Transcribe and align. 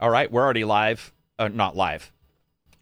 All 0.00 0.08
right, 0.08 0.32
we're 0.32 0.42
already 0.42 0.64
live. 0.64 1.12
Uh, 1.38 1.48
not 1.48 1.76
live. 1.76 2.10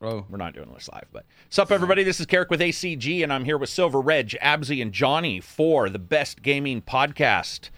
Oh, 0.00 0.24
we're 0.28 0.38
not 0.38 0.54
doing 0.54 0.72
this 0.72 0.88
live, 0.88 1.06
but 1.12 1.26
sup, 1.50 1.72
everybody. 1.72 2.04
This 2.04 2.20
is 2.20 2.26
Carrick 2.26 2.48
with 2.48 2.60
ACG, 2.60 3.24
and 3.24 3.32
I'm 3.32 3.44
here 3.44 3.58
with 3.58 3.70
Silver 3.70 4.00
Reg, 4.00 4.36
Absy, 4.40 4.80
and 4.80 4.92
Johnny 4.92 5.40
for 5.40 5.88
the 5.88 5.98
Best 5.98 6.42
Gaming 6.42 6.80
Podcast. 6.80 7.70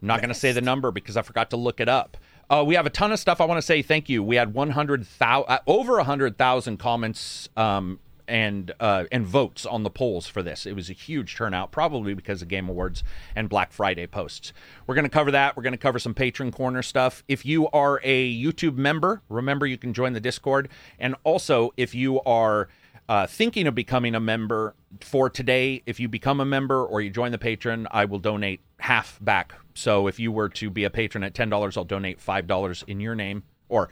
I'm 0.00 0.08
not 0.08 0.20
going 0.20 0.30
to 0.30 0.34
say 0.34 0.52
the 0.52 0.62
number 0.62 0.90
because 0.90 1.18
I 1.18 1.22
forgot 1.22 1.50
to 1.50 1.58
look 1.58 1.80
it 1.80 1.88
up. 1.90 2.16
Uh, 2.48 2.64
we 2.66 2.74
have 2.74 2.86
a 2.86 2.90
ton 2.90 3.12
of 3.12 3.18
stuff. 3.18 3.42
I 3.42 3.44
want 3.44 3.58
to 3.58 3.62
say 3.62 3.82
thank 3.82 4.08
you. 4.08 4.22
We 4.22 4.36
had 4.36 4.54
100,000, 4.54 5.44
uh, 5.46 5.58
over 5.66 5.96
100,000 5.96 6.78
comments 6.78 7.50
um, 7.58 8.00
and 8.28 8.72
uh, 8.80 9.04
and 9.10 9.26
votes 9.26 9.66
on 9.66 9.82
the 9.82 9.90
polls 9.90 10.26
for 10.26 10.42
this. 10.42 10.66
It 10.66 10.74
was 10.74 10.90
a 10.90 10.94
huge 10.94 11.34
turnout, 11.34 11.70
probably 11.70 12.14
because 12.14 12.42
of 12.42 12.48
Game 12.48 12.68
Awards 12.68 13.02
and 13.34 13.48
Black 13.48 13.72
Friday 13.72 14.06
posts. 14.06 14.52
We're 14.86 14.94
going 14.94 15.04
to 15.04 15.10
cover 15.10 15.30
that. 15.30 15.56
We're 15.56 15.62
going 15.62 15.72
to 15.72 15.78
cover 15.78 15.98
some 15.98 16.14
Patron 16.14 16.52
Corner 16.52 16.82
stuff. 16.82 17.22
If 17.28 17.44
you 17.44 17.68
are 17.70 18.00
a 18.02 18.34
YouTube 18.34 18.76
member, 18.76 19.22
remember 19.28 19.66
you 19.66 19.78
can 19.78 19.92
join 19.92 20.12
the 20.12 20.20
Discord. 20.20 20.68
And 20.98 21.14
also, 21.24 21.72
if 21.76 21.94
you 21.94 22.20
are 22.22 22.68
uh, 23.08 23.26
thinking 23.26 23.66
of 23.66 23.74
becoming 23.74 24.14
a 24.14 24.20
member 24.20 24.74
for 25.00 25.28
today, 25.28 25.82
if 25.86 25.98
you 26.00 26.08
become 26.08 26.40
a 26.40 26.44
member 26.44 26.84
or 26.84 27.00
you 27.00 27.10
join 27.10 27.32
the 27.32 27.38
patron, 27.38 27.86
I 27.90 28.04
will 28.04 28.18
donate 28.18 28.60
half 28.78 29.18
back. 29.20 29.54
So 29.74 30.06
if 30.06 30.18
you 30.18 30.32
were 30.32 30.48
to 30.50 30.70
be 30.70 30.84
a 30.84 30.90
patron 30.90 31.24
at 31.24 31.34
$10, 31.34 31.76
I'll 31.76 31.84
donate 31.84 32.24
$5 32.24 32.84
in 32.86 33.00
your 33.00 33.14
name 33.14 33.42
or 33.68 33.88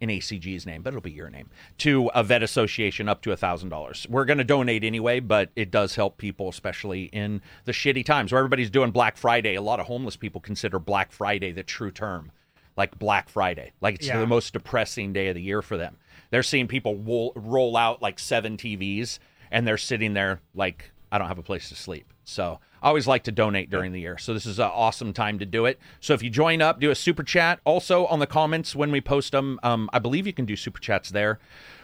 in 0.00 0.08
ACG's 0.08 0.64
name, 0.66 0.82
but 0.82 0.90
it'll 0.90 1.00
be 1.00 1.10
your 1.10 1.30
name, 1.30 1.50
to 1.78 2.10
a 2.14 2.22
vet 2.22 2.42
association 2.42 3.08
up 3.08 3.20
to 3.22 3.30
$1,000. 3.30 4.08
We're 4.08 4.24
going 4.24 4.38
to 4.38 4.44
donate 4.44 4.84
anyway, 4.84 5.20
but 5.20 5.50
it 5.56 5.70
does 5.70 5.94
help 5.96 6.18
people, 6.18 6.48
especially 6.48 7.04
in 7.04 7.42
the 7.64 7.72
shitty 7.72 8.04
times 8.04 8.30
where 8.32 8.38
everybody's 8.38 8.70
doing 8.70 8.90
Black 8.90 9.16
Friday. 9.16 9.54
A 9.54 9.62
lot 9.62 9.80
of 9.80 9.86
homeless 9.86 10.16
people 10.16 10.40
consider 10.40 10.78
Black 10.78 11.10
Friday 11.12 11.50
the 11.52 11.62
true 11.62 11.90
term, 11.90 12.30
like 12.76 12.98
Black 12.98 13.28
Friday. 13.28 13.72
Like 13.80 13.96
it's 13.96 14.06
Yeah. 14.06 14.20
the 14.20 14.26
most 14.26 14.52
depressing 14.52 15.12
day 15.12 15.28
of 15.28 15.34
the 15.34 15.42
year 15.42 15.62
for 15.62 15.76
them. 15.76 15.96
They're 16.30 16.42
seeing 16.42 16.68
people 16.68 16.96
roll, 16.96 17.32
roll 17.34 17.76
out 17.76 18.00
like 18.02 18.18
seven 18.18 18.56
TVs 18.56 19.18
and 19.50 19.66
they're 19.66 19.78
sitting 19.78 20.12
there 20.14 20.40
like, 20.54 20.90
I 21.10 21.18
don't 21.18 21.28
have 21.28 21.38
a 21.38 21.42
place 21.42 21.70
to 21.70 21.74
sleep. 21.74 22.12
So 22.24 22.60
I 22.82 22.88
always 22.88 23.06
like 23.06 23.24
to 23.24 23.32
donate 23.32 23.70
during 23.70 23.92
the 23.92 24.00
year. 24.00 24.18
So 24.18 24.34
this 24.34 24.46
is 24.46 24.58
an 24.58 24.70
awesome 24.72 25.12
time 25.12 25.38
to 25.38 25.46
do 25.46 25.66
it. 25.66 25.78
So 26.00 26.14
if 26.14 26.22
you 26.22 26.30
join 26.30 26.62
up, 26.62 26.80
do 26.80 26.90
a 26.90 26.94
super 26.94 27.22
chat. 27.22 27.60
Also 27.64 28.06
on 28.06 28.18
the 28.18 28.26
comments 28.26 28.76
when 28.76 28.90
we 28.90 29.00
post 29.00 29.32
them, 29.32 29.58
um, 29.62 29.90
I 29.92 29.98
believe 29.98 30.26
you 30.26 30.32
can 30.32 30.44
do 30.44 30.56
super 30.56 30.80
chats 30.80 31.10
there. 31.10 31.38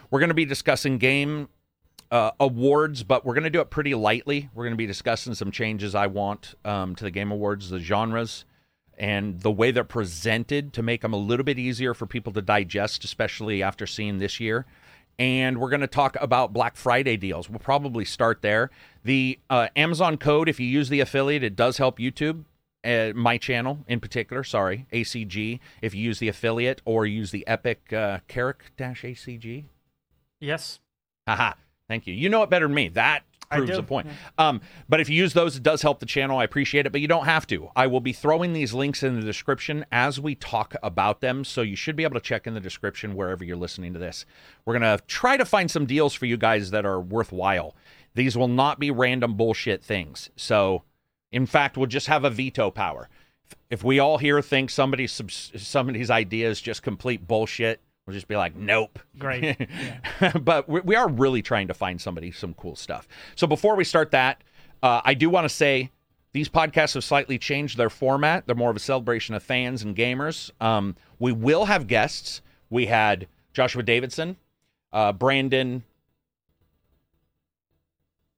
We're 0.09 0.19
going 0.19 0.29
to 0.29 0.35
be 0.35 0.45
discussing 0.45 0.97
game 0.97 1.49
uh, 2.11 2.31
awards, 2.39 3.03
but 3.03 3.25
we're 3.25 3.33
going 3.33 3.43
to 3.43 3.49
do 3.49 3.61
it 3.61 3.69
pretty 3.69 3.95
lightly. 3.95 4.49
We're 4.53 4.63
going 4.63 4.73
to 4.73 4.77
be 4.77 4.87
discussing 4.87 5.33
some 5.33 5.51
changes 5.51 5.95
I 5.95 6.07
want 6.07 6.55
um, 6.63 6.95
to 6.95 7.03
the 7.03 7.11
game 7.11 7.31
awards, 7.31 7.69
the 7.69 7.79
genres, 7.79 8.45
and 8.97 9.41
the 9.41 9.51
way 9.51 9.71
they're 9.71 9.83
presented 9.83 10.71
to 10.73 10.83
make 10.83 11.01
them 11.01 11.13
a 11.13 11.17
little 11.17 11.43
bit 11.43 11.59
easier 11.59 11.93
for 11.93 12.05
people 12.05 12.31
to 12.33 12.41
digest, 12.41 13.03
especially 13.03 13.61
after 13.61 13.85
seeing 13.85 14.19
this 14.19 14.39
year. 14.39 14.65
And 15.17 15.59
we're 15.59 15.69
going 15.69 15.81
to 15.81 15.87
talk 15.87 16.17
about 16.19 16.51
Black 16.51 16.75
Friday 16.75 17.15
deals. 17.15 17.49
We'll 17.49 17.59
probably 17.59 18.03
start 18.05 18.41
there. 18.41 18.69
The 19.03 19.39
uh, 19.49 19.69
Amazon 19.75 20.17
code, 20.17 20.49
if 20.49 20.59
you 20.59 20.67
use 20.67 20.89
the 20.89 20.99
affiliate, 20.99 21.43
it 21.43 21.55
does 21.55 21.77
help 21.77 21.99
YouTube. 21.99 22.43
Uh, 22.83 23.13
my 23.15 23.37
channel 23.37 23.79
in 23.87 23.99
particular, 23.99 24.43
sorry, 24.43 24.85
ACG. 24.93 25.59
If 25.81 25.95
you 25.95 26.03
use 26.03 26.19
the 26.19 26.27
affiliate 26.27 26.81
or 26.85 27.05
use 27.05 27.31
the 27.31 27.47
Epic 27.47 27.91
uh, 27.93 28.19
Carrick 28.27 28.71
dash 28.77 29.01
ACG, 29.03 29.65
Yes. 30.39 30.79
Haha. 31.27 31.53
Thank 31.87 32.07
you. 32.07 32.13
You 32.13 32.29
know 32.29 32.43
it 32.43 32.49
better 32.49 32.67
than 32.67 32.75
me. 32.75 32.89
That 32.89 33.23
proves 33.49 33.77
a 33.77 33.83
point. 33.83 34.07
Um, 34.37 34.61
but 34.89 34.99
if 34.99 35.09
you 35.09 35.15
use 35.15 35.33
those, 35.33 35.55
it 35.55 35.63
does 35.63 35.81
help 35.81 35.99
the 35.99 36.05
channel. 36.05 36.37
I 36.39 36.43
appreciate 36.43 36.85
it, 36.85 36.91
but 36.91 37.01
you 37.01 37.07
don't 37.07 37.25
have 37.25 37.47
to. 37.47 37.69
I 37.75 37.87
will 37.87 37.99
be 37.99 38.13
throwing 38.13 38.53
these 38.53 38.73
links 38.73 39.03
in 39.03 39.15
the 39.15 39.25
description 39.25 39.85
as 39.91 40.19
we 40.19 40.35
talk 40.35 40.75
about 40.83 41.21
them. 41.21 41.43
So 41.43 41.61
you 41.61 41.75
should 41.75 41.95
be 41.95 42.03
able 42.03 42.19
to 42.19 42.25
check 42.25 42.47
in 42.47 42.53
the 42.53 42.59
description 42.59 43.15
wherever 43.15 43.43
you're 43.43 43.57
listening 43.57 43.93
to 43.93 43.99
this. 43.99 44.25
We're 44.65 44.77
going 44.77 44.97
to 44.97 45.03
try 45.05 45.37
to 45.37 45.45
find 45.45 45.69
some 45.69 45.85
deals 45.85 46.13
for 46.13 46.25
you 46.25 46.37
guys 46.37 46.71
that 46.71 46.85
are 46.85 46.99
worthwhile. 46.99 47.75
These 48.15 48.37
will 48.37 48.47
not 48.47 48.79
be 48.79 48.91
random 48.91 49.35
bullshit 49.35 49.83
things. 49.83 50.29
So, 50.35 50.83
in 51.31 51.45
fact, 51.45 51.77
we'll 51.77 51.87
just 51.87 52.07
have 52.07 52.23
a 52.23 52.29
veto 52.29 52.71
power. 52.71 53.09
If 53.69 53.83
we 53.83 53.99
all 53.99 54.17
here 54.17 54.41
think 54.41 54.69
somebody's 54.69 55.21
somebody's 55.29 56.09
idea 56.09 56.49
is 56.49 56.61
just 56.61 56.81
complete 56.81 57.27
bullshit, 57.27 57.81
we'll 58.05 58.13
just 58.13 58.27
be 58.27 58.35
like, 58.35 58.55
nope. 58.55 58.99
Great. 59.17 59.57
but 60.41 60.69
we, 60.69 60.81
we 60.81 60.95
are 60.95 61.09
really 61.09 61.41
trying 61.41 61.67
to 61.67 61.73
find 61.73 61.99
somebody 61.99 62.31
some 62.31 62.53
cool 62.53 62.75
stuff. 62.75 63.07
So 63.35 63.47
before 63.47 63.75
we 63.75 63.83
start 63.83 64.11
that, 64.11 64.41
uh, 64.83 65.01
I 65.03 65.13
do 65.13 65.29
want 65.29 65.45
to 65.45 65.49
say 65.49 65.91
these 66.33 66.49
podcasts 66.49 66.93
have 66.93 67.03
slightly 67.03 67.37
changed 67.37 67.77
their 67.77 67.89
format. 67.89 68.45
They're 68.45 68.55
more 68.55 68.69
of 68.69 68.75
a 68.75 68.79
celebration 68.81 69.35
of 69.35 69.43
fans 69.43 69.83
and 69.83 69.95
gamers. 69.95 70.51
Um, 70.61 70.95
we 71.19 71.31
will 71.31 71.65
have 71.65 71.87
guests. 71.87 72.41
We 72.69 72.85
had 72.87 73.27
Joshua 73.53 73.83
Davidson, 73.83 74.35
uh, 74.91 75.13
Brandon. 75.13 75.83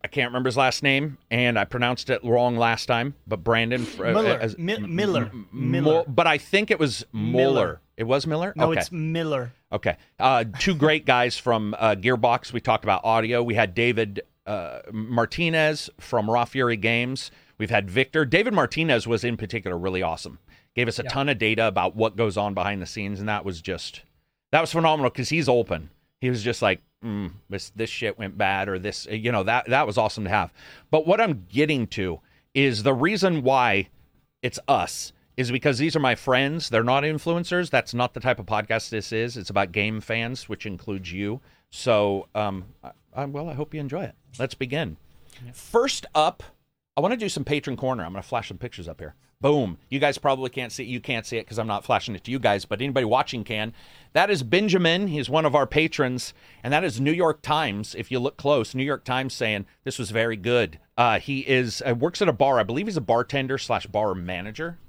I 0.03 0.07
can't 0.09 0.29
remember 0.29 0.47
his 0.47 0.55
last 0.57 0.83
name, 0.83 1.17
and 1.31 1.57
I 1.59 1.65
pronounced 1.65 2.09
it 2.09 2.23
wrong 2.23 2.55
last 2.55 2.85
time. 2.85 3.15
But 3.25 3.43
Brandon 3.43 3.85
uh, 3.99 4.03
Miller. 4.03 4.39
as- 4.39 4.57
Mi- 4.57 4.77
Miller. 4.77 5.25
M- 5.33 5.47
Miller. 5.51 5.93
Mo- 5.93 6.05
but 6.07 6.27
I 6.27 6.37
think 6.37 6.71
it 6.71 6.79
was 6.79 7.05
Mueller. 7.11 7.31
Miller. 7.33 7.81
It 7.97 8.05
was 8.05 8.27
Miller. 8.27 8.53
No, 8.55 8.71
okay. 8.71 8.79
it's 8.79 8.91
Miller. 8.91 9.51
Okay. 9.71 9.97
Uh, 10.19 10.45
two 10.59 10.75
great 10.75 11.05
guys 11.05 11.37
from 11.37 11.75
uh, 11.79 11.95
Gearbox. 11.95 12.53
We 12.53 12.61
talked 12.61 12.83
about 12.83 13.03
audio. 13.03 13.41
We 13.41 13.55
had 13.55 13.73
David 13.73 14.21
uh, 14.45 14.79
Martinez 14.91 15.89
from 15.99 16.29
Raw 16.29 16.45
Fury 16.45 16.77
Games. 16.77 17.31
We've 17.57 17.71
had 17.71 17.89
Victor. 17.89 18.23
David 18.23 18.53
Martinez 18.53 19.07
was 19.07 19.23
in 19.23 19.35
particular 19.35 19.77
really 19.77 20.03
awesome. 20.03 20.37
Gave 20.75 20.87
us 20.87 20.99
a 20.99 21.03
ton 21.03 21.27
of 21.27 21.39
data 21.39 21.67
about 21.67 21.95
what 21.95 22.15
goes 22.15 22.37
on 22.37 22.53
behind 22.53 22.83
the 22.83 22.85
scenes, 22.85 23.19
and 23.19 23.27
that 23.27 23.43
was 23.43 23.61
just 23.61 24.03
that 24.51 24.61
was 24.61 24.71
phenomenal 24.71 25.09
because 25.09 25.29
he's 25.29 25.49
open. 25.49 25.89
He 26.21 26.29
was 26.29 26.43
just 26.43 26.61
like, 26.61 26.81
mm, 27.03 27.31
this 27.49 27.71
this 27.71 27.89
shit 27.89 28.19
went 28.19 28.37
bad, 28.37 28.69
or 28.69 28.77
this, 28.77 29.07
you 29.09 29.31
know, 29.31 29.41
that 29.41 29.67
that 29.69 29.87
was 29.87 29.97
awesome 29.97 30.25
to 30.25 30.29
have. 30.29 30.53
But 30.91 31.07
what 31.07 31.19
I'm 31.19 31.47
getting 31.49 31.87
to 31.87 32.19
is 32.53 32.83
the 32.83 32.93
reason 32.93 33.41
why 33.41 33.89
it's 34.43 34.59
us 34.67 35.13
is 35.37 35.51
because 35.51 35.77
these 35.77 35.95
are 35.95 35.99
my 35.99 36.15
friends. 36.15 36.69
They're 36.69 36.83
not 36.83 37.03
influencers. 37.03 37.69
That's 37.69 37.93
not 37.93 38.13
the 38.15 38.19
type 38.19 38.39
of 38.39 38.47
podcast 38.47 38.89
this 38.89 39.13
is. 39.13 39.37
It's 39.37 39.51
about 39.51 39.71
game 39.71 40.01
fans, 40.01 40.49
which 40.49 40.65
includes 40.65 41.13
you. 41.13 41.39
So, 41.69 42.27
um, 42.33 42.65
I, 42.83 42.91
I, 43.13 43.25
well, 43.25 43.47
I 43.47 43.53
hope 43.53 43.73
you 43.73 43.79
enjoy 43.79 44.03
it. 44.03 44.15
Let's 44.39 44.55
begin. 44.55 44.97
First 45.53 46.07
up, 46.15 46.41
I 46.97 47.01
want 47.01 47.13
to 47.13 47.17
do 47.17 47.29
some 47.29 47.43
patron 47.43 47.77
corner. 47.77 48.03
I'm 48.03 48.11
going 48.11 48.23
to 48.23 48.27
flash 48.27 48.47
some 48.47 48.57
pictures 48.57 48.87
up 48.87 48.99
here. 48.99 49.13
Boom. 49.39 49.77
You 49.89 49.99
guys 49.99 50.17
probably 50.17 50.49
can't 50.49 50.71
see 50.71 50.81
it. 50.81 50.87
You 50.87 50.99
can't 50.99 51.23
see 51.23 51.37
it 51.37 51.45
because 51.45 51.59
I'm 51.59 51.67
not 51.67 51.85
flashing 51.85 52.15
it 52.15 52.23
to 52.23 52.31
you 52.31 52.39
guys, 52.39 52.65
but 52.65 52.81
anybody 52.81 53.05
watching 53.05 53.43
can. 53.43 53.71
That 54.13 54.31
is 54.31 54.41
Benjamin. 54.41 55.05
He's 55.05 55.29
one 55.29 55.45
of 55.45 55.53
our 55.53 55.67
patrons, 55.67 56.33
and 56.63 56.73
that 56.73 56.83
is 56.83 56.99
New 56.99 57.11
York 57.11 57.43
Times. 57.43 57.93
If 57.93 58.09
you 58.09 58.17
look 58.17 58.37
close, 58.37 58.73
New 58.73 58.83
York 58.83 59.03
Times 59.03 59.35
saying 59.35 59.67
this 59.83 59.99
was 59.99 60.09
very 60.09 60.37
good. 60.37 60.79
Uh, 60.97 61.19
he 61.19 61.41
is 61.41 61.83
uh, 61.87 61.93
works 61.93 62.19
at 62.23 62.27
a 62.27 62.33
bar. 62.33 62.59
I 62.59 62.63
believe 62.63 62.87
he's 62.87 62.97
a 62.97 63.01
bartender 63.01 63.59
slash 63.59 63.85
bar 63.85 64.15
manager 64.15 64.79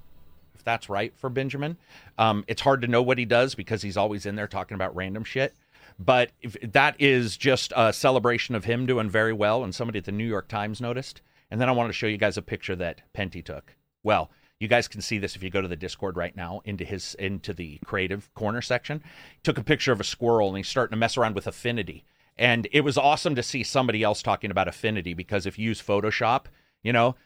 that's 0.69 0.89
right 0.89 1.17
for 1.17 1.31
Benjamin. 1.31 1.79
Um, 2.19 2.45
it's 2.47 2.63
hard 2.63 2.83
to 2.83 2.89
know 2.89 3.03
what 3.03 3.19
he 3.19 3.25
does 3.25 3.55
because 3.55 3.83
he's 3.83 3.97
always 3.97 4.27
in 4.27 4.37
there 4.37 4.47
talking 4.47 4.75
about 4.75 4.95
random 4.95 5.25
shit. 5.25 5.55
But 5.99 6.31
that 6.63 6.95
is 7.01 7.37
just 7.37 7.73
a 7.75 7.93
celebration 7.93 8.55
of 8.55 8.65
him 8.65 8.87
doing 8.87 9.11
very 9.11 9.33
well, 9.33 9.65
and 9.65 9.75
somebody 9.75 9.99
at 9.99 10.05
the 10.05 10.13
New 10.13 10.27
York 10.27 10.47
Times 10.47 10.81
noticed. 10.81 11.23
And 11.51 11.61
then 11.61 11.69
I 11.69 11.73
want 11.73 11.89
to 11.89 11.93
show 11.95 12.07
you 12.07 12.19
guys 12.19 12.37
a 12.37 12.43
picture 12.43 12.77
that 12.77 13.01
Penty 13.15 13.43
took. 13.43 13.75
Well, 14.05 14.31
you 14.61 14.69
guys 14.69 14.89
can 14.89 15.01
see 15.01 15.19
this 15.19 15.37
if 15.37 15.43
you 15.43 15.51
go 15.51 15.61
to 15.61 15.69
the 15.69 15.77
Discord 15.77 16.17
right 16.17 16.37
now 16.37 16.61
into 16.65 16.85
his 16.85 17.15
into 17.15 17.53
the 17.53 17.79
creative 17.85 18.33
corner 18.35 18.61
section. 18.61 19.03
He 19.33 19.41
took 19.43 19.59
a 19.59 19.65
picture 19.65 19.93
of 19.93 20.01
a 20.01 20.05
squirrel 20.05 20.49
and 20.49 20.57
he's 20.57 20.69
starting 20.69 20.93
to 20.93 20.99
mess 20.99 21.17
around 21.17 21.35
with 21.35 21.47
affinity. 21.47 22.05
And 22.37 22.69
it 22.73 22.83
was 22.83 22.99
awesome 22.99 23.35
to 23.35 23.43
see 23.43 23.63
somebody 23.63 24.03
else 24.03 24.23
talking 24.23 24.51
about 24.51 24.69
affinity 24.69 25.15
because 25.15 25.47
if 25.47 25.59
you 25.59 25.67
use 25.67 25.83
Photoshop, 25.83 26.45
you 26.83 26.93
know, 26.93 27.17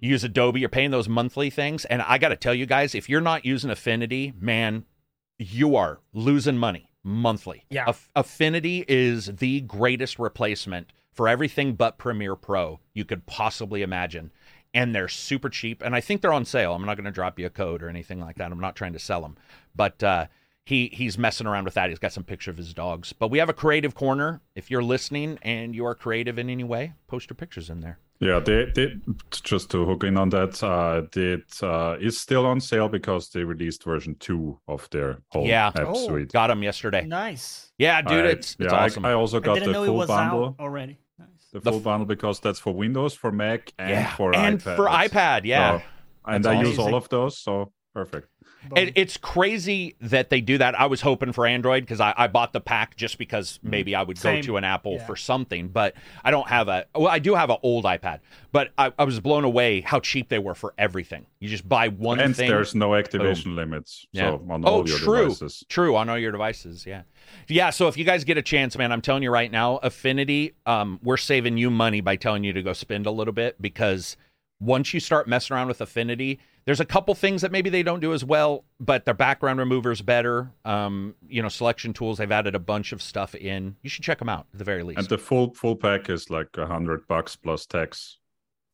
you 0.00 0.10
use 0.10 0.24
Adobe, 0.24 0.60
you're 0.60 0.68
paying 0.68 0.90
those 0.90 1.08
monthly 1.08 1.50
things. 1.50 1.84
And 1.84 2.02
I 2.02 2.18
got 2.18 2.30
to 2.30 2.36
tell 2.36 2.54
you 2.54 2.66
guys, 2.66 2.94
if 2.94 3.08
you're 3.08 3.20
not 3.20 3.44
using 3.44 3.70
Affinity, 3.70 4.32
man, 4.38 4.84
you 5.38 5.76
are 5.76 6.00
losing 6.12 6.56
money 6.56 6.90
monthly. 7.02 7.64
Yeah. 7.70 7.84
Aff- 7.88 8.10
Affinity 8.14 8.84
is 8.88 9.26
the 9.26 9.60
greatest 9.62 10.18
replacement 10.18 10.92
for 11.12 11.28
everything 11.28 11.74
but 11.74 11.98
Premiere 11.98 12.36
Pro 12.36 12.80
you 12.94 13.04
could 13.04 13.26
possibly 13.26 13.82
imagine. 13.82 14.32
And 14.74 14.94
they're 14.94 15.08
super 15.08 15.50
cheap. 15.50 15.82
And 15.84 15.94
I 15.94 16.00
think 16.00 16.22
they're 16.22 16.32
on 16.32 16.46
sale. 16.46 16.74
I'm 16.74 16.86
not 16.86 16.96
going 16.96 17.04
to 17.04 17.10
drop 17.10 17.38
you 17.38 17.44
a 17.44 17.50
code 17.50 17.82
or 17.82 17.90
anything 17.90 18.20
like 18.20 18.36
that. 18.36 18.50
I'm 18.50 18.60
not 18.60 18.74
trying 18.74 18.94
to 18.94 18.98
sell 18.98 19.20
them. 19.20 19.36
But 19.76 20.02
uh, 20.02 20.26
he 20.64 20.88
he's 20.92 21.18
messing 21.18 21.46
around 21.46 21.64
with 21.64 21.74
that. 21.74 21.90
He's 21.90 21.98
got 21.98 22.12
some 22.12 22.24
picture 22.24 22.50
of 22.50 22.56
his 22.56 22.72
dogs. 22.72 23.12
But 23.12 23.30
we 23.30 23.38
have 23.38 23.50
a 23.50 23.54
creative 23.54 23.94
corner. 23.94 24.40
If 24.54 24.70
you're 24.70 24.82
listening 24.82 25.38
and 25.42 25.74
you 25.74 25.84
are 25.84 25.94
creative 25.94 26.38
in 26.38 26.48
any 26.48 26.64
way, 26.64 26.94
post 27.06 27.28
your 27.28 27.34
pictures 27.34 27.68
in 27.68 27.80
there. 27.80 27.98
Yeah, 28.22 28.38
they, 28.38 28.66
they 28.74 28.94
just 29.30 29.68
to 29.72 29.84
hook 29.84 30.04
in 30.04 30.16
on 30.16 30.28
that, 30.30 30.62
uh, 30.62 31.02
it 31.18 31.62
uh, 31.62 31.96
is 32.00 32.20
still 32.20 32.46
on 32.46 32.60
sale 32.60 32.88
because 32.88 33.28
they 33.30 33.42
released 33.42 33.82
version 33.82 34.14
two 34.20 34.58
of 34.68 34.88
their 34.90 35.18
whole 35.30 35.44
Yeah. 35.46 35.72
app 35.74 35.88
Oh. 35.88 36.06
suite. 36.06 36.32
Got 36.32 36.46
them 36.46 36.62
yesterday. 36.62 37.04
Nice. 37.04 37.72
Yeah, 37.78 38.00
dude, 38.00 38.24
I- 38.26 38.28
it's 38.28 38.54
it's 38.60 38.72
yeah, 38.72 38.78
I- 38.78 38.84
awesome. 38.86 39.04
I, 39.04 39.12
also 39.14 39.38
I 39.38 39.40
got 39.40 39.54
didn't 39.54 39.66
the 39.68 39.72
know 39.72 39.82
it 39.82 39.86
full 39.86 39.96
was 39.96 40.06
bundle, 40.08 40.44
out 40.44 40.54
already. 40.60 40.98
Nice. 41.18 41.28
the 41.52 41.58
The 41.60 41.70
full 41.72 41.78
f- 41.80 41.84
bundle 41.84 42.06
because 42.06 42.38
that's 42.38 42.60
for 42.60 42.72
Windows, 42.72 43.12
for 43.12 43.32
Mac, 43.32 43.72
and 43.78 43.90
yeah, 43.90 44.14
for 44.14 44.32
and 44.36 44.60
iPad. 44.60 44.76
for 44.76 44.86
iPad, 44.86 45.40
yeah. 45.44 45.78
So- 45.78 45.84
and 46.26 46.44
That's 46.44 46.56
I 46.56 46.62
use 46.62 46.78
all 46.78 46.94
of 46.94 47.08
those, 47.08 47.36
so 47.38 47.72
perfect. 47.92 48.28
Boom. 48.68 48.78
It, 48.78 48.92
it's 48.96 49.16
crazy 49.16 49.96
that 50.00 50.30
they 50.30 50.40
do 50.40 50.58
that. 50.58 50.78
I 50.78 50.86
was 50.86 51.00
hoping 51.00 51.32
for 51.32 51.46
Android 51.46 51.82
because 51.82 52.00
I, 52.00 52.14
I 52.16 52.26
bought 52.28 52.52
the 52.52 52.60
pack 52.60 52.96
just 52.96 53.18
because 53.18 53.58
maybe 53.62 53.94
I 53.94 54.02
would 54.02 54.18
Same. 54.18 54.36
go 54.40 54.46
to 54.46 54.56
an 54.56 54.64
Apple 54.64 54.94
Yeah. 54.94 55.06
for 55.06 55.16
something, 55.16 55.68
but 55.68 55.94
I 56.24 56.30
don't 56.30 56.48
have 56.48 56.68
a. 56.68 56.86
Well, 56.94 57.08
I 57.08 57.18
do 57.18 57.34
have 57.34 57.50
an 57.50 57.56
old 57.62 57.84
iPad, 57.84 58.20
but 58.52 58.72
I, 58.78 58.92
I 58.98 59.04
was 59.04 59.18
blown 59.20 59.44
away 59.44 59.80
how 59.80 60.00
cheap 60.00 60.28
they 60.28 60.38
were 60.38 60.54
for 60.54 60.74
everything. 60.78 61.26
You 61.40 61.48
just 61.48 61.68
buy 61.68 61.88
one 61.88 62.20
and 62.20 62.36
thing. 62.36 62.48
there's 62.48 62.74
no 62.74 62.94
activation 62.94 63.56
limits. 63.56 64.06
Yeah. 64.12 64.30
So 64.30 64.46
on 64.50 64.64
oh, 64.64 64.68
all 64.68 64.88
your 64.88 64.98
true. 64.98 65.22
devices. 65.24 65.64
True 65.68 65.96
on 65.96 66.08
all 66.08 66.18
your 66.18 66.32
devices. 66.32 66.86
Yeah. 66.86 67.02
Yeah. 67.48 67.70
So 67.70 67.88
if 67.88 67.96
you 67.96 68.04
guys 68.04 68.24
get 68.24 68.38
a 68.38 68.42
chance, 68.42 68.76
man, 68.78 68.92
I'm 68.92 69.02
telling 69.02 69.22
you 69.22 69.30
right 69.30 69.50
now, 69.50 69.78
Affinity, 69.78 70.54
um, 70.66 71.00
we're 71.02 71.16
saving 71.16 71.56
you 71.58 71.70
money 71.70 72.00
by 72.00 72.16
telling 72.16 72.44
you 72.44 72.52
to 72.52 72.62
go 72.62 72.72
spend 72.72 73.06
a 73.06 73.10
little 73.10 73.34
bit 73.34 73.60
because 73.60 74.16
once 74.62 74.94
you 74.94 75.00
start 75.00 75.26
messing 75.26 75.54
around 75.54 75.68
with 75.68 75.80
Affinity, 75.80 76.38
there's 76.64 76.78
a 76.80 76.84
couple 76.84 77.14
things 77.14 77.42
that 77.42 77.50
maybe 77.50 77.68
they 77.70 77.82
don't 77.82 77.98
do 78.00 78.12
as 78.14 78.24
well, 78.24 78.64
but 78.78 79.04
their 79.04 79.14
background 79.14 79.58
remover's 79.58 80.00
better. 80.00 80.52
Um, 80.64 81.14
you 81.28 81.42
know, 81.42 81.48
selection 81.48 81.92
tools, 81.92 82.18
they've 82.18 82.30
added 82.30 82.54
a 82.54 82.60
bunch 82.60 82.92
of 82.92 83.02
stuff 83.02 83.34
in. 83.34 83.76
You 83.82 83.90
should 83.90 84.04
check 84.04 84.18
them 84.20 84.28
out 84.28 84.46
at 84.52 84.58
the 84.58 84.64
very 84.64 84.82
least. 84.84 84.98
And 85.00 85.08
the 85.08 85.18
full 85.18 85.52
full 85.54 85.74
pack 85.76 86.08
is 86.08 86.30
like 86.30 86.56
a 86.56 86.66
hundred 86.66 87.06
bucks 87.08 87.34
plus 87.36 87.66
tax. 87.66 88.18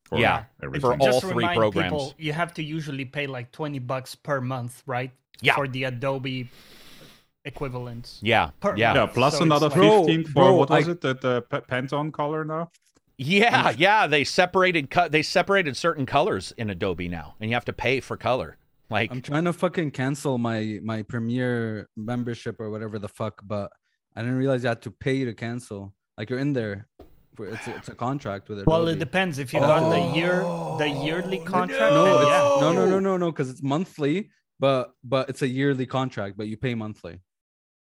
For 0.05 0.19
Yeah, 0.19 0.45
everything. 0.63 0.81
for 0.81 0.93
all 0.99 1.05
Just 1.05 1.21
three 1.21 1.33
remind 1.33 1.57
programs. 1.57 1.91
People, 1.91 2.13
you 2.17 2.33
have 2.33 2.53
to 2.55 2.63
usually 2.63 3.05
pay 3.05 3.27
like 3.27 3.51
20 3.51 3.77
bucks 3.79 4.15
per 4.15 4.41
month, 4.41 4.81
right? 4.87 5.11
Yeah. 5.41 5.55
For 5.55 5.67
the 5.67 5.83
Adobe 5.85 6.49
equivalents. 7.45 8.19
yeah. 8.21 8.49
Per- 8.59 8.75
Yeah. 8.75 8.93
yeah, 8.93 9.05
plus 9.05 9.37
So 9.37 9.43
another 9.43 9.69
like- 9.69 9.79
fifteen 9.79 10.25
for 10.25 10.33
bro, 10.33 10.55
what 10.55 10.69
was 10.69 10.87
I- 10.87 10.91
it? 10.91 11.01
The, 11.01 11.13
the 11.15 11.41
P- 11.49 11.57
Pantone 11.71 12.11
color 12.11 12.43
now. 12.43 12.71
Yeah, 13.21 13.73
yeah, 13.77 14.07
they 14.07 14.23
separated 14.23 14.89
cut 14.89 15.11
they 15.11 15.23
separated 15.23 15.75
certain 15.75 16.05
colors 16.05 16.53
in 16.57 16.69
Adobe 16.69 17.09
now, 17.09 17.35
and 17.41 17.49
you 17.49 17.55
have 17.55 17.65
to 17.65 17.73
pay 17.73 17.99
for 17.99 18.15
color. 18.15 18.57
Like 18.89 19.11
I'm 19.11 19.21
trying 19.21 19.43
to 19.43 19.51
fucking 19.51 19.91
cancel 19.91 20.37
my 20.37 20.79
my 20.81 21.01
Premiere 21.03 21.89
membership 21.97 22.61
or 22.61 22.69
whatever 22.69 22.97
the 22.97 23.09
fuck, 23.09 23.41
but 23.45 23.71
I 24.15 24.21
didn't 24.21 24.37
realize 24.37 24.63
you 24.63 24.69
had 24.69 24.81
to 24.83 24.91
pay 24.91 25.25
to 25.25 25.33
cancel. 25.33 25.93
Like 26.17 26.29
you're 26.29 26.39
in 26.39 26.53
there, 26.53 26.87
it's 27.37 27.67
a, 27.67 27.75
it's 27.75 27.89
a 27.89 27.95
contract 27.95 28.47
with 28.47 28.59
it. 28.59 28.67
Well, 28.67 28.87
it 28.87 28.99
depends. 28.99 29.37
If 29.37 29.53
you 29.53 29.59
got 29.59 29.89
the 29.89 30.17
year, 30.17 30.43
the 30.77 30.87
yearly 31.03 31.39
contract, 31.39 31.93
No, 31.93 32.19
then 32.19 32.27
yeah. 32.27 32.61
no, 32.61 32.71
no, 32.71 32.85
no, 32.85 32.99
no, 32.99 33.17
no, 33.17 33.31
because 33.31 33.49
it's 33.49 33.61
monthly, 33.61 34.29
but 34.61 34.93
but 35.03 35.29
it's 35.29 35.41
a 35.41 35.47
yearly 35.47 35.85
contract, 35.85 36.37
but 36.37 36.47
you 36.47 36.55
pay 36.55 36.73
monthly. 36.73 37.19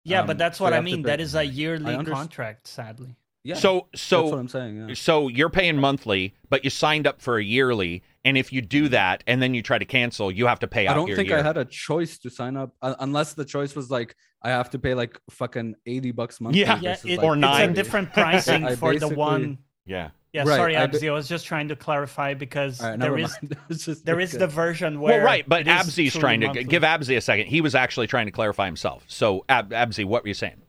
Yeah, 0.02 0.22
Um, 0.22 0.26
but 0.26 0.36
that's 0.36 0.58
what 0.58 0.72
you 0.72 0.78
I 0.78 0.80
mean. 0.80 1.02
That 1.02 1.20
is 1.20 1.36
a 1.36 1.44
yearly 1.44 2.04
contract, 2.04 2.66
sadly. 2.66 3.14
Yeah. 3.48 3.54
so 3.54 3.88
that's 3.92 4.10
what 4.12 4.28
so 4.30 4.38
I'm 4.38 4.48
saying. 4.48 4.88
Yeah. 4.88 4.94
so 4.94 5.28
you're 5.28 5.48
paying 5.48 5.76
monthly, 5.78 6.34
but 6.50 6.64
you 6.64 6.70
signed 6.70 7.06
up 7.06 7.20
for 7.22 7.38
a 7.38 7.42
yearly, 7.42 8.02
and 8.24 8.36
if 8.36 8.52
you 8.52 8.60
do 8.60 8.88
that 8.90 9.24
and 9.26 9.40
then 9.42 9.54
you 9.54 9.62
try 9.62 9.78
to 9.78 9.84
cancel, 9.86 10.30
you 10.30 10.46
have 10.46 10.58
to 10.60 10.68
pay 10.68 10.86
out 10.86 10.92
I 10.92 10.94
don't 10.94 11.08
your 11.08 11.16
think 11.16 11.28
year. 11.30 11.38
I 11.38 11.42
had 11.42 11.56
a 11.56 11.64
choice 11.64 12.18
to 12.18 12.30
sign 12.30 12.56
up 12.56 12.74
uh, 12.82 12.94
unless 13.00 13.32
the 13.34 13.44
choice 13.44 13.74
was 13.74 13.90
like 13.90 14.14
I 14.42 14.50
have 14.50 14.70
to 14.70 14.78
pay 14.78 14.94
like 14.94 15.18
fucking 15.30 15.76
eighty 15.86 16.10
bucks 16.12 16.40
monthly. 16.40 16.60
Yeah. 16.60 16.78
Yeah, 16.80 16.96
it, 17.04 17.18
like, 17.18 17.24
Or 17.26 17.36
it's 17.36 17.58
a 17.70 17.72
different 17.72 18.12
pricing 18.18 18.64
I 18.64 18.76
for 18.76 18.94
the 18.96 19.08
one. 19.08 19.58
yeah. 19.86 20.10
Yeah, 20.34 20.44
Right, 20.46 20.56
sorry, 20.56 20.74
Abzi. 20.74 21.00
ba- 21.00 21.08
I 21.08 21.12
was 21.12 21.26
just 21.26 21.46
trying 21.46 21.68
to 21.68 21.76
clarify 21.76 22.34
because 22.34 22.82
All 22.82 22.90
right, 22.90 22.98
there 23.00 23.08
never 23.16 23.18
is 23.22 23.34
mind. 23.42 23.56
It's 23.70 23.86
just 23.86 24.04
there 24.04 24.20
is 24.20 24.34
okay. 24.34 24.40
the 24.40 24.46
version 24.46 25.00
where 25.00 25.16
Well, 25.16 25.24
right, 25.26 25.48
but 25.48 25.62
it 25.62 25.68
is 25.68 25.72
Abzi's 25.72 26.14
trying 26.14 26.40
to 26.42 26.48
monthly. 26.48 26.64
give 26.64 26.82
Abzi 26.82 27.16
a 27.16 27.22
second. 27.22 27.46
He 27.46 27.62
was 27.62 27.74
actually 27.74 28.08
trying 28.08 28.26
to 28.26 28.30
clarify 28.32 28.66
himself. 28.66 29.04
So, 29.08 29.46
Ab- 29.48 29.70
Abzi, 29.70 30.04
what 30.04 30.22
were 30.22 30.28
you 30.28 30.34
saying? 30.34 30.60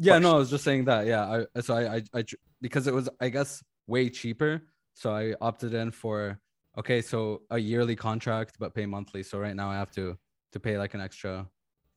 Yeah, 0.00 0.18
no, 0.18 0.34
I 0.34 0.38
was 0.38 0.50
just 0.50 0.64
saying 0.64 0.86
that. 0.86 1.06
Yeah, 1.06 1.44
I 1.54 1.60
so 1.60 1.74
I, 1.76 1.96
I 1.96 2.02
I 2.14 2.24
because 2.60 2.86
it 2.86 2.94
was 2.94 3.08
I 3.20 3.28
guess 3.28 3.62
way 3.86 4.08
cheaper, 4.08 4.62
so 4.94 5.12
I 5.14 5.34
opted 5.40 5.74
in 5.74 5.90
for 5.90 6.40
okay, 6.78 7.02
so 7.02 7.42
a 7.50 7.58
yearly 7.58 7.96
contract 7.96 8.56
but 8.58 8.74
pay 8.74 8.86
monthly. 8.86 9.22
So 9.22 9.38
right 9.38 9.54
now 9.54 9.70
I 9.70 9.76
have 9.76 9.90
to 9.92 10.16
to 10.52 10.60
pay 10.60 10.78
like 10.78 10.94
an 10.94 11.00
extra. 11.00 11.46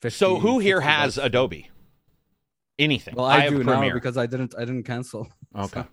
50, 0.02 0.18
So, 0.18 0.38
who 0.38 0.60
here 0.60 0.82
has 0.82 1.16
bucks. 1.16 1.26
Adobe? 1.28 1.70
Anything? 2.78 3.16
Well, 3.16 3.26
I, 3.26 3.40
have 3.42 3.54
do 3.54 3.64
now 3.64 3.74
Premiere. 3.76 3.94
because 3.94 4.18
I 4.18 4.26
didn't 4.26 4.54
I 4.58 4.66
didn't 4.66 4.84
cancel. 4.84 5.28
Okay. 5.56 5.82
So- 5.82 5.88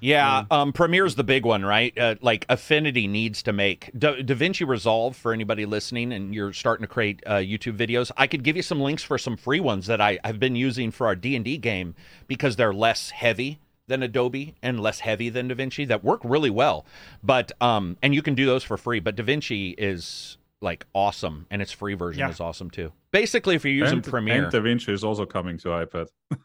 Yeah, 0.00 0.44
um, 0.50 0.72
Premiere's 0.72 1.14
the 1.14 1.24
big 1.24 1.46
one, 1.46 1.64
right? 1.64 1.96
Uh, 1.98 2.16
like 2.20 2.44
Affinity 2.50 3.06
needs 3.06 3.42
to 3.44 3.52
make 3.54 3.90
da- 3.98 4.16
DaVinci 4.22 4.66
Resolve 4.66 5.16
for 5.16 5.32
anybody 5.32 5.64
listening, 5.64 6.12
and 6.12 6.34
you're 6.34 6.52
starting 6.52 6.84
to 6.84 6.92
create 6.92 7.22
uh, 7.26 7.36
YouTube 7.36 7.78
videos. 7.78 8.10
I 8.18 8.26
could 8.26 8.42
give 8.44 8.54
you 8.56 8.62
some 8.62 8.80
links 8.80 9.02
for 9.02 9.16
some 9.16 9.36
free 9.36 9.60
ones 9.60 9.86
that 9.86 10.00
I 10.02 10.18
have 10.22 10.38
been 10.38 10.56
using 10.56 10.90
for 10.90 11.06
our 11.06 11.14
D 11.16 11.34
and 11.36 11.44
D 11.44 11.56
game 11.56 11.94
because 12.26 12.56
they're 12.56 12.74
less 12.74 13.10
heavy 13.10 13.60
than 13.86 14.02
Adobe 14.02 14.54
and 14.62 14.78
less 14.80 15.00
heavy 15.00 15.28
than 15.30 15.48
DaVinci 15.48 15.88
that 15.88 16.04
work 16.04 16.20
really 16.22 16.50
well. 16.50 16.84
But 17.22 17.52
um, 17.62 17.96
and 18.02 18.14
you 18.14 18.20
can 18.20 18.34
do 18.34 18.44
those 18.44 18.62
for 18.64 18.76
free. 18.76 19.00
But 19.00 19.16
DaVinci 19.16 19.74
is 19.78 20.36
like 20.60 20.84
awesome, 20.94 21.46
and 21.50 21.62
its 21.62 21.72
free 21.72 21.94
version 21.94 22.20
Yeah. 22.20 22.30
is 22.30 22.40
awesome 22.40 22.70
too. 22.70 22.92
Basically, 23.10 23.54
if 23.54 23.64
you're 23.64 23.72
using 23.72 23.98
and, 23.98 24.04
Premiere, 24.04 24.44
and 24.44 24.52
DaVinci 24.52 24.90
is 24.90 25.02
also 25.02 25.24
coming 25.24 25.56
to 25.58 25.68
iPad. 25.68 26.08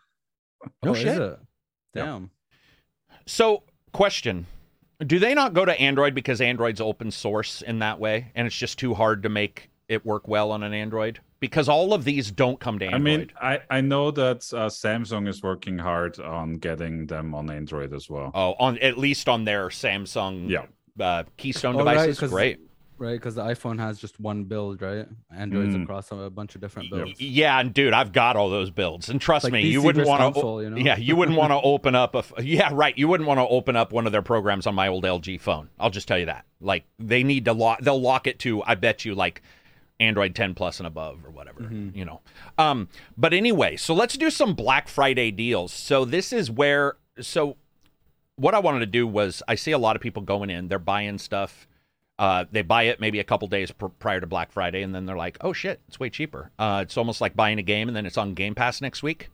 No 0.84 0.92
Oh, 0.92 0.94
is 0.94 1.00
shit. 1.00 1.40
Damn. 1.94 2.22
Yep. 2.24 2.30
Damn. 3.30 3.36
So, 3.36 3.64
question: 3.94 4.46
Do 5.06 5.20
they 5.20 5.34
not 5.34 5.54
go 5.54 5.66
to 5.66 5.80
Android 5.80 6.16
because 6.16 6.42
Android's 6.42 6.82
open 6.82 7.12
source 7.12 7.62
in 7.62 7.80
that 7.80 8.00
way, 8.00 8.32
and 8.36 8.48
it's 8.48 8.56
just 8.56 8.80
too 8.80 8.94
hard 8.94 9.24
to 9.24 9.30
make 9.30 9.70
it 9.88 10.06
work 10.06 10.28
well 10.28 10.52
on 10.52 10.64
an 10.64 10.74
Android? 10.74 11.20
Because 11.40 11.70
all 11.70 11.94
of 11.94 12.04
these 12.04 12.32
don't 12.32 12.60
come 12.60 12.80
to 12.80 12.86
Android. 12.86 13.02
I 13.02 13.04
mean, 13.04 13.32
I, 13.42 13.78
I 13.78 13.82
know 13.82 14.12
that 14.12 14.38
uh, 14.54 14.68
Samsung 14.68 15.26
is 15.26 15.42
working 15.42 15.78
hard 15.78 16.20
on 16.20 16.56
getting 16.56 17.08
them 17.08 17.34
on 17.34 17.50
Android 17.50 17.94
as 17.94 18.10
well. 18.10 18.32
oh, 18.34 18.56
on 18.60 18.78
at 18.80 18.98
least 18.98 19.30
on 19.30 19.46
their 19.46 19.70
Samsung 19.70 20.50
Yeah. 20.50 20.66
uh, 21.00 21.24
Keystone 21.38 21.80
Oh, 21.80 21.86
right, 21.86 22.18
great. 22.18 22.60
Right, 23.00 23.14
because 23.14 23.36
the 23.36 23.44
iPhone 23.44 23.80
has 23.80 23.98
just 23.98 24.20
one 24.20 24.44
build, 24.44 24.82
right? 24.82 25.08
Androids 25.36 25.74
Mm. 25.74 25.84
across 25.84 26.12
a 26.12 26.30
bunch 26.30 26.54
of 26.56 26.62
different 26.62 26.92
builds. 26.92 27.20
Yeah, 27.22 27.58
and 27.60 27.74
dude, 27.74 27.94
I've 27.94 28.12
got 28.12 28.36
all 28.36 28.50
those 28.50 28.70
builds, 28.72 29.08
and 29.10 29.20
trust 29.22 29.46
like 29.46 29.54
me, 29.54 29.68
you 29.68 29.82
wouldn't 29.82 30.06
want 30.06 30.36
to. 30.36 30.40
you 30.62 30.70
know? 30.70 30.78
Yeah, 30.78 30.98
you 30.98 31.16
wouldn't 31.16 31.38
want 31.38 31.52
to 31.52 31.62
open 31.62 31.96
up 31.96 32.14
a. 32.14 32.20
f- 32.20 32.34
Yeah, 32.44 32.70
right. 32.74 32.96
You 32.98 33.08
wouldn't 33.08 33.28
want 33.28 33.40
to 33.40 33.48
open 33.48 33.76
up 33.78 33.94
one 33.94 34.06
of 34.06 34.12
their 34.12 34.22
programs 34.22 34.68
on 34.68 34.76
my 34.76 34.90
old 34.90 35.06
LG 35.06 35.38
phone. 35.40 35.70
I'll 35.80 35.90
just 35.90 36.08
tell 36.08 36.20
you 36.20 36.26
that. 36.26 36.46
Like 36.60 36.84
they 37.00 37.24
need 37.24 37.46
to 37.46 37.54
lock. 37.54 37.80
They'll 37.82 38.02
lock 38.02 38.28
it 38.28 38.38
to. 38.40 38.62
I 38.64 38.76
bet 38.76 39.06
you 39.06 39.16
like 39.16 39.42
Android 40.02 40.36
10 40.36 40.54
plus 40.54 40.80
and 40.82 40.86
above 40.88 41.26
or 41.26 41.32
whatever. 41.32 41.62
Mm-hmm. 41.62 41.98
You 41.98 42.04
know. 42.06 42.22
Um. 42.58 42.90
But 43.18 43.34
anyway, 43.34 43.78
so 43.78 43.94
let's 43.94 44.18
do 44.18 44.30
some 44.30 44.54
Black 44.56 44.90
Friday 44.90 45.32
deals. 45.32 45.72
So 45.72 46.04
this 46.04 46.34
is 46.34 46.52
where. 46.52 46.98
So 47.22 47.56
what 48.36 48.54
I 48.54 48.60
wanted 48.60 48.80
to 48.80 48.86
do 48.88 49.08
was 49.08 49.42
I 49.48 49.56
see 49.56 49.72
a 49.72 49.78
lot 49.78 49.96
of 49.96 50.02
people 50.02 50.22
going 50.22 50.50
in. 50.50 50.68
They're 50.68 50.80
buying 50.80 51.18
stuff. 51.18 51.66
Uh, 52.20 52.46
they 52.52 52.62
buy 52.62 52.84
it 52.84 53.00
maybe 53.00 53.20
a 53.20 53.24
couple 53.24 53.48
days 53.48 53.72
pr- 53.72 53.88
prior 53.88 54.20
to 54.20 54.28
Black 54.28 54.52
Friday, 54.52 54.84
and 54.84 54.94
then 54.94 55.06
they're 55.08 55.16
like, 55.18 55.38
"Oh 55.42 55.54
shit, 55.54 55.80
it's 55.88 56.00
way 56.00 56.10
cheaper." 56.12 56.52
Uh, 56.60 56.82
it's 56.84 56.98
almost 56.98 57.22
like 57.22 57.36
buying 57.36 57.58
a 57.58 57.64
game, 57.64 57.88
and 57.88 57.96
then 57.98 58.06
it's 58.06 58.18
on 58.18 58.34
Game 58.36 58.54
Pass 58.54 58.82
next 58.82 59.02
week. 59.02 59.30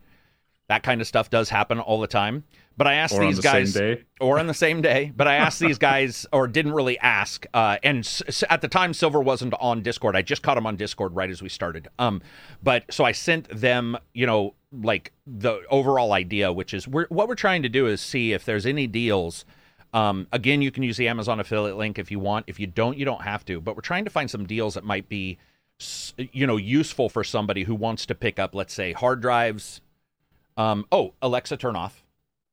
That 0.68 0.82
kind 0.84 1.00
of 1.02 1.06
stuff 1.08 1.30
does 1.30 1.50
happen 1.50 1.80
all 1.80 2.00
the 2.00 2.08
time. 2.08 2.44
But 2.78 2.88
I 2.88 2.96
asked 2.96 3.14
Or 3.14 3.22
on 3.22 3.28
these 3.28 3.38
the 3.38 3.42
guys, 3.44 3.74
same 3.74 3.96
day. 3.96 4.04
or 4.20 4.38
on 4.40 4.48
the 4.48 4.54
same 4.54 4.82
day. 4.82 5.14
But 5.16 5.28
I 5.28 5.36
asked 5.36 5.60
these 5.62 5.78
guys, 5.78 6.26
or 6.34 6.48
didn't 6.48 6.74
really 6.74 7.00
ask. 7.00 7.46
Uh, 7.54 7.78
and 7.84 8.00
s- 8.00 8.44
at 8.50 8.62
the 8.62 8.68
time, 8.68 8.94
Silver 8.94 9.22
wasn't 9.22 9.54
on 9.60 9.82
Discord. 9.82 10.16
I 10.16 10.22
just 10.24 10.42
caught 10.42 10.58
him 10.58 10.66
on 10.68 10.76
Discord 10.76 11.16
right 11.16 11.30
as 11.30 11.42
we 11.42 11.50
started. 11.50 11.88
Um, 12.00 12.22
but 12.62 12.84
so 12.94 13.04
I 13.06 13.14
sent 13.14 13.48
them, 13.50 13.98
you 14.14 14.26
know, 14.26 14.56
like 14.74 15.14
the 15.26 15.62
overall 15.70 16.12
idea, 16.14 16.52
which 16.52 16.74
is 16.74 16.88
we're, 16.88 17.08
what 17.08 17.28
we're 17.30 17.36
trying 17.36 17.64
to 17.64 17.70
do 17.70 17.88
is 17.88 18.02
see 18.02 18.34
if 18.34 18.44
there's 18.44 18.66
any 18.66 18.88
deals. 18.88 19.46
Um, 19.96 20.28
again, 20.34 20.62
you 20.62 20.72
can 20.72 20.84
use 20.84 20.98
the 20.98 21.08
Amazon 21.08 21.40
affiliate 21.40 21.78
link 21.78 21.98
if 21.98 22.12
you 22.12 22.20
want. 22.20 22.46
If 22.48 22.60
you 22.60 22.68
don't, 22.68 22.98
you 22.98 23.06
don't 23.06 23.22
have 23.22 23.46
to. 23.46 23.62
But 23.62 23.78
we're 23.78 23.82
trying 23.82 24.04
to 24.04 24.12
find 24.12 24.30
some 24.30 24.46
deals 24.46 24.74
that 24.74 24.84
might 24.84 25.08
be, 25.08 25.38
you 26.34 26.46
know, 26.46 26.58
useful 26.58 27.08
for 27.08 27.24
somebody 27.24 27.64
who 27.64 27.74
wants 27.74 28.06
to 28.08 28.14
pick 28.14 28.38
up, 28.38 28.54
let's 28.54 28.74
say, 28.74 28.92
hard 28.92 29.22
drives. 29.22 29.80
Um, 30.58 30.86
oh, 30.92 31.14
Alexa, 31.22 31.56
turn 31.56 31.78
off. 31.78 32.04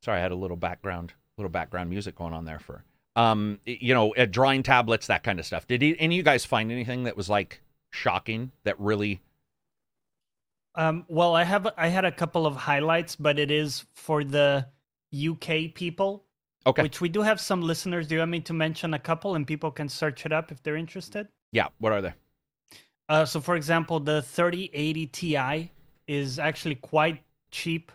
Sorry, 0.05 0.21
I 0.21 0.23
had 0.23 0.31
a 0.31 0.37
little 0.37 0.57
background, 0.57 1.15
little 1.37 1.51
background 1.51 1.91
music 1.91 2.15
going 2.15 2.33
on 2.33 2.45
there 2.45 2.61
for, 2.61 2.85
um, 3.17 3.59
you 3.67 3.93
know, 3.93 4.15
uh, 4.15 4.25
drawing 4.25 4.63
tablets, 4.63 5.09
that 5.09 5.25
kind 5.25 5.41
of 5.41 5.47
stuff. 5.47 5.67
Did 5.67 5.83
any 5.83 6.07
of 6.07 6.13
you 6.13 6.23
guys 6.23 6.45
find 6.45 6.71
anything 6.71 7.05
that 7.05 7.17
was 7.17 7.29
like 7.29 7.61
shocking 7.91 8.53
that 8.63 8.79
really? 8.79 9.21
Um, 10.77 11.05
well, 11.09 11.35
I 11.35 11.43
have 11.43 11.67
I 11.77 11.89
had 11.89 12.05
a 12.05 12.13
couple 12.13 12.47
of 12.47 12.55
highlights, 12.55 13.17
but 13.17 13.41
it 13.41 13.51
is 13.51 13.85
for 13.95 14.23
the 14.23 14.67
UK 15.13 15.75
people, 15.75 16.25
Okay, 16.67 16.83
which 16.83 17.01
we 17.01 17.09
do 17.09 17.23
have 17.23 17.41
some 17.41 17.61
listeners. 17.63 18.07
Do 18.07 18.15
you 18.15 18.21
want 18.21 18.31
me 18.31 18.41
to 18.41 18.53
mention 18.53 18.95
a 18.95 18.99
couple, 18.99 19.35
and 19.35 19.47
people 19.47 19.71
can 19.71 19.89
search 19.89 20.25
it 20.27 20.33
up 20.33 20.53
if 20.53 20.63
they're 20.63 20.77
interested? 20.77 21.29
yeah. 21.53 21.69
What 21.79 21.93
are 21.93 22.01
they? 22.03 22.15
Uh, 23.09 23.25
so, 23.25 23.41
for 23.41 23.57
example, 23.57 24.01
the 24.01 24.23
3080 24.23 25.07
Ti 25.09 25.71
is 26.07 26.39
actually 26.39 26.77
quite 26.77 27.23
cheap. 27.51 27.93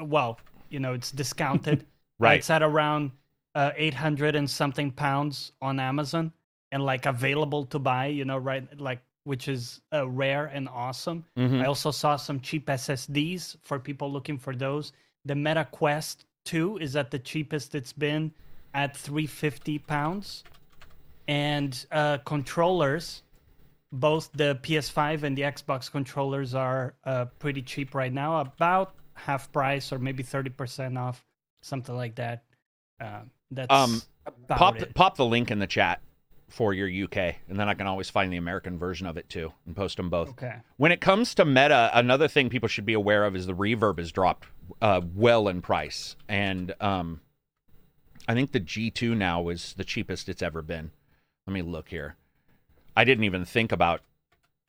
Well, 0.00 0.40
you 0.70 0.80
know, 0.80 0.94
it's 0.94 1.10
discounted. 1.12 1.84
Right. 2.20 2.38
It's 2.40 2.50
at 2.50 2.64
around 2.64 3.12
uh, 3.54 3.70
800 3.76 4.34
and 4.34 4.50
something 4.50 4.90
pounds 4.90 5.52
on 5.62 5.78
Amazon 5.78 6.32
and 6.72 6.82
like 6.84 7.06
available 7.06 7.64
to 7.66 7.78
buy, 7.78 8.06
you 8.06 8.24
know, 8.24 8.38
right? 8.38 8.66
Like, 8.80 8.98
which 9.22 9.46
is 9.46 9.80
uh, 9.94 10.08
rare 10.08 10.46
and 10.46 10.68
awesome. 10.68 11.24
Mhm. 11.36 11.62
I 11.62 11.66
also 11.66 11.92
saw 11.92 12.16
some 12.16 12.40
cheap 12.40 12.66
SSDs 12.66 13.56
for 13.62 13.78
people 13.78 14.10
looking 14.10 14.36
for 14.36 14.52
those. 14.56 14.92
The 15.26 15.36
Meta 15.36 15.68
Quest 15.70 16.24
2 16.48 16.78
is 16.78 16.96
at 16.96 17.10
the 17.10 17.18
cheapest 17.18 17.74
it's 17.74 17.92
been 17.92 18.32
at 18.74 18.96
350 18.96 19.78
pounds. 19.80 20.44
And 21.28 21.86
uh, 21.92 22.18
controllers 22.24 23.22
both 23.92 24.30
the 24.32 24.58
PS5 24.62 25.22
and 25.24 25.36
the 25.36 25.42
Xbox 25.42 25.90
controllers 25.90 26.54
are 26.54 26.94
uh, 27.04 27.26
pretty 27.38 27.62
cheap 27.62 27.94
right 27.94 28.12
now, 28.12 28.40
about 28.40 28.94
half 29.14 29.50
price 29.52 29.92
or 29.92 29.98
maybe 29.98 30.22
thirty 30.22 30.50
percent 30.50 30.96
off, 30.96 31.24
something 31.60 31.96
like 31.96 32.14
that. 32.16 32.44
Uh, 33.00 33.20
that's 33.50 33.72
Um, 33.72 34.02
about 34.26 34.58
pop 34.58 34.76
it. 34.80 34.94
pop 34.94 35.16
the 35.16 35.24
link 35.26 35.50
in 35.50 35.58
the 35.58 35.66
chat 35.66 36.00
for 36.48 36.72
your 36.72 36.88
UK, 37.04 37.36
and 37.48 37.58
then 37.60 37.68
I 37.68 37.74
can 37.74 37.86
always 37.86 38.08
find 38.10 38.32
the 38.32 38.36
American 38.38 38.78
version 38.78 39.06
of 39.06 39.16
it 39.16 39.28
too 39.28 39.52
and 39.66 39.76
post 39.76 39.96
them 39.98 40.08
both. 40.10 40.30
Okay. 40.30 40.54
When 40.78 40.92
it 40.92 41.00
comes 41.00 41.34
to 41.34 41.44
meta, 41.44 41.90
another 41.92 42.26
thing 42.28 42.48
people 42.48 42.68
should 42.68 42.86
be 42.86 42.94
aware 42.94 43.24
of 43.24 43.36
is 43.36 43.46
the 43.46 43.54
reverb 43.54 43.98
has 43.98 44.10
dropped 44.12 44.46
uh, 44.80 45.00
well 45.14 45.48
in 45.48 45.60
price, 45.62 46.16
and 46.28 46.74
um, 46.80 47.20
I 48.26 48.34
think 48.34 48.52
the 48.52 48.60
G2 48.60 49.16
now 49.16 49.48
is 49.48 49.74
the 49.76 49.84
cheapest 49.84 50.28
it's 50.28 50.42
ever 50.42 50.62
been. 50.62 50.90
Let 51.46 51.52
me 51.54 51.62
look 51.62 51.88
here. 51.90 52.16
I 52.96 53.04
didn't 53.04 53.24
even 53.24 53.44
think 53.44 53.70
about 53.72 54.00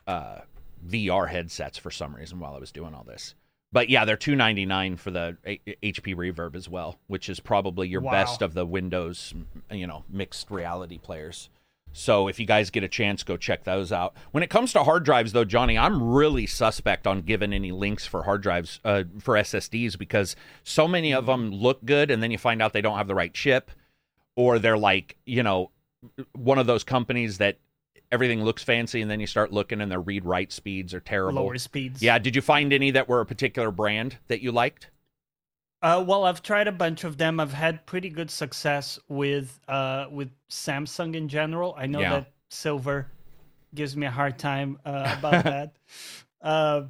uh, 0.07 0.39
VR 0.87 1.29
headsets 1.29 1.77
for 1.77 1.91
some 1.91 2.15
reason 2.15 2.39
while 2.39 2.55
I 2.55 2.59
was 2.59 2.71
doing 2.71 2.93
all 2.93 3.03
this. 3.03 3.35
But 3.71 3.89
yeah, 3.89 4.03
they're 4.05 4.17
two 4.17 4.35
ninety 4.35 4.65
nine 4.65 4.95
for 4.97 5.11
the 5.11 5.37
HP 5.45 6.15
Reverb 6.15 6.55
as 6.55 6.67
well, 6.67 6.99
which 7.07 7.29
is 7.29 7.39
probably 7.39 7.87
your 7.87 8.01
Wow. 8.01 8.11
best 8.11 8.41
of 8.41 8.53
the 8.53 8.65
Windows, 8.65 9.33
you 9.71 9.85
know, 9.85 10.03
mixed 10.09 10.49
reality 10.49 10.97
players. 10.97 11.49
So 11.91 12.27
if 12.27 12.39
you 12.39 12.45
guys 12.45 12.69
get 12.69 12.83
a 12.83 12.87
chance, 12.87 13.23
go 13.23 13.35
check 13.35 13.63
those 13.63 13.91
out. 13.91 14.15
When 14.31 14.43
it 14.43 14.49
comes 14.49 14.73
to 14.73 14.83
hard 14.83 15.03
drives, 15.03 15.33
though, 15.33 15.45
Johnny, 15.45 15.77
I'm 15.77 16.01
really 16.11 16.45
suspect 16.45 17.07
on 17.07 17.21
giving 17.21 17.51
any 17.51 17.71
links 17.71 18.05
for 18.05 18.23
hard 18.23 18.41
drives 18.41 18.79
uh, 18.85 19.03
for 19.19 19.35
SSDs 19.35 19.97
because 19.97 20.35
so 20.63 20.87
many 20.87 21.13
of 21.13 21.25
them 21.25 21.51
look 21.51 21.83
good, 21.83 22.11
and 22.11 22.21
then 22.21 22.31
you 22.31 22.37
find 22.37 22.61
out 22.61 22.73
they 22.73 22.81
don't 22.81 22.97
have 22.97 23.07
the 23.07 23.15
right 23.15 23.33
chip, 23.33 23.71
or 24.35 24.59
they're 24.59 24.77
like, 24.77 25.17
you 25.25 25.43
know, 25.43 25.71
one 26.33 26.57
of 26.57 26.67
those 26.67 26.83
companies 26.83 27.39
that 27.39 27.57
everything 28.11 28.43
looks 28.43 28.63
fancy, 28.63 29.01
and 29.01 29.09
then 29.09 29.19
you 29.19 29.27
start 29.27 29.51
looking 29.51 29.81
and 29.81 29.91
their 29.91 30.01
read 30.01 30.25
write 30.25 30.51
speeds 30.51 30.93
are 30.93 30.99
terrible. 30.99 31.43
Lower 31.43 31.57
speeds. 31.57 32.01
Yeah. 32.01 32.19
Did 32.19 32.35
you 32.35 32.41
find 32.41 32.71
any 32.71 32.91
that 32.91 33.09
were 33.09 33.21
a 33.21 33.25
particular 33.25 33.71
brand 33.71 34.17
that 34.27 34.41
you 34.41 34.51
liked? 34.51 34.89
Uh, 35.81 36.03
well, 36.05 36.25
I've 36.25 36.43
tried 36.43 36.67
a 36.67 36.71
bunch 36.73 37.03
of 37.05 37.17
them. 37.17 37.39
I've 37.39 37.53
had 37.53 37.85
pretty 37.85 38.09
good 38.09 38.29
success 38.29 38.99
with 39.07 39.59
uh, 39.67 40.07
with 40.11 40.29
Samsung 40.49 41.15
in 41.15 41.29
general. 41.29 41.73
I 41.77 41.85
know 41.87 41.99
Yeah. 42.01 42.09
that 42.09 42.33
Silver 42.49 43.07
gives 43.73 43.95
me 43.95 44.05
a 44.07 44.11
hard 44.11 44.37
time 44.37 44.77
uh, 44.85 45.09
about 45.17 45.45
that. 45.45 45.77
Uh, 46.41 46.83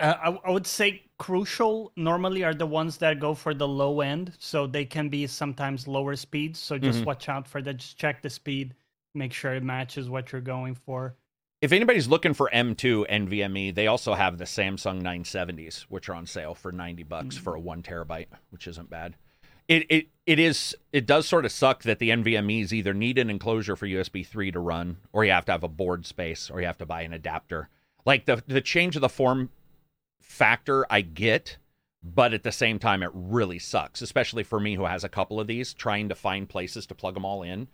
uh, 0.00 0.14
I, 0.44 0.48
I 0.48 0.50
would 0.50 0.66
say 0.66 1.02
crucial 1.18 1.92
normally 1.96 2.42
are 2.44 2.54
the 2.54 2.66
ones 2.66 2.98
that 2.98 3.20
go 3.20 3.34
for 3.34 3.54
the 3.54 3.68
low 3.68 4.00
end, 4.00 4.34
so 4.38 4.66
they 4.66 4.84
can 4.84 5.08
be 5.08 5.26
sometimes 5.26 5.86
lower 5.88 6.16
speeds. 6.16 6.58
So 6.58 6.78
just 6.78 7.04
Mhm. 7.04 7.06
watch 7.06 7.28
out 7.28 7.46
for 7.48 7.62
that. 7.62 7.74
Just 7.78 7.98
check 7.98 8.22
the 8.22 8.30
speed, 8.30 8.74
make 9.14 9.32
sure 9.32 9.54
it 9.54 9.62
matches 9.62 10.08
what 10.10 10.32
you're 10.32 10.40
going 10.40 10.74
for. 10.74 11.16
If 11.62 11.70
anybody's 11.70 12.08
looking 12.08 12.34
for 12.34 12.50
M2 12.52 13.08
NVMe, 13.08 13.72
they 13.72 13.86
also 13.86 14.14
have 14.14 14.36
the 14.36 14.44
Samsung 14.44 15.00
970s, 15.00 15.82
which 15.82 16.08
are 16.08 16.14
on 16.14 16.26
sale 16.26 16.56
for 16.56 16.72
90 16.72 17.04
bucks 17.04 17.36
for 17.36 17.54
a 17.54 17.60
mm. 17.60 17.62
one 17.62 17.82
terabyte, 17.84 18.26
which 18.50 18.66
isn't 18.66 18.90
bad. 18.90 19.14
It 19.68 19.86
it 19.88 20.08
it 20.26 20.40
is 20.40 20.74
it 20.92 21.06
does 21.06 21.28
sort 21.28 21.44
of 21.44 21.52
suck 21.52 21.84
that 21.84 22.00
the 22.00 22.10
NVMe's 22.10 22.74
either 22.74 22.92
need 22.92 23.16
an 23.16 23.30
enclosure 23.30 23.76
for 23.76 23.86
USB 23.86 24.26
3 24.26 24.50
to 24.50 24.58
run, 24.58 24.96
or 25.12 25.24
you 25.24 25.30
have 25.30 25.44
to 25.44 25.52
have 25.52 25.62
a 25.62 25.68
board 25.68 26.04
space, 26.04 26.50
or 26.50 26.60
you 26.60 26.66
have 26.66 26.78
to 26.78 26.86
buy 26.86 27.02
an 27.02 27.12
adapter. 27.12 27.68
Like 28.04 28.24
the 28.24 28.42
the 28.48 28.60
change 28.60 28.96
of 28.96 29.02
the 29.02 29.08
form 29.08 29.50
factor, 30.20 30.84
I 30.90 31.02
get, 31.02 31.58
but 32.02 32.34
at 32.34 32.42
the 32.42 32.52
same 32.52 32.78
time, 32.78 33.02
it 33.02 33.10
really 33.14 33.58
sucks, 33.58 34.02
especially 34.02 34.42
for 34.42 34.58
me 34.58 34.74
who 34.74 34.84
has 34.84 35.04
a 35.04 35.08
couple 35.08 35.38
of 35.38 35.46
these, 35.46 35.72
trying 35.72 36.08
to 36.08 36.14
find 36.14 36.48
places 36.48 36.86
to 36.86 36.94
plug 36.94 37.14
them 37.14 37.24
all 37.24 37.42
in. 37.42 37.68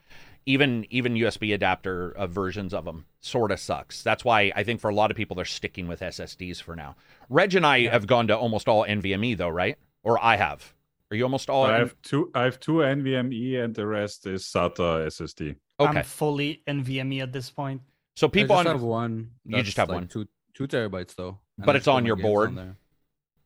Even 0.45 0.87
even 0.91 1.15
USB 1.15 1.55
adapter 1.55 2.13
uh, 2.13 2.27
versions 2.27 2.73
of 2.73 2.85
them 2.85 3.05
sort 3.21 3.51
of 3.51 3.61
sucks. 3.61 4.03
That's 4.03 4.25
why 4.25 4.53
I 4.57 4.65
think 4.65 4.81
for 4.81 4.89
a 4.89 4.95
lot 4.95 5.11
of 5.11 5.17
people 5.17 5.37
they're 5.37 5.45
sticking 5.45 5.89
with 5.89 6.01
SSDs 6.01 6.63
for 6.63 6.75
now. 6.75 6.97
Reg 7.29 7.55
and 7.55 7.67
I 7.67 7.89
have 7.89 8.07
gone 8.07 8.29
to 8.29 8.37
almost 8.37 8.69
all 8.69 8.85
NVMe 8.85 9.37
though, 9.37 9.49
right? 9.49 9.77
Or 10.03 10.23
I 10.23 10.37
have. 10.37 10.75
Are 11.11 11.17
you 11.17 11.25
almost 11.25 11.49
all? 11.49 11.65
i 11.65 11.79
have 11.79 11.95
two. 12.03 12.31
I 12.35 12.45
have 12.45 12.61
two 12.61 12.75
NVMe, 12.75 13.63
and 13.63 13.75
the 13.75 13.87
rest 13.87 14.27
is 14.27 14.45
SATA 14.45 15.07
SSD. 15.07 15.57
okay, 15.81 15.99
I'm 15.99 16.05
fully 16.05 16.63
NVMe 16.67 17.23
at 17.23 17.33
this 17.33 17.51
point. 17.51 17.81
so 18.15 18.29
people 18.29 18.57
I 18.57 18.61
just 18.61 18.69
on 18.69 18.75
have 18.77 18.83
one. 18.83 19.31
You 19.45 19.63
just 19.63 19.77
have 19.79 19.89
like 19.89 19.97
one. 19.97 20.09
Two 20.09 20.29
two 20.55 20.67
terabytes 20.67 21.15
though. 21.15 21.39
But 21.57 21.77
it's 21.77 21.89
on 21.89 22.05
your 22.05 22.17
games 22.17 22.27
board? 22.27 22.57
there. 22.57 22.77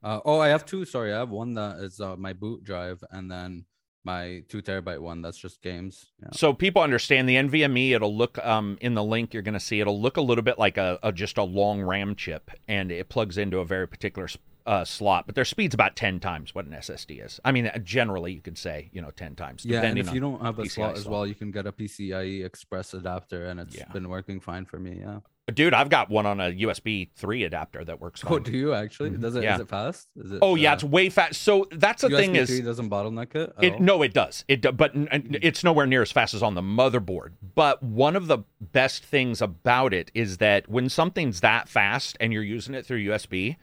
Uh, 0.03 0.21
oh, 0.25 0.41
I 0.41 0.49
have 0.49 0.65
two. 0.67 0.85
Sorry, 0.85 1.13
I 1.13 1.19
have 1.19 1.31
one 1.31 1.55
that 1.55 1.79
is 1.79 2.01
uh, 2.01 2.17
my 2.17 2.33
boot 2.33 2.65
drive, 2.65 3.03
and 3.11 3.31
then 3.31 3.65
my 4.05 4.43
two 4.49 4.61
terabyte 4.63 5.01
one 5.01 5.23
that's 5.23 5.39
just 5.39 5.63
games. 5.63 6.07
Yeah. 6.21 6.31
So 6.33 6.53
people 6.53 6.83
understand 6.83 7.29
the 7.29 7.37
NVMe. 7.37 7.93
It'll 7.93 8.17
look 8.17 8.39
um, 8.45 8.79
in 8.81 8.95
the 8.95 9.05
link 9.05 9.33
you're 9.33 9.43
going 9.43 9.55
to 9.55 9.61
see. 9.61 9.81
It'll 9.81 10.01
look 10.01 10.17
a 10.17 10.21
little 10.21 10.43
bit 10.43 10.59
like 10.59 10.77
a, 10.77 10.99
a 11.03 11.13
just 11.13 11.39
a 11.39 11.45
long 11.45 11.83
RAM 11.83 12.17
chip, 12.17 12.51
and 12.67 12.91
it 12.91 13.09
plugs 13.09 13.39
into 13.39 13.59
a 13.59 13.65
very 13.65 13.87
particular 13.87 14.29
uh, 14.67 14.85
slot. 14.85 15.27
But 15.27 15.37
their 15.37 15.45
speed's 15.45 15.75
about 15.75 15.95
ten 15.95 16.19
times 16.19 16.55
what 16.55 16.65
an 16.67 16.73
SSD 16.73 17.25
is. 17.25 17.41
I 17.45 17.53
mean, 17.53 17.69
uh, 17.69 17.79
generally 17.79 18.33
you 18.33 18.41
could 18.41 18.59
say 18.59 18.91
you 18.93 19.01
know 19.01 19.11
ten 19.11 19.37
times. 19.37 19.65
Yeah, 19.65 19.83
and 19.83 19.99
if 19.99 20.13
you 20.13 20.21
don't 20.21 20.43
have 20.43 20.59
a 20.59 20.63
PCI 20.65 20.71
slot 20.71 20.97
as 20.97 21.03
slot. 21.03 21.13
well, 21.13 21.27
you 21.27 21.35
can 21.37 21.53
get 21.53 21.67
a 21.67 21.73
PCIe 21.73 22.45
Express 22.45 22.95
adapter, 22.95 23.47
and 23.47 23.61
it's 23.61 23.77
Yeah. 23.77 23.89
been 23.93 24.09
working 24.09 24.41
fine 24.41 24.65
for 24.65 24.81
me. 24.81 24.99
Yeah. 25.01 25.21
Dude, 25.53 25.75
I've 25.75 25.89
got 25.89 26.09
one 26.09 26.25
on 26.27 26.41
a 26.41 26.51
USB 26.53 27.11
three 27.17 27.45
adapter 27.45 27.85
that 27.85 28.01
works 28.01 28.21
fine. 28.21 28.33
Oh, 28.35 28.39
do 28.39 28.53
you 28.53 28.75
actually? 28.75 29.11
Mhm. 29.11 29.21
Does 29.21 29.35
it? 29.35 29.41
Is 29.41 29.45
Yeah. 29.45 29.61
it 29.61 29.69
fast? 29.69 30.09
Is 30.17 30.33
it? 30.33 30.39
Oh 30.41 30.55
yeah, 30.55 30.71
uh, 30.71 30.75
it's 30.75 30.85
way 30.85 31.09
fast. 31.09 31.43
So 31.43 31.67
that's 31.73 32.03
the 32.03 32.09
USB 32.11 32.17
thing 32.17 32.37
is, 32.37 32.49
3 32.49 32.61
doesn't 32.63 32.91
bottleneck 32.91 33.35
it. 33.35 33.53
It, 33.61 33.81
no, 33.81 34.03
it 34.03 34.15
does. 34.15 34.45
It 34.49 34.61
do, 34.63 34.73
but 34.73 34.93
it's 34.95 35.65
nowhere 35.65 35.87
near 35.87 36.03
as 36.03 36.13
fast 36.13 36.35
as 36.35 36.43
on 36.43 36.55
the 36.55 36.63
motherboard. 36.63 37.33
But 37.55 37.83
one 37.83 38.15
of 38.17 38.29
the 38.29 38.39
best 38.61 39.05
things 39.05 39.43
about 39.43 39.93
it 39.93 40.11
is 40.15 40.39
that 40.39 40.69
when 40.69 40.89
something's 40.89 41.41
that 41.41 41.69
fast 41.69 42.17
and 42.21 42.33
you're 42.33 42.43
using 42.43 42.75
it 42.75 42.87
through 42.87 42.99
USB, 42.99 43.57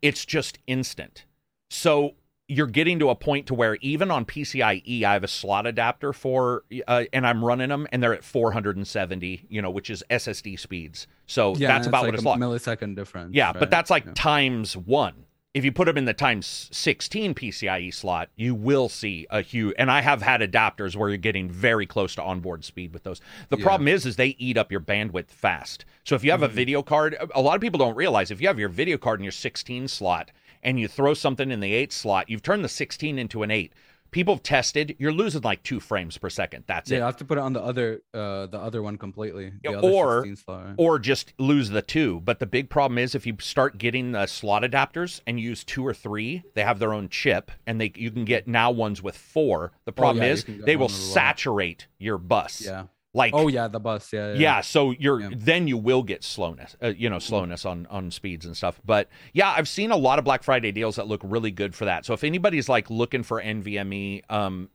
it's 0.00 0.24
just 0.24 0.58
instant. 0.66 1.24
So 1.68 2.14
you're 2.48 2.66
getting 2.68 2.98
to 3.00 3.10
a 3.10 3.14
point 3.16 3.46
to 3.46 3.54
where 3.54 3.74
even 3.80 4.10
on 4.10 4.24
PCIe, 4.24 5.02
I 5.02 5.12
have 5.14 5.24
a 5.24 5.28
slot 5.28 5.66
adapter 5.66 6.12
for, 6.12 6.62
uh, 6.86 7.04
and 7.12 7.26
I'm 7.26 7.44
running 7.44 7.70
them, 7.70 7.88
and 7.90 8.00
they're 8.02 8.14
at 8.14 8.22
470, 8.24 9.46
you 9.48 9.60
know, 9.62 9.70
which 9.70 9.90
is 9.90 10.04
SSD 10.10 10.58
speeds. 10.58 11.06
So 11.26 11.56
Yeah, 11.56 11.68
that's 11.68 11.86
about 11.88 12.04
it's 12.04 12.06
what 12.06 12.14
it's 12.14 12.24
a 12.24 12.28
like. 12.28 12.38
millisecond 12.40 12.94
difference. 12.94 13.34
Yeah, 13.34 13.52
but 13.52 13.70
that's 13.70 13.90
like 13.90 14.04
Yeah. 14.06 14.12
times 14.14 14.76
one. 14.76 15.24
If 15.54 15.64
you 15.64 15.72
put 15.72 15.86
them 15.86 15.96
in 15.96 16.04
the 16.04 16.12
times 16.12 16.68
16 16.70 17.34
PCIe 17.34 17.90
slot, 17.92 18.28
you 18.36 18.54
will 18.54 18.90
see 18.90 19.26
a 19.30 19.40
huge. 19.40 19.74
And 19.78 19.90
I 19.90 20.02
have 20.02 20.20
had 20.20 20.42
adapters 20.42 20.94
where 20.94 21.08
you're 21.08 21.16
getting 21.16 21.48
very 21.50 21.86
close 21.86 22.14
to 22.16 22.22
onboard 22.22 22.62
speed 22.62 22.92
with 22.92 23.04
those. 23.04 23.22
The 23.48 23.56
Yeah. 23.56 23.64
problem 23.64 23.88
is, 23.88 24.04
is 24.04 24.16
they 24.16 24.36
eat 24.38 24.58
up 24.58 24.70
your 24.70 24.82
bandwidth 24.82 25.30
fast. 25.30 25.86
So 26.04 26.14
if 26.14 26.22
you 26.22 26.30
have 26.30 26.42
a 26.42 26.46
Mm-hmm. 26.46 26.54
video 26.54 26.82
card, 26.82 27.16
a 27.34 27.40
lot 27.40 27.54
of 27.54 27.62
people 27.62 27.78
don't 27.78 27.96
realize 27.96 28.30
if 28.30 28.40
you 28.42 28.48
have 28.48 28.58
your 28.58 28.68
video 28.68 28.98
card 28.98 29.18
in 29.18 29.24
your 29.24 29.32
16 29.32 29.88
slot 29.88 30.30
and 30.66 30.78
you 30.78 30.88
throw 30.88 31.14
something 31.14 31.50
in 31.50 31.60
the 31.60 31.72
8 31.72 31.92
slot, 31.92 32.28
you've 32.28 32.42
turned 32.42 32.62
the 32.64 32.68
16 32.68 33.18
into 33.18 33.42
an 33.42 33.50
8. 33.50 33.72
People 34.12 34.34
have 34.34 34.42
tested, 34.42 34.94
you're 34.98 35.12
losing 35.12 35.42
like 35.42 35.62
two 35.62 35.78
frames 35.80 36.16
per 36.16 36.30
second. 36.30 36.64
That's 36.66 36.90
Yeah, 36.90 36.98
it. 36.98 37.02
I 37.02 37.06
have 37.06 37.16
to 37.18 37.24
put 37.24 37.38
it 37.38 37.40
on 37.42 37.52
the 37.52 37.60
other, 37.62 38.02
uh, 38.14 38.46
the 38.46 38.58
other 38.58 38.82
one 38.82 38.96
completely. 38.98 39.50
The 39.62 39.70
Yeah, 39.70 39.78
other 39.78 39.88
or- 39.88 40.26
slot, 40.36 40.74
or 40.76 40.98
just 40.98 41.34
lose 41.38 41.68
the 41.70 41.82
two. 41.82 42.20
But 42.24 42.38
the 42.38 42.46
big 42.46 42.70
problem 42.70 42.98
is 42.98 43.14
if 43.14 43.26
you 43.26 43.36
start 43.40 43.78
getting 43.78 44.12
the 44.12 44.26
slot 44.26 44.62
adapters 44.62 45.20
and 45.26 45.38
use 45.40 45.64
two 45.64 45.86
or 45.86 45.92
three, 45.92 46.42
they 46.54 46.62
have 46.62 46.78
their 46.78 46.92
own 46.94 47.08
chip, 47.08 47.50
and 47.66 47.80
they 47.80 47.92
you 47.94 48.10
can 48.10 48.24
get 48.24 48.46
now 48.48 48.70
ones 48.70 49.02
with 49.02 49.16
four. 49.16 49.72
The 49.84 49.92
problem 49.92 50.22
Oh, 50.22 50.26
yeah, 50.26 50.32
is 50.32 50.44
they 50.44 50.76
will 50.76 50.86
one 50.86 50.92
with 50.92 51.00
a 51.00 51.06
lot. 51.08 51.14
saturate 51.14 51.86
your 51.98 52.18
bus. 52.18 52.62
yeah. 52.64 52.84
Like 53.16 53.32
Oh 53.34 53.48
yeah, 53.48 53.66
the 53.66 53.80
bus. 53.80 54.12
Yeah. 54.12 54.32
yeah, 54.34 54.38
Yeah. 54.38 54.60
so 54.60 54.90
you're 54.90 55.20
Yeah. 55.20 55.30
then 55.32 55.66
you 55.66 55.78
will 55.78 56.02
get 56.02 56.22
slowness, 56.22 56.76
uh, 56.82 56.88
you 56.88 57.08
know, 57.08 57.18
slowness 57.18 57.64
on 57.64 57.86
on 57.86 58.10
speeds 58.10 58.44
and 58.44 58.54
stuff. 58.54 58.78
But 58.84 59.08
yeah, 59.32 59.54
I've 59.56 59.68
seen 59.68 59.90
a 59.90 59.96
lot 59.96 60.18
of 60.18 60.24
Black 60.26 60.42
Friday 60.42 60.70
deals 60.70 60.96
that 60.96 61.06
look 61.08 61.22
really 61.24 61.50
good 61.50 61.74
for 61.74 61.86
that. 61.86 62.04
So 62.04 62.12
if 62.12 62.22
anybody's 62.22 62.68
like 62.68 62.90
looking 62.90 63.22
for 63.22 63.40
NVMe, 63.42 64.22
um, 64.30 64.68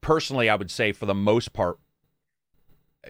personally, 0.00 0.48
I 0.48 0.54
would 0.54 0.70
say 0.70 0.92
for 0.92 1.04
the 1.04 1.14
most 1.14 1.52
part, 1.52 1.78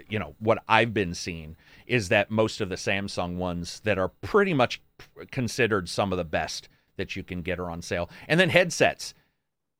you 0.08 0.18
know, 0.18 0.34
what 0.40 0.58
I've 0.66 0.92
been 0.92 1.14
seeing 1.14 1.54
is 1.86 2.08
that 2.08 2.28
most 2.30 2.60
of 2.60 2.68
the 2.68 2.74
Samsung 2.74 3.36
ones 3.36 3.78
that 3.84 3.96
are 3.96 4.08
pretty 4.08 4.54
much 4.54 4.82
considered 5.30 5.88
some 5.88 6.10
of 6.12 6.18
the 6.18 6.24
best 6.24 6.68
that 6.96 7.14
you 7.14 7.22
can 7.22 7.42
get 7.42 7.60
are 7.60 7.70
on 7.70 7.80
sale. 7.80 8.10
And 8.26 8.40
then 8.40 8.48
headsets. 8.50 9.14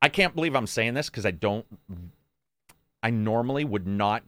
I 0.01 0.07
can't 0.07 0.35
believe 0.35 0.55
I'm 0.55 0.67
saying 0.67 0.93
this 0.93 1.09
because 1.09 1.25
I 1.25 1.31
don't. 1.31 1.65
I 3.03 3.09
normally 3.09 3.65
would 3.65 3.85
not 3.87 4.23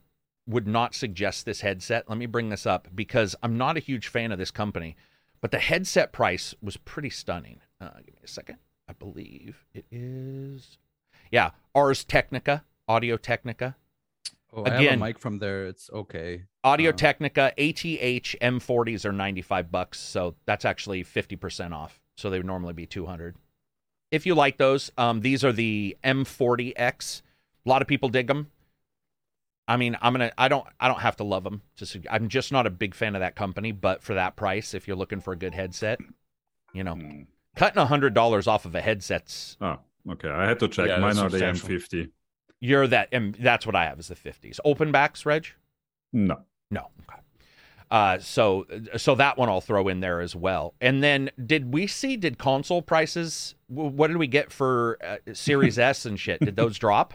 would 0.47 0.67
not 0.67 0.95
suggest 0.95 1.45
this 1.45 1.61
headset. 1.61 2.07
Let 2.09 2.17
me 2.17 2.25
bring 2.25 2.49
this 2.49 2.65
up 2.65 2.87
because 2.95 3.35
I'm 3.43 3.57
not 3.57 3.77
a 3.77 3.81
huge 3.81 4.07
fan 4.07 4.31
of 4.31 4.39
this 4.39 4.51
company, 4.51 4.95
but 5.41 5.51
the 5.51 5.59
headset 5.59 6.11
price 6.13 6.55
was 6.61 6.77
pretty 6.77 7.09
stunning. 7.09 7.59
Uh, 7.81 7.89
give 8.05 8.15
me 8.15 8.21
a 8.23 8.27
second. 8.27 8.57
I 8.87 8.93
believe 8.93 9.65
it 9.73 9.85
is. 9.91 10.77
Yeah, 11.31 11.51
Ars 11.75 12.03
Technica, 12.05 12.63
Audio 12.87 13.17
Technica, 13.17 13.75
Oh, 14.53 14.63
I 14.63 14.75
Again- 14.75 14.83
have 14.91 15.01
a 15.01 15.05
mic 15.05 15.19
from 15.19 15.39
there. 15.39 15.65
It's 15.67 15.89
okay. 15.91 16.45
Audio 16.63 16.89
Uh, 16.91 16.93
Technica 16.93 17.51
ATH 17.57 18.35
M40s 18.41 19.03
are 19.05 19.11
95 19.11 19.69
bucks, 19.69 19.99
so 19.99 20.35
that's 20.45 20.63
actually 20.63 21.03
50% 21.03 21.73
off. 21.73 21.99
So 22.15 22.29
they 22.29 22.39
would 22.39 22.45
normally 22.45 22.71
be 22.73 22.85
200. 22.85 23.35
If 24.09 24.25
you 24.25 24.33
like 24.35 24.55
those, 24.57 24.89
um, 24.97 25.19
these 25.19 25.43
are 25.43 25.51
the 25.51 25.97
M40X. 26.01 27.21
A 27.65 27.69
lot 27.69 27.81
of 27.81 27.89
people 27.89 28.07
dig 28.07 28.27
them. 28.27 28.49
I 29.67 29.75
mean, 29.77 29.97
I'm 30.01 30.13
gonna. 30.13 30.31
I 30.37 30.47
don't. 30.47 30.65
I 30.79 30.87
don't 30.87 31.01
have 31.01 31.17
to 31.17 31.23
love 31.23 31.43
them. 31.43 31.61
Just, 31.75 31.97
I'm 32.09 32.29
just 32.29 32.51
not 32.51 32.65
a 32.65 32.69
big 32.69 32.95
fan 32.95 33.15
of 33.15 33.19
that 33.21 33.35
company. 33.35 33.71
But 33.71 34.01
for 34.01 34.13
that 34.13 34.35
price, 34.35 34.73
if 34.73 34.87
you're 34.87 34.97
looking 34.97 35.19
for 35.19 35.33
a 35.33 35.37
good 35.37 35.53
headset, 35.53 35.99
you 36.73 36.83
know, 36.83 36.93
Hmm. 36.95 37.21
cutting 37.55 37.77
a 37.79 37.85
hundred 37.85 38.13
dollars 38.13 38.47
off 38.47 38.65
of 38.65 38.75
a 38.75 38.81
headset's 38.81 39.57
Oh, 39.59 39.77
okay. 40.11 40.29
I 40.29 40.45
had 40.47 40.59
to 40.59 40.67
check. 40.67 40.87
Yeah, 40.87 40.99
Mine 40.99 41.17
are 41.17 41.29
the. 41.29 41.39
M50. 41.39 42.09
you're 42.61 42.87
that, 42.87 43.09
and 43.11 43.35
that's 43.35 43.65
what 43.65 43.75
I 43.75 43.85
have 43.85 43.99
is 43.99 44.07
the 44.07 44.15
50s. 44.15 44.59
Open 44.63 44.91
backs, 44.91 45.25
Reg? 45.25 45.47
No. 46.13 46.39
No. 46.71 46.87
Okay. 47.09 47.19
Uh, 47.91 48.19
so, 48.19 48.65
so 48.97 49.15
that 49.15 49.37
one 49.37 49.47
I'll 49.47 49.61
throw 49.61 49.87
in 49.87 49.99
there 50.01 50.19
as 50.21 50.35
well. 50.35 50.73
And 50.81 51.01
then, 51.03 51.29
did 51.45 51.73
we 51.73 51.87
see? 51.87 52.17
Did 52.17 52.37
console 52.37 52.81
prices? 52.81 53.55
What 53.67 54.07
did 54.07 54.17
we 54.17 54.27
get 54.27 54.51
for 54.51 54.97
uh, 55.03 55.17
Series 55.33 55.77
S 55.79 56.05
and 56.05 56.19
shit? 56.19 56.39
Did 56.41 56.55
those 56.55 56.77
drop? 56.79 57.13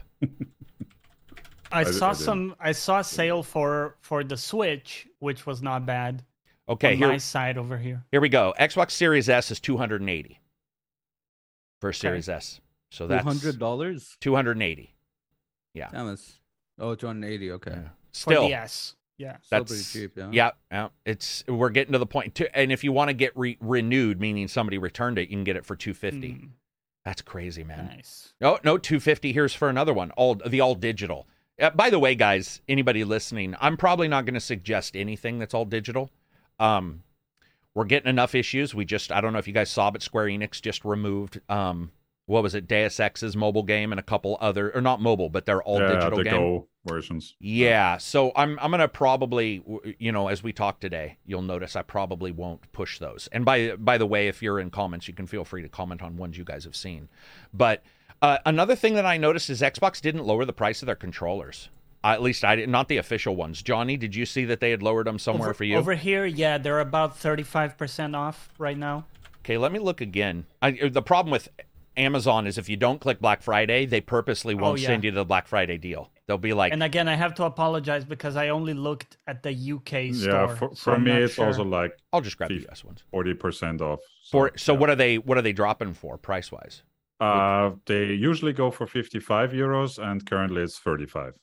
I 1.73 1.81
I- 1.81 1.85
saw 1.85 2.11
I 2.11 2.13
some. 2.15 2.55
I 2.61 2.73
saw 2.73 2.99
a 3.01 3.05
sale 3.05 3.43
for 3.43 3.97
for 4.01 4.23
the 4.25 4.37
Switch, 4.37 5.07
which 5.19 5.47
was 5.47 5.63
not 5.63 5.87
bad. 5.87 6.25
Okay, 6.69 6.93
on 6.93 6.99
here, 6.99 7.09
my 7.09 7.17
side 7.19 7.59
over 7.59 7.77
here. 7.77 8.05
here 8.13 8.21
we 8.21 8.29
go. 8.29 8.55
Xbox 8.59 8.93
Series 8.93 9.29
S 9.29 9.51
is 9.51 9.59
280 9.61 10.39
for 11.81 11.93
Series 11.93 12.29
S. 12.29 12.61
So 12.91 13.07
that's 13.07 13.23
two 13.23 13.29
hundred 13.29 13.59
dollars. 13.59 14.17
280. 14.21 14.95
Damn, 15.75 16.09
it's 16.11 16.39
oh 16.79 16.95
280. 16.95 17.51
Okay, 17.53 17.71
Yeah. 17.73 17.83
For 17.83 17.89
Still, 18.13 18.49
Yes. 18.49 18.63
S. 18.65 18.95
Yeah. 19.19 19.37
still 19.43 19.59
that's 19.65 19.71
pretty 19.93 20.07
cheap. 20.09 20.17
Yeah. 20.17 20.29
Yeah, 20.33 20.51
yeah. 20.71 20.89
It's 21.05 21.45
we're 21.49 21.71
getting 21.71 21.93
to 21.93 21.99
the 21.99 22.07
point. 22.07 22.35
To, 22.37 22.57
and 22.59 22.71
if 22.71 22.85
you 22.85 22.93
want 22.93 23.09
to 23.09 23.15
get 23.15 23.37
re- 23.37 23.59
renewed, 23.61 24.21
meaning 24.21 24.49
somebody 24.49 24.79
returned 24.79 25.19
it, 25.19 25.29
you 25.31 25.37
can 25.37 25.45
get 25.45 25.57
it 25.57 25.65
for 25.65 25.75
250. 25.77 26.29
Mm, 26.29 26.49
That's 27.05 27.23
crazy, 27.23 27.65
man. 27.65 27.87
nice. 27.87 28.35
Oh 28.43 28.59
no, 28.63 28.79
250. 28.79 29.33
Here's 29.33 29.55
for 29.55 29.69
another 29.69 29.95
one. 29.95 30.11
All 30.13 30.35
the 30.35 30.61
all 30.61 30.75
digital. 30.75 31.27
Uh, 31.61 31.71
by 31.71 31.91
the 31.91 31.99
way, 31.99 32.15
guys, 32.15 32.61
anybody 32.69 33.05
listening, 33.05 33.55
I'm 33.61 33.77
probably 33.77 34.09
not 34.09 34.25
going 34.25 34.35
to 34.35 34.41
suggest 34.41 34.97
anything 34.97 35.39
that's 35.39 35.55
all 35.55 35.65
digital. 35.65 36.11
Um, 36.59 37.03
we're 37.75 37.85
getting 37.85 38.09
enough 38.09 38.35
issues. 38.35 38.75
We 38.75 38.85
just 38.85 39.11
I 39.13 39.21
don't 39.21 39.33
know 39.33 39.39
if 39.39 39.47
you 39.47 39.55
guys 39.55 39.71
saw, 39.71 39.91
but 39.91 40.03
Square 40.03 40.27
Enix 40.27 40.61
just 40.61 40.85
removed 40.85 41.41
um, 41.49 41.91
what 42.27 42.43
was 42.43 42.55
it, 42.55 42.69
Deus 42.69 43.01
Ex's 43.01 43.37
mobile 43.37 43.63
game 43.63 43.93
and 43.93 43.99
a 43.99 44.03
couple 44.03 44.39
other, 44.41 44.71
or 44.75 44.81
not 44.81 45.01
mobile, 45.01 45.29
but 45.29 45.47
they're 45.47 45.63
all 45.63 45.81
yeah, 45.81 45.95
digital 45.95 46.19
the 46.19 46.25
game. 46.25 46.35
Go 46.35 46.69
versions. 46.85 47.35
Yeah, 47.41 47.99
so 47.99 48.33
I'm 48.37 48.59
I'm 48.61 48.71
gonna 48.71 48.89
probably 48.89 49.63
you 49.99 50.13
know 50.13 50.29
as 50.29 50.43
we 50.43 50.53
talk 50.53 50.81
today, 50.81 51.19
you'll 51.25 51.43
notice 51.43 51.77
I 51.77 51.83
probably 51.83 52.31
won't 52.31 52.71
push 52.73 52.99
those. 52.99 53.29
And 53.33 53.45
by 53.45 53.77
by 53.77 53.99
the 53.99 54.07
way, 54.07 54.29
if 54.29 54.43
you're 54.43 54.61
in 54.61 54.71
comments, 54.71 55.09
you 55.09 55.15
can 55.15 55.27
feel 55.27 55.45
free 55.45 55.63
to 55.63 55.69
comment 55.69 56.03
on 56.03 56.17
ones 56.17 56.39
you 56.39 56.45
guys 56.45 56.65
have 56.65 56.77
seen. 56.77 57.09
But 57.53 57.83
uh, 58.23 58.39
another 58.47 58.75
thing 58.75 58.95
that 58.95 59.05
I 59.05 59.19
noticed 59.19 59.51
is 59.51 59.61
Xbox 59.61 60.01
didn't 60.01 60.25
lower 60.25 60.45
the 60.45 60.53
price 60.53 60.81
of 60.81 60.87
their 60.87 60.95
controllers. 60.95 61.69
Uh, 62.05 62.09
at 62.09 62.23
least 62.23 62.45
I 62.45 62.57
did 62.57 62.69
not 62.69 62.89
the 62.89 62.97
official 62.97 63.37
ones. 63.37 63.63
Johnny, 63.63 63.97
did 63.97 64.15
you 64.15 64.27
see 64.27 64.45
that 64.47 64.61
they 64.61 64.71
had 64.71 64.83
lowered 64.83 65.07
them 65.07 65.19
somewhere 65.19 65.51
over, 65.51 65.55
for 65.55 65.65
you? 65.65 65.77
Over 65.77 65.95
here, 65.95 66.25
yeah, 66.25 66.59
they're 66.59 66.81
about 66.81 67.19
35% 67.19 68.17
off 68.17 68.49
right 68.59 68.79
now. 68.79 69.05
Okay, 69.41 69.59
let 69.59 69.73
me 69.73 69.79
look 69.79 70.01
again. 70.01 70.47
I, 70.61 70.89
the 70.89 71.03
problem 71.03 71.31
with 71.31 71.49
Amazon 71.97 72.47
is 72.47 72.59
if 72.59 72.69
you 72.69 72.77
don't 72.77 73.01
click 73.01 73.21
Black 73.21 73.43
Friday, 73.43 73.87
they 73.87 74.01
purposely 74.01 74.55
won't 74.55 74.81
yeah. 74.81 74.87
send 74.89 75.05
you 75.05 75.11
the 75.11 75.25
Black 75.25 75.47
Friday 75.47 75.79
deal. 75.79 76.11
They'll 76.27 76.39
be 76.39 76.53
like, 76.53 76.73
And 76.73 76.83
again, 76.83 77.09
I 77.09 77.15
have 77.15 77.35
to 77.35 77.45
apologize 77.45 78.05
because 78.05 78.37
I 78.37 78.49
only 78.49 78.75
looked 78.75 79.17
at 79.27 79.43
the 79.43 79.51
UK 79.51 80.15
store. 80.15 80.33
Yeah, 80.33 80.55
for, 80.55 80.75
for 80.75 80.95
I'm 80.95 81.05
me, 81.05 81.13
not 81.13 81.23
it's 81.23 81.39
also 81.39 81.65
like 81.65 81.99
"I'll 82.13 82.21
just 82.21 82.39
grab 82.39 82.51
the 82.51 82.61
Fif- 82.61 82.71
US 82.71 82.85
ones." 82.85 83.03
40% 83.13 83.81
off. 83.81 83.99
For 84.31 84.53
so 84.57 84.73
yeah. 84.73 84.79
what 84.79 84.91
are 84.91 84.97
they? 84.97 85.19
What 85.19 85.37
are 85.37 85.43
they 85.43 85.53
dropping 85.53 85.95
for 85.95 86.17
price 86.17 86.51
wise? 86.51 86.83
Uh, 87.23 87.75
they 87.87 88.07
usually 88.07 88.53
go 88.53 88.71
for 88.71 88.87
55 88.87 89.53
euros, 89.53 89.99
and 90.03 90.25
currently 90.27 90.63
it's 90.63 90.79
35. 90.79 91.35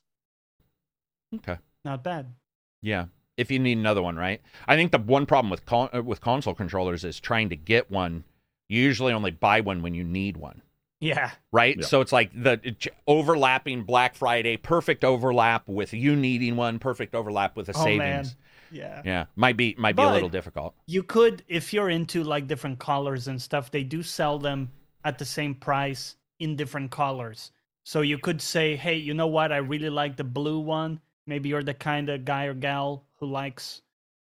Okay. 1.36 1.58
not 1.84 2.02
bad. 2.02 2.34
Yeah. 2.82 3.06
If 3.36 3.50
you 3.50 3.58
need 3.58 3.78
another 3.78 4.02
one, 4.02 4.16
right? 4.16 4.42
I 4.68 4.76
think 4.76 4.92
the 4.92 4.98
one 4.98 5.24
problem 5.26 5.50
with 5.50 5.64
con- 5.64 5.88
uh, 5.94 6.02
with 6.02 6.20
console 6.20 6.54
controllers 6.54 7.04
is 7.04 7.18
trying 7.20 7.48
to 7.50 7.56
get 7.56 7.90
one. 7.90 8.24
You 8.68 8.82
usually 8.82 9.12
only 9.12 9.30
buy 9.30 9.60
one 9.60 9.80
when 9.82 9.94
you 9.94 10.04
need 10.04 10.36
one, 10.36 10.60
Yeah. 11.00 11.30
right? 11.50 11.76
Yeah. 11.78 11.86
So 11.86 12.00
it's 12.02 12.12
like 12.12 12.30
the 12.34 12.60
it- 12.62 12.88
overlapping 13.06 13.84
Black 13.84 14.14
Friday, 14.14 14.56
perfect 14.58 15.04
overlap 15.04 15.68
with 15.68 15.94
you 15.94 16.14
needing 16.16 16.56
one, 16.56 16.78
perfect 16.78 17.14
overlap 17.14 17.56
with 17.56 17.68
a 17.70 17.72
Oh, 17.76 17.84
man. 17.96 18.24
savings. 18.24 18.36
Yeah. 18.72 19.02
Yeah, 19.04 19.24
might 19.36 19.56
be 19.56 19.74
might 19.78 19.96
be 19.96 20.02
a 20.02 20.10
little 20.12 20.28
difficult. 20.28 20.74
You 20.86 21.02
could, 21.02 21.42
if 21.48 21.72
you're 21.72 21.88
into 21.90 22.22
like 22.22 22.46
different 22.46 22.78
colors 22.78 23.26
and 23.26 23.40
stuff, 23.40 23.70
they 23.70 23.82
do 23.82 24.02
sell 24.02 24.38
them 24.38 24.70
at 25.04 25.18
the 25.18 25.24
same 25.24 25.54
price 25.54 26.16
in 26.38 26.56
different 26.56 26.90
colors. 26.90 27.52
So 27.84 28.02
you 28.02 28.18
could 28.18 28.40
say, 28.40 28.76
hey, 28.76 28.96
you 28.96 29.14
know 29.14 29.26
what? 29.26 29.52
I 29.52 29.56
really 29.58 29.90
like 29.90 30.16
the 30.16 30.24
blue 30.24 30.60
one. 30.60 31.00
Maybe 31.26 31.48
you're 31.48 31.62
the 31.62 31.74
kind 31.74 32.08
of 32.08 32.24
guy 32.24 32.44
or 32.44 32.54
gal 32.54 33.04
who 33.18 33.26
likes 33.26 33.82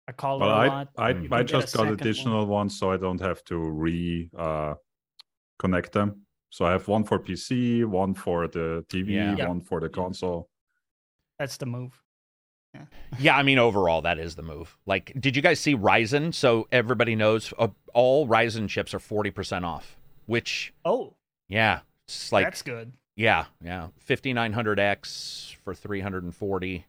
a 0.09 0.13
color 0.13 0.41
But 0.41 0.49
a 0.49 0.53
I, 0.53 0.69
lot. 0.69 0.89
I, 0.97 1.09
You 1.11 1.15
I 1.15 1.19
could 1.19 1.31
get 1.31 1.41
a 1.41 1.45
just 1.45 1.75
got 1.75 1.81
second 1.81 1.85
one. 1.87 1.95
additional 1.95 2.47
ones, 2.47 2.79
so 2.79 2.91
I 2.91 2.97
don't 2.97 3.21
have 3.21 3.45
to 3.45 3.57
re 3.57 4.31
uh, 4.37 4.75
connect 5.59 5.93
them. 5.93 6.23
So 6.51 6.65
I 6.65 6.71
have 6.73 6.87
one 6.89 7.05
for 7.05 7.19
PC, 7.19 7.85
one 7.85 8.15
for 8.15 8.47
the 8.49 8.85
TV, 8.89 9.11
Yeah. 9.11 9.37
Yeah. 9.37 9.49
one 9.49 9.61
for 9.61 9.81
the 9.81 9.89
console. 9.89 10.49
That's 11.39 11.57
the 11.57 11.67
move. 11.67 12.01
Yeah, 13.21 13.37
I 13.37 13.45
mean 13.45 13.59
overall 13.59 14.03
that 14.03 14.19
is 14.19 14.35
the 14.35 14.43
move. 14.43 14.77
Like, 14.85 15.13
did 15.21 15.37
you 15.37 15.43
guys 15.43 15.61
see 15.61 15.77
Ryzen? 15.77 16.35
So 16.35 16.67
everybody 16.73 17.15
knows 17.15 17.53
uh, 17.57 17.69
all 17.93 18.27
Ryzen 18.27 18.69
chips 18.69 18.93
are 18.95 18.99
forty 18.99 19.31
percent 19.31 19.65
off. 19.65 19.97
Which, 20.27 20.73
Oh, 20.85 21.15
yeah, 21.49 21.81
it's 22.07 22.33
like 22.33 22.47
that's 22.47 22.63
good. 22.63 22.93
Yeah, 23.17 23.45
yeah. 23.63 23.89
5900X 24.09 25.55
for 25.65 25.75
340. 25.75 26.87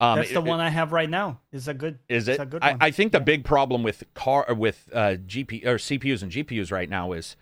Um, 0.00 0.16
That's 0.16 0.30
the 0.30 0.38
it- 0.38 0.44
one 0.44 0.60
I 0.60 0.68
have 0.68 0.90
right 0.92 1.08
now. 1.08 1.38
Is 1.52 1.68
a 1.68 1.74
good. 1.74 1.98
Is 2.08 2.26
it? 2.26 2.40
a 2.40 2.46
good 2.46 2.62
I, 2.62 2.72
one. 2.72 2.78
I 2.82 2.90
think 2.90 3.12
the 3.12 3.18
Yeah. 3.18 3.24
big 3.24 3.44
problem 3.44 3.84
with 3.84 4.02
car 4.14 4.52
with 4.52 4.88
uh, 4.92 5.14
GP 5.26 5.64
or 5.64 5.76
CPUs 5.76 6.22
and 6.22 6.32
GPUs 6.32 6.72
right 6.72 6.90
now 6.90 7.12
is 7.12 7.36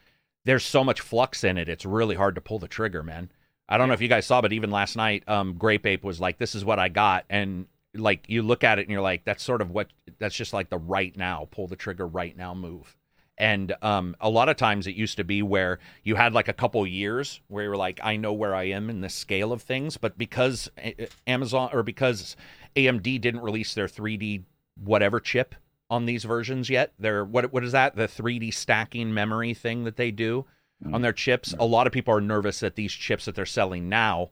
there's 0.45 0.65
so 0.65 0.85
much 0.85 1.01
flux 1.01 1.43
in 1.43 1.57
it. 1.57 1.69
It's 1.71 1.87
really 1.87 2.17
hard 2.17 2.35
to 2.35 2.41
pull 2.43 2.59
the 2.59 2.69
trigger, 2.69 3.03
man. 3.03 3.31
I 3.67 3.79
don't 3.79 3.89
know 3.89 3.95
if 3.95 4.03
you 4.03 4.09
guys 4.09 4.27
saw, 4.27 4.43
but 4.43 4.53
even 4.53 4.71
last 4.71 4.95
night, 4.97 5.27
um, 5.29 5.55
Grape 5.55 5.87
Ape 5.87 6.05
was 6.05 6.21
like, 6.21 6.37
"This 6.37 6.55
is 6.55 6.65
what 6.65 6.79
I 6.79 6.91
got," 6.91 7.25
and 7.31 7.67
like 7.95 8.29
you 8.29 8.43
look 8.43 8.63
at 8.63 8.79
it 8.79 8.83
and 8.83 8.91
you're 8.91 9.01
like, 9.01 9.25
"That's 9.25 9.43
sort 9.43 9.63
of 9.63 9.71
what 9.71 9.89
that's 10.19 10.35
just 10.35 10.53
like 10.53 10.69
the 10.69 10.79
right 10.79 11.17
now, 11.17 11.49
pull 11.51 11.67
the 11.67 11.77
trigger 11.77 12.07
right 12.07 12.37
now 12.37 12.53
move." 12.53 12.95
And 13.41 13.75
um, 13.81 14.15
a 14.21 14.29
lot 14.29 14.51
of 14.51 14.59
times 14.59 14.87
it 14.87 14.95
used 14.95 15.17
to 15.17 15.25
be 15.25 15.41
where 15.41 15.79
you 16.05 16.15
had 16.15 16.35
like 16.35 16.49
a 16.49 16.53
couple 16.53 16.87
years 16.87 17.41
where 17.49 17.65
you 17.65 17.71
were 17.71 17.77
like, 17.77 17.99
I 18.03 18.17
know 18.17 18.35
where 18.35 18.55
I 18.55 18.65
am 18.65 18.91
in 18.91 19.01
the 19.01 19.09
scale 19.09 19.51
of 19.51 19.63
things. 19.63 19.97
But 19.97 20.19
because 20.19 20.71
eh, 20.77 20.93
eh, 20.99 21.07
Amazon 21.27 21.71
or 21.73 21.83
because 21.83 22.37
AMD 22.77 23.19
didn't 23.19 23.41
release 23.41 23.73
their 23.73 23.89
3D 23.89 24.43
whatever 24.85 25.21
chip 25.21 25.55
on 25.89 26.05
these 26.05 26.25
versions 26.25 26.69
yet, 26.69 26.93
their 26.99 27.25
what 27.25 27.51
what 27.51 27.65
is 27.65 27.73
that? 27.73 27.97
The 27.97 28.07
3D 28.07 28.53
stacking 28.53 29.15
memory 29.15 29.55
thing 29.55 29.85
that 29.85 29.97
they 29.97 30.11
do 30.11 30.45
mm-hmm. 30.85 30.95
on 30.95 31.01
their 31.01 31.15
chips. 31.15 31.53
Mm-hmm. 31.53 31.63
A 31.63 31.65
lot 31.65 31.87
of 31.87 31.95
people 31.95 32.13
are 32.13 32.21
nervous 32.21 32.61
that 32.61 32.77
these 32.77 32.93
chips 32.93 33.25
that 33.25 33.35
they're 33.35 33.47
selling 33.47 33.89
now 33.89 34.29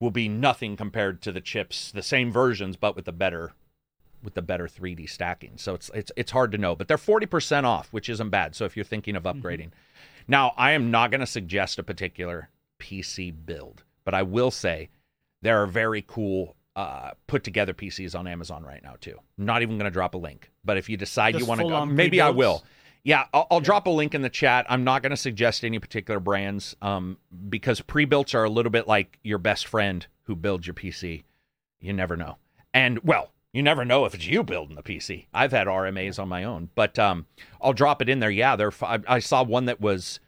will 0.00 0.10
be 0.10 0.26
nothing 0.26 0.74
compared 0.74 1.20
to 1.20 1.32
the 1.32 1.42
chips, 1.42 1.92
the 1.92 2.02
same 2.02 2.32
versions, 2.32 2.76
but 2.76 2.96
with 2.96 3.04
the 3.04 3.12
better 3.12 3.52
with 4.22 4.34
the 4.34 4.42
better 4.42 4.66
3D 4.66 5.08
stacking. 5.08 5.52
So 5.56 5.74
it's 5.74 5.90
it's 5.94 6.12
it's 6.16 6.30
hard 6.30 6.52
to 6.52 6.58
know, 6.58 6.74
but 6.74 6.88
they're 6.88 6.96
40% 6.96 7.64
off, 7.64 7.92
which 7.92 8.08
isn't 8.08 8.30
bad. 8.30 8.54
So 8.54 8.64
if 8.64 8.76
you're 8.76 8.84
thinking 8.84 9.16
of 9.16 9.24
upgrading. 9.24 9.70
Now, 10.28 10.52
I 10.58 10.72
am 10.72 10.90
not 10.90 11.10
going 11.10 11.20
to 11.20 11.26
suggest 11.26 11.78
a 11.78 11.82
particular 11.82 12.50
PC 12.78 13.34
build, 13.46 13.82
but 14.04 14.14
I 14.14 14.22
will 14.22 14.50
say 14.50 14.90
there 15.40 15.62
are 15.62 15.66
very 15.66 16.04
cool 16.06 16.54
uh, 16.76 17.10
put 17.26 17.42
together 17.42 17.74
PCs 17.74 18.16
on 18.16 18.28
Amazon 18.28 18.62
right 18.62 18.82
now 18.84 18.94
too. 19.00 19.18
I'm 19.38 19.46
not 19.46 19.62
even 19.62 19.78
going 19.78 19.90
to 19.90 19.94
drop 19.94 20.14
a 20.14 20.18
link, 20.18 20.50
but 20.64 20.76
if 20.76 20.88
you 20.88 20.96
decide 20.96 21.38
you 21.38 21.46
want 21.46 21.60
to 21.60 21.68
go, 21.68 21.84
maybe 21.86 22.20
I 22.20 22.30
will. 22.30 22.62
Yeah, 23.02 23.24
I'll, 23.32 23.46
I'll 23.50 23.60
drop 23.60 23.86
a 23.86 23.90
link 23.90 24.14
in 24.14 24.22
the 24.22 24.28
chat. 24.28 24.66
I'm 24.68 24.84
not 24.84 25.02
going 25.02 25.10
to 25.10 25.16
suggest 25.16 25.64
any 25.64 25.78
particular 25.78 26.20
brands 26.20 26.76
um, 26.82 27.16
because 27.48 27.80
pre-builts 27.80 28.34
are 28.34 28.44
a 28.44 28.50
little 28.50 28.70
bit 28.70 28.86
like 28.86 29.18
your 29.22 29.38
best 29.38 29.66
friend 29.66 30.06
who 30.24 30.36
builds 30.36 30.66
your 30.66 30.74
PC. 30.74 31.24
You 31.80 31.92
never 31.92 32.16
know, 32.16 32.36
and 32.74 32.98
well, 33.00 33.32
you 33.58 33.62
never 33.64 33.84
know 33.84 34.04
if 34.04 34.14
it's 34.14 34.24
you 34.24 34.44
building 34.44 34.76
the 34.76 34.84
PC. 34.84 35.26
I've 35.34 35.50
had 35.50 35.66
RMAs 35.66 36.20
on 36.20 36.28
my 36.28 36.44
own, 36.44 36.70
but 36.76 36.96
um, 36.96 37.26
I'll 37.60 37.72
drop 37.72 38.00
it 38.00 38.08
in 38.08 38.20
there. 38.20 38.30
Yeah, 38.30 38.54
there. 38.54 38.70
I, 38.82 39.00
I 39.08 39.18
saw 39.18 39.42
one 39.42 39.64
that 39.64 39.80
was 39.80 40.20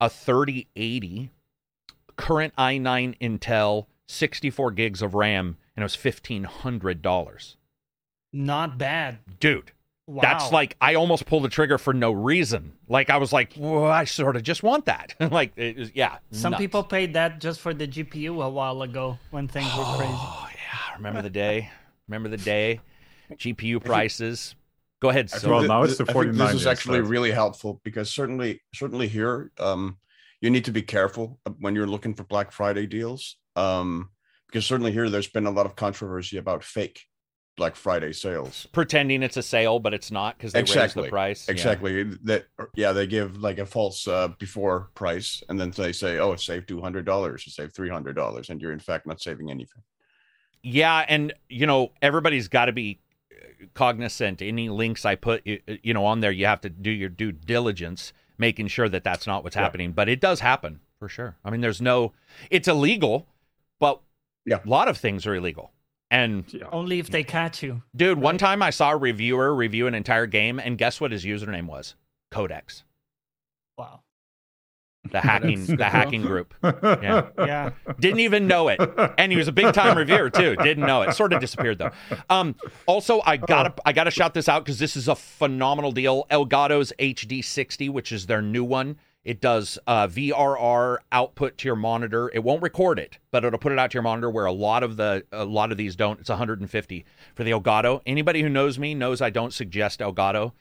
a 0.00 0.08
3080 0.08 1.32
current 2.14 2.54
i9 2.56 3.18
Intel, 3.18 3.86
64 4.06 4.70
gigs 4.70 5.02
of 5.02 5.14
RAM, 5.14 5.56
and 5.74 5.82
it 5.82 5.84
was 5.84 5.96
fifteen 5.96 6.44
hundred 6.44 7.02
dollars. 7.02 7.56
Not 8.32 8.78
bad. 8.78 9.18
Dude, 9.40 9.72
Wow. 10.06 10.20
that's 10.22 10.52
like 10.52 10.76
I 10.80 10.94
almost 10.94 11.26
pulled 11.26 11.42
the 11.42 11.48
trigger 11.48 11.78
for 11.78 11.92
no 11.92 12.12
reason. 12.12 12.74
Like 12.88 13.10
I 13.10 13.16
was 13.16 13.32
like, 13.32 13.54
well, 13.56 13.86
I 13.86 14.04
sort 14.04 14.36
of 14.36 14.44
just 14.44 14.62
want 14.62 14.86
that. 14.86 15.16
like, 15.32 15.50
it 15.56 15.76
was, 15.76 15.90
yeah. 15.96 16.18
Some 16.30 16.52
nuts. 16.52 16.60
people 16.60 16.84
paid 16.84 17.14
that 17.14 17.40
just 17.40 17.58
for 17.58 17.74
the 17.74 17.88
GPU 17.88 18.40
a 18.40 18.48
while 18.48 18.82
ago 18.82 19.18
when 19.32 19.48
things 19.48 19.66
were 19.76 19.84
crazy. 19.96 20.12
Oh 20.14 20.48
yeah, 20.54 20.94
remember 20.96 21.22
the 21.22 21.28
day? 21.28 21.70
Remember 22.08 22.28
the 22.28 22.36
day? 22.42 22.80
GPU 23.32 23.82
prices. 23.84 24.54
Go 25.00 25.10
ahead. 25.10 25.30
So, 25.30 25.50
Well, 25.50 25.62
now 25.62 25.82
it's 25.84 25.96
thi- 25.98 26.04
the 26.04 26.10
I 26.10 26.14
think 26.14 26.34
this 26.34 26.54
is 26.54 26.66
actually 26.66 26.98
instead. 26.98 27.10
really 27.10 27.30
helpful 27.30 27.80
because 27.84 28.10
certainly, 28.12 28.60
certainly 28.74 29.06
here, 29.06 29.52
um, 29.60 29.98
you 30.40 30.50
need 30.50 30.64
to 30.64 30.72
be 30.72 30.82
careful 30.82 31.38
when 31.60 31.74
you're 31.74 31.86
looking 31.86 32.14
for 32.14 32.24
Black 32.24 32.50
Friday 32.52 32.86
deals. 32.86 33.36
Um, 33.54 34.10
because 34.46 34.64
certainly 34.64 34.92
here 34.92 35.10
there's 35.10 35.28
been 35.28 35.46
a 35.46 35.50
lot 35.50 35.66
of 35.66 35.76
controversy 35.76 36.38
about 36.38 36.64
fake 36.64 37.02
Black 37.58 37.76
Friday 37.76 38.12
sales. 38.12 38.66
Pretending 38.72 39.22
it's 39.22 39.36
a 39.36 39.42
sale, 39.42 39.78
but 39.78 39.92
it's 39.92 40.10
not 40.10 40.38
because 40.38 40.52
they 40.52 40.60
raised 40.60 40.70
Exactly. 40.70 41.02
the 41.04 41.08
price. 41.10 41.46
Yeah. 41.46 41.52
Exactly. 41.52 42.02
That 42.22 42.46
yeah, 42.74 42.92
they 42.92 43.06
give 43.06 43.36
like 43.42 43.58
a 43.58 43.66
false 43.66 44.08
uh, 44.08 44.28
before 44.38 44.88
price, 44.94 45.42
and 45.48 45.60
then 45.60 45.70
they 45.72 45.92
say, 45.92 46.18
"Oh, 46.18 46.34
save 46.36 46.66
two 46.66 46.80
hundred 46.80 47.04
dollars, 47.04 47.46
or 47.46 47.50
save 47.50 47.74
three 47.74 47.90
hundred 47.90 48.14
dollars," 48.16 48.48
and 48.48 48.62
you're 48.62 48.72
in 48.72 48.78
fact 48.78 49.06
not 49.06 49.20
saving 49.20 49.50
anything. 49.50 49.82
Yeah, 50.62 51.04
and 51.08 51.32
you 51.48 51.66
know 51.66 51.92
everybody's 52.02 52.48
got 52.48 52.66
to 52.66 52.72
be 52.72 52.98
uh, 53.32 53.66
cognizant. 53.74 54.42
Any 54.42 54.68
links 54.68 55.04
I 55.04 55.14
put, 55.14 55.46
you, 55.46 55.60
you 55.82 55.94
know, 55.94 56.04
on 56.04 56.20
there, 56.20 56.32
you 56.32 56.46
have 56.46 56.60
to 56.62 56.68
do 56.70 56.90
your 56.90 57.08
due 57.08 57.32
diligence, 57.32 58.12
making 58.38 58.68
sure 58.68 58.88
that 58.88 59.04
that's 59.04 59.26
not 59.26 59.44
what's 59.44 59.56
Yeah. 59.56 59.62
happening. 59.62 59.92
But 59.92 60.08
it 60.08 60.20
does 60.20 60.40
happen 60.40 60.80
for 60.98 61.08
sure. 61.08 61.36
I 61.44 61.50
mean, 61.50 61.60
there's 61.60 61.80
no, 61.80 62.12
it's 62.50 62.66
illegal, 62.68 63.26
but 63.78 64.00
Yeah. 64.44 64.60
a 64.64 64.68
lot 64.68 64.88
of 64.88 64.96
things 64.98 65.26
are 65.26 65.34
illegal. 65.34 65.72
And 66.10 66.44
Yeah. 66.52 66.66
Only 66.72 66.98
if 66.98 67.08
they 67.10 67.22
catch 67.22 67.62
you. 67.62 67.82
dude, 67.94 68.18
one 68.18 68.38
time 68.38 68.62
I 68.62 68.70
saw 68.70 68.90
a 68.92 68.96
reviewer 68.96 69.54
review 69.54 69.86
an 69.86 69.94
entire 69.94 70.26
game, 70.26 70.58
and 70.58 70.76
guess 70.78 71.00
what 71.00 71.12
his 71.12 71.24
username 71.24 71.66
was? 71.66 71.94
Codex, 72.30 72.84
Wow. 73.76 74.00
The 75.12 75.20
hacking, 75.20 75.64
the 75.76 75.84
hacking 75.84 76.22
group. 76.22 76.54
Yeah. 76.62 77.28
Yeah. 77.38 77.70
Didn't 77.98 78.20
even 78.20 78.46
know 78.46 78.68
it. 78.68 78.80
and 79.18 79.32
he 79.32 79.38
was 79.38 79.48
a 79.48 79.52
big 79.52 79.72
time 79.74 79.96
reviewer 79.96 80.30
too. 80.30 80.56
Didn't 80.56 80.86
know 80.86 81.02
it. 81.02 81.14
Sort 81.14 81.32
of 81.32 81.40
disappeared 81.40 81.78
though. 81.78 81.90
Um, 82.30 82.54
also, 82.86 83.20
I 83.24 83.36
gotta 83.36 83.74
I 83.84 83.92
gotta 83.92 84.10
shout 84.10 84.34
this 84.34 84.48
out 84.48 84.64
because 84.64 84.78
this 84.78 84.96
is 84.96 85.08
a 85.08 85.14
phenomenal 85.14 85.92
deal. 85.92 86.26
Elgato's 86.30 86.92
HD 86.98 87.44
60, 87.44 87.88
which 87.88 88.12
is 88.12 88.26
their 88.26 88.42
new 88.42 88.64
one. 88.64 88.96
It 89.24 89.40
does 89.40 89.78
uh, 89.86 90.06
VRR 90.06 90.98
output 91.12 91.58
to 91.58 91.68
your 91.68 91.76
monitor. 91.76 92.30
It 92.32 92.42
won't 92.42 92.62
record 92.62 92.98
it, 92.98 93.18
but 93.30 93.44
it'll 93.44 93.58
put 93.58 93.72
it 93.72 93.78
out 93.78 93.90
to 93.90 93.96
your 93.96 94.02
monitor. 94.02 94.30
Where 94.30 94.46
a 94.46 94.52
lot 94.52 94.82
of 94.82 94.96
the 94.96 95.24
a 95.32 95.44
lot 95.44 95.70
of 95.70 95.76
these 95.76 95.96
don't. 95.96 96.20
It's 96.20 96.30
150 96.30 97.04
for 97.34 97.44
the 97.44 97.50
Elgato. 97.50 98.00
Anybody 98.06 98.42
who 98.42 98.48
knows 98.48 98.78
me 98.78 98.94
knows 98.94 99.20
I 99.20 99.30
don't 99.30 99.52
suggest 99.52 100.00
Elgato 100.00 100.52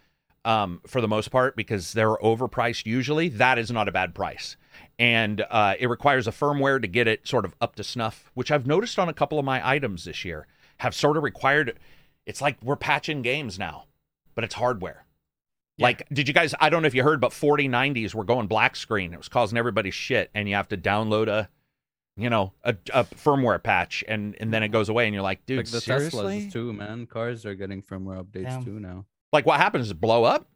um, 0.45 0.81
for 0.87 1.01
the 1.01 1.07
most 1.07 1.29
part 1.29 1.55
because 1.55 1.93
they're 1.93 2.17
overpriced 2.17 2.85
usually. 2.85 3.29
That 3.29 3.57
is 3.57 3.71
not 3.71 3.87
a 3.87 3.91
bad 3.91 4.15
price. 4.15 4.57
And 4.99 5.45
uh, 5.49 5.75
it 5.79 5.87
requires 5.87 6.27
a 6.27 6.31
firmware 6.31 6.81
to 6.81 6.87
get 6.87 7.07
it 7.07 7.27
sort 7.27 7.45
of 7.45 7.53
up 7.61 7.75
to 7.75 7.83
snuff, 7.83 8.31
which 8.33 8.51
I've 8.51 8.65
noticed 8.65 8.97
on 8.97 9.09
a 9.09 9.13
couple 9.13 9.39
of 9.39 9.45
my 9.45 9.67
items 9.67 10.05
this 10.05 10.25
year 10.25 10.47
have 10.77 10.95
sort 10.95 11.17
of 11.17 11.23
required. 11.23 11.77
It's 12.25 12.41
like 12.41 12.57
we're 12.63 12.75
patching 12.75 13.21
games 13.21 13.59
now, 13.59 13.85
but 14.35 14.43
it's 14.43 14.55
hardware. 14.55 15.05
Like, 15.79 16.07
did 16.11 16.27
you 16.27 16.33
guys? 16.33 16.55
I 16.59 16.69
don't 16.69 16.81
know 16.81 16.87
if 16.87 16.95
you 16.95 17.03
heard, 17.03 17.21
but 17.21 17.31
4090s 17.31 18.15
were 18.15 18.23
going 18.23 18.47
black 18.47 18.75
screen. 18.75 19.13
It 19.13 19.17
was 19.17 19.29
causing 19.29 19.57
everybody 19.57 19.91
shit, 19.91 20.31
and 20.33 20.49
you 20.49 20.55
have 20.55 20.67
to 20.69 20.77
download 20.77 21.27
a, 21.27 21.49
you 22.15 22.29
know, 22.29 22.53
a, 22.63 22.75
a 22.93 23.03
firmware 23.03 23.61
patch, 23.61 24.03
and 24.07 24.35
and 24.39 24.51
then 24.51 24.63
it 24.63 24.69
goes 24.69 24.89
away, 24.89 25.05
and 25.05 25.13
you're 25.13 25.23
like, 25.23 25.45
dude, 25.45 25.57
like 25.57 25.67
the 25.67 25.81
seriously? 25.81 26.47
Teslas 26.47 26.51
too, 26.51 26.73
man. 26.73 27.05
Cars 27.05 27.45
are 27.45 27.53
getting 27.53 27.83
firmware 27.83 28.23
updates 28.23 28.45
Damn. 28.45 28.65
too 28.65 28.79
now. 28.79 29.05
Like, 29.33 29.45
what 29.45 29.59
happens? 29.59 29.91
Blow 29.93 30.23
up? 30.23 30.47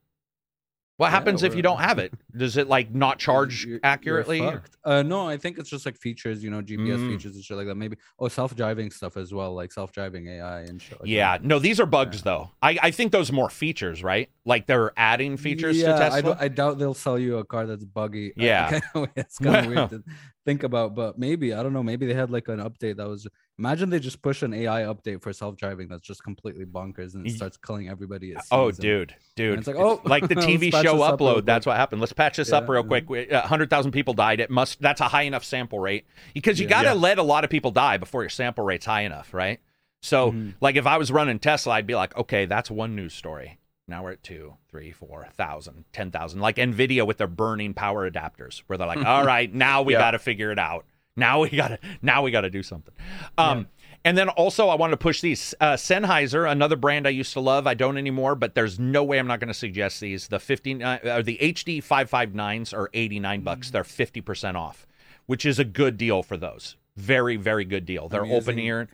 What 0.98 1.08
Yeah, 1.08 1.12
happens 1.12 1.42
if 1.42 1.56
you 1.56 1.64
don't 1.64 1.80
have 1.80 1.98
it? 1.98 2.14
Does 2.38 2.58
it 2.58 2.68
like 2.68 2.94
not 2.94 3.18
charge 3.28 3.64
You're- 3.64 3.72
you're 3.72 3.80
accurately? 3.84 4.40
fucked. 4.40 4.78
Uh, 4.86 5.02
no, 5.02 5.28
I 5.28 5.36
think 5.36 5.58
it's 5.58 5.70
just 5.70 5.84
like 5.84 5.98
features, 5.98 6.44
you 6.44 6.52
know, 6.52 6.62
GPS 6.62 7.00
Mm. 7.00 7.10
features 7.10 7.34
and 7.34 7.44
shit 7.44 7.58
like 7.58 7.66
that. 7.66 7.74
Maybe 7.76 7.98
oh, 8.20 8.28
self-driving 8.28 8.92
stuff 8.92 9.18
as 9.18 9.34
well, 9.34 9.56
like 9.56 9.72
self-driving 9.72 10.28
AI 10.28 10.60
and 10.62 10.80
shit. 10.80 11.00
Like 11.00 11.10
yeah, 11.10 11.40
that. 11.40 11.44
no, 11.44 11.58
these 11.58 11.80
are 11.80 11.88
bugs 11.88 12.22
though. 12.22 12.52
I, 12.62 12.78
I 12.84 12.92
think 12.92 13.12
those 13.12 13.32
are 13.32 13.34
more 13.34 13.50
features, 13.50 14.04
right? 14.04 14.30
Like 14.46 14.68
they're 14.68 14.92
adding 14.96 15.38
features 15.38 15.78
yeah, 15.80 15.94
to 15.94 15.98
Tesla. 15.98 16.38
I, 16.40 16.46
I 16.46 16.48
doubt 16.50 16.78
they'll 16.78 16.94
sell 16.94 17.18
you 17.18 17.38
a 17.40 17.46
car 17.46 17.66
that's 17.66 17.84
buggy. 17.84 18.34
Yeah. 18.38 18.80
it's 19.16 19.40
kind 19.40 19.56
of 19.56 19.66
weird 19.72 19.90
to 19.90 20.04
think 20.46 20.64
about, 20.64 20.96
but 20.96 21.18
maybe 21.20 21.54
I 21.54 21.62
don't 21.64 21.74
know. 21.74 21.84
Maybe 21.84 22.06
they 22.06 22.14
had 22.14 22.30
like 22.32 22.48
an 22.48 22.60
update 22.60 22.98
that 22.98 23.08
was. 23.08 23.28
Imagine 23.60 23.92
they 23.92 24.00
just 24.00 24.24
push 24.24 24.42
an 24.42 24.54
AI 24.56 24.82
update 24.84 25.22
for 25.22 25.32
self-driving 25.32 25.88
that's 25.88 26.02
just 26.02 26.24
completely 26.24 26.66
bonkers 26.66 27.14
and 27.14 27.28
it 27.28 27.34
starts 27.36 27.58
killing 27.58 27.90
everybody. 27.90 28.34
Oh, 28.50 28.70
seems, 28.72 28.80
and- 28.80 28.82
dude, 28.82 29.16
dude, 29.36 29.60
it's 29.60 29.68
like, 29.68 29.76
oh, 29.76 30.02
like 30.04 30.28
the 30.28 30.36
TV 30.50 30.72
show 30.72 30.94
this 30.98 31.02
up 31.04 31.20
upload. 31.20 31.46
That's 31.46 31.68
what 31.68 31.76
happened. 31.78 32.02
Let's 32.02 32.14
patch 32.14 32.38
this 32.38 32.52
up 32.52 32.68
real 32.68 32.82
yeah. 32.82 32.88
quick. 32.88 33.10
We- 33.10 33.28
hundred 33.28 33.70
thousand 33.70 33.92
people 33.92 34.14
died. 34.16 34.40
It 34.40 34.50
must. 34.50 34.82
That's 34.82 35.00
a 35.02 35.08
high 35.08 35.24
enough 35.24 35.44
sample 35.44 35.80
rate 35.80 36.06
because 36.34 36.60
you 36.60 36.66
Yeah. 36.66 36.70
got 36.72 36.82
to 36.84 36.88
Yeah. 36.90 36.94
let 36.94 37.18
a 37.20 37.24
lot 37.24 37.44
of 37.44 37.50
people 37.52 37.70
die 37.72 37.98
before 37.98 38.24
your 38.24 38.30
sample 38.30 38.64
rate's 38.64 38.86
high 38.86 39.02
enough, 39.02 39.34
right? 39.34 39.60
So, 40.02 40.32
Mhm. 40.32 40.56
like, 40.60 40.76
if 40.76 40.88
I 40.88 40.98
was 40.98 41.12
running 41.12 41.38
Tesla, 41.38 41.74
I'd 41.74 41.86
be 41.86 41.94
like, 41.94 42.18
okay, 42.18 42.46
that's 42.48 42.72
one 42.72 42.96
news 42.96 43.14
story. 43.14 43.60
Now 43.92 44.04
we're 44.04 44.14
at 44.14 44.24
two, 44.24 44.56
three, 44.70 44.92
four 44.92 45.28
thousand, 45.36 45.86
ten 45.94 46.10
thousand. 46.12 46.40
Like 46.40 46.56
Nvidia 46.56 47.06
with 47.06 47.18
their 47.18 47.28
burning 47.28 47.74
power 47.76 48.10
adapters, 48.10 48.64
where 48.68 48.78
they're 48.78 48.88
like, 48.88 49.06
all 49.06 49.26
right, 49.26 49.54
now 49.54 49.84
we 49.84 49.94
Yeah. 49.94 50.00
got 50.00 50.12
to 50.12 50.20
figure 50.20 50.52
it 50.52 50.58
out. 50.60 50.86
Now 51.16 51.42
we 51.42 51.50
got 51.50 51.68
to. 51.68 51.80
Now 52.02 52.24
we 52.24 52.32
got 52.32 52.42
to 52.42 52.50
do 52.50 52.64
something. 52.64 52.94
Um, 53.38 53.68
And 54.04 54.18
then 54.18 54.30
also, 54.30 54.68
I 54.70 54.74
wanted 54.76 54.92
to 54.92 54.98
push 54.98 55.22
these 55.22 55.54
uh, 55.62 55.74
Sennheiser, 55.74 56.50
another 56.50 56.76
brand 56.76 57.06
I 57.06 57.12
used 57.12 57.34
to 57.34 57.40
love. 57.40 57.68
I 57.68 57.76
don't 57.76 57.98
anymore, 58.00 58.34
but 58.34 58.56
there's 58.56 58.80
no 58.80 59.04
way 59.04 59.20
I'm 59.20 59.28
not 59.28 59.40
going 59.40 59.50
to 59.50 59.54
suggest 59.54 60.00
these. 60.02 60.28
The 60.28 60.40
15 60.40 60.82
uh, 60.82 61.00
or 61.04 61.22
the 61.22 61.38
HD 61.40 61.84
559s 61.84 62.74
are 62.74 62.90
89 62.96 63.42
bucks. 63.42 63.70
They're 63.70 63.84
50 63.84 64.22
percent 64.22 64.58
off, 64.58 64.88
which 65.28 65.46
is 65.46 65.60
a 65.60 65.64
good 65.66 65.98
deal 65.98 66.24
for 66.24 66.36
those. 66.38 66.78
Very, 66.98 67.36
very 67.36 67.64
good 67.66 67.86
deal. 67.86 68.10
They're 68.10 68.26
open 68.26 68.58
ear. 68.58 68.88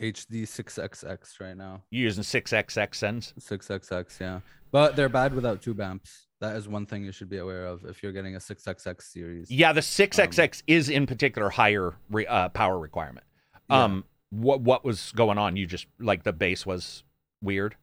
HD 0.00 0.42
6XX 0.42 1.40
right 1.40 1.56
now. 1.56 1.82
You 1.90 2.02
using 2.02 2.22
6XX 2.22 2.94
sends? 2.94 3.32
6XX, 3.40 4.20
yeah. 4.20 4.40
But 4.72 4.96
they're 4.96 5.08
bad 5.08 5.34
without 5.34 5.62
tube 5.62 5.80
amps. 5.80 6.26
That 6.40 6.56
is 6.56 6.68
one 6.68 6.84
thing 6.84 7.04
you 7.04 7.12
should 7.12 7.30
be 7.30 7.38
aware 7.38 7.64
of 7.66 7.84
if 7.86 8.02
you're 8.02 8.12
getting 8.12 8.36
a 8.36 8.38
6XX 8.38 9.00
series. 9.02 9.50
Yeah, 9.50 9.72
the 9.72 9.80
6XX 9.80 10.62
is 10.66 10.90
in 10.90 11.06
particular 11.06 11.48
higher 11.48 11.94
re, 12.10 12.26
uh, 12.26 12.50
power 12.50 12.78
requirement. 12.78 13.26
Yeah. 13.70 13.84
Um, 13.84 14.04
what 14.30 14.60
what 14.60 14.84
was 14.84 15.12
going 15.12 15.38
on? 15.38 15.56
You 15.56 15.66
just 15.66 15.86
like 15.98 16.24
the 16.24 16.32
bass 16.32 16.66
was 16.66 17.04
weird. 17.40 17.76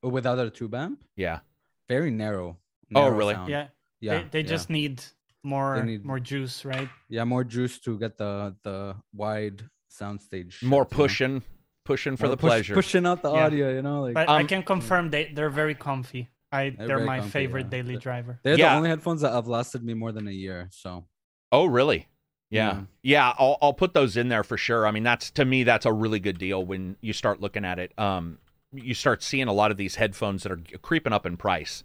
But 0.00 0.10
Without 0.10 0.38
a 0.38 0.48
tube 0.50 0.74
amp, 0.74 1.02
Yeah. 1.16 1.40
very 1.88 2.10
narrow. 2.10 2.58
Oh, 2.94 3.08
really? 3.08 3.34
sound. 3.34 3.50
Yeah. 3.50 3.68
Yeah. 4.00 4.18
They, 4.18 4.28
they 4.30 4.40
yeah. 4.42 4.46
just 4.46 4.70
need 4.70 5.02
more 5.42 5.82
need- 5.82 6.04
more 6.04 6.20
juice, 6.20 6.64
right? 6.64 6.88
yeah 7.08 7.24
more 7.24 7.42
juice 7.42 7.80
to 7.80 7.98
get 7.98 8.16
the 8.16 8.54
the 8.62 8.94
wide 9.12 9.68
soundstage. 9.92 10.62
More 10.62 10.84
shit, 10.84 10.92
you 10.92 10.98
know? 10.98 11.04
pushing, 11.04 11.42
pushing 11.84 12.16
for 12.16 12.24
More 12.26 12.30
the 12.32 12.36
push- 12.36 12.48
pleasure. 12.48 12.74
pushing 12.74 13.06
out 13.06 13.22
the 13.22 13.32
Yeah. 13.32 13.44
audio. 13.44 13.72
You 13.74 13.82
know, 13.82 14.02
like 14.02 14.14
But 14.14 14.28
I 14.28 14.40
Um, 14.40 14.46
can 14.46 14.62
confirm 14.62 15.10
they 15.10 15.32
they're 15.32 15.50
very 15.50 15.74
comfy. 15.74 16.28
I 16.50 16.70
they're, 16.70 16.86
very 16.86 17.04
my 17.06 17.18
comfy, 17.18 17.30
favorite 17.30 17.64
yeah. 17.66 17.70
daily 17.82 17.96
driver. 17.96 18.38
they're 18.42 18.58
Yeah. 18.58 18.70
the 18.70 18.76
only 18.76 18.90
headphones 18.90 19.22
that 19.22 19.32
have 19.32 19.46
lasted 19.48 19.82
me 19.82 19.94
more 19.94 20.12
than 20.12 20.26
a 20.28 20.32
year. 20.32 20.68
So 20.70 21.04
Oh, 21.50 21.66
really? 21.66 22.08
Yeah. 22.50 22.72
Yeah. 22.72 22.80
Yeah, 23.02 23.34
I'll 23.38 23.56
I'll 23.62 23.72
put 23.74 23.94
those 23.94 24.16
in 24.16 24.28
there 24.28 24.44
for 24.44 24.56
sure. 24.58 24.86
I 24.86 24.90
mean, 24.90 25.02
that's 25.02 25.30
to 25.32 25.44
me 25.44 25.64
that's 25.64 25.86
a 25.86 25.92
really 25.92 26.20
good 26.20 26.38
deal 26.38 26.64
when 26.64 26.96
you 27.00 27.12
start 27.12 27.40
looking 27.40 27.64
at 27.64 27.78
it. 27.78 27.98
Um 27.98 28.38
you 28.74 28.94
start 28.94 29.22
seeing 29.22 29.48
a 29.48 29.52
lot 29.52 29.70
of 29.70 29.76
these 29.76 29.96
headphones 29.96 30.42
that 30.44 30.52
are 30.52 30.60
creeping 30.80 31.12
up 31.12 31.26
in 31.26 31.36
price. 31.36 31.84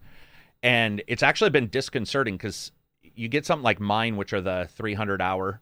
And 0.63 1.04
it's 1.08 1.22
actually 1.24 1.50
been 1.50 1.67
disconcerting 1.67 2.38
cuz 2.38 2.72
you 3.15 3.28
get 3.30 3.46
something 3.46 3.63
like 3.63 3.80
mine 3.80 4.15
which 4.17 4.32
are 4.34 4.41
the 4.41 4.67
300 4.72 5.22
hour 5.22 5.62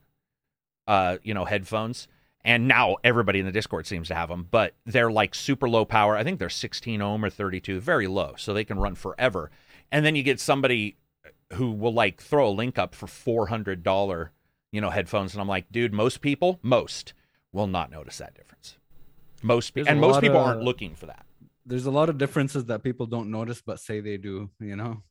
uh, 0.88 1.17
you 1.23 1.34
know, 1.34 1.45
headphones. 1.45 2.08
And 2.45 2.67
now 2.67 2.97
everybody 3.03 3.39
in 3.39 3.45
the 3.45 3.51
Discord 3.51 3.88
seems 3.88 4.08
to 4.10 4.15
have 4.15 4.29
them, 4.29 4.47
but 4.51 4.75
they're 4.86 5.12
like 5.12 5.34
super 5.34 5.67
low 5.67 5.84
power. 5.84 6.15
I 6.15 6.23
think 6.23 6.38
they're 6.39 6.47
16 6.49 7.01
ohm 7.01 7.25
or 7.25 7.29
32, 7.31 7.79
very 7.81 8.05
low, 8.08 8.36
so 8.38 8.53
they 8.53 8.63
can 8.63 8.77
run 8.77 8.93
forever. 8.93 9.49
And 9.91 10.05
then 10.05 10.15
you 10.15 10.21
get 10.23 10.39
somebody 10.39 10.95
uh, 11.25 11.55
who 11.55 11.71
will 11.71 11.93
like 11.93 12.21
throw 12.21 12.47
a 12.47 12.51
link 12.51 12.77
up 12.77 12.93
for 12.93 13.08
$400, 13.08 14.29
you 14.71 14.79
know, 14.79 14.89
headphones. 14.91 15.34
And 15.34 15.41
I'm 15.41 15.47
like, 15.47 15.71
dude, 15.71 15.91
most 15.93 16.21
people, 16.21 16.60
most 16.62 17.13
will 17.51 17.67
not 17.67 17.89
notice 17.91 18.19
that 18.19 18.36
difference. 18.36 18.77
Most, 19.41 19.71
pe- 19.71 19.81
There's 19.81 19.88
a 19.88 19.91
and 19.91 19.99
most 20.01 20.21
people 20.21 20.38
of- 20.39 20.45
aren't 20.45 20.62
looking 20.62 20.95
for 20.95 21.08
that. 21.08 21.25
there's 21.65 21.86
a 21.88 21.91
lot 21.91 22.10
of 22.10 22.17
differences 22.19 22.65
that 22.65 22.84
people 22.84 23.08
don't 23.08 23.31
notice 23.31 23.62
but 23.62 23.79
say 23.79 23.99
they 24.01 24.17
do. 24.17 24.49
You 24.60 24.75
know. 24.75 25.01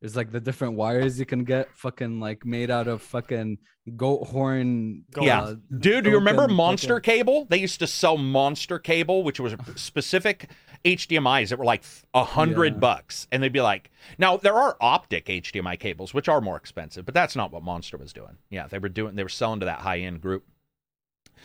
There's 0.00 0.14
like 0.16 0.30
the 0.30 0.40
different 0.40 0.74
wires 0.74 1.18
you 1.18 1.24
can 1.26 1.44
get, 1.44 1.68
fucking 1.74 2.20
like 2.20 2.44
made 2.44 2.70
out 2.70 2.86
of 2.86 3.00
fucking 3.02 3.58
goat 3.96 4.26
horn. 4.28 5.04
Yeah. 5.20 5.42
uh, 5.42 5.54
Dude, 5.78 6.04
do 6.04 6.10
you 6.10 6.16
remember 6.16 6.48
Monster 6.48 6.96
fucking- 6.96 7.14
Cable? 7.18 7.46
They 7.48 7.56
used 7.58 7.78
to 7.80 7.86
sell 7.86 8.18
Monster 8.18 8.78
Cable, 8.78 9.22
which 9.24 9.40
was 9.40 9.54
specific 9.74 10.50
HDMI's 10.84 11.50
that 11.50 11.58
were 11.58 11.64
like 11.64 11.82
a 12.12 12.24
hundred 12.24 12.74
Yeah. 12.74 12.78
bucks, 12.80 13.26
and 13.32 13.42
they'd 13.42 13.52
be 13.52 13.60
like, 13.62 13.90
now 14.18 14.36
there 14.36 14.54
are 14.54 14.76
optic 14.80 15.26
HDMI 15.26 15.78
cables, 15.78 16.12
which 16.12 16.28
are 16.28 16.40
more 16.40 16.56
expensive, 16.56 17.04
but 17.06 17.14
that's 17.14 17.34
not 17.34 17.50
what 17.50 17.62
Monster 17.62 17.96
was 17.96 18.12
doing. 18.12 18.36
Yeah, 18.50 18.66
they 18.66 18.78
were 18.78 18.88
doing, 18.90 19.14
they 19.16 19.22
were 19.22 19.28
selling 19.28 19.60
to 19.60 19.66
that 19.66 19.80
high 19.80 20.00
end 20.00 20.20
group. 20.20 20.44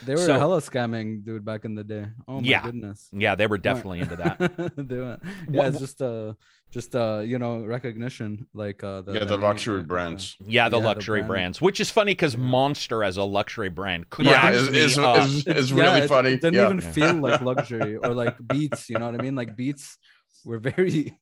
They 0.06 0.14
were 0.14 0.20
So- 0.20 0.40
hella 0.40 0.62
scamming, 0.62 1.24
dude, 1.26 1.46
back 1.46 1.66
in 1.66 1.76
the 1.76 1.84
day. 1.84 2.06
Oh 2.28 2.42
my 2.42 2.48
Yeah. 2.48 2.64
goodness. 2.64 3.10
Yeah, 3.14 3.36
they 3.36 3.48
were 3.48 3.58
definitely 3.58 4.00
into 4.00 4.16
that. 4.16 4.38
they 4.78 5.00
went, 5.00 5.22
yeah, 5.50 5.58
What- 5.60 5.68
it's 5.68 5.80
just 5.80 6.02
uh 6.02 6.34
just 6.72 6.96
uh 6.96 7.22
you 7.26 7.38
know 7.38 7.66
recognition 7.66 8.48
like 8.54 8.82
uh 8.84 9.02
the, 9.02 9.14
yeah, 9.14 9.20
the 9.20 9.26
the 9.26 9.32
name, 9.38 9.42
luxury 9.42 9.80
uh, 9.82 9.84
brands. 9.84 10.38
Yeah, 10.40 10.46
the 10.46 10.52
Yeah, 10.52 10.70
the 10.70 10.78
luxury 10.80 11.20
brand. 11.20 11.28
brands, 11.30 11.62
which 11.62 11.80
is 11.80 11.90
funny 11.92 12.12
because 12.12 12.38
Monster 12.38 13.04
as 13.04 13.18
a 13.18 13.24
luxury 13.24 13.70
brand 13.70 14.06
Yeah, 14.20 14.40
cracks 14.40 14.58
it's, 14.58 14.72
me 14.72 14.80
it's, 14.80 14.98
up. 14.98 15.18
it's, 15.28 15.48
it's 15.48 15.72
Yeah, 15.76 15.84
really 15.84 16.00
it 16.02 16.08
funny. 16.08 16.32
Didn't 16.38 16.54
yeah. 16.54 16.66
even 16.66 16.82
feel 16.82 17.14
like 17.16 17.42
luxury 17.52 17.98
or 17.98 18.14
like 18.14 18.36
Beats. 18.48 18.90
You 18.90 19.00
know 19.00 19.06
what 19.12 19.20
I 19.20 19.24
mean? 19.24 19.36
Like 19.36 19.56
Beats 19.58 19.98
were 20.46 20.60
very 20.60 21.20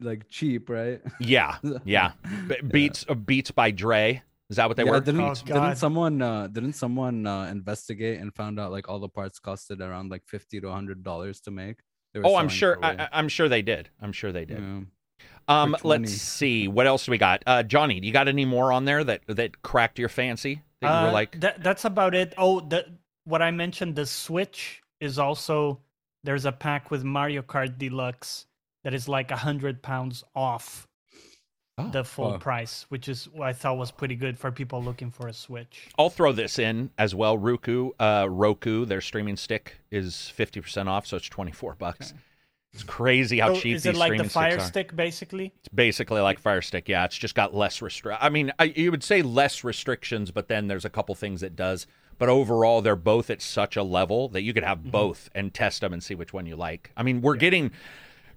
like 0.00 0.28
cheap, 0.28 0.68
right? 0.68 1.00
yeah, 1.18 1.56
yeah. 1.84 2.12
B- 2.48 2.56
Beats 2.70 3.06
uh, 3.08 3.14
Beats 3.14 3.50
by 3.50 3.70
Dre. 3.70 4.22
Is 4.50 4.56
that 4.56 4.68
what 4.68 4.76
they 4.76 4.84
yeah, 4.84 4.90
were? 4.90 5.00
didn't, 5.00 5.20
Oh, 5.20 5.34
didn't 5.34 5.76
someone 5.76 6.20
uh, 6.20 6.46
didn't 6.48 6.74
someone 6.74 7.26
uh, 7.26 7.44
investigate 7.46 8.20
and 8.20 8.34
found 8.34 8.60
out 8.60 8.70
like 8.72 8.88
all 8.88 8.98
the 8.98 9.08
parts 9.08 9.40
costed 9.40 9.80
around 9.80 10.10
like 10.10 10.22
fifty 10.26 10.60
to 10.60 10.70
hundred 10.70 11.02
dollars 11.02 11.40
to 11.42 11.50
make? 11.50 11.78
Oh, 12.22 12.36
I'm 12.36 12.48
sure. 12.48 12.78
I, 12.82 12.90
way- 12.90 12.96
I- 13.00 13.08
I'm 13.18 13.28
sure 13.28 13.48
they 13.48 13.62
did. 13.62 13.88
I'm 14.00 14.12
sure 14.12 14.32
they 14.32 14.44
did. 14.44 14.58
yeah. 14.60 14.80
Um, 15.46 15.76
let's 15.82 16.12
see. 16.12 16.68
What 16.68 16.86
else 16.86 17.04
do 17.06 17.10
we 17.10 17.18
got? 17.18 17.42
Uh, 17.46 17.62
Johnny, 17.62 18.00
do 18.00 18.06
you 18.06 18.12
got 18.12 18.28
any 18.28 18.44
more 18.44 18.72
on 18.72 18.84
there 18.84 19.02
that 19.04 19.22
that 19.28 19.62
cracked 19.62 19.98
your 19.98 20.08
fancy? 20.08 20.62
That 20.80 20.88
you 20.88 21.02
were 21.04 21.08
Uh, 21.10 21.12
like, 21.12 21.40
that, 21.40 21.62
that's 21.62 21.84
about 21.84 22.14
it. 22.14 22.34
Oh, 22.38 22.60
the 22.60 22.86
what 23.24 23.42
I 23.42 23.50
mentioned, 23.50 23.96
the 23.96 24.06
Switch 24.06 24.82
is 25.00 25.18
also 25.18 25.80
there's 26.22 26.44
a 26.44 26.52
pack 26.52 26.90
with 26.90 27.04
Mario 27.04 27.42
Kart 27.42 27.76
Deluxe 27.78 28.46
that 28.84 28.94
is 28.94 29.08
like 29.08 29.30
a 29.30 29.36
hundred 29.36 29.82
pounds 29.82 30.22
off 30.34 30.86
Oh, 31.76 31.88
the 31.90 32.04
full 32.04 32.30
wow. 32.32 32.38
price, 32.38 32.86
which 32.88 33.08
is 33.08 33.24
what 33.32 33.48
I 33.48 33.52
thought 33.52 33.76
was 33.76 33.90
pretty 33.90 34.14
good 34.14 34.38
for 34.38 34.52
people 34.52 34.80
looking 34.82 35.10
for 35.10 35.26
a 35.26 35.32
Switch. 35.32 35.88
I'll 35.98 36.08
throw 36.10 36.30
this 36.30 36.60
in 36.60 36.90
as 36.98 37.16
well. 37.16 37.36
Roku, 37.36 37.90
uh, 37.98 38.28
Roku, 38.30 38.84
their 38.84 39.00
streaming 39.00 39.36
stick 39.36 39.78
is 39.90 40.32
50% 40.38 40.86
off, 40.86 41.06
so 41.06 41.16
it's 41.16 41.28
24 41.28 41.74
bucks. 41.74 42.14
It's 42.72 42.84
crazy 42.84 43.40
how 43.40 43.54
So 43.54 43.60
cheap 43.60 43.76
is 43.76 43.86
it 43.86 43.96
like 43.96 44.08
streaming 44.08 44.24
the 44.24 44.30
Fire. 44.30 44.60
Stick, 44.60 44.94
basically? 44.94 45.52
It's 45.60 45.68
basically 45.68 46.20
like 46.20 46.38
Fire 46.38 46.62
Stick. 46.62 46.88
Yeah, 46.88 47.04
it's 47.06 47.16
just 47.18 47.34
got 47.34 47.54
less 47.54 47.82
restrict. 47.82 48.18
I 48.22 48.28
mean, 48.28 48.52
I, 48.58 48.64
you 48.64 48.92
would 48.92 49.02
say 49.04 49.22
less 49.22 49.64
restrictions, 49.64 50.30
but 50.30 50.46
then 50.48 50.68
there's 50.68 50.84
a 50.84 50.90
couple 50.90 51.14
things 51.16 51.42
it 51.42 51.56
does. 51.56 51.86
But 52.18 52.28
overall, 52.28 52.82
they're 52.82 52.94
both 52.94 53.30
at 53.30 53.42
such 53.42 53.76
a 53.76 53.82
level 53.82 54.28
that 54.28 54.42
you 54.42 54.52
could 54.54 54.62
Mm-hmm. 54.62 54.68
have 54.68 54.92
both 54.92 55.28
and 55.34 55.52
test 55.52 55.80
them 55.80 55.92
and 55.92 56.02
see 56.02 56.14
which 56.14 56.32
one 56.32 56.46
you 56.46 56.54
like. 56.54 56.92
I 56.96 57.02
mean, 57.02 57.20
we're 57.20 57.34
getting 57.36 57.72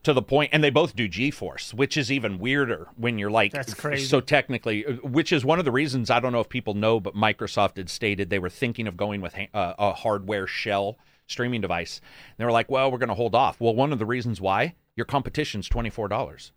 to 0.08 0.14
the 0.14 0.22
point, 0.22 0.50
and 0.54 0.64
they 0.64 0.70
both 0.70 0.96
do 0.96 1.08
GeForce, 1.08 1.74
which 1.74 1.96
is 1.98 2.12
even 2.12 2.40
weirder 2.40 2.88
when 2.96 3.18
you're 3.20 3.30
like 3.32 3.52
That's 3.52 3.74
crazy. 3.74 4.06
So 4.06 4.20
technically, 4.20 4.86
uh, 4.86 4.94
which 5.04 5.32
is 5.32 5.46
one 5.46 5.60
of 5.60 5.66
the 5.66 5.72
reasons 5.72 6.10
I 6.10 6.20
don't 6.20 6.32
know 6.32 6.40
if 6.42 6.50
people 6.50 6.74
know, 6.74 7.00
but 7.00 7.16
Microsoft 7.16 7.78
had 7.78 7.90
stated 7.90 8.30
they 8.30 8.40
were 8.40 8.50
thinking 8.50 8.88
of 8.88 8.98
going 8.98 9.22
with 9.22 9.34
ha- 9.36 9.48
uh, 9.54 9.74
a 9.78 9.94
hardware 9.94 10.48
shell 10.48 10.98
streaming 11.28 11.62
device. 11.62 12.00
And 12.30 12.36
they 12.38 12.46
were 12.46 12.52
like, 12.52 12.70
"Well, 12.72 12.92
we're 12.92 12.98
going 12.98 13.10
to 13.10 13.16
hold 13.16 13.36
off." 13.36 13.60
Well, 13.62 13.76
one 13.76 13.94
of 13.94 14.00
the 14.00 14.06
reasons 14.06 14.42
why 14.42 14.76
your 14.96 15.06
competition's 15.06 15.68
twenty 15.70 15.90
four 15.90 16.08
dollars. 16.08 16.52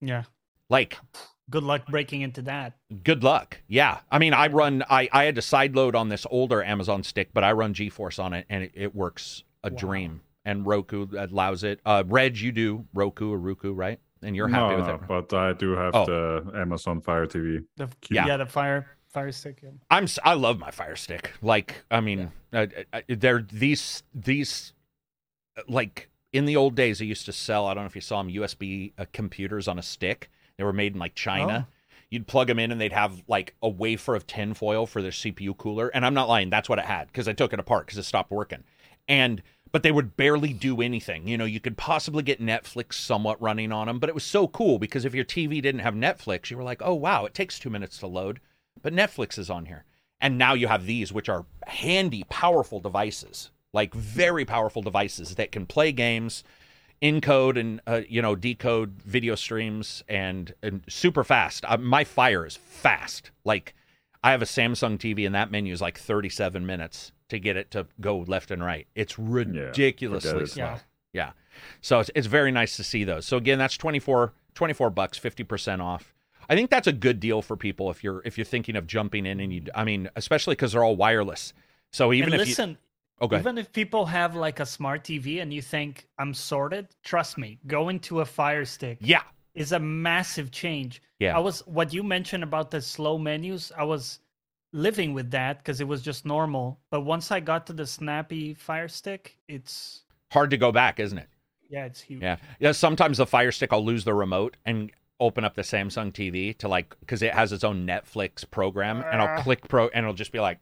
Yeah. 0.00 0.24
Like 0.70 0.98
Good 1.50 1.62
luck 1.62 1.86
breaking 1.86 2.22
into 2.22 2.40
that. 2.42 2.72
good 3.02 3.22
luck. 3.22 3.60
Yeah. 3.68 3.98
I 4.10 4.18
mean, 4.18 4.32
I 4.32 4.46
run, 4.46 4.82
I, 4.88 5.08
I 5.12 5.24
had 5.24 5.34
to 5.34 5.42
sideload 5.42 5.94
on 5.94 6.08
this 6.08 6.26
older 6.30 6.62
Amazon 6.64 7.02
stick, 7.02 7.30
but 7.34 7.44
I 7.44 7.52
run 7.52 7.74
GeForce 7.74 8.22
on 8.22 8.32
it 8.32 8.46
and 8.48 8.64
it, 8.64 8.72
it 8.74 8.94
works 8.94 9.42
a 9.62 9.68
Wow. 9.70 9.76
dream. 9.76 10.20
And 10.44 10.66
Roku 10.66 11.06
allows 11.16 11.64
it. 11.64 11.80
Uh, 11.86 12.04
Reg, 12.06 12.36
you 12.38 12.52
do 12.52 12.84
Roku 12.94 13.32
or 13.32 13.38
Roku, 13.38 13.72
right? 13.72 13.98
And 14.22 14.34
you're 14.36 14.48
happy 14.48 14.72
no, 14.72 14.76
with 14.78 14.86
no, 14.86 14.94
it. 14.94 15.00
but 15.28 15.32
I 15.34 15.52
do 15.52 15.72
have 15.72 15.94
Oh. 15.94 16.04
the 16.06 16.58
Amazon 16.58 17.00
Fire 17.00 17.26
TV. 17.26 17.64
The, 17.76 17.88
Yeah. 18.10 18.26
yeah. 18.26 18.36
the 18.38 18.46
Fire 18.46 18.86
Fire 19.08 19.30
Stick. 19.32 19.60
Yeah. 19.62 19.70
I'm, 19.90 20.04
s- 20.04 20.18
I 20.24 20.34
love 20.34 20.58
my 20.58 20.70
Fire 20.72 20.96
Stick. 20.96 21.32
Like, 21.40 21.84
I 21.90 22.00
mean, 22.00 22.32
uh, 22.52 22.66
uh, 22.92 23.00
they're 23.08 23.46
these, 23.52 24.02
these, 24.12 24.72
like 25.68 26.10
in 26.32 26.46
the 26.46 26.56
old 26.56 26.74
days, 26.74 26.98
they 26.98 27.04
used 27.04 27.26
to 27.26 27.32
sell, 27.32 27.66
I 27.66 27.74
don't 27.74 27.84
know 27.84 27.88
if 27.88 27.94
you 27.94 28.00
saw 28.00 28.20
them, 28.22 28.32
USB 28.32 28.92
uh, 28.98 29.04
computers 29.12 29.68
on 29.68 29.78
a 29.78 29.82
stick. 29.82 30.30
They 30.58 30.64
were 30.64 30.72
made 30.72 30.94
in 30.94 30.98
like 30.98 31.14
China. 31.14 31.68
You'd 32.10 32.26
plug 32.26 32.48
them 32.48 32.58
in 32.58 32.70
and 32.72 32.80
they'd 32.80 32.92
have 32.92 33.22
like 33.28 33.54
a 33.62 33.68
wafer 33.68 34.14
of 34.14 34.26
tinfoil 34.26 34.86
for 34.86 35.00
their 35.00 35.10
CPU 35.10 35.56
cooler. 35.56 35.88
And 35.88 36.04
I'm 36.04 36.14
not 36.14 36.28
lying, 36.28 36.50
that's 36.50 36.68
what 36.68 36.78
it 36.78 36.84
had 36.84 37.06
because 37.08 37.28
I 37.28 37.32
took 37.34 37.52
it 37.52 37.58
apart 37.60 37.86
because 37.86 37.98
it 37.98 38.04
stopped 38.04 38.30
working. 38.30 38.64
And 39.08 39.42
but 39.74 39.82
they 39.82 39.90
would 39.90 40.16
barely 40.16 40.52
do 40.52 40.80
anything. 40.80 41.26
You 41.26 41.36
know, 41.36 41.44
you 41.44 41.58
could 41.58 41.76
possibly 41.76 42.22
get 42.22 42.40
Netflix 42.40 42.92
somewhat 42.92 43.42
running 43.42 43.72
on 43.72 43.88
them, 43.88 43.98
but 43.98 44.08
it 44.08 44.14
was 44.14 44.22
so 44.22 44.46
cool 44.46 44.78
because 44.78 45.04
if 45.04 45.16
your 45.16 45.24
TV 45.24 45.60
didn't 45.60 45.80
have 45.80 45.94
Netflix, 45.94 46.48
you 46.48 46.56
were 46.56 46.62
like, 46.62 46.80
oh 46.80 46.94
wow, 46.94 47.24
it 47.24 47.34
takes 47.34 47.58
two 47.58 47.70
minutes 47.70 47.98
to 47.98 48.06
load, 48.06 48.38
but 48.82 48.92
Netflix 48.92 49.36
is 49.36 49.50
on 49.50 49.66
here. 49.66 49.84
And 50.20 50.38
now 50.38 50.54
you 50.54 50.68
have 50.68 50.86
these, 50.86 51.12
which 51.12 51.28
are 51.28 51.44
handy, 51.66 52.24
powerful 52.28 52.78
devices, 52.78 53.50
like 53.72 53.92
very 53.94 54.44
powerful 54.44 54.80
devices 54.80 55.34
that 55.34 55.50
can 55.50 55.66
play 55.66 55.90
games, 55.90 56.44
encode 57.02 57.58
and 57.58 57.80
uh, 57.88 58.02
you 58.08 58.22
know 58.22 58.36
decode 58.36 59.02
video 59.02 59.34
streams 59.34 60.04
and 60.08 60.54
and 60.62 60.84
super 60.88 61.24
fast. 61.24 61.64
Uh, 61.66 61.78
my 61.78 62.04
Fire 62.04 62.46
is 62.46 62.54
fast. 62.54 63.32
Like 63.44 63.74
I 64.22 64.30
have 64.30 64.40
a 64.40 64.44
Samsung 64.44 64.98
TV 64.98 65.26
and 65.26 65.34
that 65.34 65.50
menu 65.50 65.72
is 65.72 65.80
like 65.80 65.98
37 65.98 66.64
minutes 66.64 67.10
to 67.28 67.38
get 67.38 67.56
it 67.56 67.70
to 67.72 67.86
go 68.00 68.18
left 68.18 68.50
and 68.50 68.62
right. 68.64 68.86
It's 68.94 69.18
ridiculously 69.18 70.30
forget 70.30 70.42
it. 70.42 70.50
slow. 70.50 70.64
Yeah. 70.64 70.78
Yeah. 71.12 71.30
So 71.80 72.00
it's, 72.00 72.10
it's 72.14 72.26
very 72.26 72.50
nice 72.50 72.76
to 72.76 72.84
see 72.84 73.04
those. 73.04 73.26
So 73.26 73.36
again, 73.36 73.58
that's 73.58 73.76
24 73.76 74.32
24 74.54 74.90
bucks, 74.90 75.18
50% 75.18 75.80
off. 75.80 76.14
I 76.48 76.54
think 76.54 76.70
that's 76.70 76.86
a 76.86 76.92
good 76.92 77.18
deal 77.20 77.42
for 77.42 77.56
people 77.56 77.90
if 77.90 78.04
you're 78.04 78.20
if 78.24 78.36
you're 78.36 78.44
thinking 78.44 78.76
of 78.76 78.86
jumping 78.86 79.24
in 79.26 79.40
and 79.40 79.52
you 79.52 79.62
I 79.74 79.84
mean, 79.84 80.10
especially 80.16 80.56
cuz 80.56 80.72
they're 80.72 80.84
all 80.84 80.96
wireless. 80.96 81.52
So 81.92 82.12
even 82.12 82.32
and 82.32 82.42
if 82.42 82.48
listen, 82.48 82.70
you 82.70 82.76
Oh, 83.20 83.28
even 83.32 83.58
if 83.58 83.72
people 83.72 84.06
have 84.06 84.34
like 84.34 84.58
a 84.58 84.66
smart 84.66 85.04
TV 85.04 85.40
and 85.40 85.54
you 85.54 85.62
think 85.62 86.08
I'm 86.18 86.34
sorted, 86.34 86.88
trust 87.04 87.38
me, 87.38 87.58
going 87.66 88.00
to 88.00 88.20
a 88.20 88.24
Fire 88.24 88.64
Stick 88.64 88.98
Yeah. 89.00 89.22
is 89.54 89.70
a 89.70 89.78
massive 89.78 90.50
change. 90.50 91.00
Yeah. 91.20 91.36
I 91.36 91.38
was 91.40 91.60
what 91.66 91.92
you 91.94 92.02
mentioned 92.02 92.42
about 92.42 92.72
the 92.72 92.80
slow 92.82 93.16
menus. 93.16 93.70
I 93.78 93.84
was 93.84 94.18
living 94.74 95.14
with 95.14 95.30
that 95.30 95.58
because 95.58 95.80
it 95.80 95.88
was 95.88 96.02
just 96.02 96.26
normal. 96.26 96.80
But 96.90 97.02
once 97.02 97.30
I 97.30 97.40
got 97.40 97.66
to 97.68 97.72
the 97.72 97.86
snappy 97.86 98.52
Fire 98.54 98.88
Stick, 98.88 99.38
it's 99.48 100.02
Hard 100.32 100.50
to 100.50 100.56
go 100.56 100.72
back, 100.72 100.98
isn't 101.00 101.16
it? 101.16 101.28
yeah, 101.70 101.86
it's 101.86 102.00
huge. 102.02 102.20
Yeah. 102.22 102.36
Yeah, 102.60 102.72
sometimes 102.72 103.18
the 103.18 103.26
Fire 103.26 103.52
Stick 103.52 103.72
I'll 103.72 103.84
lose 103.84 104.04
the 104.04 104.12
remote 104.14 104.56
and 104.66 104.90
open 105.20 105.44
up 105.44 105.54
the 105.54 105.62
Samsung 105.62 106.12
TV 106.12 106.56
to 106.58 106.68
like 106.68 106.94
cuz 107.06 107.22
it 107.22 107.32
has 107.32 107.52
its 107.52 107.62
own 107.64 107.86
Netflix 107.86 108.48
program 108.50 109.02
and 109.10 109.22
I'll 109.22 109.38
Ah. 109.38 109.42
click 109.42 109.66
pro 109.68 109.88
and 109.88 110.04
it'll 110.04 110.12
just 110.14 110.32
be 110.32 110.40
like 110.40 110.58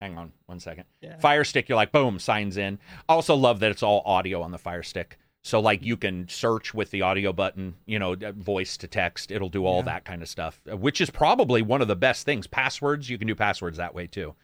Hang 0.00 0.16
on 0.16 0.32
one 0.46 0.60
second. 0.60 0.84
Yeah. 1.00 1.18
Fire 1.18 1.42
Stick, 1.44 1.68
you're 1.68 1.76
like, 1.76 1.90
boom, 1.90 2.18
signs 2.20 2.56
in. 2.56 2.78
I 3.08 3.14
also 3.14 3.34
love 3.34 3.58
that 3.60 3.70
it's 3.72 3.82
all 3.82 4.02
audio 4.04 4.42
on 4.42 4.52
the 4.52 4.58
Fire 4.58 4.82
Stick. 4.84 5.18
So, 5.48 5.60
like, 5.60 5.82
you 5.82 5.96
can 5.96 6.28
search 6.28 6.74
with 6.74 6.90
the 6.90 7.00
audio 7.00 7.32
button, 7.32 7.74
you 7.86 7.98
know, 7.98 8.14
voice 8.36 8.76
to 8.76 8.86
text. 8.86 9.30
It'll 9.30 9.48
do 9.48 9.64
all 9.64 9.78
Yeah. 9.78 9.84
that 9.86 10.04
kind 10.04 10.20
of 10.20 10.28
stuff, 10.28 10.60
which 10.66 11.00
is 11.00 11.08
probably 11.08 11.62
one 11.62 11.80
of 11.80 11.88
the 11.88 11.96
best 11.96 12.26
things. 12.26 12.46
Passwords, 12.46 13.08
you 13.08 13.16
can 13.16 13.26
do 13.26 13.34
passwords 13.34 13.78
that 13.78 13.94
way 13.94 14.06
too, 14.06 14.34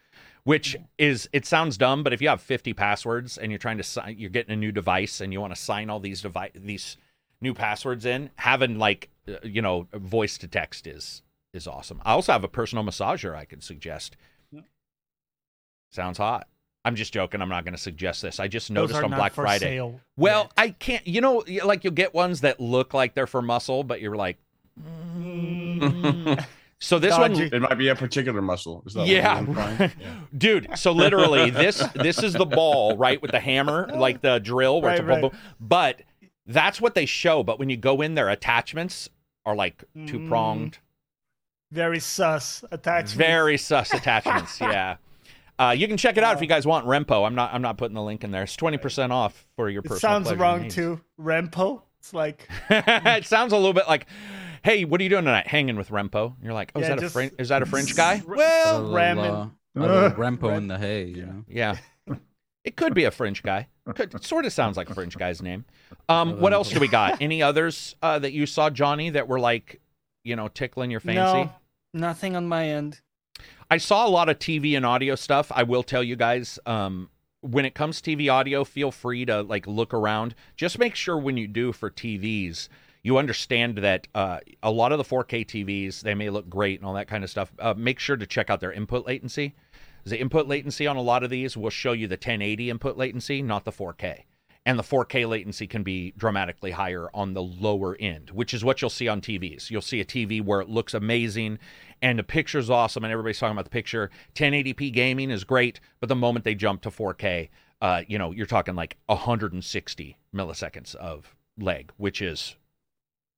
which 0.45 0.75
is, 0.97 1.29
it 1.31 1.45
sounds 1.45 1.77
dumb, 1.77 2.01
but 2.01 2.11
if 2.11 2.23
you 2.23 2.27
have 2.29 2.41
50 2.41 2.73
passwords 2.73 3.37
and 3.37 3.51
you're 3.51 3.59
trying 3.59 3.77
to 3.77 3.83
sign, 3.83 4.15
you're 4.17 4.31
getting 4.31 4.51
a 4.53 4.55
new 4.55 4.71
device 4.71 5.21
and 5.21 5.31
you 5.31 5.39
want 5.39 5.53
to 5.53 5.61
sign 5.61 5.91
all 5.91 5.99
these 5.99 6.23
device, 6.23 6.49
these 6.55 6.97
new 7.39 7.53
passwords 7.53 8.03
in, 8.07 8.31
having 8.37 8.79
like, 8.79 9.09
uh, 9.27 9.33
you 9.43 9.61
know, 9.61 9.87
voice 9.93 10.39
to 10.39 10.47
text 10.47 10.87
is, 10.87 11.21
is 11.53 11.67
awesome. 11.67 12.01
I 12.03 12.13
also 12.13 12.31
have 12.31 12.43
a 12.43 12.47
personal 12.47 12.83
massager 12.83 13.35
I 13.35 13.45
could 13.45 13.61
suggest. 13.61 14.17
Sounds 15.91 16.17
hot. 16.17 16.47
I'm 16.85 16.95
just 16.95 17.11
joking. 17.13 17.41
I'm 17.41 17.49
not 17.49 17.65
going 17.65 17.73
to 17.73 17.81
suggest 17.81 18.21
this. 18.21 18.39
I 18.39 18.47
just 18.47 18.69
noticed 18.71 19.01
on 19.01 19.09
Black 19.09 19.33
Friday. 19.33 19.65
sale 19.75 19.99
Well, 20.15 20.43
yet. 20.43 20.51
I 20.57 20.69
can't. 20.69 21.05
You 21.07 21.19
know, 21.19 21.43
like 21.65 21.83
you'll 21.83 21.93
get 21.93 22.13
ones 22.13 22.41
that 22.41 22.59
look 22.61 22.93
like 22.93 23.15
they're 23.15 23.27
for 23.27 23.41
muscle, 23.41 23.83
but 23.83 23.99
you're 24.01 24.15
like. 24.15 24.37
Mm. 24.81 26.45
So 26.77 26.99
this 26.99 27.15
Dodgy. 27.15 27.45
one, 27.45 27.53
It 27.53 27.61
might 27.61 27.77
be 27.77 27.87
a 27.87 27.95
particular 27.95 28.41
muscle. 28.41 28.83
Is 28.85 28.93
that 28.95 29.07
Yeah. 29.07 29.41
yeah. 29.97 30.15
dude. 30.37 30.67
So 30.77 30.91
literally, 30.91 31.49
this 31.49 31.77
this 31.95 32.21
is 32.21 32.33
the 32.33 32.45
ball, 32.45 32.97
right, 32.97 33.19
with 33.21 33.31
the 33.31 33.39
hammer, 33.39 33.89
like 33.95 34.21
the 34.21 34.39
drill, 34.39 34.81
where 34.81 34.91
it's 34.91 34.99
a 34.99 35.03
Right, 35.03 35.21
boom, 35.21 35.31
boom. 35.31 35.39
But 35.59 36.01
that's 36.45 36.81
what 36.81 36.93
they 36.93 37.05
show. 37.05 37.43
But 37.43 37.59
when 37.59 37.69
you 37.69 37.77
go 37.77 38.01
in, 38.01 38.13
their 38.15 38.27
attachments 38.29 39.09
are 39.45 39.55
like 39.55 39.85
Mm. 39.97 40.07
two 40.09 40.27
pronged, 40.27 40.79
very 41.71 41.99
sus 42.01 42.65
attachment. 42.69 43.13
very 43.17 43.57
sus 43.57 43.93
attachments. 43.93 44.59
Yeah. 44.61 44.97
Uh, 45.57 45.73
you 45.77 45.87
can 45.87 45.95
check 45.97 46.17
it 46.17 46.23
out 46.23 46.35
if 46.35 46.41
you 46.41 46.47
guys 46.47 46.65
want 46.67 46.85
Rempo. 46.85 47.25
I'm 47.25 47.35
not. 47.35 47.53
I'm 47.53 47.61
not 47.61 47.77
putting 47.77 47.95
the 47.95 48.01
link 48.03 48.23
in 48.23 48.31
there. 48.31 48.43
It's 48.43 48.55
twenty 48.55 48.77
percent 48.77 49.11
off 49.13 49.45
for 49.55 49.69
your 49.69 49.81
It 49.85 49.87
personal. 49.89 50.23
sounds 50.25 50.33
wrong 50.35 50.63
needs. 50.63 50.75
too. 50.75 50.99
Rempo. 51.19 51.81
It's 51.99 52.13
like 52.13 52.47
it 52.69 53.25
sounds 53.25 53.53
a 53.53 53.55
little 53.57 53.73
bit 53.73 53.87
like, 53.87 54.05
"Hey, 54.63 54.83
what 54.85 54.99
are 54.99 55.03
you 55.03 55.09
doing 55.09 55.23
tonight? 55.25 55.47
Hanging 55.47 55.75
with 55.77 55.89
Rempo?" 55.89 56.35
You're 56.43 56.53
like, 56.53 56.71
"Oh, 56.75 56.79
is 56.81 56.83
Yeah, 56.83 56.89
that 56.89 56.97
a 56.97 57.01
just- 57.01 57.13
French? 57.13 57.33
Is 57.39 57.49
that 57.49 57.61
a 57.61 57.65
French 57.65 57.95
guy?" 57.95 58.15
A 58.27 58.27
well, 58.27 58.81
little, 58.81 58.95
ramen. 58.95 59.51
uh, 59.77 59.81
a 59.81 60.11
Rempo 60.17 60.55
in 60.57 60.67
the 60.67 60.77
hay, 60.77 61.05
you 61.05 61.25
know. 61.25 61.45
Yeah, 61.47 61.77
it 62.63 62.75
could 62.75 62.93
be 62.93 63.05
a 63.05 63.11
French 63.11 63.41
guy. 63.41 63.67
Could, 63.93 64.13
it 64.13 64.23
sort 64.25 64.45
of 64.45 64.51
sounds 64.53 64.77
like 64.77 64.89
a 64.89 64.93
French 64.93 65.17
guy's 65.17 65.41
name. 65.41 65.63
Um, 66.09 66.39
what 66.39 66.53
else 66.53 66.69
do 66.69 66.79
we 66.79 66.87
got? 66.87 67.21
Any 67.21 67.41
others 67.43 67.95
uh, 68.01 68.19
that 68.19 68.33
you 68.33 68.45
saw, 68.45 68.69
Johnny, 68.69 69.11
that 69.11 69.27
were 69.27 69.39
like, 69.39 69.79
you 70.23 70.35
know, 70.35 70.47
tickling 70.47 70.89
your 70.91 70.99
fancy? 70.99 71.43
No, 71.43 71.53
nothing 71.93 72.35
on 72.35 72.47
my 72.47 72.67
end. 72.69 72.99
I 73.69 73.77
saw 73.77 74.07
a 74.07 74.09
lot 74.09 74.29
of 74.29 74.39
TV 74.39 74.77
and 74.77 74.85
audio 74.85 75.15
stuff. 75.15 75.51
I 75.53 75.63
will 75.63 75.83
tell 75.83 76.03
you 76.03 76.15
guys, 76.15 76.59
um, 76.65 77.09
when 77.41 77.65
it 77.65 77.75
comes 77.75 78.01
TV 78.01 78.31
audio, 78.31 78.63
feel 78.63 78.91
free 78.91 79.25
to 79.25 79.41
like 79.41 79.67
look 79.67 79.93
around. 79.93 80.35
Just 80.55 80.79
make 80.79 80.95
sure 80.95 81.17
when 81.17 81.37
you 81.37 81.47
do 81.47 81.71
for 81.71 81.89
TVs, 81.89 82.69
you 83.03 83.17
understand 83.17 83.77
that 83.79 84.07
uh, 84.15 84.39
a 84.63 84.71
lot 84.71 84.91
of 84.91 84.97
the 84.97 85.03
4K 85.03 85.45
TVs 85.45 86.01
they 86.01 86.15
may 86.15 86.29
look 86.29 86.49
great 86.49 86.79
and 86.79 86.87
all 86.87 86.95
that 86.95 87.07
kind 87.07 87.23
of 87.23 87.29
stuff. 87.29 87.51
Uh, 87.59 87.73
make 87.77 87.99
sure 87.99 88.17
to 88.17 88.25
check 88.25 88.49
out 88.49 88.59
their 88.59 88.71
input 88.71 89.05
latency. 89.05 89.53
The 90.05 90.19
input 90.19 90.47
latency 90.47 90.85
on 90.87 90.97
a 90.97 91.01
lot 91.01 91.23
of 91.23 91.29
these 91.29 91.57
will 91.57 91.69
show 91.71 91.91
you 91.91 92.07
the 92.07 92.13
1080 92.13 92.69
input 92.69 92.97
latency, 92.97 93.41
not 93.41 93.65
the 93.65 93.71
4K. 93.71 94.23
and 94.67 94.79
the 94.79 94.83
4K 94.83 95.27
latency 95.27 95.67
can 95.67 95.83
be 95.83 96.13
dramatically 96.17 96.71
higher 96.71 97.09
on 97.13 97.33
the 97.33 97.43
lower 97.43 97.95
end, 97.99 98.31
which 98.31 98.53
is 98.53 98.63
what 98.63 98.81
you'll 98.81 98.89
see 98.89 99.07
on 99.07 99.21
TVs. 99.21 99.69
You'll 99.69 99.81
see 99.81 99.99
a 100.01 100.05
TV 100.05 100.43
where 100.43 100.61
it 100.61 100.69
looks 100.69 100.93
amazing 100.95 101.59
and 102.01 102.19
the 102.19 102.23
picture's 102.23 102.69
awesome 102.69 103.03
and 103.03 103.11
everybody's 103.11 103.39
talking 103.39 103.53
about 103.53 103.65
the 103.65 103.69
picture. 103.71 104.09
1080p 104.35 104.91
gaming 104.93 105.31
is 105.31 105.43
great, 105.43 105.79
but 105.99 106.09
the 106.09 106.15
moment 106.15 106.45
they 106.45 106.55
jump 106.55 106.81
to 106.83 106.89
4K, 106.91 107.49
uh, 107.81 108.01
you 108.07 108.17
know, 108.17 108.31
you're 108.31 108.45
talking 108.45 108.75
like 108.75 108.97
160 109.07 110.17
milliseconds 110.33 110.95
of 110.95 111.35
leg, 111.57 111.91
which 111.97 112.21
is 112.21 112.55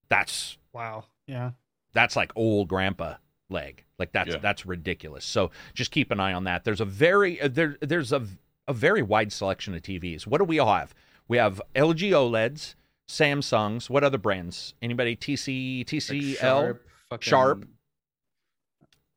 that's 0.10 0.58
Wow. 0.74 1.06
Yeah. 1.28 1.52
that's 1.93 2.15
like 2.15 2.32
old 2.36 2.67
grandpa 2.67 3.15
leg. 3.50 3.84
Like 4.00 4.12
that's 4.12 4.30
Yeah. 4.30 4.38
that's 4.38 4.65
ridiculous. 4.65 5.26
So 5.26 5.52
just 5.74 5.91
keep 5.91 6.12
an 6.12 6.20
eye 6.20 6.34
on 6.34 6.43
that. 6.46 6.63
There's 6.63 6.82
a 6.82 6.86
very 6.86 7.41
uh, 7.41 7.48
there 7.48 7.78
there's 7.82 8.12
a 8.12 8.26
a 8.67 8.74
very 8.74 9.02
wide 9.02 9.32
selection 9.32 9.74
of 9.74 9.82
TVs. 9.82 10.28
What 10.28 10.39
do 10.39 10.43
we 10.43 10.60
all 10.60 10.74
have? 10.74 10.93
We 11.30 11.38
have 11.38 11.62
LG 11.76 12.12
OLEDs, 12.12 12.76
Samsungs. 13.10 13.89
What 13.89 14.04
other 14.04 14.17
brands? 14.17 14.74
Anybody? 14.82 15.15
TC 15.15 15.86
Like 15.91 16.38
Sharp, 16.39 16.88
fucking- 17.10 17.30
Sharp. 17.30 17.65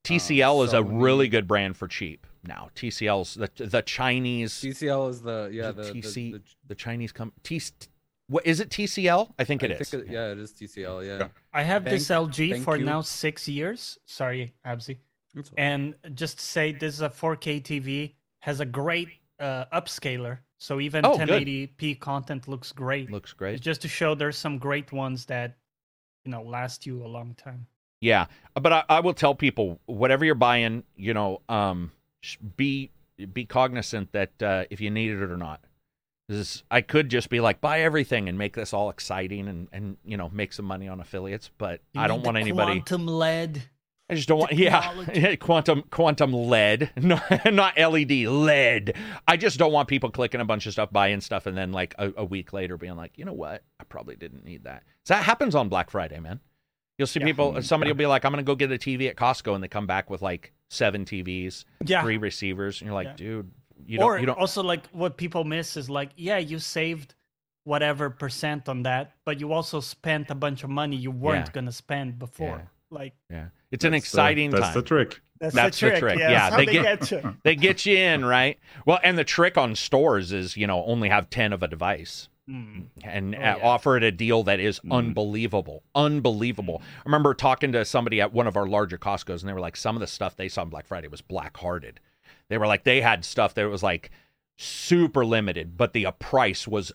TCL 0.04 0.64
is 0.64 0.72
a 0.72 0.78
Sony. 0.78 1.02
really 1.02 1.28
good 1.28 1.46
brand 1.46 1.76
for 1.76 1.86
cheap 1.88 2.26
now. 2.46 2.70
TCL's 2.74 3.34
the 3.34 3.50
the 3.66 3.82
Chinese 3.82 4.52
TCL 4.54 5.10
is 5.10 5.22
the 5.22 5.50
yeah 5.52 5.70
Is 5.70 5.76
the, 5.76 5.82
it 5.82 5.92
the- 5.92 6.00
TC 6.02 6.32
the- 6.32 6.42
the 6.68 6.74
Chinese 6.74 7.12
com 7.12 7.32
T 7.42 7.60
what 8.28 8.46
is 8.46 8.60
it 8.60 8.70
TCL? 8.70 9.32
I 9.40 9.44
think 9.44 9.62
it 9.64 9.72
I 9.72 9.74
is. 9.74 9.90
think 9.90 10.04
it- 10.04 10.12
yeah, 10.12 10.30
it 10.30 10.38
is 10.38 10.52
TCL. 10.52 11.04
Yeah. 11.06 11.18
Yeah. 11.18 11.28
I 11.52 11.62
have 11.64 11.84
this 11.84 12.08
LG 12.08 12.62
for 12.62 12.76
you. 12.76 12.84
now 12.84 13.00
six 13.00 13.48
years. 13.48 13.98
Sorry, 14.06 14.54
Abzi. 14.64 14.98
That's. 15.34 15.50
And 15.58 15.94
just 16.14 16.38
to 16.38 16.44
say 16.44 16.70
this 16.72 16.94
is 16.94 17.00
a 17.02 17.08
4K 17.10 17.60
TV, 17.62 18.14
has 18.40 18.60
a 18.60 18.64
great 18.64 19.08
uh, 19.40 19.64
upscaler. 19.72 20.38
So 20.58 20.78
even 20.80 21.04
Oh, 21.04 21.16
1080p 21.16 21.98
content 22.00 22.46
looks 22.46 22.70
great. 22.72 23.10
Looks 23.10 23.30
It's 23.30 23.38
great. 23.38 23.60
just 23.60 23.82
to 23.82 23.88
show 23.88 24.14
there's 24.14 24.36
some 24.36 24.58
great 24.58 24.92
ones 24.92 25.24
that, 25.26 25.56
you 26.24 26.30
know, 26.30 26.42
last 26.42 26.84
you 26.86 27.04
a 27.04 27.08
long 27.08 27.34
time. 27.34 27.66
Yeah, 28.00 28.26
but 28.54 28.72
I, 28.72 28.84
I 28.88 29.00
will 29.00 29.14
tell 29.14 29.34
people 29.34 29.78
whatever 29.86 30.24
you're 30.24 30.34
buying, 30.34 30.84
you 30.96 31.12
know, 31.14 31.42
um, 31.48 31.92
be 32.56 32.90
be 33.32 33.44
cognizant 33.44 34.12
that 34.12 34.42
uh, 34.42 34.64
if 34.70 34.80
you 34.80 34.90
need 34.90 35.10
it 35.10 35.22
or 35.22 35.36
not. 35.36 35.60
This 36.28 36.38
is, 36.38 36.62
I 36.70 36.80
could 36.80 37.08
just 37.08 37.28
be 37.28 37.40
like 37.40 37.60
buy 37.60 37.80
everything 37.80 38.28
and 38.28 38.38
make 38.38 38.54
this 38.54 38.72
all 38.72 38.88
exciting 38.88 39.48
and 39.48 39.68
and 39.72 39.96
you 40.04 40.16
know 40.16 40.30
make 40.30 40.52
some 40.52 40.64
money 40.64 40.88
on 40.88 41.00
affiliates, 41.00 41.50
but 41.58 41.80
You 41.92 42.00
I 42.00 42.06
don't 42.06 42.22
want 42.22 42.36
anybody. 42.36 42.80
Quantum 42.80 43.06
LED. 43.06 43.62
I 44.08 44.14
just 44.14 44.26
don't 44.26 44.38
want 44.38 44.52
yeah, 44.52 45.36
quantum 45.40 45.84
quantum 45.90 46.32
lead, 46.32 46.90
no, 46.96 47.20
not 47.50 47.78
LED 47.78 48.10
lead. 48.10 48.96
I 49.28 49.36
just 49.36 49.58
don't 49.58 49.72
want 49.72 49.88
people 49.88 50.10
clicking 50.10 50.40
a 50.40 50.44
bunch 50.44 50.66
of 50.66 50.72
stuff, 50.72 50.90
buying 50.90 51.20
stuff, 51.20 51.46
and 51.46 51.56
then 51.56 51.72
like 51.72 51.94
a, 51.98 52.12
a 52.16 52.24
week 52.24 52.52
later 52.52 52.76
being 52.76 52.96
like, 52.96 53.12
you 53.16 53.24
know 53.24 53.32
what, 53.32 53.62
I 53.78 53.84
probably 53.84 54.16
didn't 54.16 54.44
need 54.44 54.64
that. 54.64 54.82
So 55.04 55.14
that 55.14 55.22
happens 55.22 55.54
on 55.54 55.68
Black 55.68 55.90
Friday, 55.90 56.18
man. 56.18 56.40
You'll 57.00 57.06
see 57.06 57.18
Yeah. 57.20 57.24
people. 57.26 57.52
Mm-hmm. 57.52 57.60
Somebody 57.62 57.90
will 57.90 57.96
be 57.96 58.04
like, 58.06 58.26
I'm 58.26 58.30
gonna 58.32 58.42
go 58.42 58.54
get 58.54 58.70
a 58.70 58.74
TV 58.76 59.08
at 59.08 59.16
Costco, 59.16 59.54
and 59.54 59.64
they 59.64 59.68
come 59.68 59.86
back 59.86 60.10
with 60.10 60.20
like 60.20 60.52
seven 60.68 61.06
TVs, 61.06 61.64
Yeah. 61.86 62.02
three 62.02 62.18
receivers, 62.18 62.82
and 62.82 62.86
you're 62.88 62.94
like, 62.94 63.06
Yeah. 63.06 63.16
dude, 63.16 63.50
you 63.86 63.98
don't, 63.98 64.06
or 64.06 64.18
you 64.18 64.26
don't. 64.26 64.38
also 64.38 64.62
like 64.62 64.86
what 64.88 65.16
people 65.16 65.44
miss 65.44 65.78
is 65.78 65.88
like, 65.88 66.10
yeah, 66.16 66.36
you 66.36 66.58
saved 66.58 67.14
whatever 67.64 68.10
percent 68.10 68.68
on 68.68 68.82
that, 68.82 69.12
but 69.24 69.40
you 69.40 69.52
also 69.54 69.80
spent 69.80 70.30
a 70.30 70.34
bunch 70.34 70.62
of 70.62 70.68
money 70.68 70.94
you 70.96 71.10
weren't 71.10 71.46
Yeah. 71.46 71.52
gonna 71.52 71.72
spend 71.72 72.18
before. 72.18 72.58
Yeah. 72.58 72.64
Like 72.90 73.14
yeah, 73.30 73.46
it's 73.70 73.84
an 73.84 73.92
That's 73.92 74.02
the- 74.02 74.06
exciting 74.08 74.50
That's 74.50 74.64
time. 74.66 74.74
the 74.74 74.82
trick. 74.82 75.20
that's, 75.40 75.54
That's 75.54 75.80
the 75.80 75.86
the 75.86 75.90
trick. 75.92 76.00
trick, 76.00 76.18
Yeah, 76.18 76.30
yeah, 76.30 76.38
that's 76.38 76.50
how 76.52 76.56
they 76.58 76.66
they, 76.66 76.72
get- 76.72 77.00
get, 77.00 77.10
you. 77.12 77.36
they 77.44 77.56
get 77.56 77.86
you 77.86 77.96
in, 77.96 78.24
right? 78.26 78.58
Well, 78.84 78.98
and 79.02 79.16
the 79.16 79.24
trick 79.24 79.56
on 79.56 79.74
stores 79.74 80.32
is, 80.32 80.54
you 80.58 80.66
know, 80.66 80.84
only 80.84 81.08
have 81.08 81.30
ten 81.30 81.54
of 81.54 81.62
a 81.62 81.68
device. 81.68 82.28
Mm. 82.50 82.86
and 83.04 83.34
Oh, 83.34 83.38
uh, 83.38 83.40
yeah. 83.40 83.58
offer 83.62 83.96
it 83.96 84.02
a 84.02 84.10
deal 84.10 84.42
that 84.44 84.58
is 84.60 84.80
Mm. 84.80 84.92
unbelievable. 84.92 85.82
Unbelievable. 85.94 86.82
I 86.98 87.02
remember 87.04 87.32
talking 87.34 87.72
to 87.72 87.84
somebody 87.84 88.20
at 88.20 88.32
one 88.32 88.46
of 88.46 88.56
our 88.56 88.66
larger 88.66 88.98
Costco's, 88.98 89.42
and 89.42 89.48
they 89.48 89.52
were 89.54 89.60
like, 89.60 89.76
some 89.76 89.96
of 89.96 90.00
the 90.00 90.06
stuff 90.06 90.36
they 90.36 90.48
saw 90.48 90.62
on 90.62 90.68
Black 90.70 90.86
Friday 90.86 91.08
was 91.08 91.20
black 91.20 91.56
hearted. 91.56 92.00
They 92.48 92.58
were 92.58 92.66
like, 92.66 92.84
they 92.84 93.00
had 93.00 93.24
stuff 93.24 93.54
that 93.54 93.68
was 93.68 93.82
like 93.82 94.10
super 94.56 95.24
limited, 95.24 95.76
but 95.76 95.92
the 95.92 96.06
uh, 96.06 96.12
price 96.12 96.66
was, 96.66 96.92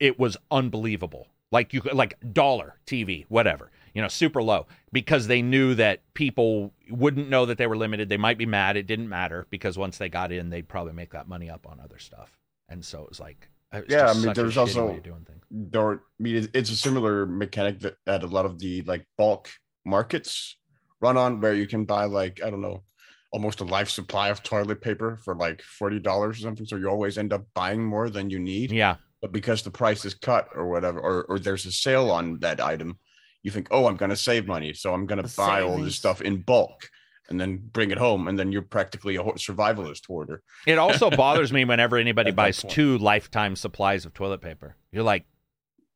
it 0.00 0.18
was 0.18 0.36
unbelievable. 0.50 1.28
Like 1.50 1.72
you 1.72 1.80
could, 1.80 1.94
like 1.94 2.14
dollar 2.32 2.76
TV, 2.86 3.24
whatever, 3.28 3.70
you 3.94 4.02
know, 4.02 4.08
super 4.08 4.42
low 4.42 4.66
because 4.92 5.26
they 5.26 5.40
knew 5.42 5.74
that 5.74 6.00
people 6.14 6.72
wouldn't 6.90 7.28
know 7.28 7.46
that 7.46 7.56
they 7.58 7.66
were 7.66 7.76
limited. 7.76 8.08
They 8.08 8.16
might 8.18 8.38
be 8.38 8.46
mad. 8.46 8.76
It 8.76 8.86
didn't 8.86 9.08
matter 9.08 9.46
because 9.50 9.78
once 9.78 9.98
they 9.98 10.08
got 10.10 10.30
in, 10.30 10.50
they'd 10.50 10.68
probably 10.68 10.92
make 10.92 11.10
that 11.12 11.26
money 11.26 11.48
up 11.50 11.66
on 11.66 11.80
other 11.80 11.98
stuff. 11.98 12.36
And 12.68 12.84
so 12.84 13.02
it 13.02 13.08
was 13.08 13.18
like, 13.18 13.48
Yeah, 13.88 14.06
I 14.10 14.14
mean, 14.14 14.32
there's 14.34 14.56
also- 14.56 14.88
way 14.88 14.96
of 14.98 15.02
doing 15.02 15.24
things. 15.24 15.42
There, 15.50 15.92
I 15.92 15.98
mean, 16.18 16.36
it's- 16.36 16.70
a 16.70 16.76
similar 16.76 17.26
mechanic 17.26 17.80
that, 17.80 17.96
that 18.06 18.22
a 18.22 18.26
lot 18.26 18.44
of 18.46 18.58
the 18.58 18.82
like 18.82 19.06
bulk 19.16 19.48
markets 19.84 20.56
run 21.00 21.16
on, 21.16 21.40
where 21.40 21.54
you 21.54 21.66
can 21.66 21.84
buy 21.84 22.04
like 22.04 22.40
I 22.44 22.50
don't 22.50 22.60
know, 22.60 22.84
almost 23.32 23.60
a 23.60 23.64
life 23.64 23.88
supply 23.90 24.28
of 24.28 24.42
toilet 24.42 24.80
paper 24.80 25.18
for 25.24 25.34
like 25.34 25.62
forty 25.62 26.00
dollars 26.00 26.38
or 26.38 26.42
something. 26.42 26.66
So 26.66 26.76
you 26.76 26.88
always 26.88 27.18
end 27.18 27.32
up 27.32 27.46
buying 27.54 27.82
more 27.84 28.10
than 28.10 28.30
you 28.30 28.38
need. 28.38 28.72
Yeah, 28.72 28.96
But 29.22 29.32
because 29.32 29.62
the 29.62 29.70
price 29.70 30.04
is 30.04 30.14
cut 30.14 30.48
or 30.54 30.68
whatever, 30.68 31.00
or 31.00 31.24
or 31.24 31.38
there's 31.38 31.66
a 31.66 31.72
sale 31.72 32.10
on 32.10 32.40
that 32.40 32.60
item, 32.60 32.98
you 33.42 33.50
think, 33.50 33.68
oh, 33.70 33.86
I'm 33.86 33.96
gonna 33.96 34.16
save 34.16 34.46
money, 34.46 34.72
so 34.74 34.92
I'm 34.94 35.06
gonna 35.06 35.28
buy 35.36 35.62
all 35.62 35.78
this 35.78 35.96
stuff 35.96 36.20
in 36.20 36.42
bulk. 36.42 36.88
And 37.30 37.38
then 37.38 37.58
bring 37.58 37.90
it 37.90 37.98
home, 37.98 38.26
and 38.26 38.38
then 38.38 38.52
you're 38.52 38.62
practically 38.62 39.16
a 39.16 39.22
survivalist 39.22 40.06
hoarder. 40.06 40.42
it 40.66 40.78
also 40.78 41.10
bothers 41.24 41.52
me 41.52 41.64
whenever 41.66 41.98
anybody 41.98 42.30
buys 42.30 42.64
two 42.68 42.96
lifetime 42.96 43.54
supplies 43.54 44.06
of 44.06 44.14
toilet 44.14 44.40
paper. 44.40 44.76
You're 44.92 45.02
like, 45.02 45.26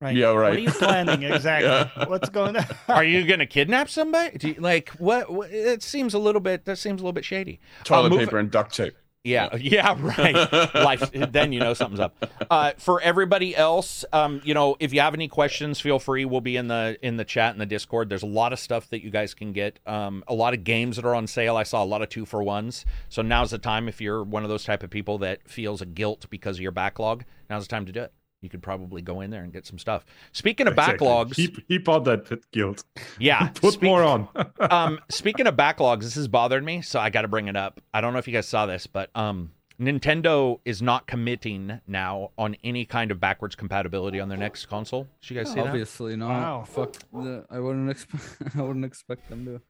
Right. 0.03 0.17
yeah 0.17 0.33
right 0.33 0.49
what 0.51 0.57
are 0.57 0.59
you 0.59 0.71
planning 0.73 1.23
exactly? 1.33 1.69
Yeah. 1.71 2.09
What's 2.09 2.29
going 2.29 2.57
on? 2.57 2.67
are 2.89 3.05
you 3.05 3.25
going 3.25 3.39
to 3.39 3.47
kidnap 3.47 3.89
somebody? 3.89 4.37
Do 4.37 4.49
you, 4.49 4.55
like, 4.55 4.89
what, 4.99 5.33
what? 5.33 5.51
It 5.53 5.83
seems 5.85 6.13
a 6.13 6.19
little 6.19 6.41
bit. 6.41 6.65
That 6.65 6.77
seems 6.77 7.01
a 7.01 7.05
little 7.05 7.13
bit 7.13 7.25
shady. 7.25 7.61
Toilet 7.85 8.07
uh, 8.07 8.11
move 8.11 8.19
paper 8.19 8.39
and 8.39 8.51
duct 8.51 8.75
tape. 8.75 8.95
Yeah, 9.25 9.55
yeah, 9.57 9.97
right. 9.99 10.75
Life. 10.75 11.11
Then 11.13 11.53
you 11.53 11.61
know 11.61 11.75
something's 11.75 12.01
up. 12.01 12.17
Uh, 12.51 12.73
for 12.77 13.01
everybody 13.01 13.55
else, 13.55 14.05
um, 14.13 14.41
you 14.45 14.53
know, 14.55 14.77
if 14.81 14.93
you 14.93 15.01
have 15.01 15.15
any 15.15 15.29
questions, 15.29 15.79
feel 15.81 15.99
free. 15.99 16.25
We'll 16.25 16.41
be 16.41 16.57
in 16.57 16.69
the 16.69 16.99
in 17.03 17.17
the 17.17 17.25
chat 17.25 17.55
in 17.55 17.59
the 17.59 17.67
Discord. 17.67 18.09
There's 18.09 18.25
a 18.25 18.27
lot 18.27 18.53
of 18.53 18.59
stuff 18.59 18.91
that 18.91 19.03
you 19.03 19.11
guys 19.11 19.35
can 19.35 19.53
get. 19.53 19.79
Um, 19.87 20.25
a 20.27 20.35
lot 20.35 20.55
of 20.55 20.65
games 20.65 20.97
that 20.97 21.05
are 21.05 21.15
on 21.15 21.27
sale. 21.27 21.57
I 21.57 21.63
saw 21.63 21.83
a 21.83 21.87
lot 21.87 22.03
of 22.03 22.09
two 22.09 22.27
for 22.27 22.43
ones. 22.43 22.85
So 23.09 23.23
now's 23.23 23.53
the 23.53 23.59
time. 23.59 23.89
If 23.89 24.01
you're 24.01 24.25
one 24.25 24.43
of 24.43 24.49
those 24.49 24.65
type 24.65 24.83
of 24.83 24.91
people 24.91 25.19
that 25.19 25.49
feels 25.49 25.81
a 25.81 25.87
guilt 25.87 26.27
because 26.29 26.57
of 26.57 26.63
your 26.63 26.73
backlog, 26.73 27.25
now's 27.49 27.67
the 27.67 27.71
time 27.71 27.87
to 27.87 27.93
do 27.93 28.03
it. 28.03 28.13
You 28.43 28.49
could 28.51 28.63
probably 28.63 29.01
go 29.03 29.21
in 29.23 29.31
there 29.31 29.43
and 29.45 29.53
get 29.53 29.67
some 29.67 29.79
stuff. 29.79 30.05
Speaking 30.33 30.67
of 30.67 30.75
Exactly. 30.75 31.07
backlogs, 31.07 31.35
keep, 31.35 31.67
heap 31.69 31.89
out 31.89 32.05
that 32.05 32.27
pit 32.29 32.45
guild. 32.53 32.83
yeah, 33.19 33.49
Put 33.55 33.75
speak- 33.75 33.83
more 33.85 34.03
on. 34.03 34.29
um, 34.61 34.99
speaking 35.09 35.47
of 35.47 35.55
backlogs, 35.57 36.01
this 36.03 36.17
has 36.17 36.29
bothered 36.29 36.65
me, 36.65 36.83
so 36.83 36.99
I 37.01 37.09
got 37.09 37.23
to 37.23 37.29
bring 37.29 37.47
it 37.49 37.57
up. 37.57 37.81
I 37.95 38.01
don't 38.01 38.13
know 38.13 38.19
if 38.19 38.27
you 38.27 38.35
guys 38.35 38.49
saw 38.49 38.67
this, 38.67 38.87
but 38.89 39.11
um, 39.15 39.53
Nintendo 39.81 40.59
is 40.65 40.83
not 40.83 41.07
committing 41.07 41.81
now 41.87 42.31
on 42.37 42.57
any 42.65 42.85
kind 42.85 43.11
of 43.13 43.21
backwards 43.21 43.55
compatibility 43.55 44.19
on 44.19 44.29
their 44.29 44.39
next 44.39 44.67
console. 44.67 45.07
Did 45.21 45.31
you 45.31 45.37
guys 45.37 45.49
see 45.53 45.61
that? 45.61 45.69
Obviously 45.69 46.17
not. 46.17 46.29
Wow. 46.29 46.65
Fuck. 46.67 46.95
The, 47.13 47.47
I 47.49 47.61
wouldn't 47.61 47.91
expect. 47.91 48.25
I 48.57 48.63
wouldn't 48.63 48.85
expect 48.85 49.29
them 49.31 49.45
to. 49.45 49.61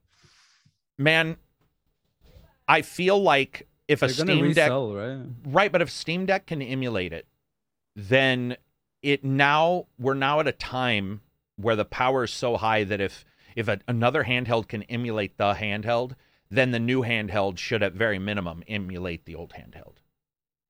Man, 0.98 1.36
I 2.68 2.82
feel 2.82 3.22
like 3.22 3.68
if 3.88 4.02
a 4.02 4.06
They're 4.06 4.24
gonna 4.24 4.32
Steam 4.38 4.52
Deck, 4.52 4.66
resell, 4.70 4.94
right? 4.94 5.26
right? 5.46 5.72
But 5.72 5.82
if 5.82 5.90
Steam 5.90 6.26
Deck 6.26 6.46
can 6.46 6.62
emulate 6.62 7.12
it, 7.12 7.26
then 7.94 8.56
it 9.02 9.24
now 9.24 9.86
we're 9.98 10.14
now 10.14 10.40
at 10.40 10.46
a 10.46 10.52
time 10.52 11.20
where 11.56 11.76
the 11.76 11.84
power 11.84 12.24
is 12.24 12.30
so 12.30 12.56
high 12.56 12.84
that 12.84 13.00
if 13.00 13.24
if 13.54 13.68
a, 13.68 13.80
another 13.86 14.24
handheld 14.24 14.68
can 14.68 14.82
emulate 14.84 15.36
the 15.36 15.54
handheld, 15.54 16.14
then 16.50 16.70
the 16.70 16.78
new 16.80 17.02
handheld 17.02 17.58
should 17.58 17.82
at 17.82 17.92
very 17.92 18.18
minimum 18.18 18.62
emulate 18.66 19.24
the 19.26 19.34
old 19.34 19.52
handheld. 19.52 19.96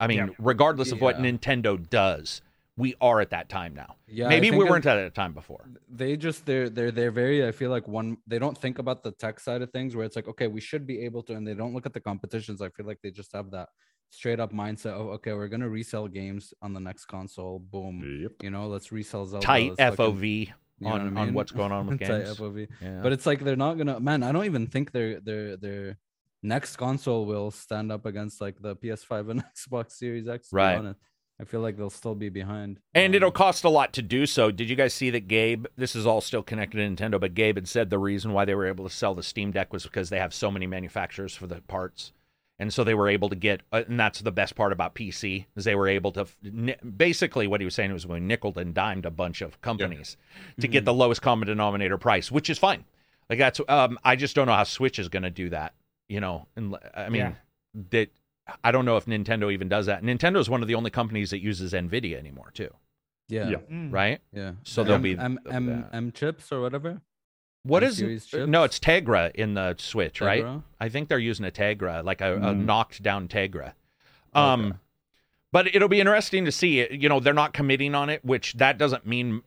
I 0.01 0.09
mean, 0.09 0.19
Yeah. 0.19 0.29
regardless 0.39 0.91
of 0.91 1.01
what 1.01 1.19
Nintendo 1.19 1.89
does, 1.89 2.43
we 2.77 2.95
are 3.01 3.21
at 3.21 3.31
that 3.31 3.49
time 3.49 3.75
now. 3.75 3.97
Yeah. 4.09 4.29
Maybe 4.29 4.51
we 4.51 4.65
weren't 4.65 4.87
at 4.87 4.97
that 4.97 5.15
time 5.15 5.33
before. 5.33 5.69
They 5.89 6.17
just 6.17 6.45
they're 6.47 6.69
they're 6.69 6.91
they're 6.91 7.13
very. 7.13 7.47
I 7.47 7.53
feel 7.53 7.71
like 7.71 7.87
one. 7.87 8.17
They 8.27 8.39
don't 8.41 8.59
think 8.59 8.79
about 8.81 9.05
the 9.05 9.13
tech 9.13 9.39
side 9.39 9.63
of 9.63 9.71
things 9.71 9.95
where 9.95 10.05
it's 10.05 10.17
like 10.17 10.27
okay, 10.27 10.49
we 10.49 10.61
should 10.61 10.87
be 10.87 11.05
able 11.05 11.23
to, 11.25 11.35
and 11.35 11.47
they 11.47 11.55
don't 11.55 11.75
look 11.75 11.87
at 11.87 11.93
the 11.93 12.01
competitions. 12.01 12.61
I 12.63 12.71
feel 12.71 12.87
like 12.87 12.99
they 13.03 13.11
just 13.11 13.33
have 13.33 13.51
that 13.53 13.69
straight 14.13 14.39
up 14.39 14.53
mindset 14.53 14.93
of 14.93 15.07
okay, 15.09 15.33
we're 15.33 15.49
gonna 15.49 15.69
resell 15.69 16.07
games 16.07 16.55
on 16.63 16.73
the 16.73 16.81
next 16.81 17.07
console. 17.07 17.59
Boom. 17.59 18.21
Yep. 18.23 18.33
You 18.43 18.51
know, 18.51 18.69
let's 18.69 18.93
resell 18.93 19.27
Zelda. 19.27 19.45
Tight 19.45 19.75
let's 19.79 19.97
FOV 19.97 20.47
you 20.47 20.53
know 20.81 20.91
on, 20.95 21.15
what 21.15 21.21
I 21.21 21.27
on 21.27 21.35
what's 21.35 21.53
going 21.53 21.73
on 21.73 21.87
with 21.87 22.01
Tight 22.01 22.25
games. 22.25 22.39
FOV. 22.39 22.69
Yeah. 22.81 23.01
But 23.03 23.13
it's 23.13 23.27
like 23.27 23.41
they're 23.41 23.57
not 23.57 23.75
gonna. 23.79 23.99
Man, 24.01 24.23
I 24.23 24.31
don't 24.33 24.45
even 24.45 24.67
think 24.67 24.93
their 24.93 25.21
their 25.21 25.57
their 25.57 25.99
next 26.43 26.77
console 26.77 27.25
will 27.25 27.51
stand 27.51 27.91
up 27.91 28.05
against 28.07 28.41
like 28.41 28.61
the 28.61 28.77
PS5 28.77 29.31
and 29.33 29.45
Xbox 29.57 29.93
Series 29.93 30.29
X. 30.29 30.49
to 30.49 30.55
be 30.55 30.59
Right. 30.59 30.95
I 31.41 31.45
feel 31.45 31.61
like 31.61 31.77
they'll 31.77 31.91
still 31.91 32.15
be 32.15 32.29
behind. 32.29 32.79
And 32.95 33.13
Um, 33.13 33.15
it'll 33.17 33.33
cost 33.33 33.65
a 33.65 33.69
lot 33.69 33.93
to 33.95 34.03
do 34.03 34.27
so. 34.27 34.53
Did 34.53 34.71
you 34.71 34.77
guys 34.77 34.95
see 34.95 35.11
that 35.11 35.27
Gabe? 35.27 35.67
This 35.77 35.97
is 35.97 36.07
all 36.07 36.21
still 36.21 36.43
connected 36.43 36.77
to 36.77 37.05
Nintendo, 37.05 37.19
but 37.19 37.35
Gabe 37.35 37.57
had 37.57 37.67
said 37.67 37.91
the 37.91 37.99
reason 37.99 38.33
why 38.33 38.45
they 38.45 38.55
were 38.55 38.67
able 38.67 38.87
to 38.89 38.95
sell 38.95 39.15
the 39.15 39.25
Steam 39.25 39.51
Deck 39.51 39.73
was 39.73 39.83
because 39.83 40.09
they 40.11 40.19
have 40.21 40.33
so 40.33 40.53
many 40.53 40.69
manufacturers 40.69 41.35
for 41.35 41.49
the 41.49 41.61
parts, 41.63 42.13
and 42.63 42.73
so 42.73 42.85
they 42.85 42.95
were 42.95 43.09
able 43.09 43.29
to 43.29 43.37
get. 43.37 43.61
Uh, 43.73 43.83
and 43.89 43.99
that's 44.01 44.21
the 44.21 44.33
best 44.33 44.55
part 44.55 44.73
about 44.73 44.95
PC 44.95 45.45
is 45.57 45.65
they 45.65 45.75
were 45.75 45.89
able 45.89 46.13
to 46.13 46.27
basically 46.97 47.47
what 47.47 47.61
he 47.61 47.65
was 47.65 47.75
saying 47.75 47.93
was 47.93 48.07
we 48.07 48.21
nickel 48.21 48.53
and 48.59 48.73
dimed 48.75 49.05
a 49.05 49.11
bunch 49.11 49.41
of 49.43 49.61
companies 49.61 50.17
to 50.61 50.69
get 50.69 50.85
the 50.85 50.95
lowest 50.95 51.23
common 51.23 51.49
denominator 51.49 51.99
price, 51.99 52.31
which 52.31 52.49
is 52.49 52.59
fine. 52.59 52.85
Like 53.29 53.39
that's 53.39 53.61
um, 53.69 53.99
I 54.05 54.17
just 54.17 54.35
don't 54.35 54.47
know 54.47 54.55
how 54.55 54.65
Switch 54.65 54.99
is 54.99 55.09
going 55.09 55.23
to 55.25 55.31
do 55.31 55.51
that. 55.51 55.75
You 56.09 56.21
know, 56.21 56.47
and 56.57 56.77
I 56.95 57.09
mean 57.09 57.21
Yeah. 57.21 57.33
that 57.91 58.09
I 58.65 58.73
don't 58.73 58.85
know 58.85 58.97
if 58.97 59.07
Nintendo 59.07 59.53
even 59.53 59.69
does 59.69 59.87
that. 59.87 60.03
Nintendo 60.03 60.39
is 60.39 60.51
one 60.51 60.63
of 60.63 60.69
the 60.69 60.75
only 60.75 60.91
companies 60.91 61.31
that 61.31 61.41
uses 61.41 61.73
Nvidia 61.73 62.19
anymore 62.19 62.51
too, 62.53 62.71
Yeah. 63.29 63.45
Yeah. 63.45 63.51
Yeah. 63.51 63.57
Mm. 63.77 63.93
right? 63.93 64.21
So 64.65 64.83
The 64.83 64.89
there'll 64.89 64.95
M- 64.97 65.03
be 65.03 65.19
M, 65.19 65.39
M. 65.51 65.87
M 65.93 66.13
chips 66.13 66.53
or 66.53 66.61
whatever. 66.61 67.01
What 67.65 67.83
M 67.85 68.51
no? 68.51 68.65
It's 68.65 68.79
Tegra 68.79 69.33
in 69.35 69.55
the 69.55 69.77
Switch, 69.79 70.21
right? 70.21 70.45
I 70.81 70.89
think 70.89 71.09
they're 71.09 71.19
using 71.19 71.47
a 71.47 71.51
Tegra, 71.51 72.05
like 72.05 72.21
a, 72.21 72.35
a 72.35 72.39
Mm. 72.55 72.65
knocked 72.65 73.03
down 73.03 73.29
Tegra. 73.29 73.75
Um, 74.35 74.81
but 75.53 75.73
it'll 75.75 75.89
be 75.89 76.01
interesting 76.01 76.45
to 76.47 76.53
see. 76.53 76.93
You 76.93 77.09
know, 77.09 77.21
they're 77.21 77.35
not 77.35 77.53
committing 77.53 77.95
on 77.95 78.09
it, 78.11 78.25
which 78.25 78.55
that 78.55 78.79
doesn't 78.79 79.07
mean 79.07 79.43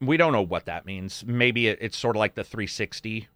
we 0.00 0.16
don't 0.16 0.32
know 0.32 0.42
what 0.42 0.66
that 0.66 0.86
means. 0.86 1.24
Maybe 1.26 1.66
it, 1.68 1.78
it's 1.80 1.98
sort 1.98 2.16
of 2.16 2.20
like 2.20 2.34
the 2.36 2.44
360, 2.44 3.28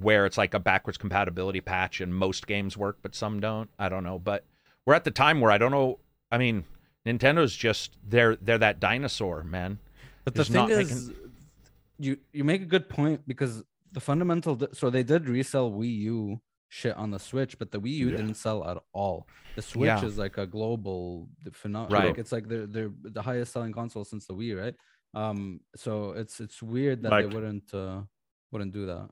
where 0.00 0.24
it's 0.24 0.38
like 0.38 0.54
a 0.54 0.60
backwards 0.60 0.96
compatibility 0.96 1.60
patch, 1.60 2.00
and 2.00 2.14
most 2.14 2.46
games 2.46 2.76
work, 2.76 2.98
but 3.02 3.14
some 3.14 3.40
don't. 3.40 3.68
I 3.78 3.88
don't 3.88 4.04
know, 4.04 4.18
but 4.18 4.44
we're 4.86 4.94
at 4.94 5.04
the 5.04 5.10
time 5.10 5.40
where 5.40 5.50
I 5.50 5.58
don't 5.58 5.72
know. 5.72 5.98
I 6.30 6.38
mean, 6.38 6.64
Nintendo's 7.04 7.54
just 7.54 7.96
they're 8.08 8.36
they're 8.36 8.58
that 8.58 8.80
dinosaur, 8.80 9.42
man. 9.42 9.78
But 10.24 10.34
the 10.34 10.40
Just 10.40 10.52
thing 10.52 10.68
not 10.68 10.70
is, 10.70 11.10
you 12.04 12.12
you 12.38 12.44
make 12.52 12.62
a 12.68 12.70
good 12.74 12.86
point 12.98 13.18
because 13.32 13.54
the 13.96 14.00
fundamental. 14.10 14.52
So 14.80 14.84
they 14.96 15.04
did 15.12 15.22
resell 15.36 15.68
Wii 15.78 15.96
U 16.14 16.40
shit 16.68 16.94
on 16.96 17.08
the 17.14 17.18
Switch, 17.28 17.52
but 17.60 17.68
the 17.74 17.80
Wii 17.84 17.94
U 18.04 18.06
Yeah. 18.08 18.16
didn't 18.18 18.38
sell 18.46 18.60
at 18.70 18.78
all. 19.00 19.18
The 19.56 19.62
Switch 19.72 19.86
Yeah. 19.86 20.04
is 20.10 20.16
like 20.24 20.36
a 20.38 20.46
global 20.58 21.28
phenomenon. 21.62 21.92
Right. 21.98 22.08
Like 22.10 22.18
it's 22.22 22.32
like 22.36 22.46
they're 22.50 22.66
they're 22.74 22.92
the 23.18 23.22
highest 23.30 23.52
selling 23.54 23.72
console 23.80 24.04
since 24.12 24.24
the 24.26 24.34
Wii, 24.40 24.52
right? 24.62 24.76
Um, 25.22 25.60
so 25.84 25.90
it's 26.20 26.40
it's 26.44 26.58
weird 26.74 26.98
that 27.02 27.10
Like- 27.12 27.28
they 27.28 27.34
wouldn't 27.36 27.68
uh 27.74 27.98
wouldn't 28.50 28.72
do 28.80 28.84
that. 28.92 29.06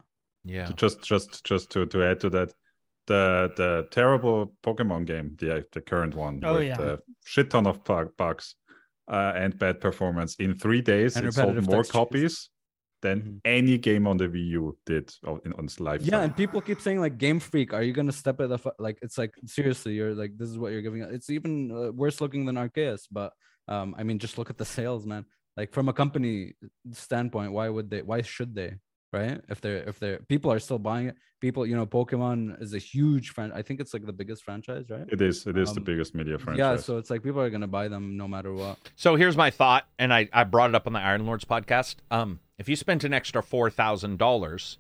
Yeah, 0.45 0.67
To 0.69 0.73
just 0.85 0.99
just 1.13 1.45
just 1.51 1.71
to 1.73 1.79
to 1.93 1.99
add 2.09 2.19
to 2.25 2.31
that 2.37 2.51
the 3.11 3.23
the 3.61 3.71
terrible 3.91 4.39
pokemon 4.67 5.03
game 5.13 5.29
the 5.43 5.67
the 5.73 5.83
current 5.91 6.15
one 6.15 6.41
Oh, 6.43 6.55
with 6.55 6.69
yeah. 6.69 6.77
the 6.83 6.91
shit 7.33 7.51
ton 7.51 7.67
of 7.67 7.77
bugs 8.17 8.47
uh, 9.17 9.33
and 9.43 9.59
bad 9.59 9.81
performance 9.81 10.33
in 10.45 10.51
three 10.65 10.81
days 10.93 11.17
And 11.17 11.27
it 11.27 11.35
sold 11.35 11.57
more 11.57 11.83
textures. 11.83 11.91
copies 12.01 12.35
than 13.03 13.23
Mhm. 13.23 13.41
any 13.45 13.77
game 13.79 14.07
on 14.07 14.17
the 14.19 14.29
wii 14.29 14.47
u 14.61 14.77
did 14.87 15.07
on, 15.27 15.41
in, 15.45 15.53
on 15.55 15.65
its 15.65 15.81
lifetime 15.81 16.09
Yeah, 16.13 16.23
and 16.25 16.37
people 16.37 16.61
keep 16.61 16.81
saying 16.81 17.01
like 17.01 17.17
Game 17.19 17.41
Freak, 17.41 17.73
are 17.73 17.83
you 17.83 17.93
gonna 17.93 18.13
step 18.13 18.41
at 18.41 18.49
the 18.49 18.59
fu-? 18.59 18.79
like? 18.79 18.99
It's 19.03 19.17
like 19.19 19.35
seriously, 19.47 19.93
you're 19.95 20.15
like 20.15 20.33
this 20.39 20.49
is 20.53 20.59
what 20.59 20.73
you're 20.73 20.83
giving. 20.83 21.03
It's 21.03 21.31
even 21.31 21.53
uh, 21.73 21.93
worse 21.93 22.21
looking 22.21 22.45
than 22.47 22.57
Arceus, 22.57 23.03
but 23.11 23.33
um, 23.69 23.95
I 23.99 24.03
mean, 24.03 24.19
just 24.19 24.37
look 24.39 24.51
at 24.51 24.59
the 24.59 24.65
sales, 24.65 25.07
man. 25.07 25.25
Like 25.57 25.73
from 25.73 25.89
a 25.89 25.93
company 25.93 26.55
standpoint, 26.93 27.53
why 27.53 27.69
would 27.69 27.91
they? 27.91 28.03
Why 28.03 28.23
should 28.23 28.55
they? 28.55 28.75
Right? 29.13 29.41
If 29.49 29.61
they're 29.61 29.83
if 29.89 29.99
they're 29.99 30.21
people 30.29 30.53
are 30.53 30.61
still 30.61 30.79
buying 30.79 31.09
it, 31.09 31.17
people, 31.41 31.67
you 31.67 31.75
know, 31.75 31.85
Pokemon 31.85 32.63
is 32.63 32.75
a 32.75 32.79
huge 32.79 33.31
fran. 33.31 33.51
I 33.53 33.63
think 33.63 33.81
it's 33.81 33.93
like 33.93 34.07
the 34.07 34.13
biggest 34.13 34.45
franchise, 34.45 34.85
right? 34.89 35.05
it 35.11 35.21
is 35.21 35.47
it 35.49 35.57
is 35.59 35.73
the 35.75 35.81
Um, 35.81 35.85
biggest 35.85 36.15
media 36.15 36.39
franchise 36.39 36.59
Yeah, 36.59 36.77
so 36.77 36.97
it's 36.99 37.11
like 37.11 37.23
people 37.25 37.41
are 37.41 37.51
gonna 37.51 37.67
buy 37.67 37.89
them 37.89 38.17
no 38.17 38.29
matter 38.29 38.53
what. 38.55 38.79
So 38.95 39.17
here's 39.17 39.37
my 39.37 39.51
thought, 39.51 39.85
and 39.99 40.15
I, 40.15 40.29
I 40.33 40.45
brought 40.45 40.71
it 40.71 40.77
up 40.77 40.87
on 40.87 40.93
the 40.93 41.01
Iron 41.01 41.27
Lords 41.27 41.45
podcast. 41.45 41.97
Um, 42.13 42.39
if 42.61 42.69
you 42.69 42.77
spent 42.77 43.03
an 43.05 43.13
extra 43.13 43.43
four 43.43 43.71
thousand 43.71 44.19
dollars 44.19 44.79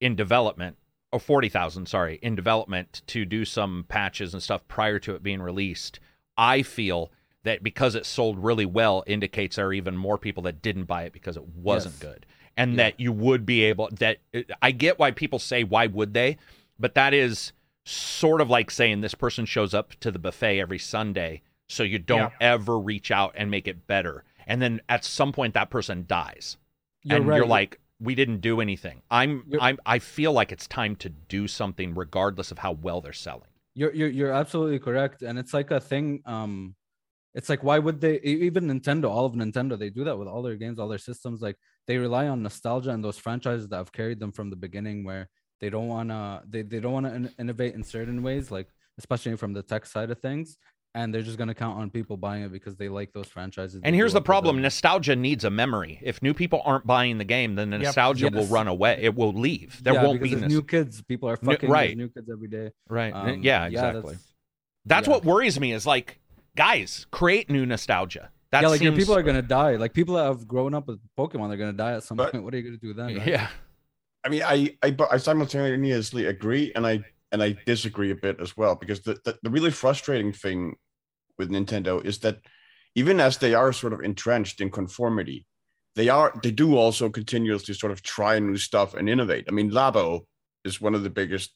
in 0.00 0.16
development, 0.16 0.76
or 1.12 1.20
forty 1.20 1.48
thousand, 1.50 1.86
sorry, 1.86 2.18
in 2.22 2.34
development 2.34 3.02
to 3.08 3.24
do 3.24 3.44
some 3.44 3.84
patches 3.88 4.32
and 4.34 4.42
stuff 4.42 4.66
prior 4.66 4.98
to 5.00 5.14
it 5.14 5.22
being 5.22 5.42
released, 5.42 6.00
I 6.36 6.62
feel 6.62 7.12
that 7.44 7.62
because 7.62 7.94
it 7.94 8.06
sold 8.06 8.38
really 8.42 8.66
well 8.66 9.04
indicates 9.06 9.56
there 9.56 9.66
are 9.66 9.72
even 9.72 9.96
more 9.96 10.18
people 10.18 10.42
that 10.44 10.62
didn't 10.62 10.84
buy 10.84 11.04
it 11.04 11.12
because 11.12 11.36
it 11.36 11.46
wasn't 11.48 11.94
Yes. 11.94 12.02
good, 12.02 12.26
and 12.56 12.72
Yeah. 12.72 12.76
that 12.78 13.00
you 13.00 13.12
would 13.12 13.44
be 13.46 13.64
able 13.64 13.90
that 13.92 14.18
I 14.62 14.70
get 14.72 14.98
why 14.98 15.10
people 15.10 15.38
say 15.38 15.62
why 15.62 15.86
would 15.86 16.14
they, 16.14 16.38
but 16.78 16.94
that 16.94 17.12
is 17.14 17.52
sort 17.84 18.40
of 18.40 18.48
like 18.50 18.70
saying 18.70 19.00
this 19.00 19.14
person 19.14 19.44
shows 19.46 19.74
up 19.74 19.94
to 20.00 20.10
the 20.10 20.18
buffet 20.18 20.58
every 20.60 20.78
Sunday, 20.78 21.42
so 21.68 21.82
you 21.82 21.98
don't 21.98 22.32
ever 22.40 22.78
reach 22.78 23.10
out 23.10 23.32
and 23.36 23.50
make 23.50 23.68
it 23.68 23.86
better. 23.86 24.24
And 24.46 24.60
then 24.62 24.80
at 24.88 25.04
some 25.04 25.32
point 25.32 25.54
that 25.54 25.70
person 25.70 26.04
dies. 26.06 26.56
And 27.08 27.26
you're 27.26 27.46
like, 27.46 27.80
we 28.00 28.14
didn't 28.14 28.40
do 28.40 28.60
anything. 28.60 29.02
I'm 29.10 29.44
You're- 29.46 29.60
I'm 29.60 29.78
I 29.86 29.98
feel 29.98 30.32
like 30.32 30.52
it's 30.52 30.66
time 30.66 30.96
to 30.96 31.08
do 31.08 31.46
something 31.46 31.94
regardless 31.94 32.50
of 32.50 32.58
how 32.58 32.72
well 32.72 33.00
they're 33.00 33.12
selling. 33.12 33.50
You're 33.74 33.94
you're 33.94 34.08
you're 34.08 34.32
absolutely 34.32 34.78
correct, 34.78 35.22
and 35.22 35.38
it's 35.38 35.54
like 35.54 35.70
a 35.70 35.80
thing. 35.80 36.22
Um, 36.26 36.74
it's 37.34 37.48
like 37.48 37.62
why 37.62 37.78
would 37.78 38.00
they? 38.00 38.18
Even 38.20 38.66
Nintendo, 38.66 39.08
all 39.08 39.24
of 39.26 39.34
Nintendo, 39.34 39.78
they 39.78 39.90
do 39.90 40.04
that 40.04 40.18
with 40.18 40.26
all 40.28 40.42
their 40.42 40.56
games, 40.56 40.78
all 40.78 40.88
their 40.88 40.98
systems. 40.98 41.40
Like 41.40 41.56
they 41.86 41.96
rely 41.96 42.26
on 42.28 42.42
nostalgia 42.42 42.90
and 42.90 43.04
those 43.04 43.18
franchises 43.18 43.68
that 43.68 43.76
have 43.76 43.92
carried 43.92 44.18
them 44.18 44.32
from 44.32 44.50
the 44.50 44.56
beginning, 44.56 45.04
where 45.04 45.28
they 45.60 45.70
don't 45.70 45.88
wanna 45.88 46.42
they 46.48 46.62
they 46.62 46.80
don't 46.80 46.92
wanna 46.92 47.14
in- 47.14 47.34
innovate 47.38 47.74
in 47.74 47.84
certain 47.84 48.22
ways, 48.22 48.50
like 48.50 48.68
especially 48.98 49.36
from 49.36 49.52
the 49.52 49.62
tech 49.62 49.86
side 49.86 50.10
of 50.10 50.18
things, 50.20 50.56
and 50.94 51.14
they're 51.14 51.22
just 51.22 51.38
gonna 51.38 51.54
count 51.54 51.78
on 51.78 51.90
people 51.90 52.16
buying 52.16 52.42
it 52.42 52.50
because 52.52 52.76
they 52.76 52.88
like 52.88 53.12
those 53.12 53.28
franchises. 53.28 53.80
And 53.84 53.94
here's 53.94 54.12
the 54.12 54.20
problem: 54.22 54.56
them. 54.56 54.62
nostalgia 54.62 55.14
needs 55.16 55.44
a 55.44 55.50
memory. 55.50 55.98
If 56.02 56.22
new 56.22 56.34
people 56.34 56.62
aren't 56.64 56.86
buying 56.86 57.18
the 57.18 57.24
game, 57.24 57.54
then 57.54 57.70
the 57.70 57.76
Yep. 57.76 57.84
nostalgia 57.84 58.30
will 58.30 58.46
run 58.46 58.66
away. 58.68 58.98
It 59.00 59.14
will 59.14 59.32
leave. 59.32 59.82
There 59.82 59.94
Yeah, 59.94 60.02
won't 60.04 60.22
be 60.22 60.34
there's 60.34 60.50
new 60.52 60.62
kids. 60.62 61.02
People 61.02 61.28
are 61.28 61.38
New- 61.40 61.52
fucking 61.52 61.68
with 61.68 61.74
right. 61.74 61.96
new 61.96 62.08
kids 62.08 62.28
every 62.30 62.48
day. 62.48 62.70
right. 62.88 63.12
Um, 63.14 63.42
yeah, 63.42 63.66
exactly. 63.66 64.00
that's- 64.02 64.26
that's 64.86 65.06
yeah. 65.08 65.14
what 65.14 65.24
worries 65.24 65.60
me. 65.60 65.72
Is 65.72 65.86
like, 65.86 66.18
guys, 66.56 67.06
create 67.10 67.48
new 67.50 67.66
nostalgia. 67.66 68.30
That 68.50 68.62
yeah, 68.62 68.68
like 68.68 68.80
seems- 68.80 68.96
people 68.98 69.14
are 69.14 69.22
gonna 69.22 69.42
die. 69.42 69.76
Like 69.76 69.92
people 69.94 70.16
that 70.16 70.24
have 70.24 70.48
grown 70.48 70.74
up 70.74 70.88
with 70.88 70.98
Pokemon, 71.16 71.48
they're 71.50 71.58
gonna 71.58 71.72
die 71.72 71.92
at 71.92 72.02
some 72.02 72.16
But- 72.16 72.32
point. 72.32 72.42
What 72.44 72.52
are 72.54 72.56
you 72.56 72.64
gonna 72.64 72.76
do 72.78 72.94
then? 72.94 73.16
right? 73.18 73.26
Yeah. 73.28 73.48
I 74.24 74.28
mean, 74.28 74.42
I, 74.42 74.76
I, 74.82 74.94
I 75.12 75.16
simultaneously 75.18 76.26
agree 76.26 76.72
and 76.74 76.86
I 76.86 77.04
and 77.32 77.42
I 77.42 77.56
disagree 77.66 78.10
a 78.10 78.16
bit 78.16 78.40
as 78.40 78.56
well 78.56 78.74
because 78.74 79.00
the, 79.00 79.18
the, 79.24 79.38
the 79.42 79.50
really 79.50 79.70
frustrating 79.70 80.32
thing 80.32 80.76
with 81.38 81.50
Nintendo 81.50 82.04
is 82.04 82.18
that 82.18 82.38
even 82.94 83.20
as 83.20 83.38
they 83.38 83.54
are 83.54 83.72
sort 83.72 83.92
of 83.92 84.00
entrenched 84.00 84.60
in 84.60 84.70
conformity, 84.70 85.46
they 85.96 86.08
are 86.08 86.32
they 86.42 86.50
do 86.50 86.76
also 86.76 87.08
continuously 87.08 87.74
sort 87.74 87.92
of 87.92 88.02
try 88.02 88.38
new 88.38 88.56
stuff 88.56 88.94
and 88.94 89.08
innovate. 89.08 89.46
I 89.48 89.52
mean, 89.52 89.70
Labo 89.70 90.26
is 90.64 90.80
one 90.80 90.94
of 90.94 91.02
the 91.02 91.10
biggest 91.10 91.52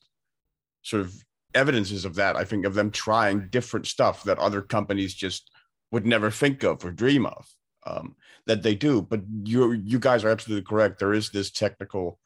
sort 0.82 1.02
of 1.02 1.14
evidences 1.54 2.04
of 2.04 2.16
that. 2.16 2.36
I 2.36 2.44
think 2.44 2.66
of 2.66 2.74
them 2.74 2.90
trying 2.90 3.48
different 3.48 3.86
stuff 3.86 4.24
that 4.24 4.38
other 4.38 4.62
companies 4.62 5.14
just 5.14 5.50
would 5.92 6.06
never 6.06 6.30
think 6.30 6.62
of 6.62 6.84
or 6.84 6.90
dream 6.90 7.26
of. 7.26 7.46
Um, 7.86 8.16
that 8.46 8.62
they 8.62 8.74
do, 8.74 9.02
but 9.02 9.20
you 9.44 9.72
you 9.72 9.98
guys 9.98 10.24
are 10.24 10.30
absolutely 10.30 10.64
correct. 10.64 10.98
There 10.98 11.12
is 11.12 11.30
this 11.30 11.50
technical 11.50 12.18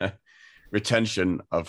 retention 0.78 1.28
of 1.58 1.64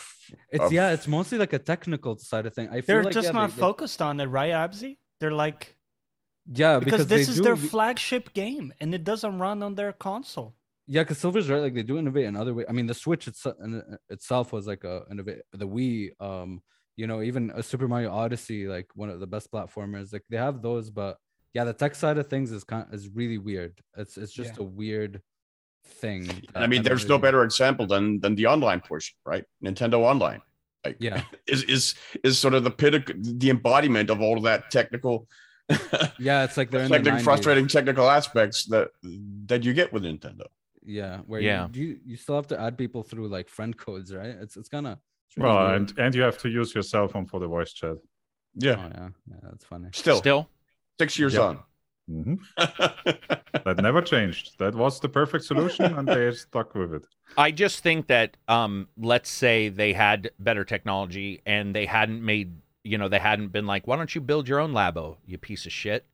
It's 0.55 0.63
of- 0.65 0.73
yeah, 0.77 0.91
it's 0.95 1.07
mostly 1.17 1.37
like 1.43 1.53
a 1.53 1.63
technical 1.73 2.13
side 2.17 2.45
of 2.47 2.53
thing. 2.53 2.67
I 2.69 2.81
feel 2.81 2.83
They're 2.87 3.03
like, 3.05 3.13
just 3.13 3.27
yeah, 3.27 3.39
not 3.41 3.49
they- 3.51 3.55
they- 3.55 3.67
focused 3.67 4.01
on 4.01 4.19
it, 4.19 4.25
right, 4.39 4.51
Abzi? 4.63 4.91
They're 5.19 5.37
like 5.45 5.61
Yeah, 6.63 6.79
because, 6.79 7.05
because, 7.05 7.07
this 7.07 7.29
is 7.29 7.37
do, 7.37 7.43
their 7.47 7.55
flagship 7.71 8.25
game 8.33 8.73
and 8.79 8.93
it 8.97 9.03
doesn't 9.11 9.35
run 9.45 9.57
on 9.67 9.75
their 9.79 9.93
console. 9.93 10.51
yeah, 10.87 11.03
because 11.03 11.17
Silver's 11.19 11.47
right. 11.51 11.61
Like 11.65 11.73
they 11.77 11.83
do 11.91 11.97
innovate 11.97 12.25
in 12.31 12.35
other 12.35 12.53
ways. 12.55 12.67
I 12.69 12.73
mean, 12.77 12.87
the 12.91 12.93
Switch 13.05 13.23
itself, 13.31 13.55
itself 14.15 14.45
was 14.55 14.65
like 14.71 14.83
a 14.83 14.95
innovate. 15.11 15.41
The 15.61 15.67
Wii, 15.75 15.97
um, 16.29 16.61
you 16.99 17.07
know, 17.09 17.19
even 17.29 17.43
a 17.59 17.61
Super 17.71 17.87
Mario 17.93 18.11
Odyssey, 18.23 18.67
like 18.75 18.87
one 19.01 19.09
of 19.13 19.19
the 19.23 19.27
best 19.35 19.47
platformers. 19.53 20.07
Like 20.13 20.25
they 20.29 20.37
have 20.47 20.61
those, 20.67 20.89
but 21.01 21.13
yeah, 21.55 21.63
the 21.69 21.73
tech 21.73 21.93
side 21.95 22.17
of 22.21 22.27
things 22.33 22.51
is 22.51 22.63
kind 22.71 22.83
of, 22.87 22.93
is 22.97 23.09
really 23.19 23.39
weird. 23.49 23.73
It's 24.01 24.15
it's 24.23 24.33
just 24.41 24.53
Yeah. 24.57 24.63
a 24.63 24.67
weird 24.81 25.13
thing. 25.85 26.29
I 26.55 26.61
that 26.61 26.69
mean, 26.69 26.79
never 26.83 26.89
there's 26.89 27.05
no 27.07 27.15
really- 27.15 27.21
better 27.21 27.43
example 27.43 27.87
than 27.87 28.19
than 28.19 28.35
the 28.35 28.45
online 28.47 28.81
portion, 28.81 29.15
right? 29.25 29.45
Nintendo 29.63 29.99
Online, 29.99 30.41
like 30.83 30.97
Yeah. 30.99 31.21
is 31.47 31.63
is 31.63 31.95
is 32.23 32.39
sort 32.39 32.53
of 32.53 32.63
the 32.63 32.71
pinnacle, 32.71 33.15
the 33.17 33.49
embodiment 33.49 34.09
of 34.09 34.21
all 34.21 34.37
of 34.37 34.43
that 34.43 34.71
technical, 34.71 35.27
Yeah, 36.19 36.43
it's 36.43 36.57
like 36.57 36.69
they're 36.69 36.83
in 36.83 37.03
the 37.03 37.19
frustrating, 37.23 37.67
technical 37.67 38.09
aspects 38.09 38.65
that 38.65 38.89
that 39.47 39.63
you 39.63 39.73
get 39.73 39.91
with 39.93 40.03
Nintendo. 40.03 40.45
Yeah, 40.85 41.21
where 41.25 41.41
Yeah. 41.41 41.67
you, 41.73 41.83
you 41.83 41.99
you 42.05 42.15
still 42.17 42.35
have 42.35 42.47
to 42.47 42.59
add 42.61 42.77
people 42.77 43.01
through 43.03 43.27
like 43.29 43.49
friend 43.49 43.75
codes, 43.75 44.13
right? 44.13 44.35
It's 44.43 44.55
it's 44.57 44.69
kind 44.69 44.85
of 44.87 44.97
well 45.37 45.73
and 45.75 45.91
and 45.97 46.13
you 46.15 46.21
have 46.21 46.37
to 46.39 46.49
use 46.49 46.73
your 46.75 46.83
cell 46.83 47.07
phone 47.07 47.25
for 47.25 47.39
the 47.39 47.47
voice 47.47 47.73
chat 47.73 47.89
oh, 47.97 48.01
Yeah, 48.53 48.77
yeah, 48.93 49.09
yeah, 49.29 49.35
that's 49.43 49.65
funny. 49.65 49.89
still, 49.93 50.17
Still, 50.17 50.49
six 50.99 51.17
years 51.19 51.33
Yep. 51.33 51.41
on. 51.41 51.59
Mhm. 52.09 52.37
that 53.63 53.77
never 53.81 54.01
changed 54.01 54.59
that 54.59 54.75
was 54.75 54.99
the 54.99 55.09
perfect 55.09 55.43
solution 55.45 55.85
and 55.85 56.07
they 56.07 56.31
stuck 56.31 56.75
with 56.75 56.93
it 56.93 57.03
I 57.37 57.49
just 57.51 57.79
think 57.81 58.07
that 58.07 58.37
um, 58.47 58.87
let's 58.97 59.29
say 59.29 59.69
they 59.69 59.93
had 59.93 60.29
better 60.39 60.63
technology 60.63 61.41
and 61.45 61.73
they 61.75 61.87
hadn't 61.87 62.23
made, 62.23 62.53
you 62.83 62.99
know, 62.99 63.07
they 63.09 63.17
hadn't 63.19 63.47
been 63.51 63.65
like, 63.65 63.87
why 63.87 63.95
don't 63.95 64.13
you 64.13 64.21
build 64.21 64.47
your 64.47 64.59
own 64.59 64.71
Labo, 64.73 65.17
you 65.25 65.39
piece 65.39 65.65
of 65.65 65.71
shit? 65.71 66.05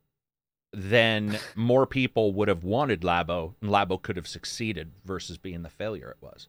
Then 0.72 1.38
more 1.54 1.86
people 1.86 2.32
would 2.32 2.48
have 2.48 2.64
wanted 2.64 3.02
Labo, 3.02 3.54
and 3.60 3.70
Labo 3.70 4.00
could 4.00 4.16
have 4.16 4.26
succeeded 4.26 4.92
versus 5.04 5.36
being 5.36 5.62
the 5.62 5.68
failure 5.68 6.08
it 6.08 6.16
was. 6.22 6.48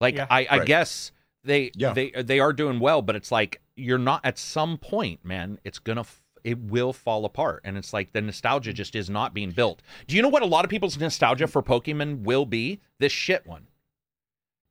Like 0.00 0.14
Yeah. 0.14 0.28
I, 0.30 0.46
I 0.48 0.58
Right. 0.58 0.66
guess 0.66 1.10
They 1.42 1.72
Yeah. 1.74 1.92
they 1.92 2.10
they 2.12 2.38
are 2.38 2.52
doing 2.52 2.78
well, 2.78 3.02
but 3.02 3.16
it's 3.16 3.32
like 3.32 3.60
you're 3.74 3.98
not 3.98 4.20
at 4.24 4.38
some 4.38 4.78
point, 4.78 5.24
man. 5.24 5.58
It's 5.64 5.80
gonna 5.80 6.02
f- 6.02 6.22
it 6.48 6.58
will 6.58 6.92
fall 6.92 7.24
apart, 7.24 7.60
and 7.64 7.76
it's 7.76 7.92
like 7.92 8.12
the 8.12 8.22
nostalgia 8.22 8.72
just 8.72 8.94
is 8.94 9.10
not 9.10 9.34
being 9.34 9.50
built. 9.50 9.82
Do 10.06 10.16
you 10.16 10.22
know 10.22 10.28
what 10.28 10.42
a 10.42 10.46
lot 10.46 10.64
of 10.64 10.70
people's 10.70 10.98
nostalgia 10.98 11.46
for 11.46 11.62
Pokemon 11.62 12.22
will 12.22 12.46
be? 12.46 12.80
This 12.98 13.12
shit 13.12 13.46
one. 13.46 13.66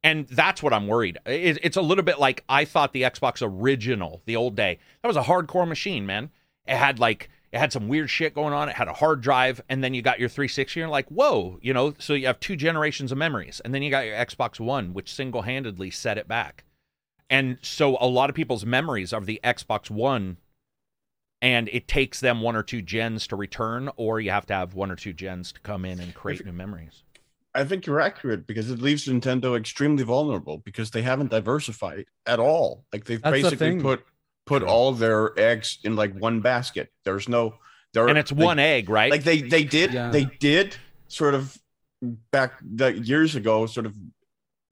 And 0.04 0.28
that's 0.28 0.64
what 0.64 0.74
I'm 0.74 0.88
worried. 0.88 1.18
It, 1.26 1.60
it's 1.62 1.78
a 1.78 1.82
little 1.82 2.04
bit 2.04 2.20
like 2.20 2.44
I 2.50 2.66
thought 2.66 2.94
the 2.94 3.04
Xbox 3.04 3.42
original, 3.42 4.22
the 4.26 4.36
old 4.36 4.56
day, 4.56 4.80
that 5.02 5.08
was 5.08 5.18
a 5.18 5.24
hardcore 5.24 5.68
machine, 5.68 6.06
man. 6.06 6.32
It 6.66 6.78
had 6.78 7.00
like 7.00 7.30
it 7.52 7.60
had 7.60 7.72
some 7.72 7.88
weird 7.88 8.10
shit 8.10 8.34
going 8.34 8.54
on. 8.54 8.70
It 8.70 8.76
had 8.76 8.88
a 8.88 8.94
hard 8.94 9.22
drive, 9.22 9.62
and 9.70 9.84
then 9.84 9.94
you 9.94 10.02
got 10.02 10.20
your 10.20 10.30
360. 10.30 10.80
And 10.80 10.86
you're 10.86 10.90
like, 10.90 11.08
whoa, 11.10 11.60
you 11.62 11.74
know. 11.74 11.94
So 12.00 12.14
you 12.14 12.28
have 12.28 12.40
two 12.40 12.56
generations 12.56 13.12
of 13.12 13.18
memories, 13.18 13.62
and 13.64 13.74
then 13.74 13.84
you 13.84 13.92
got 13.92 14.06
your 14.06 14.16
Xbox 14.16 14.60
One, 14.60 14.94
which 14.94 15.14
single-handedly 15.14 15.92
set 15.92 16.18
it 16.18 16.28
back. 16.28 16.66
And 17.30 17.58
so 17.62 17.98
a 18.00 18.08
lot 18.08 18.30
of 18.30 18.36
people's 18.36 18.66
memories 18.66 19.14
of 19.14 19.26
the 19.26 19.40
Xbox 19.44 19.90
One, 19.90 20.38
and 21.42 21.70
it 21.70 21.88
takes 21.88 22.20
them 22.20 22.42
one 22.42 22.56
or 22.56 22.64
two 22.64 22.82
gens 22.82 23.28
to 23.28 23.36
return, 23.36 23.90
or 23.96 24.20
you 24.20 24.32
have 24.32 24.46
to 24.48 24.54
have 24.54 24.74
one 24.74 24.90
or 24.92 24.96
two 24.96 25.14
gens 25.14 25.52
to 25.54 25.60
come 25.62 25.86
in 25.86 26.00
and 26.00 26.14
create 26.14 26.46
new 26.46 26.52
memories. 26.52 27.04
I 27.54 27.64
think 27.64 27.86
you're 27.86 28.00
accurate 28.02 28.46
because 28.46 28.70
it 28.70 28.80
leaves 28.80 29.08
Nintendo 29.08 29.58
extremely 29.58 30.04
vulnerable 30.04 30.60
because 30.60 30.92
they 30.92 31.02
haven't 31.02 31.32
diversified 31.32 32.06
at 32.26 32.40
all. 32.40 32.86
Like 32.94 33.06
they've 33.06 33.22
That's 33.22 33.34
basically 33.42 33.58
thing. 33.58 33.82
put 33.82 34.04
put 34.46 34.64
all 34.64 34.94
their 34.94 35.38
eggs 35.40 35.80
in 35.84 35.96
like 35.96 36.14
one 36.16 36.40
basket. 36.42 36.92
There's 37.04 37.28
no 37.28 37.56
there 37.94 38.08
And 38.08 38.18
it's 38.18 38.32
like- 38.32 38.46
one 38.46 38.60
egg, 38.60 38.90
right? 38.90 39.10
like 39.12 39.24
they 39.24 39.42
they 39.42 39.64
did 39.64 39.94
Yeah. 39.94 40.10
they 40.12 40.26
did 40.26 40.76
sort 41.08 41.34
of 41.34 41.58
back 42.32 42.54
the 42.62 42.94
years 43.00 43.36
ago 43.36 43.66
sort 43.66 43.86
of 43.88 43.96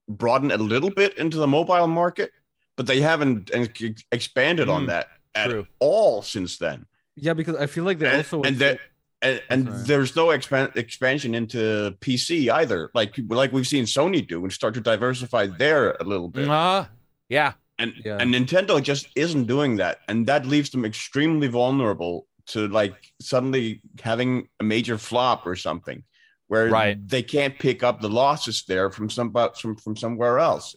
broaden 0.07 0.51
a 0.51 0.57
little 0.57 0.91
bit 0.91 1.17
into 1.17 1.37
the 1.37 1.47
mobile 1.47 1.87
market 1.87 2.31
but 2.75 2.85
they 2.85 3.01
haven't 3.01 3.49
ex- 3.53 4.03
expanded 4.11 4.69
on 4.69 4.83
Mm, 4.83 4.87
that 4.87 5.07
at 5.35 5.49
true. 5.49 5.67
all 5.79 6.21
since 6.21 6.57
then 6.57 6.85
Yeah, 7.15 7.33
because 7.33 7.55
I 7.57 7.67
feel 7.67 7.83
like 7.83 7.99
they 7.99 8.15
also 8.15 8.41
and 8.43 8.57
that 8.59 8.79
and, 9.21 9.41
and 9.49 9.67
there's 9.85 10.15
no 10.15 10.27
expan- 10.27 10.75
expansion 10.75 11.33
into 11.35 11.95
pc 12.01 12.49
either 12.51 12.91
like 12.93 13.15
like 13.29 13.51
we've 13.53 13.67
seen 13.67 13.85
sony 13.85 14.25
do 14.27 14.43
and 14.43 14.51
start 14.51 14.73
to 14.75 14.81
diversify 14.81 15.47
there 15.47 15.91
a 15.99 16.03
little 16.03 16.27
bit 16.29 16.47
Uh, 16.49 16.85
yeah. 17.29 17.53
and 17.79 17.93
Yeah. 18.05 18.17
and 18.19 18.33
Nintendo 18.33 18.81
just 18.81 19.07
isn't 19.15 19.45
doing 19.47 19.77
that, 19.77 19.99
and 20.07 20.27
that 20.27 20.45
leaves 20.45 20.69
them 20.69 20.85
extremely 20.85 21.47
vulnerable 21.47 22.27
to 22.47 22.67
like 22.67 22.95
suddenly 23.21 23.81
having 24.03 24.47
a 24.59 24.63
major 24.63 24.97
flop 24.97 25.47
or 25.47 25.55
something, 25.55 26.03
where 26.47 26.69
Right. 26.69 26.95
they 27.09 27.23
can't 27.23 27.57
pick 27.57 27.81
up 27.83 27.99
the 28.01 28.09
losses 28.09 28.63
there 28.67 28.91
from 28.91 29.09
some 29.09 29.33
from 29.61 29.75
from 29.75 29.95
somewhere 29.97 30.37
else. 30.39 30.75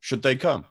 Should 0.00 0.22
they 0.22 0.36
come? 0.36 0.64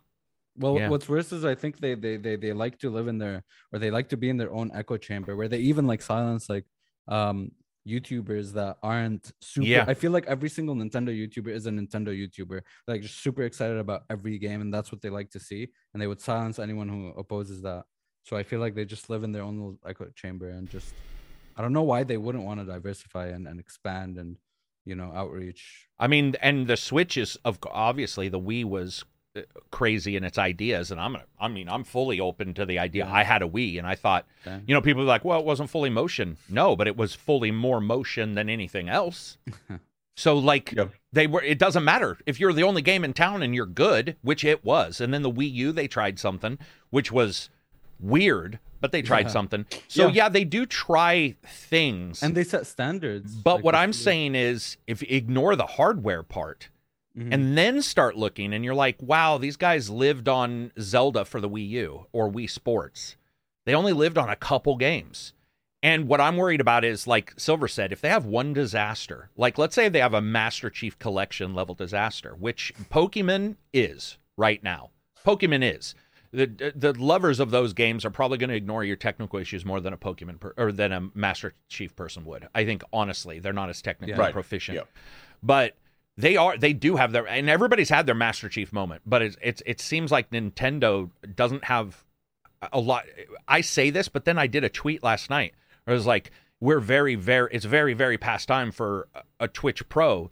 Well, 0.57 0.77
Yeah. 0.77 0.89
what's 0.89 1.07
worse 1.07 1.31
is 1.31 1.45
I 1.45 1.55
think 1.55 1.79
they, 1.79 1.93
they 1.95 2.17
they 2.17 2.35
they 2.35 2.53
like 2.53 2.77
to 2.79 2.89
live 2.89 3.07
in 3.07 3.17
their 3.17 3.43
or 3.71 3.79
they 3.79 3.91
like 3.91 4.09
to 4.09 4.17
be 4.17 4.29
in 4.29 4.37
their 4.37 4.51
own 4.51 4.71
echo 4.73 4.97
chamber 4.97 5.35
where 5.35 5.47
they 5.47 5.59
even 5.59 5.85
like 5.87 6.01
silence 6.01 6.49
like 6.49 6.65
um 7.07 7.51
YouTubers 7.87 8.51
that 8.53 8.77
aren't 8.83 9.31
super. 9.41 9.67
Yeah. 9.67 9.85
I 9.87 9.93
feel 9.93 10.11
like 10.11 10.25
every 10.27 10.49
single 10.49 10.75
Nintendo 10.75 11.09
YouTuber 11.09 11.47
is 11.47 11.67
a 11.67 11.71
Nintendo 11.71 12.09
YouTuber, 12.09 12.59
like 12.85 13.01
just 13.01 13.19
super 13.23 13.43
excited 13.43 13.77
about 13.77 14.03
every 14.09 14.37
game, 14.37 14.59
and 14.59 14.73
that's 14.73 14.91
what 14.91 15.01
they 15.01 15.09
like 15.09 15.29
to 15.31 15.39
see. 15.39 15.69
And 15.93 16.01
they 16.01 16.07
would 16.07 16.19
silence 16.19 16.59
anyone 16.59 16.89
who 16.89 17.13
opposes 17.17 17.61
that. 17.61 17.83
So 18.23 18.35
I 18.35 18.43
feel 18.43 18.59
like 18.59 18.75
they 18.75 18.83
just 18.83 19.09
live 19.09 19.23
in 19.23 19.31
their 19.31 19.43
own 19.43 19.55
little 19.57 19.79
echo 19.87 20.07
chamber 20.15 20.49
and 20.49 20.69
just 20.69 20.93
I 21.55 21.61
don't 21.61 21.71
know 21.71 21.83
why 21.83 22.03
they 22.03 22.17
wouldn't 22.17 22.43
want 22.43 22.59
to 22.59 22.65
diversify 22.65 23.27
and, 23.27 23.47
and 23.47 23.57
expand 23.57 24.17
and 24.17 24.35
you 24.83 24.95
know 24.95 25.11
outreach. 25.15 25.87
I 25.97 26.07
mean, 26.07 26.35
and 26.41 26.67
the 26.67 26.75
Switch 26.75 27.15
is 27.15 27.37
of 27.45 27.57
obviously 27.71 28.27
the 28.27 28.39
Wii 28.39 28.65
was 28.65 29.05
crazy 29.71 30.15
in 30.15 30.23
its 30.23 30.37
ideas, 30.37 30.91
and 30.91 30.99
I'm 30.99 31.13
gonna, 31.13 31.25
I 31.39 31.47
mean, 31.47 31.69
I'm 31.69 31.83
fully 31.83 32.19
open 32.19 32.53
to 32.55 32.65
the 32.65 32.79
idea. 32.79 33.05
Yeah. 33.05 33.13
I 33.13 33.23
had 33.23 33.41
a 33.41 33.47
Wii, 33.47 33.77
and 33.77 33.85
I 33.87 33.95
thought, 33.95 34.25
Okay. 34.45 34.61
you 34.67 34.73
know, 34.73 34.81
people 34.81 35.01
are 35.03 35.05
like, 35.05 35.25
well, 35.25 35.39
it 35.39 35.45
wasn't 35.45 35.69
fully 35.69 35.89
motion. 35.89 36.37
No, 36.49 36.75
but 36.75 36.87
it 36.87 36.97
was 36.97 37.13
fully 37.15 37.51
more 37.51 37.79
motion 37.81 38.35
than 38.35 38.49
anything 38.49 38.89
else. 38.89 39.37
so 40.15 40.37
like 40.37 40.71
Yep. 40.73 40.91
they 41.13 41.27
were. 41.27 41.41
It 41.43 41.59
doesn't 41.59 41.83
matter 41.83 42.17
if 42.25 42.39
you're 42.39 42.53
the 42.53 42.63
only 42.63 42.81
game 42.81 43.03
in 43.03 43.13
town 43.13 43.43
and 43.43 43.53
you're 43.53 43.65
good, 43.65 44.15
which 44.21 44.43
it 44.43 44.63
was. 44.65 44.99
And 45.01 45.13
then 45.13 45.21
the 45.21 45.31
Wii 45.31 45.51
U, 45.53 45.71
they 45.71 45.87
tried 45.87 46.17
something 46.19 46.57
which 46.89 47.11
was 47.11 47.49
weird, 47.99 48.59
but 48.79 48.91
they 48.91 49.01
tried 49.01 49.25
Yeah. 49.25 49.31
something. 49.31 49.65
So 49.87 50.07
Yeah. 50.07 50.13
yeah, 50.13 50.29
they 50.29 50.43
do 50.43 50.65
try 50.65 51.35
things. 51.45 52.21
And 52.23 52.35
they 52.35 52.43
set 52.43 52.65
standards. 52.67 53.33
But 53.35 53.55
like 53.55 53.63
what 53.63 53.75
I'm 53.75 53.93
saying 53.93 54.35
is, 54.35 54.77
if 54.87 55.01
you 55.01 55.07
ignore 55.11 55.55
the 55.55 55.65
hardware 55.65 56.23
part 56.23 56.69
Mhm. 57.17 57.33
and 57.33 57.57
then 57.57 57.81
start 57.81 58.15
looking, 58.15 58.53
and 58.53 58.63
you're 58.63 58.75
like, 58.75 58.97
wow, 59.01 59.37
these 59.37 59.57
guys 59.57 59.89
lived 59.89 60.27
on 60.29 60.71
Zelda 60.79 61.25
for 61.25 61.41
the 61.41 61.49
Wii 61.49 61.67
U 61.69 62.05
or 62.11 62.29
Wii 62.31 62.49
Sports. 62.49 63.15
They 63.65 63.73
only 63.73 63.93
lived 63.93 64.17
on 64.17 64.29
a 64.29 64.35
couple 64.35 64.75
games. 64.77 65.33
And 65.83 66.07
what 66.07 66.19
I'm 66.21 66.37
worried 66.37 66.61
about 66.61 66.83
is, 66.83 67.05
like 67.07 67.33
Silver 67.37 67.67
said, 67.67 67.91
if 67.91 68.01
they 68.01 68.09
have 68.09 68.25
one 68.25 68.51
disaster, 68.53 69.29
like 69.37 69.57
let's 69.57 69.75
say 69.75 69.89
they 69.89 69.99
have 69.99 70.13
a 70.13 70.21
Master 70.21 70.69
Chief 70.69 70.97
Collection 70.99 71.53
level 71.53 71.75
disaster, 71.75 72.35
which 72.37 72.73
Pokemon 72.91 73.57
is 73.73 74.17
right 74.37 74.61
now. 74.63 74.89
Pokemon 75.25 75.75
is. 75.75 75.93
The, 76.31 76.73
the 76.75 76.93
lovers 76.93 77.39
of 77.39 77.51
those 77.51 77.73
games 77.73 78.03
are 78.05 78.09
probably 78.09 78.37
going 78.37 78.49
to 78.49 78.55
ignore 78.55 78.83
your 78.83 78.95
technical 78.95 79.39
issues 79.39 79.65
more 79.65 79.79
than 79.79 79.93
a 79.93 79.97
Pokemon 79.97 80.39
per, 80.39 80.53
or 80.57 80.71
than 80.71 80.91
a 80.91 81.09
Master 81.13 81.53
Chief 81.69 81.95
person 81.95 82.25
would. 82.25 82.47
I 82.53 82.65
think 82.65 82.83
honestly, 82.91 83.39
they're 83.39 83.53
not 83.53 83.69
as 83.69 83.81
technically 83.81 84.13
Yeah. 84.15 84.19
Right. 84.21 84.33
proficient. 84.33 84.75
Yeah. 84.77 84.83
But 85.41 85.75
they 86.17 86.35
are 86.35 86.57
they 86.57 86.73
do 86.73 86.95
have 86.95 87.11
their 87.11 87.27
and 87.27 87.49
everybody's 87.49 87.89
had 87.89 88.05
their 88.05 88.15
Master 88.15 88.49
Chief 88.49 88.73
moment, 88.73 89.01
but 89.05 89.21
it's 89.21 89.37
it's 89.41 89.61
it 89.65 89.79
seems 89.79 90.11
like 90.11 90.31
Nintendo 90.31 91.09
doesn't 91.35 91.63
have 91.65 92.03
a 92.73 92.79
lot 92.79 93.05
I 93.47 93.61
say 93.61 93.89
this, 93.91 94.07
but 94.09 94.25
then 94.25 94.37
I 94.37 94.47
did 94.47 94.63
a 94.63 94.69
tweet 94.69 95.03
last 95.03 95.29
night 95.29 95.53
where 95.83 95.93
it 95.93 95.97
was 95.97 96.07
like 96.07 96.31
we're 96.59 96.79
very 96.79 97.15
very 97.15 97.49
it's 97.51 97.65
very 97.65 97.93
very 97.93 98.17
past 98.17 98.47
time 98.47 98.71
for 98.71 99.07
a- 99.13 99.23
a 99.41 99.47
Twitch 99.47 99.87
Pro. 99.89 100.31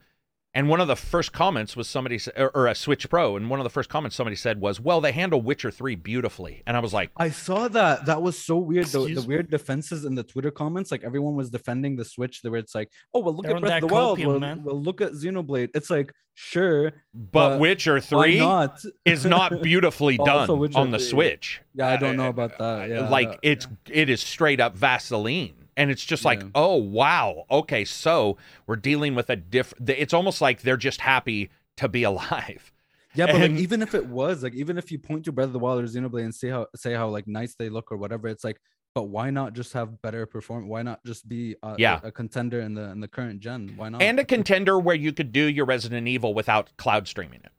And 0.56 0.70
one 0.70 0.80
of 0.80 0.88
the 0.88 0.96
first 0.96 1.34
comments 1.34 1.76
was 1.76 1.86
somebody 1.90 2.18
or, 2.38 2.50
or 2.56 2.68
a 2.68 2.74
Switch 2.76 3.10
Pro, 3.10 3.36
and 3.36 3.50
one 3.50 3.60
of 3.60 3.66
the 3.66 3.70
first 3.70 3.90
comments 3.90 4.16
somebody 4.16 4.38
said 4.38 4.62
was, 4.62 4.80
"Well, 4.80 5.02
they 5.02 5.12
handle 5.12 5.42
Witcher 5.42 5.70
three 5.70 5.96
beautifully," 5.96 6.64
and 6.66 6.78
I 6.78 6.80
was 6.80 6.94
like, 6.94 7.12
I 7.18 7.30
saw 7.30 7.68
that. 7.68 8.06
That 8.06 8.22
was 8.22 8.40
so 8.40 8.58
weird. 8.58 8.86
The, 8.86 9.14
the 9.16 9.22
weird 9.22 9.52
defenses 9.52 10.06
in 10.06 10.16
the 10.16 10.24
Twitter 10.24 10.52
comments, 10.52 10.92
like 10.92 11.04
everyone 11.04 11.36
was 11.36 11.50
defending 11.50 11.98
the 11.98 12.06
Switch. 12.06 12.40
Where 12.42 12.56
it's 12.56 12.74
like, 12.74 12.90
oh 13.14 13.20
well, 13.20 13.36
look 13.36 13.46
They're 13.46 13.58
at 13.58 13.62
Breath 13.62 13.84
of 13.84 13.90
the 13.90 13.94
Wild. 13.94 14.18
copium, 14.20 14.40
Well, 14.42 14.60
well, 14.64 14.82
look 14.82 15.02
at 15.02 15.12
Xenoblade. 15.12 15.72
It's 15.76 15.90
like, 15.90 16.14
sure, 16.36 16.92
"But 17.14 17.50
But 17.50 17.60
Witcher 17.60 18.00
three 18.00 18.40
not? 18.40 18.80
is 19.04 19.26
not 19.26 19.62
beautifully 19.62 20.16
done 20.18 20.50
on 20.50 20.92
the 20.92 21.00
3. 21.00 21.06
Switch." 21.06 21.62
Yeah, 21.74 21.90
I 21.90 21.98
don't 21.98 22.18
Uh, 22.18 22.24
know 22.24 22.30
about 22.30 22.58
that. 22.60 22.90
Yeah, 22.90 23.10
like 23.10 23.28
yeah, 23.28 23.52
it's 23.52 23.68
it 23.90 24.10
is 24.10 24.22
straight 24.22 24.62
up 24.62 24.78
Vaseline. 24.78 25.65
And 25.78 25.92
it's 25.92 26.04
just 26.06 26.24
like, 26.26 26.42
Yeah. 26.42 26.50
oh 26.56 26.76
wow, 26.76 27.46
okay, 27.52 27.84
so 27.86 28.38
we're 28.66 28.76
dealing 28.78 29.14
with 29.16 29.30
a 29.30 29.36
different. 29.36 29.90
It's 29.90 30.14
almost 30.14 30.40
like 30.42 30.62
they're 30.62 30.78
just 30.78 31.02
happy 31.02 31.50
to 31.78 31.90
be 31.90 32.04
alive. 32.12 32.72
Yeah, 33.14 33.28
but 33.28 33.40
like, 33.42 33.52
even 33.52 33.82
if 33.82 33.94
it 33.96 34.08
was 34.08 34.44
like, 34.44 34.54
even 34.56 34.78
if 34.78 34.92
you 34.92 35.00
point 35.00 35.26
to 35.26 35.32
Breath 35.32 35.48
of 35.48 35.54
the 35.54 35.60
Wild 35.60 35.82
or 35.82 35.88
Xenoblade 35.88 36.24
and 36.24 36.36
say 36.36 36.50
how 36.50 36.68
say 36.76 36.94
how 36.94 37.08
like 37.10 37.28
nice 37.28 37.56
they 37.56 37.70
look 37.70 37.92
or 37.92 37.98
whatever, 37.98 38.28
it's 38.28 38.44
like, 38.44 38.60
but 38.94 39.04
why 39.04 39.30
not 39.30 39.54
just 39.54 39.72
have 39.74 40.02
better 40.02 40.26
perform? 40.26 40.68
Why 40.68 40.82
not 40.82 41.04
just 41.06 41.28
be 41.28 41.56
a, 41.64 41.76
Yeah. 41.78 42.00
a, 42.04 42.08
a 42.08 42.12
contender 42.12 42.60
in 42.62 42.74
the 42.74 42.90
in 42.92 43.00
the 43.02 43.08
current 43.08 43.40
gen? 43.42 43.74
Why 43.78 43.90
not? 43.90 44.02
And 44.02 44.20
a 44.20 44.26
contender 44.26 44.78
where 44.80 44.96
you 44.96 45.12
could 45.14 45.32
do 45.32 45.44
your 45.46 45.66
Resident 45.66 46.08
Evil 46.08 46.34
without 46.34 46.76
cloud 46.78 47.08
streaming 47.08 47.42
it. 47.44 47.52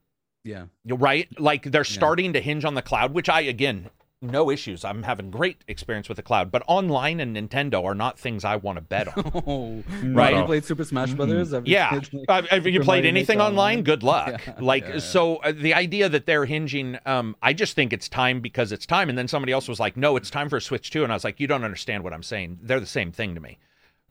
yeah, 0.44 0.64
right? 0.86 1.28
Like 1.40 1.64
they're 1.64 1.84
starting 1.84 2.32
to 2.34 2.40
hinge 2.40 2.64
on 2.66 2.74
the 2.74 2.82
cloud, 2.82 3.12
which 3.14 3.28
I 3.30 3.40
again 3.42 3.88
no 4.22 4.50
issues. 4.50 4.84
I'm 4.84 5.02
having 5.02 5.30
great 5.30 5.58
experience 5.68 6.08
with 6.08 6.16
the 6.16 6.22
cloud, 6.22 6.50
but 6.50 6.62
online 6.66 7.20
and 7.20 7.36
Nintendo 7.36 7.84
are 7.84 7.94
not 7.94 8.18
things 8.18 8.44
I 8.44 8.56
want 8.56 8.76
to 8.76 8.80
bet 8.80 9.08
on. 9.16 9.32
oh, 9.46 9.84
Right. 10.02 10.32
Have 10.32 10.40
you 10.42 10.46
played 10.46 10.64
Super 10.64 10.84
Smash 10.84 11.12
Brothers? 11.12 11.52
Have 11.52 11.66
you 11.66 11.74
Yeah. 11.74 12.00
played, 12.00 12.24
like, 12.28 12.46
have 12.48 12.66
you 12.66 12.80
played 12.80 13.00
Mario 13.04 13.08
anything 13.08 13.38
Maker 13.38 13.48
online? 13.48 13.82
Good 13.82 14.02
luck. 14.02 14.40
Yeah, 14.46 14.54
Like 14.60 14.84
yeah, 14.84 14.94
yeah. 14.94 14.98
so, 15.00 15.36
uh, 15.36 15.52
the 15.52 15.74
idea 15.74 16.08
that 16.08 16.26
they're 16.26 16.44
hinging, 16.46 16.98
um, 17.04 17.36
I 17.42 17.52
just 17.52 17.74
think 17.74 17.92
it's 17.92 18.08
time 18.08 18.40
because 18.40 18.72
it's 18.72 18.86
time. 18.86 19.08
And 19.08 19.18
then 19.18 19.28
somebody 19.28 19.52
else 19.52 19.68
was 19.68 19.78
like, 19.80 19.96
"No, 19.96 20.16
it's 20.16 20.30
time 20.30 20.48
for 20.48 20.56
a 20.56 20.60
Switch 20.60 20.90
2. 20.90 21.02
and 21.04 21.12
I 21.12 21.16
was 21.16 21.24
like, 21.24 21.38
"You 21.40 21.46
don't 21.46 21.64
understand 21.64 22.02
what 22.04 22.12
I'm 22.12 22.22
saying. 22.22 22.58
They're 22.62 22.80
the 22.80 22.86
same 22.86 23.12
thing 23.12 23.34
to 23.34 23.40
me." 23.40 23.58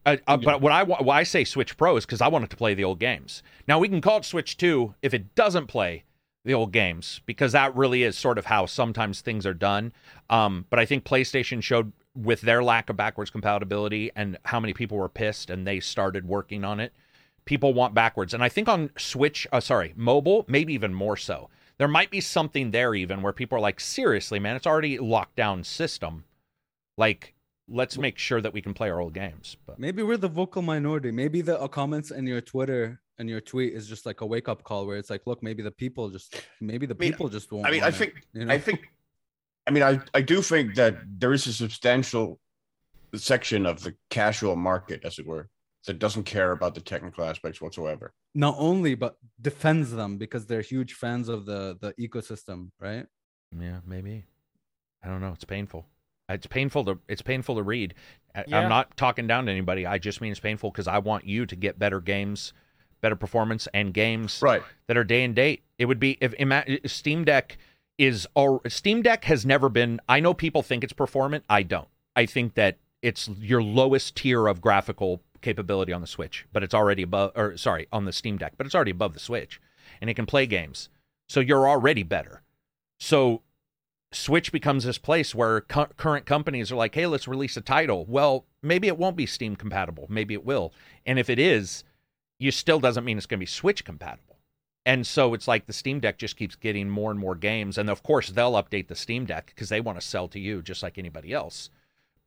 Uh, 0.06 0.18
uh, 0.28 0.38
But 0.38 0.62
what 0.62 0.72
I 0.72 0.84
why 0.84 1.20
I 1.20 1.24
say 1.24 1.44
Switch 1.44 1.78
Pro 1.78 1.98
is 1.98 2.06
because 2.06 2.22
I 2.22 2.28
want 2.28 2.44
it 2.46 2.50
to 2.52 2.56
play 2.58 2.74
the 2.76 2.84
old 2.84 3.00
games. 3.00 3.42
Now 3.68 3.80
we 3.80 3.88
can 3.90 4.02
call 4.02 4.18
it 4.18 4.26
Switch 4.26 4.56
2 4.58 4.94
if 5.02 5.14
it 5.14 5.34
doesn't 5.36 5.66
play 5.68 6.04
the 6.46 6.54
old 6.54 6.72
games 6.72 7.20
because 7.26 7.52
that 7.52 7.76
really 7.76 8.04
is 8.04 8.18
sort 8.18 8.38
of 8.38 8.46
how 8.46 8.66
sometimes 8.66 9.20
things 9.20 9.46
are 9.46 9.54
done. 9.54 9.92
Um, 10.30 10.66
but 10.70 10.80
I 10.80 10.86
think 10.86 11.04
PlayStation 11.04 11.62
showed 11.62 11.92
with 12.16 12.42
their 12.42 12.64
lack 12.64 12.90
of 12.90 12.96
backwards 12.96 13.32
compatibility 13.32 14.12
and 14.16 14.38
how 14.46 14.60
many 14.60 14.74
people 14.74 14.98
were 14.98 15.10
pissed 15.10 15.50
and 15.50 15.68
they 15.68 15.80
started 15.80 16.28
working 16.28 16.64
on 16.64 16.80
it. 16.80 16.94
People 17.44 17.74
want 17.74 17.94
backwards, 17.94 18.34
and 18.34 18.44
I 18.44 18.50
think 18.50 18.68
on 18.68 18.90
Switch, 18.98 19.46
uh, 19.52 19.60
sorry, 19.60 19.94
mobile, 19.96 20.46
maybe 20.48 20.74
even 20.74 20.96
more 20.96 21.16
so. 21.16 21.50
There 21.78 21.88
might 21.88 22.10
be 22.10 22.20
something 22.20 22.72
there 22.72 22.96
even 22.96 23.22
where 23.22 23.34
people 23.34 23.56
are 23.58 23.62
like, 23.62 23.80
seriously, 23.80 24.40
man, 24.40 24.56
it's 24.56 24.66
already 24.66 24.98
locked 24.98 25.36
down 25.36 25.64
system. 25.64 26.24
Like 26.98 27.36
let's 27.68 27.98
make 27.98 28.18
sure 28.18 28.42
that 28.42 28.54
we 28.54 28.62
can 28.62 28.74
play 28.74 28.90
our 28.90 29.00
old 29.00 29.14
games. 29.14 29.58
But 29.66 29.80
Maybe 29.80 30.04
we're 30.04 30.18
the 30.18 30.28
vocal 30.28 30.62
minority. 30.62 31.12
Maybe 31.12 31.42
the 31.42 31.68
comments 31.68 32.12
in 32.12 32.28
your 32.28 32.42
Twitter 32.42 33.02
and 33.18 33.30
your 33.30 33.42
tweet 33.42 33.74
is 33.74 33.88
just 33.88 34.06
like 34.06 34.22
a 34.22 34.26
wake 34.26 34.48
up 34.50 34.64
call 34.64 34.86
where 34.86 34.98
it's 34.98 35.10
like, 35.10 35.24
look, 35.26 35.42
maybe 35.42 35.64
the 35.64 35.72
people 35.72 36.10
just, 36.10 36.42
maybe 36.62 36.86
the 36.86 36.96
I 36.96 36.98
mean, 37.00 37.12
people 37.12 37.30
just 37.30 37.52
won't. 37.52 37.66
I 37.66 37.72
mean, 37.72 37.82
I 37.82 37.86
want 37.86 37.96
it, 37.96 37.98
think 37.98 38.14
you 38.34 38.46
know? 38.46 38.54
I 38.54 38.58
think, 38.60 38.90
I 39.68 39.72
mean, 39.72 39.84
I, 39.84 40.00
I 40.14 40.22
do 40.22 40.42
think 40.42 40.76
that 40.76 40.98
there 41.08 41.34
is 41.34 41.48
a 41.48 41.54
substantial 41.54 42.40
section 43.16 43.66
of 43.66 43.82
the 43.82 43.96
casual 44.10 44.56
market, 44.56 45.06
as 45.06 45.20
it 45.20 45.26
were, 45.26 45.50
that 45.88 46.00
doesn't 46.00 46.24
care 46.24 46.52
about 46.52 46.76
the 46.76 46.82
technical 46.82 47.24
aspects 47.24 47.62
whatsoever. 47.62 48.14
not 48.34 48.56
only 48.58 48.96
but 48.96 49.18
defends 49.40 49.92
them 49.92 50.18
because 50.18 50.46
they're 50.48 50.62
huge 50.62 50.94
fans 50.94 51.30
of 51.30 51.46
the 51.46 51.78
the 51.80 51.94
ecosystem, 52.00 52.72
right? 52.80 53.06
yeah, 53.58 53.80
maybe. 53.86 54.26
I 55.04 55.08
don't 55.08 55.22
know. 55.22 55.32
It's 55.34 55.46
painful. 55.46 55.86
It's 56.28 56.48
painful 56.48 56.84
to 56.86 57.00
it's 57.08 57.22
painful 57.22 57.56
to 57.56 57.64
read. 57.64 57.94
I, 58.34 58.44
Yeah. 58.48 58.60
I'm 58.60 58.70
not 58.70 58.98
talking 58.98 59.28
down 59.28 59.46
to 59.46 59.52
anybody. 59.52 59.86
I 59.86 60.00
just 60.00 60.22
mean 60.22 60.32
it's 60.32 60.40
painful 60.40 60.72
because 60.72 60.88
I 60.88 60.98
want 60.98 61.26
you 61.26 61.46
to 61.46 61.56
get 61.56 61.78
better 61.78 62.02
games, 62.02 62.52
better 63.06 63.16
performance, 63.16 63.68
and 63.72 63.94
games 63.94 64.42
Right. 64.42 64.64
that 64.88 64.98
are 64.98 65.04
day 65.04 65.24
and 65.24 65.36
date. 65.36 65.62
It 65.78 65.86
would 65.86 66.00
be 66.00 66.18
if 66.20 66.34
Steam 66.92 67.24
Deck 67.24 67.58
is 68.00 68.28
or 68.34 68.62
Steam 68.68 69.04
Deck 69.04 69.26
has 69.26 69.46
never 69.46 69.70
been. 69.70 70.02
I 70.10 70.20
know 70.20 70.34
people 70.34 70.64
think 70.64 70.84
it's 70.84 70.92
performant. 70.92 71.46
I 71.48 71.62
don't. 71.62 71.88
I 72.16 72.26
think 72.26 72.56
that 72.56 72.80
it's 73.04 73.28
your 73.40 73.62
lowest 73.62 74.16
tier 74.16 74.48
of 74.48 74.60
graphical 74.60 75.22
capability 75.42 75.94
on 75.94 76.02
the 76.02 76.08
Switch, 76.08 76.48
but 76.52 76.64
it's 76.64 76.74
already 76.74 77.04
above. 77.04 77.32
Or 77.36 77.56
sorry, 77.58 77.88
on 77.94 78.06
the 78.06 78.12
Steam 78.12 78.38
Deck, 78.38 78.54
but 78.58 78.66
it's 78.66 78.74
already 78.74 78.90
above 78.92 79.14
the 79.14 79.20
Switch, 79.20 79.62
and 80.02 80.10
it 80.10 80.16
can 80.16 80.26
play 80.26 80.48
games. 80.48 80.90
So 81.30 81.40
you're 81.40 81.70
already 81.70 82.02
better. 82.02 82.42
So 83.00 83.44
Switch 84.12 84.52
becomes 84.52 84.84
this 84.86 84.98
place 84.98 85.36
where 85.36 85.62
cu- 85.62 85.94
current 85.98 86.26
companies 86.26 86.72
are 86.72 86.76
like, 86.78 86.96
"Hey, 86.96 87.06
let's 87.06 87.28
release 87.28 87.58
a 87.58 87.62
title." 87.62 88.06
Well, 88.06 88.46
maybe 88.64 88.88
it 88.88 88.98
won't 88.98 89.16
be 89.18 89.26
Steam 89.26 89.56
compatible. 89.56 90.08
Maybe 90.10 90.34
it 90.34 90.44
will. 90.46 90.74
And 91.06 91.20
if 91.20 91.30
it 91.30 91.38
is, 91.40 91.84
you 92.40 92.52
still 92.52 92.80
doesn't 92.80 93.06
mean 93.06 93.18
it's 93.18 93.26
going 93.26 93.40
to 93.40 93.42
be 93.42 93.48
Switch 93.48 93.84
compatible. 93.84 94.40
And 94.86 95.06
so 95.08 95.34
it's 95.34 95.48
like 95.48 95.66
the 95.66 95.74
Steam 95.74 96.00
Deck 96.00 96.18
just 96.18 96.38
keeps 96.38 96.56
getting 96.56 96.90
more 96.90 97.10
and 97.10 97.20
more 97.20 97.36
games, 97.36 97.78
and 97.78 97.90
of 97.90 98.04
course 98.04 98.30
they'll 98.30 98.54
update 98.54 98.88
the 98.88 98.96
Steam 98.96 99.26
Deck 99.26 99.48
because 99.48 99.70
they 99.70 99.82
want 99.82 100.00
to 100.00 100.06
sell 100.06 100.28
to 100.28 100.40
you 100.40 100.62
just 100.62 100.84
like 100.84 100.98
anybody 100.98 101.34
else. 101.34 101.72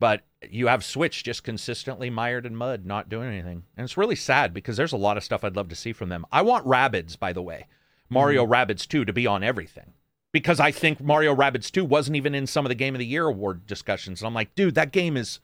But 0.00 0.22
you 0.48 0.66
have 0.66 0.84
Switch 0.84 1.22
just 1.22 1.44
consistently 1.44 2.10
mired 2.10 2.46
in 2.46 2.56
mud, 2.56 2.84
not 2.84 3.08
doing 3.08 3.28
anything, 3.28 3.64
and 3.76 3.84
it's 3.84 3.96
really 3.96 4.16
sad 4.16 4.52
because 4.52 4.76
there's 4.76 4.92
a 4.92 4.96
lot 4.96 5.16
of 5.16 5.24
stuff 5.24 5.44
I'd 5.44 5.56
love 5.56 5.68
to 5.68 5.76
see 5.76 5.92
from 5.92 6.08
them. 6.08 6.24
I 6.32 6.42
want 6.42 6.66
Rabbids, 6.66 7.18
by 7.18 7.32
the 7.32 7.42
way, 7.42 7.66
Mario 8.08 8.44
mm-hmm. 8.44 8.52
Rabbids 8.52 8.88
2 8.88 9.04
to 9.04 9.12
be 9.12 9.26
on 9.26 9.44
everything 9.44 9.92
because 10.32 10.60
I 10.60 10.72
think 10.72 11.00
Mario 11.00 11.34
Rabbids 11.34 11.70
2 11.70 11.84
wasn't 11.84 12.16
even 12.16 12.34
in 12.34 12.46
some 12.46 12.64
of 12.64 12.70
the 12.70 12.74
Game 12.74 12.94
of 12.94 12.98
the 12.98 13.06
Year 13.06 13.26
award 13.26 13.66
discussions. 13.66 14.20
And 14.20 14.26
I'm 14.26 14.34
like, 14.34 14.54
dude, 14.54 14.74
that 14.74 14.92
game 14.92 15.16
is 15.16 15.40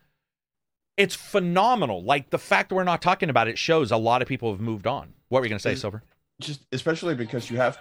it's 0.96 1.14
phenomenal. 1.14 2.02
Like 2.02 2.30
the 2.30 2.38
fact 2.38 2.68
that 2.68 2.74
we're 2.74 2.84
not 2.84 3.02
talking 3.02 3.30
about 3.30 3.48
it 3.48 3.58
shows 3.58 3.90
a 3.90 3.96
lot 3.96 4.22
of 4.22 4.28
people 4.28 4.50
have 4.52 4.60
moved 4.60 4.86
on. 4.86 5.12
What 5.28 5.40
were 5.40 5.46
you 5.46 5.50
going 5.50 5.58
to 5.58 5.62
say, 5.62 5.72
Is- 5.72 5.80
Silver? 5.80 6.02
Just 6.40 6.66
especially 6.72 7.14
because 7.14 7.48
you 7.48 7.58
have. 7.58 7.78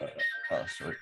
Uh, 0.00 0.06
oh, 0.50 0.64
sorry. 0.66 0.96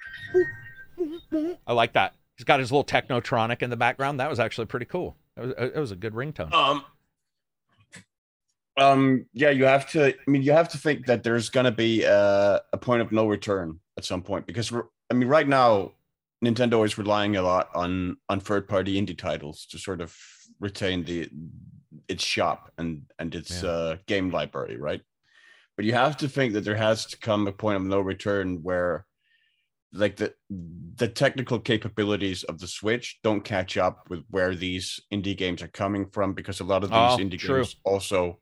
I 1.67 1.73
like 1.73 1.95
that. 1.95 2.15
He's 2.37 2.45
got 2.45 2.61
his 2.61 2.71
little 2.71 2.85
technotronic 2.85 3.63
in 3.63 3.71
the 3.71 3.77
background. 3.77 4.21
That 4.21 4.29
was 4.29 4.39
actually 4.39 4.67
pretty 4.67 4.87
cool. 4.87 5.17
It 5.37 5.41
was, 5.41 5.55
it 5.59 5.77
was 5.77 5.91
a 5.91 5.97
good 5.97 6.13
ringtone. 6.13 6.53
Um. 6.53 6.85
Um. 8.77 9.27
Yeah, 9.33 9.51
you 9.51 9.65
have 9.65 9.91
to. 9.93 10.09
I 10.09 10.31
mean, 10.31 10.43
you 10.43 10.53
have 10.53 10.69
to 10.71 10.79
think 10.79 11.07
that 11.07 11.23
there's 11.23 11.49
gonna 11.49 11.73
be 11.73 12.03
a, 12.03 12.61
a 12.73 12.79
point 12.79 13.03
of 13.03 13.11
no 13.11 13.27
return 13.27 13.81
at 13.97 14.05
some 14.05 14.23
point 14.23 14.47
because 14.47 14.71
we're, 14.71 14.85
I 15.11 15.15
mean, 15.15 15.29
right 15.29 15.49
now, 15.49 15.93
Nintendo 16.45 16.85
is 16.85 16.99
relying 16.99 17.37
a 17.37 17.43
lot 17.43 17.71
on 17.75 18.19
on 18.29 18.41
third 18.41 18.69
party 18.69 19.01
indie 19.01 19.17
titles 19.17 19.67
to 19.67 19.79
sort 19.79 20.01
of 20.01 20.17
retain 20.61 21.05
the 21.05 21.31
its 22.09 22.25
shop 22.25 22.73
and 22.79 23.11
and 23.19 23.35
its 23.35 23.63
Yeah. 23.63 23.65
uh, 23.65 23.99
game 24.07 24.31
library, 24.31 24.77
right? 24.79 25.03
But 25.77 25.87
you 25.87 25.95
have 25.95 26.17
to 26.19 26.29
think 26.29 26.55
that 26.55 26.63
there 26.63 26.77
has 26.77 27.07
to 27.07 27.19
come 27.19 27.47
a 27.49 27.53
point 27.53 27.77
of 27.79 27.85
no 27.85 28.01
return 28.01 28.63
where 28.63 29.07
like 29.93 30.17
the 30.17 30.35
the 30.95 31.09
technical 31.09 31.59
capabilities 31.59 32.45
of 32.45 32.61
the 32.61 32.69
Switch 32.69 33.19
don't 33.23 33.43
catch 33.43 33.77
up 33.77 34.09
with 34.11 34.25
where 34.29 34.55
these 34.55 35.01
indie 35.13 35.37
games 35.37 35.63
are 35.63 35.69
coming 35.69 36.09
from 36.11 36.33
because 36.35 36.61
a 36.61 36.65
lot 36.65 36.85
of 36.85 36.93
these 36.93 37.17
Oh, 37.17 37.19
indie 37.19 37.41
true. 37.41 37.41
games 37.41 37.77
also 37.85 38.41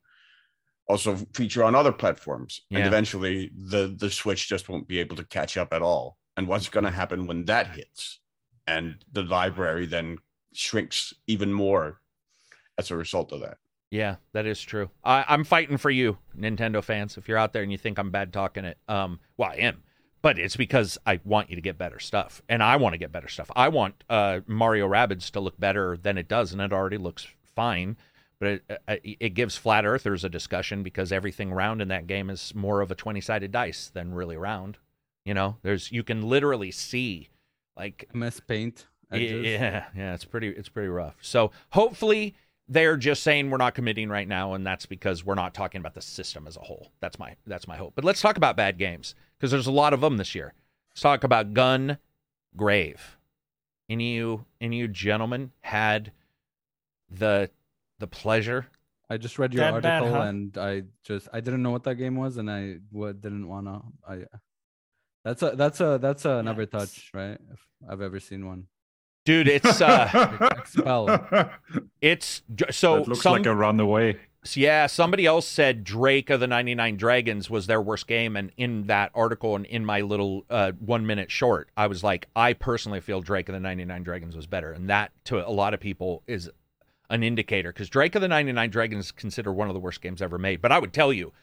also 0.89 1.17
feature 1.35 1.65
on 1.65 1.75
other 1.75 1.93
platforms 1.93 2.63
and 2.75 2.87
eventually 2.87 3.51
the 3.55 3.95
the 3.99 4.11
Switch 4.11 4.49
just 4.49 4.69
won't 4.69 4.89
be 4.89 4.99
able 5.01 5.17
to 5.17 5.25
catch 5.25 5.57
up 5.57 5.73
at 5.73 5.83
all. 5.83 6.19
And 6.37 6.49
what's 6.49 6.69
going 6.69 6.85
to 6.85 6.91
happen 6.91 7.27
when 7.27 7.45
that 7.47 7.69
hits 7.69 8.21
and 8.67 9.05
the 9.13 9.23
library 9.25 9.87
then 9.87 10.19
shrinks 10.55 11.13
even 11.27 11.53
more 11.53 12.01
as 12.79 12.91
a 12.91 12.97
result 12.97 13.33
of 13.33 13.41
that. 13.41 13.59
Yeah, 13.91 14.17
that 14.33 14.47
is 14.47 14.61
true. 14.61 14.91
I, 15.03 15.25
I'm 15.29 15.45
fighting 15.45 15.79
for 15.79 15.91
you, 15.91 16.19
Nintendo 16.39 16.83
fans. 16.83 17.17
If 17.17 17.29
you're 17.29 17.39
out 17.39 17.53
there 17.53 17.63
and 17.63 17.73
you 17.73 17.79
think 17.79 17.99
I'm 17.99 18.11
bad 18.11 18.33
talking 18.33 18.65
it, 18.65 18.79
um, 18.87 19.19
well, 19.37 19.51
I 19.51 19.57
am, 19.57 19.83
but 20.21 20.39
it's 20.39 20.57
because 20.57 20.99
I 21.07 21.21
want 21.25 21.49
you 21.49 21.57
to 21.57 21.63
get 21.63 21.79
better 21.79 21.99
stuff, 21.99 22.43
and 22.49 22.63
I 22.63 22.77
want 22.77 22.93
to 22.95 22.99
get 22.99 23.13
better 23.13 23.29
stuff. 23.29 23.51
I 23.57 23.69
want 23.69 24.05
uh, 24.11 24.41
Mario 24.47 24.89
Rabbids 24.89 25.31
to 25.33 25.41
look 25.41 25.59
better 25.59 25.97
than 25.97 26.19
it 26.19 26.29
does, 26.29 26.53
and 26.53 26.61
it 26.61 26.73
already 26.73 26.99
looks 26.99 27.27
fine. 27.43 27.97
But 28.41 28.49
it, 28.49 28.83
uh, 28.87 28.97
it 29.03 29.35
gives 29.35 29.57
flat 29.57 29.85
earthers 29.85 30.23
a 30.23 30.29
discussion 30.29 30.85
because 30.85 31.11
everything 31.11 31.51
round 31.51 31.83
in 31.83 31.89
that 31.89 32.07
game 32.07 32.31
is 32.31 32.55
more 32.55 32.83
of 32.83 32.91
a 32.91 32.95
20 32.95 33.21
sided 33.21 33.51
dice 33.51 33.89
than 33.89 34.15
really 34.15 34.37
round. 34.37 34.79
You 35.25 35.35
know, 35.35 35.57
there's 35.63 35.91
you 35.91 36.05
can 36.05 36.23
literally 36.23 36.71
see 36.71 37.31
like 37.77 38.09
MS 38.15 38.41
Paint. 38.41 38.87
Edges. 39.11 39.47
Yeah, 39.47 39.87
yeah, 39.97 40.15
it's 40.15 40.25
pretty 40.25 40.49
it's 40.49 40.69
pretty 40.69 40.89
rough. 40.89 41.17
So 41.21 41.51
hopefully 41.71 42.37
they're 42.69 42.97
just 42.97 43.23
saying 43.23 43.51
we're 43.51 43.57
not 43.57 43.75
committing 43.75 44.09
right 44.09 44.29
now, 44.29 44.55
and 44.55 44.67
that's 44.67 44.87
because 44.87 45.25
we're 45.25 45.35
not 45.35 45.55
talking 45.55 45.81
about 45.81 45.95
the 45.95 46.03
system 46.03 46.47
as 46.47 46.57
a 46.57 46.61
whole. 46.61 46.93
That's 47.01 47.19
my 47.19 47.37
that's 47.47 47.67
my 47.69 47.77
hope. 47.77 47.95
But 47.95 48.05
let's 48.05 48.21
talk 48.21 48.37
about 48.37 48.57
bad 48.57 48.79
games 48.79 49.15
because 49.39 49.51
there's 49.51 49.67
a 49.67 49.73
lot 49.73 49.93
of 49.93 50.01
them 50.01 50.17
this 50.17 50.35
year. 50.35 50.55
Let's 50.91 51.01
talk 51.01 51.25
about 51.25 51.55
Gun 51.55 51.99
Grave. 52.57 53.17
Any 53.89 54.13
of 54.13 54.17
you 54.19 54.45
any 54.61 54.79
of 54.79 54.83
you 54.83 54.89
gentlemen 54.89 55.53
had 55.61 56.13
the 57.11 57.51
the 57.99 58.07
pleasure? 58.07 58.67
I 59.11 59.17
just 59.17 59.39
read 59.39 59.55
your 59.55 59.65
That 59.65 59.83
bad, 59.83 60.03
article 60.03 60.21
huh? 60.21 60.29
and 60.29 60.59
I 60.59 60.83
just 61.03 61.29
I 61.33 61.41
didn't 61.41 61.63
know 61.63 61.71
what 61.71 61.85
that 61.85 61.95
game 61.95 62.17
was 62.17 62.37
and 62.37 62.51
I 62.51 62.77
w- 62.93 63.15
didn't 63.15 63.49
wanna. 63.49 63.81
I 64.07 64.25
that's 65.25 65.43
a 65.43 65.53
that's 65.57 65.81
a 65.81 65.99
that's 66.01 66.25
a 66.27 66.43
never 66.43 66.67
Yikes. 66.67 66.71
touch 66.71 67.11
right 67.15 67.39
if 67.53 67.67
I've 67.89 68.03
ever 68.03 68.21
seen 68.21 68.47
one. 68.47 68.67
Dude, 69.29 69.47
it's 69.47 69.83
uh 69.83 70.49
expel. 70.57 71.51
it's 72.01 72.41
so 72.71 72.97
that 72.97 73.09
looks 73.09 73.21
some 73.21 73.35
like 73.35 73.45
a 73.45 73.55
runaway. 73.55 74.17
Yeah, 74.55 74.87
somebody 74.87 75.27
else 75.27 75.47
said 75.47 75.85
Drake 75.85 76.31
of 76.31 76.41
the 76.41 76.47
99 76.47 76.97
Dragons 76.97 77.51
was 77.51 77.67
their 77.67 77.83
worst 77.83 78.07
game. 78.07 78.39
And 78.39 78.53
in 78.57 78.87
that 78.87 79.11
article 79.15 79.55
and 79.55 79.67
in 79.67 79.85
my 79.85 80.01
little 80.01 80.47
uh, 80.49 80.73
one 80.81 81.05
minute 81.07 81.31
short, 81.31 81.69
I 81.77 81.89
was 81.89 82.03
like, 82.03 82.29
I 82.35 82.55
personally 82.55 83.03
feel 83.03 83.21
Drake 83.21 83.51
of 83.51 83.53
the 83.53 83.61
99 83.61 84.03
Dragons 84.03 84.35
was 84.35 84.47
better. 84.47 84.73
And 84.73 84.89
that 84.89 85.13
to 85.25 85.47
a 85.47 85.53
lot 85.53 85.75
of 85.75 85.81
people 85.81 86.23
is 86.27 86.49
an 87.11 87.23
indicator 87.23 87.71
because 87.71 87.91
Drake 87.91 88.15
of 88.15 88.23
the 88.23 88.29
99 88.29 88.71
Dragons 88.71 89.05
is 89.07 89.13
considered 89.13 89.53
one 89.53 89.69
of 89.69 89.75
the 89.75 89.81
worst 89.81 90.01
games 90.01 90.23
ever 90.23 90.39
made. 90.39 90.63
But 90.63 90.73
I 90.73 90.79
would 90.79 90.95
tell 90.95 91.13
you, 91.13 91.35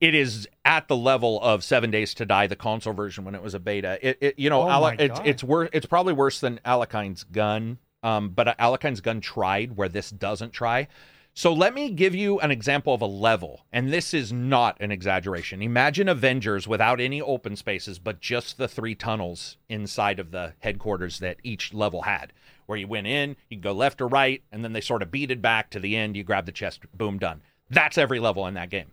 it 0.00 0.14
is 0.14 0.48
at 0.64 0.88
the 0.88 0.96
level 0.96 1.40
of 1.42 1.64
Seven 1.64 1.90
Days 1.90 2.14
to 2.14 2.26
Die, 2.26 2.46
the 2.46 2.56
console 2.56 2.92
version 2.92 3.24
when 3.24 3.34
it 3.34 3.42
was 3.42 3.54
a 3.54 3.60
beta. 3.60 3.98
It, 4.02 4.18
it 4.20 4.38
you 4.38 4.50
know, 4.50 4.62
Oh 4.62 4.70
Ale- 4.88 4.96
it's 4.98 5.20
it's 5.24 5.44
worse. 5.44 5.70
It's 5.72 5.86
probably 5.86 6.12
worse 6.12 6.40
than 6.40 6.60
Alakine's 6.64 7.24
Gun. 7.24 7.78
Um, 8.02 8.28
but 8.28 8.56
Alakine's 8.58 9.00
Gun 9.00 9.20
tried 9.20 9.76
where 9.76 9.88
this 9.88 10.10
doesn't 10.10 10.52
try. 10.52 10.86
So 11.34 11.52
let 11.52 11.74
me 11.74 11.90
give 11.90 12.14
you 12.14 12.40
an 12.40 12.50
example 12.50 12.94
of 12.94 13.02
a 13.02 13.06
level, 13.06 13.66
and 13.70 13.92
this 13.92 14.14
is 14.14 14.32
not 14.32 14.78
an 14.80 14.90
exaggeration. 14.90 15.60
Imagine 15.60 16.08
Avengers 16.08 16.66
without 16.66 16.98
any 16.98 17.20
open 17.20 17.56
spaces, 17.56 17.98
but 17.98 18.20
just 18.20 18.56
the 18.56 18.68
three 18.68 18.94
tunnels 18.94 19.58
inside 19.68 20.18
of 20.18 20.30
the 20.30 20.54
headquarters 20.60 21.18
that 21.18 21.36
each 21.42 21.74
level 21.74 22.02
had, 22.02 22.32
where 22.64 22.78
you 22.78 22.88
went 22.88 23.06
in, 23.06 23.36
you 23.50 23.58
go 23.58 23.72
left 23.72 24.00
or 24.00 24.08
right, 24.08 24.42
and 24.50 24.64
then 24.64 24.72
they 24.72 24.80
sort 24.80 25.02
of 25.02 25.10
beat 25.10 25.30
it 25.30 25.42
back 25.42 25.68
to 25.70 25.78
the 25.78 25.94
end. 25.94 26.16
You 26.16 26.24
grab 26.24 26.46
the 26.46 26.52
chest, 26.52 26.80
boom, 26.94 27.18
done. 27.18 27.42
That's 27.68 27.98
every 27.98 28.18
level 28.18 28.46
in 28.46 28.54
that 28.54 28.70
game. 28.70 28.92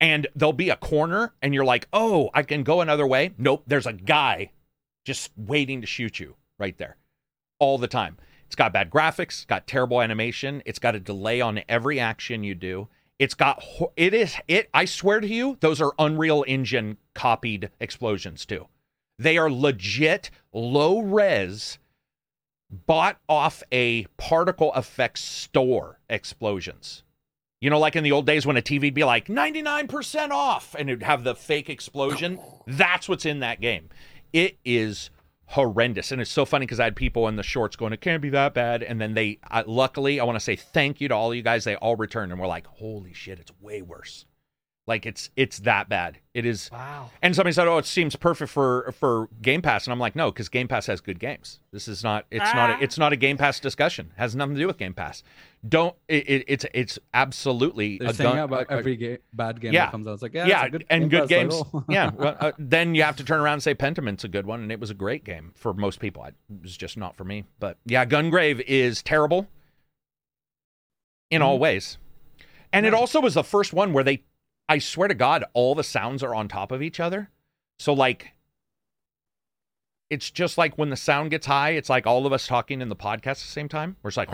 And 0.00 0.26
there'll 0.34 0.52
be 0.52 0.70
a 0.70 0.76
corner, 0.76 1.34
and 1.42 1.52
you're 1.52 1.64
like, 1.64 1.86
oh, 1.92 2.30
I 2.32 2.42
can 2.42 2.62
go 2.62 2.80
another 2.80 3.06
way. 3.06 3.32
Nope, 3.36 3.64
there's 3.66 3.86
a 3.86 3.92
guy 3.92 4.50
just 5.04 5.30
waiting 5.36 5.80
to 5.80 5.86
shoot 5.86 6.18
you 6.18 6.36
right 6.58 6.76
there 6.78 6.96
all 7.58 7.78
the 7.78 7.88
time. 7.88 8.16
It's 8.46 8.56
got 8.56 8.72
bad 8.72 8.90
graphics, 8.90 9.46
got 9.46 9.66
terrible 9.66 10.00
animation, 10.00 10.62
it's 10.66 10.80
got 10.80 10.96
a 10.96 11.00
delay 11.00 11.40
on 11.40 11.62
every 11.68 12.00
action 12.00 12.42
you 12.42 12.54
do. 12.54 12.88
It's 13.18 13.34
got 13.34 13.62
it 13.96 14.14
is 14.14 14.34
it 14.48 14.70
I 14.72 14.86
swear 14.86 15.20
to 15.20 15.28
you, 15.28 15.58
those 15.60 15.80
are 15.80 15.92
Unreal 15.98 16.44
Engine 16.48 16.96
copied 17.14 17.70
explosions 17.78 18.46
too. 18.46 18.66
They 19.18 19.36
are 19.36 19.50
legit 19.50 20.30
low 20.52 21.00
res 21.00 21.78
bought 22.70 23.18
off 23.28 23.62
a 23.70 24.06
particle 24.16 24.72
effects 24.74 25.22
store 25.22 26.00
explosions. 26.08 27.02
You 27.60 27.68
know, 27.68 27.78
like 27.78 27.94
in 27.94 28.02
the 28.04 28.12
old 28.12 28.24
days 28.24 28.46
when 28.46 28.56
a 28.56 28.62
TV'd 28.62 28.94
be 28.94 29.04
like 29.04 29.26
99% 29.26 30.30
off 30.30 30.74
and 30.78 30.88
it'd 30.88 31.02
have 31.02 31.24
the 31.24 31.34
fake 31.34 31.68
explosion. 31.68 32.40
That's 32.66 33.06
what's 33.06 33.26
in 33.26 33.40
that 33.40 33.60
game. 33.60 33.90
It 34.32 34.56
is 34.64 35.10
horrendous. 35.44 36.10
And 36.10 36.22
it's 36.22 36.30
so 36.30 36.46
funny 36.46 36.64
because 36.64 36.80
I 36.80 36.84
had 36.84 36.96
people 36.96 37.28
in 37.28 37.36
the 37.36 37.42
shorts 37.42 37.76
going, 37.76 37.92
"It 37.92 38.00
can't 38.00 38.22
be 38.22 38.30
that 38.30 38.54
bad," 38.54 38.82
and 38.82 38.98
then 38.98 39.12
they, 39.12 39.40
I, 39.44 39.62
luckily, 39.66 40.20
I 40.20 40.24
want 40.24 40.36
to 40.36 40.40
say 40.40 40.56
thank 40.56 41.02
you 41.02 41.08
to 41.08 41.14
all 41.14 41.34
you 41.34 41.42
guys. 41.42 41.64
They 41.64 41.76
all 41.76 41.96
returned 41.96 42.32
and 42.32 42.40
were 42.40 42.46
like, 42.46 42.66
"Holy 42.66 43.12
shit, 43.12 43.38
it's 43.38 43.52
way 43.60 43.82
worse." 43.82 44.24
Like 44.90 45.06
it's 45.06 45.30
it's 45.36 45.60
that 45.60 45.88
bad. 45.88 46.18
It 46.34 46.44
is. 46.44 46.68
Wow. 46.72 47.10
And 47.22 47.34
somebody 47.36 47.52
said, 47.54 47.68
"Oh, 47.68 47.78
it 47.78 47.86
seems 47.86 48.16
perfect 48.16 48.50
for 48.50 48.92
for 48.98 49.28
Game 49.40 49.62
Pass," 49.62 49.86
and 49.86 49.92
I'm 49.92 50.00
like, 50.00 50.16
"No, 50.16 50.32
because 50.32 50.48
Game 50.48 50.66
Pass 50.66 50.86
has 50.86 51.00
good 51.00 51.20
games. 51.20 51.60
This 51.72 51.86
is 51.86 52.02
not. 52.02 52.26
It's 52.32 52.52
not. 52.54 52.70
Ah. 52.70 52.78
A, 52.78 52.82
it's 52.82 52.98
not 52.98 53.12
a 53.12 53.16
Game 53.16 53.36
Pass 53.36 53.60
discussion. 53.60 54.06
It 54.16 54.18
has 54.20 54.34
nothing 54.34 54.56
to 54.56 54.60
do 54.60 54.66
with 54.66 54.78
Game 54.78 54.92
Pass. 54.92 55.22
Don't. 55.68 55.94
It, 56.08 56.28
it, 56.28 56.44
it's 56.48 56.66
it's 56.74 56.98
absolutely 57.14 57.98
They're 57.98 58.08
a 58.10 58.14
saying 58.14 58.30
gun- 58.34 58.38
about 58.40 58.66
a- 58.68 58.74
a- 58.74 58.78
every 58.78 58.96
ga- 58.96 59.18
bad 59.32 59.60
game 59.60 59.72
Yeah. 59.72 59.86
that 59.86 59.92
comes 59.92 60.08
out. 60.08 60.14
It's 60.14 60.22
like, 60.22 60.34
yeah, 60.34 60.46
yeah, 60.46 60.64
it's 60.64 60.68
a 60.68 60.70
good 60.72 60.86
and 60.90 61.02
Game 61.02 61.08
good 61.08 61.20
Pass 61.20 61.28
games. 61.28 61.54
title. 61.62 61.84
yeah, 61.88 62.10
well, 62.16 62.36
uh, 62.40 62.50
then 62.58 62.96
you 62.96 63.04
have 63.04 63.14
to 63.18 63.24
turn 63.24 63.38
around 63.38 63.52
and 63.54 63.62
say 63.62 63.74
Pentiment's 63.74 64.24
a 64.24 64.28
good 64.28 64.44
one, 64.46 64.60
and 64.60 64.72
it 64.72 64.80
was 64.80 64.90
a 64.90 64.94
great 64.94 65.22
game 65.22 65.52
for 65.54 65.72
most 65.72 66.00
people. 66.00 66.24
It 66.24 66.34
was 66.62 66.76
just 66.76 66.96
not 66.96 67.16
for 67.16 67.22
me. 67.22 67.44
But 67.60 67.76
yeah, 67.86 68.04
Gungrave 68.04 68.60
is 68.66 69.04
terrible 69.04 69.46
in 71.30 71.42
all 71.42 71.58
ways, 71.60 71.96
and 72.72 72.86
it 72.86 72.94
also 72.94 73.20
was 73.20 73.34
the 73.34 73.44
first 73.44 73.72
one 73.72 73.92
where 73.92 74.02
they, 74.04 74.22
I 74.70 74.78
swear 74.78 75.08
to 75.08 75.14
God, 75.14 75.44
all 75.52 75.74
the 75.74 75.82
sounds 75.82 76.22
are 76.22 76.32
on 76.32 76.46
top 76.46 76.70
of 76.70 76.80
each 76.80 77.00
other. 77.00 77.28
So 77.80 77.92
like, 77.92 78.34
it's 80.08 80.30
just 80.30 80.56
like 80.56 80.78
when 80.78 80.90
the 80.90 80.96
sound 80.96 81.30
gets 81.30 81.46
high, 81.46 81.70
it's 81.70 81.90
like 81.90 82.06
all 82.06 82.24
of 82.24 82.32
us 82.32 82.46
talking 82.46 82.80
in 82.80 82.88
the 82.88 82.94
podcast 82.94 83.26
at 83.26 83.36
the 83.38 83.48
same 83.48 83.68
time. 83.68 83.96
Where 84.00 84.08
it's 84.10 84.16
like, 84.16 84.30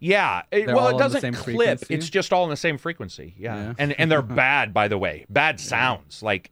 yeah. 0.00 0.42
It- 0.50 0.66
well, 0.66 0.88
it 0.88 0.98
doesn't 0.98 1.34
clip. 1.34 1.44
frequency? 1.56 1.94
It's 1.94 2.10
just 2.10 2.32
all 2.32 2.42
in 2.42 2.50
the 2.50 2.56
same 2.56 2.78
frequency. 2.78 3.34
Yeah. 3.38 3.54
Yeah. 3.54 3.74
And 3.78 3.92
and 3.92 4.10
they're 4.10 4.22
bad, 4.44 4.74
by 4.74 4.88
the 4.88 4.98
way. 4.98 5.24
Bad 5.28 5.60
sounds. 5.60 6.20
Like 6.20 6.50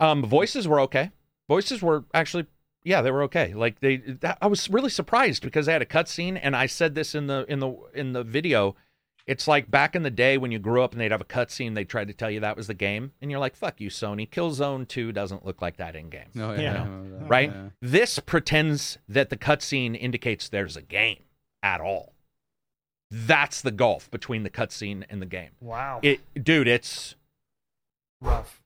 um 0.00 0.22
voices 0.22 0.68
were 0.68 0.80
okay. 0.80 1.12
Voices 1.48 1.80
were 1.80 2.04
actually 2.12 2.44
yeah, 2.84 3.00
they 3.00 3.10
were 3.10 3.22
okay. 3.22 3.54
Like 3.54 3.80
they 3.80 3.96
that, 3.96 4.36
I 4.42 4.48
was 4.48 4.68
really 4.68 4.90
surprised 4.90 5.42
because 5.42 5.64
they 5.64 5.72
had 5.72 5.80
a 5.82 5.86
cutscene 5.86 6.38
and 6.42 6.54
I 6.54 6.66
said 6.66 6.94
this 6.94 7.14
in 7.14 7.26
the 7.26 7.46
in 7.48 7.60
the 7.60 7.74
in 7.94 8.12
the 8.12 8.22
video. 8.22 8.76
It's 9.26 9.46
like 9.46 9.70
back 9.70 9.94
in 9.94 10.02
the 10.02 10.10
day 10.10 10.36
when 10.36 10.50
you 10.50 10.58
grew 10.58 10.82
up 10.82 10.92
and 10.92 11.00
they'd 11.00 11.12
have 11.12 11.20
a 11.20 11.24
cutscene, 11.24 11.74
they 11.76 11.84
tried 11.84 12.08
to 12.08 12.14
tell 12.14 12.30
you 12.30 12.40
that 12.40 12.56
was 12.56 12.66
the 12.66 12.74
game, 12.74 13.12
and 13.20 13.30
you're 13.30 13.38
like, 13.38 13.54
"Fuck 13.54 13.80
you, 13.80 13.88
Sony." 13.88 14.28
Killzone 14.28 14.86
Two 14.88 15.12
doesn't 15.12 15.44
look 15.46 15.62
like 15.62 15.76
that 15.76 15.94
in 15.94 16.10
game 16.10 16.30
No, 16.34 16.52
yeah, 16.54 16.60
Yeah. 16.60 16.72
I 16.82 16.84
remember 16.84 17.18
that. 17.20 17.28
right? 17.28 17.50
Yeah. 17.54 17.68
This 17.80 18.18
pretends 18.18 18.98
that 19.08 19.30
the 19.30 19.36
cutscene 19.36 19.96
indicates 19.98 20.48
there's 20.48 20.76
a 20.76 20.82
game 20.82 21.22
at 21.62 21.80
all. 21.80 22.14
That's 23.10 23.60
the 23.60 23.70
gulf 23.70 24.10
between 24.10 24.42
the 24.42 24.50
cutscene 24.50 25.04
and 25.10 25.20
the 25.22 25.26
game. 25.26 25.50
Wow. 25.60 26.00
It, 26.02 26.20
dude, 26.42 26.66
it's 26.66 27.14
rough. 28.20 28.60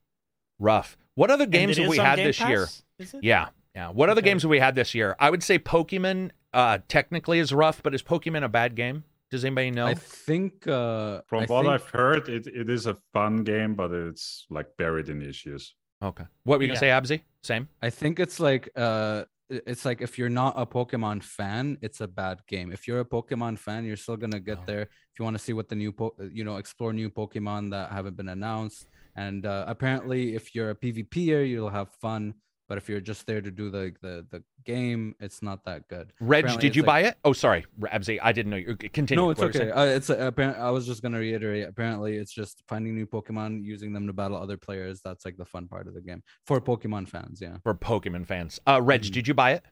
rough. 0.59 0.97
What 1.17 1.31
other 1.31 1.47
games 1.47 1.77
have 1.79 1.89
we 1.89 1.97
had 1.99 2.17
Game 2.17 2.27
this 2.27 2.41
year? 2.41 2.67
Pass, 2.67 2.83
is 2.99 3.15
it? 3.15 3.25
Yeah, 3.25 3.49
yeah. 3.75 3.89
What 3.91 4.09
other 4.09 4.21
Okay. 4.21 4.31
games 4.31 4.43
have 4.43 4.51
we 4.51 4.61
had 4.61 4.75
this 4.75 4.95
year? 4.95 5.17
I 5.19 5.31
would 5.31 5.43
say 5.43 5.59
Pokemon 5.59 6.31
uh, 6.55 6.79
technically 6.89 7.39
is 7.41 7.53
rough, 7.53 7.83
but 7.83 7.95
is 7.95 8.03
Pokemon 8.03 8.45
a 8.45 8.49
bad 8.49 8.75
game? 8.77 9.05
Does 9.31 9.45
anybody 9.45 9.71
know? 9.71 9.87
I 9.87 9.95
think 9.95 10.67
uh, 10.69 11.21
From 11.27 11.43
I 11.43 11.47
what 11.47 11.63
think, 11.63 11.75
I've 11.75 11.89
heard, 11.91 12.29
it, 12.29 12.47
it 12.47 12.71
is 12.71 12.87
a 12.87 12.97
fun 13.13 13.43
game, 13.45 13.75
but 13.75 13.91
it's 13.93 14.47
like 14.51 14.69
buried 14.79 15.09
in 15.09 15.21
issues. 15.23 15.75
okay. 16.03 16.25
What 16.45 16.59
were 16.59 16.63
you 16.65 16.69
gonna 16.69 16.79
say, 16.81 16.91
Absy? 16.91 17.23
Same. 17.43 17.69
I 17.83 17.91
think 17.91 18.21
it's 18.21 18.39
like 18.41 18.69
uh 18.77 19.25
it's 19.49 19.85
like 19.85 20.01
if 20.03 20.19
you're 20.19 20.29
not 20.43 20.55
a 20.57 20.67
Pokemon 20.67 21.23
fan, 21.23 21.79
it's 21.81 22.01
a 22.01 22.09
bad 22.09 22.41
game. 22.49 22.73
If 22.73 22.87
you're 22.89 23.01
a 23.01 23.05
Pokemon 23.05 23.59
fan, 23.59 23.85
you're 23.85 23.97
still 23.97 24.17
gonna 24.17 24.41
get 24.41 24.59
Oh. 24.59 24.67
there. 24.67 24.83
If 24.83 25.19
you 25.19 25.25
want 25.25 25.37
to 25.39 25.43
see 25.43 25.53
what 25.53 25.69
the 25.69 25.77
new, 25.77 25.93
po- 25.93 26.15
you 26.33 26.45
know, 26.45 26.57
explore 26.57 26.93
new 26.93 27.09
Pokemon 27.11 27.71
that 27.71 27.91
haven't 27.93 28.17
been 28.17 28.29
announced. 28.29 28.87
And 29.15 29.47
uh, 29.47 29.65
apparently, 29.69 30.35
if 30.35 30.55
you're 30.55 30.71
a 30.71 30.75
PvPer, 30.75 31.49
you'll 31.49 31.71
have 31.71 31.89
fun. 32.03 32.35
But 32.69 32.79
if 32.79 32.89
you're 32.89 33.01
just 33.01 33.27
there 33.27 33.41
to 33.41 33.51
do 33.51 33.71
the 33.71 33.93
the, 34.03 34.27
the 34.31 34.43
game, 34.65 35.15
it's 35.21 35.41
not 35.43 35.65
that 35.67 35.87
good. 35.89 36.13
Reg, 36.21 36.45
Apparently 36.45 36.69
did 36.69 36.75
you 36.77 36.83
like- 36.83 36.87
buy 36.87 37.01
it? 37.09 37.17
Oh, 37.25 37.33
sorry, 37.33 37.65
Absy. 37.83 38.19
I 38.21 38.33
didn't 38.33 38.51
know 38.51 38.57
you. 38.57 38.77
Continue. 38.77 39.23
No, 39.23 39.31
it's 39.31 39.41
What 39.41 39.55
were 39.55 39.63
you 39.65 39.71
okay. 39.71 39.81
Uh, 39.81 39.85
it's 39.97 40.11
uh, 40.11 40.17
apparent. 40.19 40.59
I 40.59 40.71
was 40.71 40.85
just 40.87 41.01
gonna 41.03 41.19
reiterate. 41.21 41.69
Apparently, 41.69 42.17
it's 42.17 42.33
just 42.33 42.63
finding 42.69 42.95
new 42.97 43.07
Pokemon, 43.07 43.63
using 43.65 43.93
them 43.93 44.07
to 44.09 44.13
battle 44.13 44.37
other 44.37 44.57
players. 44.57 45.01
That's 45.03 45.25
like 45.25 45.37
the 45.37 45.45
fun 45.45 45.69
part 45.69 45.87
of 45.87 45.95
the 45.95 46.01
game 46.01 46.23
for 46.45 46.61
Pokemon 46.61 47.09
fans. 47.09 47.41
Yeah. 47.41 47.59
For 47.63 47.75
Pokemon 47.75 48.27
fans, 48.27 48.61
uh, 48.67 48.81
Reg, 48.83 49.03
Mhm. 49.03 49.13
did 49.13 49.29
you 49.29 49.35
buy 49.35 49.53
it? 49.53 49.63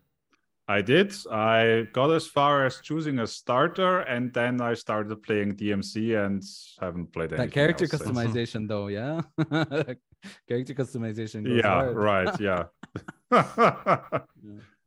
I 0.66 0.80
did. 0.80 1.14
I 1.30 1.88
got 1.92 2.10
as 2.12 2.26
far 2.26 2.64
as 2.64 2.80
choosing 2.80 3.18
a 3.18 3.26
starter, 3.26 3.98
and 4.00 4.32
then 4.32 4.62
I 4.62 4.72
started 4.72 5.22
playing 5.22 5.56
DMC 5.56 6.14
and 6.14 6.42
haven't 6.80 7.12
played 7.12 7.32
anything. 7.32 7.48
That 7.48 7.52
character 7.52 7.84
else 7.84 7.90
since. 8.02 8.02
customization, 8.18 8.66
though, 8.66 8.86
yeah. 8.86 9.20
character 10.48 10.74
customization. 10.74 11.44
Goes 11.44 11.58
Yeah, 11.58 11.68
hard. 11.68 11.96
right. 11.96 12.40
Yeah. 12.40 12.64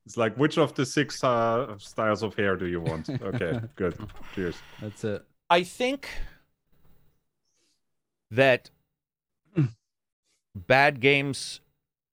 it's 0.06 0.18
like 0.18 0.36
which 0.38 0.58
of 0.58 0.74
the 0.76 0.86
six 0.86 1.24
uh, 1.24 1.76
styles 1.78 2.24
of 2.24 2.36
hair 2.36 2.56
do 2.56 2.68
you 2.68 2.82
want? 2.82 3.10
Okay, 3.10 3.60
good. 3.76 3.98
Cheers. 4.36 4.56
That's 4.82 5.04
it. 5.04 5.26
I 5.50 5.64
think 5.64 6.08
that 8.32 8.70
bad 10.56 11.00
games, 11.00 11.62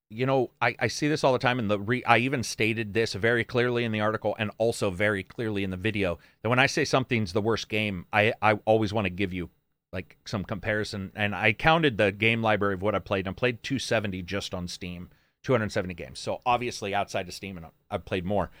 you 0.09 0.25
know, 0.25 0.51
I, 0.61 0.75
I 0.79 0.87
see 0.87 1.07
this 1.07 1.23
all 1.23 1.33
the 1.33 1.39
time, 1.39 1.59
and 1.59 1.69
the 1.69 1.79
re, 1.79 2.03
I 2.05 2.17
even 2.19 2.43
stated 2.43 2.93
this 2.93 3.13
very 3.13 3.43
clearly 3.43 3.83
in 3.83 3.91
the 3.91 4.01
article 4.01 4.35
and 4.39 4.51
also 4.57 4.89
very 4.91 5.23
clearly 5.23 5.63
in 5.63 5.69
the 5.69 5.77
video 5.77 6.19
that 6.41 6.49
when 6.49 6.59
I 6.59 6.65
say 6.67 6.85
something's 6.85 7.33
the 7.33 7.41
worst 7.41 7.69
game, 7.69 8.05
I 8.13 8.33
I 8.41 8.53
always 8.65 8.93
want 8.93 9.05
to 9.05 9.09
give 9.11 9.33
you 9.33 9.49
like 9.95 10.17
some 10.25 10.43
comparison, 10.43 11.13
and 11.15 11.33
I 11.33 11.53
counted 11.53 11.97
the 11.97 12.11
game 12.11 12.43
library 12.43 12.73
of 12.73 12.81
what 12.81 12.95
I 12.95 12.99
played, 12.99 13.27
and 13.27 13.33
I 13.33 13.39
played 13.39 13.63
270 13.63 14.21
just 14.23 14.53
on 14.53 14.67
Steam, 14.67 15.09
270 15.43 15.93
games. 15.93 16.19
So 16.19 16.41
obviously 16.45 16.93
outside 16.93 17.29
of 17.29 17.33
Steam, 17.33 17.55
and 17.55 17.67
I've 17.89 18.03
played 18.03 18.25
more, 18.25 18.51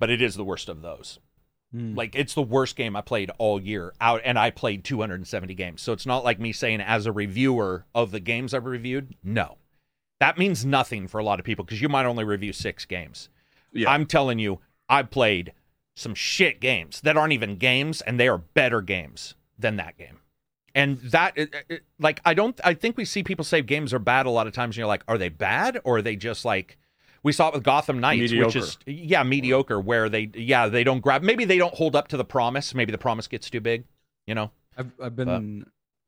but 0.00 0.10
it 0.10 0.20
is 0.20 0.34
the 0.34 0.44
worst 0.44 0.68
of 0.68 0.82
those. 0.82 1.20
Hmm. 1.70 1.94
Like 1.94 2.16
it's 2.16 2.34
the 2.34 2.42
worst 2.42 2.74
game 2.74 2.96
I 2.96 3.00
played 3.00 3.30
all 3.38 3.62
year 3.62 3.94
out, 4.00 4.22
and 4.24 4.36
I 4.36 4.50
played 4.50 4.82
270 4.82 5.54
games. 5.54 5.82
So 5.82 5.92
it's 5.92 6.04
not 6.04 6.24
like 6.24 6.40
me 6.40 6.50
saying 6.50 6.80
as 6.80 7.06
a 7.06 7.12
reviewer 7.12 7.86
of 7.94 8.10
the 8.10 8.20
games 8.20 8.52
I've 8.52 8.66
reviewed. 8.66 9.14
No, 9.22 9.58
that 10.18 10.36
means 10.36 10.66
nothing 10.66 11.06
for 11.06 11.20
a 11.20 11.24
lot 11.24 11.38
of 11.38 11.46
people 11.46 11.64
because 11.64 11.80
you 11.80 11.88
might 11.88 12.06
only 12.06 12.24
review 12.24 12.52
six 12.52 12.84
games. 12.84 13.28
Yeah. 13.72 13.88
I'm 13.88 14.04
telling 14.04 14.40
you, 14.40 14.58
I 14.88 15.04
played 15.04 15.52
some 15.94 16.16
shit 16.16 16.60
games 16.60 17.00
that 17.02 17.16
aren't 17.16 17.34
even 17.34 17.56
games, 17.56 18.00
and 18.00 18.18
they 18.18 18.26
are 18.26 18.38
better 18.38 18.80
games 18.80 19.36
than 19.56 19.76
that 19.76 19.96
game. 19.96 20.18
And 20.74 20.98
that, 21.00 21.36
it, 21.36 21.54
it- 21.68 21.84
like, 21.98 22.20
I 22.24 22.34
don't. 22.34 22.58
I 22.64 22.74
think 22.74 22.96
we 22.96 23.04
see 23.04 23.22
people 23.22 23.44
say 23.44 23.62
games 23.62 23.92
are 23.92 23.98
bad 23.98 24.26
a 24.26 24.30
lot 24.30 24.46
of 24.46 24.52
times, 24.52 24.74
and 24.74 24.78
you're 24.78 24.86
like, 24.86 25.04
are 25.08 25.18
they 25.18 25.28
bad 25.28 25.80
or 25.84 25.98
are 25.98 26.02
they 26.02 26.16
just 26.16 26.44
like? 26.44 26.78
We 27.22 27.32
saw 27.32 27.48
it 27.48 27.54
with 27.54 27.62
Gotham 27.62 28.00
Knights, 28.00 28.32
which 28.32 28.56
is 28.56 28.78
yeah 28.86 29.22
mediocre, 29.22 29.78
where 29.80 30.08
they 30.08 30.30
yeah 30.34 30.66
they 30.68 30.82
don't 30.82 31.00
grab. 31.00 31.22
Maybe 31.22 31.44
they 31.44 31.58
don't 31.58 31.74
hold 31.74 31.94
up 31.94 32.08
to 32.08 32.16
the 32.16 32.24
promise. 32.24 32.74
Maybe 32.74 32.90
the 32.90 32.98
promise 32.98 33.28
gets 33.28 33.48
too 33.48 33.60
big. 33.60 33.84
You 34.26 34.34
know, 34.34 34.50
I've 34.76 34.90
I've 35.00 35.14
been 35.14 35.64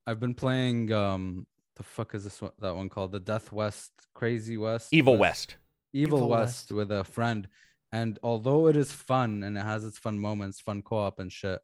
I've 0.06 0.18
been 0.18 0.34
playing 0.34 0.92
um 0.92 1.46
the 1.76 1.84
fuck 1.84 2.14
is 2.14 2.24
this 2.24 2.42
one 2.42 2.50
that 2.60 2.74
one 2.74 2.88
called? 2.88 3.12
The 3.12 3.20
Death 3.20 3.52
West 3.52 3.92
Crazy 4.14 4.56
West 4.56 4.88
Evil 4.92 5.16
West. 5.16 5.56
Evil, 5.92 6.18
Evil 6.18 6.28
West, 6.30 6.72
with 6.72 6.90
a 6.90 7.04
friend. 7.04 7.46
And 7.92 8.18
although 8.24 8.66
it 8.66 8.74
is 8.76 8.90
fun 8.90 9.44
and 9.44 9.56
it 9.56 9.62
has 9.64 9.84
its 9.84 9.98
fun 9.98 10.18
moments, 10.18 10.60
fun 10.60 10.82
co-op 10.82 11.20
and 11.20 11.30
shit, 11.30 11.60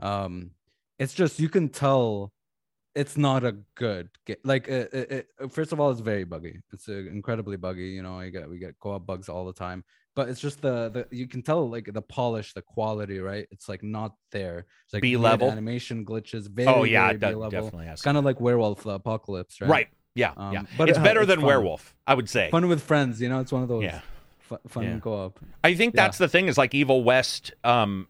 um, 0.00 0.52
it's 0.98 1.12
just 1.12 1.38
you 1.38 1.50
can 1.50 1.68
tell 1.68 2.32
it's 2.96 3.16
not 3.16 3.44
a 3.44 3.52
good 3.76 4.08
game. 4.24 4.36
Like, 4.42 4.66
it, 4.68 4.92
it, 4.92 5.28
it- 5.40 5.52
first 5.52 5.72
of 5.72 5.78
all, 5.78 5.90
it's 5.92 6.00
very 6.00 6.24
buggy. 6.24 6.60
It's 6.72 6.88
uh, 6.88 6.92
incredibly 6.94 7.56
buggy. 7.56 7.90
You 7.90 8.02
know, 8.02 8.18
I 8.18 8.30
get 8.30 8.48
we 8.50 8.58
get 8.58 8.74
co-op 8.80 9.06
bugs 9.06 9.28
all 9.28 9.44
the 9.46 9.52
time. 9.52 9.84
But 10.16 10.30
it's 10.30 10.40
just 10.40 10.62
the 10.62 10.88
the 10.88 11.06
you 11.14 11.28
can 11.28 11.42
tell 11.42 11.68
like 11.68 11.92
the 11.92 12.00
polish, 12.00 12.54
the 12.54 12.62
quality, 12.62 13.18
right? 13.20 13.46
It's 13.50 13.68
like 13.68 13.82
not 13.82 14.14
there. 14.32 14.64
It's 14.86 14.94
like 14.94 15.02
B 15.02 15.16
level 15.18 15.50
animation 15.50 16.06
glitches. 16.06 16.48
Very, 16.48 16.68
oh 16.68 16.84
yeah, 16.84 17.12
very 17.12 17.16
it 17.16 17.20
B-level. 17.20 17.50
definitely 17.50 17.86
has. 17.86 18.00
Kind 18.00 18.16
of 18.16 18.24
like 18.24 18.40
Werewolf 18.40 18.82
the 18.82 18.90
Apocalypse, 18.92 19.60
right? 19.60 19.70
right. 19.70 19.88
Yeah, 20.14 20.32
Um, 20.38 20.54
yeah. 20.54 20.62
but 20.78 20.88
it's 20.88 20.96
it 20.98 21.04
better 21.04 21.20
it's 21.20 21.28
than 21.28 21.40
fun. 21.40 21.46
Werewolf, 21.48 21.94
I 22.06 22.14
would 22.14 22.30
say. 22.30 22.50
Fun 22.50 22.66
with 22.68 22.82
friends, 22.82 23.20
you 23.20 23.28
know. 23.28 23.40
It's 23.40 23.52
one 23.52 23.62
of 23.62 23.68
those 23.68 23.82
Yeah. 23.82 24.00
fu- 24.38 24.56
fun 24.68 24.84
Yeah. 24.84 24.98
co-op. 25.00 25.38
I 25.62 25.74
think 25.74 25.94
Yeah. 25.94 26.04
that's 26.04 26.16
the 26.16 26.28
thing 26.28 26.46
is 26.48 26.56
like 26.56 26.74
Evil 26.74 27.04
West, 27.04 27.52
um, 27.62 28.08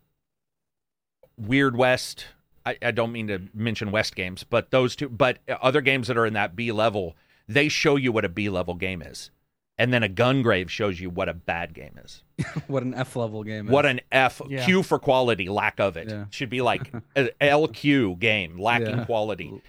Weird 1.36 1.76
West. 1.76 2.26
I, 2.66 2.76
I 2.82 2.90
don't 2.90 3.12
mean 3.12 3.28
to 3.28 3.40
mention 3.54 3.90
West 3.92 4.16
games, 4.16 4.44
but 4.44 4.70
those 4.70 4.96
two, 4.96 5.08
but 5.08 5.38
other 5.62 5.80
games 5.80 6.08
that 6.08 6.16
are 6.18 6.26
in 6.26 6.34
that 6.34 6.56
B 6.56 6.72
level, 6.72 7.16
they 7.48 7.68
show 7.68 7.96
you 7.96 8.10
what 8.12 8.24
a 8.24 8.28
B 8.28 8.48
level 8.48 8.74
game 8.74 9.00
is, 9.02 9.30
and 9.78 9.92
then 9.92 10.02
a 10.02 10.08
Gungrave 10.08 10.68
shows 10.68 10.98
you 11.00 11.08
what 11.08 11.28
a 11.28 11.34
bad 11.34 11.72
game 11.74 11.98
is. 12.04 12.22
what 12.66 12.82
an 12.82 12.92
F 12.92 13.14
level 13.16 13.44
game. 13.44 13.68
What 13.68 13.84
is. 13.86 13.92
an 13.92 14.00
F 14.10 14.42
Yeah. 14.48 14.64
Q 14.64 14.82
for 14.82 14.98
quality, 14.98 15.48
lack 15.48 15.78
of 15.80 15.96
it 15.96 16.10
Yeah. 16.10 16.24
should 16.30 16.50
be 16.50 16.60
like 16.60 16.92
a 17.14 17.30
LQ 17.40 18.18
game, 18.18 18.58
lacking 18.58 18.98
Yeah. 18.98 19.04
quality. 19.04 19.62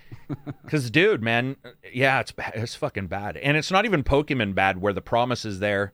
Because, 0.64 0.90
dude, 0.92 1.22
man, 1.24 1.56
yeah, 1.94 2.20
it's 2.20 2.34
it's 2.54 2.76
fucking 2.76 3.08
bad, 3.08 3.38
and 3.38 3.56
it's 3.56 3.72
not 3.72 3.86
even 3.86 4.04
Pokemon 4.04 4.56
bad 4.56 4.82
where 4.82 4.92
the 4.92 5.02
promise 5.02 5.46
is 5.46 5.60
there, 5.60 5.94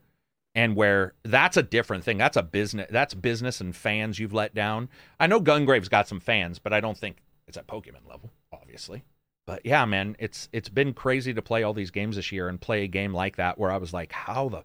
and 0.54 0.76
where 0.76 1.14
that's 1.24 1.56
a 1.56 1.62
different 1.62 2.04
thing. 2.04 2.18
That's 2.18 2.36
a 2.36 2.42
business. 2.42 2.88
That's 2.90 3.14
business 3.14 3.60
and 3.60 3.74
fans 3.74 4.18
you've 4.18 4.32
let 4.32 4.54
down. 4.54 4.88
I 5.18 5.26
know 5.26 5.40
Gungrave's 5.40 5.88
got 5.88 6.08
some 6.08 6.20
fans, 6.20 6.58
but 6.58 6.72
I 6.72 6.80
don't 6.80 6.96
think 6.96 7.18
it's 7.46 7.56
at 7.56 7.66
Pokemon 7.66 8.08
level. 8.08 8.30
Obviously, 8.52 9.04
but 9.46 9.64
yeah, 9.64 9.84
man, 9.84 10.16
it's 10.18 10.48
it's 10.52 10.68
been 10.68 10.92
crazy 10.94 11.34
to 11.34 11.42
play 11.42 11.62
all 11.62 11.74
these 11.74 11.90
games 11.90 12.16
this 12.16 12.32
year 12.32 12.48
and 12.48 12.60
play 12.60 12.84
a 12.84 12.88
game 12.88 13.12
like 13.12 13.36
that 13.36 13.58
where 13.58 13.70
I 13.70 13.76
was 13.76 13.92
like, 13.92 14.12
how 14.12 14.48
the, 14.48 14.62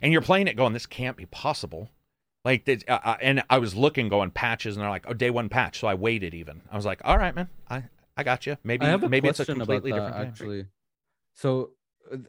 and 0.00 0.12
you're 0.12 0.22
playing 0.22 0.48
it 0.48 0.56
going, 0.56 0.72
this 0.72 0.86
can't 0.86 1.16
be 1.16 1.26
possible. 1.26 1.90
Like, 2.44 2.64
this, 2.64 2.82
uh, 2.88 2.98
uh, 3.04 3.16
and 3.22 3.44
I 3.48 3.58
was 3.58 3.76
looking, 3.76 4.08
going 4.08 4.32
patches, 4.32 4.74
and 4.74 4.82
they're 4.82 4.90
like, 4.90 5.04
oh, 5.06 5.12
day 5.12 5.30
one 5.30 5.48
patch. 5.48 5.78
So 5.78 5.86
I 5.86 5.94
waited 5.94 6.34
even. 6.34 6.60
I 6.72 6.76
was 6.76 6.84
like, 6.84 7.00
all 7.04 7.16
right, 7.16 7.34
man, 7.34 7.48
I 7.70 7.84
I 8.16 8.24
got 8.24 8.46
you. 8.46 8.56
Maybe 8.64 8.84
I 8.84 8.88
have 8.88 9.04
a 9.04 9.08
maybe 9.08 9.28
it's 9.28 9.40
a 9.40 9.44
completely 9.44 9.92
that, 9.92 9.96
different 9.96 10.16
game. 10.16 10.26
actually. 10.26 10.66
So 11.34 11.70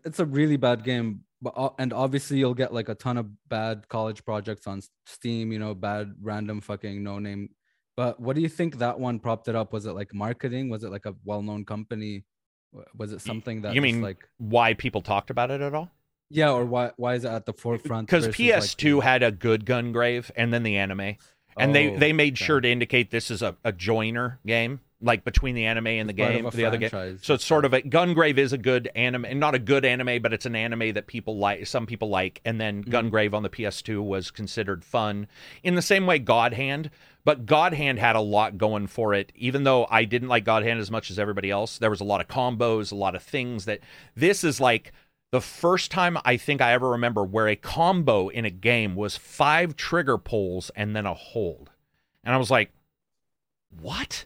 it's 0.05 0.19
a 0.19 0.25
really 0.25 0.57
bad 0.57 0.83
game, 0.83 1.23
but 1.43 1.53
uh, 1.57 1.69
and 1.77 1.91
obviously 1.93 2.37
you'll 2.39 2.53
get 2.63 2.73
like 2.73 2.89
a 2.89 2.95
ton 2.95 3.17
of 3.17 3.27
bad 3.49 3.87
college 3.89 4.23
projects 4.25 4.65
on 4.65 4.81
Steam. 5.05 5.51
You 5.51 5.59
know, 5.59 5.75
bad 5.75 6.13
random 6.21 6.61
fucking 6.61 7.03
no 7.03 7.19
name. 7.19 7.49
But 7.95 8.19
what 8.19 8.35
do 8.35 8.41
you 8.41 8.49
think 8.49 8.79
that 8.79 8.99
one 8.99 9.19
propped 9.19 9.47
it 9.49 9.55
up? 9.55 9.73
Was 9.73 9.85
it 9.85 9.91
like 9.93 10.13
marketing? 10.15 10.69
Was 10.69 10.83
it 10.83 10.89
like 10.89 11.05
a 11.05 11.13
well-known 11.25 11.63
company? 11.65 12.23
Was 12.97 13.13
it 13.13 13.21
something 13.21 13.61
that 13.61 13.75
you 13.75 13.81
mean 13.81 14.01
like 14.01 14.27
Why 14.39 14.73
people 14.73 15.01
talked 15.01 15.29
about 15.29 15.51
it 15.51 15.61
at 15.61 15.75
all? 15.75 15.91
yeah, 16.31 16.49
or 16.51 16.65
why 16.65 16.91
why 16.97 17.13
is 17.15 17.25
it 17.25 17.29
at 17.29 17.45
the 17.45 17.53
forefront? 17.53 18.07
Because 18.07 18.27
PS2 18.29 18.95
the- 18.95 18.99
had 19.01 19.21
a 19.21 19.31
good 19.31 19.65
Gungrave 19.65 20.31
and 20.35 20.51
then 20.51 20.63
the 20.63 20.77
anime. 20.77 21.17
and 21.57 21.75
they 21.75 21.91
Oh, 21.91 21.97
they 21.99 22.13
made 22.13 22.33
okay. 22.33 22.45
sure 22.45 22.61
to 22.61 22.67
indicate 22.67 23.11
this 23.11 23.29
is 23.29 23.43
a, 23.43 23.55
a 23.63 23.71
joiner 23.71 24.39
game 24.47 24.79
like 25.03 25.23
between 25.23 25.53
the 25.53 25.65
anime 25.65 25.87
and 25.87 26.09
the 26.09 26.13
It's 26.13 26.21
of 26.21 26.33
game 26.33 26.49
the 26.53 26.65
other 26.65 26.77
game 26.77 27.19
so 27.21 27.33
it's 27.33 27.45
sort 27.45 27.65
of 27.65 27.73
a 27.73 27.81
gungrave 27.81 28.37
is 28.37 28.53
a 28.53 28.57
good 28.57 28.89
anime 28.95 29.25
and 29.25 29.39
not 29.39 29.53
a 29.53 29.59
good 29.59 29.83
anime 29.85 30.21
but 30.21 30.33
it's 30.33 30.45
an 30.45 30.55
anime 30.55 30.93
that 30.93 31.07
people 31.07 31.37
like 31.37 31.67
some 31.67 31.85
people 31.85 32.09
like 32.09 32.41
and 32.45 32.59
then 32.59 32.83
Mhm. 32.83 32.89
gungrave 33.11 33.33
on 33.33 33.43
the 33.43 33.49
ps2 33.49 34.01
was 34.01 34.31
considered 34.31 34.83
fun 34.85 35.27
in 35.61 35.75
the 35.75 35.81
same 35.81 36.05
way 36.07 36.19
god 36.19 36.53
hand 36.53 36.89
but 37.25 37.45
god 37.45 37.73
hand 37.73 37.99
had 37.99 38.15
a 38.15 38.21
lot 38.21 38.57
going 38.57 38.87
for 38.87 39.13
it 39.13 39.31
even 39.35 39.63
though 39.65 39.85
i 39.91 40.05
didn't 40.05 40.29
like 40.29 40.45
god 40.45 40.63
hand 40.63 40.79
as 40.79 40.89
much 40.89 41.11
as 41.11 41.19
everybody 41.19 41.51
else 41.51 41.77
there 41.77 41.89
was 41.89 42.01
a 42.01 42.05
lot 42.05 42.21
of 42.21 42.27
combos 42.27 42.91
a 42.91 42.95
lot 42.95 43.13
of 43.15 43.21
things 43.21 43.65
that 43.65 43.81
this 44.15 44.43
is 44.43 44.59
like 44.61 44.91
the 45.31 45.41
first 45.41 45.89
time 45.89 46.15
I 46.23 46.37
think 46.37 46.61
I 46.61 46.73
ever 46.73 46.89
remember 46.91 47.23
where 47.23 47.47
a 47.47 47.55
combo 47.55 48.27
in 48.29 48.45
a 48.45 48.51
game 48.51 48.93
was 48.93 49.17
five 49.17 49.75
trigger 49.75 50.19
pulls 50.19 50.69
and 50.75 50.95
then 50.95 51.07
a 51.07 51.15
hold. 51.15 51.71
And 52.23 52.35
I 52.35 52.37
was 52.37 52.51
like, 52.51 52.71
what? 53.81 54.25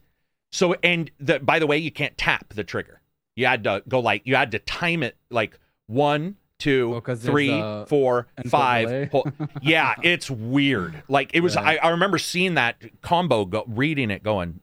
So, 0.51 0.75
and 0.83 1.11
the, 1.19 1.39
by 1.39 1.59
the 1.59 1.67
way, 1.67 1.77
you 1.77 1.91
can't 1.91 2.17
tap 2.17 2.53
the 2.53 2.63
trigger. 2.63 3.01
You 3.35 3.45
had 3.45 3.63
to 3.65 3.83
go 3.87 3.99
like, 3.99 4.23
you 4.25 4.35
had 4.35 4.51
to 4.51 4.59
time 4.59 5.03
it 5.03 5.15
like 5.29 5.59
one, 5.87 6.37
two, 6.59 6.99
'cause 7.05 7.21
there's 7.21 7.31
three, 7.31 7.51
a 7.51 7.85
four, 7.87 8.27
five. 8.49 8.87
delay. 8.87 9.05
pull- 9.11 9.31
yeah, 9.61 9.93
it's 10.03 10.29
weird. 10.31 11.03
Like 11.07 11.31
it 11.33 11.41
was, 11.41 11.55
Yeah. 11.55 11.61
I, 11.61 11.75
I 11.75 11.89
remember 11.89 12.17
seeing 12.17 12.55
that 12.55 12.77
combo, 13.01 13.45
go, 13.45 13.63
reading 13.67 14.09
it, 14.09 14.23
going, 14.23 14.61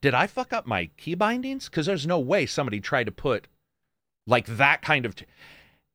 did 0.00 0.14
I 0.14 0.26
fuck 0.26 0.52
up 0.52 0.66
my 0.66 0.88
key 0.96 1.14
bindings? 1.14 1.68
Because 1.68 1.86
there's 1.86 2.06
no 2.06 2.18
way 2.18 2.46
somebody 2.46 2.80
tried 2.80 3.04
to 3.04 3.12
put 3.12 3.46
like 4.26 4.46
that 4.46 4.82
kind 4.82 5.04
of, 5.04 5.14
t- 5.16 5.26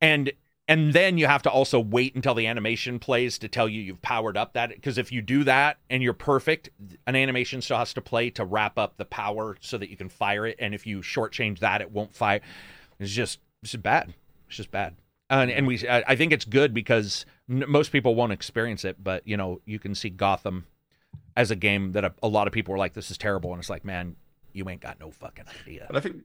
and 0.00 0.30
and 0.68 0.92
then 0.92 1.16
you 1.16 1.26
have 1.26 1.42
to 1.42 1.50
also 1.50 1.80
wait 1.80 2.14
until 2.14 2.34
the 2.34 2.46
animation 2.46 2.98
plays 2.98 3.38
to 3.38 3.48
tell 3.48 3.68
you 3.68 3.80
you've 3.80 4.02
powered 4.02 4.36
up 4.36 4.52
that 4.52 4.68
because 4.68 4.98
if 4.98 5.10
you 5.10 5.22
do 5.22 5.42
that 5.44 5.78
and 5.88 6.02
you're 6.02 6.12
perfect, 6.12 6.68
an 7.06 7.16
animation 7.16 7.62
still 7.62 7.78
has 7.78 7.94
to 7.94 8.02
play 8.02 8.28
to 8.30 8.44
wrap 8.44 8.78
up 8.78 8.98
the 8.98 9.06
power 9.06 9.56
so 9.60 9.78
that 9.78 9.88
you 9.88 9.96
can 9.96 10.10
fire 10.10 10.46
it. 10.46 10.56
And 10.58 10.74
if 10.74 10.86
you 10.86 11.00
shortchange 11.00 11.60
that, 11.60 11.80
it 11.80 11.90
won't 11.90 12.14
fire. 12.14 12.40
It's 13.00 13.10
just 13.12 13.40
it's 13.62 13.72
just 13.72 13.82
bad. 13.82 14.12
It's 14.46 14.56
just 14.56 14.70
bad. 14.70 14.94
And, 15.30 15.50
and 15.50 15.66
we, 15.66 15.86
I 15.88 16.16
think 16.16 16.32
it's 16.32 16.46
good 16.46 16.72
because 16.72 17.26
most 17.48 17.92
people 17.92 18.14
won't 18.14 18.32
experience 18.32 18.84
it, 18.84 19.02
but 19.02 19.26
you 19.26 19.36
know, 19.36 19.60
you 19.64 19.78
can 19.78 19.94
see 19.94 20.10
Gotham 20.10 20.66
as 21.36 21.50
a 21.50 21.56
game 21.56 21.92
that 21.92 22.04
a, 22.04 22.12
a 22.22 22.28
lot 22.28 22.46
of 22.46 22.52
people 22.52 22.72
were 22.72 22.78
like, 22.78 22.94
"This 22.94 23.10
is 23.10 23.18
terrible," 23.18 23.52
and 23.52 23.60
it's 23.60 23.70
like, 23.70 23.84
man, 23.84 24.16
you 24.52 24.68
ain't 24.68 24.80
got 24.80 24.98
no 25.00 25.10
fucking 25.10 25.44
idea. 25.62 25.86
I 25.92 26.00
think, 26.00 26.24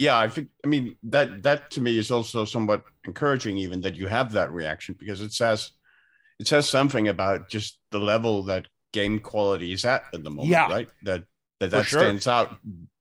yeah, 0.00 0.18
I 0.18 0.28
think, 0.28 0.48
I 0.64 0.68
mean, 0.68 0.96
that 1.14 1.42
that 1.42 1.70
to 1.72 1.80
me 1.80 1.98
is 1.98 2.10
also 2.10 2.44
somewhat 2.46 2.82
encouraging, 3.04 3.58
even 3.58 3.82
that 3.82 3.94
you 3.96 4.06
have 4.08 4.32
that 4.32 4.50
reaction 4.50 4.96
because 4.98 5.20
it 5.20 5.32
says 5.32 5.72
it 6.40 6.46
says 6.48 6.66
something 6.68 7.06
about 7.08 7.50
just 7.50 7.78
the 7.90 7.98
level 8.00 8.42
that 8.44 8.66
game 8.92 9.18
quality 9.20 9.72
is 9.72 9.84
at 9.84 10.02
at 10.14 10.24
the 10.24 10.30
moment, 10.30 10.48
Yeah. 10.48 10.68
right? 10.72 10.88
That 11.02 11.24
that 11.60 11.70
For 11.70 11.76
that 11.76 11.86
sure. 11.86 12.00
stands 12.00 12.26
out 12.26 12.56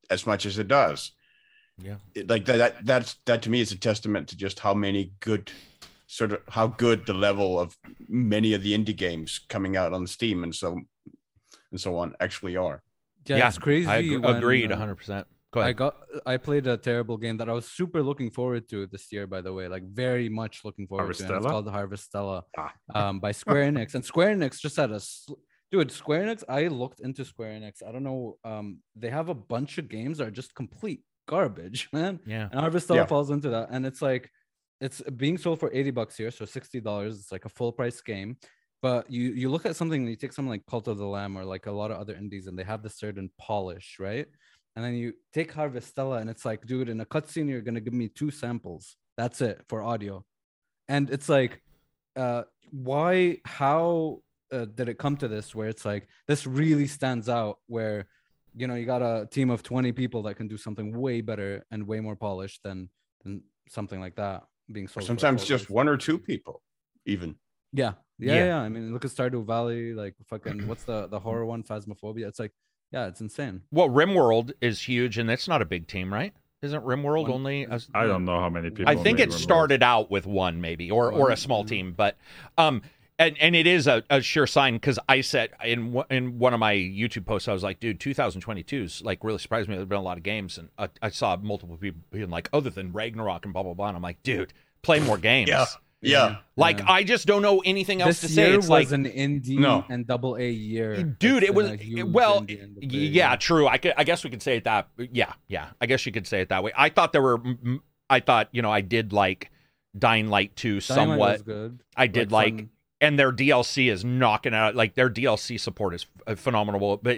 as 0.09 0.25
much 0.27 0.45
as 0.45 0.59
it 0.59 0.67
does. 0.67 1.11
Yeah. 1.81 1.95
It- 2.13 2.29
like 2.29 2.43
that, 2.45 2.57
that 2.57 2.85
that's 2.85 3.15
that 3.25 3.41
to 3.43 3.49
me 3.49 3.61
is 3.61 3.71
a 3.71 3.77
testament 3.77 4.27
to 4.29 4.35
just 4.35 4.59
how 4.59 4.73
many 4.73 5.13
good 5.21 5.51
sort 6.07 6.33
of 6.33 6.41
how 6.49 6.67
good 6.67 7.05
the 7.05 7.13
level 7.13 7.57
of 7.59 7.77
many 8.09 8.53
of 8.53 8.61
the 8.63 8.73
indie 8.77 8.95
games 8.97 9.39
coming 9.47 9.77
out 9.77 9.93
on 9.93 10.05
Steam 10.05 10.43
and 10.43 10.53
so 10.53 10.69
and 11.71 11.79
so 11.79 11.95
on 11.97 12.13
actually 12.19 12.57
are. 12.57 12.81
yeah, 13.25 13.37
Yeah, 13.37 13.47
it's 13.47 13.57
crazy. 13.59 13.87
I 13.87 13.97
ag- 13.99 14.19
when, 14.25 14.35
agreed, 14.35 14.71
uh, 14.71 14.75
100. 14.75 14.95
percent 14.95 15.27
Go 15.51 15.61
I 15.61 15.73
got 15.73 15.95
I 16.27 16.37
played 16.37 16.67
a 16.67 16.77
terrible 16.77 17.17
game 17.17 17.37
that 17.37 17.49
I 17.49 17.53
was 17.53 17.65
super 17.65 18.03
looking 18.03 18.29
forward 18.29 18.69
to 18.69 18.85
this 18.87 19.11
year, 19.11 19.25
by 19.25 19.41
the 19.41 19.51
way, 19.51 19.67
like 19.67 19.83
very 19.83 20.29
much 20.29 20.61
looking 20.63 20.85
forward 20.87 21.15
to. 21.15 21.23
And 21.23 21.31
it's 21.35 21.45
Harvestella? 21.45 21.49
called 21.49 21.67
Harvestella 21.67 22.41
Ah. 22.57 22.73
um, 22.93 23.19
by 23.19 23.31
Square 23.43 23.71
Enix. 23.71 23.95
And 23.95 24.05
Square 24.05 24.35
Enix 24.35 24.59
just 24.59 24.75
had 24.75 24.91
a 24.91 24.99
sl- 24.99 25.33
dude, 25.71 25.91
Square 25.91 26.25
Enix, 26.25 26.43
I 26.47 26.67
looked 26.67 26.99
into 26.99 27.25
Square 27.25 27.59
Enix. 27.59 27.81
I 27.87 27.91
don't 27.91 28.03
know. 28.03 28.37
Um, 28.43 28.79
they 28.95 29.09
have 29.09 29.29
a 29.29 29.33
bunch 29.33 29.79
of 29.79 29.89
games 29.89 30.19
that 30.19 30.27
are 30.27 30.31
just 30.31 30.53
complete 30.53 31.01
garbage, 31.27 31.89
man. 31.93 32.19
yeah. 32.27 32.49
And 32.51 32.61
Harvestella 32.61 32.97
Yeah. 32.97 33.05
falls 33.07 33.31
into 33.31 33.49
that. 33.49 33.69
And 33.71 33.85
it's 33.87 34.01
like 34.03 34.29
it's 34.81 35.01
being 35.17 35.37
sold 35.39 35.59
for 35.59 35.69
80 35.73 35.91
bucks 35.91 36.15
here, 36.15 36.29
so 36.31 36.45
$60. 36.45 37.07
It's 37.09 37.31
like 37.31 37.45
a 37.45 37.49
full 37.49 37.71
price 37.71 38.01
game. 38.01 38.37
But 38.83 39.09
you 39.11 39.31
you 39.33 39.49
look 39.49 39.65
at 39.65 39.75
something, 39.75 40.07
you 40.07 40.15
take 40.15 40.31
something 40.31 40.49
like 40.55 40.65
Cult 40.69 40.87
of 40.87 40.97
the 40.99 41.05
Lamb 41.07 41.35
or 41.37 41.43
like 41.43 41.65
a 41.65 41.71
lot 41.71 41.89
of 41.91 41.97
other 41.97 42.13
indies, 42.15 42.45
and 42.47 42.57
they 42.57 42.63
have 42.63 42.81
this 42.83 42.95
certain 42.97 43.29
polish, 43.37 43.97
right? 43.99 44.27
And 44.75 44.85
then 44.85 44.93
you 44.95 45.13
take 45.33 45.53
Harvestella, 45.53 46.21
and 46.21 46.29
it's 46.29 46.45
like, 46.45 46.65
dude, 46.65 46.89
in 46.89 47.01
a 47.01 47.05
cutscene, 47.05 47.49
you're 47.49 47.61
gonna 47.61 47.81
give 47.81 47.93
me 47.93 48.07
two 48.07 48.31
samples. 48.31 48.95
That's 49.17 49.41
it 49.41 49.61
for 49.67 49.81
audio. 49.83 50.23
And 50.87 51.09
it's 51.09 51.27
like, 51.29 51.61
uh, 52.15 52.43
why, 52.71 53.37
how 53.45 54.21
uh, 54.51 54.65
did 54.65 54.89
it 54.89 54.97
come 54.97 55.17
to 55.17 55.27
this 55.27 55.53
where 55.53 55.67
it's 55.67 55.85
like 55.85 56.07
this 56.27 56.47
really 56.47 56.87
stands 56.87 57.29
out 57.29 57.57
where 57.67 58.07
you 58.55 58.65
know 58.67 58.73
you 58.75 58.85
got 58.85 59.01
a 59.03 59.27
team 59.29 59.49
of 59.51 59.61
20 59.61 59.91
people 59.91 60.23
that 60.23 60.35
can 60.35 60.47
do 60.47 60.57
something 60.57 60.91
way 60.99 61.21
better 61.21 61.63
and 61.69 61.85
way 61.85 61.99
more 61.99 62.15
polished 62.15 62.61
than 62.63 62.89
than 63.23 63.43
something 63.69 63.99
like 63.99 64.15
that 64.15 64.43
being 64.71 64.85
Or 64.85 64.89
sold 64.89 65.03
for 65.03 65.07
sometimes 65.07 65.45
just 65.45 65.69
one 65.69 65.87
or 65.87 65.97
two 65.97 66.17
people, 66.17 66.63
even. 67.05 67.35
yeah 67.73 67.93
yeah, 68.17 68.33
Yeah. 68.35 68.45
yeah 68.45 68.59
i 68.61 68.69
mean 68.69 68.91
look 68.91 69.05
at 69.05 69.11
stardew 69.11 69.45
valley 69.45 69.93
like 69.93 70.15
fucking 70.25 70.67
what's 70.67 70.83
the 70.83 71.07
the 71.07 71.19
horror 71.19 71.45
one 71.45 71.61
phasmophobia 71.63 72.27
it's 72.27 72.39
like 72.39 72.51
yeah 72.91 73.07
it's 73.07 73.21
insane 73.21 73.61
Well, 73.71 73.89
RimWorld 73.89 74.51
is 74.61 74.81
huge, 74.81 75.17
and 75.17 75.29
it's 75.29 75.47
not 75.47 75.61
a 75.61 75.65
big 75.65 75.87
team, 75.87 76.13
right? 76.13 76.33
Isn't 76.61 76.83
RimWorld 76.83 77.23
One- 77.23 77.31
only? 77.31 77.63
A, 77.63 77.79
I 77.93 78.05
don't 78.05 78.25
know 78.25 78.39
how 78.39 78.49
many 78.49 78.69
people. 78.69 78.89
I 78.89 78.95
think 78.95 79.19
it 79.19 79.29
Rimworld. 79.29 79.33
started 79.33 79.83
out 79.83 80.11
with 80.11 80.25
one, 80.25 80.59
maybe, 80.59 80.91
or 80.91 81.11
or 81.11 81.31
a 81.31 81.37
small 81.37 81.63
mm. 81.63 81.69
team, 81.69 81.93
but 81.95 82.17
um, 82.57 82.81
and 83.17 83.37
and 83.39 83.55
it 83.55 83.65
is 83.65 83.87
a, 83.87 84.03
a 84.09 84.21
sure 84.21 84.45
sign 84.45 84.73
because 84.73 84.99
I 85.07 85.21
said 85.21 85.51
in 85.63 85.93
one- 85.93 86.05
in 86.09 86.37
one 86.37 86.53
of 86.53 86.59
my 86.59 86.73
YouTube 86.73 87.25
posts, 87.25 87.47
I 87.47 87.53
was 87.53 87.63
like, 87.63 87.79
dude, 87.79 87.99
2022 88.01 88.83
is 88.83 89.01
like 89.01 89.23
really 89.23 89.39
surprised 89.39 89.69
me. 89.69 89.75
There's 89.75 89.87
been 89.87 89.97
a 89.97 90.01
lot 90.01 90.17
of 90.17 90.23
games, 90.23 90.57
and 90.57 90.67
I, 90.77 90.89
I 91.01 91.09
saw 91.11 91.37
multiple 91.37 91.77
people 91.77 92.01
being 92.11 92.29
like, 92.29 92.49
other 92.51 92.69
than 92.69 92.91
Ragnarok 92.91 93.45
and 93.45 93.53
blah 93.53 93.63
blah 93.63 93.73
blah, 93.73 93.87
and 93.87 93.95
I'm 93.95 94.03
like, 94.03 94.21
dude, 94.23 94.51
play 94.81 94.99
more 94.99 95.17
games. 95.17 95.49
Yeah. 95.49 95.65
Yeah. 96.01 96.37
Like 96.55 96.79
Yeah. 96.79 96.85
I 96.87 97.03
just 97.03 97.27
don't 97.27 97.41
know 97.41 97.59
anything 97.59 98.01
else 98.01 98.21
this 98.21 98.29
to 98.29 98.35
say. 98.35 98.47
year 98.49 98.59
It's 98.59 98.67
was 98.69 98.91
like 98.91 98.91
an 98.91 99.05
indie 99.05 99.57
No. 99.59 99.83
and 99.89 100.07
double 100.07 100.35
a 100.35 100.49
year. 100.49 101.03
Dude 101.03 101.43
It's 101.43 101.49
it 101.49 101.53
was 101.55 101.67
well 102.05 102.41
indie 102.43 102.63
and 102.63 102.75
y- 102.77 102.81
double 102.87 102.97
A 102.97 102.99
yeah 102.99 103.35
true. 103.35 103.67
I 103.67 103.77
could, 103.77 103.93
i 103.97 104.03
guess 104.03 104.23
we 104.23 104.29
could 104.29 104.41
say 104.41 104.57
it 104.57 104.63
that 104.63 104.87
yeah 105.11 105.33
yeah. 105.47 105.69
I 105.81 105.85
guess 105.87 106.05
you 106.05 106.11
could 106.11 106.25
say 106.27 106.41
it 106.41 106.49
that 106.49 106.63
way. 106.63 106.71
I 106.77 106.89
thought 106.89 107.11
there 107.11 107.21
were 107.21 107.41
I 108.09 108.19
thought 108.21 108.49
you 108.51 108.61
know 108.61 108.71
i 108.71 108.81
did 108.81 109.11
like 109.13 109.51
dying 109.97 110.29
light 110.29 110.55
2 110.55 110.79
Dynamite 110.79 110.83
somewhat. 110.83 111.31
was 111.33 111.41
good. 111.41 111.83
I 111.97 112.07
did 112.07 112.31
like, 112.31 112.55
fun- 112.55 112.69
and 113.01 113.17
their 113.19 113.31
dlc 113.31 113.91
is 113.91 114.05
knocking 114.05 114.53
out 114.53 114.75
like 114.75 114.93
their 114.95 115.09
dlc 115.09 115.59
support 115.59 115.93
is 115.93 116.05
phenomenal 116.35 116.97
but 117.03 117.17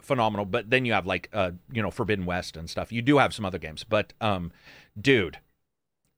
phenomenal. 0.00 0.44
But 0.46 0.70
then 0.70 0.84
you 0.84 0.92
have 0.92 1.06
like 1.06 1.28
uh 1.32 1.52
you 1.72 1.82
know 1.82 1.90
forbidden 1.90 2.24
west 2.26 2.56
and 2.56 2.68
stuff. 2.68 2.90
You 2.92 3.00
do 3.02 3.18
have 3.18 3.32
some 3.32 3.44
other 3.44 3.58
games 3.58 3.84
but 3.84 4.12
um 4.20 4.50
dude 5.00 5.38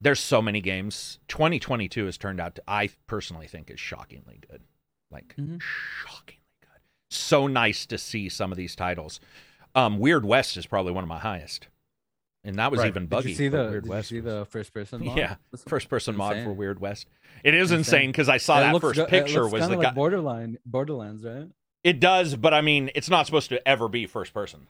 there's 0.00 0.20
so 0.20 0.40
many 0.40 0.60
games 0.60 1.18
2022 1.28 2.06
has 2.06 2.16
turned 2.18 2.40
out 2.40 2.54
to 2.54 2.62
i 2.68 2.88
personally 3.06 3.46
think 3.46 3.70
is 3.70 3.78
shockingly 3.80 4.40
good 4.50 4.62
like 5.10 5.34
Mhm. 5.38 5.60
shockingly 5.60 6.40
good 6.60 6.80
so 7.10 7.46
nice 7.46 7.86
to 7.86 7.98
see 7.98 8.28
some 8.28 8.50
of 8.52 8.56
these 8.58 8.74
titles 8.76 9.20
um 9.74 9.98
weird 9.98 10.24
west 10.24 10.56
is 10.56 10.66
probably 10.66 10.92
one 10.92 11.04
of 11.04 11.08
my 11.08 11.18
highest 11.18 11.68
and 12.42 12.56
that 12.58 12.70
was 12.70 12.78
Right. 12.80 12.88
even 12.88 13.02
did 13.04 13.10
buggy 13.10 13.28
you 13.30 13.34
see 13.34 13.48
the 13.48 13.58
weird 13.58 13.82
did 13.82 13.84
you 13.86 13.90
west 13.90 14.08
see 14.08 14.20
was- 14.20 14.24
the 14.24 14.44
first 14.46 14.72
person 14.72 15.04
mod? 15.04 15.16
yeah 15.18 15.36
first 15.66 15.88
person 15.88 16.16
mod 16.16 16.42
for 16.42 16.52
weird 16.52 16.80
west 16.80 17.06
it 17.44 17.54
is 17.54 17.70
Insane. 17.70 17.78
insane 17.78 18.10
because 18.10 18.28
i 18.28 18.38
saw 18.38 18.58
It 18.58 18.62
that 18.62 18.72
looks 18.72 18.82
first 18.84 18.96
go- 18.96 19.04
it 19.04 19.10
picture 19.10 19.42
looks 19.42 19.52
was 19.52 19.68
the 19.68 19.76
like 19.76 19.88
guy 19.88 19.92
borderline 19.92 20.58
borderlands 20.64 21.24
right 21.24 21.48
it 21.84 22.00
does 22.00 22.36
but 22.36 22.54
i 22.54 22.60
mean 22.62 22.90
it's 22.94 23.10
not 23.10 23.26
supposed 23.26 23.48
to 23.50 23.68
ever 23.68 23.88
be 23.88 24.06
first 24.06 24.32
person 24.32 24.66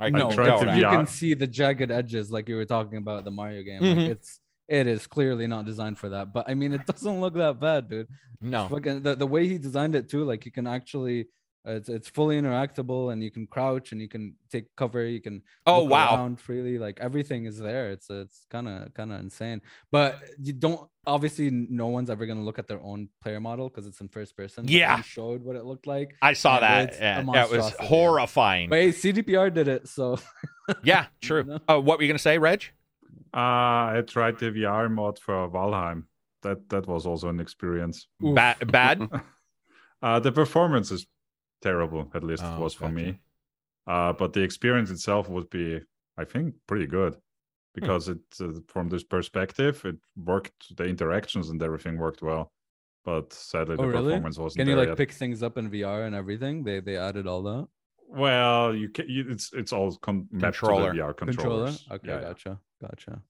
I 0.00 0.10
no, 0.10 0.26
can 0.28 0.36
tried 0.36 0.46
tell 0.46 0.58
to 0.60 0.64
that. 0.64 0.74
be 0.74 0.80
you 0.80 0.86
can 0.88 1.06
see 1.06 1.34
the 1.34 1.46
jagged 1.46 1.92
edges 1.92 2.32
like 2.32 2.48
you 2.48 2.56
were 2.56 2.64
talking 2.64 2.98
about 2.98 3.24
the 3.24 3.30
Mario 3.30 3.62
game. 3.62 3.80
Mhm. 3.82 3.96
Like 3.96 4.10
it's 4.10 4.40
it 4.78 4.86
is 4.86 5.06
clearly 5.06 5.46
not 5.46 5.62
designed 5.66 5.98
for 5.98 6.08
that. 6.08 6.32
But 6.32 6.44
I 6.50 6.54
mean, 6.54 6.72
it 6.72 6.86
doesn't 6.92 7.20
look 7.20 7.34
that 7.34 7.60
bad, 7.60 7.88
dude. 7.90 8.08
no 8.40 8.68
Fucking 8.68 9.02
the, 9.06 9.14
the 9.14 9.26
way 9.34 9.42
he 9.46 9.58
designed 9.58 9.94
it 9.94 10.08
too, 10.12 10.24
like 10.24 10.44
you 10.46 10.52
can 10.58 10.66
actually 10.66 11.20
It's 11.64 11.88
it's 11.96 12.08
fully 12.18 12.36
interactable, 12.40 13.12
and 13.12 13.22
you 13.22 13.30
can 13.36 13.46
crouch 13.46 13.92
and 13.92 14.00
you 14.04 14.08
can 14.14 14.24
take 14.50 14.66
cover. 14.82 15.00
You 15.16 15.20
can 15.26 15.36
Oh 15.72 15.84
wow. 15.84 16.14
around 16.16 16.40
freely. 16.40 16.76
Like 16.86 16.96
everything 17.08 17.42
is 17.50 17.56
there. 17.68 17.86
It's 17.94 18.08
it's 18.10 18.38
kind 18.54 18.66
of 18.72 18.76
kind 18.98 19.10
of 19.12 19.20
insane. 19.26 19.60
But 19.96 20.10
you 20.46 20.54
don't 20.64 20.82
obviously 21.14 21.48
no 21.82 21.86
one's 21.96 22.10
ever 22.14 22.24
gonna 22.26 22.46
look 22.48 22.58
at 22.58 22.66
their 22.66 22.82
own 22.90 23.00
player 23.22 23.40
model 23.48 23.68
because 23.68 23.86
it's 23.86 24.00
in 24.00 24.08
first 24.08 24.32
person. 24.40 24.60
Yeah. 24.66 24.96
you 24.96 25.02
showed 25.16 25.40
what 25.46 25.54
it 25.60 25.64
looked 25.70 25.86
like. 25.86 26.08
I 26.30 26.32
saw 26.34 26.54
and 26.56 26.64
that. 26.64 26.86
Yeah, 26.98 27.22
that 27.38 27.48
was 27.56 27.70
horrifying. 27.78 28.68
But 28.70 28.78
hey, 28.82 28.88
CDPR 29.02 29.48
did 29.54 29.68
it, 29.68 29.86
so 29.96 30.18
Yeah, 30.82 31.04
true. 31.28 31.44
No. 31.44 31.58
Uh, 31.70 31.78
what 31.86 31.94
were 31.98 32.04
you 32.04 32.10
gonna 32.12 32.18
say, 32.30 32.38
Reg? 32.38 32.62
Uh, 33.34 33.96
I 33.98 34.02
tried 34.06 34.38
the 34.38 34.50
VR 34.50 34.90
mod 34.90 35.18
for 35.18 35.48
Valheim. 35.48 36.04
That 36.42 36.68
that 36.70 36.86
was 36.86 37.06
also 37.06 37.28
an 37.28 37.40
experience. 37.40 38.08
Ba- 38.20 38.56
bad. 38.66 39.08
Uh, 40.02 40.18
the 40.18 40.32
performance 40.32 40.90
is 40.90 41.06
terrible, 41.60 42.10
at 42.12 42.24
least 42.24 42.42
Oh, 42.44 42.56
it 42.56 42.58
was 42.58 42.74
for 42.74 42.88
gotcha. 42.88 42.94
me. 42.94 43.20
Uh, 43.86 44.12
but 44.12 44.32
the 44.32 44.40
experience 44.42 44.90
itself 44.90 45.28
would 45.28 45.48
be, 45.48 45.80
I 46.18 46.24
think, 46.24 46.56
pretty 46.66 46.88
good 46.88 47.14
because 47.72 48.08
it, 48.08 48.18
uh, 48.40 48.48
from 48.66 48.88
this 48.88 49.04
perspective, 49.04 49.80
it 49.84 49.96
worked. 50.16 50.76
The 50.76 50.86
interactions 50.86 51.50
and 51.50 51.62
everything 51.62 51.98
worked 51.98 52.20
well, 52.20 52.50
but 53.04 53.32
sadly, 53.32 53.76
the 53.76 53.82
Oh, 53.82 53.86
really? 53.86 54.12
performance 54.14 54.38
wasn't 54.38 54.58
can 54.58 54.66
you 54.68 54.74
there 54.74 54.82
like 54.86 54.88
yet. 54.88 54.96
pick 54.98 55.12
things 55.12 55.40
up 55.40 55.56
in 55.56 55.70
VR 55.70 56.04
and 56.06 56.16
everything? 56.16 56.64
They 56.64 56.80
they 56.80 56.96
added 56.96 57.28
all 57.28 57.42
that. 57.44 57.68
Well, 58.12 58.74
you 58.74 58.88
can. 58.90 59.08
You, 59.08 59.24
it's 59.30 59.52
it's 59.52 59.72
all 59.72 59.96
con- 59.96 60.28
mapped 60.30 60.58
to 60.58 60.66
the 60.66 60.66
Controller. 60.66 60.92
VR 60.94 61.14
Controller. 61.14 61.68
Okay, 61.90 62.08
Yeah, 62.08 62.20
yeah. 62.20 62.20
gotcha, 62.28 62.60
gotcha. 62.80 63.22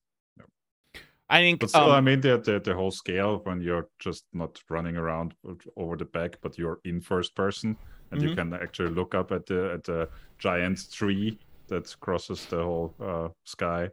I 1.29 1.39
think. 1.41 1.61
But 1.61 1.71
still, 1.71 1.85
um, 1.85 1.93
I 1.93 2.01
mean, 2.01 2.21
the, 2.21 2.39
the 2.39 2.61
the 2.61 2.75
whole 2.75 2.91
scale 2.91 3.41
when 3.45 3.61
you're 3.61 3.89
just 3.99 4.25
not 4.33 4.61
running 4.69 4.97
around 4.97 5.35
over 5.77 5.97
the 5.97 6.05
back, 6.05 6.37
but 6.43 6.59
you're 6.59 6.81
in 6.85 7.01
first 7.01 7.35
person, 7.35 7.77
and 8.11 8.21
Mhm. 8.21 8.29
you 8.29 8.35
can 8.35 8.53
actually 8.53 8.91
look 8.91 9.15
up 9.15 9.33
at 9.33 9.47
the 9.47 9.73
at 9.75 9.85
the 9.85 10.09
giant 10.39 10.79
tree 10.93 11.39
that 11.69 11.95
crosses 12.01 12.47
the 12.47 12.63
whole 12.63 12.95
uh, 13.01 13.29
sky. 13.45 13.91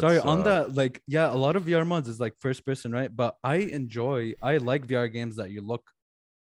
Sorry, 0.00 0.18
on 0.18 0.40
uh, 0.40 0.42
that, 0.44 0.74
like, 0.74 1.02
yeah, 1.06 1.30
a 1.32 1.36
lot 1.36 1.54
of 1.56 1.64
VR 1.64 1.84
mods 1.86 2.08
is 2.08 2.18
like 2.18 2.34
first 2.40 2.64
person, 2.64 2.90
right? 2.90 3.14
But 3.14 3.36
I 3.44 3.56
enjoy, 3.56 4.34
I 4.42 4.56
like 4.56 4.86
VR 4.86 5.06
games 5.12 5.36
that 5.36 5.50
you 5.50 5.60
look 5.62 5.90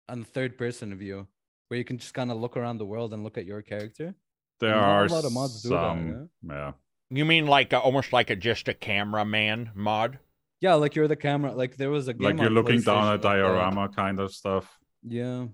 on 0.08 0.22
third 0.24 0.56
person 0.58 0.94
view, 0.94 1.26
where 1.72 1.78
you 1.78 1.86
can 1.86 1.96
just 1.96 2.12
kind 2.12 2.30
of 2.30 2.36
look 2.36 2.58
around 2.58 2.76
the 2.76 2.84
world 2.84 3.14
and 3.14 3.24
look 3.24 3.38
at 3.38 3.46
your 3.46 3.62
character. 3.62 4.14
there 4.60 4.76
not 4.76 5.10
a 5.10 5.14
lot 5.14 5.24
of 5.24 5.32
mods 5.32 5.62
do 5.62 5.70
that, 5.70 5.74
some, 5.74 6.28
yeah. 6.46 6.72
you 7.08 7.24
mean 7.24 7.46
like 7.46 7.72
a, 7.72 7.78
almost 7.78 8.12
like 8.12 8.28
a 8.28 8.36
just 8.36 8.68
a 8.68 8.74
cameraman 8.74 9.70
mod? 9.74 10.18
Yeah, 10.60 10.74
like 10.74 10.94
you're 10.94 11.08
the 11.08 11.16
camera. 11.16 11.54
Like 11.54 11.78
there 11.78 11.88
was 11.88 12.08
a 12.08 12.12
game 12.12 12.36
like 12.36 12.38
you're 12.38 12.50
looking 12.50 12.82
down 12.82 12.98
a 12.98 13.00
PlayStation 13.00 13.10
like 13.12 13.22
diorama 13.22 13.88
kind 13.88 14.20
of 14.20 14.34
stuff. 14.34 14.78
Yeah, 15.02 15.46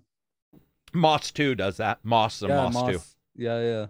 Moss 0.93 1.31
2 1.31 1.55
does 1.55 1.77
that. 1.77 2.01
Moss 2.05 2.43
and 2.43 2.51
yeah, 2.51 2.69
Moss, 2.69 2.91
2. 2.91 3.01
Yeah, 3.37 3.61
yeah. 3.61 3.87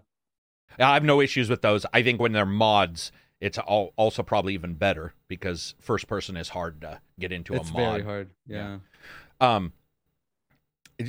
I 0.87 0.93
have 0.93 1.05
no 1.05 1.23
issues 1.23 1.49
with 1.49 1.63
those. 1.63 1.87
I 1.95 2.03
think 2.03 2.21
when 2.21 2.33
they're 2.33 2.45
mods, 2.45 3.11
it's 3.41 3.57
all, 3.57 3.95
also 3.97 4.23
probably 4.23 4.53
even 4.53 4.75
better 4.75 5.15
because 5.29 5.75
first 5.81 6.09
person 6.09 6.37
is 6.37 6.51
hard 6.51 6.83
to 6.83 7.01
get 7.19 7.33
into 7.33 7.55
it's 7.55 7.71
a 7.71 7.73
mod. 7.73 7.83
It's 7.83 7.91
very 7.91 8.03
hard. 8.03 8.31
Yeah. 8.47 8.79
Yeah. 9.41 9.55
Um, 9.55 9.73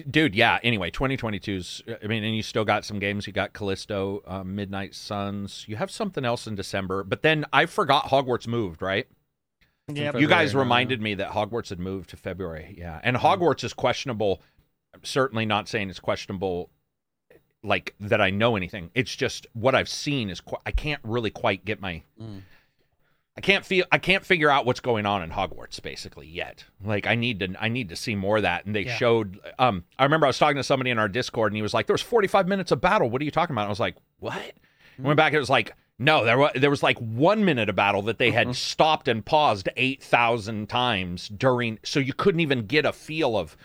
dude, 0.09 0.35
yeah. 0.35 0.59
Anyway, 0.63 0.91
2022's. 0.91 1.83
I 2.03 2.07
mean, 2.07 2.23
and 2.23 2.35
you 2.35 2.43
still 2.43 2.65
got 2.65 2.85
some 2.85 2.99
games. 2.99 3.27
You 3.27 3.33
got 3.33 3.53
Callisto, 3.53 4.21
uh, 4.25 4.43
Midnight 4.43 4.95
Suns. 4.95 5.65
You 5.67 5.75
have 5.77 5.91
something 5.91 6.25
else 6.25 6.47
in 6.47 6.55
December, 6.55 7.03
but 7.03 7.21
then 7.21 7.45
I 7.51 7.65
forgot 7.65 8.05
Hogwarts 8.05 8.47
moved. 8.47 8.81
Right? 8.81 9.07
Yeah, 9.91 10.15
You 10.15 10.27
guys 10.27 10.53
reminded 10.53 11.01
me 11.01 11.15
that 11.15 11.31
Hogwarts 11.31 11.69
had 11.69 11.79
moved 11.79 12.11
to 12.11 12.17
February. 12.17 12.75
Yeah, 12.77 12.99
and 13.03 13.17
Hogwarts 13.17 13.63
is 13.63 13.73
questionable. 13.73 14.41
I'm 14.93 15.03
certainly 15.03 15.45
not 15.45 15.67
saying 15.67 15.89
it's 15.89 15.99
questionable, 15.99 16.69
like 17.63 17.95
that 17.99 18.21
I 18.21 18.29
know 18.29 18.55
anything. 18.55 18.91
It's 18.93 19.15
just 19.15 19.47
what 19.53 19.75
I've 19.75 19.89
seen 19.89 20.29
is 20.29 20.41
qu- 20.41 20.57
I 20.65 20.71
can't 20.71 21.01
really 21.03 21.31
quite 21.31 21.65
get 21.65 21.81
my. 21.81 22.03
Mm. 22.21 22.41
I 23.37 23.41
can't 23.41 23.65
feel. 23.65 23.85
I 23.91 23.99
can't 23.99 24.25
figure 24.25 24.49
out 24.49 24.65
what's 24.65 24.81
going 24.81 25.05
on 25.05 25.23
in 25.23 25.29
Hogwarts 25.29 25.81
basically 25.81 26.27
yet. 26.27 26.65
Like 26.83 27.07
I 27.07 27.15
need 27.15 27.39
to. 27.39 27.55
I 27.59 27.69
need 27.69 27.89
to 27.89 27.95
see 27.95 28.15
more 28.15 28.37
of 28.37 28.43
that. 28.43 28.65
And 28.65 28.75
they 28.75 28.81
Yeah. 28.81 28.97
showed. 28.97 29.39
Um, 29.57 29.85
I 29.97 30.03
remember 30.03 30.25
I 30.25 30.29
was 30.29 30.37
talking 30.37 30.57
to 30.57 30.63
somebody 30.63 30.89
in 30.89 30.99
our 30.99 31.07
Discord, 31.07 31.51
and 31.51 31.55
he 31.55 31.61
was 31.61 31.73
like, 31.73 31.87
"There 31.87 31.93
was 31.93 32.01
45 32.01 32.47
minutes 32.47 32.71
of 32.71 32.81
battle. 32.81 33.09
What 33.09 33.21
are 33.21 33.25
you 33.25 33.31
talking 33.31 33.53
about?" 33.53 33.67
I 33.67 33.69
was 33.69 33.79
like, 33.79 33.95
"What?" 34.19 34.33
I 34.33 35.01
went 35.01 35.15
back. 35.15 35.31
It 35.31 35.39
was 35.39 35.49
like, 35.49 35.71
no, 35.97 36.25
there 36.25 36.37
was 36.37 36.51
there 36.55 36.69
was 36.69 36.83
like 36.83 36.97
one 36.99 37.45
minute 37.45 37.69
of 37.69 37.75
battle 37.77 38.01
that 38.03 38.17
they 38.17 38.31
had 38.31 38.53
stopped 38.55 39.07
and 39.07 39.25
paused 39.25 39.69
eight 39.77 40.03
thousand 40.03 40.67
times 40.67 41.29
during, 41.29 41.79
so 41.83 41.99
you 42.01 42.13
couldn't 42.13 42.41
even 42.41 42.65
get 42.65 42.85
a 42.85 42.91
feel 42.91 43.37
of, 43.37 43.55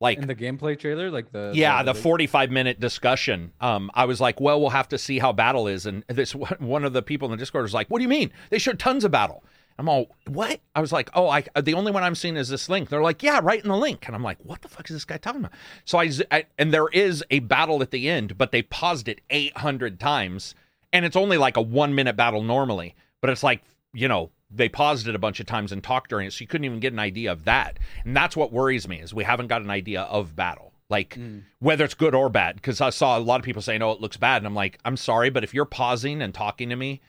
like, 0.00 0.18
In 0.18 0.26
the 0.26 0.34
gameplay 0.34 0.78
trailer, 0.78 1.10
like 1.10 1.30
the 1.30 1.52
yeah, 1.54 1.82
the 1.82 1.92
big- 1.92 2.02
forty-five 2.02 2.50
minute 2.50 2.80
discussion. 2.80 3.52
Um, 3.60 3.90
I 3.94 4.06
was 4.06 4.20
like, 4.20 4.40
well, 4.40 4.60
we'll 4.60 4.70
have 4.70 4.88
to 4.88 4.98
see 4.98 5.18
how 5.18 5.32
battle 5.32 5.68
is, 5.68 5.84
and 5.86 6.04
this 6.08 6.34
one 6.58 6.84
of 6.84 6.92
the 6.92 7.02
people 7.02 7.26
in 7.26 7.32
the 7.32 7.36
Discord 7.36 7.62
was 7.62 7.74
like, 7.74 7.88
what 7.88 7.98
do 7.98 8.02
you 8.02 8.08
mean? 8.08 8.32
They 8.48 8.58
showed 8.58 8.78
tons 8.78 9.04
of 9.04 9.10
battle. 9.10 9.44
I'm 9.78 9.88
all, 9.88 10.14
what? 10.26 10.60
I 10.74 10.80
was 10.82 10.92
like, 10.92 11.08
oh, 11.14 11.28
I 11.28 11.44
the 11.62 11.74
only 11.74 11.90
one 11.90 12.02
I'm 12.02 12.14
seeing 12.14 12.36
is 12.36 12.48
this 12.48 12.68
link. 12.68 12.88
They're 12.88 13.02
like, 13.02 13.22
yeah, 13.22 13.40
right 13.42 13.62
in 13.62 13.68
the 13.68 13.76
link, 13.76 14.06
and 14.06 14.14
I'm 14.14 14.22
like, 14.22 14.38
what 14.42 14.62
the 14.62 14.68
fuck 14.68 14.88
is 14.90 14.96
this 14.96 15.04
guy 15.04 15.16
talking 15.18 15.40
about? 15.40 15.52
So 15.84 15.98
I 15.98 16.44
and 16.58 16.72
there 16.72 16.88
is 16.88 17.24
a 17.30 17.40
battle 17.40 17.82
at 17.82 17.90
the 17.90 18.08
end, 18.08 18.36
but 18.36 18.52
they 18.52 18.62
paused 18.62 19.08
it 19.08 19.20
800 19.30 19.98
times, 20.00 20.54
and 20.92 21.04
it's 21.04 21.16
only 21.16 21.36
like 21.36 21.56
a 21.56 21.62
one 21.62 21.94
minute 21.94 22.16
battle 22.16 22.42
normally, 22.42 22.94
but 23.20 23.30
it's 23.30 23.42
like 23.42 23.62
you 23.92 24.08
know 24.08 24.30
they 24.50 24.68
paused 24.68 25.06
it 25.08 25.14
a 25.14 25.18
bunch 25.18 25.38
of 25.40 25.46
times 25.46 25.72
and 25.72 25.82
talked 25.82 26.10
during 26.10 26.26
it, 26.26 26.32
so 26.32 26.42
you 26.42 26.46
couldn't 26.48 26.64
even 26.64 26.80
get 26.80 26.92
an 26.92 26.98
idea 26.98 27.30
of 27.30 27.44
that, 27.44 27.78
and 28.04 28.16
that's 28.16 28.36
what 28.36 28.52
worries 28.52 28.88
me 28.88 29.00
is 29.00 29.14
we 29.14 29.24
haven't 29.24 29.46
got 29.46 29.62
an 29.62 29.70
idea 29.70 30.02
of 30.02 30.34
battle, 30.34 30.72
like 30.88 31.14
Mm. 31.16 31.42
whether 31.60 31.84
it's 31.84 31.94
good 31.94 32.14
or 32.14 32.28
bad. 32.28 32.56
Because 32.56 32.80
I 32.80 32.90
saw 32.90 33.16
a 33.16 33.20
lot 33.20 33.38
of 33.40 33.44
people 33.44 33.62
saying, 33.62 33.80
"Oh, 33.82 33.92
it 33.92 34.00
looks 34.00 34.16
bad," 34.16 34.38
and 34.38 34.46
I'm 34.46 34.54
like, 34.54 34.78
I'm 34.84 34.96
sorry, 34.96 35.30
but 35.30 35.44
if 35.44 35.54
you're 35.54 35.64
pausing 35.66 36.20
and 36.22 36.34
talking 36.34 36.68
to 36.70 36.76
me 36.76 37.00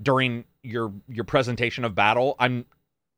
during 0.00 0.44
your 0.62 0.92
your 1.08 1.24
presentation 1.24 1.84
of 1.84 1.94
battle, 1.94 2.36
I'm 2.38 2.64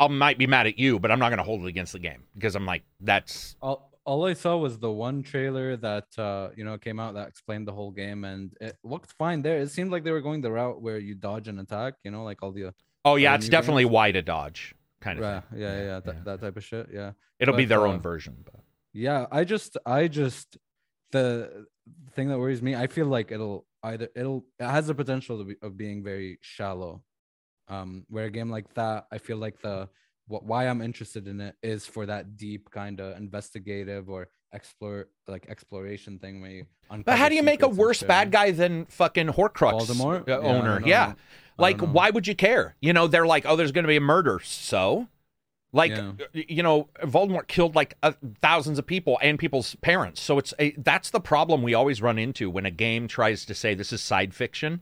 I 0.01 0.09
might 0.09 0.39
be 0.39 0.47
mad 0.47 0.67
at 0.67 0.79
you, 0.79 0.99
but 0.99 1.11
I'm 1.11 1.19
not 1.19 1.29
going 1.29 1.39
to 1.39 1.45
hold 1.45 1.61
it 1.63 1.67
against 1.69 1.93
the 1.93 1.99
game 1.99 2.25
because 2.35 2.55
I'm 2.57 2.65
like, 2.65 2.83
that's 3.01 3.55
all, 3.61 3.93
all 4.07 4.25
I 4.25 4.33
saw 4.33 4.57
was 4.57 4.79
the 4.79 4.91
one 4.91 5.23
trailer 5.23 5.77
that 5.77 6.19
uh 6.19 6.49
you 6.57 6.65
know 6.65 6.79
came 6.79 6.99
out 6.99 7.15
that 7.15 7.29
explained 7.29 7.69
the 7.69 7.73
whole 7.73 7.91
game 7.91 8.25
and 8.25 8.51
it 8.61 8.79
looked 8.83 9.13
fine 9.13 9.43
there. 9.43 9.59
It 9.59 9.71
seemed 9.71 9.91
like 9.93 10.03
they 10.05 10.11
were 10.11 10.23
going 10.23 10.41
the 10.41 10.51
route 10.51 10.81
where 10.81 10.99
you 10.99 11.15
dodge 11.15 11.49
and 11.49 11.61
attack, 11.61 11.95
you 12.03 12.11
know, 12.11 12.25
like 12.25 12.43
all 12.43 12.51
the 12.51 12.73
oh 13.05 13.17
yeah, 13.17 13.35
it's 13.35 13.49
definitely 13.49 13.85
games? 13.85 13.93
why 13.93 14.13
to 14.13 14.23
dodge 14.23 14.75
kind 15.01 15.19
of. 15.19 15.25
yeah, 15.25 15.41
thing. 15.41 15.61
yeah, 15.61 15.77
yeah, 15.77 15.83
yeah, 15.85 16.01
that, 16.01 16.15
Yeah. 16.15 16.21
that 16.25 16.41
type 16.41 16.57
of 16.57 16.65
shit. 16.65 16.89
Yeah. 16.93 17.13
It'll 17.39 17.57
be 17.57 17.65
their 17.65 17.87
uh, 17.87 17.91
own 17.91 18.01
version. 18.01 18.37
But. 18.45 18.61
Yeah, 18.93 19.27
I 19.31 19.45
just 19.45 19.77
I 19.87 20.09
just 20.09 20.59
the 21.13 21.67
thing 22.13 22.29
that 22.29 22.39
worries 22.39 22.63
me, 22.63 22.75
I 22.75 22.87
feel 22.87 23.07
like 23.07 23.33
it'll 23.33 23.67
either 23.83 24.09
it'll 24.15 24.45
it 24.59 24.67
has 24.67 24.89
the 24.89 24.95
potential 24.95 25.39
to 25.39 25.45
be, 25.45 25.57
of 25.63 25.77
being 25.77 26.03
very 26.03 26.39
shallow. 26.43 27.03
Um 27.69 28.05
where 28.09 28.27
a 28.27 28.31
game 28.31 28.51
like 28.51 28.73
that, 28.75 29.07
I 29.11 29.19
feel 29.19 29.39
like 29.39 29.61
the 29.63 29.89
what 30.27 30.45
why 30.45 30.69
I'm 30.69 30.83
interested 30.83 31.27
in 31.27 31.41
it 31.41 31.57
is 31.63 31.87
for 31.87 32.07
that 32.07 32.37
deep 32.37 32.71
kind 32.71 33.01
of 33.01 33.17
investigative 33.17 34.09
or 34.11 34.29
explore 34.53 35.09
like 35.29 35.47
exploration 35.49 36.19
thing 36.19 36.41
where 36.41 36.51
you 36.51 36.67
But 37.05 37.19
how 37.19 37.29
do 37.29 37.35
you 37.35 37.43
make 37.43 37.63
a 37.63 37.69
worse 37.69 38.03
bad 38.03 38.31
guy 38.33 38.51
than 38.51 38.87
fucking 38.87 39.29
Horcrux 39.29 39.81
Voldemort? 39.87 40.21
uh, 40.29 40.33
Yeah, 40.33 40.37
owner? 40.39 40.79
don't 40.81 40.89
Yeah. 40.89 41.15
Like, 41.59 41.81
why 41.81 42.11
would 42.11 42.27
you 42.27 42.35
care? 42.35 42.75
You 42.81 42.93
know, 42.95 43.07
they're 43.07 43.27
like, 43.27 43.45
oh, 43.47 43.55
there's 43.55 43.73
going 43.73 43.85
to 43.85 43.89
be 43.89 43.97
a 43.97 44.01
murder. 44.01 44.41
So, 44.43 45.09
like, 45.73 45.91
Yeah. 45.91 46.13
you 46.33 46.63
know, 46.63 46.89
Voldemort 47.03 47.49
killed 47.49 47.75
like 47.75 47.97
uh, 48.03 48.13
thousands 48.41 48.79
of 48.79 48.87
people 48.87 49.19
and 49.23 49.39
people's 49.39 49.75
parents. 49.77 50.21
So 50.23 50.39
it's 50.39 50.55
a, 50.59 50.71
that's 50.79 51.11
the 51.11 51.21
problem 51.21 51.63
we 51.63 51.75
always 51.75 52.01
run 52.01 52.19
into 52.19 52.49
when 52.49 52.65
a 52.65 52.71
game 52.71 53.09
tries 53.09 53.45
to 53.45 53.55
say 53.55 53.75
this 53.75 53.93
is 53.93 54.01
side 54.01 54.35
fiction. 54.35 54.81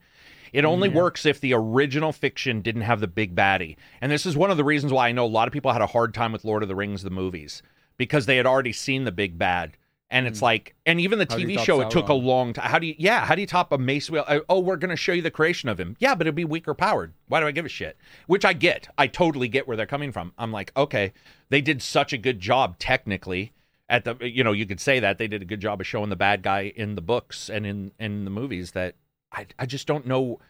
It 0.52 0.64
only 0.64 0.88
works 0.88 1.26
if 1.26 1.40
the 1.40 1.52
original 1.52 2.12
fiction 2.12 2.62
didn't 2.62 2.82
have 2.82 3.00
the 3.00 3.08
big 3.08 3.34
baddie. 3.34 3.76
And 4.00 4.10
this 4.10 4.24
is 4.24 4.34
one 4.36 4.50
of 4.50 4.56
the 4.56 4.64
reasons 4.64 4.92
why 4.92 5.08
I 5.08 5.12
know 5.12 5.26
a 5.26 5.26
lot 5.26 5.46
of 5.46 5.52
people 5.52 5.72
had 5.72 5.82
a 5.82 5.86
hard 5.86 6.14
time 6.14 6.32
with 6.32 6.44
Lord 6.44 6.62
of 6.62 6.68
the 6.70 6.74
Rings, 6.76 7.02
the 7.02 7.10
movies, 7.10 7.60
because 7.98 8.26
they 8.26 8.36
had 8.36 8.46
already 8.46 8.72
seen 8.72 9.04
the 9.04 9.12
big 9.12 9.38
bad. 9.38 9.76
And 10.10 10.26
it's 10.26 10.40
like, 10.40 10.74
and 10.86 10.98
even 11.02 11.18
the 11.18 11.26
How 11.28 11.36
TV 11.36 11.58
show, 11.58 11.82
it 11.82 11.90
took 11.90 12.08
a 12.08 12.14
long 12.14 12.54
time. 12.54 12.70
How 12.70 12.78
do 12.78 12.86
you, 12.86 12.94
yeah, 12.96 13.26
how 13.26 13.34
do 13.34 13.42
you 13.42 13.46
top 13.46 13.72
a 13.72 13.76
Mace 13.76 14.08
Wheel? 14.08 14.24
Uh, 14.26 14.40
Oh, 14.48 14.58
we're 14.58 14.76
going 14.76 14.88
to 14.88 14.96
show 14.96 15.12
you 15.12 15.20
the 15.20 15.30
creation 15.30 15.68
of 15.68 15.78
him. 15.78 15.96
Yeah, 15.98 16.14
but 16.14 16.26
it'd 16.26 16.34
be 16.34 16.46
weaker 16.46 16.72
powered. 16.72 17.12
Why 17.26 17.40
do 17.40 17.46
I 17.46 17.50
give 17.50 17.66
a 17.66 17.68
shit? 17.68 17.98
Which 18.26 18.42
I 18.46 18.54
get. 18.54 18.88
I 18.96 19.06
totally 19.06 19.48
get 19.48 19.68
where 19.68 19.76
they're 19.76 19.84
coming 19.84 20.10
from. 20.10 20.32
I'm 20.38 20.50
like, 20.50 20.72
okay, 20.78 21.12
they 21.50 21.60
did 21.60 21.82
such 21.82 22.14
a 22.14 22.16
good 22.18 22.40
job 22.40 22.78
technically 22.78 23.52
at 23.90 24.04
the, 24.04 24.16
you 24.26 24.42
know, 24.42 24.52
you 24.52 24.64
could 24.64 24.80
say 24.80 24.98
that 24.98 25.18
they 25.18 25.28
did 25.28 25.42
a 25.42 25.44
good 25.44 25.60
job 25.60 25.78
of 25.78 25.86
showing 25.86 26.08
the 26.08 26.16
bad 26.16 26.42
guy 26.42 26.72
in 26.74 26.94
the 26.94 27.02
books 27.02 27.50
and 27.50 27.66
in, 27.66 27.92
in 27.98 28.24
the 28.24 28.30
movies 28.30 28.70
that 28.70 28.94
I, 29.30 29.46
I 29.58 29.66
just 29.66 29.86
don't 29.86 30.06
know 30.06 30.40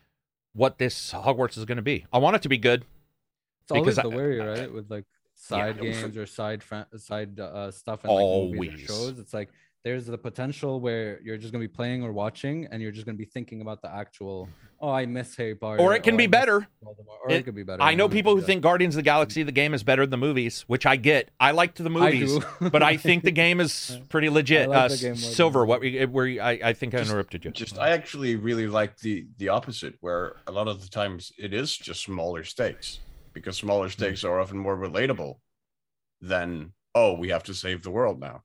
what 0.53 0.78
this 0.78 1.12
Hogwarts 1.12 1.59
is 1.59 1.64
going 1.64 1.76
to 1.76 1.82
be. 1.82 2.07
I 2.12 2.18
want 2.18 2.36
it 2.36 2.42
to 2.42 2.49
be 2.49 2.59
good. 2.59 2.84
It's 3.62 3.72
always 3.72 3.96
the 3.96 4.09
worry, 4.16 4.38
right? 4.38 4.72
With 4.72 4.88
like 4.88 5.05
side 5.39 5.78
it 5.78 5.82
was- 5.82 5.97
games 5.99 6.16
or 6.16 6.26
side 6.26 6.62
fran- 6.62 6.99
side 6.99 7.39
uh, 7.41 7.70
stuff 7.70 8.05
and 8.05 8.12
like 8.12 8.59
movies 8.59 8.84
or 8.84 8.86
shows. 8.86 9.18
It's 9.18 9.32
like 9.32 9.51
there's 9.84 10.07
the 10.07 10.18
potential 10.18 10.80
where 10.80 11.20
you're 11.22 11.36
just 11.39 11.53
gonna 11.53 11.62
be 11.64 11.68
playing 11.68 12.03
or 12.03 12.12
watching, 12.12 12.66
and 12.70 12.82
you're 12.82 12.91
just 12.91 13.07
gonna 13.07 13.16
be 13.16 13.24
thinking 13.24 13.61
about 13.61 13.80
the 13.80 13.91
actual. 13.95 14.49
Oh, 14.80 14.91
I 14.91 15.07
miss 15.07 15.34
Harry 15.36 15.55
Potter. 15.55 15.80
Or 15.80 15.95
it 15.95 16.03
can 16.03 16.14
oh, 16.14 16.18
be 16.18 16.24
I 16.24 16.28
better. 16.28 16.66
Or 16.82 17.30
it, 17.30 17.36
It- 17.36 17.45
could 17.45 17.55
be 17.55 17.62
better. 17.62 17.82
I 17.82 17.95
know 17.95 18.09
people 18.09 18.36
who 18.36 18.43
think 18.43 18.62
Guardians 18.62 18.95
of 18.95 18.99
the 18.99 19.03
Galaxy, 19.03 19.43
the 19.45 19.53
game, 19.53 19.74
is 19.74 19.82
better 19.82 20.03
than 20.03 20.11
the 20.11 20.16
movies, 20.26 20.62
which 20.66 20.86
I 20.86 20.97
get. 20.97 21.30
I 21.41 21.53
liked 21.53 21.78
the 21.78 21.91
movies, 21.91 22.39
do. 22.39 22.70
but 22.70 22.82
I 22.82 22.97
think 22.97 23.24
the 23.24 23.30
game 23.45 23.61
is 23.61 23.99
pretty 24.09 24.28
legit. 24.28 24.68
like 24.68 24.78
uh, 24.78 24.89
the 24.89 24.97
game 24.97 25.16
Silver, 25.16 25.64
what 25.64 25.80
were 25.80 25.86
you, 25.86 26.07
were 26.09 26.26
I, 26.26 26.61
I 26.62 26.72
think 26.72 26.95
I 26.95 26.99
interrupted 26.99 27.45
you. 27.45 27.53
Just 27.53 27.78
I 27.78 27.91
actually 27.91 28.34
really 28.36 28.66
like 28.66 28.99
the 28.99 29.26
the 29.39 29.49
opposite, 29.49 29.95
where 30.01 30.36
a 30.49 30.53
lot 30.53 30.66
of 30.68 30.82
the 30.82 30.89
times 30.89 31.32
it 31.39 31.55
is 31.55 31.76
just 31.76 32.03
smaller 32.03 32.43
stakes 32.45 32.99
because 33.39 33.57
smaller 33.57 33.86
hmm. 33.86 33.93
stakes 33.93 34.24
are 34.24 34.41
often 34.41 34.59
more 34.59 34.76
relatable 34.76 35.34
than 36.20 36.72
oh 36.95 37.14
we 37.14 37.28
have 37.28 37.45
to 37.45 37.55
save 37.55 37.82
the 37.82 37.91
world 37.91 38.20
now. 38.20 38.43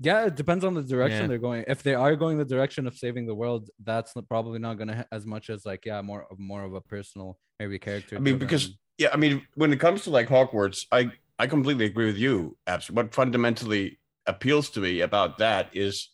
Yeah, 0.00 0.26
it 0.26 0.34
depends 0.34 0.64
on 0.64 0.74
the 0.74 0.82
direction 0.82 1.22
Yeah. 1.22 1.26
they're 1.28 1.38
going. 1.38 1.64
If 1.68 1.84
they 1.84 1.94
are 1.94 2.16
going 2.16 2.36
the 2.36 2.44
direction 2.44 2.88
of 2.88 2.96
saving 2.96 3.26
the 3.26 3.36
world, 3.36 3.70
that's 3.84 4.12
probably 4.28 4.58
not 4.58 4.74
gonna 4.78 4.96
ha- 4.96 5.10
as 5.12 5.24
much 5.26 5.48
as 5.48 5.64
like 5.64 5.86
yeah, 5.86 6.02
more 6.02 6.26
of 6.30 6.38
more 6.38 6.64
of 6.64 6.74
a 6.74 6.80
personal 6.80 7.38
maybe 7.60 7.78
character. 7.78 8.16
I 8.16 8.18
mean, 8.18 8.38
because 8.38 8.76
yeah, 8.98 9.10
I 9.12 9.16
mean, 9.16 9.46
when 9.54 9.72
it 9.72 9.80
comes 9.80 10.02
to 10.04 10.10
like 10.10 10.28
Hogwarts, 10.28 10.86
I 10.90 11.12
I 11.38 11.46
completely 11.46 11.86
agree 11.86 12.06
with 12.06 12.18
you. 12.18 12.56
absolutely 12.66 13.04
What 13.04 13.14
fundamentally 13.14 14.00
appeals 14.26 14.70
to 14.70 14.80
me 14.80 15.00
about 15.00 15.38
that 15.38 15.70
is 15.72 16.10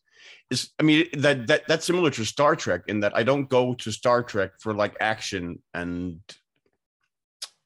is 0.50 0.70
I 0.78 0.82
mean 0.82 1.06
that 1.14 1.46
that 1.46 1.62
that's 1.68 1.86
similar 1.86 2.10
to 2.10 2.24
Star 2.24 2.56
Trek 2.56 2.82
in 2.88 3.00
that 3.00 3.16
I 3.16 3.22
don't 3.22 3.48
go 3.48 3.74
to 3.74 3.90
Star 3.90 4.22
Trek 4.22 4.52
for 4.60 4.74
like 4.74 4.96
action 5.00 5.62
and 5.74 6.20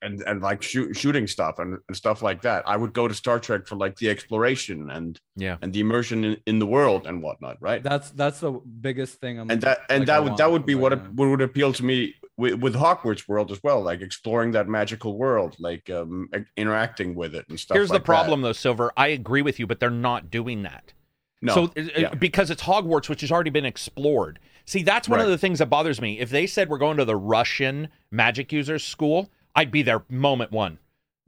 and 0.03 0.23
and 0.27 0.43
like 0.43 0.63
shoot, 0.63 0.97
shooting 0.97 1.27
stuff 1.27 1.59
and, 1.59 1.79
and 1.89 1.97
stuff 1.97 2.23
like 2.23 2.43
that. 2.43 2.67
I 2.67 2.77
would 2.77 2.93
go 2.93 3.09
to 3.09 3.15
Star 3.15 3.39
Trek 3.39 3.67
for 3.67 3.77
like 3.77 3.97
the 3.97 4.11
exploration 4.11 4.91
and 4.91 5.21
Yeah. 5.37 5.57
and 5.63 5.73
the 5.73 5.81
immersion 5.81 6.25
in, 6.25 6.37
in 6.47 6.59
the 6.59 6.67
world 6.67 7.07
and 7.07 7.23
whatnot, 7.23 7.59
right? 7.61 7.83
that's 7.83 8.11
that's 8.11 8.41
the 8.41 8.53
biggest 8.53 9.21
thing. 9.21 9.39
I'm 9.39 9.51
and 9.51 9.61
that 9.63 9.81
and 9.89 10.01
like, 10.01 10.09
I 10.09 10.13
that 10.21 10.25
would 10.25 10.37
that 10.39 10.51
would 10.51 10.67
be 10.67 10.75
like, 10.75 10.83
what, 10.83 10.93
uh, 10.93 10.97
what 11.15 11.29
would 11.29 11.41
appeal 11.41 11.73
to 11.73 11.85
me 11.85 12.15
with, 12.37 12.55
with 12.55 12.75
Hogwarts 12.75 13.29
world 13.29 13.51
as 13.51 13.63
well, 13.63 13.83
like 13.83 14.01
exploring 14.01 14.53
that 14.53 14.69
magical 14.69 15.17
world, 15.17 15.57
like 15.59 15.89
um, 15.91 16.29
interacting 16.57 17.15
with 17.15 17.35
it 17.35 17.47
and 17.49 17.61
stuff. 17.61 17.77
Here's 17.77 17.91
like 17.91 18.01
the 18.01 18.05
problem, 18.05 18.43
though, 18.43 18.53
Silver. 18.53 18.93
I 18.97 19.09
agree 19.09 19.43
with 19.43 19.59
you, 19.61 19.67
but 19.67 19.81
they're 19.81 19.91
not 19.91 20.31
doing 20.31 20.63
that. 20.63 20.73
That. 20.73 20.95
No, 21.43 21.55
so 21.55 21.65
uh, 21.77 21.89
yeah. 21.97 22.15
because 22.15 22.51
it's 22.51 22.63
Hogwarts, 22.63 23.09
which 23.09 23.21
has 23.21 23.33
already 23.33 23.51
been 23.51 23.65
explored. 23.65 24.39
See, 24.65 24.83
that's 24.85 25.09
one 25.09 25.19
of 25.19 25.27
the 25.27 25.37
things 25.37 25.59
that 25.59 25.67
bothers 25.67 26.01
me. 26.01 26.21
If 26.21 26.31
they 26.31 26.47
said 26.47 26.69
we're 26.69 26.79
going 26.79 26.97
to 26.99 27.05
the 27.05 27.17
Russian 27.17 27.89
magic 28.13 28.53
users 28.53 28.85
school, 28.85 29.29
I'd 29.55 29.71
be 29.71 29.83
there 29.83 30.05
moment 30.09 30.53
one. 30.53 30.79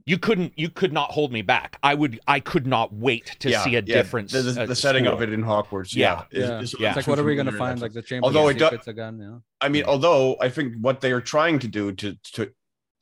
You 0.07 0.19
couldn't. 0.19 0.53
You 0.55 0.69
could 0.69 0.93
not 0.93 1.11
hold 1.11 1.31
me 1.31 1.41
back. 1.41 1.79
I 1.81 1.95
would. 1.95 2.19
I 2.27 2.39
could 2.39 2.67
not 2.67 2.93
wait 2.93 3.37
to 3.39 3.49
yeah, 3.49 3.63
see 3.63 3.71
a 3.71 3.81
yeah, 3.81 3.81
difference. 3.81 4.31
The, 4.33 4.41
the, 4.43 4.61
uh, 4.61 4.65
the 4.67 4.75
setting 4.75 5.07
of 5.07 5.23
it 5.23 5.33
in 5.33 5.41
Hogwarts, 5.43 5.95
Yeah. 5.95 6.25
yeah, 6.31 6.39
is- 6.39 6.49
Yeah. 6.49 6.59
is 6.59 6.73
a 6.73 6.77
Yeah. 6.79 6.87
It's 6.89 6.95
like, 6.97 7.07
what 7.07 7.17
are 7.17 7.23
we 7.23 7.35
gonna 7.35 7.51
find? 7.51 7.81
Like 7.81 7.93
the 7.93 8.03
chamber 8.03 8.25
Although 8.25 8.49
it 8.49 8.59
do- 8.59 8.65
secrets 8.65 8.87
again? 8.87 9.19
Yeah. 9.19 9.37
I 9.61 9.69
mean, 9.69 9.83
although 9.85 10.37
I 10.39 10.49
think 10.49 10.75
what 10.79 11.01
they 11.01 11.11
are 11.11 11.21
trying 11.21 11.57
to 11.59 11.67
do 11.67 11.91
to 11.93 12.15
to 12.33 12.51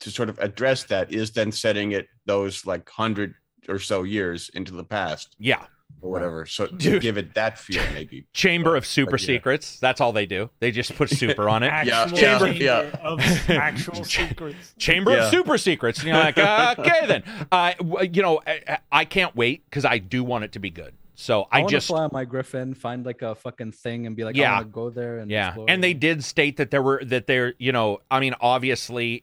to 0.00 0.10
sort 0.10 0.30
of 0.30 0.38
address 0.38 0.84
that 0.84 1.12
is 1.12 1.32
then 1.32 1.52
setting 1.52 1.92
it 1.92 2.06
those 2.24 2.64
like 2.64 2.88
hundred 2.88 3.34
or 3.68 3.78
so 3.78 4.02
years 4.02 4.48
into 4.54 4.72
the 4.72 4.84
past 4.84 5.36
Yeah, 5.38 5.66
or 6.04 6.10
whatever, 6.10 6.44
so 6.44 6.66
to 6.66 6.74
Dude. 6.76 7.00
give 7.02 7.16
it 7.16 7.34
that 7.34 7.58
feel 7.58 7.82
maybe. 7.94 8.26
Chamber 8.34 8.72
But- 8.72 8.78
of 8.78 8.86
Super 8.86 9.12
but 9.12 9.22
yeah. 9.22 9.26
Secrets. 9.26 9.80
That's 9.80 10.00
all 10.00 10.12
they 10.12 10.26
do. 10.26 10.50
They 10.60 10.70
just 10.70 10.94
put 10.96 11.08
super 11.22 11.48
on 11.48 11.62
it. 11.62 11.72
Yeah, 11.86 12.06
chamber 12.06 12.48
yeah. 12.48 12.90
of 13.02 13.20
actual 13.50 14.04
secrets. 14.04 14.74
Chamber 14.78 15.16
of 15.16 15.30
Super 15.30 15.56
Secrets. 15.56 16.00
And 16.00 16.08
you're 16.08 16.16
like, 16.18 16.38
okay 16.78 17.06
then. 17.06 17.22
Uh, 17.50 17.72
you 18.12 18.22
know, 18.22 18.40
I, 18.46 18.78
I 18.92 19.04
can't 19.06 19.34
wait 19.34 19.64
because 19.64 19.84
I 19.86 19.98
do 19.98 20.22
want 20.22 20.44
it 20.44 20.52
to 20.52 20.58
be 20.58 20.70
good. 20.70 20.94
So 21.16 21.46
I, 21.50 21.62
I, 21.62 21.66
just 21.66 21.86
fly 21.86 22.02
on 22.02 22.10
my 22.12 22.24
Griffin, 22.24 22.74
find 22.74 23.06
like 23.06 23.22
a 23.22 23.34
fucking 23.36 23.72
thing, 23.72 24.06
and 24.06 24.16
be 24.16 24.24
like, 24.24 24.36
Yeah. 24.36 24.58
I 24.58 24.64
go 24.64 24.90
there 24.90 25.18
and 25.18 25.30
yeah 25.30 25.48
explore 25.48 25.66
and 25.70 25.82
they 25.82 25.94
did 25.94 26.22
state 26.24 26.56
that 26.58 26.70
there 26.70 26.82
were 26.82 27.02
that 27.04 27.26
there 27.28 27.54
you 27.58 27.70
know 27.72 28.00
i 28.10 28.18
mean 28.18 28.34
obviously 28.40 29.22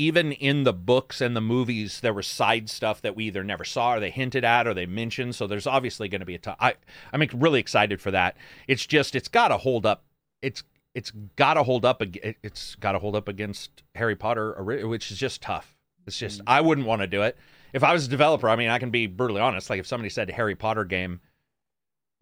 even 0.00 0.32
in 0.32 0.64
the 0.64 0.72
books 0.72 1.20
and 1.20 1.36
the 1.36 1.42
movies 1.42 2.00
there 2.00 2.14
was 2.14 2.26
side 2.26 2.70
stuff 2.70 3.02
that 3.02 3.14
we 3.14 3.26
either 3.26 3.44
never 3.44 3.64
saw 3.64 3.94
or 3.94 4.00
they 4.00 4.08
hinted 4.08 4.44
at 4.44 4.66
or 4.66 4.72
they 4.72 4.86
mentioned 4.86 5.34
so 5.34 5.46
there's 5.46 5.66
obviously 5.66 6.08
going 6.08 6.20
to 6.20 6.26
be 6.26 6.34
a 6.34 6.38
ton 6.38 6.56
i 6.58 6.74
i'm 7.12 7.22
really 7.34 7.60
excited 7.60 8.00
for 8.00 8.10
that 8.10 8.34
it's 8.66 8.86
just 8.86 9.14
it's 9.14 9.28
got 9.28 9.48
to 9.48 9.58
hold 9.58 9.84
up 9.84 10.04
it's 10.40 10.62
it's 10.94 11.12
got 11.36 11.54
to 11.54 11.62
hold 11.62 11.84
up 11.84 12.02
it's 12.42 12.76
got 12.76 12.92
to 12.92 12.98
hold 12.98 13.14
up 13.14 13.28
against 13.28 13.82
harry 13.94 14.16
potter 14.16 14.62
which 14.86 15.10
is 15.10 15.18
just 15.18 15.42
tough 15.42 15.76
it's 16.06 16.18
just 16.18 16.40
mm. 16.40 16.44
i 16.46 16.62
wouldn't 16.62 16.86
want 16.86 17.02
to 17.02 17.06
do 17.06 17.20
it 17.20 17.36
if 17.74 17.84
i 17.84 17.92
was 17.92 18.06
a 18.06 18.10
developer 18.10 18.48
i 18.48 18.56
mean 18.56 18.70
i 18.70 18.78
can 18.78 18.90
be 18.90 19.06
brutally 19.06 19.40
honest 19.40 19.68
like 19.68 19.80
if 19.80 19.86
somebody 19.86 20.08
said 20.08 20.30
harry 20.30 20.54
potter 20.54 20.84
game 20.84 21.20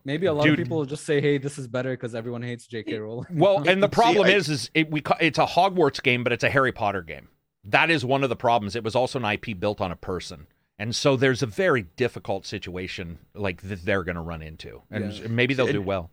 Maybe 0.04 0.26
a 0.26 0.32
lot 0.32 0.44
Dude. 0.44 0.58
of 0.58 0.64
people 0.64 0.78
will 0.78 0.86
just 0.86 1.04
say, 1.04 1.20
"Hey, 1.20 1.36
this 1.36 1.58
is 1.58 1.66
better" 1.66 1.90
because 1.90 2.14
everyone 2.14 2.40
hates 2.40 2.66
J.K. 2.66 2.98
Rowling. 2.98 3.26
Well, 3.30 3.62
and 3.68 3.82
the 3.82 3.90
problem 3.90 4.26
I- 4.26 4.30
is, 4.30 4.48
is 4.48 4.70
it, 4.72 4.90
we 4.90 5.02
it's 5.20 5.38
a 5.38 5.44
Hogwarts 5.44 6.02
game, 6.02 6.24
but 6.24 6.32
it's 6.32 6.44
a 6.44 6.48
Harry 6.48 6.72
Potter 6.72 7.02
game. 7.02 7.28
That 7.70 7.90
is 7.90 8.04
one 8.04 8.22
of 8.22 8.30
the 8.30 8.36
problems. 8.36 8.74
It 8.76 8.84
was 8.84 8.94
also 8.94 9.18
an 9.18 9.24
IP 9.24 9.58
built 9.58 9.80
on 9.80 9.92
a 9.92 9.96
person, 9.96 10.46
and 10.78 10.94
so 10.94 11.16
there's 11.16 11.42
a 11.42 11.46
very 11.46 11.82
difficult 11.82 12.46
situation 12.46 13.18
like 13.34 13.62
that 13.62 13.84
they're 13.84 14.04
going 14.04 14.14
to 14.16 14.20
run 14.22 14.42
into, 14.42 14.82
and 14.90 15.12
Yeah. 15.12 15.26
maybe 15.28 15.54
they'll 15.54 15.68
It- 15.68 15.72
do 15.72 15.82
well. 15.82 16.10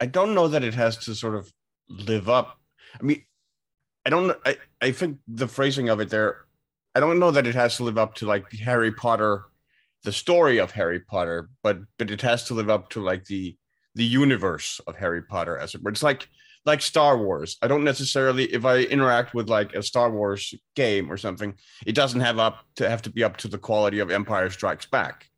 I 0.00 0.06
don't 0.06 0.34
know 0.34 0.48
that 0.48 0.62
it 0.64 0.74
has 0.74 0.96
to 1.04 1.14
sort 1.14 1.34
of 1.34 1.52
live 1.88 2.28
up. 2.28 2.60
I 2.98 3.02
mean, 3.02 3.24
I 4.06 4.10
don't. 4.10 4.36
I 4.44 4.56
I 4.80 4.92
think 4.92 5.18
the 5.26 5.48
phrasing 5.48 5.88
of 5.88 6.00
it 6.00 6.10
there. 6.10 6.44
I 6.94 7.00
don't 7.00 7.18
know 7.18 7.30
that 7.30 7.46
it 7.46 7.54
has 7.54 7.76
to 7.78 7.84
live 7.84 7.98
up 7.98 8.14
to 8.16 8.26
like 8.26 8.50
Harry 8.52 8.92
Potter, 8.92 9.44
the 10.04 10.12
story 10.12 10.58
of 10.58 10.72
Harry 10.72 11.00
Potter, 11.00 11.48
but 11.62 11.78
but 11.98 12.10
it 12.10 12.20
has 12.22 12.44
to 12.44 12.54
live 12.54 12.68
up 12.70 12.90
to 12.90 13.02
like 13.02 13.24
the 13.24 13.56
the 13.94 14.04
universe 14.04 14.80
of 14.86 14.96
Harry 14.96 15.22
Potter 15.22 15.56
as 15.58 15.74
it 15.74 15.82
were. 15.82 15.90
It's 15.90 16.02
like 16.02 16.28
like 16.66 16.80
Star 16.80 17.18
Wars. 17.18 17.56
I 17.62 17.68
don't 17.68 17.84
necessarily 17.84 18.44
if 18.52 18.64
I 18.64 18.78
interact 18.80 19.34
with 19.34 19.48
like 19.48 19.74
a 19.74 19.82
Star 19.82 20.10
Wars 20.10 20.54
game 20.74 21.10
or 21.12 21.16
something, 21.16 21.54
it 21.86 21.94
doesn't 21.94 22.20
have 22.20 22.38
up 22.38 22.64
to 22.76 22.88
have 22.88 23.02
to 23.02 23.10
be 23.10 23.22
up 23.22 23.36
to 23.38 23.48
the 23.48 23.58
quality 23.58 23.98
of 23.98 24.10
Empire 24.10 24.50
Strikes 24.50 24.86
Back. 24.86 25.30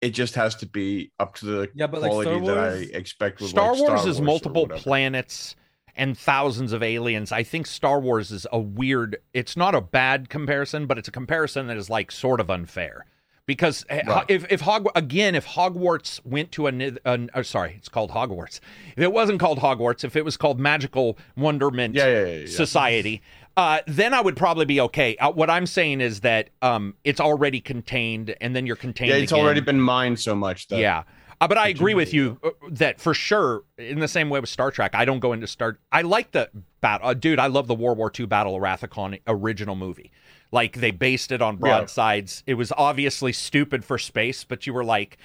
It 0.00 0.10
just 0.10 0.34
has 0.36 0.54
to 0.56 0.66
be 0.66 1.10
up 1.18 1.34
to 1.36 1.46
the 1.46 1.70
Yeah, 1.74 1.88
but, 1.88 2.02
like, 2.02 2.10
quality 2.12 2.30
Star 2.30 2.54
that 2.54 2.58
I 2.58 2.68
Wars- 2.76 2.88
expect 2.90 3.40
with 3.40 3.50
Star 3.50 3.72
like, 3.72 3.80
Wars 3.80 4.00
Star 4.00 4.10
is 4.10 4.20
or 4.20 4.22
multiple 4.22 4.68
planets 4.68 5.56
and 5.96 6.16
thousands 6.16 6.72
of 6.72 6.82
aliens. 6.84 7.32
I 7.32 7.42
think 7.42 7.66
Star 7.66 7.98
Wars 7.98 8.30
is 8.30 8.46
a 8.52 8.60
weird. 8.60 9.16
It's 9.34 9.56
not 9.56 9.74
a 9.74 9.80
bad 9.80 10.28
comparison, 10.28 10.86
but 10.86 10.98
it's 10.98 11.08
a 11.08 11.12
comparison 11.12 11.66
that 11.66 11.76
is 11.76 11.90
like 11.90 12.12
sort 12.12 12.38
of 12.40 12.48
unfair. 12.48 13.06
Because 13.48 13.84
eh, 13.88 14.02
Right. 14.06 14.24
if 14.28 14.44
if 14.52 14.60
Hog 14.60 14.86
again 14.94 15.34
if 15.34 15.46
Hogwarts 15.46 16.20
went 16.24 16.52
to 16.52 16.66
a, 16.68 16.70
an 17.04 17.30
uh, 17.34 17.42
sorry 17.42 17.74
it's 17.78 17.88
called 17.88 18.10
Hogwarts 18.10 18.60
if 18.94 19.02
it 19.02 19.10
wasn't 19.12 19.40
called 19.40 19.58
Hogwarts 19.58 20.04
if 20.04 20.14
it 20.16 20.24
was 20.24 20.36
called 20.36 20.60
Magical 20.60 21.16
Wonderment 21.34 21.94
Yeah, 21.94 22.06
yeah, 22.06 22.24
yeah, 22.26 22.36
yeah. 22.40 22.46
Society 22.46 23.22
uh, 23.56 23.80
then 23.88 24.14
I 24.14 24.20
would 24.20 24.36
probably 24.36 24.66
be 24.66 24.80
okay. 24.82 25.16
Uh, 25.16 25.32
what 25.32 25.50
I'm 25.50 25.66
saying 25.66 26.00
is 26.00 26.20
that 26.20 26.50
um, 26.62 26.94
it's 27.02 27.18
already 27.18 27.60
contained, 27.60 28.36
and 28.40 28.54
then 28.54 28.66
you're 28.66 28.76
contained. 28.76 29.10
Yeah, 29.10 29.16
it's 29.16 29.32
again. 29.32 29.44
already 29.44 29.60
been 29.60 29.80
mined 29.80 30.20
so 30.20 30.36
much 30.36 30.68
that 30.68 30.78
Yeah. 30.78 31.02
Uh, 31.40 31.48
but 31.48 31.58
I 31.58 31.66
agree 31.66 31.94
with 31.94 32.14
you 32.14 32.38
uh, 32.44 32.50
that 32.70 33.00
for 33.00 33.14
sure, 33.14 33.64
in 33.76 33.98
the 33.98 34.06
same 34.06 34.30
way 34.30 34.38
with 34.38 34.48
Star 34.48 34.70
Trek, 34.70 34.94
I 34.94 35.04
don't 35.04 35.18
go 35.18 35.32
into 35.32 35.48
Star. 35.48 35.78
I 35.90 36.02
like 36.02 36.30
the 36.30 36.48
battle, 36.80 37.08
uh, 37.08 37.14
dude. 37.14 37.40
I 37.40 37.48
love 37.48 37.66
the 37.66 37.74
World 37.74 37.98
War 37.98 38.12
II 38.16 38.26
Battle 38.26 38.54
of 38.54 38.62
Wrath 38.62 38.84
of 38.84 38.90
Khan 38.90 39.18
original 39.26 39.74
movie. 39.74 40.12
Like 40.50 40.76
they 40.76 40.90
based 40.90 41.30
it 41.32 41.42
on 41.42 41.54
Yeah. 41.54 41.60
broadsides. 41.60 42.42
It 42.46 42.54
was 42.54 42.72
obviously 42.76 43.32
stupid 43.32 43.84
for 43.84 43.98
space, 43.98 44.44
but 44.44 44.66
you 44.66 44.72
were 44.72 44.84
like 44.84 45.18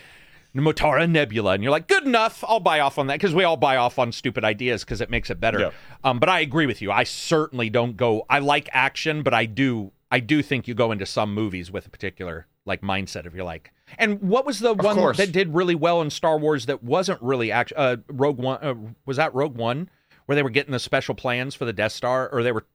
Mutara 0.56 1.10
Nebula, 1.10 1.54
and 1.54 1.64
you're 1.64 1.72
like, 1.72 1.88
good 1.88 2.06
enough. 2.06 2.44
I'll 2.48 2.60
buy 2.60 2.80
off 2.80 3.00
on 3.00 3.08
that 3.08 3.16
because 3.16 3.34
we 3.34 3.44
all 3.44 3.58
buy 3.58 3.78
off 3.78 3.98
on 3.98 4.12
stupid 4.12 4.44
ideas 4.44 4.84
because 4.84 5.02
it 5.02 5.10
makes 5.10 5.30
it 5.30 5.40
better. 5.40 5.60
Yeah. 5.60 5.70
Um, 6.04 6.20
but 6.20 6.30
I 6.30 6.42
agree 6.42 6.68
with 6.68 6.82
you. 6.82 6.92
I 6.92 7.06
certainly 7.06 7.70
don't 7.70 7.98
go. 7.98 8.26
I 8.30 8.40
like 8.40 8.70
action, 8.72 9.24
but 9.24 9.34
I 9.34 9.46
do. 9.46 9.92
I 10.12 10.20
do 10.20 10.44
think 10.44 10.68
you 10.68 10.76
go 10.76 10.92
into 10.92 11.08
some 11.08 11.34
movies 11.34 11.72
with 11.72 11.88
a 11.88 11.90
particular 11.90 12.46
like 12.66 12.82
mindset 12.82 13.26
if 13.26 13.34
you're 13.34 13.44
like. 13.44 13.72
And 13.98 14.22
what 14.22 14.46
was 14.46 14.60
the 14.60 14.74
one 14.74 14.96
course. 14.96 15.18
that 15.18 15.32
did 15.32 15.54
really 15.54 15.76
well 15.76 16.02
in 16.02 16.10
Star 16.10 16.38
Wars 16.38 16.68
that 16.68 16.84
wasn't 16.84 17.22
really 17.22 17.52
act? 17.52 17.74
Uh, 17.76 17.98
Rogue 18.08 18.38
One 18.38 18.60
uh, 18.62 18.76
was 19.06 19.18
that 19.18 19.34
Rogue 19.34 19.56
One 19.56 19.90
where 20.26 20.36
they 20.36 20.44
were 20.44 20.50
getting 20.50 20.72
the 20.72 20.80
special 20.80 21.16
plans 21.16 21.54
for 21.56 21.66
the 21.66 21.74
Death 21.74 21.92
Star, 21.94 22.30
or 22.30 22.44
they 22.44 22.52
were. 22.52 22.66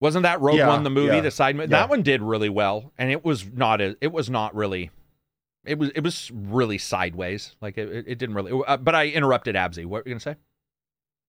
Wasn't 0.00 0.24
that 0.24 0.40
Rogue 0.40 0.58
Yeah, 0.58 0.68
One 0.68 0.82
the 0.84 0.90
movie? 0.90 1.14
yeah, 1.16 1.20
The 1.22 1.30
side 1.30 1.56
mo- 1.56 1.62
yeah. 1.62 1.68
that 1.68 1.88
one 1.88 2.02
did 2.02 2.20
really 2.22 2.48
well, 2.50 2.92
and 2.98 3.10
it 3.10 3.24
was 3.24 3.46
not. 3.50 3.80
A, 3.80 3.96
it 4.00 4.12
was 4.12 4.28
not 4.28 4.54
really. 4.54 4.90
It 5.64 5.78
was. 5.78 5.90
It 5.94 6.00
was 6.02 6.30
really 6.34 6.78
sideways. 6.78 7.56
Like 7.60 7.78
it. 7.78 7.88
It, 7.90 8.04
it 8.08 8.18
didn't 8.18 8.34
really. 8.34 8.52
Uh, 8.66 8.76
but 8.76 8.94
I 8.94 9.08
interrupted 9.08 9.54
Absy. 9.56 9.84
What 9.86 10.04
were 10.04 10.08
you 10.10 10.14
gonna 10.14 10.20
say? 10.20 10.36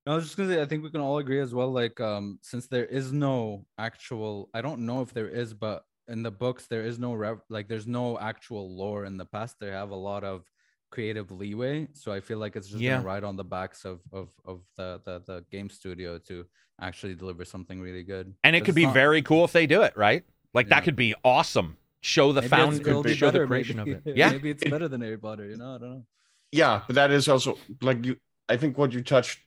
No, 0.06 0.14
I 0.14 0.16
was 0.16 0.26
just 0.26 0.38
gonna 0.38 0.54
say 0.54 0.62
I 0.62 0.66
think 0.66 0.84
we 0.84 0.90
can 0.92 1.02
all 1.02 1.18
agree 1.18 1.40
as 1.40 1.54
well. 1.54 1.72
Like, 1.72 2.00
um, 2.02 2.40
since 2.42 2.68
there 2.68 2.86
is 2.86 3.12
no 3.14 3.66
actual, 3.78 4.50
I 4.54 4.62
don't 4.62 4.86
know 4.86 5.02
if 5.02 5.14
there 5.14 5.28
is, 5.30 5.54
but 5.54 5.86
in 6.10 6.24
the 6.24 6.32
books 6.32 6.68
there 6.68 6.84
is 6.84 7.00
no 7.00 7.14
rev, 7.14 7.40
like 7.50 7.68
there's 7.68 7.88
no 7.88 8.20
actual 8.20 8.76
lore. 8.76 9.06
In 9.06 9.18
the 9.18 9.26
past, 9.26 9.58
they 9.60 9.68
have 9.72 9.90
a 9.92 9.96
lot 9.96 10.24
of 10.24 10.44
creative 10.90 11.32
leeway, 11.32 11.88
so 11.94 12.12
I 12.12 12.20
feel 12.20 12.38
like 12.38 12.56
it's 12.56 12.68
just 12.68 12.82
Yeah. 12.82 12.96
gonna 12.98 13.06
ride 13.06 13.24
on 13.24 13.36
the 13.36 13.44
backs 13.44 13.86
of 13.86 14.00
of 14.12 14.30
of 14.46 14.62
the 14.76 15.02
the, 15.06 15.20
the 15.26 15.46
game 15.52 15.70
studio 15.70 16.18
to 16.20 16.46
actually 16.80 17.16
deliver 17.16 17.44
something 17.46 17.82
really 17.82 18.04
good. 18.04 18.34
And 18.44 18.56
it 18.56 18.64
could 18.66 18.76
be 18.76 18.86
not- 18.86 18.94
very 18.94 19.22
cool 19.22 19.44
if 19.46 19.52
they 19.52 19.68
do 19.68 19.82
it 19.84 19.96
right. 19.98 20.24
Like 20.54 20.70
that 20.70 20.84
could 20.84 20.96
be 20.96 21.14
awesome. 21.24 21.78
show 22.02 22.32
the 22.32 22.42
Maybe 22.42 22.50
found 22.50 22.74
it's- 22.80 23.04
be 23.04 23.16
show 23.16 23.32
the 23.32 23.46
creation 23.48 23.78
maybe. 23.78 23.92
of 23.94 24.08
it. 24.08 24.16
Yeah. 24.22 24.32
maybe 24.32 24.52
it's 24.52 24.64
better 24.64 24.88
than 24.88 25.02
Harry 25.02 25.18
Potter. 25.18 25.46
You 25.46 25.58
know, 25.58 25.76
I 25.76 25.78
don't 25.80 25.90
know. 25.90 26.06
yeah 26.52 26.84
but 26.88 26.96
that 26.96 27.12
is 27.12 27.28
also 27.28 27.58
like 27.82 28.06
you 28.06 28.16
i 28.48 28.56
think 28.56 28.78
what 28.78 28.94
you 28.94 29.02
touched 29.04 29.40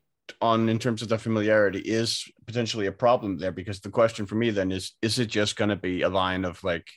on 0.43 0.69
in 0.69 0.79
terms 0.79 1.01
of 1.03 1.09
the 1.09 1.17
familiarity 1.19 1.79
is 2.01 2.09
potentially 2.47 2.87
a 2.87 2.93
problem 2.93 3.39
there 3.39 3.53
because 3.53 3.81
the 3.81 3.89
question 4.01 4.27
for 4.27 4.35
me 4.43 4.51
then 4.51 4.71
is 4.71 4.93
is 5.01 5.19
it 5.19 5.27
just 5.41 5.57
going 5.57 5.71
to 5.71 5.77
be 5.77 6.03
a 6.03 6.09
line 6.23 6.45
of 6.45 6.62
like 6.62 6.89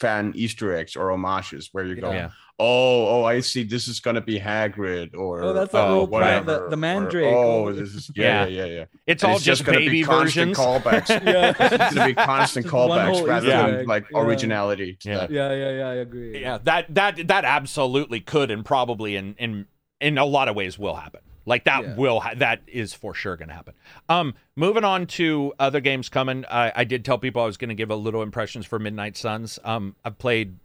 fan 0.00 0.32
easter 0.36 0.74
eggs 0.76 0.96
or 0.96 1.10
homages 1.10 1.68
where 1.72 1.84
you 1.84 1.96
go 1.96 2.12
Yeah. 2.12 2.30
oh 2.58 3.06
oh 3.08 3.24
i 3.24 3.40
see 3.40 3.64
this 3.64 3.88
is 3.88 3.98
going 4.00 4.14
to 4.14 4.20
be 4.20 4.38
hagrid 4.38 5.14
or 5.16 5.42
Oh, 5.42 5.52
that's 5.52 5.72
that 5.72 5.78
oh, 5.78 5.86
uh, 5.86 5.90
little 5.90 6.08
plant, 6.08 6.46
whatever, 6.46 6.64
the- 6.64 6.70
the 6.70 6.76
mandrake. 6.76 7.34
oh 7.34 7.66
Oh, 7.68 7.72
this 7.72 7.94
is 7.94 8.10
Yeah. 8.14 8.46
yeah 8.46 8.46
yeah 8.46 8.64
yeah, 8.64 8.74
yeah. 8.78 8.84
It's 9.06 9.22
And 9.22 9.30
all 9.30 9.36
it's 9.36 9.44
just, 9.44 9.64
gonna 9.64 9.78
baby 9.78 9.90
be 10.00 10.04
constant 10.04 10.56
versions. 10.56 10.58
callbacks 10.58 11.08
Yeah. 11.08 11.50
it's 11.58 11.94
going 11.94 11.94
to 11.94 12.04
be 12.06 12.14
constant 12.14 12.66
callbacks 12.66 13.26
rather 13.26 13.46
Easter 13.48 13.76
than 13.78 13.86
like 13.86 14.06
Yeah. 14.12 14.20
originality 14.20 14.96
to 15.00 15.08
Yeah. 15.08 15.16
that. 15.18 15.30
Yeah, 15.30 15.52
yeah, 15.52 15.70
yeah. 15.78 15.88
I 15.88 15.94
agree. 15.94 16.40
yeah, 16.40 16.58
that 16.64 16.94
that 16.94 17.26
that 17.28 17.44
absolutely 17.44 18.20
could 18.20 18.50
and 18.50 18.64
probably 18.64 19.16
in 19.16 19.34
in 19.38 19.66
in 20.00 20.16
a 20.18 20.24
lot 20.24 20.46
of 20.48 20.54
ways 20.54 20.78
will 20.78 20.94
happen. 20.94 21.20
Like 21.48 21.64
that 21.64 21.82
Yeah. 21.82 21.94
will 21.96 22.20
ha- 22.20 22.34
that 22.36 22.60
is 22.66 22.92
for 22.94 23.14
sure 23.14 23.36
going 23.36 23.48
to 23.48 23.54
happen. 23.54 23.74
Um, 24.08 24.34
moving 24.54 24.84
on 24.84 25.06
to 25.18 25.52
other 25.58 25.80
games 25.80 26.08
coming. 26.08 26.44
I, 26.50 26.72
I 26.76 26.84
did 26.84 27.04
tell 27.04 27.18
people 27.18 27.42
I 27.42 27.46
was 27.46 27.56
going 27.56 27.70
to 27.70 27.74
give 27.74 27.90
a 27.90 27.96
little 27.96 28.22
impressions 28.22 28.66
for 28.66 28.78
Midnight 28.78 29.16
Suns. 29.16 29.58
Um, 29.64 29.96
I've 30.04 30.18
played 30.18 30.56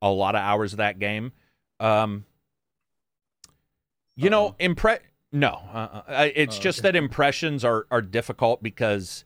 a 0.00 0.08
lot 0.10 0.34
of 0.36 0.40
hours 0.40 0.72
of 0.72 0.76
that 0.78 0.98
game. 0.98 1.32
Um, 1.80 2.24
you 4.16 4.30
know, 4.30 4.54
impre 4.58 4.98
no, 5.30 5.60
uh, 5.72 6.02
uh, 6.08 6.28
it's 6.34 6.58
Oh, 6.58 6.60
just 6.62 6.78
okay. 6.80 6.88
that 6.88 6.96
impressions 6.96 7.64
are 7.64 7.86
are 7.90 8.00
difficult 8.02 8.62
because 8.62 9.24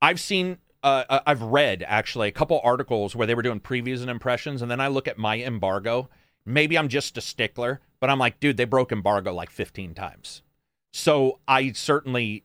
I've 0.00 0.20
seen. 0.20 0.58
Uh, 0.84 1.02
uh, 1.08 1.20
I've 1.26 1.42
read 1.42 1.84
actually 1.88 2.28
a 2.28 2.32
couple 2.32 2.60
articles 2.62 3.16
where 3.16 3.26
they 3.26 3.34
were 3.34 3.42
doing 3.42 3.58
previews 3.58 4.00
and 4.00 4.08
impressions, 4.08 4.62
and 4.62 4.70
then 4.70 4.80
I 4.80 4.86
look 4.86 5.08
at 5.08 5.18
my 5.18 5.40
embargo. 5.40 6.08
Maybe 6.46 6.78
I'm 6.78 6.86
just 6.88 7.18
a 7.18 7.20
stickler, 7.20 7.80
but 8.00 8.10
I'm 8.10 8.18
like, 8.18 8.40
dude, 8.40 8.56
they 8.56 8.64
broke 8.64 8.92
embargo 8.92 9.32
like 9.32 9.50
15 9.50 9.94
times. 9.94 10.42
So 10.92 11.40
I 11.46 11.72
certainly, 11.72 12.44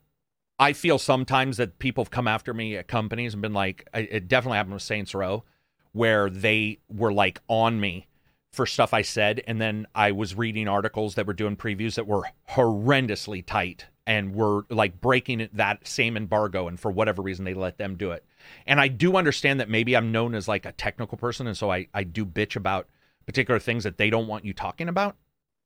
I 0.59 0.73
feel 0.73 0.99
sometimes 0.99 1.57
that 1.57 1.79
people 1.79 2.03
have 2.03 2.11
come 2.11 2.27
after 2.27 2.53
me 2.53 2.77
at 2.77 2.87
companies 2.87 3.33
and 3.33 3.41
been 3.41 3.53
like, 3.53 3.87
it 3.93 4.27
definitely 4.27 4.57
happened 4.57 4.73
with 4.73 4.83
Saints 4.83 5.13
Row, 5.13 5.43
where 5.91 6.29
they 6.29 6.79
were 6.89 7.13
like 7.13 7.41
on 7.47 7.79
me 7.79 8.07
for 8.51 8.65
stuff 8.67 8.93
I 8.93 9.01
said, 9.01 9.41
and 9.47 9.59
then 9.59 9.87
I 9.95 10.11
was 10.11 10.35
reading 10.35 10.67
articles 10.67 11.15
that 11.15 11.25
were 11.25 11.33
doing 11.33 11.55
previews 11.55 11.95
that 11.95 12.05
were 12.05 12.23
horrendously 12.51 13.43
tight 13.43 13.87
and 14.05 14.35
were 14.35 14.65
like 14.69 15.01
breaking 15.01 15.49
that 15.53 15.87
same 15.87 16.15
embargo, 16.15 16.67
and 16.67 16.79
for 16.79 16.91
whatever 16.91 17.21
reason 17.23 17.45
they 17.45 17.55
let 17.55 17.79
them 17.79 17.95
do 17.95 18.11
it. 18.11 18.23
And 18.67 18.79
I 18.79 18.89
do 18.89 19.15
understand 19.15 19.59
that 19.59 19.69
maybe 19.69 19.97
I'm 19.97 20.11
known 20.11 20.35
as 20.35 20.47
like 20.47 20.65
a 20.65 20.71
technical 20.71 21.17
person, 21.17 21.47
and 21.47 21.57
so 21.57 21.71
I 21.71 21.87
I 21.95 22.03
do 22.03 22.25
bitch 22.25 22.55
about 22.55 22.87
particular 23.25 23.59
things 23.59 23.85
that 23.85 23.97
they 23.97 24.11
don't 24.11 24.27
want 24.27 24.45
you 24.45 24.53
talking 24.53 24.87
about, 24.87 25.15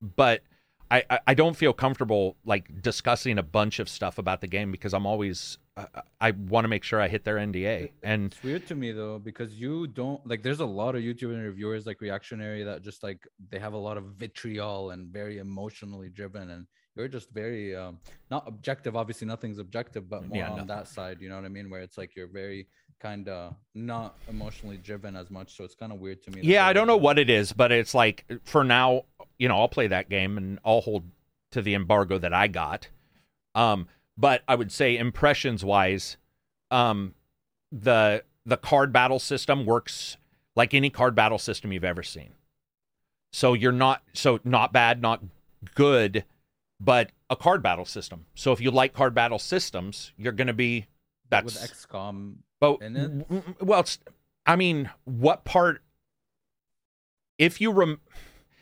but. 0.02 0.42
I, 0.90 1.04
I- 1.28 1.34
don't 1.34 1.54
feel 1.58 1.74
comfortable 1.74 2.38
like 2.46 2.82
discussing 2.82 3.38
a 3.38 3.44
bunch 3.44 3.80
of 3.80 3.90
stuff 3.90 4.18
about 4.18 4.40
the 4.40 4.48
game 4.48 4.72
because 4.72 4.94
I'm 4.94 5.06
always 5.06 5.58
I, 5.76 5.86
I 6.22 6.32
want 6.32 6.64
to 6.64 6.70
make 6.70 6.86
sure 6.86 7.02
I 7.02 7.10
hit 7.10 7.26
their 7.26 7.36
NDA 7.36 7.92
and 8.04 8.32
It's 8.32 8.42
weird 8.42 8.66
to 8.68 8.76
me 8.76 8.94
though 8.94 9.20
because 9.20 9.54
you 9.56 9.88
don't 9.88 10.26
like. 10.26 10.44
There's 10.44 10.62
a 10.62 10.66
lot 10.66 10.96
of 10.96 11.02
YouTube 11.02 11.38
reviewers 11.44 11.86
like 11.86 12.00
reactionary 12.00 12.64
that 12.64 12.84
just 12.84 13.04
like 13.04 13.20
they 13.50 13.60
have 13.60 13.74
a 13.74 13.78
lot 13.78 13.98
of 13.98 14.06
vitriol 14.16 14.92
and 14.92 15.12
very 15.12 15.40
emotionally 15.40 16.08
driven, 16.10 16.52
and 16.52 16.68
you're 16.96 17.10
just 17.10 17.32
very 17.32 17.76
um 17.76 18.00
not 18.32 18.48
objective. 18.48 18.96
Obviously, 18.96 19.28
nothing's 19.28 19.58
objective, 19.60 20.10
but 20.10 20.26
more 20.30 20.38
Yeah, 20.38 20.46
on 20.52 20.56
nothing. 20.56 20.68
that 20.68 20.88
side. 20.88 21.18
You 21.20 21.28
know 21.28 21.36
what 21.36 21.44
I 21.44 21.50
mean? 21.50 21.70
Where 21.70 21.82
it's 21.82 21.98
like 21.98 22.16
you're 22.16 22.30
very 22.32 22.66
kind 23.00 23.28
of 23.30 23.56
not 23.76 24.16
emotionally 24.28 24.78
driven 24.78 25.16
as 25.16 25.30
much. 25.30 25.56
So 25.56 25.64
it's 25.64 25.76
kind 25.76 25.92
of 25.92 26.00
weird 26.00 26.24
to 26.24 26.32
me. 26.32 26.42
Yeah, 26.44 26.66
I 26.66 26.74
don't 26.74 26.88
know 26.88 26.98
what 26.98 27.20
it 27.20 27.30
is, 27.30 27.54
but 27.54 27.72
it's 27.72 27.94
like 27.94 28.26
for 28.44 28.64
now, 28.64 29.04
you 29.38 29.48
know, 29.48 29.58
I'll 29.58 29.68
play 29.68 29.88
that 29.88 30.10
game 30.10 30.38
and 30.38 30.60
I'll 30.66 30.82
hold 30.82 31.04
to 31.52 31.62
the 31.62 31.76
embargo 31.76 32.18
that 32.18 32.34
I 32.34 32.48
got. 32.48 32.90
Um, 33.56 33.88
but 34.18 34.42
I 34.48 34.56
would 34.56 34.72
say 34.72 34.98
impressions 34.98 35.64
wise, 35.64 36.18
um, 36.72 37.14
the 37.72 38.24
the 38.46 38.58
card 38.58 38.94
battle 38.94 39.20
system 39.20 39.66
works 39.66 40.18
like 40.56 40.74
any 40.74 40.90
card 40.90 41.16
battle 41.16 41.38
system 41.38 41.72
you've 41.72 41.84
ever 41.84 42.04
seen. 42.04 42.32
So 43.32 43.54
you're 43.54 43.72
not 43.72 44.02
so 44.14 44.40
not 44.44 44.74
bad, 44.74 45.02
not 45.02 45.22
good, 45.76 46.24
but 46.80 47.12
a 47.30 47.36
card 47.36 47.62
battle 47.62 47.86
system. 47.86 48.26
So 48.36 48.52
if 48.52 48.62
you 48.62 48.72
like 48.72 48.94
card 48.94 49.14
battle 49.14 49.40
systems, 49.40 50.14
you're 50.18 50.32
going 50.32 50.48
to 50.48 50.54
be 50.54 50.88
that's 51.30 51.60
with 51.62 51.72
XCOM. 51.72 52.36
but 52.60 52.82
in 52.82 52.96
it? 52.96 53.02
w- 53.20 53.42
w- 53.42 53.56
well, 53.62 53.80
it's, 53.82 54.00
I 54.46 54.56
mean, 54.56 54.90
what 55.06 55.44
part? 55.46 55.82
If 57.38 57.62
you 57.62 57.72
rem, 57.72 58.00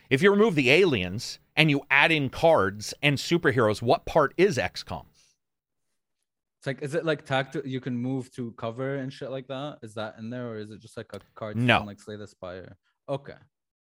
if 0.09 0.21
you 0.21 0.31
remove 0.31 0.55
the 0.55 0.69
aliens 0.71 1.39
and 1.55 1.69
you 1.69 1.81
add 1.89 2.11
in 2.11 2.29
cards 2.29 2.93
and 3.01 3.17
superheroes, 3.17 3.81
what 3.81 4.05
part 4.05 4.33
is 4.37 4.57
XCOM? 4.57 5.05
It's 6.59 6.67
like, 6.67 6.81
is 6.81 6.95
it 6.95 7.05
like 7.05 7.25
tactical? 7.25 7.69
You 7.69 7.79
can 7.79 7.95
move 7.97 8.31
to 8.31 8.51
cover 8.57 8.95
and 8.95 9.13
shit 9.13 9.31
like 9.31 9.47
that. 9.47 9.77
Is 9.83 9.93
that 9.93 10.15
in 10.17 10.29
there, 10.29 10.49
or 10.49 10.57
is 10.57 10.71
it 10.71 10.81
just 10.81 10.97
like 10.97 11.11
a 11.13 11.19
card? 11.35 11.55
No. 11.57 11.83
like 11.83 11.99
Slay 12.01 12.15
the 12.17 12.27
Spire. 12.27 12.75
Okay, 13.07 13.33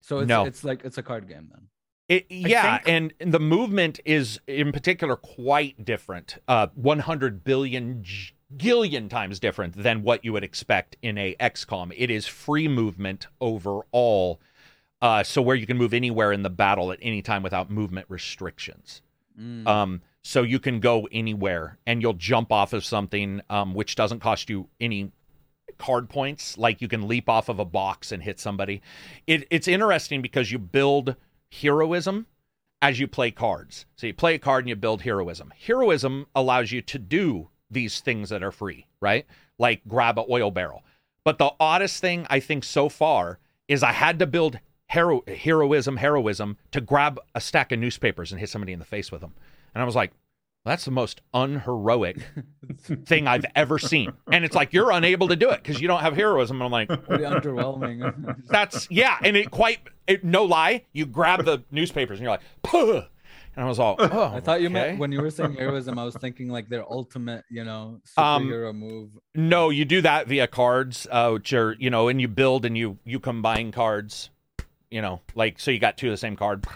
so 0.00 0.20
it's 0.20 0.28
No. 0.28 0.46
it's 0.46 0.64
like 0.64 0.84
it's 0.84 0.98
a 0.98 1.02
card 1.02 1.28
game 1.28 1.50
then. 1.52 1.68
It, 2.08 2.26
yeah, 2.30 2.78
think- 2.78 2.88
and, 2.88 3.14
and 3.20 3.32
the 3.32 3.40
movement 3.40 4.00
is 4.04 4.40
in 4.46 4.72
particular 4.72 5.16
quite 5.16 5.84
different. 5.84 6.38
Uh, 6.48 6.66
100 6.74 7.44
billion 7.44 8.02
j- 8.02 8.32
gillion 8.56 9.08
times 9.08 9.40
different 9.40 9.74
than 9.74 10.02
what 10.02 10.24
you 10.24 10.32
would 10.32 10.44
expect 10.44 10.96
in 11.02 11.18
a 11.18 11.34
XCOM. 11.40 11.92
It 11.96 12.10
is 12.10 12.26
free 12.26 12.68
movement 12.68 13.26
overall, 13.40 14.40
uh, 15.00 15.22
so 15.22 15.42
where 15.42 15.56
you 15.56 15.66
can 15.66 15.76
move 15.76 15.94
anywhere 15.94 16.32
in 16.32 16.42
the 16.42 16.50
battle 16.50 16.92
at 16.92 16.98
any 17.02 17.22
time 17.22 17.42
without 17.42 17.70
movement 17.70 18.06
restrictions. 18.08 19.02
Mm. 19.38 19.66
Um, 19.66 20.02
so 20.22 20.42
you 20.42 20.58
can 20.60 20.80
go 20.80 21.08
anywhere 21.10 21.78
and 21.86 22.00
you'll 22.00 22.12
jump 22.12 22.52
off 22.52 22.72
of 22.72 22.84
something, 22.84 23.40
um, 23.50 23.74
which 23.74 23.96
doesn't 23.96 24.20
cost 24.20 24.48
you 24.48 24.68
any 24.80 25.10
card 25.78 26.08
points. 26.08 26.56
Like 26.56 26.80
you 26.80 26.88
can 26.88 27.08
leap 27.08 27.28
off 27.28 27.48
of 27.48 27.58
a 27.58 27.64
box 27.64 28.12
and 28.12 28.22
hit 28.22 28.38
somebody. 28.38 28.82
It, 29.26 29.46
it's 29.50 29.66
interesting 29.66 30.22
because 30.22 30.52
you 30.52 30.58
build 30.58 31.16
heroism 31.50 32.26
as 32.80 33.00
you 33.00 33.08
play 33.08 33.30
cards. 33.30 33.86
So 33.96 34.06
you 34.06 34.14
play 34.14 34.34
a 34.34 34.38
card 34.38 34.64
and 34.64 34.68
you 34.68 34.76
build 34.76 35.02
heroism. 35.02 35.52
Heroism 35.66 36.26
allows 36.34 36.72
you 36.72 36.82
to 36.82 36.98
do 36.98 37.48
these 37.72 38.00
things 38.00 38.28
that 38.30 38.42
are 38.42 38.52
free, 38.52 38.86
right? 39.00 39.26
Like 39.58 39.82
grab 39.88 40.18
a 40.18 40.24
oil 40.30 40.50
barrel. 40.50 40.82
But 41.24 41.38
the 41.38 41.52
oddest 41.60 42.00
thing 42.00 42.26
I 42.30 42.40
think 42.40 42.64
so 42.64 42.88
far 42.88 43.38
is 43.68 43.82
I 43.82 43.92
had 43.92 44.18
to 44.18 44.26
build 44.26 44.58
hero 44.88 45.22
heroism, 45.26 45.96
heroism 45.96 46.58
to 46.72 46.80
grab 46.80 47.18
a 47.34 47.40
stack 47.40 47.72
of 47.72 47.78
newspapers 47.78 48.32
and 48.32 48.40
hit 48.40 48.50
somebody 48.50 48.72
in 48.72 48.78
the 48.78 48.84
face 48.84 49.10
with 49.10 49.20
them. 49.20 49.34
And 49.74 49.82
I 49.82 49.86
was 49.86 49.96
like, 49.96 50.12
that's 50.64 50.84
the 50.84 50.90
most 50.92 51.22
unheroic 51.34 52.18
thing 53.04 53.26
I've 53.26 53.44
ever 53.56 53.78
seen. 53.78 54.12
And 54.30 54.44
it's 54.44 54.54
like 54.54 54.72
you're 54.72 54.92
unable 54.92 55.28
to 55.28 55.36
do 55.36 55.50
it 55.50 55.62
because 55.62 55.80
you 55.80 55.88
don't 55.88 56.00
have 56.00 56.14
heroism. 56.14 56.60
And 56.60 56.64
I'm 56.64 56.70
like, 56.70 56.88
Pretty 57.04 57.24
underwhelming. 57.24 58.46
that's 58.48 58.86
yeah, 58.90 59.18
and 59.22 59.36
it 59.36 59.50
quite 59.50 59.80
it, 60.06 60.22
no 60.24 60.44
lie. 60.44 60.84
You 60.92 61.06
grab 61.06 61.44
the 61.44 61.64
newspapers 61.70 62.18
and 62.18 62.24
you're 62.24 62.32
like, 62.32 62.42
Puh! 62.62 63.02
And 63.56 63.64
I 63.64 63.68
was 63.68 63.78
all, 63.78 63.96
oh, 64.00 64.32
I 64.34 64.40
thought 64.40 64.60
you 64.60 64.66
okay. 64.66 64.72
meant 64.74 64.98
when 64.98 65.12
you 65.12 65.20
were 65.20 65.30
saying 65.30 65.54
heroism, 65.58 65.98
I 65.98 66.04
was 66.04 66.14
thinking 66.16 66.48
like 66.48 66.68
their 66.68 66.84
ultimate, 66.90 67.44
you 67.50 67.64
know, 67.64 68.00
Um, 68.16 68.44
superhero 68.48 68.74
move. 68.74 69.10
No, 69.34 69.70
you 69.70 69.84
do 69.84 70.00
that 70.02 70.26
via 70.28 70.46
cards, 70.46 71.06
uh, 71.10 71.30
which 71.32 71.52
are 71.52 71.74
you 71.78 71.90
know, 71.90 72.08
and 72.08 72.20
you 72.20 72.28
build 72.28 72.64
and 72.64 72.76
you 72.76 72.98
you 73.04 73.20
combine 73.20 73.72
cards, 73.72 74.30
you 74.90 75.02
know, 75.02 75.20
like 75.34 75.58
so 75.60 75.70
you 75.70 75.78
got 75.78 75.96
two 75.96 76.08
of 76.08 76.12
the 76.12 76.16
same 76.16 76.36
card, 76.36 76.66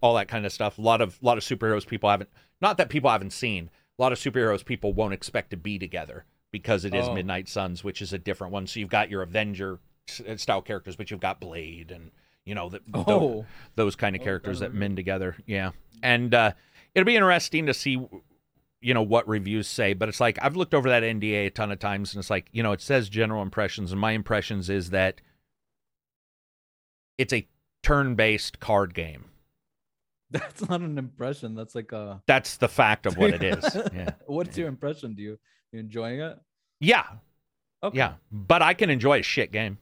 all 0.00 0.14
that 0.14 0.28
kind 0.28 0.46
of 0.46 0.52
stuff. 0.52 0.78
A 0.78 0.82
lot 0.82 1.00
of 1.00 1.18
lot 1.22 1.38
of 1.38 1.44
superheroes 1.44 1.86
people 1.86 2.10
haven't, 2.10 2.30
not 2.60 2.76
that 2.78 2.88
people 2.88 3.10
haven't 3.10 3.32
seen. 3.32 3.70
A 3.98 4.02
lot 4.02 4.12
of 4.12 4.18
superheroes 4.18 4.64
people 4.64 4.92
won't 4.92 5.14
expect 5.14 5.50
to 5.50 5.56
be 5.56 5.78
together 5.78 6.24
because 6.52 6.84
it 6.84 6.94
is 6.94 7.08
Oh. 7.08 7.14
Midnight 7.14 7.48
Suns, 7.48 7.82
which 7.82 8.02
is 8.02 8.12
a 8.12 8.18
different 8.18 8.52
one. 8.52 8.66
So 8.66 8.78
you've 8.78 8.90
got 8.90 9.10
your 9.10 9.22
Avenger 9.22 9.78
uh, 10.28 10.36
style 10.36 10.62
characters, 10.62 10.96
but 10.96 11.10
you've 11.10 11.20
got 11.20 11.40
Blade 11.40 11.90
and 11.90 12.10
you 12.46 12.54
know 12.54 12.70
the, 12.70 12.78
the- 12.86 13.04
Oh, 13.06 13.44
those 13.74 13.94
kind 13.96 14.16
of 14.16 14.22
Oh, 14.22 14.24
characters 14.24 14.60
that 14.60 14.66
kinda 14.68 14.78
mend 14.80 14.96
together. 14.96 15.36
Yeah, 15.46 15.72
and 16.02 16.34
uh, 16.34 16.52
it'll 16.94 17.04
be 17.06 17.16
interesting 17.16 17.66
to 17.66 17.74
see, 17.74 18.00
you 18.80 18.94
know, 18.94 19.02
what 19.02 19.28
reviews 19.28 19.68
say. 19.68 19.92
But 19.92 20.08
it's 20.08 20.20
like 20.20 20.38
I've 20.40 20.56
looked 20.56 20.72
over 20.72 20.88
that 20.88 21.02
NDA 21.02 21.46
a 21.46 21.50
ton 21.50 21.70
of 21.72 21.78
times, 21.78 22.14
and 22.14 22.20
it's 22.20 22.30
like 22.30 22.46
you 22.52 22.62
know, 22.62 22.72
it 22.72 22.80
says 22.80 23.08
general 23.10 23.42
impressions, 23.42 23.92
and 23.92 24.00
my 24.00 24.12
impressions 24.12 24.70
is 24.70 24.90
that 24.90 25.20
it's 27.18 27.32
a 27.32 27.46
turn-based 27.82 28.60
card 28.60 28.94
game. 28.94 29.24
that's 30.30 30.68
not 30.68 30.80
an 30.80 30.98
impression. 30.98 31.54
That's 31.54 31.74
like 31.74 31.92
a. 31.92 32.22
That's 32.26 32.56
the 32.56 32.68
fact 32.68 33.06
of 33.06 33.16
what 33.16 33.30
it 33.30 33.42
is. 33.42 33.64
Yeah, 33.94 34.10
What's 34.26 34.56
your 34.58 34.68
impression? 34.68 35.14
Do 35.14 35.22
you 35.22 35.38
you 35.72 35.80
enjoying 35.80 36.20
it? 36.20 36.38
yeah, 36.80 37.04
Okay. 37.82 37.96
yeah. 37.98 38.14
But 38.32 38.60
I 38.62 38.74
can 38.74 38.90
enjoy 38.90 39.20
a 39.20 39.22
shit 39.22 39.52
game. 39.52 39.78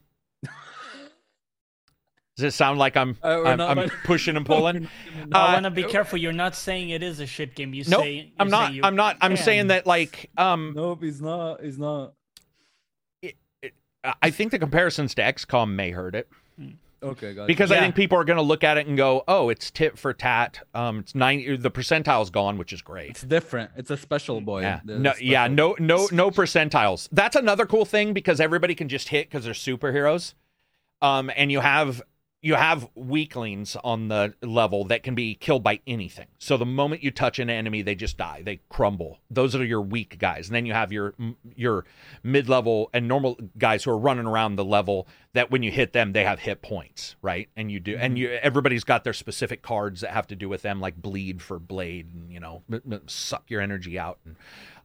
Does 2.35 2.43
it 2.43 2.51
sound 2.57 2.79
like 2.79 2.97
I'm 2.97 3.15
Uh, 3.23 3.43
I'm, 3.43 3.57
not- 3.57 3.77
I'm 3.77 3.89
pushing 4.03 4.35
and 4.35 4.45
pulling? 4.45 4.89
I 5.31 5.49
Uh, 5.49 5.53
want 5.53 5.63
to 5.63 5.71
be 5.71 5.83
careful. 5.83 6.17
You're 6.19 6.33
not 6.33 6.53
saying 6.55 6.89
it 6.89 7.01
is 7.01 7.19
a 7.21 7.25
shit 7.25 7.55
game. 7.55 7.73
You 7.73 7.83
Nope, 7.87 8.01
say 8.03 8.33
I'm 8.37 8.47
you're 8.47 8.51
not. 8.51 8.63
saying 8.65 8.75
you 8.75 8.81
I'm 8.83 8.95
not. 8.95 9.17
I'm 9.21 9.37
saying 9.37 9.67
that 9.67 9.87
like 9.87 10.29
um 10.37 10.73
Nope, 10.75 11.01
he's 11.03 11.21
not. 11.21 11.61
He's 11.63 11.77
not. 11.79 12.13
I 14.21 14.29
think 14.29 14.51
the 14.51 14.59
comparisons 14.59 15.15
to 15.15 15.23
XCOM 15.23 15.71
may 15.73 15.89
hurt 15.89 16.13
it 16.13 16.29
Okay, 17.01 17.33
got 17.33 17.47
because 17.47 17.71
I 17.71 17.75
Yeah. 17.75 17.81
think 17.81 17.95
people 17.95 18.17
are 18.19 18.23
going 18.23 18.37
to 18.37 18.43
look 18.43 18.63
at 18.63 18.77
it 18.77 18.85
and 18.87 18.95
go, 18.97 19.23
"Oh, 19.27 19.49
it's 19.49 19.69
tit 19.71 19.97
for 19.97 20.11
tat. 20.13 20.59
Um, 20.73 20.99
it's 20.99 21.13
nine. 21.15 21.59
The 21.59 21.69
percentile's 21.71 22.29
gone, 22.31 22.57
which 22.57 22.71
is 22.73 22.81
great." 22.81 23.11
it's 23.11 23.21
different. 23.21 23.71
It's 23.75 23.91
a 23.91 23.97
special 23.97 24.41
boy. 24.41 24.61
Yeah. 24.61 24.79
There's 24.83 24.99
No, 25.01 25.11
a 25.11 25.23
yeah, 25.23 25.47
no, 25.47 25.75
no, 25.79 26.07
no 26.11 26.31
percentiles. 26.31 27.07
That's 27.11 27.35
another 27.35 27.65
cool 27.67 27.85
thing 27.85 28.13
because 28.13 28.39
everybody 28.39 28.73
can 28.75 28.89
just 28.89 29.09
hit 29.09 29.27
because 29.29 29.45
they're 29.45 29.53
superheroes. 29.53 30.33
Um, 31.01 31.29
and 31.35 31.51
you 31.51 31.59
have 31.59 32.01
you 32.45 32.53
have 32.53 32.87
weaklings 32.93 33.75
on 33.83 34.07
the 34.07 34.31
level 34.43 34.83
that 34.83 35.01
can 35.01 35.15
be 35.15 35.33
killed 35.33 35.63
by 35.63 35.79
anything. 35.87 36.27
So 36.37 36.57
the 36.57 36.65
moment 36.65 37.01
you 37.01 37.09
touch 37.09 37.39
an 37.39 37.49
enemy, 37.49 37.81
they 37.81 37.95
just 37.95 38.19
die. 38.19 38.43
They 38.45 38.59
crumble. 38.69 39.17
Those 39.31 39.55
are 39.55 39.65
your 39.65 39.81
weak 39.81 40.19
guys. 40.19 40.47
And 40.47 40.55
then 40.55 40.67
you 40.67 40.73
have 40.73 40.91
your 40.91 41.15
your 41.55 41.85
mid 42.21 42.47
level 42.47 42.91
and 42.93 43.07
normal 43.07 43.39
guys 43.57 43.83
who 43.83 43.89
are 43.89 43.97
running 43.97 44.27
around 44.27 44.57
the 44.57 44.63
level 44.63 45.07
that 45.33 45.49
when 45.49 45.63
you 45.63 45.71
hit 45.71 45.93
them, 45.93 46.13
they 46.13 46.23
have 46.23 46.37
hit 46.37 46.61
points, 46.61 47.15
right? 47.23 47.49
And 47.55 47.71
you 47.71 47.79
do, 47.79 47.97
and 47.97 48.15
you 48.15 48.29
everybody's 48.29 48.83
got 48.83 49.03
their 49.03 49.13
specific 49.13 49.63
cards 49.63 50.01
that 50.01 50.11
have 50.11 50.27
to 50.27 50.35
do 50.35 50.47
with 50.47 50.61
them, 50.61 50.79
like 50.79 51.01
bleed 51.01 51.41
for 51.41 51.57
blade, 51.57 52.13
and 52.13 52.31
you 52.31 52.39
know, 52.39 52.61
suck 53.07 53.49
your 53.49 53.59
energy 53.59 53.97
out, 53.97 54.19
and 54.23 54.35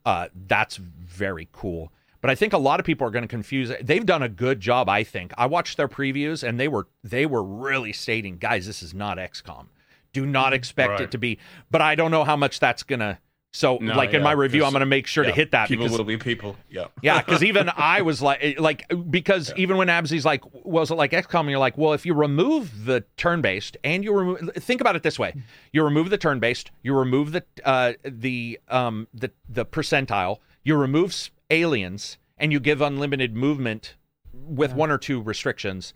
uh, 0.06 0.28
that's 0.46 0.76
very 0.76 1.46
cool. 1.52 1.92
But 2.20 2.30
I 2.30 2.34
think 2.34 2.52
a 2.52 2.58
lot 2.58 2.80
of 2.80 2.86
people 2.86 3.06
are 3.06 3.10
going 3.10 3.22
to 3.22 3.28
confuse 3.28 3.70
it. 3.70 3.86
They've 3.86 4.04
done 4.04 4.22
a 4.22 4.28
good 4.28 4.60
job, 4.60 4.88
I 4.88 5.04
think. 5.04 5.32
I 5.38 5.46
watched 5.46 5.76
their 5.76 5.88
previews 5.88 6.46
and 6.46 6.60
they 6.60 6.68
were 6.68 6.86
they 7.02 7.26
were 7.26 7.42
really 7.42 7.92
stating, 7.92 8.36
guys, 8.36 8.66
this 8.66 8.82
is 8.82 8.92
not 8.92 9.18
XCOM. 9.18 9.66
Do 10.12 10.26
not 10.26 10.52
expect 10.52 11.00
it 11.00 11.10
to 11.12 11.18
be. 11.18 11.38
But 11.70 11.80
I 11.80 11.94
don't 11.94 12.10
know 12.10 12.24
how 12.24 12.36
much 12.36 12.60
that's 12.60 12.82
gonna. 12.82 13.18
So, 13.52 13.78
No, 13.78 13.96
like 13.96 14.14
in 14.14 14.22
my 14.22 14.30
review, 14.30 14.64
I'm 14.64 14.70
going 14.70 14.78
to 14.78 14.86
make 14.86 15.08
sure 15.08 15.24
to 15.24 15.32
hit 15.32 15.50
that 15.50 15.66
People 15.66 15.86
because 15.86 15.98
will 15.98 16.04
be 16.04 16.16
people. 16.16 16.56
Yeah. 16.70 16.86
yeah, 17.02 17.20
because 17.20 17.42
even 17.42 17.68
I 17.76 18.02
was 18.02 18.22
like, 18.22 18.38
eh, 18.40 18.54
like 18.58 18.86
because 19.10 19.52
even 19.56 19.76
when 19.76 19.88
Absy's 19.88 20.24
like, 20.24 20.44
was 20.64 20.92
it 20.92 20.94
like 20.94 21.10
XCOM? 21.10 21.50
You're 21.50 21.58
like, 21.58 21.76
well, 21.76 21.92
if 21.92 22.06
you 22.06 22.14
remove 22.14 22.84
the 22.84 23.02
turn-based 23.16 23.76
and 23.82 24.04
you 24.04 24.12
remove, 24.12 24.52
think 24.54 24.80
about 24.80 24.94
it 24.94 25.02
this 25.02 25.18
way: 25.18 25.34
you 25.72 25.82
remove 25.82 26.10
the 26.10 26.18
turn-based, 26.18 26.70
you 26.82 26.96
remove 26.96 27.32
the 27.32 27.42
uh, 27.64 27.94
the 28.04 28.60
um 28.68 29.08
the 29.12 29.32
the 29.48 29.66
percentile, 29.66 30.38
you 30.62 30.76
remove 30.76 31.12
aliens, 31.50 32.18
and 32.38 32.52
you 32.52 32.60
give 32.60 32.80
unlimited 32.80 33.34
movement 33.36 33.96
with 34.32 34.72
one 34.74 34.90
or 34.90 34.98
two 34.98 35.20
restrictions. 35.20 35.92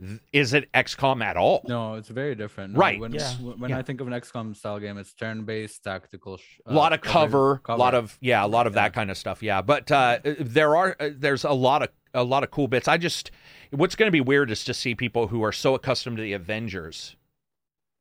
th- 0.00 0.20
Is 0.32 0.52
it 0.52 0.70
XCOM 0.72 1.22
at 1.24 1.36
all? 1.38 1.62
No, 1.66 1.94
it's 1.94 2.08
very 2.10 2.34
different. 2.34 2.74
No, 2.74 2.80
Right. 2.80 3.00
When, 3.00 3.12
Yeah. 3.14 3.30
when 3.36 3.70
Yeah. 3.70 3.78
I 3.78 3.82
think 3.82 4.00
of 4.02 4.06
an 4.06 4.12
XCOM 4.12 4.54
style 4.54 4.78
game, 4.78 4.98
it's 4.98 5.14
turn-based, 5.14 5.82
tactical. 5.82 6.36
Sh- 6.36 6.60
a 6.66 6.74
lot 6.74 6.92
of 6.92 7.00
cover, 7.00 7.62
a 7.66 7.76
lot 7.76 7.94
of 7.94 8.18
yeah, 8.20 8.44
a 8.44 8.46
lot 8.46 8.66
of 8.66 8.74
Yeah. 8.74 8.82
that 8.82 8.92
kind 8.92 9.10
of 9.10 9.16
stuff. 9.16 9.42
Yeah, 9.42 9.62
but 9.62 9.90
uh, 9.90 10.18
there 10.24 10.76
are 10.76 10.96
uh, 11.00 11.10
there's 11.16 11.44
a 11.44 11.52
lot 11.52 11.82
of 11.82 11.88
a 12.12 12.24
lot 12.24 12.42
of 12.42 12.50
cool 12.50 12.68
bits. 12.68 12.88
I 12.88 12.98
just 12.98 13.30
what's 13.70 13.94
going 13.96 14.06
to 14.08 14.12
be 14.12 14.20
weird 14.20 14.50
is 14.50 14.64
to 14.64 14.74
see 14.74 14.94
people 14.94 15.28
who 15.28 15.42
are 15.42 15.52
so 15.52 15.74
accustomed 15.74 16.18
to 16.18 16.22
the 16.22 16.34
Avengers 16.34 17.16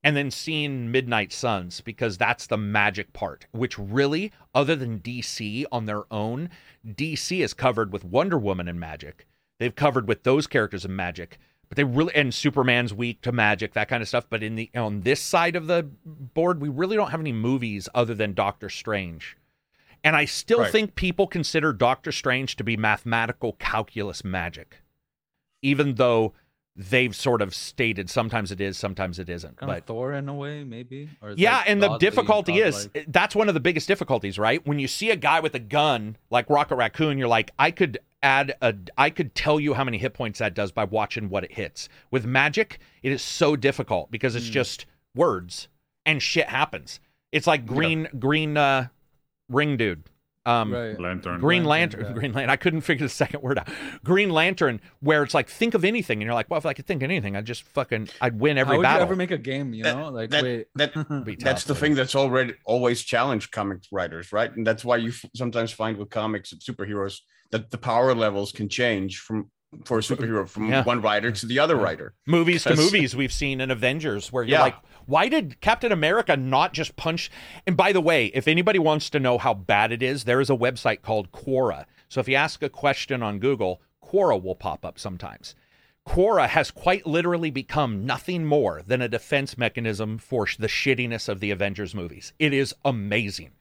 and 0.05 0.15
then 0.15 0.29
seeing 0.29 0.91
Midnight 0.91 1.33
Suns 1.33 1.81
because 1.81 2.15
that's 2.15 2.45
the 2.45 2.57
magic 2.57 3.11
part. 3.11 3.47
Which 3.51 3.79
really, 3.79 4.31
other 4.53 4.75
than 4.75 4.99
DC 4.99 5.65
on 5.71 5.85
their 5.85 6.03
own, 6.13 6.51
DC 6.87 7.43
is 7.43 7.55
covered 7.55 7.91
with 7.91 8.05
Wonder 8.05 8.37
Woman 8.37 8.67
and 8.67 8.79
magic. 8.79 9.25
They've 9.59 9.75
covered 9.75 10.07
with 10.07 10.21
those 10.21 10.45
characters 10.45 10.85
and 10.85 10.95
magic. 10.95 11.39
But 11.67 11.77
they 11.77 11.83
really 11.83 12.13
and 12.13 12.31
Superman's 12.31 12.93
weak 12.93 13.21
to 13.21 13.31
magic, 13.31 13.73
that 13.73 13.89
kind 13.89 14.03
of 14.03 14.07
stuff. 14.07 14.27
But 14.29 14.43
in 14.43 14.53
the 14.53 14.69
on 14.75 15.01
this 15.01 15.19
side 15.21 15.55
of 15.55 15.65
the 15.65 15.81
board, 16.05 16.61
we 16.61 16.69
really 16.69 16.95
don't 16.95 17.09
have 17.09 17.19
any 17.19 17.33
movies 17.33 17.89
other 17.95 18.13
than 18.13 18.35
Doctor 18.35 18.69
Strange. 18.69 19.35
And 20.03 20.15
I 20.15 20.25
still 20.25 20.59
Right. 20.59 20.71
think 20.71 20.93
people 20.93 21.25
consider 21.25 21.73
Doctor 21.73 22.11
Strange 22.11 22.55
to 22.57 22.63
be 22.63 22.77
mathematical 22.77 23.53
calculus 23.53 24.23
magic, 24.23 24.83
even 25.63 25.95
though 25.95 26.35
they've 26.75 27.15
sort 27.15 27.41
of 27.41 27.55
stated 27.55 28.09
sometimes 28.09 28.51
it 28.51 28.59
is, 28.59 28.77
sometimes 28.77 29.19
it 29.19 29.29
isn't. 29.29 29.57
Kind 29.57 29.71
but 29.71 29.85
Thor 29.85 30.13
in 30.13 30.27
a 30.27 30.33
way, 30.33 30.63
maybe. 30.63 31.09
Yeah, 31.35 31.57
like 31.57 31.69
and 31.69 31.81
the 31.81 31.97
difficulty 31.97 32.59
is 32.59 32.87
godlike. 32.87 33.05
that's 33.09 33.35
one 33.35 33.47
of 33.47 33.53
the 33.53 33.59
biggest 33.59 33.87
difficulties, 33.87 34.37
right? 34.37 34.65
When 34.65 34.79
you 34.79 34.87
see 34.87 35.09
a 35.09 35.15
guy 35.15 35.39
with 35.39 35.55
a 35.55 35.59
gun 35.59 36.17
like 36.29 36.49
Rocket 36.49 36.75
Raccoon, 36.75 37.17
you're 37.17 37.27
like, 37.27 37.51
I 37.57 37.71
could 37.71 37.99
add 38.21 38.55
a, 38.61 38.75
I 38.97 39.09
could 39.09 39.35
tell 39.35 39.59
you 39.59 39.73
how 39.73 39.83
many 39.83 39.97
hit 39.97 40.13
points 40.13 40.39
that 40.39 40.53
does 40.53 40.71
by 40.71 40.83
watching 40.83 41.29
what 41.29 41.43
it 41.43 41.53
hits. 41.53 41.87
With 42.11 42.25
magic, 42.25 42.79
it 43.03 43.11
is 43.11 43.21
so 43.21 43.55
difficult 43.55 44.11
because 44.11 44.35
it's 44.35 44.47
just 44.47 44.85
words 45.15 45.67
and 46.05 46.21
shit 46.21 46.47
happens. 46.47 46.99
It's 47.31 47.47
like 47.47 47.65
green, 47.65 48.07
green, 48.19 48.57
uh, 48.57 48.87
ring 49.49 49.77
dude. 49.77 50.03
Um, 50.47 50.71
right. 50.73 50.99
Lantern. 50.99 51.39
Green 51.39 51.63
Lantern, 51.63 52.01
Lantern, 52.01 52.15
yeah. 52.15 52.19
Green 52.19 52.33
Lantern. 52.33 52.49
I 52.51 52.55
couldn't 52.55 52.81
figure 52.81 53.05
the 53.05 53.09
second 53.09 53.41
word 53.41 53.57
out. 53.57 53.67
Green 54.03 54.29
Lantern, 54.29 54.79
where 54.99 55.23
it's 55.23 55.33
like 55.33 55.49
think 55.49 55.73
of 55.73 55.83
anything, 55.83 56.19
and 56.19 56.25
you're 56.25 56.33
like, 56.35 56.49
well, 56.49 56.57
if 56.59 56.65
I 56.65 56.73
could 56.73 56.85
think 56.85 57.01
of 57.01 57.09
anything, 57.09 57.35
I'd 57.35 57.45
just 57.45 57.63
fucking, 57.63 58.09
I'd 58.21 58.39
win 58.39 58.57
every 58.57 58.73
How 58.73 58.77
would 58.77 58.83
battle. 58.83 58.99
you 58.99 59.05
ever 59.07 59.15
make 59.15 59.31
a 59.31 59.37
game? 59.39 59.73
You 59.73 59.83
That- 59.83 59.97
know, 59.97 60.09
like 60.09 60.29
that- 60.29 60.43
wait. 60.43 60.67
that- 60.75 60.93
Be 61.25 61.35
That's 61.35 61.63
the 61.63 61.73
but- 61.73 61.79
thing 61.79 61.95
that's 61.95 62.15
already 62.15 62.53
always 62.65 63.01
challenged 63.01 63.51
comic 63.51 63.79
writers, 63.91 64.31
right? 64.31 64.55
And 64.55 64.65
that's 64.67 64.85
why 64.85 64.97
you 64.97 65.09
f- 65.09 65.25
sometimes 65.35 65.71
find 65.71 65.97
with 65.97 66.09
comics 66.11 66.51
and 66.51 66.61
superheroes 66.61 67.19
that 67.51 67.71
the 67.71 67.77
power 67.77 68.13
levels 68.13 68.51
can 68.51 68.69
change 68.69 69.19
from 69.19 69.49
for 69.83 69.97
a 69.97 70.01
superhero 70.01 70.47
from 70.47 70.69
Yeah. 70.69 70.83
one 70.85 71.01
writer 71.01 71.31
to 71.31 71.45
the 71.45 71.59
other 71.59 71.75
writer. 71.75 72.13
movies 72.25 72.63
to 72.63 72.75
movies 72.77 73.13
we've 73.13 73.33
seen 73.33 73.59
in 73.59 73.71
Avengers 73.71 74.31
where 74.31 74.43
you're 74.43 74.51
Yeah. 74.59 74.61
like, 74.61 74.75
why 75.05 75.29
did 75.29 75.61
Captain 75.61 75.91
America 75.91 76.35
not 76.35 76.73
just 76.73 76.95
punch? 76.95 77.31
And 77.65 77.77
by 77.77 77.91
the 77.91 78.01
way, 78.01 78.27
if 78.27 78.47
anybody 78.47 78.79
wants 78.79 79.09
to 79.11 79.19
know 79.19 79.37
how 79.37 79.53
bad 79.53 79.91
it 79.91 80.01
is, 80.01 80.23
there 80.23 80.41
is 80.41 80.49
a 80.49 80.55
website 80.55 81.01
called 81.01 81.31
Quora. 81.31 81.85
So 82.09 82.19
if 82.19 82.27
you 82.27 82.35
ask 82.35 82.61
a 82.63 82.69
question 82.69 83.21
on 83.23 83.39
Google, 83.39 83.81
Quora 84.03 84.41
will 84.41 84.55
pop 84.55 84.85
up 84.85 84.99
sometimes. 84.99 85.55
Quora 86.07 86.47
has 86.47 86.69
quite 86.69 87.07
literally 87.07 87.49
become 87.49 88.05
nothing 88.05 88.45
more 88.45 88.83
than 88.85 89.01
a 89.01 89.09
defense 89.09 89.57
mechanism 89.57 90.19
for 90.19 90.47
the 90.59 90.67
shittiness 90.67 91.27
of 91.27 91.39
the 91.39 91.49
Avengers 91.49 91.95
movies. 91.95 92.31
It 92.37 92.53
is 92.53 92.75
amazing. 92.85 93.51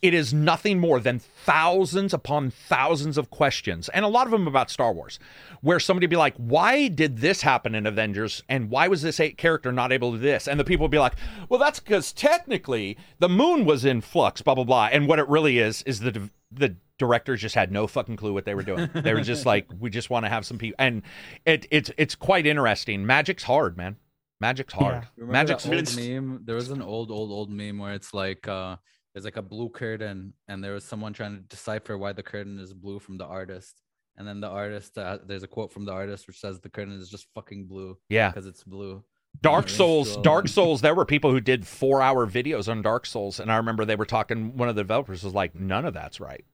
It 0.00 0.14
is 0.14 0.32
nothing 0.32 0.78
more 0.78 1.00
than 1.00 1.18
thousands 1.18 2.14
upon 2.14 2.50
thousands 2.50 3.18
of 3.18 3.30
questions, 3.30 3.88
and 3.88 4.04
a 4.04 4.08
lot 4.08 4.26
of 4.26 4.30
them 4.30 4.46
about 4.46 4.70
Star 4.70 4.92
Wars, 4.92 5.18
where 5.60 5.80
somebody 5.80 6.06
be 6.06 6.16
like, 6.16 6.36
"Why 6.36 6.86
did 6.86 7.18
this 7.18 7.42
happen 7.42 7.74
in 7.74 7.84
Avengers? 7.84 8.44
And 8.48 8.70
why 8.70 8.86
was 8.86 9.02
this 9.02 9.18
eight 9.18 9.36
character 9.36 9.72
not 9.72 9.90
able 9.90 10.12
to 10.12 10.18
do 10.18 10.22
this?" 10.22 10.46
And 10.46 10.60
the 10.60 10.64
people 10.64 10.84
would 10.84 10.92
be 10.92 11.00
like, 11.00 11.14
"Well, 11.48 11.58
that's 11.58 11.80
because 11.80 12.12
technically 12.12 12.96
the 13.18 13.28
moon 13.28 13.64
was 13.64 13.84
in 13.84 14.00
flux, 14.00 14.40
blah 14.40 14.54
blah 14.54 14.64
blah." 14.64 14.88
And 14.92 15.08
what 15.08 15.18
it 15.18 15.28
really 15.28 15.58
is 15.58 15.82
is 15.82 16.00
the 16.00 16.30
the 16.50 16.76
directors 16.98 17.40
just 17.40 17.54
had 17.54 17.72
no 17.72 17.86
fucking 17.86 18.16
clue 18.16 18.32
what 18.32 18.44
they 18.44 18.54
were 18.54 18.62
doing. 18.62 18.88
They 18.94 19.14
were 19.14 19.20
just 19.20 19.46
like, 19.46 19.66
"We 19.78 19.90
just 19.90 20.10
want 20.10 20.24
to 20.26 20.30
have 20.30 20.46
some 20.46 20.58
people," 20.58 20.76
and 20.78 21.02
it 21.44 21.66
it's 21.70 21.90
it's 21.98 22.14
quite 22.14 22.46
interesting. 22.46 23.04
Magic's 23.04 23.42
hard, 23.42 23.76
man. 23.76 23.96
Magic's 24.40 24.72
hard. 24.72 25.08
Remember 25.16 25.32
Magic's 25.32 25.64
that 25.64 25.74
old 25.74 25.96
meme? 26.08 26.42
There 26.44 26.54
was 26.54 26.70
an 26.70 26.82
old, 26.82 27.10
old, 27.10 27.32
old 27.32 27.50
meme 27.50 27.78
where 27.78 27.94
it's 27.94 28.14
like 28.14 28.46
uh 28.46 28.76
there's 29.18 29.24
like 29.24 29.36
a 29.36 29.42
blue 29.42 29.68
curtain 29.68 30.32
and 30.46 30.62
there 30.62 30.74
was 30.74 30.84
someone 30.84 31.12
trying 31.12 31.34
to 31.34 31.42
decipher 31.42 31.98
why 31.98 32.12
the 32.12 32.22
curtain 32.22 32.60
is 32.60 32.72
blue 32.72 33.00
from 33.00 33.18
the 33.18 33.24
artist. 33.24 33.82
And 34.16 34.28
then 34.28 34.40
the 34.40 34.46
artist, 34.46 34.96
uh, 34.96 35.18
there's 35.26 35.42
a 35.42 35.48
quote 35.48 35.72
from 35.72 35.84
the 35.84 35.90
artist 35.90 36.28
which 36.28 36.38
says 36.38 36.60
the 36.60 36.68
curtain 36.68 36.94
is 36.94 37.10
just 37.10 37.26
fucking 37.34 37.66
blue 37.66 37.98
yeah. 38.08 38.30
because 38.30 38.46
it's 38.46 38.62
blue. 38.62 39.02
Dark 39.40 39.68
Yeah, 39.68 39.76
Souls, 39.76 40.12
so- 40.14 40.22
Dark 40.22 40.48
Souls, 40.48 40.80
there 40.80 40.96
were 40.96 41.04
people 41.04 41.30
who 41.30 41.40
did 41.40 41.64
four 41.64 42.02
hour 42.02 42.26
videos 42.26 42.68
on 42.68 42.82
Dark 42.82 43.06
Souls. 43.06 43.38
And 43.38 43.52
I 43.52 43.56
remember 43.56 43.84
they 43.84 43.94
were 43.94 44.04
talking, 44.04 44.56
one 44.56 44.68
of 44.68 44.74
the 44.74 44.82
developers 44.82 45.22
was 45.22 45.32
like, 45.32 45.54
none 45.54 45.84
of 45.84 45.94
that's 45.94 46.18
right. 46.18 46.44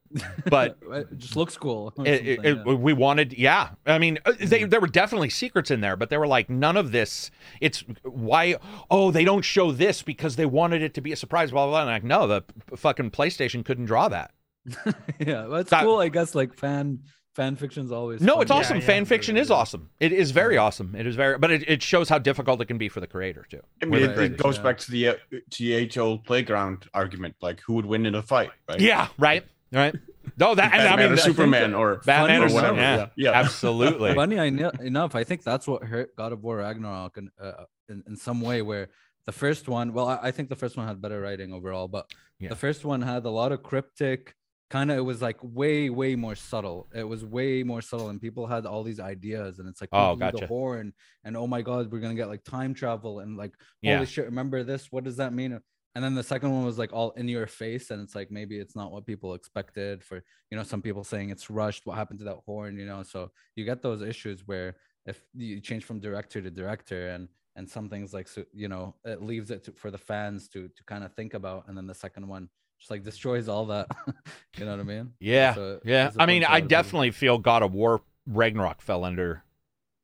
But 0.49 0.77
it 0.91 1.17
just 1.17 1.35
looks 1.35 1.57
cool. 1.57 1.91
it, 2.05 2.27
it, 2.27 2.45
it- 2.45 2.63
we 2.65 2.93
wanted, 2.93 3.33
yeah. 3.33 3.69
I 3.87 3.97
mean, 3.97 4.19
uh, 4.23 4.33
they, 4.39 4.65
there 4.65 4.79
were 4.79 4.85
definitely 4.87 5.31
secrets 5.31 5.71
in 5.71 5.81
there, 5.81 5.95
but 5.95 6.11
they 6.11 6.17
were 6.19 6.27
like, 6.27 6.47
none 6.47 6.77
of 6.77 6.91
this. 6.91 7.31
It's 7.59 7.83
why, 8.03 8.57
oh, 8.91 9.09
they 9.09 9.23
don't 9.25 9.43
show 9.43 9.71
this 9.71 10.03
because 10.03 10.35
they 10.35 10.45
wanted 10.45 10.83
it 10.83 10.93
to 10.93 11.01
be 11.01 11.11
a 11.11 11.15
surprise, 11.15 11.49
blah, 11.49 11.65
blah, 11.65 11.83
blah. 11.83 11.91
Like, 11.91 12.03
no, 12.03 12.27
the 12.27 12.43
fucking 12.75 13.09
PlayStation 13.09 13.65
couldn't 13.65 13.85
draw 13.85 14.09
that. 14.09 14.31
yeah. 15.19 15.47
that's 15.49 15.71
That- 15.71 15.83
cool. 15.85 15.97
I 15.99 16.09
guess 16.09 16.35
like 16.35 16.53
fan 16.53 16.99
fan 17.35 17.55
fiction's 17.55 17.91
always 17.91 18.21
No, 18.21 18.33
fun. 18.35 18.41
it's 18.43 18.51
awesome. 18.51 18.77
yeah, 18.79 18.85
Fan 18.85 19.03
yeah. 19.03 19.09
fiction 19.09 19.37
is 19.37 19.51
awesome. 19.51 19.89
It 19.99 20.11
is 20.13 20.31
very 20.31 20.57
awesome. 20.57 20.95
It 20.95 21.05
is 21.05 21.15
very, 21.15 21.37
but 21.37 21.51
it, 21.51 21.69
it 21.69 21.83
shows 21.83 22.07
how 22.09 22.17
difficult 22.17 22.61
it 22.61 22.65
can 22.65 22.77
be 22.77 22.89
for 22.89 22.99
the 23.01 23.07
creator, 23.07 23.45
too. 23.49 23.61
I 23.81 23.85
mean, 23.85 24.03
it, 24.03 24.15
the 24.15 24.23
it 24.23 24.37
goes 24.37 24.57
yeah. 24.57 24.63
back 24.63 24.77
to 24.79 24.91
the 24.91 25.07
uh, 25.09 25.13
to 25.51 25.63
the 25.63 25.73
age 25.73 25.97
old 25.97 26.23
playground 26.23 26.87
argument, 26.93 27.35
like 27.41 27.59
who 27.61 27.73
would 27.73 27.85
win 27.85 28.05
in 28.05 28.15
a 28.15 28.21
fight, 28.21 28.51
right? 28.69 28.79
Yeah, 28.79 29.09
right. 29.17 29.43
Right. 29.71 29.95
No, 30.37 30.55
that, 30.55 30.73
and 30.73 30.81
I 30.87 30.95
mean, 30.95 31.11
or 31.13 31.17
Superman 31.17 31.71
that- 31.71 31.77
or 31.77 31.95
Batman 32.05 32.39
Funny 32.39 32.39
or 32.39 32.41
or 32.43 32.53
whatever. 32.55 32.73
whatever. 32.75 32.81
Yeah, 32.81 33.07
Yeah, 33.15 33.31
yeah. 33.31 33.39
absolutely. 33.39 34.13
Funny 34.15 34.37
eno- 34.37 34.69
enough, 34.81 35.15
I 35.15 35.23
think 35.23 35.43
that's 35.43 35.67
what 35.67 35.83
hurt 35.83 36.15
God 36.15 36.31
of 36.31 36.43
War 36.43 36.57
Ragnarok 36.57 37.17
in, 37.17 37.29
uh, 37.41 37.65
in, 37.89 38.03
in 38.07 38.15
some 38.15 38.41
way, 38.41 38.61
where 38.61 38.89
the 39.25 39.31
first 39.31 39.67
one, 39.67 39.91
well, 39.93 40.07
I, 40.07 40.19
I 40.23 40.31
think 40.31 40.49
the 40.49 40.55
first 40.55 40.77
one 40.77 40.87
had 40.87 41.01
better 41.01 41.19
writing 41.19 41.51
overall, 41.53 41.87
but 41.87 42.11
Yeah. 42.39 42.49
the 42.49 42.55
first 42.55 42.85
one 42.85 43.01
had 43.01 43.25
a 43.25 43.29
lot 43.29 43.51
of 43.51 43.63
cryptic, 43.63 44.35
kind 44.69 44.91
of, 44.91 44.97
it 44.97 45.01
was 45.01 45.21
like 45.21 45.37
way, 45.41 45.89
way 45.89 46.15
more 46.15 46.35
subtle. 46.35 46.89
It 46.93 47.03
was 47.03 47.23
way 47.25 47.63
more 47.63 47.81
subtle, 47.81 48.09
and 48.09 48.19
people 48.21 48.47
had 48.47 48.65
all 48.65 48.83
these 48.83 48.99
ideas, 48.99 49.59
and 49.59 49.67
it's 49.69 49.81
like, 49.81 49.89
Oh, 49.93 50.15
gotcha. 50.15 50.39
the 50.41 50.47
horn, 50.47 50.93
and 51.23 51.37
oh 51.37 51.47
my 51.47 51.61
God, 51.61 51.91
we're 51.91 51.99
gonna 51.99 52.15
get 52.15 52.27
like 52.27 52.43
time 52.43 52.73
travel, 52.73 53.19
and 53.19 53.37
like, 53.37 53.53
Yeah. 53.81 53.95
holy 53.95 54.07
shit, 54.07 54.25
remember 54.25 54.63
this? 54.63 54.91
What 54.91 55.03
does 55.03 55.17
that 55.17 55.33
mean? 55.33 55.59
and 55.95 56.03
then 56.03 56.13
the 56.13 56.23
second 56.23 56.51
one 56.51 56.65
was 56.65 56.77
like 56.77 56.91
all 56.91 57.11
in 57.11 57.25
your 57.29 57.47
face 57.47 57.89
and 57.89 58.01
it's 58.01 58.15
like 58.15 58.29
maybe 58.29 58.59
it's 58.59 58.75
not 58.75 58.91
what 58.91 59.05
people 59.05 59.33
expected 59.33 60.03
for 60.03 60.17
you 60.51 60.57
know 60.57 60.63
some 60.63 60.81
people 60.81 61.05
saying 61.05 61.29
it's 61.29 61.49
rushed 61.49 61.85
what 61.85 61.95
happened 61.95 62.19
to 62.19 62.25
that 62.25 62.35
horn 62.45 62.77
you 62.77 62.85
know 62.85 63.01
so 63.01 63.31
you 63.55 63.63
get 63.63 63.81
those 63.81 64.01
issues 64.01 64.45
where 64.45 64.75
if 65.05 65.23
you 65.33 65.61
change 65.61 65.85
from 65.85 65.99
director 66.01 66.41
to 66.41 66.51
director 66.51 67.07
and 67.11 67.29
and 67.55 67.69
some 67.69 67.87
things 67.89 68.13
like 68.13 68.27
so 68.27 68.43
you 68.53 68.67
know 68.67 68.93
it 69.05 69.21
leaves 69.21 69.51
it 69.51 69.63
to, 69.63 69.71
for 69.71 69.89
the 69.89 69.97
fans 69.97 70.49
to 70.49 70.67
to 70.75 70.83
kind 70.83 71.03
of 71.05 71.13
think 71.13 71.33
about 71.33 71.63
and 71.67 71.77
then 71.77 71.87
the 71.87 71.95
second 71.95 72.27
one 72.27 72.49
just 72.79 72.91
like 72.91 73.03
destroys 73.03 73.47
all 73.47 73.67
that 73.67 73.87
you 74.57 74.65
know 74.65 74.71
what 74.71 74.79
i 74.79 74.83
mean 74.83 75.13
Yeah, 75.19 75.55
yeah. 75.83 76.11
I 76.17 76.25
mean, 76.25 76.43
I 76.43 76.59
definitely 76.59 77.11
feel 77.11 77.37
God 77.37 77.63
of 77.63 77.73
War 77.73 78.01
Ragnarok 78.27 78.81
fell 78.81 79.03
under 79.03 79.43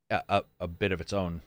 a, 0.09 0.21
a, 0.29 0.43
a 0.61 0.67
bit 0.67 0.91
of 0.91 1.01
its 1.01 1.13
own 1.13 1.41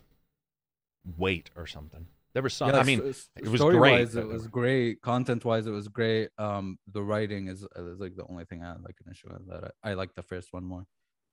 weight 1.19 1.51
or 1.57 1.67
something. 1.67 2.07
There 2.33 2.43
was 2.43 2.53
some. 2.55 2.71
Yeah, 2.71 2.79
I 2.79 2.83
mean, 2.83 3.01
s- 3.09 3.31
it 3.37 3.49
was 3.49 3.61
story 3.61 3.77
great, 3.79 3.93
wise, 3.93 4.17
it 4.17 4.27
was 4.27 4.49
great. 4.49 5.01
Content 5.03 5.45
wise, 5.45 5.67
it 5.67 5.71
was 5.71 5.87
great. 5.89 6.31
Um, 6.37 6.79
the 6.93 7.01
writing 7.03 7.47
is, 7.49 7.65
is 7.77 8.01
like 8.01 8.17
the 8.17 8.27
only 8.29 8.45
thing 8.45 8.63
I 8.63 8.69
had 8.73 8.83
like 8.83 8.97
an 9.05 9.13
issue 9.13 9.29
with. 9.33 9.47
That 9.49 9.73
I, 9.85 9.91
I 9.91 9.95
like 9.95 10.15
the 10.15 10.23
first 10.23 10.53
one 10.53 10.65
more, 10.65 10.85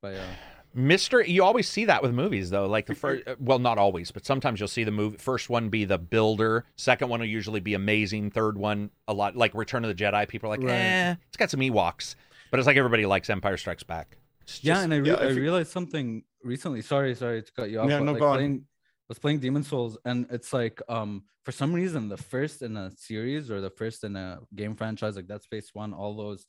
but 0.02 0.14
yeah, 0.14 0.28
Mister, 0.74 1.22
you 1.22 1.44
always 1.44 1.68
see 1.68 1.86
that 1.86 2.02
with 2.02 2.14
movies, 2.14 2.50
though. 2.50 2.66
Like 2.68 2.86
the 2.86 2.96
first, 2.96 3.24
well, 3.40 3.60
not 3.60 3.78
always, 3.78 4.12
but 4.12 4.26
sometimes 4.26 4.60
you'll 4.60 4.68
see 4.70 4.84
the 4.84 4.92
movie 4.92 5.18
first 5.18 5.50
one 5.50 5.70
be 5.70 5.84
the 5.86 5.98
builder, 5.98 6.66
second 6.78 7.10
one 7.10 7.20
will 7.20 7.28
usually 7.28 7.60
be 7.60 7.74
amazing, 7.74 8.32
third 8.32 8.58
one 8.58 8.90
a 9.08 9.14
lot 9.14 9.36
like 9.36 9.54
Return 9.54 9.84
of 9.84 9.96
the 9.96 10.04
Jedi. 10.04 10.28
People 10.28 10.48
are 10.48 10.58
like, 10.58 10.62
Right. 10.66 10.72
eh, 10.76 11.16
it's 11.28 11.38
got 11.38 11.50
some 11.50 11.60
Ewoks, 11.60 12.16
but 12.52 12.60
it's 12.60 12.68
like 12.68 12.78
everybody 12.78 13.06
likes 13.06 13.30
Empire 13.30 13.58
Strikes 13.58 13.84
Back. 13.84 14.18
It's 14.44 14.64
yeah. 14.64 14.80
And 14.82 14.94
I, 14.94 14.98
re- 14.98 15.08
yeah, 15.10 15.16
I 15.16 15.24
I 15.24 15.28
think- 15.28 15.40
realized 15.40 15.72
something 15.72 16.24
recently. 16.44 16.82
Sorry, 16.82 17.16
sorry 17.16 17.44
to 17.44 17.52
cut 17.52 17.70
you 17.70 17.80
off. 17.80 17.90
Yeah, 17.90 18.00
but, 18.00 18.06
no, 18.06 18.12
like, 18.14 18.20
go 18.22 18.28
on. 18.30 18.38
playing, 18.38 18.66
was 19.10 19.20
playing 19.20 19.40
Demon's 19.40 19.68
Souls, 19.68 19.98
and 20.06 20.26
it's 20.32 20.54
like 20.54 20.82
um 20.88 21.24
for 21.44 21.52
some 21.52 21.74
reason 21.74 22.08
the 22.08 22.18
first 22.18 22.62
in 22.62 22.78
a 22.78 22.92
series 22.96 23.52
or 23.52 23.60
the 23.62 23.70
first 23.72 24.04
in 24.06 24.16
a 24.16 24.40
game 24.56 24.76
franchise 24.76 25.16
like 25.18 25.28
Dead 25.28 25.42
Space 25.44 25.72
One, 25.74 25.92
all 25.94 26.16
those 26.16 26.46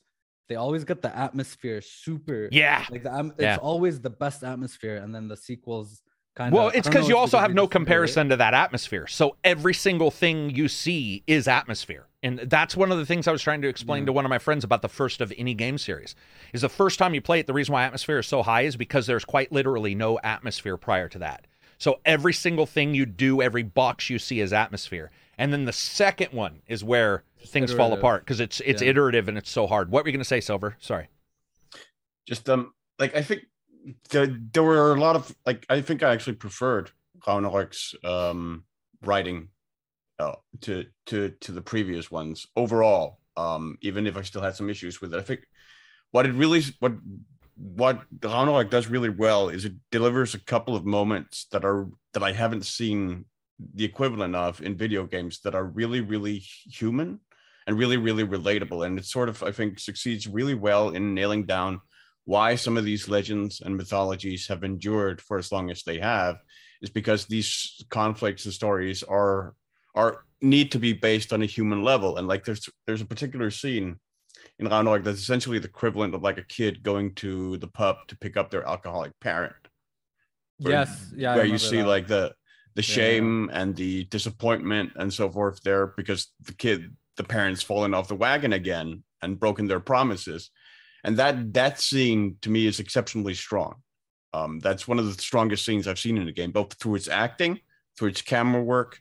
they 0.52 0.56
always 0.56 0.84
get 0.84 1.00
the 1.00 1.16
atmosphere 1.16 1.80
super. 1.80 2.48
yeah. 2.52 2.84
Like 2.90 3.04
the, 3.04 3.12
am- 3.12 3.32
Yeah. 3.38 3.54
it's 3.54 3.62
always 3.62 4.00
the 4.00 4.10
best 4.10 4.44
atmosphere, 4.44 4.96
and 4.96 5.14
then 5.14 5.28
the 5.28 5.36
sequels 5.36 6.02
kind 6.36 6.52
of. 6.52 6.58
Well, 6.58 6.68
it's 6.74 6.86
because 6.86 7.08
you 7.08 7.16
also 7.16 7.38
have 7.38 7.54
no 7.54 7.66
comparison 7.66 8.28
to 8.28 8.36
that 8.36 8.52
atmosphere. 8.52 9.06
So 9.06 9.36
every 9.44 9.72
single 9.72 10.10
thing 10.10 10.50
you 10.50 10.68
see 10.68 11.22
is 11.26 11.48
atmosphere. 11.48 12.06
And 12.22 12.38
that's 12.40 12.76
one 12.76 12.92
of 12.92 12.98
the 12.98 13.06
things 13.06 13.26
I 13.26 13.32
was 13.32 13.42
trying 13.42 13.62
to 13.62 13.68
explain 13.68 14.02
Yeah. 14.02 14.06
to 14.06 14.12
one 14.12 14.24
of 14.26 14.28
my 14.28 14.38
friends 14.38 14.62
about 14.62 14.82
the 14.82 14.88
first 14.88 15.20
of 15.22 15.32
any 15.38 15.54
game 15.54 15.78
series. 15.78 16.14
Is 16.52 16.60
the 16.60 16.68
first 16.68 16.98
time 16.98 17.14
you 17.14 17.20
play 17.22 17.40
it, 17.40 17.46
the 17.46 17.52
reason 17.54 17.72
why 17.72 17.84
atmosphere 17.84 18.18
is 18.18 18.26
so 18.26 18.42
high 18.42 18.62
is 18.62 18.76
because 18.76 19.06
there's 19.06 19.24
quite 19.24 19.50
literally 19.52 19.94
no 19.94 20.18
atmosphere 20.22 20.76
prior 20.76 21.08
to 21.08 21.18
that. 21.20 21.46
So 21.78 21.98
every 22.04 22.32
single 22.34 22.66
thing 22.66 22.94
you 22.94 23.06
do, 23.06 23.40
every 23.42 23.64
box 23.64 24.08
you 24.10 24.18
see 24.20 24.38
is 24.40 24.52
atmosphere. 24.52 25.10
And 25.36 25.52
then 25.52 25.64
the 25.64 25.72
second 25.72 26.32
one 26.32 26.60
is 26.68 26.84
where 26.84 27.24
things 27.46 27.72
fall 27.72 27.92
apart 27.92 28.22
because 28.24 28.40
it's 28.40 28.60
it's 28.60 28.82
Yeah. 28.82 28.88
iterative 28.90 29.28
and 29.28 29.36
it's 29.38 29.50
so 29.50 29.66
hard. 29.66 29.90
What 29.90 30.04
were 30.04 30.08
you 30.08 30.12
going 30.12 30.20
to 30.20 30.24
say, 30.24 30.40
Silver? 30.40 30.76
Sorry. 30.80 31.08
just 32.28 32.48
um 32.48 32.72
like 32.98 33.14
I 33.16 33.22
think 33.22 33.42
there, 34.10 34.26
there 34.26 34.62
were 34.62 34.94
a 34.94 35.00
lot 35.00 35.16
of 35.16 35.34
like 35.44 35.66
I 35.68 35.80
think 35.80 36.02
I 36.02 36.12
actually 36.12 36.36
preferred 36.36 36.90
Ragnarok's 37.26 37.94
um 38.04 38.64
writing 39.02 39.48
uh, 40.18 40.34
to 40.60 40.84
to 41.06 41.30
to 41.40 41.52
the 41.52 41.62
previous 41.62 42.10
ones 42.10 42.46
overall. 42.56 43.18
Um, 43.36 43.78
even 43.80 44.06
if 44.06 44.16
I 44.16 44.22
still 44.22 44.42
had 44.42 44.54
some 44.54 44.68
issues 44.70 45.00
with 45.00 45.14
it, 45.14 45.18
I 45.18 45.22
think 45.22 45.40
what 46.12 46.26
it 46.26 46.32
really 46.34 46.62
what 46.80 46.92
what 47.56 48.02
Raunerik 48.20 48.70
does 48.70 48.86
really 48.88 49.08
well 49.08 49.48
is 49.48 49.64
it 49.64 49.74
delivers 49.90 50.34
a 50.34 50.40
couple 50.40 50.76
of 50.76 50.84
moments 50.84 51.46
that 51.50 51.64
are 51.64 51.88
that 52.12 52.22
I 52.22 52.32
haven't 52.32 52.66
seen 52.66 53.24
the 53.74 53.84
equivalent 53.84 54.34
of 54.36 54.60
in 54.62 54.76
video 54.76 55.06
games 55.06 55.40
that 55.40 55.54
are 55.54 55.64
really 55.64 56.00
really 56.00 56.38
human 56.38 57.20
and 57.66 57.78
really 57.78 57.96
really 57.96 58.24
relatable 58.24 58.84
and 58.86 58.98
it 58.98 59.04
sort 59.04 59.28
of 59.28 59.42
I 59.42 59.52
think 59.52 59.78
succeeds 59.78 60.26
really 60.28 60.54
well 60.54 60.90
in 60.90 61.14
nailing 61.14 61.44
down 61.46 61.80
why 62.24 62.54
some 62.54 62.76
of 62.76 62.84
these 62.84 63.08
legends 63.08 63.60
and 63.60 63.76
mythologies 63.76 64.46
have 64.48 64.62
endured 64.64 65.20
for 65.20 65.38
as 65.38 65.50
long 65.50 65.70
as 65.70 65.82
they 65.82 65.98
have 65.98 66.36
is 66.80 66.90
because 66.90 67.26
these 67.26 67.84
conflicts 67.90 68.44
and 68.44 68.54
stories 68.54 69.02
are 69.02 69.54
are 69.94 70.24
need 70.40 70.72
to 70.72 70.78
be 70.78 70.92
based 70.92 71.32
on 71.32 71.42
a 71.42 71.46
human 71.46 71.82
level 71.82 72.16
and 72.18 72.26
like 72.28 72.44
there's 72.44 72.68
there's 72.86 73.00
a 73.00 73.06
particular 73.06 73.50
scene 73.50 73.96
in 74.58 74.66
Ragnarok 74.68 75.04
that's 75.04 75.20
essentially 75.20 75.58
the 75.58 75.68
equivalent 75.68 76.14
of 76.14 76.22
like 76.22 76.38
a 76.38 76.44
kid 76.44 76.82
going 76.82 77.14
to 77.16 77.56
the 77.58 77.68
pub 77.68 77.96
to 78.08 78.16
pick 78.18 78.36
up 78.36 78.50
their 78.50 78.66
alcoholic 78.66 79.12
parent 79.20 79.54
where- 80.58 80.72
Yes, 80.72 81.12
yeah. 81.16 81.34
Where 81.36 81.44
you 81.44 81.58
see 81.58 81.78
that. 81.78 81.86
like 81.86 82.06
the 82.06 82.34
the 82.74 82.82
Yeah, 82.82 82.88
yeah. 82.88 82.94
shame 82.94 83.50
and 83.52 83.76
the 83.76 84.04
disappointment 84.04 84.92
and 84.96 85.12
so 85.12 85.28
forth 85.30 85.60
there 85.62 85.88
because 85.96 86.28
the 86.40 86.54
kid 86.54 86.96
the 87.16 87.24
parents 87.24 87.62
fallen 87.62 87.94
off 87.94 88.08
the 88.08 88.14
wagon 88.14 88.52
again 88.52 89.02
and 89.22 89.38
broken 89.40 89.66
their 89.66 89.80
promises 89.80 90.50
and 91.04 91.16
that 91.18 91.52
that 91.54 91.80
scene 91.80 92.36
to 92.42 92.50
me 92.50 92.66
is 92.66 92.80
exceptionally 92.80 93.34
strong 93.34 93.74
um 94.32 94.58
that's 94.60 94.86
one 94.88 94.98
of 94.98 95.06
the 95.06 95.22
strongest 95.22 95.64
scenes 95.64 95.86
i've 95.86 95.98
seen 95.98 96.16
in 96.18 96.26
the 96.26 96.32
game 96.32 96.50
both 96.52 96.72
through 96.74 96.94
its 96.94 97.08
acting 97.08 97.60
through 97.98 98.08
its 98.08 98.22
camera 98.22 98.62
work 98.62 99.00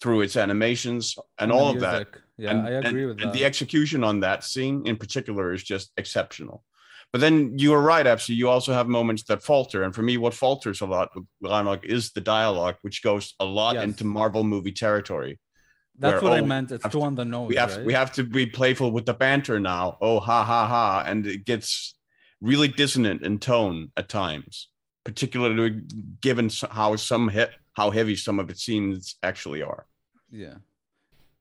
through 0.00 0.20
its 0.20 0.36
animations 0.36 1.16
and 1.38 1.50
the 1.50 1.54
all 1.54 1.70
of 1.70 1.80
that. 1.80 2.08
Yeah, 2.36 2.50
and, 2.50 2.60
I 2.66 2.70
agree 2.72 3.00
and- 3.02 3.08
with 3.10 3.18
that. 3.18 3.24
and 3.26 3.32
the 3.32 3.44
execution 3.44 4.04
on 4.04 4.20
that 4.20 4.44
scene 4.44 4.82
in 4.86 4.96
particular 4.96 5.54
is 5.54 5.62
just 5.62 5.92
exceptional. 5.96 6.64
But 7.12 7.20
then 7.20 7.56
you 7.58 7.72
are 7.72 7.80
right, 7.80 8.04
Epsi. 8.04 8.34
You 8.34 8.50
also 8.50 8.72
have 8.74 8.88
moments 8.88 9.22
that 9.28 9.42
falter, 9.42 9.84
and 9.84 9.94
for 9.94 10.02
me, 10.02 10.16
what 10.18 10.34
falters 10.34 10.80
a 10.80 10.86
lot 10.86 11.10
with 11.14 11.24
Ragnarok 11.40 11.84
is 11.86 12.10
the 12.10 12.20
dialogue, 12.20 12.74
which 12.82 13.02
goes 13.04 13.34
a 13.38 13.44
lot 13.44 13.76
Yes. 13.76 13.84
into 13.84 14.04
Marvel 14.04 14.42
movie 14.44 14.72
territory. 14.72 15.38
That's 15.98 16.22
what 16.22 16.32
I 16.32 16.40
meant. 16.40 16.72
It's 16.72 16.84
too 16.84 16.90
to- 16.90 17.02
on 17.02 17.14
the 17.14 17.24
nose. 17.24 17.48
we 17.48 17.56
have 17.56 17.76
right? 17.76 17.86
we 17.86 17.92
have 17.92 18.12
to 18.14 18.24
be 18.24 18.46
playful 18.46 18.90
with 18.90 19.06
the 19.06 19.14
banter 19.14 19.60
now. 19.60 19.96
Oh, 20.00 20.18
ha 20.20 20.44
ha 20.44 20.66
ha, 20.66 21.04
and 21.06 21.26
it 21.26 21.44
gets 21.44 21.94
really 22.40 22.68
dissonant 22.68 23.22
in 23.22 23.38
tone 23.38 23.92
at 23.96 24.08
times, 24.08 24.68
particularly 25.04 25.82
given 26.20 26.50
how 26.70 26.96
some 26.96 27.30
how 27.74 27.90
heavy 27.90 28.16
some 28.16 28.38
of 28.38 28.50
its 28.50 28.62
scenes 28.64 29.16
actually 29.22 29.62
are. 29.62 29.86
Yeah. 30.30 30.54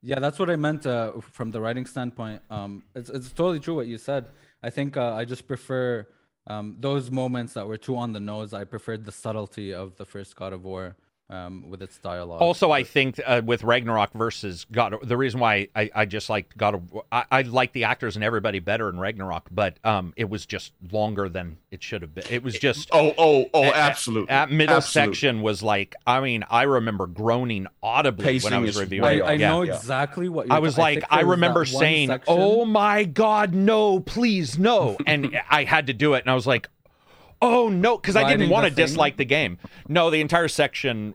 Yeah, 0.05 0.19
that's 0.19 0.37
what 0.37 0.49
I 0.49 0.57
meant 0.57 0.85
uh, 0.85 1.13
from 1.21 1.51
the 1.51 1.61
writing 1.61 1.85
standpoint. 1.85 2.41
Um, 2.49 2.83
it's, 2.93 3.09
it's 3.09 3.31
totally 3.31 3.61
true 3.61 3.75
what 3.75 3.87
you 3.87 3.97
said. 3.97 4.25
I 4.61 4.69
think 4.69 4.97
uh, 4.97 5.13
I 5.13 5.23
just 5.23 5.47
prefer 5.47 6.05
um, 6.47 6.75
those 6.79 7.09
moments 7.09 7.53
that 7.53 7.65
were 7.65 7.77
too 7.77 7.95
on 7.95 8.11
the 8.11 8.19
nose. 8.19 8.53
I 8.53 8.65
preferred 8.65 9.05
the 9.05 9.13
subtlety 9.13 9.73
of 9.73 9.95
the 9.95 10.05
first 10.05 10.35
God 10.35 10.51
of 10.51 10.65
War 10.65 10.97
um, 11.29 11.69
with 11.69 11.81
its 11.81 11.97
dialogue. 11.97 12.41
Also, 12.41 12.71
I 12.71 12.83
think 12.83 13.19
uh, 13.25 13.41
with 13.43 13.63
Ragnarok 13.63 14.13
versus 14.13 14.65
God, 14.71 14.95
the 15.03 15.17
reason 15.17 15.39
why 15.39 15.69
I, 15.75 15.89
I 15.95 16.05
just 16.05 16.29
like 16.29 16.55
God 16.57 16.75
of 16.75 17.01
I, 17.11 17.23
I 17.31 17.41
like 17.43 17.71
the 17.73 17.85
actors 17.85 18.15
and 18.15 18.23
everybody 18.23 18.59
better 18.59 18.89
in 18.89 18.99
Ragnarok, 18.99 19.47
but 19.49 19.77
um, 19.83 20.13
it 20.17 20.29
was 20.29 20.45
just 20.45 20.73
longer 20.91 21.29
than 21.29 21.57
it 21.71 21.81
should 21.81 22.01
have 22.01 22.13
been. 22.13 22.25
It 22.29 22.43
was 22.43 22.59
just 22.59 22.89
Oh, 22.91 23.13
oh, 23.17 23.45
oh, 23.53 23.63
a- 23.63 23.73
absolutely. 23.73 24.29
At 24.29 24.51
middle 24.51 24.75
Absolutely. 24.77 25.13
section 25.15 25.41
was 25.41 25.63
like, 25.63 25.95
I 26.05 26.19
mean, 26.19 26.43
I 26.49 26.63
remember 26.63 27.07
groaning 27.07 27.67
audibly 27.81 28.39
when 28.39 28.53
I 28.53 28.59
was 28.59 28.71
is 28.71 28.79
reviewing. 28.81 29.03
way 29.03 29.17
it. 29.17 29.23
I, 29.23 29.29
I 29.29 29.33
yeah. 29.33 29.49
know 29.49 29.61
exactly 29.61 30.29
what 30.29 30.47
you're 30.47 30.55
I 30.55 30.59
was 30.59 30.75
ta- 30.75 30.81
like, 30.81 30.99
think 30.99 31.07
I 31.09 31.17
there 31.17 31.25
was 31.25 31.31
that 31.31 31.37
remember 31.37 31.65
saying, 31.65 32.19
"Oh 32.27 32.65
my 32.65 33.05
God, 33.05 33.53
no, 33.53 33.99
please, 33.99 34.59
no!" 34.59 34.97
And 35.07 35.39
I 35.49 35.63
had 35.63 35.87
to 35.87 35.93
do 35.93 36.13
it, 36.13 36.21
and 36.23 36.29
I 36.29 36.35
was 36.35 36.45
like, 36.45 36.67
"Oh 37.43 37.69
no," 37.69 37.97
because 37.97 38.15
I 38.15 38.29
didn't 38.29 38.49
want 38.49 38.67
to 38.67 38.73
dislike 38.73 39.17
the 39.17 39.25
game. 39.25 39.57
No, 39.87 40.09
the 40.09 40.21
entire 40.21 40.47
section, 40.47 41.13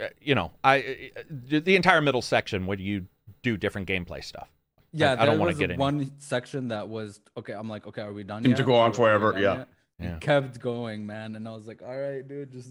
uh, 0.00 0.06
you 0.20 0.34
know, 0.34 0.52
I 0.64 1.10
uh, 1.16 1.22
the 1.30 1.76
entire 1.76 2.00
middle 2.00 2.22
section 2.22 2.66
would 2.66 2.80
you 2.80 3.06
do 3.42 3.56
different 3.56 3.88
gameplay 3.88 4.24
stuff. 4.24 4.48
Yeah, 4.92 5.12
I 5.12 5.16
there 5.16 5.26
don't 5.26 5.38
wanna 5.38 5.50
was 5.50 5.58
get 5.58 5.70
in. 5.70 5.78
one 5.78 6.10
section 6.18 6.68
that 6.68 6.88
was 6.88 7.20
okay. 7.36 7.52
I'm 7.52 7.68
like, 7.68 7.86
okay, 7.86 8.02
are 8.02 8.12
we 8.12 8.24
done? 8.24 8.42
Seemed 8.42 8.56
to 8.56 8.62
go 8.62 8.74
on 8.76 8.78
Are 8.78 8.82
we- 8.82 8.86
are 8.86 8.90
we 8.90 8.96
forever, 8.96 9.34
yeah. 9.38 9.56
yet? 9.58 9.68
Yeah. 9.98 10.18
Kept 10.20 10.60
going, 10.60 11.06
man, 11.06 11.36
and 11.36 11.46
I 11.48 11.52
was 11.52 11.66
like, 11.66 11.82
all 11.82 11.96
right, 11.96 12.26
dude, 12.26 12.52
just. 12.52 12.70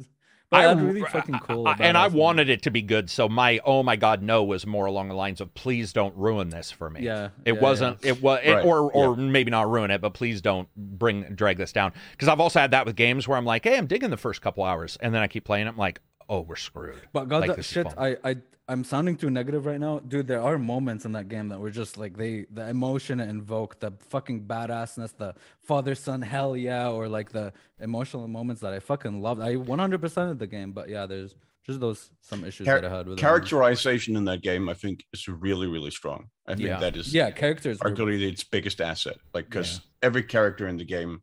But 0.52 0.58
I 0.66 0.68
that's 0.74 0.80
really 0.82 1.02
fucking 1.02 1.40
cool. 1.40 1.68
I- 1.68 1.76
and 1.80 1.98
I 1.98 2.08
wanted 2.08 2.50
it 2.50 2.62
to 2.64 2.70
be 2.72 2.82
good, 2.82 3.10
so 3.10 3.28
my 3.28 3.60
oh 3.66 3.82
my 3.84 3.96
god 3.96 4.22
no 4.22 4.44
was 4.44 4.66
more 4.68 4.86
along 4.86 5.08
the 5.10 5.16
lines 5.16 5.42
of 5.42 5.54
please 5.56 5.92
don't 5.92 6.16
ruin 6.16 6.50
this 6.50 6.70
for 6.72 6.90
me. 6.90 7.02
Yeah, 7.02 7.30
It 7.46 7.56
yeah, 7.56 7.60
wasn't. 7.60 8.06
It 8.06 8.22
was, 8.22 8.40
Right, 8.46 8.64
or 8.64 8.92
or 8.92 9.16
maybe 9.16 9.50
not 9.52 9.70
ruin 9.70 9.92
it, 9.92 10.02
but 10.02 10.14
please 10.14 10.42
don't 10.42 10.68
bring 10.78 11.24
drag 11.36 11.58
this 11.58 11.72
down. 11.74 11.94
Because 12.12 12.28
I've 12.28 12.40
also 12.40 12.60
had 12.60 12.72
that 12.72 12.86
with 12.86 12.96
games 12.96 13.28
where 13.28 13.38
I'm 13.38 13.46
like, 13.46 13.64
hey, 13.64 13.78
I'm 13.78 13.88
digging 13.88 14.12
the 14.12 14.18
first 14.18 14.42
couple 14.42 14.64
hours, 14.64 14.98
and 15.02 15.14
then 15.14 15.22
I 15.22 15.28
keep 15.28 15.46
playing. 15.46 15.66
it, 15.66 15.70
I'm 15.72 15.78
like, 15.78 16.00
oh, 16.30 16.42
we're 16.42 16.56
screwed. 16.56 17.02
But 17.12 17.28
God, 17.28 17.48
Like, 17.48 17.56
that 17.58 17.66
shit. 17.66 17.88
I, 17.98 18.18
I, 18.24 18.36
I'm 18.68 18.84
sounding 18.84 19.16
too 19.16 19.30
negative 19.30 19.68
right 19.68 19.80
now, 19.80 20.00
dude. 20.00 20.26
There 20.28 20.42
are 20.42 20.58
moments 20.58 21.06
in 21.06 21.12
that 21.12 21.30
game 21.30 21.50
that 21.50 21.60
were 21.60 21.70
just 21.70 21.98
like 21.98 22.18
they, 22.18 22.48
the 22.52 22.68
emotion 22.68 23.20
invoked, 23.20 23.80
the 23.82 23.92
fucking 24.10 24.46
badassness, 24.46 25.16
the 25.16 25.36
father 25.62 25.94
son 25.94 26.22
hell 26.24 26.58
yeah, 26.58 26.90
or 26.90 27.08
like 27.08 27.32
the 27.32 27.54
emotional 27.80 28.28
moments 28.28 28.62
that 28.62 28.74
I 28.74 28.80
fucking 28.80 29.22
loved. 29.22 29.42
I 29.42 29.56
100% 29.56 30.32
of 30.32 30.40
the 30.40 30.48
game, 30.48 30.72
but 30.72 30.90
yeah, 30.90 31.06
there's 31.06 31.36
just 31.64 31.80
those 31.80 32.10
some 32.22 32.44
issues 32.44 32.66
Char- 32.66 32.82
that 32.82 32.92
I 32.92 32.98
had 32.98 33.08
with 33.08 33.20
it. 33.20 33.22
characterization 33.22 34.16
in 34.16 34.26
that 34.26 34.42
game, 34.42 34.68
I 34.68 34.74
think, 34.74 35.06
is 35.14 35.28
really, 35.28 35.68
really 35.68 35.92
strong. 35.92 36.30
I 36.48 36.56
think 36.56 36.68
Yeah. 36.68 36.80
that 36.80 36.96
is 36.98 37.14
Yeah, 37.14 37.30
characters. 37.30 37.78
were- 37.84 37.92
arguably 37.92 38.22
its 38.28 38.44
biggest 38.44 38.82
asset. 38.82 39.18
Like, 39.36 39.46
because 39.46 39.82
every 40.02 40.24
character 40.24 40.68
in 40.68 40.78
the 40.78 40.86
game 40.86 41.22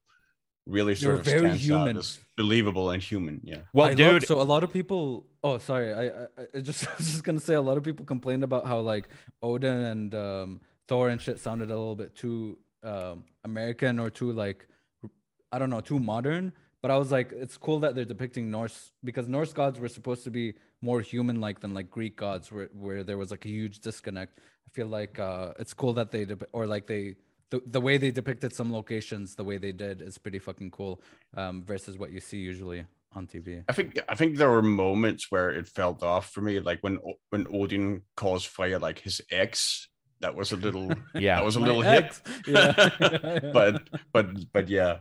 really 0.66 0.94
sort 0.94 1.14
were 1.14 1.20
of 1.20 1.26
very 1.26 1.38
stands 1.58 1.70
out 1.70 1.96
as 1.96 2.18
believable 2.36 2.90
and 2.90 3.02
human. 3.02 3.40
Yeah. 3.44 3.58
Well, 3.72 3.86
I 3.86 3.88
love- 3.90 3.96
dude, 3.98 4.26
so 4.26 4.40
a 4.40 4.42
lot 4.42 4.62
of 4.64 4.72
people. 4.72 5.26
Oh, 5.44 5.58
sorry. 5.58 5.92
I, 5.92 6.06
I, 6.06 6.26
I 6.56 6.60
just 6.60 6.86
I 6.88 6.92
was 6.98 7.10
just 7.10 7.24
gonna 7.24 7.40
say 7.40 7.54
a 7.54 7.60
lot 7.60 7.76
of 7.76 7.82
people 7.82 8.04
complained 8.04 8.44
about 8.44 8.66
how 8.66 8.80
like 8.80 9.08
Odin 9.42 9.80
and 9.84 10.14
um, 10.14 10.60
Thor 10.88 11.08
and 11.08 11.20
shit 11.20 11.38
sounded 11.40 11.70
a 11.70 11.76
little 11.76 11.96
bit 11.96 12.14
too 12.14 12.58
um, 12.84 13.24
American 13.44 13.98
or 13.98 14.10
too 14.10 14.32
like 14.32 14.66
I 15.50 15.58
don't 15.58 15.70
know 15.70 15.80
too 15.80 15.98
modern. 15.98 16.52
But 16.80 16.90
I 16.90 16.98
was 16.98 17.12
like, 17.12 17.30
it's 17.30 17.56
cool 17.56 17.78
that 17.80 17.94
they're 17.94 18.04
depicting 18.04 18.50
Norse 18.50 18.90
because 19.04 19.28
Norse 19.28 19.52
gods 19.52 19.78
were 19.78 19.88
supposed 19.88 20.24
to 20.24 20.30
be 20.30 20.54
more 20.80 21.00
human-like 21.00 21.60
than 21.60 21.74
like 21.74 21.88
Greek 21.90 22.16
gods, 22.16 22.50
where 22.50 22.70
where 22.74 23.04
there 23.04 23.16
was 23.16 23.30
like 23.30 23.44
a 23.44 23.48
huge 23.48 23.78
disconnect. 23.78 24.40
I 24.40 24.70
feel 24.72 24.88
like 24.88 25.20
uh, 25.20 25.52
it's 25.60 25.74
cool 25.74 25.92
that 25.92 26.10
they 26.10 26.24
dep- 26.24 26.48
or 26.52 26.66
like 26.66 26.88
they 26.88 27.14
the, 27.52 27.62
the 27.66 27.80
way 27.80 27.98
they 27.98 28.10
depicted 28.10 28.54
some 28.54 28.72
locations 28.72 29.34
the 29.34 29.44
way 29.44 29.58
they 29.58 29.72
did 29.72 30.00
is 30.00 30.16
pretty 30.16 30.38
fucking 30.38 30.70
cool 30.70 31.02
um, 31.36 31.62
versus 31.62 31.98
what 31.98 32.10
you 32.10 32.18
see 32.20 32.38
usually 32.38 32.84
on 33.14 33.26
TV. 33.26 33.62
I 33.68 33.72
think 33.74 34.00
I 34.08 34.14
think 34.14 34.38
there 34.38 34.48
were 34.50 34.62
moments 34.62 35.30
where 35.30 35.50
it 35.50 35.68
felt 35.68 36.02
off 36.02 36.30
for 36.30 36.40
me, 36.40 36.60
like 36.60 36.78
when 36.80 36.98
when 37.28 37.46
Odin 37.52 38.02
calls 38.16 38.42
Freya 38.44 38.78
like 38.78 38.98
his 39.00 39.20
ex. 39.30 39.88
That 40.20 40.34
was 40.34 40.52
a 40.52 40.56
little 40.56 40.88
yeah. 41.14 41.36
that 41.36 41.44
was 41.44 41.56
a 41.56 41.60
My 41.60 41.66
little 41.66 41.82
hip. 41.82 42.04
ex. 42.04 42.22
Yeah, 42.46 42.74
yeah, 42.78 42.88
yeah. 43.22 43.38
But 43.52 43.88
but 44.12 44.26
but 44.52 44.68
yeah. 44.68 44.98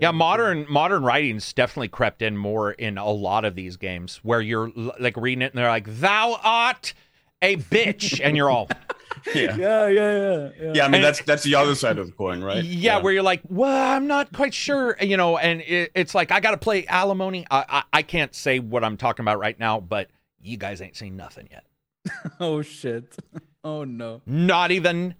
Yeah, 0.00 0.10
modern 0.10 0.66
modern 0.68 1.02
writings 1.04 1.52
definitely 1.54 1.88
crept 1.88 2.20
in 2.22 2.36
more 2.36 2.72
in 2.72 2.98
a 2.98 3.08
lot 3.10 3.44
of 3.46 3.54
these 3.54 3.76
games 3.78 4.20
where 4.22 4.40
you're 4.42 4.70
like 5.00 5.16
reading 5.16 5.42
it 5.42 5.52
and 5.52 5.58
they're 5.58 5.68
like, 5.70 5.86
"Thou 6.00 6.38
art 6.44 6.92
a 7.40 7.56
bitch," 7.56 8.20
and 8.22 8.36
you're 8.36 8.50
all, 8.50 8.68
Yeah. 9.34 9.56
Yeah, 9.56 9.86
yeah, 9.88 9.88
yeah, 9.88 10.50
yeah. 10.60 10.72
Yeah, 10.74 10.84
I 10.84 10.88
mean 10.88 10.94
And- 10.96 11.04
that's 11.04 11.22
that's 11.22 11.42
the 11.42 11.54
other 11.54 11.74
side 11.74 11.98
of 11.98 12.06
the 12.06 12.12
coin, 12.12 12.42
right? 12.42 12.62
yeah, 12.64 12.98
where 13.00 13.12
you're 13.12 13.22
like, 13.22 13.42
"Well, 13.48 13.92
I'm 13.96 14.06
not 14.06 14.32
quite 14.32 14.52
sure," 14.54 14.96
you 15.00 15.16
know, 15.16 15.38
and 15.38 15.60
it, 15.62 15.90
it's 15.94 16.14
like 16.14 16.30
I 16.30 16.40
got 16.40 16.52
to 16.52 16.56
play 16.56 16.86
alimony. 16.86 17.46
I, 17.50 17.64
I 17.68 17.82
I 17.98 18.02
can't 18.02 18.34
say 18.34 18.58
what 18.58 18.84
I'm 18.84 18.96
talking 18.96 19.22
about 19.24 19.38
right 19.38 19.58
now, 19.58 19.80
but 19.80 20.10
you 20.40 20.56
guys 20.56 20.80
ain't 20.82 20.96
seen 20.96 21.16
nothing 21.16 21.48
yet. 21.50 21.64
Oh 22.40 22.62
shit. 22.62 23.16
Oh 23.64 23.84
no. 23.84 24.22
Not 24.26 24.72
even, 24.72 25.14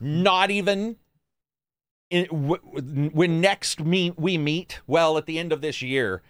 not 0.00 0.50
even. 0.50 0.96
In, 2.10 2.24
w- 2.26 2.56
w- 2.74 3.10
when 3.10 3.40
next 3.40 3.80
meet 3.80 4.18
we 4.18 4.36
meet, 4.38 4.80
well, 4.86 5.16
at 5.18 5.26
the 5.26 5.38
end 5.38 5.52
of 5.52 5.60
this 5.62 5.80
year, 5.82 6.22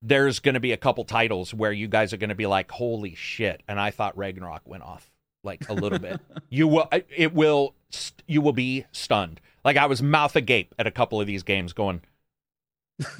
there's 0.00 0.40
going 0.40 0.54
to 0.54 0.60
be 0.60 0.72
a 0.72 0.76
couple 0.76 1.04
titles 1.04 1.54
where 1.54 1.72
you 1.72 1.86
guys 1.88 2.12
are 2.12 2.16
going 2.16 2.28
to 2.30 2.34
be 2.36 2.46
like, 2.46 2.70
"Holy 2.72 3.14
shit!" 3.14 3.62
And 3.68 3.78
I 3.80 3.90
thought 3.90 4.16
Ragnarok 4.16 4.62
went 4.64 4.82
off 4.82 5.11
like 5.42 5.68
a 5.68 5.74
little 5.74 5.98
bit. 5.98 6.20
You 6.50 6.68
will, 6.68 6.88
it 7.16 7.34
will, 7.34 7.74
st- 7.90 8.22
you 8.26 8.40
will 8.40 8.52
be 8.52 8.84
stunned. 8.92 9.40
Like 9.64 9.76
I 9.76 9.86
was 9.86 10.02
mouth 10.02 10.36
agape 10.36 10.74
at 10.78 10.86
a 10.86 10.90
couple 10.90 11.20
of 11.20 11.26
these 11.26 11.42
games, 11.42 11.72
going, 11.72 12.02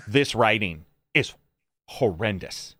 "This 0.07 0.35
writing 0.35 0.85
is 1.15 1.35
horrendous." 1.89 2.77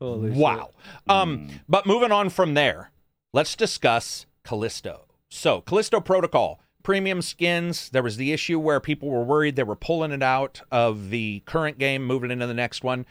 Holy 0.00 0.30
shit. 0.30 0.38
wow. 0.38 0.70
Um, 1.08 1.38
Mm. 1.48 1.60
but 1.68 1.86
moving 1.86 2.12
on 2.12 2.28
from 2.28 2.54
there, 2.54 2.90
let's 3.32 3.54
discuss 3.56 4.26
Callisto. 4.44 5.06
So, 5.30 5.60
Callisto 5.62 6.00
Protocol, 6.00 6.60
premium 6.82 7.22
skins. 7.22 7.88
There 7.90 8.02
was 8.02 8.16
the 8.16 8.32
issue 8.32 8.58
where 8.58 8.80
people 8.80 9.08
were 9.08 9.22
worried 9.24 9.56
they 9.56 9.62
were 9.62 9.76
pulling 9.76 10.10
it 10.12 10.22
out 10.22 10.60
of 10.70 11.10
the 11.10 11.42
current 11.46 11.78
game, 11.78 12.04
moving 12.04 12.30
into 12.30 12.46
the 12.46 12.54
next 12.54 12.82
one. 12.84 13.06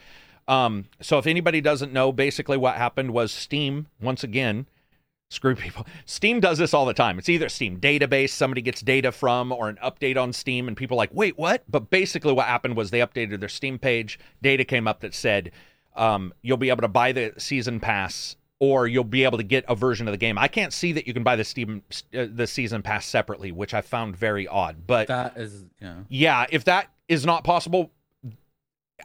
Um, 0.46 0.86
so, 1.00 1.18
if 1.18 1.26
anybody 1.26 1.60
doesn't 1.62 1.92
know, 1.92 2.12
basically 2.12 2.56
what 2.58 2.76
happened 2.76 3.12
was 3.12 3.32
Steam, 3.32 3.86
once 4.00 4.22
again, 4.22 4.66
screw 5.30 5.54
people. 5.54 5.86
Steam 6.06 6.40
does 6.40 6.58
this 6.58 6.74
all 6.74 6.86
the 6.86 6.94
time. 6.94 7.18
It's 7.18 7.28
either 7.28 7.48
Steam 7.48 7.80
database, 7.80 8.30
somebody 8.30 8.62
gets 8.62 8.80
data 8.80 9.12
from, 9.12 9.52
or 9.52 9.68
an 9.68 9.78
update 9.82 10.20
on 10.20 10.32
Steam, 10.32 10.68
and 10.68 10.76
people 10.76 10.96
are 10.96 10.98
like, 10.98 11.14
wait, 11.14 11.38
what? 11.38 11.64
But 11.68 11.90
basically, 11.90 12.32
what 12.32 12.46
happened 12.46 12.76
was 12.76 12.90
they 12.90 13.00
updated 13.00 13.40
their 13.40 13.48
Steam 13.48 13.78
page. 13.78 14.18
Data 14.42 14.64
came 14.64 14.86
up 14.86 15.00
that 15.00 15.14
said, 15.14 15.52
um, 15.96 16.32
you'll 16.42 16.56
be 16.56 16.70
able 16.70 16.82
to 16.82 16.88
buy 16.88 17.12
the 17.12 17.32
season 17.38 17.80
pass 17.80 18.36
or 18.60 18.86
you'll 18.86 19.04
be 19.04 19.24
able 19.24 19.38
to 19.38 19.44
get 19.44 19.64
a 19.68 19.74
version 19.74 20.06
of 20.08 20.12
the 20.12 20.18
game. 20.18 20.38
I 20.38 20.48
can't 20.48 20.72
see 20.72 20.92
that 20.92 21.06
you 21.06 21.12
can 21.12 21.22
buy 21.22 21.36
the 21.36 21.44
Steam 21.44 21.82
uh, 22.16 22.26
the 22.30 22.46
season 22.46 22.82
pass 22.82 23.04
separately, 23.04 23.52
which 23.52 23.74
I 23.74 23.80
found 23.80 24.16
very 24.16 24.46
odd. 24.46 24.86
But 24.86 25.08
That 25.08 25.36
is 25.36 25.64
yeah. 25.80 25.96
yeah, 26.08 26.46
if 26.50 26.64
that 26.64 26.88
is 27.08 27.26
not 27.26 27.44
possible, 27.44 27.92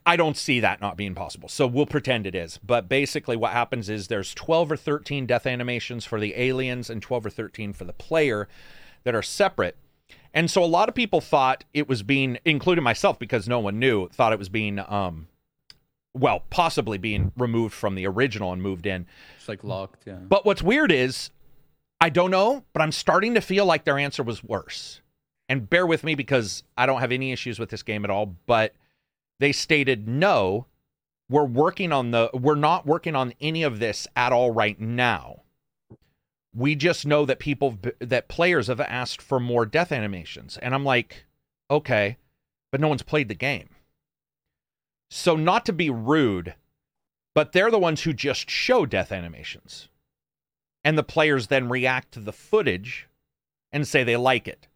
I 0.05 0.15
don't 0.15 0.37
see 0.37 0.59
that 0.59 0.81
not 0.81 0.97
being 0.97 1.15
possible. 1.15 1.49
So 1.49 1.65
we'll 1.67 1.85
pretend 1.85 2.27
it 2.27 2.35
is. 2.35 2.59
But 2.63 2.87
basically, 2.87 3.35
what 3.35 3.51
happens 3.51 3.89
is 3.89 4.07
there's 4.07 4.33
12 4.33 4.71
or 4.71 4.77
13 4.77 5.25
death 5.25 5.45
animations 5.45 6.05
for 6.05 6.19
the 6.19 6.33
aliens 6.39 6.89
and 6.89 7.01
12 7.01 7.27
or 7.27 7.29
13 7.29 7.73
for 7.73 7.85
the 7.85 7.93
player 7.93 8.47
that 9.03 9.15
are 9.15 9.21
separate. 9.21 9.75
And 10.33 10.49
so 10.49 10.63
a 10.63 10.65
lot 10.65 10.89
of 10.89 10.95
people 10.95 11.21
thought 11.21 11.63
it 11.73 11.89
was 11.89 12.03
being, 12.03 12.37
including 12.45 12.83
myself, 12.83 13.17
because 13.17 13.47
no 13.47 13.59
one 13.59 13.79
knew, 13.79 14.09
thought 14.09 14.31
it 14.31 14.39
was 14.39 14.49
being, 14.49 14.79
um, 14.79 15.27
well, 16.13 16.43
possibly 16.49 16.97
being 16.97 17.31
removed 17.35 17.73
from 17.73 17.95
the 17.95 18.05
original 18.05 18.53
and 18.53 18.61
moved 18.61 18.85
in. 18.85 19.07
It's 19.37 19.49
like 19.49 19.63
locked, 19.63 20.03
yeah. 20.05 20.13
But 20.13 20.45
what's 20.45 20.61
weird 20.61 20.91
is, 20.91 21.31
I 21.99 22.09
don't 22.09 22.31
know, 22.31 22.63
but 22.73 22.81
I'm 22.81 22.91
starting 22.91 23.33
to 23.33 23.41
feel 23.41 23.65
like 23.65 23.85
their 23.85 23.97
answer 23.97 24.21
was 24.21 24.43
worse. 24.43 25.01
And 25.47 25.67
bear 25.67 25.87
with 25.87 26.03
me 26.03 26.13
because 26.13 26.63
I 26.77 26.85
don't 26.85 26.99
have 26.99 27.11
any 27.11 27.31
issues 27.31 27.57
with 27.57 27.69
this 27.69 27.81
game 27.81 28.05
at 28.05 28.11
all. 28.11 28.35
But 28.45 28.73
they 29.39 29.51
stated, 29.51 30.07
no, 30.07 30.65
we're 31.29 31.45
working 31.45 31.91
on 31.91 32.11
the, 32.11 32.29
we're 32.33 32.55
not 32.55 32.85
working 32.85 33.15
on 33.15 33.33
any 33.39 33.63
of 33.63 33.79
this 33.79 34.07
at 34.15 34.33
all 34.33 34.51
right 34.51 34.79
now. 34.79 35.43
We 36.53 36.75
just 36.75 37.05
know 37.05 37.25
that 37.25 37.39
people, 37.39 37.77
that 37.99 38.27
players 38.27 38.67
have 38.67 38.81
asked 38.81 39.21
for 39.21 39.39
more 39.39 39.65
death 39.65 39.91
animations. 39.91 40.57
And 40.57 40.73
I'm 40.73 40.83
like, 40.83 41.25
okay, 41.69 42.17
but 42.71 42.81
no 42.81 42.87
one's 42.87 43.03
played 43.03 43.29
the 43.29 43.35
game. 43.35 43.69
So, 45.11 45.35
not 45.35 45.65
to 45.65 45.73
be 45.73 45.89
rude, 45.89 46.53
but 47.33 47.51
they're 47.51 47.71
the 47.71 47.79
ones 47.79 48.03
who 48.03 48.13
just 48.13 48.49
show 48.49 48.85
death 48.85 49.11
animations. 49.11 49.89
And 50.83 50.97
the 50.97 51.03
players 51.03 51.47
then 51.47 51.69
react 51.69 52.11
to 52.13 52.19
the 52.19 52.33
footage 52.33 53.07
and 53.71 53.87
say 53.87 54.03
they 54.03 54.17
like 54.17 54.47
it. 54.47 54.67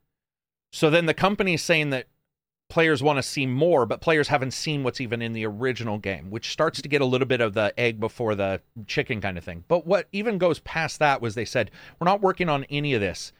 So 0.71 0.89
then 0.89 1.05
the 1.05 1.13
company's 1.13 1.61
saying 1.61 1.91
that 1.91 2.07
players 2.73 3.03
want 3.03 3.17
to 3.17 3.23
see 3.23 3.45
more, 3.45 3.85
but 3.85 4.01
players 4.01 4.27
haven't 4.27 4.49
seen 4.49 4.81
what's 4.81 4.99
even 4.99 5.21
in 5.21 5.33
the 5.33 5.45
original 5.45 5.99
game, 5.99 6.31
which 6.31 6.51
starts 6.51 6.81
to 6.81 6.89
get 6.89 7.01
a 7.01 7.05
little 7.05 7.27
bit 7.27 7.39
of 7.39 7.53
the 7.53 7.71
egg 7.79 7.99
before 7.99 8.33
the 8.33 8.59
chicken 8.87 9.21
kind 9.21 9.37
of 9.37 9.43
thing. 9.43 9.63
But 9.67 9.85
what 9.85 10.07
even 10.11 10.39
goes 10.39 10.57
past 10.57 10.97
that 10.97 11.21
was 11.21 11.35
they 11.35 11.45
said, 11.45 11.69
we're 11.99 12.05
not 12.05 12.21
working 12.21 12.49
on 12.49 12.63
any 12.71 12.95
of 12.95 12.99
this, 12.99 13.31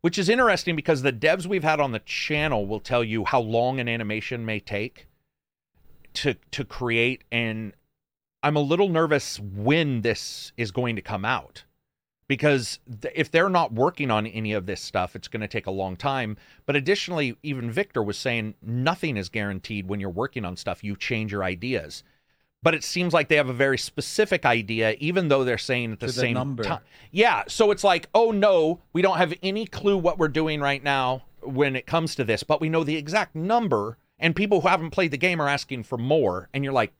which 0.00 0.16
is 0.16 0.30
interesting 0.30 0.74
because 0.74 1.02
the 1.02 1.12
devs 1.12 1.44
we've 1.44 1.62
had 1.62 1.80
on 1.80 1.92
the 1.92 1.98
channel 1.98 2.66
will 2.66 2.80
tell 2.80 3.04
you 3.04 3.26
how 3.26 3.40
long 3.40 3.78
an 3.78 3.90
animation 3.90 4.46
may 4.46 4.58
take 4.58 5.06
to 6.14 6.32
to 6.52 6.64
create 6.64 7.24
and 7.30 7.74
I'm 8.42 8.56
a 8.56 8.60
little 8.60 8.88
nervous 8.88 9.38
when 9.38 10.00
this 10.00 10.52
is 10.56 10.70
going 10.70 10.96
to 10.96 11.02
come 11.02 11.26
out 11.26 11.64
because 12.28 12.78
th- 13.00 13.12
if 13.16 13.30
they're 13.30 13.48
not 13.48 13.72
working 13.72 14.10
on 14.10 14.26
any 14.26 14.52
of 14.52 14.66
this 14.66 14.80
stuff, 14.80 15.16
it's 15.16 15.28
going 15.28 15.40
to 15.40 15.48
take 15.48 15.66
a 15.66 15.72
long 15.72 15.96
time. 15.96 16.36
But 16.66 16.76
additionally, 16.76 17.36
even 17.42 17.70
Victor 17.70 18.02
was 18.02 18.18
saying 18.18 18.54
nothing 18.62 19.16
is 19.16 19.28
guaranteed 19.28 19.88
when 19.88 19.98
you're 19.98 20.10
working 20.10 20.44
on 20.44 20.56
stuff. 20.56 20.84
You 20.84 20.94
change 20.94 21.32
your 21.32 21.42
ideas. 21.42 22.04
But 22.62 22.74
it 22.74 22.84
seems 22.84 23.14
like 23.14 23.28
they 23.28 23.36
have 23.36 23.48
a 23.48 23.54
very 23.54 23.78
specific 23.78 24.44
idea, 24.44 24.96
even 24.98 25.28
though 25.28 25.44
they're 25.44 25.58
saying 25.58 25.92
at 25.92 26.00
the 26.00 26.06
the 26.06 26.12
same 26.12 26.34
number. 26.34 26.64
time. 26.64 26.80
Yeah. 27.12 27.44
So 27.48 27.70
it's 27.70 27.84
like, 27.84 28.08
oh 28.14 28.30
no, 28.30 28.80
we 28.92 29.00
don't 29.00 29.16
have 29.16 29.32
any 29.42 29.64
clue 29.64 29.96
what 29.96 30.18
we're 30.18 30.28
doing 30.28 30.60
right 30.60 30.82
now 30.82 31.22
when 31.40 31.76
it 31.76 31.86
comes 31.86 32.14
to 32.16 32.24
this, 32.24 32.42
but 32.42 32.60
we 32.60 32.68
know 32.68 32.84
the 32.84 32.96
exact 32.96 33.34
number. 33.34 33.96
And 34.18 34.34
people 34.34 34.60
who 34.60 34.68
haven't 34.68 34.90
played 34.90 35.12
the 35.12 35.16
game 35.16 35.40
are 35.40 35.48
asking 35.48 35.84
for 35.84 35.96
more. 35.96 36.48
And 36.52 36.64
you're 36.64 36.72
like, 36.72 36.92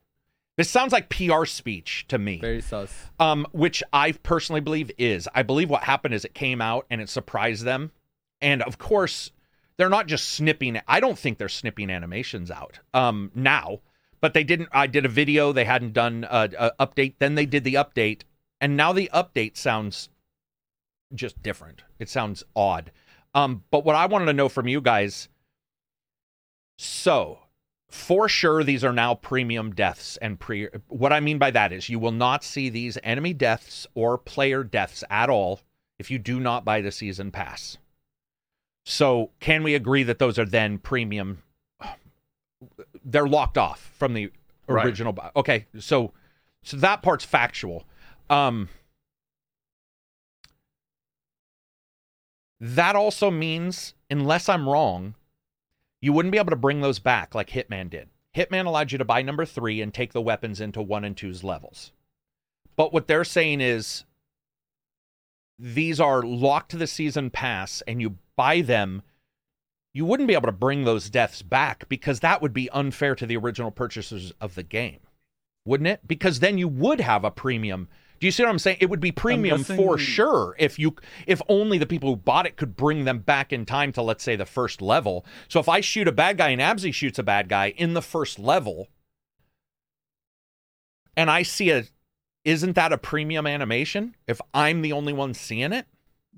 this 0.58 0.68
sounds 0.68 0.92
like 0.92 1.08
PR 1.08 1.44
speech 1.44 2.04
to 2.08 2.18
me 2.18 2.38
Very 2.40 2.60
sus. 2.60 2.92
um, 3.20 3.46
which 3.52 3.80
I 3.92 4.10
personally 4.10 4.60
believe 4.60 4.90
is. 4.98 5.28
I 5.32 5.44
believe 5.44 5.70
what 5.70 5.84
happened 5.84 6.14
is 6.14 6.24
it 6.24 6.34
came 6.34 6.60
out 6.60 6.84
and 6.90 7.00
it 7.00 7.08
surprised 7.08 7.64
them, 7.64 7.92
and 8.40 8.60
of 8.62 8.76
course, 8.76 9.30
they're 9.76 9.88
not 9.88 10.08
just 10.08 10.32
snipping. 10.32 10.80
I 10.88 10.98
don't 10.98 11.16
think 11.16 11.38
they're 11.38 11.48
snipping 11.48 11.90
animations 11.90 12.50
out 12.50 12.80
um, 12.92 13.30
now, 13.36 13.78
but 14.20 14.34
they 14.34 14.42
didn't. 14.42 14.68
I 14.72 14.88
did 14.88 15.06
a 15.06 15.08
video. 15.08 15.52
They 15.52 15.64
hadn't 15.64 15.92
done 15.92 16.26
a, 16.28 16.50
a 16.58 16.86
update. 16.86 17.14
Then 17.20 17.36
they 17.36 17.46
did 17.46 17.62
the 17.62 17.74
update, 17.74 18.22
and 18.60 18.76
now 18.76 18.92
the 18.92 19.08
update 19.14 19.56
sounds 19.56 20.08
just 21.14 21.40
different. 21.40 21.84
It 22.00 22.08
sounds 22.08 22.42
odd. 22.56 22.90
Um, 23.32 23.62
but 23.70 23.84
what 23.84 23.94
I 23.94 24.06
wanted 24.06 24.26
to 24.26 24.32
know 24.32 24.48
from 24.48 24.66
you 24.66 24.80
guys. 24.80 25.28
So, 26.80 27.38
for 27.88 28.28
sure 28.28 28.62
these 28.62 28.84
are 28.84 28.92
now 28.92 29.14
premium 29.14 29.74
deaths 29.74 30.18
and 30.18 30.38
pre 30.38 30.68
what 30.88 31.12
i 31.12 31.20
mean 31.20 31.38
by 31.38 31.50
that 31.50 31.72
is 31.72 31.88
you 31.88 31.98
will 31.98 32.12
not 32.12 32.44
see 32.44 32.68
these 32.68 32.98
enemy 33.02 33.32
deaths 33.32 33.86
or 33.94 34.18
player 34.18 34.62
deaths 34.62 35.02
at 35.08 35.30
all 35.30 35.60
if 35.98 36.10
you 36.10 36.18
do 36.18 36.38
not 36.38 36.64
buy 36.64 36.80
the 36.80 36.92
season 36.92 37.32
pass. 37.32 37.76
So 38.84 39.30
can 39.40 39.62
we 39.64 39.74
agree 39.74 40.04
that 40.04 40.18
those 40.20 40.38
are 40.38 40.44
then 40.46 40.78
premium? 40.78 41.42
They're 43.04 43.26
locked 43.26 43.58
off 43.58 43.92
from 43.98 44.14
the 44.14 44.30
Right. 44.70 44.84
original 44.84 45.14
bu- 45.14 45.22
okay 45.34 45.64
so 45.78 46.12
so 46.62 46.76
that 46.76 47.00
part's 47.02 47.24
factual. 47.24 47.84
Um 48.28 48.68
that 52.60 52.94
also 52.96 53.30
means 53.30 53.94
unless 54.10 54.48
i'm 54.48 54.68
wrong 54.68 55.14
you 56.00 56.12
wouldn't 56.12 56.32
be 56.32 56.38
able 56.38 56.50
to 56.50 56.56
bring 56.56 56.80
those 56.80 56.98
back 56.98 57.34
like 57.34 57.50
Hitman 57.50 57.90
did. 57.90 58.08
Hitman 58.36 58.66
allowed 58.66 58.92
you 58.92 58.98
to 58.98 59.04
buy 59.04 59.22
number 59.22 59.44
three 59.44 59.80
and 59.80 59.92
take 59.92 60.12
the 60.12 60.20
weapons 60.20 60.60
into 60.60 60.80
one 60.82 61.04
and 61.04 61.16
two's 61.16 61.42
levels. 61.42 61.92
But 62.76 62.92
what 62.92 63.08
they're 63.08 63.24
saying 63.24 63.60
is 63.60 64.04
these 65.58 65.98
are 65.98 66.22
locked 66.22 66.70
to 66.70 66.76
the 66.76 66.86
season 66.86 67.30
pass 67.30 67.82
and 67.86 68.00
you 68.00 68.16
buy 68.36 68.60
them 68.60 69.02
you 69.94 70.04
wouldn't 70.04 70.28
be 70.28 70.34
able 70.34 70.46
to 70.46 70.52
bring 70.52 70.84
those 70.84 71.10
deaths 71.10 71.42
back 71.42 71.88
because 71.88 72.20
that 72.20 72.40
would 72.40 72.52
be 72.52 72.70
unfair 72.70 73.16
to 73.16 73.26
the 73.26 73.36
original 73.36 73.72
purchasers 73.72 74.32
of 74.40 74.54
the 74.54 74.62
game 74.62 75.00
wouldn't 75.64 75.88
it 75.88 76.06
because 76.06 76.38
then 76.38 76.58
you 76.58 76.68
would 76.68 77.00
have 77.00 77.24
a 77.24 77.30
premium 77.30 77.88
do 78.20 78.26
you 78.26 78.30
see 78.30 78.42
what 78.42 78.48
i'm 78.50 78.58
saying 78.58 78.76
it 78.80 78.90
would 78.90 79.00
be 79.00 79.12
premium 79.12 79.62
for 79.64 79.98
sure 79.98 80.54
if 80.58 80.78
you 80.78 80.94
if 81.26 81.40
only 81.48 81.78
the 81.78 81.86
people 81.86 82.08
who 82.10 82.16
bought 82.16 82.46
it 82.46 82.56
could 82.56 82.76
bring 82.76 83.04
them 83.04 83.18
back 83.18 83.52
in 83.52 83.64
time 83.66 83.92
to 83.92 84.02
let's 84.02 84.22
say 84.24 84.36
the 84.36 84.46
first 84.46 84.80
level 84.82 85.24
so 85.48 85.60
if 85.60 85.68
i 85.68 85.80
shoot 85.80 86.06
a 86.08 86.12
bad 86.12 86.36
guy 86.38 86.48
and 86.50 86.60
absy 86.60 86.92
shoots 86.92 87.18
a 87.18 87.22
bad 87.22 87.48
guy 87.48 87.70
in 87.76 87.94
the 87.94 88.02
first 88.02 88.38
level 88.38 88.88
and 91.16 91.30
i 91.30 91.42
see 91.42 91.70
a 91.70 91.84
isn't 92.44 92.74
that 92.74 92.92
a 92.92 92.98
premium 92.98 93.46
animation 93.46 94.14
if 94.26 94.40
i'm 94.54 94.82
the 94.82 94.92
only 94.92 95.12
one 95.12 95.34
seeing 95.34 95.72
it 95.72 95.86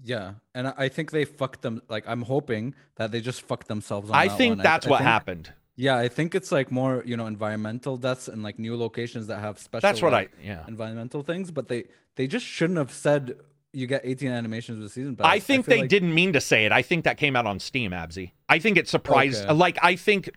Yeah, 0.03 0.35
and 0.55 0.69
I- 0.69 0.75
I 0.85 0.89
think 0.89 1.11
they 1.11 1.27
fucked 1.27 1.61
them. 1.61 1.83
Like 1.91 2.05
I'm 2.09 2.23
hoping 2.23 2.75
that 2.97 3.11
they 3.13 3.21
just 3.21 3.43
fucked 3.43 3.69
themselves. 3.69 4.09
On 4.09 4.17
I 4.17 4.29
think 4.29 4.63
that's 4.63 4.87
I 4.87 4.91
what 4.91 4.99
think- 4.99 5.09
happened. 5.09 5.53
Yeah, 5.81 5.97
I 5.97 6.09
think 6.09 6.35
it's 6.35 6.53
like 6.53 6.71
more 6.71 7.03
you 7.07 7.17
know 7.17 7.27
environmental 7.27 7.97
deaths 7.97 8.29
and 8.29 8.43
like 8.43 8.59
new 8.59 8.77
locations 8.77 9.29
that 9.29 9.41
have 9.41 9.59
special. 9.59 9.81
That's 9.81 10.03
what 10.03 10.13
I 10.13 10.29
yeah. 10.43 10.65
environmental 10.69 11.23
things, 11.23 11.51
but 11.51 11.69
they 11.69 11.85
they 12.17 12.27
just 12.27 12.45
shouldn't 12.45 12.79
have 12.79 12.93
said 12.93 13.37
you 13.73 13.87
get 13.87 14.03
18 14.05 14.31
animations 14.31 14.79
with 14.83 14.93
season 14.93 15.17
pass. 15.17 15.27
I 15.27 15.39
think 15.39 15.65
feel 15.65 15.77
they 15.77 15.81
like- 15.83 15.89
didn't 15.89 16.15
mean 16.15 16.35
to 16.35 16.41
say 16.41 16.67
it. 16.67 16.73
I 16.73 16.83
think 16.83 17.05
that 17.05 17.17
came 17.17 17.35
out 17.35 17.47
on 17.47 17.59
Steam, 17.61 17.93
Abzi. 17.93 18.33
I 18.49 18.59
think 18.59 18.77
it 18.77 18.89
surprised. 18.89 19.45
Okay. 19.45 19.55
Like 19.55 19.79
I 19.81 19.97
think, 19.97 20.29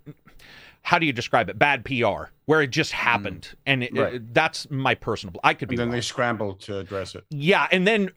how 0.81 0.97
do 0.97 1.05
you 1.05 1.11
describe 1.11 1.49
it? 1.49 1.59
Bad 1.59 1.83
PR, 1.83 2.29
where 2.45 2.61
it 2.61 2.69
just 2.69 2.93
happened, 2.93 3.49
mm. 3.51 3.55
and 3.65 3.83
it, 3.83 3.97
Right. 3.97 4.13
it- 4.13 4.33
that's 4.33 4.69
my 4.71 4.95
personal. 4.95 5.35
I 5.43 5.55
could 5.55 5.67
be 5.67 5.75
And 5.75 5.79
then 5.81 5.87
wrong. 5.89 5.95
they 5.97 6.01
scrambled 6.01 6.61
to 6.61 6.77
address 6.79 7.15
it. 7.15 7.25
Yeah, 7.31 7.67
and 7.69 7.85
then 7.85 8.11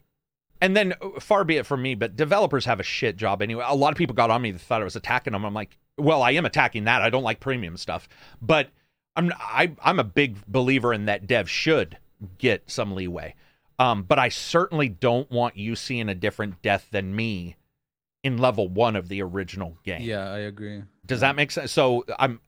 and 0.61 0.75
then 0.75 0.93
uh, 1.01 1.19
far 1.19 1.43
be 1.43 1.57
it 1.57 1.65
from 1.65 1.81
me, 1.81 1.95
but 1.95 2.15
developers 2.15 2.65
have 2.65 2.79
a 2.79 2.83
shit 2.83 3.17
job 3.17 3.41
anyway. 3.41 3.63
A 3.67 3.75
lot 3.75 3.91
of 3.91 3.97
people 3.97 4.15
got 4.15 4.29
on 4.31 4.41
me 4.41 4.51
that 4.51 4.59
thought 4.61 4.81
I 4.81 4.85
was 4.85 4.95
attacking 4.95 5.33
them. 5.33 5.45
I'm 5.45 5.53
like, 5.53 5.77
well, 5.97 6.21
I 6.21 6.31
am 6.31 6.45
attacking 6.45 6.85
that. 6.85 7.01
I 7.01 7.09
don't 7.09 7.23
like 7.23 7.39
premium 7.39 7.77
stuff, 7.77 8.07
but 8.41 8.69
I'm 9.15 9.31
I, 9.39 9.71
I'm 9.83 9.99
a 9.99 10.03
big 10.03 10.45
believer 10.47 10.93
in 10.93 11.05
that 11.05 11.27
dev 11.27 11.49
should 11.49 11.97
get 12.37 12.63
some 12.69 12.93
leeway. 12.95 13.35
Um, 13.79 14.03
but 14.03 14.17
I 14.17 14.29
certainly 14.29 14.89
don't 14.89 15.29
want 15.29 15.55
you 15.55 15.75
seeing 15.75 16.09
a 16.09 16.15
different 16.15 16.61
death 16.63 16.87
than 16.91 17.15
me 17.15 17.55
in 18.23 18.37
level 18.39 18.67
one 18.67 18.95
of 18.95 19.07
the 19.07 19.21
original 19.21 19.77
game. 19.83 20.01
Yeah, 20.01 20.31
I 20.31 20.39
agree. 20.39 20.81
Does 21.05 21.19
that 21.21 21.35
make 21.35 21.51
sense? 21.51 21.71
So 21.71 22.03
I'm, 22.17 22.39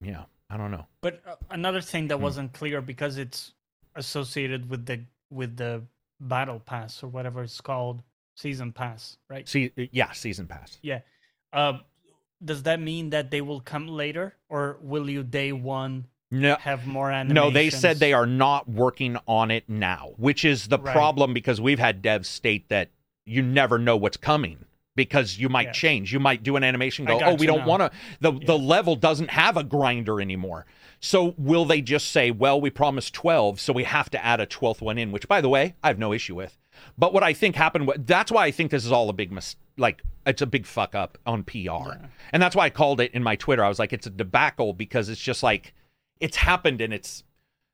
yeah, 0.00 0.24
I 0.48 0.56
don't 0.56 0.70
know. 0.70 0.86
But 1.00 1.22
uh, 1.26 1.36
another 1.50 1.80
thing 1.80 2.04
Hmm. 2.04 2.08
that 2.08 2.20
wasn't 2.20 2.52
clear 2.54 2.80
because 2.80 3.18
it's 3.18 3.52
associated 3.94 4.68
with 4.70 4.86
the 4.86 5.04
with 5.30 5.56
the 5.56 5.82
battle 6.20 6.60
pass 6.60 7.02
or 7.02 7.08
whatever 7.08 7.42
it's 7.42 7.60
called, 7.60 8.02
season 8.34 8.72
pass, 8.72 9.18
right? 9.28 9.48
See, 9.48 9.72
yeah, 9.92 10.12
season 10.12 10.46
pass. 10.46 10.78
Yeah. 10.82 11.00
Uh, 11.52 11.78
does 12.44 12.64
that 12.64 12.80
mean 12.80 13.10
that 13.10 13.30
they 13.30 13.40
will 13.40 13.60
come 13.60 13.88
later, 13.88 14.34
or 14.48 14.78
will 14.82 15.08
you 15.08 15.22
day 15.22 15.52
one 15.52 16.06
No, 16.30 16.56
have 16.56 16.86
more 16.86 17.10
animations? 17.10 17.34
No, 17.34 17.50
they 17.50 17.70
said 17.70 17.98
they 17.98 18.12
are 18.12 18.26
not 18.26 18.68
working 18.68 19.16
on 19.26 19.50
it 19.50 19.64
now, 19.68 20.12
which 20.16 20.44
is 20.44 20.68
the 20.68 20.78
Right. 20.78 20.92
problem 20.92 21.32
because 21.32 21.60
we've 21.60 21.78
had 21.78 22.02
devs 22.02 22.26
state 22.26 22.68
that 22.68 22.90
you 23.24 23.42
never 23.42 23.78
know 23.78 23.96
what's 23.96 24.18
coming 24.18 24.66
because 24.94 25.38
you 25.38 25.48
might 25.48 25.68
Yeah. 25.68 25.72
change. 25.72 26.12
You 26.12 26.20
might 26.20 26.42
do 26.42 26.56
an 26.56 26.64
animation 26.64 27.04
go, 27.04 27.20
"Oh, 27.24 27.34
we 27.34 27.46
don't 27.46 27.66
want 27.66 27.80
to 27.80 27.90
the 28.20 28.32
the 28.32 28.58
level 28.58 28.96
doesn't 28.96 29.30
have 29.30 29.56
a 29.56 29.64
grinder 29.64 30.20
anymore." 30.20 30.66
So 31.00 31.34
will 31.36 31.64
they 31.64 31.80
just 31.80 32.10
say, 32.10 32.30
"Well, 32.30 32.60
we 32.60 32.70
promised 32.70 33.14
12, 33.14 33.60
so 33.60 33.72
we 33.72 33.84
have 33.84 34.10
to 34.10 34.24
add 34.24 34.40
a 34.40 34.46
12th 34.46 34.80
one 34.80 34.98
in," 34.98 35.12
which 35.12 35.28
by 35.28 35.40
the 35.40 35.48
way, 35.48 35.74
I 35.82 35.88
have 35.88 35.98
no 35.98 36.12
issue 36.12 36.34
with. 36.34 36.56
But 36.98 37.12
what 37.12 37.22
I 37.22 37.32
think 37.32 37.56
happened 37.56 37.90
that's 37.98 38.30
why 38.30 38.46
I 38.46 38.50
think 38.50 38.70
this 38.70 38.84
is 38.84 38.92
all 38.92 39.08
a 39.08 39.12
big 39.12 39.32
mis- 39.32 39.56
like 39.76 40.02
it's 40.26 40.42
a 40.42 40.46
big 40.46 40.66
fuck 40.66 40.94
up 40.94 41.18
on 41.26 41.44
PR. 41.44 41.92
And 42.32 42.42
that's 42.42 42.56
why 42.56 42.64
I 42.64 42.70
called 42.70 43.00
it 43.00 43.12
in 43.12 43.22
my 43.22 43.36
Twitter. 43.36 43.64
I 43.64 43.68
was 43.68 43.78
like 43.78 43.92
it's 43.92 44.06
a 44.06 44.10
debacle 44.10 44.72
because 44.72 45.08
it's 45.08 45.20
just 45.20 45.42
like 45.42 45.74
it's 46.20 46.36
happened 46.36 46.80
and 46.80 46.92
it's 46.92 47.24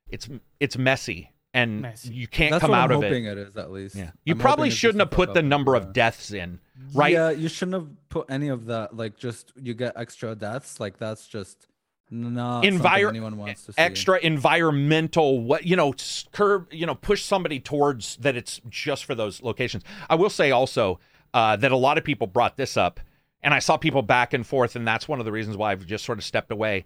it's 0.09 0.29
it's 0.59 0.77
messy 0.77 1.31
and 1.53 1.81
Messy. 1.81 2.13
you 2.13 2.27
can't 2.27 2.51
That's 2.51 2.61
come 2.61 2.71
what 2.71 2.79
out 2.79 2.91
I'm 2.91 2.97
of 2.97 3.03
hoping 3.03 3.25
it. 3.25 3.37
it 3.37 3.49
is 3.49 3.57
at 3.57 3.71
least. 3.71 3.95
Yeah. 3.95 4.11
You 4.25 4.33
I'm 4.33 4.39
probably 4.39 4.63
hoping 4.63 4.67
it's 4.67 4.75
just 4.75 4.81
shouldn't 4.81 5.01
have 5.01 5.11
put 5.11 5.33
the 5.33 5.43
number 5.43 5.73
yeah. 5.73 5.81
of 5.81 5.93
deaths 5.93 6.31
in, 6.31 6.59
right? 6.93 7.13
Yeah, 7.13 7.29
you 7.29 7.47
shouldn't 7.47 7.75
have 7.75 7.89
put 8.09 8.25
any 8.29 8.47
of 8.47 8.65
that. 8.65 8.97
Like, 8.97 9.17
just 9.17 9.53
you 9.61 9.73
get 9.73 9.93
extra 9.95 10.35
deaths. 10.35 10.79
Like, 10.79 10.97
that's 10.97 11.27
just 11.27 11.67
not 12.11 12.63
Envir- 12.63 13.09
anyone 13.09 13.37
wants 13.37 13.65
to 13.65 13.73
see. 13.73 13.81
extra 13.81 14.19
environmental 14.19 15.41
what 15.41 15.65
you 15.65 15.75
know 15.75 15.93
curb 16.31 16.67
you 16.71 16.85
know 16.85 16.95
push 16.95 17.23
somebody 17.23 17.59
towards 17.59 18.17
that 18.17 18.35
it's 18.35 18.61
just 18.69 19.05
for 19.05 19.15
those 19.15 19.41
locations. 19.41 19.83
I 20.09 20.15
will 20.15 20.29
say 20.29 20.51
also 20.51 20.99
uh, 21.33 21.55
that 21.55 21.71
a 21.71 21.77
lot 21.77 21.97
of 21.97 22.03
people 22.03 22.27
brought 22.27 22.57
this 22.57 22.77
up 22.77 22.99
and 23.41 23.53
i 23.53 23.59
saw 23.59 23.75
people 23.77 24.01
back 24.03 24.33
and 24.33 24.45
forth 24.45 24.75
and 24.75 24.87
that's 24.87 25.07
one 25.07 25.19
of 25.19 25.25
the 25.25 25.31
reasons 25.31 25.57
why 25.57 25.71
i've 25.71 25.85
just 25.85 26.05
sort 26.05 26.17
of 26.19 26.23
stepped 26.23 26.51
away. 26.51 26.85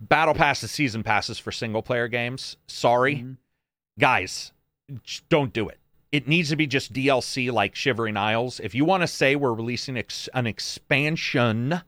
Battle 0.00 0.34
passes 0.34 0.70
season 0.70 1.02
passes 1.02 1.38
for 1.38 1.52
single 1.52 1.82
player 1.82 2.08
games. 2.08 2.56
Sorry. 2.66 3.16
Mm-hmm. 3.16 3.32
guys 3.98 4.52
don't 5.28 5.52
do 5.52 5.68
it. 5.68 5.78
It 6.10 6.26
needs 6.26 6.48
to 6.50 6.56
be 6.56 6.66
just 6.66 6.92
dlc 6.92 7.52
like 7.52 7.74
shivering 7.74 8.16
isles. 8.16 8.60
If 8.60 8.74
you 8.74 8.84
want 8.84 9.02
to 9.02 9.06
say 9.08 9.36
we're 9.36 9.52
releasing 9.52 9.96
ex- 9.98 10.28
an 10.34 10.46
expansion 10.46 11.82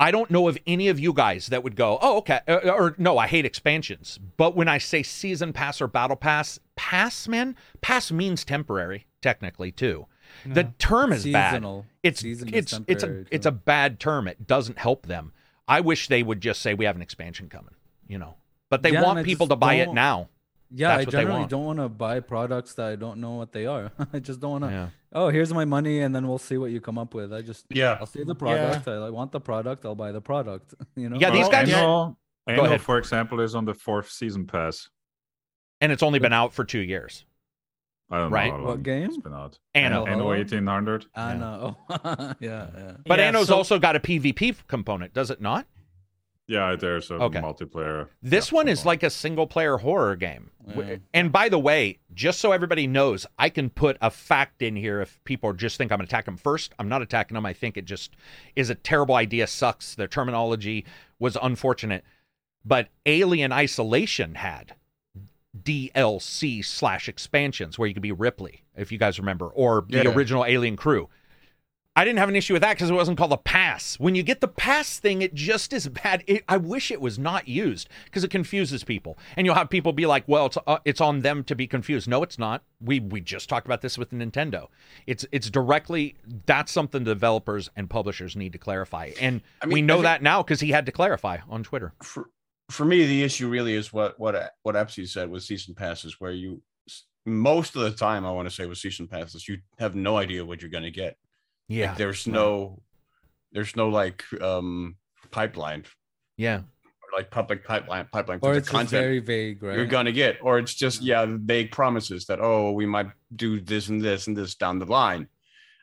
I 0.00 0.10
don't 0.10 0.30
know 0.30 0.48
of 0.48 0.56
any 0.66 0.88
of 0.88 0.98
you 0.98 1.12
guys 1.12 1.48
that 1.48 1.62
would 1.62 1.76
go, 1.76 1.98
oh, 2.00 2.16
okay. 2.18 2.40
Uh, 2.48 2.70
or 2.70 2.94
no, 2.96 3.18
I 3.18 3.26
hate 3.26 3.44
expansions. 3.44 4.18
But 4.38 4.56
when 4.56 4.66
I 4.66 4.78
say 4.78 5.02
season 5.02 5.52
pass 5.52 5.80
or 5.80 5.86
battle 5.86 6.16
pass, 6.16 6.58
pass, 6.74 7.28
man, 7.28 7.54
pass 7.82 8.10
means 8.10 8.42
temporary, 8.44 9.06
technically, 9.20 9.70
too. 9.70 10.06
The 10.46 10.72
term 10.78 11.12
is 11.12 11.22
Seasonal. 11.24 11.82
bad. 11.82 11.90
It's 12.02 12.20
Season 12.20 12.48
it's 12.54 12.80
it's 12.86 13.02
a 13.02 13.24
it's 13.30 13.46
a 13.46 13.50
bad 13.52 14.00
term. 14.00 14.26
It 14.26 14.46
doesn't 14.46 14.78
help 14.78 15.06
them. 15.06 15.32
I 15.68 15.80
wish 15.80 16.08
they 16.08 16.22
would 16.22 16.40
just 16.40 16.62
say 16.62 16.72
we 16.72 16.86
have 16.86 16.96
an 16.96 17.02
expansion 17.02 17.48
coming, 17.48 17.74
you 18.08 18.18
know. 18.18 18.36
But 18.70 18.82
they 18.82 18.92
Yeah, 18.92 19.02
want 19.02 19.24
people 19.24 19.48
to 19.48 19.56
buy 19.56 19.74
it 19.74 19.92
now. 19.92 20.28
Yeah, 20.72 20.96
That's 20.98 21.08
I 21.08 21.10
generally 21.10 21.46
don't 21.46 21.64
want 21.64 21.78
to 21.80 21.88
buy 21.88 22.20
products 22.20 22.74
that 22.74 22.86
I 22.86 22.96
don't 22.96 23.18
know 23.20 23.32
what 23.32 23.50
they 23.52 23.66
are. 23.66 23.90
I 24.12 24.20
just 24.20 24.38
don't 24.40 24.52
want 24.52 24.64
to. 24.64 24.70
Yeah. 24.70 24.88
Oh, 25.12 25.28
here's 25.28 25.52
my 25.52 25.64
money, 25.64 26.00
and 26.02 26.14
then 26.14 26.28
we'll 26.28 26.38
see 26.38 26.56
what 26.58 26.70
you 26.70 26.80
come 26.80 26.96
up 26.96 27.12
with. 27.12 27.32
I 27.32 27.42
just 27.42 27.66
Yeah. 27.70 27.96
I'll 27.98 28.06
see 28.06 28.22
the 28.22 28.34
product. 28.36 28.86
I 28.86 28.98
like, 28.98 29.12
want 29.12 29.32
the 29.32 29.40
product. 29.40 29.84
I'll 29.84 29.96
buy 29.96 30.12
the 30.12 30.20
product. 30.20 30.74
You 30.96 31.08
know. 31.08 31.18
Yeah, 31.18 31.30
these 31.30 31.42
Well, 31.42 31.50
guys- 31.50 31.72
Anno, 31.72 32.16
Anno, 32.46 32.64
ahead. 32.66 32.80
for 32.80 32.98
example, 32.98 33.40
is 33.40 33.54
on 33.56 33.64
the 33.64 33.74
fourth 33.74 34.10
season 34.10 34.46
pass. 34.46 34.88
And 35.80 35.90
it's 35.90 36.02
only 36.02 36.18
been 36.20 36.32
out 36.32 36.52
for 36.52 36.64
two 36.64 36.80
years. 36.80 37.24
I 38.12 38.18
don't 38.18 38.30
Right. 38.32 38.50
know 38.52 38.58
how 38.58 38.62
What 38.64 38.68
long 38.70 38.82
game? 38.82 39.04
it's 39.04 39.16
been 39.16 39.32
out. 39.34 39.58
Anno. 39.74 40.04
Anno 40.06 40.26
1800. 40.26 41.06
I 41.14 41.34
know. 41.34 41.76
yeah, 41.90 42.34
yeah. 42.40 42.92
But 43.06 43.18
Yeah, 43.18 43.28
Anno's 43.28 43.48
so- 43.48 43.56
also 43.56 43.78
got 43.78 43.96
a 43.96 44.00
PvP 44.00 44.56
component, 44.68 45.14
does 45.14 45.30
it 45.30 45.40
not? 45.40 45.66
Yeah, 46.50 46.74
there's 46.74 47.12
a 47.12 47.14
Okay. 47.14 47.38
multiplayer. 47.38 48.08
This 48.22 48.50
yeah, 48.50 48.56
one 48.56 48.66
is 48.68 48.84
like 48.84 49.04
a 49.04 49.10
single 49.10 49.46
player 49.46 49.76
horror 49.76 50.16
game. 50.16 50.50
Yeah. 50.66 50.96
And 51.14 51.30
by 51.30 51.48
the 51.48 51.60
way, 51.60 52.00
just 52.12 52.40
so 52.40 52.50
everybody 52.50 52.88
knows, 52.88 53.24
I 53.38 53.50
can 53.50 53.70
put 53.70 53.96
a 54.00 54.10
fact 54.10 54.60
in 54.60 54.74
here 54.74 55.00
if 55.00 55.22
people 55.22 55.52
just 55.52 55.78
think 55.78 55.92
I'm 55.92 55.98
going 55.98 56.08
to 56.08 56.10
attack 56.10 56.24
them 56.24 56.36
first. 56.36 56.74
I'm 56.80 56.88
not 56.88 57.02
attacking 57.02 57.36
them. 57.36 57.46
I 57.46 57.52
think 57.52 57.76
it 57.76 57.84
just 57.84 58.16
is 58.56 58.68
a 58.68 58.74
terrible 58.74 59.14
idea, 59.14 59.46
sucks. 59.46 59.94
Their 59.94 60.08
terminology 60.08 60.84
was 61.20 61.36
unfortunate. 61.40 62.02
But 62.64 62.88
Alien 63.06 63.52
Isolation 63.52 64.34
had 64.34 64.74
DLC 65.56 66.64
slash 66.64 67.08
expansions 67.08 67.78
where 67.78 67.86
you 67.86 67.94
could 67.94 68.02
be 68.02 68.12
Ripley, 68.12 68.62
if 68.76 68.90
you 68.90 68.98
guys 68.98 69.18
remember, 69.20 69.46
or 69.46 69.84
the 69.88 70.02
Yeah. 70.04 70.10
original 70.14 70.44
Alien 70.44 70.76
crew. 70.76 71.08
I 72.00 72.04
didn't 72.04 72.18
have 72.18 72.30
an 72.30 72.36
issue 72.36 72.54
with 72.54 72.62
that 72.62 72.76
because 72.76 72.88
it 72.88 72.94
wasn't 72.94 73.18
called 73.18 73.34
a 73.34 73.36
pass. 73.36 74.00
When 74.00 74.14
you 74.14 74.22
get 74.22 74.40
the 74.40 74.48
pass 74.48 74.98
thing, 74.98 75.20
it 75.20 75.34
just 75.34 75.74
is 75.74 75.86
bad. 75.86 76.24
It, 76.26 76.44
I 76.48 76.56
wish 76.56 76.90
it 76.90 76.98
was 76.98 77.18
not 77.18 77.46
used 77.46 77.90
because 78.06 78.24
it 78.24 78.30
confuses 78.30 78.84
people, 78.84 79.18
and 79.36 79.44
you'll 79.44 79.54
have 79.54 79.68
people 79.68 79.92
be 79.92 80.06
like, 80.06 80.24
"Well, 80.26 80.46
it's 80.46 80.56
uh, 80.66 80.78
it's 80.86 81.02
on 81.02 81.20
them 81.20 81.44
to 81.44 81.54
be 81.54 81.66
confused." 81.66 82.08
No, 82.08 82.22
it's 82.22 82.38
not. 82.38 82.62
We 82.80 83.00
we 83.00 83.20
just 83.20 83.50
talked 83.50 83.66
about 83.66 83.82
this 83.82 83.98
with 83.98 84.12
Nintendo. 84.12 84.68
It's 85.06 85.26
it's 85.30 85.50
directly 85.50 86.16
that's 86.46 86.72
something 86.72 87.04
developers 87.04 87.68
and 87.76 87.90
publishers 87.90 88.34
need 88.34 88.52
to 88.52 88.58
clarify, 88.58 89.10
and 89.20 89.42
I 89.60 89.66
mean, 89.66 89.74
we 89.74 89.82
know 89.82 89.96
think- 89.96 90.04
that 90.04 90.22
now 90.22 90.42
because 90.42 90.60
he 90.60 90.70
had 90.70 90.86
to 90.86 90.92
clarify 90.92 91.36
on 91.50 91.64
Twitter. 91.64 91.92
for 92.02 92.30
for 92.70 92.86
me, 92.86 93.04
the 93.04 93.22
issue 93.22 93.46
really 93.46 93.74
is 93.74 93.92
what 93.92 94.18
what 94.18 94.54
what 94.62 94.74
Epsi 94.74 95.06
said 95.06 95.30
with 95.30 95.42
season 95.42 95.74
passes, 95.74 96.18
where 96.18 96.32
you 96.32 96.62
most 97.26 97.76
of 97.76 97.82
the 97.82 97.90
time, 97.90 98.24
I 98.24 98.32
want 98.32 98.48
to 98.48 98.54
say 98.54 98.64
with 98.64 98.78
season 98.78 99.06
passes, 99.06 99.46
you 99.46 99.58
have 99.78 99.94
no 99.94 100.16
idea 100.16 100.46
what 100.46 100.62
you're 100.62 100.70
going 100.70 100.84
to 100.84 100.90
get. 100.90 101.18
Yeah, 101.70 101.90
Like, 101.90 101.98
there's 101.98 102.26
no 102.26 102.82
there's 103.52 103.74
no 103.76 103.88
like 103.88 104.22
um 104.42 104.96
pipeline 105.30 105.84
yeah, 106.36 106.58
or 107.02 107.08
like 107.18 107.30
public 107.30 107.64
pipeline 107.64 108.06
pipeline 108.12 108.40
Or 108.42 108.54
it's 108.54 108.68
content 108.68 108.90
very 108.90 109.20
vague, 109.20 109.62
right? 109.62 109.76
you're 109.76 109.86
gonna 109.86 110.12
get, 110.12 110.38
or 110.42 110.58
it's 110.58 110.74
just 110.74 111.00
yeah 111.02 111.24
vague 111.28 111.70
promises 111.70 112.26
that 112.26 112.40
oh 112.40 112.72
we 112.72 112.86
might 112.86 113.08
do 113.34 113.60
this 113.60 113.88
and 113.88 114.00
this 114.00 114.26
and 114.26 114.36
this 114.36 114.54
down 114.56 114.78
the 114.80 114.86
line. 114.86 115.28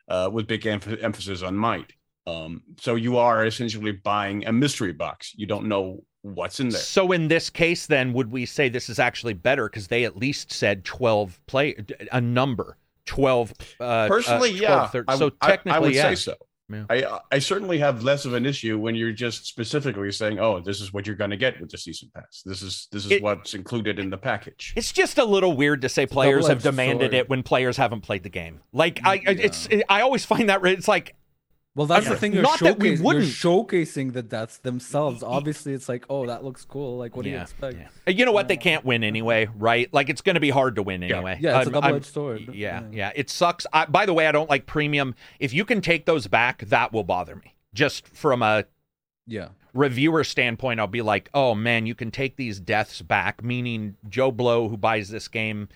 uh, 0.09 0.29
with 0.31 0.47
big 0.47 0.61
emph- 0.63 1.03
emphasis 1.03 1.41
on 1.41 1.55
might. 1.55 1.91
Um, 2.25 2.61
so 2.79 2.95
you 2.95 3.17
are 3.17 3.45
essentially 3.45 3.91
buying 3.93 4.45
a 4.45 4.51
mystery 4.53 4.93
box. 4.93 5.33
You 5.35 5.47
don't 5.47 5.67
know 5.67 6.03
what's 6.21 6.59
in 6.59 6.69
there. 6.69 6.79
So 6.81 7.11
in 7.13 7.27
this 7.29 7.49
case, 7.49 7.87
then, 7.87 8.11
would 8.13 8.29
we 8.31 8.45
say 8.45 8.67
this 8.69 8.89
is 8.89 8.99
actually 8.99 9.33
better 9.33 9.67
because 9.69 9.87
they 9.87 10.03
at 10.05 10.15
least 10.17 10.51
said 10.51 10.83
twelve 10.83 11.39
play 11.47 11.75
a 12.11 12.19
number 12.21 12.77
twelve? 13.07 13.53
Uh, 13.79 14.07
Personally, 14.07 14.51
uh, 14.65 14.67
12, 14.67 14.83
yeah. 14.83 14.87
13. 14.87 15.17
So 15.17 15.31
I- 15.41 15.47
technically, 15.47 15.71
I, 15.77 15.79
would 15.79 15.93
yeah. 15.95 16.09
say 16.09 16.15
so. 16.15 16.35
Yeah. 16.69 16.83
I 16.89 17.19
I 17.31 17.39
certainly 17.39 17.77
have 17.79 18.03
less 18.03 18.25
of 18.25 18.33
an 18.33 18.45
issue 18.45 18.77
when 18.77 18.93
you're 18.93 19.13
just 19.13 19.45
specifically 19.45 20.11
saying, 20.11 20.37
"Oh, 20.37 20.59
this 20.59 20.81
is 20.81 20.91
what 20.91 21.07
you're 21.07 21.15
going 21.15 21.29
to 21.29 21.37
get 21.37 21.59
with 21.61 21.69
the 21.71 21.77
season 21.77 22.11
pass. 22.13 22.43
This 22.45 22.61
is 22.61 22.89
this 22.91 23.05
is 23.05 23.11
It- 23.11 23.23
what's 23.23 23.53
included 23.53 23.99
in 23.99 24.09
the 24.09 24.17
package." 24.17 24.73
It's 24.75 24.91
just 24.91 25.17
a 25.17 25.23
little 25.23 25.55
weird 25.55 25.81
to 25.83 25.89
say 25.89 26.05
players 26.05 26.47
have 26.47 26.61
demanded 26.61 27.11
sword. 27.11 27.13
it 27.13 27.29
when 27.29 27.41
players 27.41 27.77
haven't 27.77 28.01
played 28.01 28.23
the 28.23 28.29
game. 28.29 28.59
Like 28.73 28.99
I, 29.05 29.13
I 29.13 29.13
Yeah. 29.15 29.31
it's 29.31 29.69
I 29.87 30.01
always 30.01 30.25
find 30.25 30.49
that 30.49 30.63
it's 30.65 30.89
like 30.89 31.15
Well, 31.77 31.85
that's 31.87 32.05
Yeah. 32.07 32.13
the 32.13 32.19
thing. 32.19 32.33
You're, 32.33 32.41
Not 32.41 32.59
that 32.61 32.79
we 32.79 32.89
showcasing, 32.89 32.95
you're 32.97 33.03
wouldn't. 33.05 33.25
showcasing 33.25 34.13
the 34.13 34.23
deaths 34.23 34.57
themselves. 34.57 35.21
Obviously, 35.21 35.73
it's 35.73 35.87
like, 35.87 36.05
oh, 36.09 36.25
that 36.25 36.43
looks 36.43 36.65
cool. 36.65 36.97
Like, 36.97 37.15
what 37.15 37.23
do 37.23 37.29
you 37.29 37.37
expect? 37.37 37.77
yeah. 37.77 38.11
You 38.13 38.25
know 38.25 38.31
what? 38.31 38.47
They 38.47 38.57
can't 38.57 38.83
win 38.83 39.03
anyway, 39.03 39.47
right? 39.55 39.87
Like 39.93 40.09
it's 40.09 40.21
going 40.21 40.33
to 40.33 40.39
be 40.41 40.49
hard 40.49 40.75
to 40.77 40.83
win 40.83 41.03
anyway. 41.03 41.37
Yeah, 41.39 41.59
it's 41.61 41.69
a 41.69 41.69
um, 41.69 41.75
I'm- 41.75 41.83
I'm- 41.83 41.91
double-edged 41.91 42.05
sword. 42.13 42.41
Yeah, 42.55 42.81
Yeah. 42.81 42.83
yeah. 42.91 43.11
It 43.15 43.29
sucks. 43.29 43.67
I, 43.71 43.85
by 43.85 44.07
the 44.07 44.13
way, 44.13 44.25
I 44.27 44.31
don't 44.31 44.49
like 44.49 44.65
premium. 44.65 45.13
If 45.39 45.53
you 45.53 45.63
can 45.65 45.79
take 45.79 46.05
those 46.07 46.25
back, 46.27 46.63
that 46.65 46.91
will 46.91 47.03
bother 47.03 47.35
me. 47.35 47.53
Just 47.75 48.07
from 48.07 48.41
a 48.41 48.65
Yeah. 49.27 49.49
reviewer 49.75 50.23
standpoint, 50.23 50.79
I'll 50.79 50.87
be 50.87 51.03
like, 51.03 51.29
oh 51.35 51.53
man, 51.53 51.85
you 51.85 51.93
can 51.93 52.09
take 52.09 52.37
these 52.37 52.59
deaths 52.59 53.03
back, 53.03 53.43
meaning 53.43 53.97
Joe 54.09 54.31
Blow, 54.31 54.67
who 54.67 54.77
buys 54.77 55.09
this 55.09 55.27
game 55.27 55.69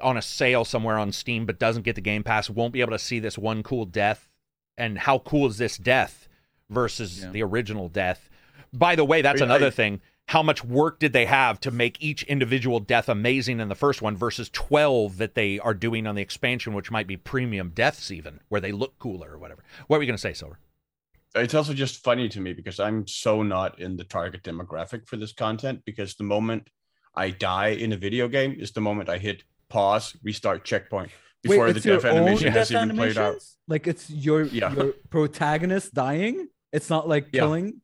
on 0.00 0.16
a 0.16 0.22
sale 0.22 0.64
somewhere 0.64 0.96
on 0.98 1.12
Steam 1.12 1.44
but 1.44 1.58
doesn't 1.58 1.82
get 1.82 1.94
the 1.94 2.00
Game 2.00 2.22
Pass, 2.22 2.48
won't 2.48 2.72
be 2.72 2.80
able 2.80 2.92
to 2.92 2.98
see 2.98 3.18
this 3.18 3.36
one 3.36 3.62
cool 3.62 3.84
death. 3.84 4.30
And 4.78 4.98
how 4.98 5.18
cool 5.20 5.46
is 5.46 5.58
this 5.58 5.76
death 5.76 6.28
versus 6.70 7.22
Yeah. 7.22 7.30
the 7.30 7.42
original 7.42 7.88
death? 7.88 8.28
By 8.72 8.96
the 8.96 9.04
way, 9.04 9.22
that's 9.22 9.42
I- 9.42 9.44
another 9.44 9.66
I- 9.66 9.70
thing. 9.70 10.00
How 10.28 10.42
much 10.42 10.64
work 10.64 10.98
did 11.00 11.12
they 11.12 11.26
have 11.26 11.60
to 11.60 11.70
make 11.70 12.00
each 12.00 12.22
individual 12.22 12.80
death 12.80 13.08
amazing 13.08 13.60
in 13.60 13.68
the 13.68 13.74
first 13.74 14.00
one 14.00 14.16
versus 14.16 14.48
12 14.50 15.18
that 15.18 15.34
they 15.34 15.58
are 15.58 15.74
doing 15.74 16.06
on 16.06 16.14
the 16.14 16.22
expansion, 16.22 16.72
which 16.72 16.90
might 16.90 17.06
be 17.08 17.16
premium 17.16 17.70
deaths, 17.70 18.10
even 18.10 18.40
where 18.48 18.60
they 18.60 18.72
look 18.72 18.98
cooler 18.98 19.32
or 19.32 19.38
whatever? 19.38 19.62
What 19.88 19.98
were 19.98 20.02
you 20.02 20.06
going 20.06 20.16
to 20.16 20.20
say, 20.20 20.32
Silver? 20.32 20.58
it's 21.34 21.54
also 21.54 21.72
just 21.72 22.04
funny 22.04 22.28
to 22.28 22.40
me 22.40 22.52
because 22.52 22.78
I'm 22.78 23.06
so 23.06 23.42
not 23.42 23.78
in 23.80 23.96
the 23.96 24.04
target 24.04 24.42
demographic 24.42 25.06
for 25.08 25.16
this 25.16 25.32
content 25.32 25.80
because 25.86 26.14
the 26.14 26.24
moment 26.24 26.68
I 27.14 27.30
die 27.30 27.68
in 27.68 27.92
a 27.92 27.96
video 27.96 28.28
game 28.28 28.54
is 28.58 28.72
the 28.72 28.82
moment 28.82 29.08
I 29.08 29.16
hit 29.18 29.42
pause, 29.70 30.14
restart 30.22 30.64
checkpoint 30.64 31.10
before 31.42 31.66
Wait, 31.66 31.72
the 31.72 31.76
it's 31.78 31.86
your 31.86 31.96
death 31.96 32.04
own 32.12 32.18
animation 32.18 32.52
has 32.52 32.68
death 32.68 32.82
even 32.84 32.96
played 32.96 33.18
out. 33.18 33.22
animations? 33.24 33.56
Like, 33.68 33.86
it's 33.86 34.10
your 34.10 34.42
Yeah. 34.42 34.72
your 34.74 34.92
protagonist 35.10 35.94
dying. 35.94 36.48
It's 36.72 36.88
not 36.90 37.08
like 37.08 37.28
Yeah. 37.32 37.40
killing. 37.42 37.80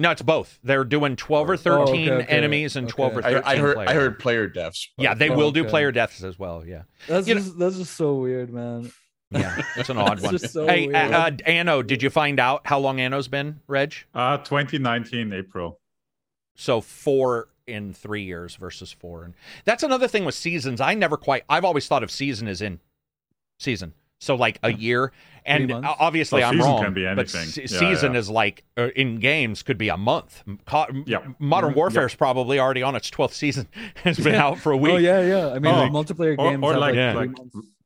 No, 0.00 0.10
it's 0.12 0.22
both. 0.22 0.60
They're 0.62 0.84
doing 0.84 1.16
12 1.16 1.50
or 1.50 1.54
Oh, 1.54 1.56
13 1.56 2.08
okay, 2.10 2.22
okay, 2.24 2.32
enemies 2.32 2.76
and 2.76 2.88
12 2.88 3.16
or 3.16 3.22
13 3.22 3.42
I, 3.44 3.50
I 3.52 3.56
heard 3.56 3.74
players. 3.74 3.90
I 3.90 3.94
heard 3.94 4.18
player 4.20 4.46
deaths. 4.46 4.88
but- 4.96 5.02
Yeah, 5.02 5.14
they 5.14 5.28
Oh, 5.28 5.36
will 5.36 5.50
do 5.50 5.64
player 5.64 5.90
deaths 5.90 6.22
as 6.22 6.38
well. 6.38 6.64
Yeah. 6.64 6.82
That's 7.08 7.26
You 7.26 7.34
know- 7.34 7.40
just 7.40 7.58
that's 7.58 7.76
just 7.78 7.96
so 7.96 8.14
weird, 8.14 8.52
man. 8.52 8.92
Yeah. 9.32 9.60
It's 9.76 9.88
an 9.90 9.98
odd 9.98 10.20
one. 10.22 10.38
so 10.38 10.66
hey, 10.68 10.92
uh, 10.92 11.10
uh, 11.10 11.30
Anno, 11.46 11.82
did 11.82 12.02
you 12.02 12.10
find 12.10 12.38
out 12.38 12.62
how 12.64 12.78
long 12.78 13.00
Anno's 13.00 13.26
been, 13.28 13.60
Reg? 13.66 13.94
Uh 14.14 14.38
2019 14.38 15.32
April. 15.32 15.80
So 16.54 16.80
four 16.80 17.48
in 17.66 17.92
three 17.92 18.22
years 18.22 18.54
versus 18.56 18.92
four. 18.92 19.24
And 19.24 19.34
that's 19.64 19.82
another 19.82 20.08
thing 20.08 20.24
with 20.24 20.34
seasons. 20.34 20.80
I 20.80 20.94
never 20.94 21.16
quite, 21.16 21.44
I've 21.48 21.64
always 21.64 21.86
thought 21.88 22.02
of 22.02 22.10
season 22.10 22.48
as 22.48 22.62
in 22.62 22.80
season. 23.58 23.92
So 24.20 24.34
like 24.34 24.58
a 24.62 24.72
year. 24.72 25.12
And 25.44 25.72
obviously 25.72 26.40
Well, 26.40 26.50
I'm 26.50 26.56
season 26.56 26.70
wrong. 26.70 26.84
can 26.84 26.92
be 26.94 27.06
but 27.14 27.30
se- 27.30 27.62
Yeah, 27.62 27.66
season 27.78 28.12
yeah. 28.12 28.18
is 28.18 28.28
like 28.28 28.64
uh, 28.76 28.88
in 28.96 29.18
games 29.18 29.62
could 29.62 29.78
be 29.78 29.88
a 29.88 29.96
month. 29.96 30.42
Co- 30.66 30.86
Yeah. 31.06 31.20
Modern 31.38 31.72
Mhm. 31.72 31.76
Warfare 31.76 32.06
is 32.06 32.14
probably 32.14 32.58
already 32.58 32.82
on 32.82 32.94
its 32.96 33.08
12th 33.10 33.32
season. 33.32 33.66
it's 34.04 34.18
been 34.20 34.34
out 34.34 34.58
for 34.58 34.72
a 34.72 34.76
week. 34.76 34.92
Oh 34.92 34.96
yeah, 34.96 35.22
yeah. 35.22 35.48
I 35.54 35.58
mean, 35.58 35.72
Oh. 35.72 35.78
like, 35.84 35.92
multiplayer 35.92 36.36
games 36.36 36.62
or 36.62 36.72
have 36.72 36.80
like- 36.80 36.90
like, 36.90 36.96
Yeah. 36.96 37.14
like- 37.14 37.30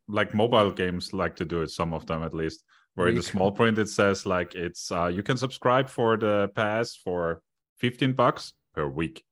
like 0.08 0.34
mobile 0.34 0.70
games 0.72 1.12
like 1.12 1.36
to 1.36 1.44
do 1.44 1.62
it 1.62 1.70
some 1.70 1.94
of 1.94 2.06
them 2.06 2.22
at 2.24 2.34
least 2.34 2.64
where 2.96 3.08
in 3.08 3.14
the 3.14 3.22
small 3.22 3.50
print 3.52 3.78
it 3.78 3.88
says 3.88 4.26
like 4.26 4.54
it's 4.54 4.90
uh 4.90 5.06
you 5.06 5.22
can 5.22 5.36
subscribe 5.36 5.88
for 5.88 6.16
the 6.18 6.50
pass 6.56 6.96
for 6.96 7.40
15 7.78 8.12
bucks 8.12 8.52
per 8.74 8.86
week 8.88 9.24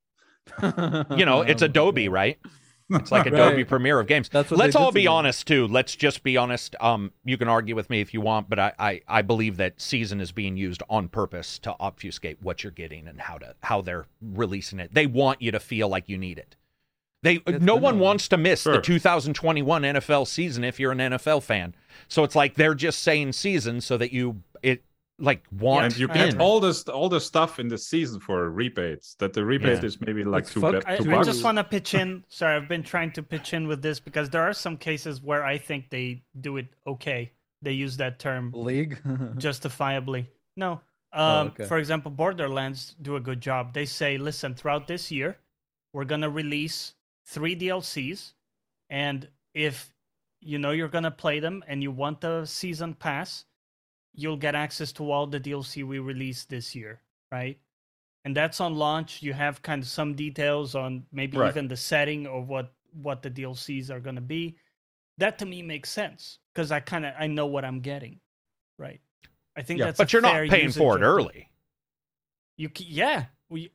you 0.63 1.25
know, 1.25 1.41
it's 1.51 1.61
Adobe, 1.61 2.07
right? 2.09 2.37
It's 2.91 3.11
like 3.11 3.25
Right. 3.25 3.33
Adobe 3.33 3.63
Premiere 3.63 3.99
of 3.99 4.07
games. 4.07 4.29
That's 4.29 4.51
what 4.51 4.59
Let's 4.59 4.75
all 4.75 4.91
be 4.91 5.07
honest 5.07 5.47
too. 5.47 5.67
Let's 5.67 5.95
just 5.95 6.23
be 6.23 6.37
honest. 6.37 6.75
Um, 6.79 7.11
you 7.23 7.37
can 7.37 7.47
argue 7.47 7.75
with 7.75 7.89
me 7.89 8.01
if 8.01 8.13
you 8.13 8.21
want, 8.21 8.49
but 8.49 8.59
I, 8.59 8.73
I, 8.79 9.01
I 9.07 9.21
believe 9.21 9.57
that 9.57 9.79
season 9.79 10.21
is 10.21 10.31
being 10.31 10.57
used 10.57 10.83
on 10.89 11.07
purpose 11.07 11.59
to 11.59 11.75
obfuscate 11.79 12.41
what 12.41 12.63
you're 12.63 12.71
getting 12.71 13.07
and 13.07 13.21
how 13.21 13.37
to 13.37 13.55
how 13.63 13.81
they're 13.81 14.05
releasing 14.21 14.79
it. 14.79 14.93
They 14.93 15.07
want 15.07 15.41
you 15.41 15.51
to 15.51 15.59
feel 15.59 15.89
like 15.89 16.09
you 16.09 16.17
need 16.17 16.37
it. 16.37 16.55
They 17.23 17.35
It's 17.45 17.63
no 17.63 17.75
one 17.75 17.99
wants 17.99 18.27
to 18.29 18.37
miss 18.37 18.63
the 18.63 18.81
2021 18.81 19.83
NFL 19.83 20.27
season 20.27 20.63
if 20.63 20.79
you're 20.79 20.91
an 20.91 20.97
NFL 20.97 21.43
fan. 21.43 21.75
So 22.07 22.23
it's 22.23 22.35
like 22.35 22.55
they're 22.55 22.73
just 22.73 23.03
saying 23.03 23.33
season 23.33 23.81
so 23.81 23.97
that 23.97 24.11
you 24.11 24.41
it 24.63 24.83
like 25.21 25.43
want 25.51 25.85
and 25.85 25.97
you 25.97 26.09
I 26.09 26.13
get 26.13 26.33
in. 26.33 26.41
all 26.41 26.59
this 26.59 26.83
all 26.89 27.07
the 27.07 27.19
stuff 27.21 27.59
in 27.59 27.67
the 27.67 27.77
season 27.77 28.19
for 28.19 28.49
rebates 28.49 29.15
that 29.19 29.33
the 29.33 29.45
rebate 29.45 29.79
Yeah. 29.79 29.85
is 29.85 30.01
maybe 30.01 30.23
like 30.23 30.43
It's 30.43 30.53
two, 30.53 30.61
fuck- 30.61 30.83
bu- 30.83 30.91
I, 30.91 30.97
two 30.97 31.15
I 31.15 31.23
just 31.23 31.43
want 31.43 31.57
to 31.57 31.63
pitch 31.63 31.93
in. 31.93 32.23
Sorry, 32.29 32.55
I've 32.55 32.67
been 32.67 32.83
trying 32.83 33.11
to 33.13 33.23
pitch 33.23 33.53
in 33.53 33.67
with 33.67 33.81
this 33.81 33.99
because 33.99 34.29
there 34.29 34.41
are 34.41 34.53
some 34.53 34.77
cases 34.77 35.21
where 35.21 35.43
I 35.45 35.57
think 35.57 35.89
they 35.89 36.23
do 36.39 36.57
it 36.57 36.67
okay. 36.87 37.31
They 37.61 37.73
use 37.73 37.97
that 37.97 38.17
term 38.19 38.51
league. 38.55 38.99
justifiably. 39.37 40.27
No. 40.57 40.81
Oh, 41.13 41.41
Um, 41.41 41.47
okay. 41.47 41.65
For 41.65 41.77
example, 41.77 42.09
Borderlands 42.11 42.95
do 43.01 43.15
a 43.15 43.19
good 43.19 43.41
job. 43.41 43.73
They 43.73 43.85
say, 43.85 44.17
listen, 44.17 44.55
throughout 44.55 44.87
this 44.87 45.11
year, 45.11 45.37
we're 45.93 46.05
going 46.05 46.21
to 46.21 46.29
release 46.29 46.93
three 47.27 47.55
DLCs. 47.55 48.33
And 48.89 49.27
if 49.53 49.93
you 50.39 50.57
know 50.57 50.71
you're 50.71 50.87
going 50.87 51.03
to 51.03 51.11
play 51.11 51.39
them 51.39 51.63
and 51.67 51.83
you 51.83 51.91
want 51.91 52.21
the 52.21 52.45
season 52.45 52.93
pass, 52.93 53.45
you'll 54.13 54.37
get 54.37 54.55
access 54.55 54.91
to 54.93 55.11
all 55.11 55.27
the 55.27 55.39
DLC 55.39 55.83
we 55.83 55.99
released 55.99 56.49
this 56.49 56.75
year, 56.75 57.01
right? 57.31 57.59
And 58.25 58.35
that's 58.35 58.61
on 58.61 58.75
launch. 58.75 59.21
You 59.23 59.33
have 59.33 59.61
kind 59.61 59.81
of 59.83 59.89
some 59.89 60.15
details 60.15 60.75
on 60.75 61.05
maybe 61.11 61.37
Right. 61.37 61.49
even 61.49 61.67
the 61.67 61.77
setting 61.77 62.27
of 62.27 62.47
what 62.49 62.73
what 62.93 63.21
the 63.21 63.31
DLCs 63.31 63.89
are 63.89 63.99
going 63.99 64.15
to 64.15 64.21
be. 64.21 64.57
That 65.17 65.39
to 65.39 65.45
me 65.45 65.61
makes 65.61 65.89
sense 65.89 66.39
because 66.53 66.71
I 66.71 66.79
kind 66.79 67.05
of 67.05 67.13
I 67.17 67.27
know 67.27 67.47
what 67.47 67.65
I'm 67.65 67.79
getting, 67.81 68.19
right? 68.77 69.01
I 69.55 69.61
think 69.63 69.79
Yeah, 69.79 69.85
that's. 69.85 69.97
but 69.97 70.13
you're 70.13 70.21
not 70.21 70.47
paying 70.47 70.71
for 70.71 70.97
it 70.97 71.01
early. 71.01 71.49
You 72.57 72.69
yeah, 72.77 73.25
we 73.49 73.71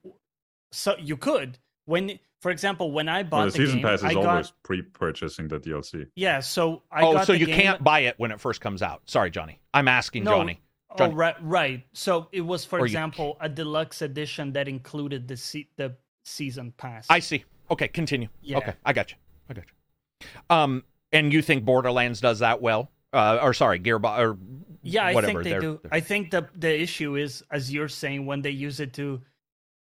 so 0.72 0.96
you 0.98 1.16
could 1.16 1.58
when 1.86 2.18
for 2.40 2.50
example 2.50 2.92
when 2.92 3.08
I 3.08 3.22
bought 3.22 3.36
well, 3.38 3.46
the 3.46 3.52
the, 3.52 3.56
season 3.58 3.78
game, 3.78 3.86
pass 3.86 3.98
is 4.00 4.04
I 4.04 4.14
got 4.14 4.26
always 4.26 4.52
pre-purchasing 4.62 5.48
the 5.48 5.58
dlc 5.58 6.06
yeah. 6.14 6.40
So 6.40 6.82
I 6.92 7.02
oh, 7.02 7.14
got 7.14 7.26
so 7.26 7.32
the 7.32 7.38
you 7.40 7.46
game- 7.46 7.60
can't 7.60 7.82
buy 7.82 8.00
it 8.00 8.14
when 8.18 8.30
it 8.30 8.40
first 8.40 8.60
comes 8.60 8.82
out. 8.82 9.02
Sorry, 9.06 9.30
Johnny. 9.30 9.58
I'm 9.74 9.88
asking 9.88 10.24
No, 10.24 10.32
Johnny. 10.32 10.60
Oh 10.98 11.10
right, 11.12 11.34
right. 11.42 11.84
So 11.92 12.28
it 12.32 12.40
was, 12.40 12.64
for 12.64 12.76
Or 12.78 12.80
you- 12.80 12.84
example, 12.86 13.36
a 13.40 13.48
deluxe 13.48 14.00
edition 14.02 14.52
that 14.52 14.66
included 14.68 15.28
the 15.28 15.36
se- 15.36 15.68
the 15.76 15.94
season 16.24 16.72
pass. 16.76 17.06
I 17.10 17.18
see. 17.18 17.44
Okay, 17.70 17.88
continue. 17.88 18.28
Yeah. 18.42 18.58
Okay, 18.58 18.74
I 18.84 18.92
got 18.94 19.10
you. 19.10 19.16
I 19.50 19.54
got 19.54 19.64
you. 19.66 20.26
Um, 20.48 20.84
and 21.12 21.32
you 21.32 21.42
think 21.42 21.64
Borderlands 21.64 22.20
does 22.20 22.38
that 22.38 22.62
well? 22.62 22.90
Uh, 23.12 23.38
or 23.42 23.52
sorry, 23.52 23.78
Gearbox 23.78 24.18
or 24.18 24.38
yeah, 24.82 25.04
I 25.04 25.14
whatever. 25.14 25.32
think 25.42 25.44
they 25.44 25.50
They're- 25.50 25.60
do. 25.60 25.80
they're- 25.82 25.90
I 25.92 26.00
think 26.00 26.30
the 26.30 26.48
the 26.54 26.80
issue 26.80 27.16
is, 27.16 27.42
as 27.50 27.70
you're 27.72 27.88
saying, 27.88 28.24
when 28.24 28.40
they 28.42 28.50
use 28.50 28.80
it 28.80 28.92
to 28.94 29.20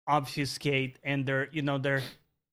obfuscate 0.06 0.98
and 1.02 1.26
they're 1.26 1.48
you 1.52 1.62
know 1.62 1.78
they're 1.78 2.02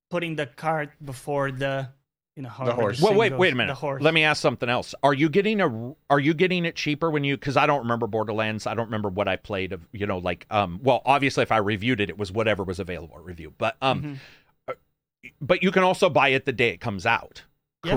putting 0.09 0.35
the 0.35 0.45
cart 0.45 0.91
before 1.03 1.51
the 1.51 1.89
you 2.35 2.43
know 2.43 2.49
however 2.49 2.81
horse. 2.81 3.01
Well, 3.01 3.15
wait, 3.15 3.29
goes, 3.31 3.39
wait 3.39 3.53
a 3.53 3.55
minute. 3.55 3.71
The 3.71 3.75
horse. 3.75 4.01
Let 4.01 4.13
me 4.13 4.23
ask 4.23 4.41
something 4.41 4.69
else. 4.69 4.95
Are 5.03 5.13
you 5.13 5.27
getting 5.29 5.59
a? 5.59 5.93
Are 6.09 6.19
you 6.19 6.33
getting 6.33 6.63
it 6.65 6.75
cheaper 6.75 7.11
when 7.11 7.23
you? 7.23 7.35
Because 7.35 7.57
I 7.57 7.65
don't 7.65 7.81
remember 7.81 8.07
Borderlands. 8.07 8.65
I 8.65 8.75
don't 8.75 8.85
remember 8.85 9.09
what 9.09 9.27
I 9.27 9.35
played. 9.35 9.73
Of 9.73 9.85
you 9.91 10.07
know, 10.07 10.19
like 10.19 10.45
um. 10.49 10.79
Well, 10.81 11.01
obviously, 11.05 11.43
if 11.43 11.51
I 11.51 11.57
reviewed 11.57 11.99
it, 11.99 12.09
it 12.09 12.17
was 12.17 12.31
whatever 12.31 12.63
was 12.63 12.79
available 12.79 13.17
at 13.17 13.23
review. 13.25 13.53
But 13.57 13.75
um, 13.81 14.19
Mhm. 14.69 14.75
but 15.41 15.63
you 15.63 15.71
can 15.71 15.83
also 15.83 16.09
buy 16.09 16.29
it 16.29 16.45
the 16.45 16.53
day 16.53 16.69
it 16.69 16.79
comes 16.79 17.05
out. 17.05 17.43
Yeah. 17.83 17.95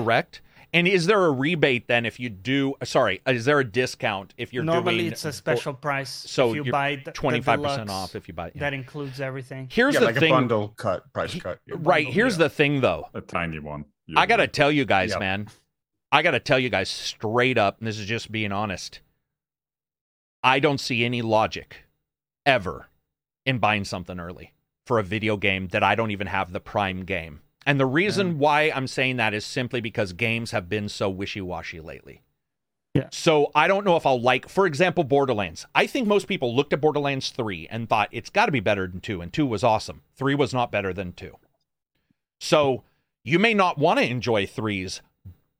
Correct. 0.73 0.85
And 0.85 0.87
is 0.87 1.05
there 1.05 1.23
a 1.25 1.31
rebate 1.31 1.87
then 1.87 2.05
if 2.05 2.19
you 2.19 2.29
do? 2.29 2.73
Sorry, 2.83 3.21
uh, 3.27 3.31
is 3.31 3.45
there 3.45 3.59
a 3.59 3.63
discount 3.63 4.33
if 4.37 4.51
you're 4.53 4.63
Normally 4.63 4.97
doing 4.99 5.11
it's 5.11 5.25
a 5.25 5.31
special 5.31 5.73
price. 5.73 6.09
so 6.09 6.49
if 6.51 6.65
you 6.65 6.71
buy 6.71 6.95
the, 6.95 7.03
the 7.05 7.11
twenty 7.11 7.41
five 7.41 7.61
percent 7.61 7.89
off 7.89 8.15
if 8.15 8.27
you 8.27 8.33
buy? 8.33 8.51
Yeah. 8.53 8.61
That 8.61 8.73
includes 8.73 9.21
everything. 9.21 9.67
Here's 9.71 9.93
yeah, 9.93 9.99
the 10.01 10.05
like 10.07 10.15
thing. 10.17 10.31
a 10.31 10.35
bundle 10.35 10.69
cut, 10.69 11.11
price 11.13 11.39
cut. 11.39 11.59
yeah. 11.67 11.75
Right. 11.79 12.07
Here's 12.07 12.37
the 12.37 12.49
thing, 12.49 12.81
though. 12.81 13.07
a 13.13 13.21
tiny 13.21 13.59
one 13.59 13.85
I 14.15 14.25
gotta 14.25 14.43
usually. 14.43 14.51
tell 14.51 14.71
you 14.71 14.85
guys, 14.85 15.11
Yep. 15.11 15.19
man. 15.19 15.47
I 16.11 16.21
gotta 16.21 16.39
tell 16.39 16.59
you 16.59 16.69
guys 16.69 16.89
straight 16.89 17.57
up, 17.57 17.79
and 17.79 17.87
this 17.87 17.97
is 17.99 18.05
just 18.05 18.31
being 18.31 18.51
honest. 18.51 18.99
I 20.43 20.59
don't 20.59 20.79
see 20.79 21.05
any 21.05 21.21
logic 21.21 21.83
ever 22.45 22.87
in 23.45 23.59
buying 23.59 23.85
something 23.85 24.19
early 24.19 24.53
for 24.85 24.99
a 24.99 25.03
video 25.03 25.37
game 25.37 25.69
that 25.69 25.83
I 25.83 25.95
don't 25.95 26.11
even 26.11 26.27
have 26.27 26.51
the 26.51 26.59
prime 26.59 27.05
game. 27.05 27.41
And 27.65 27.79
the 27.79 27.85
reason 27.85 28.39
why 28.39 28.71
I'm 28.71 28.87
saying 28.87 29.17
that 29.17 29.33
is 29.33 29.45
simply 29.45 29.81
because 29.81 30.13
games 30.13 30.51
have 30.51 30.69
been 30.69 30.89
so 30.89 31.09
wishy 31.09 31.41
washy 31.41 31.79
lately. 31.79 32.21
Yeah. 32.93 33.07
So 33.11 33.51
I 33.55 33.67
don't 33.67 33.85
know 33.85 33.95
if 33.95 34.05
I'll 34.05 34.21
like, 34.21 34.47
for 34.47 34.67
example, 34.67 35.03
Borderlands. 35.03 35.65
I 35.73 35.87
think 35.87 36.07
most 36.07 36.27
people 36.27 36.55
looked 36.55 36.73
at 36.73 36.81
Borderlands 36.81 37.31
3 37.31 37.67
and 37.71 37.89
thought 37.89 38.09
it's 38.11 38.29
got 38.29 38.45
to 38.45 38.51
be 38.51 38.59
better 38.59 38.87
than 38.87 39.01
2, 39.01 39.21
and 39.21 39.33
2 39.33 39.45
was 39.47 39.63
awesome. 39.63 40.03
3 40.15 40.35
was 40.35 40.53
not 40.53 40.71
better 40.71 40.93
than 40.93 41.13
2. 41.13 41.35
So 42.39 42.83
you 43.23 43.39
may 43.39 43.53
not 43.53 43.77
want 43.79 43.99
to 43.99 44.05
enjoy 44.05 44.45
3's 44.45 45.01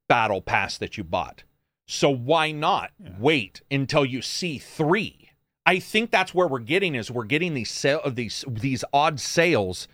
battle 0.07 0.41
pass 0.41 0.77
that 0.77 0.97
you 0.97 1.03
bought. 1.03 1.43
So 1.87 2.09
why 2.09 2.51
not 2.51 2.91
wait 3.17 3.61
until 3.71 4.05
you 4.05 4.21
see 4.21 4.59
3? 4.59 5.31
I 5.65 5.79
think 5.79 6.11
that's 6.11 6.35
where 6.35 6.47
we're 6.47 6.59
getting 6.59 6.93
is 6.93 7.09
we're 7.09 7.23
getting 7.23 7.53
these 7.53 7.71
sale 7.71 8.01
of 8.01 8.15
these 8.15 8.43
these 8.47 8.83
odd 8.93 9.19
sales 9.19 9.87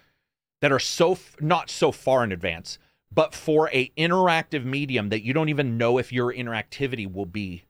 that 0.62 0.72
are 0.72 0.80
so 0.80 1.14
f- 1.14 1.36
not 1.42 1.70
so 1.70 1.92
far 1.92 2.24
in 2.24 2.32
advance, 2.32 2.80
but 3.12 3.34
for 3.34 3.70
a 3.74 3.90
interactive 3.98 4.66
medium 4.66 5.10
that 5.10 5.24
you 5.24 5.34
don't 5.34 5.50
even 5.50 5.78
know 5.78 5.98
if 5.98 6.12
your 6.12 6.34
interactivity 6.34 7.12
will 7.12 7.26
be 7.26 7.64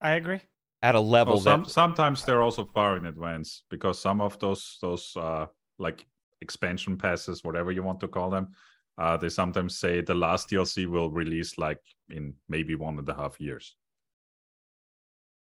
I 0.00 0.12
agree. 0.12 0.40
at 0.82 0.94
a 0.94 1.00
level 1.00 1.34
Well, 1.34 1.40
some, 1.40 1.64
that 1.64 1.70
sometimes 1.70 2.24
they're 2.24 2.42
also 2.42 2.64
far 2.64 2.96
in 2.96 3.06
advance 3.06 3.64
because 3.70 3.98
some 4.00 4.20
of 4.20 4.38
those 4.38 4.78
those 4.80 5.14
uh, 5.16 5.46
like 5.78 6.06
expansion 6.40 6.96
passes, 6.96 7.44
whatever 7.44 7.70
you 7.70 7.82
want 7.82 8.00
to 8.00 8.08
call 8.08 8.30
them, 8.30 8.54
uh, 8.98 9.16
they 9.16 9.28
sometimes 9.28 9.78
say 9.78 10.00
the 10.00 10.14
last 10.14 10.48
DLC 10.48 10.86
will 10.86 11.10
release 11.10 11.58
like 11.58 11.80
in 12.08 12.34
maybe 12.48 12.74
one 12.74 12.98
and 12.98 13.08
a 13.08 13.14
half 13.14 13.40
years. 13.40 13.76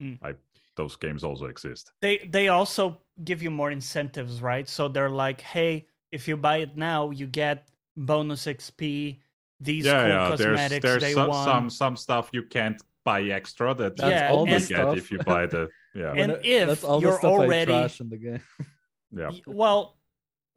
Hmm. 0.01 0.15
I 0.23 0.35
those 0.77 0.97
games 0.97 1.25
also 1.25 1.47
exist. 1.47 1.93
They 2.01 2.19
they 2.19 2.49
also 2.49 3.01
give 3.25 3.43
you 3.43 3.51
more 3.51 3.71
incentives, 3.71 4.41
right? 4.43 4.69
So 4.69 4.89
they're 4.89 5.11
like, 5.11 5.41
hey, 5.41 5.87
if 6.13 6.29
you 6.29 6.37
buy 6.37 6.59
it 6.59 6.77
now, 6.77 7.11
you 7.11 7.27
get 7.27 7.69
bonus 7.97 8.47
XP, 8.47 9.21
these 9.61 9.85
yeah, 9.85 10.01
cool 10.01 10.09
yeah. 10.09 10.29
Cosmetics 10.31 10.83
there's 10.83 11.03
they 11.03 11.13
some, 11.13 11.29
want. 11.29 11.45
some 11.49 11.71
some 11.71 11.97
stuff 11.97 12.31
you 12.33 12.43
can't 12.45 12.81
buy 13.05 13.23
extra 13.25 13.75
that 13.75 13.97
That's 13.97 14.11
Yeah, 14.11 14.29
you 14.29 14.35
all 14.35 14.41
only 14.43 14.53
the 14.55 14.59
get 14.61 14.67
stuff. 14.67 14.97
if 14.97 15.11
you 15.11 15.19
buy 15.19 15.47
the 15.47 15.69
yeah 15.95 16.13
And 16.17 16.33
But 16.33 16.45
if 16.45 16.69
that's 16.69 16.85
all 16.85 17.01
you're 17.01 17.13
the 17.13 17.19
stuff 17.19 17.33
already- 17.33 17.73
I 17.73 17.79
trash 17.81 18.01
in 18.01 18.09
the 18.09 18.17
game. 18.19 18.43
yeah. 19.13 19.31
Well, 19.47 19.97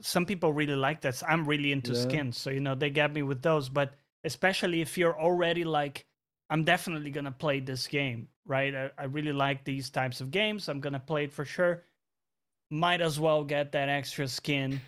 some 0.01 0.25
people 0.25 0.51
really 0.53 0.75
like 0.75 1.01
that. 1.01 1.21
I'm 1.27 1.45
really 1.45 1.71
into 1.71 1.93
Yeah. 1.93 2.01
skins, 2.01 2.37
so 2.37 2.49
you 2.49 2.59
know 2.59 2.75
they 2.75 2.89
get 2.89 3.13
me 3.13 3.23
with 3.23 3.41
those. 3.41 3.69
But 3.69 3.93
especially 4.23 4.81
if 4.81 4.97
you're 4.97 5.19
already 5.19 5.63
like, 5.63 6.05
I'm 6.49 6.63
definitely 6.63 7.11
gonna 7.11 7.31
play 7.31 7.59
this 7.59 7.87
game, 7.87 8.27
right? 8.45 8.73
I, 8.75 8.91
I 8.97 9.03
really 9.05 9.33
like 9.33 9.63
these 9.65 9.89
types 9.89 10.21
of 10.21 10.31
games. 10.31 10.67
I'm 10.69 10.79
gonna 10.81 10.99
play 10.99 11.25
it 11.25 11.33
for 11.33 11.45
sure. 11.45 11.83
Might 12.69 13.01
as 13.01 13.19
well 13.19 13.43
get 13.43 13.71
that 13.73 13.89
extra 13.89 14.27
skin. 14.27 14.81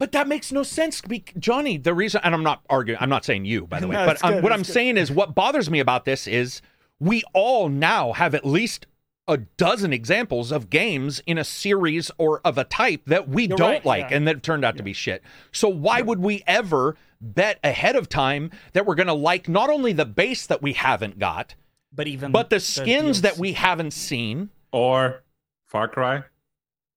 But 0.00 0.12
that 0.12 0.26
makes 0.26 0.50
no 0.50 0.62
sense, 0.64 1.00
be- 1.02 1.24
Johnny. 1.38 1.76
The 1.76 1.92
reason, 1.94 2.22
and 2.24 2.34
I'm 2.34 2.42
not 2.42 2.62
arguing, 2.70 2.98
I'm 3.00 3.10
not 3.10 3.24
saying 3.24 3.44
you, 3.44 3.66
by 3.66 3.78
the 3.80 3.86
way, 3.88 3.94
No, 3.94 4.06
but 4.06 4.24
um, 4.24 4.34
good, 4.34 4.42
what 4.42 4.52
I'm 4.52 4.62
good. 4.62 4.72
saying 4.72 4.96
is 4.96 5.12
what 5.12 5.34
bothers 5.34 5.70
me 5.70 5.78
about 5.78 6.06
this 6.06 6.26
is 6.26 6.62
we 6.98 7.22
all 7.34 7.68
now 7.68 8.12
have 8.14 8.34
at 8.34 8.44
least 8.46 8.86
a 9.28 9.36
dozen 9.36 9.92
examples 9.92 10.50
of 10.50 10.70
games 10.70 11.22
in 11.26 11.36
a 11.38 11.44
series 11.44 12.10
or 12.18 12.40
of 12.46 12.56
a 12.58 12.64
type 12.64 13.02
that 13.06 13.28
we 13.28 13.46
You're 13.46 13.58
don't 13.58 13.70
right, 13.70 13.84
like 13.86 14.10
yeah. 14.10 14.16
and 14.16 14.26
that 14.26 14.42
turned 14.42 14.64
out 14.64 14.78
to 14.78 14.82
be 14.82 14.94
shit. 14.94 15.22
So 15.52 15.68
why 15.68 16.00
would 16.00 16.18
we 16.20 16.42
ever 16.46 16.96
bet 17.20 17.60
ahead 17.62 17.94
of 17.94 18.08
time 18.08 18.50
that 18.72 18.86
we're 18.86 18.94
going 18.96 19.06
to 19.06 19.12
like 19.12 19.48
not 19.50 19.68
only 19.70 19.92
the 19.92 20.06
base 20.06 20.46
that 20.46 20.62
we 20.62 20.72
haven't 20.72 21.18
got, 21.18 21.54
But 21.92 22.08
even 22.08 22.32
but 22.32 22.48
the 22.50 22.58
skins 22.58 23.20
that 23.20 23.36
we 23.36 23.52
haven't 23.52 23.92
seen? 23.92 24.48
Or 24.72 25.22
Far 25.66 25.86
Cry, 25.88 26.22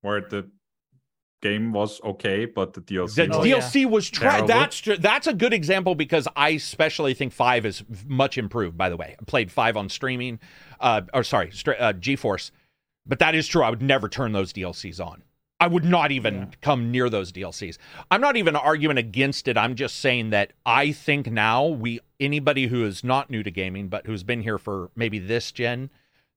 where 0.02 0.22
the 0.22 0.50
game 1.44 1.72
was 1.74 2.02
okay, 2.04 2.46
but 2.46 2.74
the 2.74 2.82
DLC 2.82 3.16
The 3.16 3.28
was 3.38 3.48
yeah. 3.48 3.58
DLC 3.60 3.86
was 3.86 4.10
tra- 4.10 4.30
Terrible. 4.32 4.48
that's 4.48 4.78
tr- 4.80 4.96
that's 4.96 5.28
a 5.28 5.34
good 5.34 5.54
example 5.54 5.94
because 5.94 6.28
I 6.36 6.50
especially 6.50 7.14
think 7.14 7.34
five 7.34 7.66
is 7.68 7.84
much 8.08 8.38
improved. 8.40 8.76
By 8.78 8.90
the 8.90 8.98
way, 8.98 9.16
I 9.20 9.24
played 9.26 9.52
five 9.52 9.78
on 9.78 9.90
streaming, 9.90 10.40
uh, 10.80 11.02
or 11.14 11.24
sorry, 11.24 11.52
stra- 11.52 11.76
uh, 11.76 11.94
GeForce, 11.94 12.50
but 13.06 13.20
that 13.20 13.36
is 13.36 13.48
true. 13.48 13.62
I 13.62 13.70
would 13.70 13.82
never 13.84 14.10
turn 14.10 14.32
those 14.32 14.52
DLCs 14.54 15.00
on. 15.06 15.22
I 15.60 15.68
would 15.68 15.86
not 15.86 16.12
even 16.12 16.34
Yeah. 16.36 16.46
come 16.62 16.92
near 16.92 17.10
those 17.10 17.32
DLCs. 17.32 17.78
I'm 18.12 18.20
not 18.20 18.36
even 18.36 18.56
arguing 18.56 18.98
against 18.98 19.48
it. 19.48 19.58
I'm 19.58 19.76
just 19.76 20.00
saying 20.00 20.32
that 20.32 20.52
I 20.66 20.92
think 20.92 21.32
now 21.32 21.68
we 21.68 22.00
anybody 22.20 22.68
who 22.68 22.84
is 22.86 23.04
not 23.04 23.30
new 23.30 23.44
to 23.44 23.52
gaming 23.52 23.88
but 23.88 24.06
who's 24.08 24.24
been 24.24 24.42
here 24.42 24.58
for 24.58 24.90
maybe 24.96 25.20
this 25.20 25.52
gen 25.52 25.90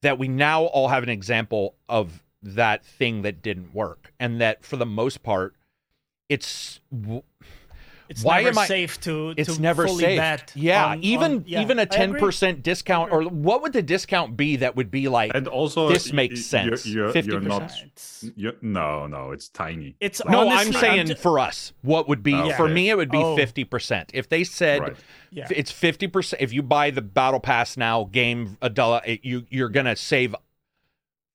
that 0.02 0.18
we 0.18 0.28
now 0.28 0.64
all 0.64 0.88
have 0.88 1.02
an 1.02 1.08
example 1.08 1.74
of 1.88 2.22
that 2.42 2.84
thing 2.84 3.22
that 3.22 3.42
didn't 3.42 3.74
work 3.74 4.12
and 4.20 4.40
that 4.40 4.64
for 4.64 4.76
the 4.76 4.86
most 4.86 5.22
part 5.22 5.54
it's 6.28 6.80
w- 6.92 7.22
it's 8.08 8.22
why 8.22 8.36
never 8.38 8.50
am 8.50 8.58
I- 8.58 8.66
safe 8.66 9.00
to 9.00 9.34
it's 9.36 9.56
to 9.56 9.60
never 9.60 9.84
fully 9.88 10.04
safe. 10.04 10.18
bet 10.18 10.52
yeah, 10.54 10.86
on- 10.86 11.02
even 11.02 11.32
on- 11.38 11.44
yeah, 11.48 11.60
even 11.60 11.80
a 11.80 11.86
10% 11.86 12.62
discount, 12.62 13.10
or 13.10 13.22
what 13.24 13.62
would 13.62 13.72
the 13.72 13.82
discount 13.82 14.36
be 14.36 14.54
that 14.56 14.76
would 14.76 14.92
be 14.92 15.08
like? 15.08 15.32
and 15.34 15.48
also 15.48 15.88
This 15.88 16.10
y- 16.10 16.14
makes 16.16 16.36
y- 16.36 16.42
sense. 16.42 16.86
You're, 16.86 17.10
you're, 17.10 17.24
you're 17.24 17.40
not. 17.40 17.62
50%. 17.62 18.62
No, 18.62 19.08
no, 19.08 19.32
it's 19.32 19.48
tiny. 19.48 19.96
it's 19.98 20.24
no, 20.24 20.48
honestly, 20.48 20.66
I'm 20.68 20.72
saying 20.80 21.06
ju- 21.08 21.14
for 21.16 21.40
us, 21.40 21.72
what 21.82 22.08
would 22.08 22.22
be 22.22 22.34
Oh, 22.34 22.52
for 22.52 22.68
me? 22.68 22.90
It 22.90 22.96
would 22.96 23.10
be 23.10 23.18
Oh. 23.18 23.34
fifty 23.34 23.64
percent. 23.64 24.12
If 24.14 24.28
they 24.28 24.44
said 24.44 24.80
Right. 24.82 24.96
yeah. 25.32 25.48
it's 25.50 25.72
fifty 25.72 26.06
percent, 26.06 26.40
if 26.40 26.52
you 26.52 26.62
buy 26.62 26.90
the 26.92 27.02
battle 27.02 27.40
pass 27.40 27.76
now, 27.76 28.04
game 28.04 28.56
a 28.62 28.70
dollar, 28.70 29.00
you 29.04 29.46
you're 29.50 29.68
gonna 29.68 29.96
save 29.96 30.32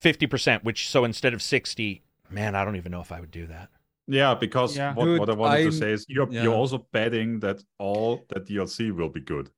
fifty 0.02 0.28
percent. 0.28 0.64
Which 0.64 0.90
so 0.90 1.06
instead 1.06 1.34
of 1.34 1.42
sixty, 1.42 2.04
man, 2.30 2.56
I 2.56 2.66
don't 2.66 2.76
even 2.76 2.92
know 2.92 3.02
if 3.02 3.12
I 3.12 3.20
would 3.22 3.32
do 3.32 3.48
that. 3.48 3.70
Yeah, 4.08 4.34
because 4.36 4.76
Yeah. 4.76 4.94
What, 4.94 5.20
what 5.20 5.30
I 5.30 5.34
wanted 5.34 5.58
I'm- 5.62 5.70
to 5.72 5.78
say 5.78 5.92
is 5.92 6.06
you're 6.10 6.30
yeah. 6.32 6.44
you're 6.44 6.54
also 6.54 6.80
betting 6.92 7.40
that 7.42 7.64
all 7.80 8.26
that 8.30 8.46
DLC 8.48 8.92
will 8.92 9.10
be 9.10 9.22
good. 9.22 9.50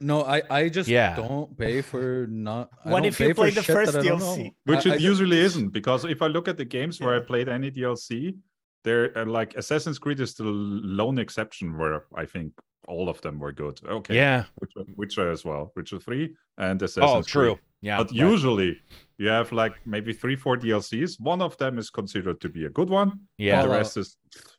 No, 0.00 0.22
I, 0.24 0.42
I 0.50 0.68
just 0.68 0.88
Yeah. 0.88 1.16
don't 1.16 1.56
pay 1.56 1.80
for 1.80 2.26
not. 2.28 2.68
I 2.84 2.90
What 2.90 3.00
don't 3.00 3.06
if 3.06 3.20
you 3.20 3.26
pay 3.28 3.32
for 3.32 3.42
play 3.42 3.50
the 3.50 3.62
first 3.62 3.92
that 3.92 4.04
I 4.04 4.08
don't 4.08 4.20
DLC? 4.20 4.52
Which 4.64 4.86
I- 4.86 4.90
it 4.90 4.92
I 4.92 4.96
just- 4.96 5.04
usually 5.04 5.38
isn't, 5.38 5.70
because 5.70 6.04
if 6.04 6.20
I 6.20 6.26
look 6.26 6.48
at 6.48 6.56
the 6.56 6.64
games 6.64 7.00
where 7.00 7.14
I 7.16 7.20
played 7.20 7.48
any 7.48 7.70
DLC, 7.70 8.36
they're 8.82 9.16
uh, 9.16 9.24
like 9.24 9.54
Assassin's 9.56 9.98
Creed 9.98 10.20
is 10.20 10.34
the 10.34 10.44
lone 10.44 11.18
exception 11.18 11.78
where 11.78 12.04
I 12.14 12.26
think 12.26 12.52
all 12.86 13.08
of 13.08 13.20
them 13.22 13.38
were 13.38 13.52
good. 13.52 13.80
Okay, 13.86 14.14
Yeah. 14.16 14.44
Witcher, 14.60 14.84
Witcher 14.96 15.30
as 15.30 15.42
well, 15.44 15.72
Witcher 15.74 15.98
three 16.00 16.34
and 16.58 16.82
Assassin's 16.82 17.10
Oh, 17.10 17.22
true. 17.22 17.54
Creed. 17.54 17.64
Yeah. 17.80 17.96
But 17.98 18.08
right. 18.10 18.30
usually 18.30 18.78
you 19.18 19.28
have 19.28 19.52
like 19.52 19.74
maybe 19.86 20.12
three, 20.12 20.36
four 20.36 20.56
DLCs. 20.56 21.20
One 21.20 21.40
of 21.42 21.56
them 21.58 21.78
is 21.78 21.90
considered 21.90 22.40
to 22.40 22.48
be 22.48 22.64
a 22.64 22.70
good 22.70 22.90
one. 22.90 23.20
yeah. 23.38 23.62
The 23.62 23.68
rest 23.68 23.96
is 23.96 24.16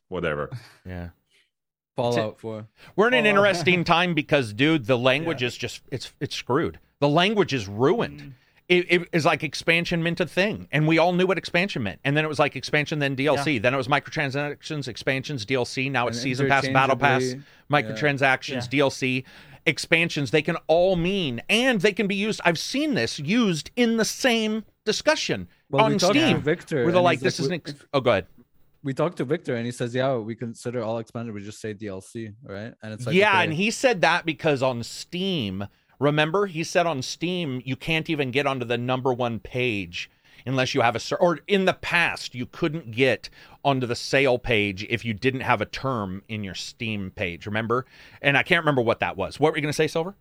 whatever. 0.08 0.50
Yeah. 0.86 1.10
Fallout 1.96 2.38
for. 2.38 2.66
We're 2.94 3.08
in 3.08 3.14
an 3.14 3.24
interesting 3.24 3.82
time 3.96 4.12
because, 4.12 4.52
dude, 4.52 4.84
the 4.84 4.98
language 4.98 5.42
is 5.42 5.56
just 5.56 5.80
it's 5.90 6.12
it's 6.20 6.36
screwed. 6.36 6.78
The 7.00 7.08
language 7.08 7.54
is 7.54 7.66
ruined. 7.68 8.20
Mm. 8.20 8.32
It, 8.68 8.92
it 8.92 9.08
is 9.12 9.24
like 9.24 9.42
expansion 9.44 10.02
meant 10.02 10.20
a 10.20 10.26
thing, 10.26 10.68
and 10.72 10.86
we 10.88 10.98
all 10.98 11.12
knew 11.14 11.26
what 11.26 11.38
expansion 11.38 11.84
meant. 11.84 12.00
And 12.04 12.16
then 12.16 12.24
it 12.24 12.28
was 12.28 12.38
like 12.38 12.54
expansion, 12.56 12.98
then 12.98 13.14
DLC, 13.16 13.62
then 13.62 13.72
it 13.72 13.76
was 13.76 13.86
microtransactions, 13.88 14.88
expansions, 14.88 15.46
DLC. 15.46 15.90
Now 15.90 16.08
it's 16.08 16.18
And 16.18 16.22
season 16.24 16.48
pass, 16.48 16.68
battle 16.68 16.96
pass, 16.96 17.22
interchangeably, 17.22 17.44
microtransactions, 17.70 18.68
DLC, 18.68 19.24
expansions. 19.66 20.30
They 20.30 20.42
can 20.42 20.56
all 20.66 20.96
mean, 20.96 21.42
and 21.48 21.80
they 21.80 21.92
can 21.92 22.06
be 22.06 22.14
used. 22.14 22.40
I've 22.44 22.58
seen 22.58 22.94
this 22.94 23.18
used 23.18 23.70
in 23.76 23.96
the 23.96 24.04
same 24.04 24.64
discussion 24.84 25.48
Well, 25.68 25.84
on 25.84 25.92
we 25.92 25.98
talked 25.98 26.14
to 26.14 26.20
Steam, 26.20 26.40
Victor, 26.40 26.84
where 26.84 26.92
they're 26.92 27.02
like, 27.02 27.20
"This 27.20 27.40
is 27.40 27.46
an." 27.46 27.54
Ex- 27.54 27.74
oh, 27.92 28.00
go 28.00 28.10
ahead. 28.10 28.26
we 28.82 28.94
talked 28.94 29.16
to 29.16 29.24
Victor 29.24 29.56
and 29.56 29.66
he 29.66 29.72
says, 29.72 29.92
yeah, 29.94 30.16
we 30.16 30.36
consider 30.36 30.80
all 30.82 30.98
expanded. 30.98 31.34
We 31.34 31.42
just 31.42 31.60
say 31.60 31.74
DLC, 31.74 32.34
right? 32.44 32.72
And 32.82 32.92
it's 32.92 33.04
like, 33.04 33.16
yeah, 33.16 33.30
okay, 33.32 33.44
and 33.44 33.52
he 33.52 33.72
said 33.72 34.00
that 34.02 34.24
because 34.24 34.62
on 34.62 34.84
Steam, 34.84 35.66
remember, 35.98 36.46
he 36.46 36.62
said 36.62 36.86
on 36.86 37.02
Steam 37.02 37.60
you 37.64 37.74
can't 37.74 38.08
even 38.08 38.30
get 38.30 38.46
onto 38.46 38.64
the 38.64 38.78
number 38.78 39.12
one 39.12 39.40
page 39.40 40.08
unless 40.46 40.74
you 40.74 40.80
have 40.80 40.96
a 40.96 41.16
or 41.16 41.40
in 41.46 41.64
the 41.64 41.74
past 41.74 42.34
you 42.34 42.46
couldn't 42.46 42.90
get 42.90 43.28
onto 43.64 43.86
the 43.86 43.96
sale 43.96 44.38
page 44.38 44.84
if 44.88 45.04
you 45.04 45.12
didn't 45.12 45.40
have 45.40 45.60
a 45.60 45.66
term 45.66 46.22
in 46.28 46.44
your 46.44 46.54
Steam 46.54 47.10
page. 47.10 47.46
Remember? 47.46 47.84
And 48.22 48.36
I 48.38 48.42
can't 48.42 48.62
remember 48.62 48.82
what 48.82 49.00
that 49.00 49.16
was. 49.16 49.40
What 49.40 49.52
were 49.52 49.58
you 49.58 49.62
going 49.62 49.72
to 49.72 49.76
say, 49.76 49.88
Silver? 49.88 50.14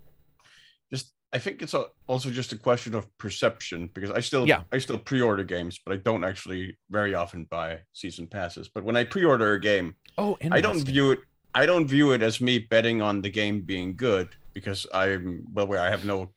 just 0.92 1.14
I 1.34 1.40
think 1.40 1.62
it's 1.62 1.74
a, 1.74 1.86
also 2.08 2.30
just 2.30 2.54
a 2.54 2.58
question 2.58 2.94
of 2.96 3.06
perception 3.18 3.90
because 3.94 4.12
I 4.12 4.20
still 4.20 4.48
Yeah. 4.48 4.62
I 4.72 4.78
still 4.78 4.98
pre-order 4.98 5.44
games, 5.44 5.80
but 5.84 5.94
I 5.94 5.98
don't 5.98 6.24
actually 6.24 6.78
very 6.90 7.14
often 7.14 7.46
buy 7.46 7.80
season 7.94 8.28
passes. 8.28 8.70
But 8.70 8.84
when 8.84 8.96
I 8.96 9.04
pre-order 9.04 9.54
a 9.54 9.60
game, 9.60 9.96
Oh, 10.18 10.38
I 10.52 10.62
don't 10.62 10.80
view 10.80 11.12
it 11.12 11.20
I 11.54 11.66
don't 11.66 11.88
view 11.88 12.12
it 12.12 12.22
as 12.22 12.42
me 12.42 12.60
betting 12.60 13.02
on 13.02 13.22
the 13.22 13.30
game 13.30 13.62
being 13.62 13.96
good 13.96 14.30
because 14.54 14.86
I'm 14.94 15.46
well 15.54 15.68
where 15.68 15.80
I 15.80 15.90
have 15.90 16.06
no 16.06 16.32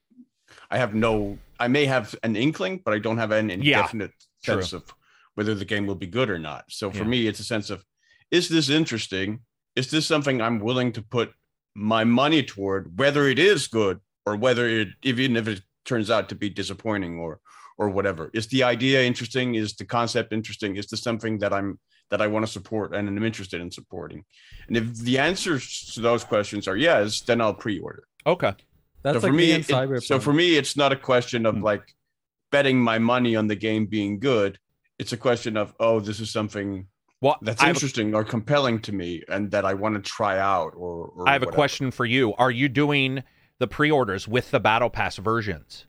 I 0.71 0.79
have 0.79 0.95
no 0.95 1.39
I 1.61 1.67
may 1.69 1.87
have 1.87 2.15
an 2.23 2.37
inkling, 2.37 2.83
but 2.85 2.95
I 2.95 2.99
don't 3.01 3.19
have 3.19 3.33
an 3.33 3.49
Yeah, 3.49 3.55
indefinite 3.57 4.13
true. 4.45 4.55
sense 4.63 4.73
of 4.73 4.95
whether 5.35 5.55
the 5.55 5.65
game 5.65 5.87
will 5.87 5.97
be 5.97 6.07
good 6.07 6.31
or 6.31 6.39
not. 6.39 6.65
So 6.69 6.91
for 6.91 6.99
Yeah. 6.99 7.05
me, 7.15 7.27
it's 7.27 7.41
a 7.41 7.45
sense 7.45 7.71
of 7.71 7.85
is 8.31 8.49
this 8.49 8.69
interesting? 8.69 9.41
Is 9.75 9.91
this 9.91 10.07
something 10.07 10.41
I'm 10.41 10.59
willing 10.61 10.93
to 10.93 11.03
put 11.03 11.33
my 11.75 12.05
money 12.05 12.43
toward, 12.43 12.99
whether 12.99 13.27
it 13.29 13.39
is 13.39 13.67
good 13.69 14.01
or 14.27 14.37
whether 14.37 14.69
it 14.69 14.89
even 15.03 15.37
if 15.37 15.49
it 15.49 15.63
turns 15.85 16.11
out 16.11 16.29
to 16.29 16.35
be 16.35 16.51
disappointing 16.51 17.19
or 17.19 17.41
or 17.79 17.89
whatever. 17.89 18.29
Is 18.35 18.49
the 18.49 18.65
idea 18.65 19.03
interesting? 19.05 19.55
Is 19.55 19.75
the 19.77 19.85
concept 19.85 20.33
interesting? 20.33 20.75
Is 20.77 20.87
this 20.89 21.01
something 21.03 21.39
that 21.39 21.53
I'm 21.53 21.79
that 22.11 22.21
I 22.21 22.27
want 22.27 22.45
to 22.47 22.51
support 22.51 22.95
and 22.95 23.09
I'm 23.09 23.23
interested 23.25 23.61
in 23.61 23.71
supporting? 23.71 24.25
And 24.67 24.77
if 24.77 24.97
the 24.99 25.19
answers 25.19 25.93
to 25.95 26.01
those 26.01 26.25
questions 26.25 26.67
are 26.67 26.77
yes, 26.77 27.21
then 27.21 27.41
I'll 27.41 27.55
pre-order. 27.55 28.05
Okay. 28.27 28.53
That's 29.03 29.21
so 29.21 29.21
like 29.27 29.31
for 29.31 29.33
me, 29.37 29.53
it- 29.53 30.03
so 30.05 30.19
for 30.21 30.33
me, 30.33 30.57
it's 30.57 30.77
not 30.77 30.93
a 30.93 30.97
question 30.97 31.47
of 31.47 31.57
Hmm. 31.57 31.63
like 31.63 31.95
betting 32.51 32.81
my 32.81 32.99
money 32.99 33.37
on 33.37 33.47
the 33.47 33.57
game 33.57 33.87
being 33.87 34.19
good. 34.19 34.59
It's 34.99 35.13
a 35.13 35.17
question 35.17 35.57
of 35.57 35.75
oh, 35.79 36.01
this 36.01 36.19
is 36.21 36.31
something 36.31 36.89
Well, 37.21 37.37
that's 37.43 37.63
I 37.63 37.67
have, 37.67 37.77
interesting 37.77 38.15
or 38.15 38.25
compelling 38.25 38.81
to 38.83 38.93
me, 38.93 39.23
and 39.29 39.51
that 39.53 39.65
I 39.65 39.75
want 39.75 39.95
to 39.97 40.01
try 40.01 40.39
out. 40.39 40.73
Or, 40.77 41.07
or 41.15 41.29
I 41.29 41.33
have 41.33 41.43
a 41.43 41.47
question 41.47 41.91
for 41.91 42.05
you. 42.07 42.35
Are 42.35 42.51
you 42.51 42.69
doing 42.69 43.23
the 43.59 43.67
pre-orders 43.69 44.27
with 44.29 44.51
the 44.51 44.61
Battle 44.61 44.91
Pass 44.91 45.17
versions? 45.17 45.85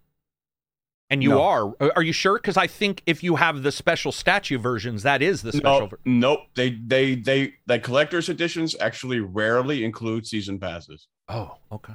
And 1.12 1.24
you 1.24 1.30
No. 1.30 1.42
are. 1.42 1.74
Are 1.96 2.04
you 2.04 2.14
sure? 2.14 2.36
Because 2.36 2.56
I 2.58 2.68
think 2.68 3.02
if 3.08 3.24
you 3.24 3.36
have 3.38 3.64
the 3.64 3.72
special 3.72 4.12
statue 4.12 4.60
versions, 4.60 5.02
that 5.04 5.24
is 5.24 5.42
the 5.42 5.52
special. 5.52 5.80
No, 5.82 5.88
ver- 5.88 6.00
nope. 6.06 6.40
They 6.56 6.70
they 6.72 7.16
they 7.16 7.54
the 7.66 7.80
collector's 7.80 8.30
editions 8.30 8.76
actually 8.80 9.20
rarely 9.20 9.84
include 9.84 10.28
season 10.28 10.60
passes. 10.60 11.08
oh, 11.28 11.58
okay. 11.72 11.94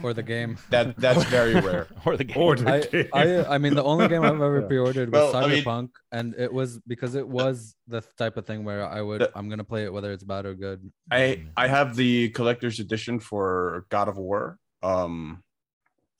For 0.00 0.12
the 0.14 0.22
game. 0.22 0.58
That 0.70 0.96
that's 0.96 1.24
very 1.24 1.54
rare. 1.68 1.86
Or 2.04 2.16
the 2.16 2.24
game. 2.24 2.36
Or 2.42 2.56
the 2.56 2.70
I, 2.72 2.80
game. 2.80 3.08
I 3.12 3.44
I 3.54 3.58
mean 3.58 3.74
the 3.74 3.82
only 3.84 4.08
game 4.08 4.22
I've 4.22 4.34
ever 4.34 4.60
Yeah. 4.62 4.66
pre-ordered 4.66 5.12
was 5.12 5.32
Well, 5.34 5.44
I 5.44 5.48
mean- 5.48 5.64
Cyberpunk, 5.64 5.90
and 6.12 6.34
it 6.38 6.52
was 6.52 6.78
because 6.86 7.14
it 7.14 7.26
was 7.26 7.74
the 7.88 8.02
type 8.16 8.36
of 8.36 8.46
thing 8.46 8.64
where 8.64 8.86
I 8.86 9.00
would 9.02 9.20
The- 9.22 9.32
I'm 9.34 9.48
gonna 9.48 9.64
play 9.64 9.84
it 9.84 9.92
whether 9.92 10.12
it's 10.12 10.24
bad 10.24 10.46
or 10.46 10.54
good. 10.54 10.90
I 11.10 11.42
I 11.56 11.66
have 11.68 11.96
the 11.96 12.28
collector's 12.30 12.78
edition 12.80 13.20
for 13.20 13.86
God 13.88 14.08
of 14.08 14.16
War. 14.18 14.58
Um, 14.82 15.42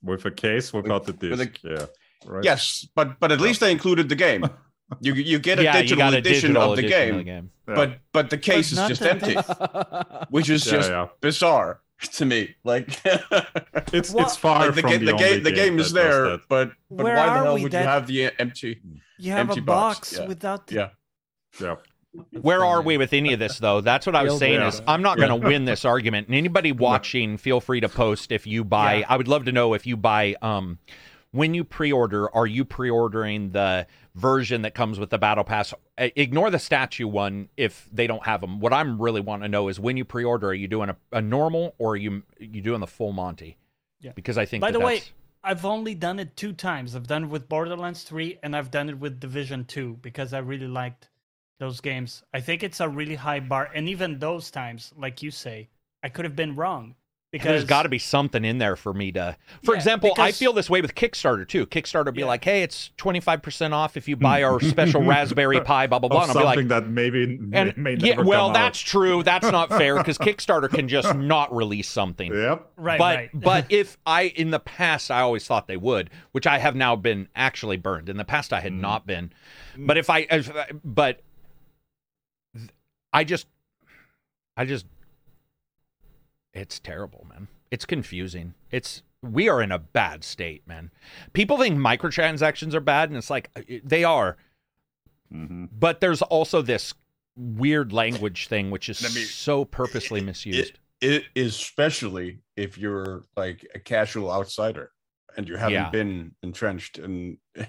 with 0.02 0.24
a 0.24 0.30
case 0.30 0.72
without 0.72 1.04
the 1.06 1.12
with 1.30 1.40
a- 1.40 1.46
disc. 1.46 1.58
yeah. 1.64 1.86
Right. 2.24 2.44
yes, 2.44 2.86
but 2.94 3.20
but 3.20 3.30
at 3.30 3.40
least 3.40 3.60
they 3.60 3.70
included 3.70 4.08
the 4.08 4.16
game. 4.16 4.44
You 5.00 5.14
you 5.14 5.38
get 5.38 5.58
a 5.58 5.64
yeah, 5.64 5.76
you 5.76 5.82
digital 5.82 5.98
got 5.98 6.14
a 6.14 6.18
edition 6.18 6.52
digital 6.52 6.70
of 6.72 6.76
the 6.76 6.86
edition 6.86 7.00
game, 7.08 7.10
of 7.14 7.18
the 7.18 7.24
game. 7.24 7.50
Yeah. 7.68 7.74
but 7.74 7.98
but 8.12 8.30
the 8.30 8.38
case 8.38 8.72
is 8.72 8.78
just 8.88 9.02
empty, 9.02 9.34
which 10.30 10.48
is 10.48 10.64
yeah, 10.66 10.72
just 10.72 10.90
yeah. 10.90 11.06
bizarre 11.20 11.80
to 12.12 12.24
me. 12.24 12.54
Like 12.64 12.88
It's 13.92 14.12
Well, 14.12 14.26
it's 14.26 14.36
far 14.36 14.66
like 14.66 14.74
the, 14.74 14.80
from 14.82 14.90
ga- 14.90 14.98
the, 14.98 15.04
the 15.06 15.12
game 15.16 15.42
the 15.42 15.52
game 15.52 15.78
is 15.78 15.92
there, 15.92 16.38
but 16.48 16.72
but 16.90 17.04
Where 17.04 17.16
why 17.16 17.26
the 17.26 17.32
hell 17.44 17.58
would 17.58 17.72
that- 17.72 17.80
you 17.82 17.88
have 17.88 18.06
the 18.06 18.30
empty? 18.40 18.80
You 19.18 19.32
have 19.32 19.48
Empty 19.48 19.60
a 19.60 19.64
box, 19.64 20.10
box, 20.10 20.18
yeah. 20.20 20.26
without. 20.26 20.70
Yeah. 20.70 20.88
Yeah. 21.60 21.76
Where 22.40 22.64
are 22.64 22.82
we 22.82 22.96
with 22.98 23.12
any 23.12 23.32
of 23.32 23.38
this, 23.38 23.58
though? 23.58 23.80
That's 23.80 24.06
what 24.06 24.14
I 24.16 24.22
was 24.24 24.38
saying. 24.38 24.60
yeah. 24.60 24.68
Is 24.68 24.82
I'm 24.86 25.02
not 25.02 25.16
going 25.18 25.28
to 25.40 25.46
win 25.48 25.64
this 25.64 25.84
argument. 25.84 26.28
And 26.28 26.36
anybody 26.36 26.72
watching, 26.72 27.36
feel 27.36 27.60
free 27.60 27.80
to 27.80 27.88
post 27.88 28.32
if 28.32 28.46
you 28.46 28.64
buy. 28.64 28.96
Yeah. 28.96 29.06
I 29.08 29.16
would 29.16 29.28
love 29.28 29.44
to 29.46 29.52
know 29.52 29.74
if 29.74 29.86
you 29.86 29.96
buy. 29.96 30.34
Um, 30.42 30.78
when 31.32 31.52
you 31.52 31.64
pre-order, 31.64 32.34
are 32.34 32.46
you 32.46 32.64
pre-ordering 32.64 33.50
the 33.50 33.86
version 34.16 34.62
that 34.62 34.74
comes 34.74 34.98
with 34.98 35.10
the 35.10 35.18
battle 35.18 35.44
pass? 35.44 35.72
Ignore 35.98 36.50
the 36.50 36.58
statue 36.58 37.06
one 37.06 37.48
if 37.56 37.88
they 37.92 38.06
don't 38.06 38.24
have 38.24 38.40
them. 38.40 38.58
What 38.58 38.72
I'm 38.72 39.00
really 39.00 39.20
wanting 39.20 39.42
to 39.42 39.48
know 39.48 39.68
is 39.68 39.78
when 39.78 39.96
you 39.96 40.04
pre-order, 40.04 40.48
are 40.48 40.54
you 40.54 40.66
doing 40.66 40.90
a, 40.90 40.96
a 41.12 41.22
normal 41.22 41.74
or 41.78 41.92
are 41.92 41.96
you 41.96 42.22
you 42.38 42.60
doing 42.60 42.80
the 42.80 42.86
full 42.86 43.12
Monty? 43.12 43.56
Yeah. 44.00 44.12
Because 44.14 44.38
I 44.38 44.44
think. 44.44 44.60
By 44.62 44.72
that 44.72 44.78
the 44.78 44.84
way, 44.84 45.02
I've 45.44 45.64
only 45.64 45.94
done 45.94 46.18
it 46.18 46.36
two 46.36 46.52
times. 46.52 46.96
I've 46.96 47.06
done 47.06 47.24
it 47.24 47.30
with 47.30 47.48
Borderlands 47.48 48.02
3 48.02 48.40
and 48.42 48.56
I've 48.56 48.70
done 48.70 48.88
it 48.88 48.98
with 48.98 49.20
Division 49.20 49.64
2 49.64 49.98
because 50.02 50.32
I 50.32 50.38
really 50.38 50.66
liked 50.66 51.08
those 51.58 51.80
games. 51.80 52.24
I 52.34 52.40
think 52.40 52.62
it's 52.62 52.80
a 52.80 52.88
really 52.88 53.14
high 53.14 53.40
bar. 53.40 53.70
And 53.74 53.88
even 53.88 54.18
those 54.18 54.50
times, 54.50 54.92
like 54.96 55.22
you 55.22 55.30
say, 55.30 55.68
I 56.02 56.08
could 56.08 56.24
have 56.24 56.36
been 56.36 56.56
wrong. 56.56 56.94
Because 57.38 57.50
there's 57.50 57.64
got 57.64 57.82
to 57.84 57.88
be 57.88 57.98
something 57.98 58.44
in 58.44 58.58
there 58.58 58.76
for 58.76 58.92
me 58.92 59.12
to. 59.12 59.36
For 59.64 59.72
Yeah, 59.74 59.78
example, 59.78 60.12
I 60.18 60.32
feel 60.32 60.52
this 60.52 60.68
way 60.68 60.80
with 60.80 60.94
Kickstarter 60.94 61.46
too. 61.46 61.66
Kickstarter 61.66 62.12
be 62.12 62.20
Yeah. 62.20 62.26
like, 62.26 62.44
"Hey, 62.44 62.62
it's 62.62 62.90
25% 62.98 63.72
off 63.72 63.96
if 63.96 64.08
you 64.08 64.16
buy 64.16 64.42
our 64.42 64.60
special 64.60 65.02
Raspberry 65.02 65.60
Pi." 65.60 65.86
Blah 65.86 65.98
blah 65.98 66.08
blah. 66.08 66.22
And 66.22 66.30
I'll 66.30 66.34
be 66.36 66.40
something 66.42 66.68
like, 66.68 66.84
that 66.84 66.88
maybe 66.88 67.38
and 67.52 67.76
may 67.76 67.94
yeah, 67.96 68.20
well, 68.20 68.50
that's 68.50 68.80
out. 68.82 68.86
true. 68.86 69.22
That's 69.22 69.50
not 69.50 69.68
fair 69.70 69.96
because 69.96 70.18
Kickstarter 70.26 70.70
can 70.70 70.88
just 70.88 71.14
not 71.14 71.54
release 71.54 71.88
something. 71.88 72.32
Yep. 72.32 72.70
Right, 72.76 72.98
but 72.98 73.16
right. 73.16 73.30
but 73.34 73.66
if 73.70 73.98
I 74.06 74.22
in 74.24 74.50
the 74.50 74.60
past 74.60 75.10
I 75.10 75.20
always 75.20 75.46
thought 75.46 75.66
they 75.68 75.76
would, 75.76 76.10
which 76.32 76.46
I 76.46 76.58
have 76.58 76.74
now 76.76 76.96
been 76.96 77.28
actually 77.36 77.76
burned. 77.76 78.08
In 78.08 78.16
the 78.16 78.24
past 78.24 78.52
I 78.52 78.60
had 78.60 78.72
Mm. 78.72 78.80
not 78.80 79.06
been. 79.06 79.32
But 79.78 79.98
if 79.98 80.08
I 80.10 80.26
if, 80.30 80.50
but 80.84 81.20
I 83.12 83.24
just 83.24 83.46
I 84.56 84.64
just 84.64 84.86
it's 86.56 86.78
terrible, 86.80 87.26
man. 87.28 87.48
It's 87.70 87.84
confusing. 87.84 88.54
It's 88.70 89.02
we 89.22 89.48
are 89.48 89.60
in 89.62 89.72
a 89.72 89.78
bad 89.78 90.24
state, 90.24 90.66
man. 90.66 90.90
People 91.32 91.58
think 91.58 91.76
microtransactions 91.78 92.74
are 92.74 92.80
bad 92.80 93.08
and 93.10 93.18
it's 93.18 93.30
like 93.30 93.50
uh, 93.56 93.62
they 93.84 94.04
are, 94.04 94.36
hmm 95.30 95.66
but 95.72 96.00
there's 96.00 96.22
also 96.22 96.62
this 96.62 96.94
weird 97.36 97.92
language 97.92 98.46
thing 98.48 98.70
which 98.70 98.88
is 98.88 99.02
me- 99.02 99.22
so 99.22 99.64
purposely 99.64 100.20
misused. 100.20 100.78
It 101.02 101.24
is 101.34 101.54
especially 101.54 102.38
if 102.56 102.78
you're 102.78 103.24
like 103.36 103.66
a 103.74 103.78
casual 103.78 104.30
outsider 104.32 104.92
and 105.36 105.46
you 105.46 105.56
haven't 105.56 105.72
Yeah. 105.74 105.90
been 105.90 106.34
entrenched 106.42 106.98
in 106.98 107.36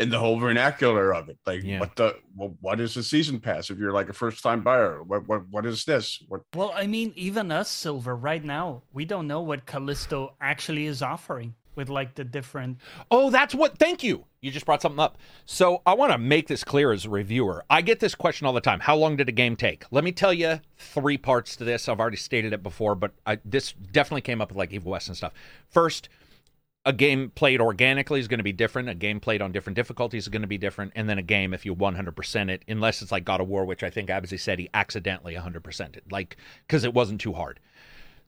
in 0.00 0.08
the 0.10 0.18
whole 0.18 0.38
vernacular 0.38 1.14
of 1.14 1.28
it. 1.28 1.38
Like 1.46 1.62
Yeah. 1.62 1.80
what 1.80 1.94
the 1.96 2.16
well, 2.34 2.56
what 2.60 2.80
is 2.80 2.96
a 2.96 3.02
season 3.02 3.38
pass 3.40 3.70
if 3.70 3.78
you're 3.78 3.92
like 3.92 4.08
a 4.08 4.12
first 4.14 4.42
time 4.42 4.62
buyer? 4.62 5.02
What 5.02 5.28
what 5.28 5.48
what 5.50 5.66
is 5.66 5.84
this? 5.84 6.22
What 6.28 6.42
Well, 6.54 6.72
I 6.74 6.86
mean, 6.86 7.12
even 7.16 7.52
us, 7.52 7.70
Silver, 7.70 8.16
right 8.16 8.42
now, 8.44 8.82
we 8.92 9.04
don't 9.04 9.26
know 9.26 9.40
what 9.42 9.66
Callisto 9.66 10.34
actually 10.40 10.86
is 10.86 11.02
offering 11.02 11.54
with 11.76 11.88
like 11.88 12.14
the 12.14 12.24
different. 12.24 12.78
Oh, 13.10 13.30
that's 13.30 13.54
what. 13.54 13.78
Thank 13.78 14.02
you. 14.02 14.24
You 14.40 14.50
just 14.50 14.64
brought 14.66 14.80
something 14.82 14.98
up. 14.98 15.18
So 15.44 15.82
I 15.84 15.92
want 15.94 16.12
to 16.12 16.18
make 16.18 16.48
this 16.48 16.64
clear 16.64 16.92
as 16.92 17.04
a 17.04 17.10
reviewer. 17.10 17.62
I 17.68 17.82
get 17.82 18.00
this 18.00 18.14
question 18.14 18.46
all 18.46 18.54
the 18.54 18.60
time. 18.60 18.80
How 18.80 18.96
long 18.96 19.16
did 19.16 19.28
a 19.28 19.32
game 19.32 19.54
take? 19.54 19.84
Let 19.90 20.02
me 20.02 20.12
tell 20.12 20.32
you 20.32 20.60
three 20.78 21.18
parts 21.18 21.56
to 21.56 21.64
this. 21.64 21.88
I've 21.88 22.00
already 22.00 22.16
stated 22.16 22.52
it 22.54 22.62
before, 22.62 22.94
but 22.94 23.12
I, 23.26 23.38
this 23.44 23.72
definitely 23.72 24.22
came 24.22 24.40
up 24.40 24.48
with 24.48 24.56
like 24.56 24.72
Evil 24.72 24.92
West 24.92 25.08
and 25.08 25.16
stuff. 25.16 25.32
First, 25.68 26.08
a 26.84 26.92
game 26.92 27.30
played 27.34 27.60
organically 27.60 28.20
is 28.20 28.28
going 28.28 28.38
to 28.38 28.44
be 28.44 28.52
different. 28.52 28.88
A 28.88 28.94
game 28.94 29.20
played 29.20 29.42
on 29.42 29.52
different 29.52 29.76
difficulties 29.76 30.24
is 30.24 30.28
going 30.28 30.42
to 30.42 30.48
be 30.48 30.58
different. 30.58 30.92
And 30.96 31.08
then 31.08 31.18
a 31.18 31.22
game, 31.22 31.52
if 31.52 31.66
you 31.66 31.74
100% 31.74 32.50
it, 32.50 32.64
unless 32.68 33.02
it's 33.02 33.12
like 33.12 33.24
God 33.24 33.40
of 33.40 33.48
War, 33.48 33.64
which 33.64 33.82
I 33.82 33.90
think 33.90 34.08
Absy 34.08 34.38
said 34.38 34.58
he 34.58 34.70
accidentally 34.72 35.34
100% 35.34 35.96
it, 35.96 36.04
like 36.10 36.36
because 36.66 36.84
it 36.84 36.94
wasn't 36.94 37.20
too 37.20 37.34
hard. 37.34 37.60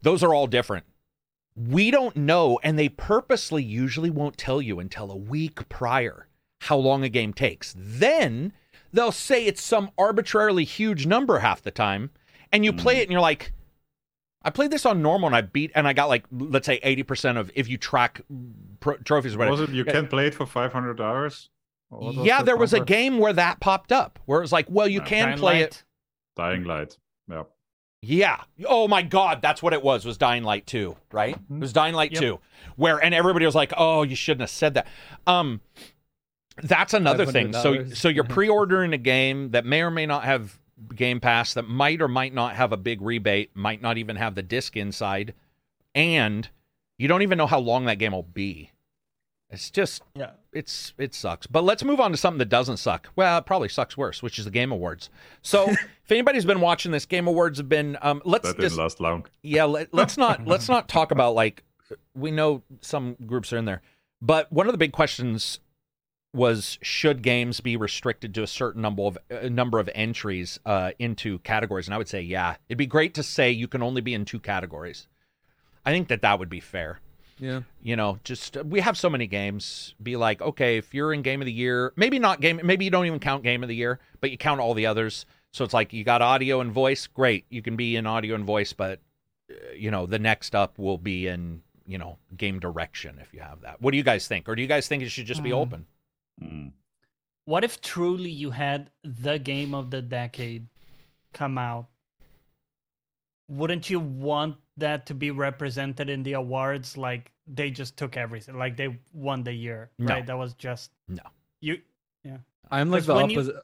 Those 0.03 0.23
are 0.23 0.35
all 0.35 0.47
different. 0.47 0.85
We 1.55 1.91
don't 1.91 2.17
know, 2.17 2.59
and 2.63 2.79
they 2.79 2.89
purposely 2.89 3.63
usually 3.63 4.11
won't 4.11 4.39
tell 4.39 4.61
you 4.61 4.81
until 4.81 5.11
a 5.11 5.17
week 5.17 5.69
prior 5.69 6.29
how 6.63 6.77
long 6.77 7.05
a 7.05 7.09
game 7.09 7.33
takes. 7.33 7.75
Then 7.77 8.53
they'll 8.93 9.13
say 9.13 9.45
it's 9.45 9.63
some 9.63 9.91
arbitrarily 9.97 10.65
huge 10.65 11.07
number 11.07 11.39
half 11.39 11.63
the 11.63 11.71
time, 11.71 12.11
and 12.51 12.65
you 12.65 12.73
play 12.73 12.95
mm-hmm. 12.95 13.01
it 13.01 13.03
and 13.05 13.13
you're 13.13 13.21
like, 13.21 13.53
I 14.45 14.51
played 14.51 14.71
this 14.71 14.85
on 14.87 15.03
normal 15.03 15.27
and 15.29 15.37
I 15.37 15.41
beat, 15.43 15.71
and 15.75 15.87
I 15.87 15.93
got 15.93 16.09
like, 16.09 16.25
let's 16.31 16.67
say 16.67 16.81
80% 16.81 17.37
of 17.39 17.51
if 17.55 17.69
you 17.69 17.79
track 17.79 18.21
pro- 18.81 18.97
trophies 18.99 19.35
or 19.35 19.39
whatever. 19.39 19.61
Was 19.63 19.71
it 19.71 19.75
you 19.75 19.85
can 19.85 20.07
play 20.09 20.27
it 20.27 20.35
for 20.35 20.47
500 20.47 21.01
hours? 21.01 21.49
Yeah, 22.01 22.39
that 22.39 22.47
there 22.47 22.57
was 22.57 22.73
a 22.73 22.81
game 22.81 23.19
where 23.19 23.33
that 23.35 23.61
popped 23.61 23.93
up 23.93 24.19
where 24.25 24.39
it 24.39 24.43
was 24.43 24.53
like, 24.53 24.67
well, 24.71 24.89
you 24.89 25.01
Yeah. 25.01 25.05
can 25.07 25.27
Dying 25.29 25.39
play 25.39 25.53
Light. 25.55 25.63
it. 25.63 25.85
Dying 26.37 26.65
Light. 26.65 26.97
Yeah. 27.29 27.43
Yeah. 28.05 28.41
Oh 28.67 28.89
my 28.89 29.03
God, 29.03 29.43
that's 29.43 29.63
what 29.63 29.73
it 29.75 29.83
was. 29.83 30.05
Was 30.05 30.17
Dying 30.19 30.43
Light 30.43 30.67
2, 30.67 30.97
right? 31.13 31.37
It 31.37 31.61
was 31.61 31.73
Dying 31.73 31.95
Light 31.95 32.11
Yep. 32.13 32.21
2. 32.21 32.41
Where 32.77 32.99
and 32.99 33.15
everybody 33.15 33.45
was 33.47 33.55
like, 33.55 33.73
"Oh, 33.77 34.03
you 34.03 34.17
shouldn't 34.17 34.41
have 34.41 34.51
said 34.51 34.75
that." 34.75 34.87
Um 35.27 35.61
that's 36.63 36.95
another 36.95 37.27
thing. 37.27 37.53
So 37.53 37.85
so 37.91 38.09
you're 38.09 38.25
pre-ordering 38.39 38.93
a 38.93 38.99
game 38.99 39.51
that 39.53 39.65
may 39.65 39.83
or 39.83 39.91
may 39.91 40.05
not 40.07 40.25
have 40.25 40.59
Game 40.95 41.21
Pass 41.21 41.55
that 41.55 41.69
might 41.69 42.01
or 42.03 42.09
might 42.09 42.35
not 42.35 42.55
have 42.57 42.73
a 42.73 42.77
big 42.77 43.01
rebate, 43.03 43.51
might 43.55 43.81
not 43.83 43.99
even 43.99 44.17
have 44.17 44.35
the 44.35 44.43
disc 44.43 44.77
inside, 44.77 45.35
and 45.95 46.49
you 46.99 47.09
don't 47.09 47.23
even 47.23 47.39
know 47.39 47.47
how 47.47 47.59
long 47.59 47.85
that 47.87 47.99
game 47.99 48.13
will 48.13 48.23
be. 48.23 48.71
It's 49.51 49.71
just 49.71 50.03
Yeah. 50.15 50.31
it's 50.53 50.95
it 50.97 51.13
sucks. 51.15 51.47
But 51.47 51.63
let's 51.65 51.85
move 51.85 52.01
on 52.01 52.11
to 52.13 52.17
something 52.17 52.39
that 52.39 52.49
doesn't 52.49 52.79
suck. 52.79 53.11
Well, 53.17 53.37
it 53.39 53.45
probably 53.45 53.69
sucks 53.69 53.97
worse, 53.99 54.23
which 54.23 54.39
is 54.39 54.47
the 54.47 54.51
Game 54.51 54.73
Awards. 54.73 55.11
So, 55.43 55.69
if 55.71 56.11
anybody's 56.11 56.47
been 56.47 56.61
watching 56.63 56.91
this, 56.91 57.05
Game 57.05 57.27
Awards 57.29 57.59
have 57.59 57.69
been. 57.69 57.99
Um, 58.01 58.23
let's 58.25 58.45
That 58.49 58.57
didn't 58.57 58.69
just 58.71 58.79
last 58.79 59.01
long. 59.01 59.27
yeah. 59.43 59.65
Let, 59.65 59.93
let's 59.95 60.17
not 60.17 60.47
let's 60.47 60.69
not 60.71 60.89
talk 60.89 61.11
about 61.11 61.35
like 61.35 61.65
we 62.15 62.31
know 62.31 62.63
some 62.81 63.17
groups 63.27 63.53
are 63.53 63.59
in 63.59 63.67
there, 63.67 63.83
but 64.23 64.51
one 64.51 64.67
of 64.67 64.73
the 64.73 64.79
big 64.79 64.93
questions 64.93 65.61
was 66.35 66.79
should 66.83 67.23
games 67.23 67.61
be 67.61 67.77
restricted 67.77 68.35
to 68.35 68.43
a 68.43 68.47
certain 68.47 68.81
number 68.83 69.03
of 69.03 69.19
uh, 69.31 69.49
number 69.49 69.79
of 69.79 69.91
entries 69.95 70.59
uh, 70.65 70.93
into 70.99 71.39
categories, 71.41 71.87
and 71.87 71.95
I 71.95 71.99
would 71.99 72.09
say 72.09 72.23
yeah. 72.23 72.57
It'd 72.69 72.79
be 72.79 72.87
great 72.87 73.15
to 73.15 73.23
say 73.23 73.51
you 73.51 73.69
can 73.69 73.83
only 73.83 74.01
be 74.01 74.15
in 74.15 74.25
two 74.25 74.41
categories. 74.41 75.07
I 75.85 75.91
think 75.93 76.09
that 76.09 76.23
that 76.23 76.39
would 76.39 76.49
be 76.49 76.61
fair 76.61 77.01
Yeah. 77.41 77.63
you 77.83 77.97
know 77.97 78.19
just 78.23 78.57
we 78.65 78.79
have 78.81 78.97
so 78.97 79.11
many 79.11 79.27
games 79.27 79.95
be 80.01 80.15
like 80.17 80.41
okay 80.41 80.77
if 80.77 80.95
you're 80.95 81.13
in 81.13 81.23
game 81.23 81.43
of 81.43 81.47
the 81.47 81.53
year 81.53 81.93
maybe 81.97 82.21
not 82.21 82.41
game 82.41 82.61
maybe 82.63 82.85
you 82.85 82.91
don't 82.93 83.07
even 83.07 83.19
count 83.19 83.43
game 83.43 83.65
of 83.65 83.69
the 83.69 83.75
year 83.75 83.99
but 84.21 84.31
you 84.31 84.39
count 84.39 84.61
all 84.61 84.75
the 84.75 84.87
others 84.87 85.27
so 85.53 85.65
it's 85.65 85.75
like 85.75 85.93
you 85.93 86.05
got 86.05 86.23
audio 86.23 86.61
and 86.61 86.71
voice 86.71 87.09
great 87.09 87.45
you 87.51 87.63
can 87.63 87.75
be 87.75 87.97
in 87.97 88.07
audio 88.07 88.37
and 88.37 88.45
voice 88.45 88.73
but 88.73 89.01
uh, 89.51 89.55
you 89.75 89.91
know 89.91 90.07
the 90.07 90.21
next 90.21 90.55
up 90.55 90.79
will 90.79 90.99
be 90.99 91.27
in 91.27 91.63
you 91.85 91.99
know 91.99 92.17
game 92.37 92.61
direction 92.61 93.19
if 93.21 93.35
you 93.35 93.41
have 93.41 93.61
that 93.63 93.83
what 93.83 93.91
do 93.91 93.97
you 93.97 94.05
guys 94.05 94.29
think 94.29 94.49
or 94.49 94.55
do 94.55 94.63
you 94.63 94.69
guys 94.69 94.87
think 94.87 95.03
it 95.03 95.09
should 95.09 95.27
just 95.27 95.43
be 95.43 95.51
Hmm. 95.51 95.57
open 95.57 95.87
Mm. 96.43 96.73
What 97.45 97.65
if 97.65 97.81
truly 97.81 98.31
you 98.31 98.51
had 98.51 98.91
the 99.03 99.39
game 99.39 99.75
of 99.75 99.91
the 99.91 100.01
decade 100.03 100.69
come 101.33 101.59
out? 101.59 101.89
Wouldn't 103.49 103.91
you 103.91 104.01
want 104.01 104.57
that 104.77 105.07
to 105.07 105.15
be 105.15 105.31
represented 105.31 106.09
in 106.09 106.23
the 106.23 106.33
awards 106.35 106.97
like 106.97 107.31
they 107.47 107.71
just 107.71 107.97
took 107.97 108.17
everything. 108.17 108.57
Like 108.57 108.77
they 108.77 108.99
won 109.13 109.43
the 109.43 109.53
year, 109.53 109.91
No. 109.99 110.15
right? 110.15 110.27
That 110.27 110.39
was 110.39 110.55
just 110.55 110.91
No. 111.09 111.23
You 111.61 111.81
yeah 112.25 112.39
I'm 112.71 112.91
like 112.91 113.05
the 113.05 113.15
when 113.15 113.31
you- 113.31 113.41
opposite. 113.41 113.57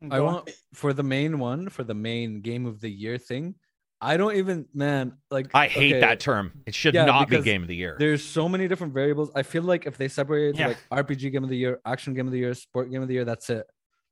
I 0.00 0.16
go 0.16 0.26
on. 0.28 0.34
want 0.34 0.50
for 0.74 0.92
the 0.92 1.02
main 1.02 1.38
one 1.40 1.68
for 1.68 1.82
the 1.82 1.94
main 1.94 2.40
game 2.40 2.66
of 2.66 2.80
the 2.80 2.88
year 2.88 3.18
thing. 3.18 3.56
I 4.00 4.16
don't 4.16 4.36
even 4.36 4.66
man 4.72 5.18
like 5.30 5.54
I 5.54 5.66
hate 5.66 5.90
okay, 5.92 6.00
that 6.00 6.20
term. 6.20 6.52
It 6.66 6.74
should 6.74 6.94
Yeah, 6.94 7.06
not 7.06 7.28
be 7.30 7.38
game 7.38 7.62
of 7.62 7.68
the 7.68 7.76
year. 7.76 7.96
There's 7.98 8.24
so 8.24 8.48
many 8.48 8.68
different 8.68 8.94
variables. 8.94 9.30
I 9.34 9.42
feel 9.42 9.62
like 9.62 9.86
if 9.86 9.96
they 9.96 10.08
separate 10.08 10.56
Yeah. 10.56 10.68
like 10.68 10.78
RPG 10.90 11.30
game 11.32 11.44
of 11.44 11.50
the 11.50 11.56
year, 11.56 11.80
action 11.84 12.14
game 12.14 12.26
of 12.26 12.32
the 12.32 12.38
year, 12.38 12.54
sport 12.54 12.90
game 12.90 13.02
of 13.02 13.08
the 13.08 13.14
year, 13.14 13.24
that's 13.24 13.50
it. 13.50 13.66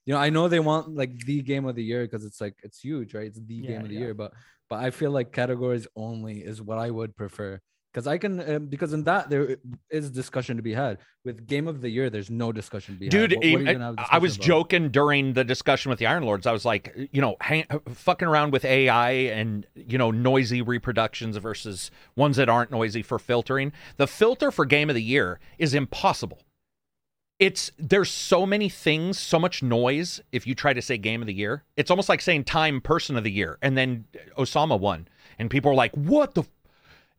You 0.06 0.14
know, 0.14 0.20
I 0.20 0.30
know 0.30 0.48
they 0.48 0.60
want 0.60 0.94
like 0.94 1.18
the 1.24 1.42
game 1.42 1.66
of 1.66 1.74
the 1.74 1.82
year 1.84 2.04
because 2.04 2.24
it's 2.24 2.40
like 2.40 2.54
it's 2.62 2.78
huge, 2.80 3.14
right? 3.14 3.26
It's 3.26 3.40
the 3.40 3.62
Yeah, 3.62 3.70
game 3.72 3.82
of 3.82 3.88
the 3.88 3.94
yeah. 3.94 4.00
year, 4.00 4.14
but 4.14 4.32
but 4.68 4.80
I 4.82 4.90
feel 4.90 5.10
like 5.10 5.32
categories 5.32 5.86
only 5.96 6.38
is 6.44 6.60
what 6.62 6.78
I 6.78 6.90
would 6.90 7.16
prefer 7.16 7.60
because 7.96 8.06
I 8.06 8.18
can 8.18 8.54
um, 8.56 8.66
because 8.66 8.92
in 8.92 9.04
that 9.04 9.30
there 9.30 9.56
is 9.88 10.10
discussion 10.10 10.58
to 10.58 10.62
be 10.62 10.74
had. 10.74 10.98
With 11.24 11.46
game 11.46 11.66
of 11.66 11.80
the 11.80 11.88
year, 11.88 12.10
there's 12.10 12.28
no 12.28 12.52
discussion 12.52 12.92
to 12.94 13.00
be 13.00 13.08
Dude, 13.08 13.30
had. 13.30 13.38
What- 13.38 13.38
what 13.38 13.44
are 13.44 13.48
you 13.48 13.58
even- 13.60 13.72
gonna 13.80 13.96
have 13.96 14.08
I 14.12 14.18
was 14.18 14.36
about? 14.36 14.44
joking 14.46 14.90
during 14.90 15.32
the 15.32 15.44
discussion 15.44 15.88
with 15.88 15.98
the 15.98 16.04
Iron 16.04 16.22
Lords. 16.24 16.46
I 16.46 16.52
was 16.52 16.66
like, 16.66 16.94
you 17.10 17.22
know, 17.22 17.36
hang, 17.40 17.64
fucking 17.88 18.28
around 18.28 18.52
with 18.52 18.66
AI 18.66 19.10
and 19.12 19.66
you 19.74 19.96
know 19.96 20.10
noisy 20.10 20.60
reproductions 20.60 21.38
versus 21.38 21.90
ones 22.16 22.36
that 22.36 22.50
aren't 22.50 22.70
noisy 22.70 23.00
for 23.00 23.18
filtering. 23.18 23.72
The 23.96 24.06
filter 24.06 24.50
for 24.50 24.66
game 24.66 24.90
of 24.90 24.94
the 24.94 25.02
year 25.02 25.40
is 25.56 25.72
impossible. 25.72 26.40
It's 27.38 27.70
there's 27.78 28.10
so 28.10 28.44
many 28.44 28.68
things, 28.68 29.18
so 29.18 29.38
much 29.38 29.62
noise. 29.62 30.20
If 30.32 30.46
you 30.46 30.54
try 30.54 30.74
to 30.74 30.82
say 30.82 30.98
game 30.98 31.22
of 31.22 31.26
the 31.26 31.34
year, 31.34 31.64
it's 31.78 31.90
almost 31.90 32.10
like 32.10 32.20
saying 32.20 32.44
time 32.44 32.82
person 32.82 33.16
of 33.16 33.24
the 33.24 33.32
year, 33.32 33.56
and 33.62 33.76
then 33.76 34.04
Osama 34.36 34.78
won, 34.78 35.08
and 35.38 35.50
people 35.50 35.70
are 35.70 35.74
like, 35.74 35.94
what 35.94 36.34
the. 36.34 36.44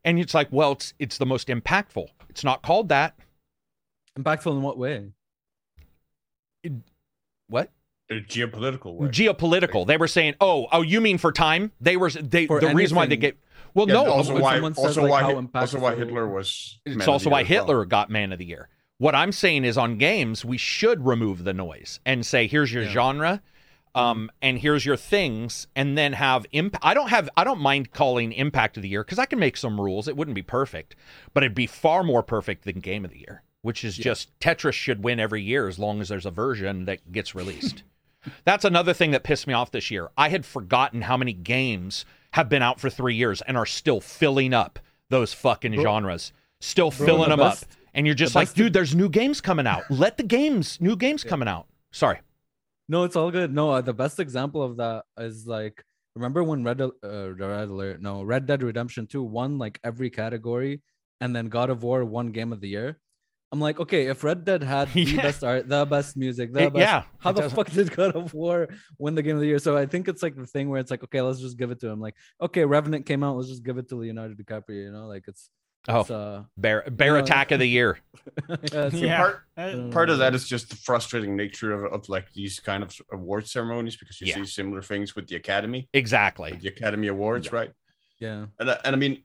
F-? 0.08 0.10
And 0.10 0.18
it's 0.20 0.34
like, 0.34 0.48
well, 0.50 0.72
it's 0.72 0.94
it's 0.98 1.18
the 1.18 1.26
most 1.26 1.48
impactful. 1.48 2.08
It's 2.28 2.44
not 2.44 2.62
called 2.62 2.88
that. 2.88 3.14
impactful 4.18 4.50
in 4.52 4.62
what 4.62 4.78
way? 4.78 5.12
What? 7.48 7.70
A 8.10 8.14
geopolitical 8.14 8.94
way. 8.94 9.08
geopolitical. 9.08 9.86
They 9.86 9.96
were 9.98 10.08
saying, 10.08 10.34
"Oh, 10.40 10.66
oh, 10.72 10.82
you 10.82 11.00
mean 11.00 11.18
for 11.18 11.30
time?" 11.30 11.72
They 11.80 11.96
were 11.96 12.10
they 12.10 12.46
For 12.46 12.60
the 12.60 12.74
reason 12.74 12.96
why 12.96 13.04
they 13.06 13.14
anything. 13.16 13.20
get 13.20 13.38
well, 13.74 13.86
Yeah, 13.86 13.94
no, 13.94 14.10
also 14.10 14.40
why 14.40 14.54
someone 14.54 14.74
says, 14.74 14.84
also 14.84 15.02
like, 15.02 15.10
why 15.10 15.20
how 15.22 15.50
also 15.54 15.78
why 15.78 15.94
Hitler 15.94 16.26
was 16.26 16.80
man 16.86 16.96
it's 16.96 17.04
of 17.04 17.08
also 17.10 17.24
the 17.24 17.30
why 17.30 17.40
year 17.40 17.44
as 17.44 17.50
well. 17.50 17.66
Hitler 17.66 17.84
got 17.84 18.08
Man 18.10 18.32
of 18.32 18.38
the 18.38 18.46
Year. 18.46 18.68
What 18.96 19.14
I'm 19.14 19.30
saying 19.30 19.64
is, 19.64 19.76
on 19.78 19.98
games, 19.98 20.44
we 20.44 20.56
should 20.56 21.04
remove 21.06 21.44
the 21.44 21.52
noise 21.52 22.00
and 22.06 22.24
say, 22.24 22.46
"Here's 22.46 22.72
your 22.72 22.84
Yeah. 22.84 22.90
genre." 22.92 23.42
Um, 23.98 24.30
and 24.40 24.58
here's 24.58 24.84
your 24.86 24.96
things, 24.96 25.66
and 25.74 25.98
then 25.98 26.12
have 26.12 26.46
impact. 26.52 26.84
I 26.84 26.94
don't 26.94 27.08
have. 27.08 27.28
I 27.36 27.44
don't 27.44 27.60
mind 27.60 27.92
calling 27.92 28.32
impact 28.32 28.76
of 28.76 28.82
the 28.82 28.88
year 28.88 29.02
because 29.04 29.18
I 29.18 29.26
can 29.26 29.38
make 29.38 29.56
some 29.56 29.80
rules. 29.80 30.08
It 30.08 30.16
wouldn't 30.16 30.34
be 30.34 30.42
perfect, 30.42 30.94
but 31.34 31.42
it'd 31.42 31.54
be 31.54 31.66
far 31.66 32.02
more 32.04 32.22
perfect 32.22 32.64
than 32.64 32.80
game 32.80 33.04
of 33.04 33.10
the 33.10 33.18
year, 33.18 33.42
which 33.62 33.84
is 33.84 33.96
just 33.96 34.38
Tetris 34.40 34.74
should 34.74 35.02
win 35.02 35.18
every 35.18 35.42
year 35.42 35.68
as 35.68 35.78
long 35.78 36.00
as 36.00 36.08
there's 36.08 36.26
a 36.26 36.30
version 36.30 36.84
that 36.84 37.10
gets 37.12 37.34
released. 37.34 37.82
That's 38.44 38.64
another 38.64 38.92
thing 38.92 39.12
that 39.12 39.22
pissed 39.24 39.46
me 39.46 39.54
off 39.54 39.70
this 39.70 39.90
year. 39.90 40.10
I 40.16 40.28
had 40.28 40.44
forgotten 40.44 41.02
how 41.02 41.16
many 41.16 41.32
games 41.32 42.04
have 42.32 42.48
been 42.48 42.62
out 42.62 42.78
for 42.80 42.90
three 42.90 43.14
years 43.14 43.40
and 43.42 43.56
are 43.56 43.64
still 43.66 44.00
filling 44.00 44.52
up 44.52 44.78
those 45.08 45.32
fucking 45.32 45.74
Bro- 45.74 45.84
genres, 45.84 46.32
still 46.60 46.90
bro, 46.90 47.06
filling 47.06 47.30
the 47.30 47.36
them 47.36 47.38
best- 47.46 47.64
up. 47.64 47.70
And 47.94 48.06
you're 48.06 48.14
just 48.14 48.34
like, 48.34 48.52
dude, 48.52 48.72
there's 48.74 48.94
new 48.94 49.08
games 49.08 49.40
coming 49.40 49.66
out. 49.66 49.90
Let 49.90 50.18
the 50.18 50.22
games, 50.22 50.80
new 50.80 50.94
games 50.94 51.24
coming 51.24 51.48
out. 51.48 51.66
Sorry. 51.90 52.18
No, 52.88 53.04
it's 53.04 53.16
all 53.16 53.30
good. 53.30 53.52
No, 53.54 53.70
uh, 53.70 53.80
the 53.80 53.92
best 53.92 54.18
example 54.20 54.62
of 54.62 54.76
that 54.78 55.04
is 55.18 55.46
like 55.46 55.84
remember 56.16 56.42
when 56.42 56.64
Red 56.64 56.80
uh, 56.80 56.90
Red 57.34 57.68
Alert, 57.68 58.00
no, 58.02 58.22
Red 58.22 58.46
Dead 58.46 58.62
Redemption 58.62 59.06
2 59.06 59.22
won 59.22 59.58
like 59.58 59.78
every 59.84 60.10
category 60.10 60.82
and 61.20 61.34
then 61.36 61.48
God 61.48 61.70
of 61.70 61.82
War 61.82 62.04
won 62.04 62.32
game 62.32 62.52
of 62.52 62.60
the 62.60 62.68
year. 62.68 62.98
I'm 63.50 63.60
like, 63.60 63.80
okay, 63.80 64.06
if 64.08 64.22
Red 64.24 64.44
Dead 64.44 64.62
had 64.62 64.88
the 64.92 65.02
Yeah. 65.02 65.22
best 65.22 65.42
art, 65.44 65.68
the 65.68 65.84
best 65.86 66.16
music, 66.16 66.52
the 66.52 66.64
It- 66.64 66.72
best 66.74 66.80
yeah, 66.80 67.02
how 67.18 67.32
the 67.32 67.42
doesn't- 67.42 67.56
fuck 67.56 67.70
did 67.70 67.94
God 67.94 68.14
of 68.16 68.34
War 68.34 68.68
win 68.98 69.14
the 69.14 69.22
game 69.22 69.36
of 69.36 69.40
the 69.40 69.46
year? 69.48 69.58
So 69.58 69.76
I 69.76 69.86
think 69.86 70.08
it's 70.08 70.22
like 70.22 70.36
the 70.36 70.46
thing 70.46 70.68
where 70.68 70.80
it's 70.80 70.90
like, 70.90 71.02
okay, 71.04 71.20
let's 71.22 71.40
just 71.40 71.56
give 71.58 71.70
it 71.70 71.80
to 71.80 71.88
him. 71.88 72.00
Like, 72.00 72.14
okay, 72.40 72.64
Revenant 72.64 73.06
came 73.06 73.22
out, 73.24 73.36
let's 73.36 73.48
just 73.48 73.64
give 73.64 73.78
it 73.78 73.88
to 73.90 73.96
Leonardo 73.96 74.34
DiCaprio, 74.34 74.84
you 74.84 74.92
know? 74.92 75.06
Like 75.06 75.24
it's 75.28 75.50
Oh, 75.88 76.00
it's 76.00 76.10
uh 76.10 76.44
Bear 76.56 76.84
Bear 76.90 77.14
know, 77.14 77.18
Attack 77.24 77.50
of 77.50 77.58
the 77.60 77.66
Year. 77.68 77.98
yeah, 78.72 78.90
Yeah. 78.92 79.16
Part, 79.16 79.42
Uh, 79.56 79.88
part 79.90 80.10
of 80.10 80.18
that 80.18 80.34
is 80.34 80.46
just 80.48 80.68
the 80.70 80.76
frustrating 80.76 81.34
nature 81.36 81.72
of, 81.72 81.92
of 81.92 82.08
like 82.08 82.32
these 82.34 82.60
kind 82.60 82.82
of 82.82 82.94
award 83.12 83.46
ceremonies 83.48 83.96
because 83.96 84.20
you 84.20 84.26
Yeah. 84.28 84.34
see 84.36 84.44
similar 84.46 84.82
things 84.82 85.16
with 85.16 85.26
the 85.28 85.36
Academy, 85.36 85.88
Exactly. 85.92 86.52
with 86.52 86.60
the 86.60 86.68
Academy 86.68 87.08
Awards, 87.08 87.52
right? 87.52 87.70
yeah. 88.20 88.46
And 88.58 88.70
I- 88.70 88.80
and 88.84 88.94
I 88.94 88.98
mean, 88.98 89.24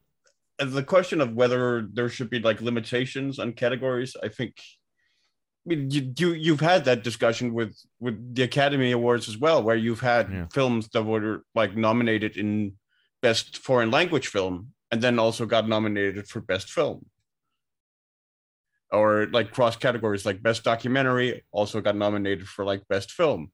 the 0.59 0.83
question 0.83 1.19
of 1.19 1.33
whether 1.33 1.87
there 1.91 2.07
should 2.09 2.29
be 2.29 2.39
like 2.39 2.61
limitations 2.61 3.39
on 3.39 3.53
categories, 3.53 4.15
I 4.23 4.29
think. 4.29 4.53
I 5.65 5.69
mean, 5.69 5.91
you, 5.91 6.13
you 6.19 6.33
you've 6.33 6.59
had 6.59 6.85
that 6.85 7.03
discussion 7.03 7.53
with 7.53 7.73
with 7.99 8.35
the 8.35 8.43
Academy 8.43 8.91
Awards 8.91 9.27
as 9.29 9.37
well, 9.37 9.63
where 9.63 9.75
you've 9.77 10.01
had 10.01 10.29
Yeah. 10.31 10.45
films 10.53 10.87
that 10.93 11.03
were 11.03 11.43
like 11.55 11.75
nominated 11.75 12.37
in 12.37 12.73
best 13.21 13.57
foreign 13.57 13.89
language 13.89 14.27
film, 14.27 14.73
and 14.93 15.01
then 15.01 15.17
also 15.17 15.47
got 15.47 15.67
nominated 15.67 16.27
for 16.27 16.39
best 16.39 16.69
film, 16.69 17.03
or 18.91 19.25
like 19.31 19.51
cross 19.51 19.75
categories, 19.75 20.23
like 20.23 20.43
best 20.43 20.63
documentary, 20.63 21.41
also 21.51 21.81
got 21.81 21.95
nominated 21.95 22.47
for 22.47 22.63
like 22.63 22.87
best 22.87 23.09
film. 23.09 23.51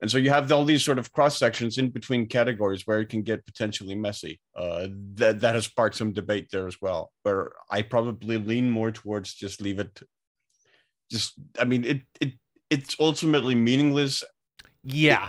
And 0.00 0.10
so 0.10 0.16
you 0.16 0.30
have 0.30 0.50
all 0.50 0.64
these 0.64 0.82
sort 0.82 0.98
of 0.98 1.12
cross 1.12 1.36
sections 1.36 1.76
in 1.76 1.90
between 1.90 2.28
categories 2.28 2.86
where 2.86 3.00
it 3.00 3.10
can 3.10 3.20
get 3.20 3.44
potentially 3.44 3.94
messy. 3.94 4.40
Uh, 4.56 4.86
that 5.16 5.40
that 5.40 5.54
has 5.54 5.66
sparked 5.66 5.96
some 5.96 6.14
debate 6.14 6.48
there 6.50 6.66
as 6.66 6.80
well. 6.80 7.12
Where 7.24 7.52
I 7.70 7.82
probably 7.82 8.38
lean 8.38 8.70
more 8.70 8.90
towards 8.90 9.34
just 9.34 9.60
leave 9.60 9.78
it. 9.78 10.00
Just, 11.10 11.34
I 11.60 11.64
mean, 11.66 11.84
it 11.84 12.00
it 12.22 12.32
it's 12.70 12.96
ultimately 12.98 13.54
meaningless, 13.54 14.24
Yeah, 14.82 15.28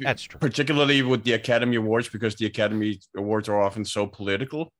that's 0.00 0.22
true. 0.22 0.40
particularly 0.40 1.02
with 1.02 1.24
the 1.24 1.32
Academy 1.32 1.76
Awards 1.76 2.08
because 2.08 2.34
the 2.34 2.46
Academy 2.46 3.00
Awards 3.16 3.48
are 3.48 3.60
often 3.60 3.84
so 3.84 4.06
political. 4.06 4.72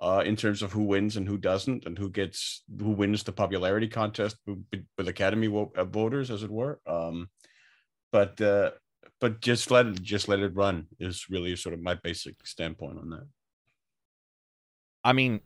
Uh, 0.00 0.22
in 0.26 0.34
terms 0.34 0.60
of 0.60 0.72
who 0.72 0.82
wins 0.82 1.16
and 1.16 1.26
who 1.26 1.38
doesn't, 1.38 1.86
and 1.86 1.96
who 1.96 2.10
gets 2.10 2.64
who 2.78 2.90
wins 2.90 3.22
the 3.22 3.32
popularity 3.32 3.88
contest 3.88 4.36
with, 4.44 5.08
Academy 5.08 5.46
uh, 5.46 5.84
voters, 5.84 6.32
as 6.32 6.42
it 6.42 6.50
were. 6.50 6.80
Um, 6.84 7.30
but 8.10 8.38
uh, 8.40 8.72
but 9.20 9.40
just 9.40 9.70
let 9.70 9.86
it 9.86 10.02
just 10.02 10.28
let 10.28 10.40
it 10.40 10.54
run 10.54 10.88
is 10.98 11.30
really 11.30 11.54
sort 11.56 11.74
of 11.74 11.80
my 11.80 11.94
basic 11.94 12.44
standpoint 12.44 12.98
on 12.98 13.10
that. 13.10 13.26
I 15.04 15.12
mean, 15.12 15.40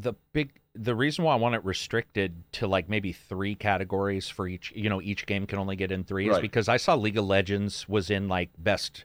the 0.00 0.14
big 0.32 0.60
the 0.74 0.94
reason 0.94 1.24
why 1.24 1.32
I 1.32 1.36
want 1.36 1.54
it 1.54 1.64
restricted 1.64 2.44
to 2.52 2.66
like 2.66 2.88
maybe 2.88 3.12
three 3.12 3.54
categories 3.54 4.28
for 4.28 4.46
each, 4.46 4.72
you 4.74 4.88
know, 4.88 5.00
each 5.00 5.26
game 5.26 5.46
can 5.46 5.58
only 5.58 5.76
get 5.76 5.90
in 5.90 6.04
three 6.04 6.30
is 6.30 6.38
because 6.38 6.68
I 6.68 6.76
saw 6.76 6.94
League 6.94 7.18
of 7.18 7.24
Legends 7.24 7.88
was 7.88 8.08
in 8.08 8.28
like 8.28 8.50
best 8.56 9.04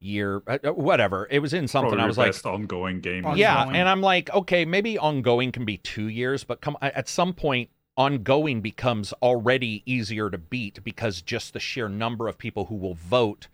year, 0.00 0.42
uh, 0.46 0.58
uh, 0.64 0.72
whatever. 0.72 1.28
It 1.30 1.40
was 1.40 1.52
in 1.52 1.68
something. 1.68 1.90
Probably 1.90 2.00
I 2.00 2.04
your 2.04 2.08
was 2.08 2.18
like, 2.18 2.32
best 2.32 2.46
ongoing 2.46 3.00
game. 3.00 3.24
Ongoing. 3.24 3.38
yeah, 3.38 3.68
and 3.68 3.88
I'm 3.88 4.00
like, 4.00 4.30
okay, 4.30 4.64
maybe 4.64 4.98
ongoing 4.98 5.52
can 5.52 5.64
be 5.64 5.76
two 5.78 6.08
years, 6.08 6.44
but 6.44 6.60
come 6.60 6.76
at 6.80 7.08
some 7.08 7.34
point, 7.34 7.70
ongoing 7.96 8.60
becomes 8.60 9.12
already 9.22 9.82
easier 9.84 10.30
to 10.30 10.38
beat 10.38 10.82
because 10.82 11.20
just 11.20 11.52
the 11.52 11.60
sheer 11.60 11.88
number 11.88 12.26
of 12.26 12.38
people 12.38 12.66
who 12.66 12.74
will 12.74 12.94
vote 12.94 13.48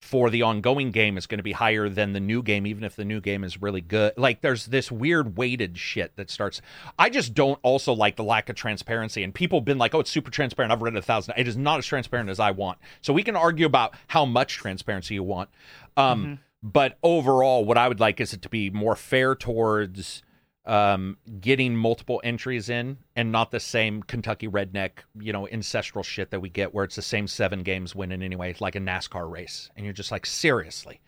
for 0.00 0.30
the 0.30 0.42
ongoing 0.42 0.90
game 0.90 1.18
is 1.18 1.26
going 1.26 1.38
to 1.38 1.42
be 1.44 1.52
higher 1.52 1.88
than 1.88 2.12
the 2.12 2.20
new 2.20 2.42
game, 2.42 2.66
even 2.66 2.84
if 2.84 2.94
the 2.96 3.04
new 3.04 3.20
game 3.20 3.42
is 3.44 3.60
really 3.60 3.80
good. 3.80 4.12
Like, 4.16 4.40
there's 4.40 4.66
this 4.66 4.92
weird 4.92 5.36
weighted 5.36 5.76
shit 5.76 6.14
that 6.16 6.30
starts. 6.30 6.60
I 6.98 7.10
just 7.10 7.34
don't 7.34 7.58
also 7.62 7.92
like 7.92 8.16
the 8.16 8.24
lack 8.24 8.48
of 8.48 8.56
transparency. 8.56 9.22
And 9.22 9.34
people 9.34 9.58
have 9.58 9.64
been 9.64 9.78
like, 9.78 9.94
oh, 9.94 10.00
it's 10.00 10.10
super 10.10 10.30
transparent. 10.30 10.72
I've 10.72 10.82
read 10.82 10.94
it 10.94 10.98
a 10.98 11.02
thousand. 11.02 11.34
It 11.36 11.48
is 11.48 11.56
not 11.56 11.78
as 11.78 11.86
transparent 11.86 12.30
as 12.30 12.38
I 12.38 12.52
want. 12.52 12.78
So 13.02 13.12
we 13.12 13.22
can 13.22 13.36
argue 13.36 13.66
about 13.66 13.94
how 14.06 14.24
much 14.24 14.54
transparency 14.54 15.14
you 15.14 15.24
want. 15.24 15.50
Um, 15.96 16.38
But 16.60 16.98
overall, 17.04 17.64
what 17.64 17.78
I 17.78 17.86
would 17.86 18.00
like 18.00 18.20
is 18.20 18.32
it 18.32 18.42
to 18.42 18.48
be 18.48 18.68
more 18.68 18.96
fair 18.96 19.36
towards 19.36 20.22
um, 20.68 21.16
getting 21.40 21.74
multiple 21.74 22.20
entries 22.22 22.68
in 22.68 22.98
and 23.16 23.32
not 23.32 23.50
the 23.50 23.58
same 23.58 24.02
Kentucky 24.02 24.46
redneck, 24.48 24.90
you 25.18 25.32
know, 25.32 25.48
ancestral 25.48 26.04
shit 26.04 26.30
that 26.30 26.40
we 26.40 26.50
get 26.50 26.74
where 26.74 26.84
it's 26.84 26.96
the 26.96 27.02
same 27.02 27.26
seven 27.26 27.62
games 27.62 27.94
winning 27.94 28.22
anyway, 28.22 28.54
like 28.60 28.76
a 28.76 28.80
NASCAR 28.80 29.30
race. 29.30 29.70
And 29.76 29.84
you're 29.84 29.94
just 29.94 30.12
like, 30.12 30.26
seriously, 30.26 31.00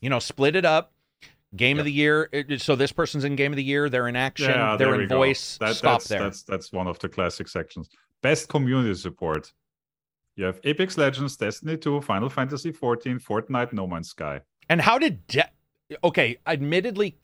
you 0.00 0.10
know, 0.10 0.18
split 0.18 0.56
it 0.56 0.64
up. 0.64 0.92
Game 1.54 1.78
of 1.78 1.84
the 1.84 1.92
year. 1.92 2.28
it- 2.32 2.60
So 2.60 2.74
this 2.74 2.90
person's 2.90 3.22
in 3.22 3.36
game 3.36 3.52
of 3.52 3.56
the 3.56 3.62
year. 3.62 3.88
They're 3.88 4.08
in 4.08 4.16
action. 4.16 4.50
Yeah, 4.50 4.76
they're 4.76 5.00
in 5.00 5.08
voice. 5.08 5.56
That- 5.58 5.76
Stop 5.76 6.00
that's, 6.00 6.08
there. 6.08 6.20
That's 6.20 6.42
that's 6.42 6.72
one 6.72 6.88
of 6.88 6.98
the 6.98 7.08
classic 7.08 7.46
sections. 7.46 7.88
Best 8.22 8.48
community 8.48 8.94
support. 8.94 9.52
You 10.34 10.46
have 10.46 10.58
Apex 10.64 10.98
Legends, 10.98 11.36
Destiny 11.36 11.76
2, 11.76 12.00
Final 12.00 12.28
Fantasy 12.28 12.72
14, 12.72 13.20
Fortnite, 13.20 13.72
No 13.72 13.86
Man's 13.86 14.08
Sky. 14.10 14.40
And 14.68 14.80
how 14.80 14.98
did 14.98 15.24
De- 15.28 15.48
okay, 16.02 16.38
admittedly 16.44 17.16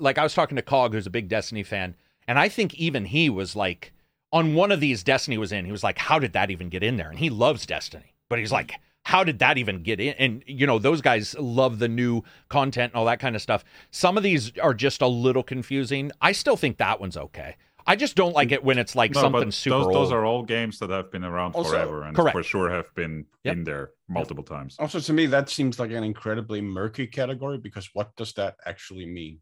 like 0.00 0.18
I 0.18 0.22
was 0.22 0.34
talking 0.34 0.56
to 0.56 0.62
Cog 0.62 0.92
who's 0.92 1.06
a 1.06 1.10
big 1.10 1.28
Destiny 1.28 1.62
fan, 1.62 1.94
and 2.26 2.38
I 2.38 2.48
think 2.48 2.74
even 2.74 3.04
he 3.06 3.28
was 3.30 3.54
like 3.56 3.92
on 4.32 4.54
one 4.54 4.70
of 4.72 4.80
these 4.80 5.02
Destiny 5.02 5.38
was 5.38 5.52
in, 5.52 5.64
he 5.64 5.72
was 5.72 5.82
like, 5.84 5.98
How 5.98 6.18
did 6.18 6.32
that 6.34 6.50
even 6.50 6.68
get 6.68 6.82
in 6.82 6.96
there? 6.96 7.08
And 7.10 7.18
he 7.18 7.30
loves 7.30 7.64
Destiny. 7.66 8.14
But 8.28 8.38
he's 8.38 8.52
like, 8.52 8.72
how 9.04 9.24
did 9.24 9.38
that 9.38 9.56
even 9.56 9.82
get 9.82 10.00
in? 10.00 10.12
And 10.18 10.42
you 10.46 10.66
know, 10.66 10.78
those 10.78 11.00
guys 11.00 11.34
love 11.38 11.78
the 11.78 11.88
new 11.88 12.20
content 12.50 12.92
and 12.92 12.98
all 13.00 13.06
that 13.06 13.20
kind 13.20 13.34
of 13.34 13.40
stuff. 13.40 13.64
Some 13.90 14.18
of 14.18 14.22
these 14.22 14.52
are 14.58 14.74
just 14.74 15.00
a 15.00 15.06
little 15.06 15.42
confusing. 15.42 16.12
I 16.20 16.32
still 16.32 16.58
think 16.58 16.76
that 16.76 17.00
one's 17.00 17.16
okay. 17.16 17.56
I 17.86 17.96
just 17.96 18.16
don't 18.16 18.34
like 18.34 18.52
it 18.52 18.62
when 18.62 18.76
it's 18.76 18.94
like 18.94 19.14
No, 19.14 19.22
something 19.22 19.50
super 19.50 19.78
those, 19.78 19.86
old. 19.86 19.94
those 19.94 20.12
are 20.12 20.26
all 20.26 20.42
games 20.42 20.78
that 20.80 20.90
have 20.90 21.10
been 21.10 21.24
around 21.24 21.54
Also- 21.54 21.70
forever 21.70 22.02
and 22.02 22.14
Correct. 22.14 22.36
for 22.36 22.42
sure 22.42 22.68
have 22.68 22.94
been 22.94 23.24
Yep. 23.44 23.52
in 23.56 23.64
there 23.64 23.92
multiple 24.10 24.44
times. 24.44 24.76
Also, 24.78 25.00
to 25.00 25.12
me, 25.14 25.24
that 25.24 25.48
seems 25.48 25.78
like 25.78 25.90
an 25.90 26.04
incredibly 26.04 26.60
murky 26.60 27.06
category 27.06 27.56
because 27.56 27.88
what 27.94 28.14
does 28.16 28.34
that 28.34 28.56
actually 28.66 29.06
mean? 29.06 29.40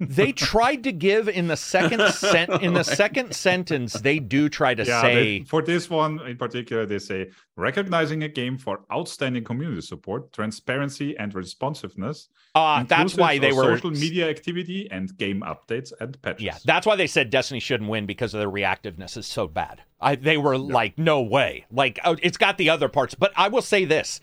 They 0.00 0.32
tried 0.32 0.84
to 0.84 0.92
give 0.92 1.28
in 1.28 1.48
the 1.48 1.56
second 1.56 2.00
sen- 2.12 2.62
in 2.62 2.74
the 2.74 2.82
second 2.84 3.34
sentence. 3.34 3.94
They 3.94 4.18
do 4.18 4.48
try 4.48 4.74
to 4.74 4.84
yeah, 4.84 5.00
say 5.00 5.38
they- 5.38 5.44
for 5.44 5.62
this 5.62 5.90
one 5.90 6.20
in 6.26 6.36
particular, 6.36 6.86
they 6.86 6.98
say 6.98 7.30
recognizing 7.56 8.22
a 8.22 8.28
game 8.28 8.58
for 8.58 8.80
outstanding 8.92 9.44
community 9.44 9.80
support, 9.80 10.32
transparency, 10.32 11.16
and 11.18 11.34
responsiveness. 11.34 12.28
uh, 12.54 12.84
that's 12.84 13.16
why 13.16 13.38
they 13.38 13.52
were 13.52 13.76
social 13.76 13.90
media 13.90 14.28
activity 14.28 14.88
and 14.90 15.16
game 15.16 15.42
updates 15.42 15.92
and 16.00 16.20
patches. 16.22 16.42
Yeah, 16.42 16.58
that's 16.64 16.86
why 16.86 16.96
they 16.96 17.06
said 17.06 17.30
Destiny 17.30 17.60
shouldn't 17.60 17.90
win 17.90 18.06
because 18.06 18.34
of 18.34 18.40
their 18.40 18.50
reactiveness 18.50 19.16
is 19.16 19.26
so 19.26 19.46
bad. 19.46 19.82
I, 20.00 20.14
they 20.14 20.36
were 20.36 20.56
like, 20.56 20.96
no 20.96 21.22
way. 21.22 21.66
Like, 21.70 21.98
oh, 22.04 22.16
it's 22.22 22.36
got 22.36 22.56
the 22.58 22.70
other 22.70 22.88
parts. 22.88 23.14
But 23.14 23.32
I 23.36 23.48
will 23.48 23.62
say 23.62 23.84
this 23.84 24.20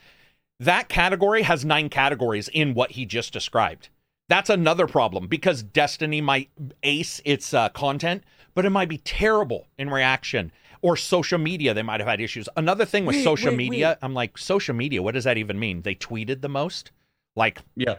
that 0.59 0.87
category 0.87 1.41
has 1.41 1.65
nine 1.65 1.89
categories 1.89 2.47
in 2.47 2.73
what 2.73 2.91
he 2.91 3.05
just 3.05 3.33
described. 3.33 3.89
That's 4.27 4.49
another 4.49 4.87
problem 4.87 5.27
because 5.27 5.61
Destiny 5.63 6.21
might 6.21 6.49
ace 6.83 7.21
its 7.25 7.53
uh, 7.53 7.69
content, 7.69 8.23
but 8.55 8.65
it 8.65 8.71
might 8.71 8.89
be 8.89 8.97
terrible 8.99 9.67
in 9.77 9.89
reaction. 9.89 10.51
Or 10.81 10.95
social 10.95 11.37
media, 11.39 11.73
they 11.73 11.81
might 11.83 11.99
have 11.99 12.09
had 12.09 12.21
issues. 12.21 12.47
Another 12.57 12.85
thing 12.85 13.05
with 13.05 13.15
Wait, 13.15 13.23
social 13.23 13.49
wait, 13.51 13.57
media, 13.57 13.89
wait. 13.89 13.97
I'm 14.05 14.13
like, 14.13 14.37
social 14.37 14.75
media, 14.75 15.01
what 15.01 15.13
does 15.15 15.23
that 15.23 15.37
even 15.37 15.57
mean? 15.59 15.81
They 15.81 15.95
tweeted 15.95 16.41
the 16.41 16.49
most? 16.49 16.91
Like, 17.35 17.59
Yeah, 17.75 17.95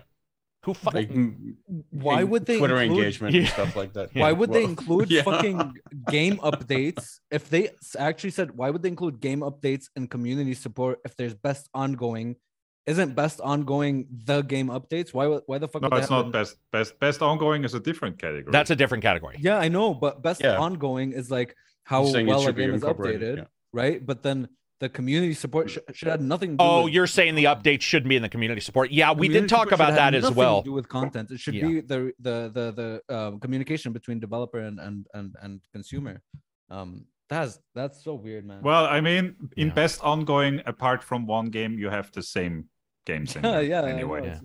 who 0.63 0.75
fucking. 0.75 1.57
like 1.69 1.85
Why 1.91 2.23
would 2.25 2.47
they 2.47 2.59
Twitter 2.59 2.81
include- 2.81 2.99
engagement 2.99 3.35
and 3.37 3.49
stuff 3.49 3.77
like 3.77 3.93
that? 3.95 4.11
Why 4.15 4.33
would 4.33 4.53
they 4.53 4.65
include 4.65 5.11
yeah. 5.11 5.23
fucking 5.23 5.75
game 6.11 6.39
updates 6.39 7.21
if 7.31 7.49
they 7.51 7.71
actually 7.99 8.31
said 8.31 8.51
why 8.53 8.71
would 8.71 8.83
they 8.83 8.89
include 8.89 9.21
game 9.21 9.41
updates 9.41 9.89
and 9.97 10.11
community 10.11 10.55
support 10.55 11.01
if 11.05 11.17
there's 11.17 11.35
best 11.35 11.69
ongoing? 11.75 12.37
Isn't 12.87 13.15
best 13.17 13.41
ongoing 13.41 14.07
the 14.25 14.43
game 14.43 14.69
updates? 14.69 15.13
Why 15.13 15.27
why 15.47 15.59
the 15.59 15.67
fuck? 15.69 15.83
No, 15.83 15.89
would 15.89 15.99
it's 15.99 16.03
have 16.09 16.11
not 16.11 16.23
them- 16.23 16.33
best. 16.33 16.57
Best 16.71 16.99
best 17.01 17.21
ongoing 17.23 17.65
is 17.65 17.75
a 17.75 17.81
different 17.81 18.19
category. 18.19 18.53
That's 18.53 18.71
a 18.71 18.77
different 18.77 19.03
category. 19.03 19.37
Yeah, 19.41 19.59
I 19.59 19.69
know, 19.69 19.93
but 19.95 20.23
best 20.23 20.41
Yeah. 20.43 20.57
ongoing 20.57 21.13
is 21.13 21.31
like 21.31 21.57
how 21.85 22.05
He's 22.05 22.13
saying 22.13 22.27
it 22.29 22.31
well 22.31 22.47
a 22.47 22.53
game 22.53 22.75
is 22.75 22.83
updated, 22.83 23.37
yeah. 23.39 23.45
right? 23.73 24.05
But 24.05 24.23
then 24.23 24.49
the 24.79 24.89
community 24.89 25.33
support 25.35 25.71
sh- 25.71 25.79
should 25.95 26.09
have 26.09 26.21
nothing. 26.21 26.51
To 26.51 26.57
do 26.59 26.63
Oh, 26.65 26.85
with 26.85 26.93
you're 26.95 27.07
saying 27.09 27.35
the 27.35 27.45
updates 27.45 27.81
shouldn't 27.81 28.09
be 28.09 28.15
in 28.17 28.23
the 28.23 28.29
community 28.29 28.61
support. 28.61 28.91
Yeah, 28.93 29.11
we 29.11 29.27
community 29.27 29.41
did 29.41 29.49
talk 29.49 29.59
support 29.65 29.69
should 29.71 29.75
about 29.75 29.87
have 29.89 30.13
that 30.13 30.15
as 30.15 30.23
nothing 30.23 30.35
to 30.35 30.39
well. 30.39 30.63
do 30.63 30.73
with 30.73 30.89
content. 30.89 31.31
It 31.33 31.41
should 31.41 31.55
Yeah. 31.55 31.67
be 31.67 31.81
the 31.81 32.13
the 32.21 32.37
the 32.57 33.01
the 33.09 33.17
um, 33.17 33.41
communication 33.41 33.93
between 33.93 34.21
developer 34.21 34.59
and 34.61 34.79
and 34.79 35.07
and, 35.15 35.35
and 35.43 35.61
consumer. 35.73 36.23
Um, 36.71 37.07
that's 37.29 37.59
that's 37.75 38.05
so 38.05 38.15
weird, 38.15 38.45
man. 38.47 38.61
well, 38.63 38.85
I 38.87 39.01
mean, 39.01 39.35
in 39.57 39.69
Yeah. 39.69 39.75
best 39.75 40.01
ongoing, 40.03 40.63
apart 40.67 41.03
from 41.03 41.27
one 41.27 41.47
game, 41.51 41.77
you 41.79 41.89
have 41.91 42.13
the 42.13 42.23
same 42.23 42.69
games 43.07 43.35
in 43.37 43.43
yeah, 43.45 43.53
there 43.53 43.63
yeah. 43.63 43.83
Anyway. 43.85 44.27
Yeah. 44.27 44.41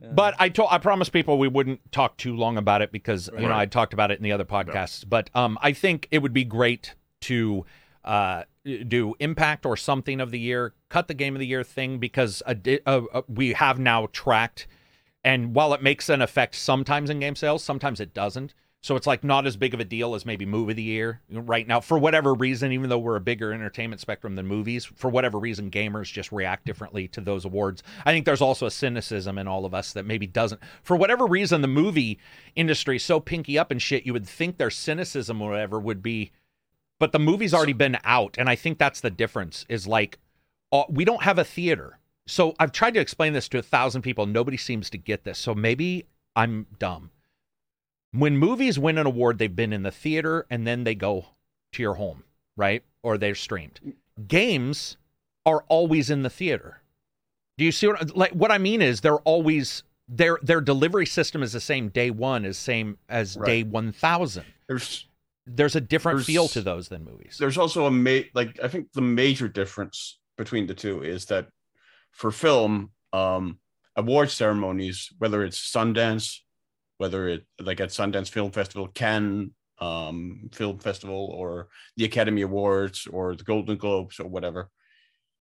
yeah. 0.00 0.08
But 0.12 0.34
I 0.38 0.50
told 0.50 0.68
I 0.70 0.78
promised 0.78 1.12
people 1.12 1.38
we 1.38 1.48
wouldn't 1.48 1.90
talk 1.90 2.18
too 2.18 2.36
long 2.36 2.58
about 2.58 2.82
it 2.82 2.92
because 2.92 3.30
you 3.38 3.48
know 3.48 3.56
I 3.56 3.64
talked 3.64 3.94
about 3.94 4.10
it 4.10 4.18
in 4.18 4.22
the 4.22 4.32
other 4.32 4.44
podcasts. 4.44 5.04
But 5.08 5.30
um, 5.34 5.58
I 5.62 5.72
think 5.72 6.08
it 6.10 6.18
would 6.18 6.34
be 6.34 6.44
great 6.44 6.94
to 7.22 7.64
uh, 8.04 8.42
do 8.64 9.14
impact 9.18 9.64
or 9.64 9.76
something 9.76 10.20
of 10.20 10.30
the 10.30 10.38
year, 10.38 10.74
cut 10.88 11.08
the 11.08 11.14
game 11.14 11.34
of 11.34 11.40
the 11.40 11.46
year 11.46 11.64
thing 11.64 11.98
because 11.98 12.42
a 12.46 12.54
di- 12.54 12.80
uh, 12.84 13.02
uh, 13.12 13.22
we 13.28 13.54
have 13.54 13.78
now 13.78 14.08
tracked, 14.12 14.66
and 15.24 15.54
while 15.54 15.72
it 15.72 15.82
makes 15.82 16.08
an 16.08 16.20
effect 16.20 16.56
sometimes 16.56 17.08
in 17.08 17.20
game 17.20 17.36
sales, 17.36 17.64
sometimes 17.64 18.00
it 18.00 18.12
doesn't. 18.12 18.54
So 18.82 18.96
it's 18.96 19.06
like 19.06 19.22
not 19.22 19.46
as 19.46 19.56
big 19.56 19.74
of 19.74 19.80
a 19.80 19.84
deal 19.84 20.16
as 20.16 20.26
maybe 20.26 20.44
movie 20.44 20.72
of 20.72 20.76
the 20.76 20.82
year 20.82 21.20
right 21.30 21.68
now 21.68 21.78
for 21.78 21.98
whatever 21.98 22.34
reason. 22.34 22.72
Even 22.72 22.90
though 22.90 22.98
we're 22.98 23.14
a 23.14 23.20
bigger 23.20 23.52
entertainment 23.52 24.00
spectrum 24.00 24.34
than 24.34 24.46
movies, 24.46 24.84
for 24.84 25.08
whatever 25.08 25.38
reason, 25.38 25.70
gamers 25.70 26.12
just 26.12 26.32
react 26.32 26.66
differently 26.66 27.06
to 27.08 27.20
those 27.20 27.44
awards. 27.44 27.84
I 28.04 28.10
think 28.10 28.26
there's 28.26 28.40
also 28.40 28.66
a 28.66 28.72
cynicism 28.72 29.38
in 29.38 29.46
all 29.46 29.64
of 29.64 29.72
us 29.72 29.92
that 29.92 30.04
maybe 30.04 30.26
doesn't. 30.26 30.60
For 30.82 30.96
whatever 30.96 31.26
reason, 31.26 31.62
the 31.62 31.68
movie 31.68 32.18
industry 32.56 32.96
is 32.96 33.04
so 33.04 33.20
pinky 33.20 33.56
up 33.56 33.70
and 33.70 33.80
shit. 33.80 34.04
You 34.04 34.14
would 34.14 34.26
think 34.26 34.58
their 34.58 34.70
cynicism 34.70 35.40
or 35.40 35.50
whatever 35.50 35.78
would 35.78 36.02
be, 36.02 36.32
but 36.98 37.12
the 37.12 37.20
movie's 37.20 37.54
already 37.54 37.72
been 37.72 37.98
out, 38.02 38.34
and 38.36 38.48
I 38.48 38.56
think 38.56 38.78
that's 38.78 39.00
the 39.00 39.10
difference. 39.10 39.64
Is 39.68 39.86
like 39.86 40.18
uh, 40.72 40.84
we 40.88 41.04
don't 41.04 41.22
have 41.22 41.38
a 41.38 41.44
theater. 41.44 42.00
So 42.26 42.54
I've 42.58 42.72
tried 42.72 42.94
to 42.94 43.00
explain 43.00 43.32
this 43.32 43.48
to 43.50 43.58
a 43.58 43.62
thousand 43.62 44.02
people. 44.02 44.26
Nobody 44.26 44.56
seems 44.56 44.90
to 44.90 44.98
get 44.98 45.22
this. 45.22 45.38
So 45.38 45.54
maybe 45.54 46.06
I'm 46.34 46.66
dumb. 46.80 47.10
When 48.12 48.36
movies 48.36 48.78
win 48.78 48.98
an 48.98 49.06
award, 49.06 49.38
they've 49.38 49.54
been 49.54 49.72
in 49.72 49.82
the 49.82 49.90
theater 49.90 50.46
and 50.50 50.66
then 50.66 50.84
they 50.84 50.94
go 50.94 51.26
to 51.72 51.82
your 51.82 51.94
home, 51.94 52.24
right? 52.56 52.82
Or 53.02 53.16
they're 53.16 53.34
streamed. 53.34 53.80
Games 54.28 54.96
are 55.46 55.64
always 55.68 56.10
in 56.10 56.22
the 56.22 56.30
theater. 56.30 56.82
Do 57.58 57.64
you 57.64 57.72
see 57.72 57.86
what 57.86 58.16
like 58.16 58.32
what 58.32 58.50
I 58.50 58.58
mean 58.58 58.82
is 58.82 59.00
they're 59.00 59.18
always 59.20 59.82
their 60.08 60.38
their 60.42 60.60
delivery 60.60 61.06
system 61.06 61.42
is 61.42 61.52
the 61.52 61.60
same 61.60 61.88
day 61.88 62.10
one 62.10 62.44
as 62.44 62.58
same 62.58 62.98
as 63.08 63.36
Right. 63.36 63.46
day 63.46 63.62
one 63.62 63.92
thousand. 63.92 64.44
There's 64.68 65.06
There's 65.46 65.74
a 65.74 65.80
different 65.80 66.18
There's- 66.18 66.26
feel 66.26 66.48
to 66.48 66.60
those 66.62 66.88
than 66.88 67.04
movies. 67.04 67.36
there's 67.40 67.58
also 67.58 67.86
a 67.86 67.90
ma- 67.90 68.20
like 68.34 68.60
I 68.62 68.68
think 68.68 68.92
the 68.92 69.00
major 69.00 69.48
difference 69.48 70.18
between 70.36 70.66
the 70.66 70.74
two 70.74 71.02
is 71.02 71.24
that 71.26 71.48
for 72.12 72.30
film, 72.30 72.90
um, 73.12 73.58
award 73.96 74.30
ceremonies, 74.30 75.12
whether 75.18 75.42
it's 75.44 75.58
Sundance, 75.58 76.40
whether 77.02 77.26
it 77.34 77.44
like 77.60 77.80
at 77.80 77.88
Sundance 77.88 78.30
Film 78.30 78.52
Festival, 78.52 78.86
Cannes 78.86 79.50
um, 79.80 80.48
Film 80.52 80.78
Festival, 80.78 81.22
or 81.40 81.66
the 81.96 82.04
Academy 82.04 82.42
Awards, 82.42 83.08
or 83.16 83.34
the 83.34 83.42
Golden 83.42 83.76
Globes, 83.76 84.20
or 84.20 84.28
whatever, 84.28 84.70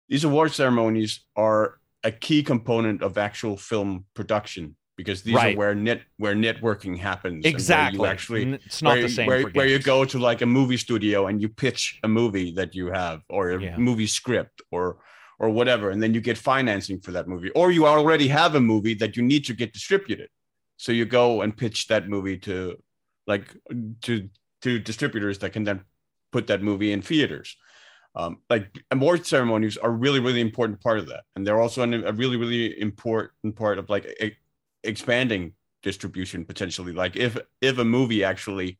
these 0.10 0.26
award 0.26 0.52
ceremonies 0.52 1.12
are 1.38 1.80
a 2.04 2.12
key 2.12 2.44
component 2.44 3.02
of 3.02 3.18
actual 3.18 3.56
film 3.56 3.92
production 4.14 4.76
because 4.98 5.22
these 5.22 5.36
Right. 5.36 5.56
are 5.56 5.58
where 5.62 5.76
net 5.76 6.02
where 6.18 6.36
networking 6.36 6.98
happens. 7.10 7.36
and 7.36 7.44
where 7.46 7.52
exactly. 7.54 8.00
you 8.00 8.06
actually 8.14 8.44
it's 8.68 8.82
not 8.82 8.96
where, 8.96 9.02
the 9.04 9.10
same 9.18 9.28
where, 9.30 9.44
where 9.58 9.68
you 9.74 9.80
go 9.80 10.04
to 10.12 10.18
like 10.30 10.42
a 10.42 10.50
movie 10.58 10.80
studio 10.88 11.28
and 11.28 11.36
you 11.42 11.48
pitch 11.66 12.00
a 12.04 12.10
movie 12.20 12.52
that 12.60 12.76
you 12.76 12.88
have 13.02 13.18
or 13.30 13.42
a 13.52 13.62
Yeah. 13.64 13.78
movie 13.90 14.12
script 14.20 14.58
or 14.76 14.86
or 15.40 15.48
whatever 15.60 15.86
and 15.92 16.00
then 16.04 16.12
you 16.16 16.22
get 16.30 16.38
financing 16.54 17.00
for 17.06 17.12
that 17.16 17.26
movie 17.34 17.52
or 17.60 17.66
you 17.78 17.84
already 17.86 18.28
have 18.42 18.52
a 18.62 18.64
movie 18.74 18.96
that 19.02 19.12
you 19.16 19.24
need 19.32 19.44
to 19.50 19.54
get 19.62 19.70
distributed 19.78 20.30
so 20.78 20.92
you 20.92 21.06
go 21.06 21.42
and 21.42 21.56
pitch 21.56 21.88
that 21.88 22.08
movie 22.08 22.38
to 22.38 22.78
like 23.26 23.56
to 24.04 24.30
to 24.62 24.80
distributors 24.80 25.40
that 25.40 25.54
can 25.54 25.64
then 25.64 25.82
put 26.32 26.48
that 26.48 26.62
movie 26.62 26.92
in 26.92 27.02
theaters. 27.02 27.58
Um, 28.16 28.38
like 28.50 28.76
award 28.90 29.26
ceremonies 29.26 29.78
are 29.78 29.92
really 29.92 30.20
really 30.20 30.42
important 30.42 30.82
part 30.82 31.00
of 31.00 31.08
that. 31.08 31.24
And 31.36 31.46
they're 31.46 31.62
also 31.62 31.84
an, 31.84 31.94
a 31.94 32.14
really 32.14 32.38
really 32.38 32.80
important 32.80 33.56
part 33.56 33.78
of 33.78 33.90
like 33.90 34.06
e- 34.22 34.38
expanding 34.84 35.54
distribution 35.84 36.46
potentially. 36.46 36.94
Like 36.94 37.16
if 37.16 37.38
if 37.62 37.78
a 37.78 37.86
movie 37.86 38.24
actually 38.24 38.80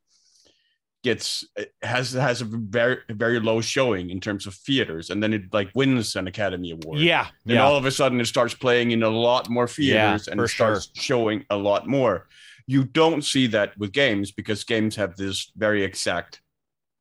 gets 1.04 1.44
has 1.82 2.12
has 2.12 2.40
a 2.42 2.44
very 2.44 2.98
very 3.10 3.38
low 3.38 3.60
showing 3.60 4.10
in 4.10 4.20
terms 4.20 4.46
of 4.46 4.54
theaters 4.54 5.10
and 5.10 5.22
then 5.22 5.32
it 5.32 5.42
like 5.52 5.70
wins 5.74 6.16
an 6.16 6.26
academy 6.26 6.72
award 6.72 6.98
Yeah. 6.98 7.28
then 7.44 7.56
Yeah. 7.56 7.62
all 7.62 7.76
of 7.76 7.84
a 7.84 7.90
sudden 7.92 8.20
it 8.20 8.26
starts 8.26 8.52
playing 8.54 8.90
in 8.90 9.02
a 9.04 9.08
lot 9.08 9.48
more 9.48 9.68
theaters 9.68 10.26
and 10.26 10.38
for 10.40 10.44
it 10.46 10.48
starts 10.48 10.90
showing 10.94 11.44
a 11.50 11.56
lot 11.56 11.86
more 11.86 12.26
you 12.66 12.84
don't 12.84 13.22
see 13.24 13.46
that 13.46 13.78
with 13.78 13.92
games 13.92 14.32
because 14.32 14.64
games 14.64 14.96
have 14.96 15.14
this 15.16 15.52
very 15.56 15.84
exact 15.84 16.40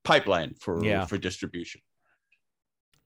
pipeline 0.03 0.53
for 0.59 0.85
Yeah. 0.85 1.05
for 1.05 1.17
distribution 1.17 1.81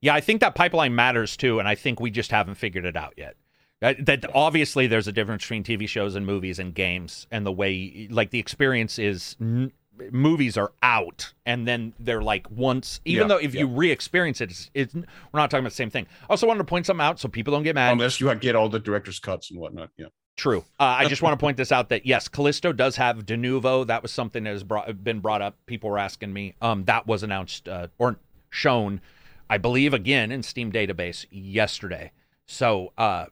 Yeah, 0.02 0.14
I 0.16 0.20
think 0.22 0.42
that 0.42 0.56
pipeline 0.56 0.96
matters 0.96 1.38
too, 1.38 1.60
and 1.60 1.68
I 1.68 1.76
think 1.76 2.00
we 2.00 2.10
just 2.12 2.32
haven't 2.32 2.56
figured 2.56 2.86
it 2.86 2.98
out 2.98 3.14
yet. 3.18 3.36
That, 3.82 4.06
that 4.08 4.26
obviously 4.34 4.88
there's 4.88 5.08
a 5.08 5.12
difference 5.12 5.44
between 5.44 5.64
TV 5.64 5.88
shows 5.88 6.16
and 6.16 6.26
movies 6.26 6.58
and 6.60 6.74
games, 6.74 7.28
and 7.32 7.46
the 7.46 7.52
way 7.52 8.08
like 8.12 8.32
the 8.32 8.40
experience 8.40 8.98
is. 9.00 9.36
N- 9.40 9.72
movies 10.12 10.58
are 10.58 10.72
out, 10.82 11.34
and 11.46 11.68
then 11.68 11.94
they're 12.00 12.22
like 12.22 12.50
once. 12.50 13.02
Even 13.06 13.24
Yeah, 13.24 13.28
though 13.28 13.38
if 13.42 13.54
yeah. 13.54 13.62
you 13.62 13.68
re-experience 13.68 14.42
it, 14.42 14.52
it's, 14.52 14.70
it's 14.74 14.94
we're 14.96 15.04
not 15.34 15.50
talking 15.52 15.64
about 15.64 15.72
the 15.72 15.76
same 15.76 15.90
thing. 15.90 16.08
I 16.24 16.32
also 16.32 16.48
wanted 16.48 16.60
to 16.60 16.64
point 16.66 16.86
something 16.86 17.06
out 17.06 17.20
so 17.20 17.28
people 17.30 17.54
don't 17.54 17.64
get 17.64 17.76
mad. 17.76 17.94
unless 17.94 18.20
you 18.20 18.34
get 18.36 18.56
all 18.56 18.70
the 18.70 18.80
director's 18.80 19.20
cuts 19.20 19.52
and 19.52 19.60
whatnot 19.60 19.90
yeah 19.98 20.08
True. 20.38 20.64
Uh, 20.80 20.84
I 20.84 21.08
just 21.08 21.22
want 21.22 21.34
to 21.34 21.38
point 21.46 21.58
this 21.58 21.72
out 21.72 21.90
that 21.90 22.06
yes, 22.06 22.28
Callisto 22.28 22.72
does 22.74 22.96
have 22.96 23.26
Denuvo. 23.26 23.86
That 23.86 24.02
was 24.02 24.12
something 24.12 24.44
that 24.46 24.50
has 24.52 24.64
brought, 24.64 25.04
been 25.04 25.20
brought 25.20 25.42
up. 25.42 25.58
People 25.66 25.90
were 25.90 26.00
asking 26.00 26.34
me. 26.34 26.56
Um, 26.62 26.86
that 26.86 27.06
was 27.06 27.22
announced 27.22 27.68
uh, 27.68 27.88
or 28.00 28.18
shown, 28.50 29.02
I 29.50 29.58
believe, 29.58 29.94
again 29.94 30.32
in 30.32 30.42
Steam 30.42 30.72
database 30.72 31.26
yesterday. 31.30 32.12
So, 32.48 32.92
uh, 32.98 33.26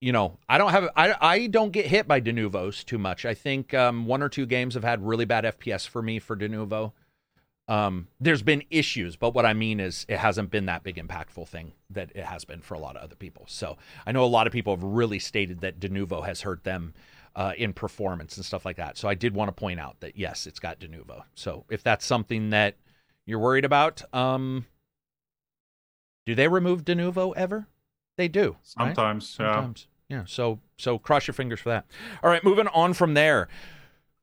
you 0.00 0.12
know, 0.12 0.38
I 0.48 0.58
don't 0.58 0.70
have 0.70 0.88
I 0.96 1.14
I 1.20 1.46
don't 1.46 1.72
get 1.72 1.86
hit 1.86 2.08
by 2.08 2.20
Denuvos 2.20 2.84
too 2.84 2.98
much. 2.98 3.24
I 3.26 3.34
think 3.34 3.74
um, 3.74 4.06
one 4.06 4.22
or 4.22 4.28
two 4.28 4.46
games 4.46 4.74
have 4.74 4.84
had 4.84 5.06
really 5.06 5.26
bad 5.26 5.44
FPS 5.44 5.86
for 5.86 6.02
me 6.02 6.18
for 6.18 6.36
Denuvo. 6.36 6.92
Um, 7.68 8.08
there's 8.18 8.42
been 8.42 8.64
issues, 8.70 9.14
but 9.14 9.32
what 9.32 9.46
I 9.46 9.52
mean 9.52 9.78
is 9.78 10.04
it 10.08 10.18
hasn't 10.18 10.50
been 10.50 10.66
that 10.66 10.82
big 10.82 10.96
impactful 10.96 11.46
thing 11.46 11.72
that 11.90 12.10
it 12.16 12.24
has 12.24 12.44
been 12.44 12.62
for 12.62 12.74
a 12.74 12.80
lot 12.80 12.96
of 12.96 13.02
other 13.02 13.14
people. 13.14 13.44
So 13.46 13.76
I 14.04 14.10
know 14.10 14.24
a 14.24 14.26
lot 14.26 14.48
of 14.48 14.52
people 14.52 14.74
have 14.74 14.82
really 14.82 15.20
stated 15.20 15.60
that 15.60 15.78
Denuvo 15.78 16.24
has 16.24 16.40
hurt 16.40 16.64
them 16.64 16.94
uh, 17.36 17.52
in 17.56 17.72
performance 17.72 18.36
and 18.36 18.44
stuff 18.44 18.64
like 18.64 18.76
that. 18.76 18.96
So 18.96 19.08
I 19.08 19.14
did 19.14 19.34
want 19.34 19.48
to 19.48 19.52
point 19.52 19.78
out 19.78 20.00
that 20.00 20.16
yes, 20.16 20.48
it's 20.48 20.58
got 20.58 20.80
Denuvo. 20.80 21.22
So 21.34 21.64
if 21.70 21.84
that's 21.84 22.04
something 22.04 22.50
that 22.50 22.74
you're 23.24 23.38
worried 23.38 23.64
about, 23.64 24.02
um, 24.12 24.66
do 26.26 26.34
they 26.34 26.48
remove 26.48 26.84
Denuvo 26.84 27.34
ever? 27.36 27.68
They 28.20 28.28
do. 28.28 28.50
right? 28.50 28.94
Sometimes, 28.94 29.36
yeah. 29.40 29.54
Sometimes. 29.54 29.86
Yeah. 30.10 30.24
So 30.26 30.60
so 30.76 30.98
cross 30.98 31.26
your 31.26 31.34
fingers 31.34 31.60
for 31.60 31.70
that. 31.70 31.86
All 32.22 32.28
right, 32.28 32.44
moving 32.44 32.68
on 32.68 32.92
from 32.92 33.14
there. 33.14 33.48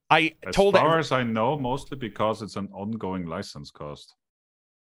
I 0.10 0.36
As 0.46 0.54
told 0.54 0.76
As 0.76 0.82
far 0.82 0.90
every- 0.92 1.00
as 1.00 1.12
I 1.12 1.24
know, 1.24 1.58
mostly 1.58 1.98
because 1.98 2.42
it's 2.42 2.56
an 2.58 2.70
ongoing 2.74 3.26
license 3.26 3.72
cost. 3.72 4.14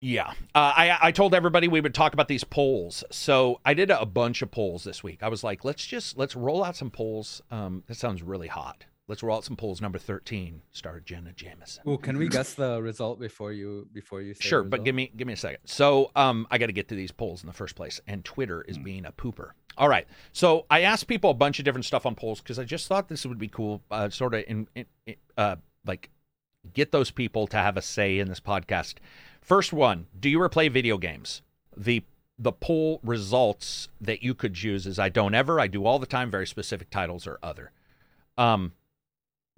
Yeah, 0.03 0.31
uh, 0.55 0.73
I 0.77 0.97
I 1.03 1.12
told 1.12 1.35
everybody 1.35 1.69
we 1.69 1.81
would 1.81 1.93
talk 1.95 2.15
about 2.15 2.28
these 2.28 2.45
polls. 2.45 3.03
So 3.11 3.61
I 3.66 3.74
did 3.74 3.91
a 3.91 4.07
bunch 4.07 4.41
of 4.43 4.51
polls 4.51 4.85
this 4.85 5.03
week. 5.03 5.23
I 5.23 5.28
was 5.28 5.43
like, 5.45 5.65
let's 5.65 5.85
just 5.85 6.16
let's 6.16 6.37
roll 6.37 6.62
out 6.65 6.77
some 6.77 6.91
polls. 6.91 7.43
Um, 7.51 7.82
that 7.87 7.97
sounds 7.97 8.23
really 8.23 8.49
hot. 8.49 8.85
Let's 9.11 9.24
roll 9.24 9.39
out 9.39 9.45
some 9.45 9.57
polls. 9.57 9.81
Number 9.81 9.99
thirteen, 9.99 10.62
star 10.70 11.01
Jenna 11.01 11.32
Jameson. 11.32 11.82
Ooh, 11.89 11.99
can 11.99 12.16
we 12.16 12.28
guess 12.28 12.55
the 12.55 12.81
result 12.81 13.19
before 13.19 13.51
you 13.51 13.89
before 13.93 14.23
you 14.23 14.35
say 14.35 14.49
Sure, 14.49 14.62
but 14.62 14.85
give 14.85 14.95
me 14.95 15.11
give 15.16 15.27
me 15.27 15.32
a 15.32 15.37
second. 15.37 15.59
So, 15.65 16.12
um, 16.15 16.47
I 16.49 16.59
got 16.59 16.66
to 16.66 16.73
get 16.73 16.87
to 16.91 16.95
these 16.95 17.11
polls 17.11 17.43
in 17.43 17.49
the 17.49 17.53
first 17.53 17.74
place, 17.74 18.01
and 18.07 18.24
Twitter 18.24 18.62
is 18.62 18.78
being 18.78 19.05
a 19.05 19.11
pooper. 19.11 19.51
All 19.77 19.89
right, 19.89 20.07
so 20.32 20.65
I 20.70 20.82
asked 20.82 21.09
people 21.09 21.31
a 21.31 21.35
bunch 21.35 21.59
of 21.59 21.65
different 21.65 21.87
stuff 21.87 22.07
on 22.07 22.15
polls 22.15 22.41
because 22.41 22.61
I 22.61 22.65
just 22.65 22.87
thought 22.87 23.09
this 23.09 23.27
would 23.27 23.39
be 23.39 23.49
cool, 23.49 23.82
uh, 23.91 24.11
sort 24.11 24.32
of 24.32 24.45
in, 24.47 24.69
in, 24.77 24.87
in 25.07 25.16
uh, 25.37 25.57
like 25.85 26.11
get 26.73 26.93
those 26.93 27.11
people 27.11 27.49
to 27.49 27.57
have 27.57 27.77
a 27.77 27.82
say 27.82 28.20
in 28.20 28.28
this 28.28 28.39
podcast. 28.39 28.95
First 29.41 29.73
one: 29.73 30.07
Do 30.20 30.31
you 30.31 30.39
ever 30.39 30.49
play 30.49 30.69
video 30.69 30.99
games? 30.99 31.43
The 31.77 32.05
the 32.39 32.53
poll 32.53 33.01
results 33.03 33.89
that 34.01 34.23
you 34.23 34.35
could 34.35 34.55
choose 34.55 34.87
is 34.87 35.01
I 35.01 35.09
don't 35.09 35.35
ever, 35.35 35.59
I 35.59 35.66
do 35.66 35.85
all 35.85 35.99
the 35.99 36.07
time, 36.07 36.31
very 36.31 36.47
specific 36.47 36.91
titles 36.91 37.27
or 37.27 37.41
other. 37.43 37.73
Um, 38.39 38.73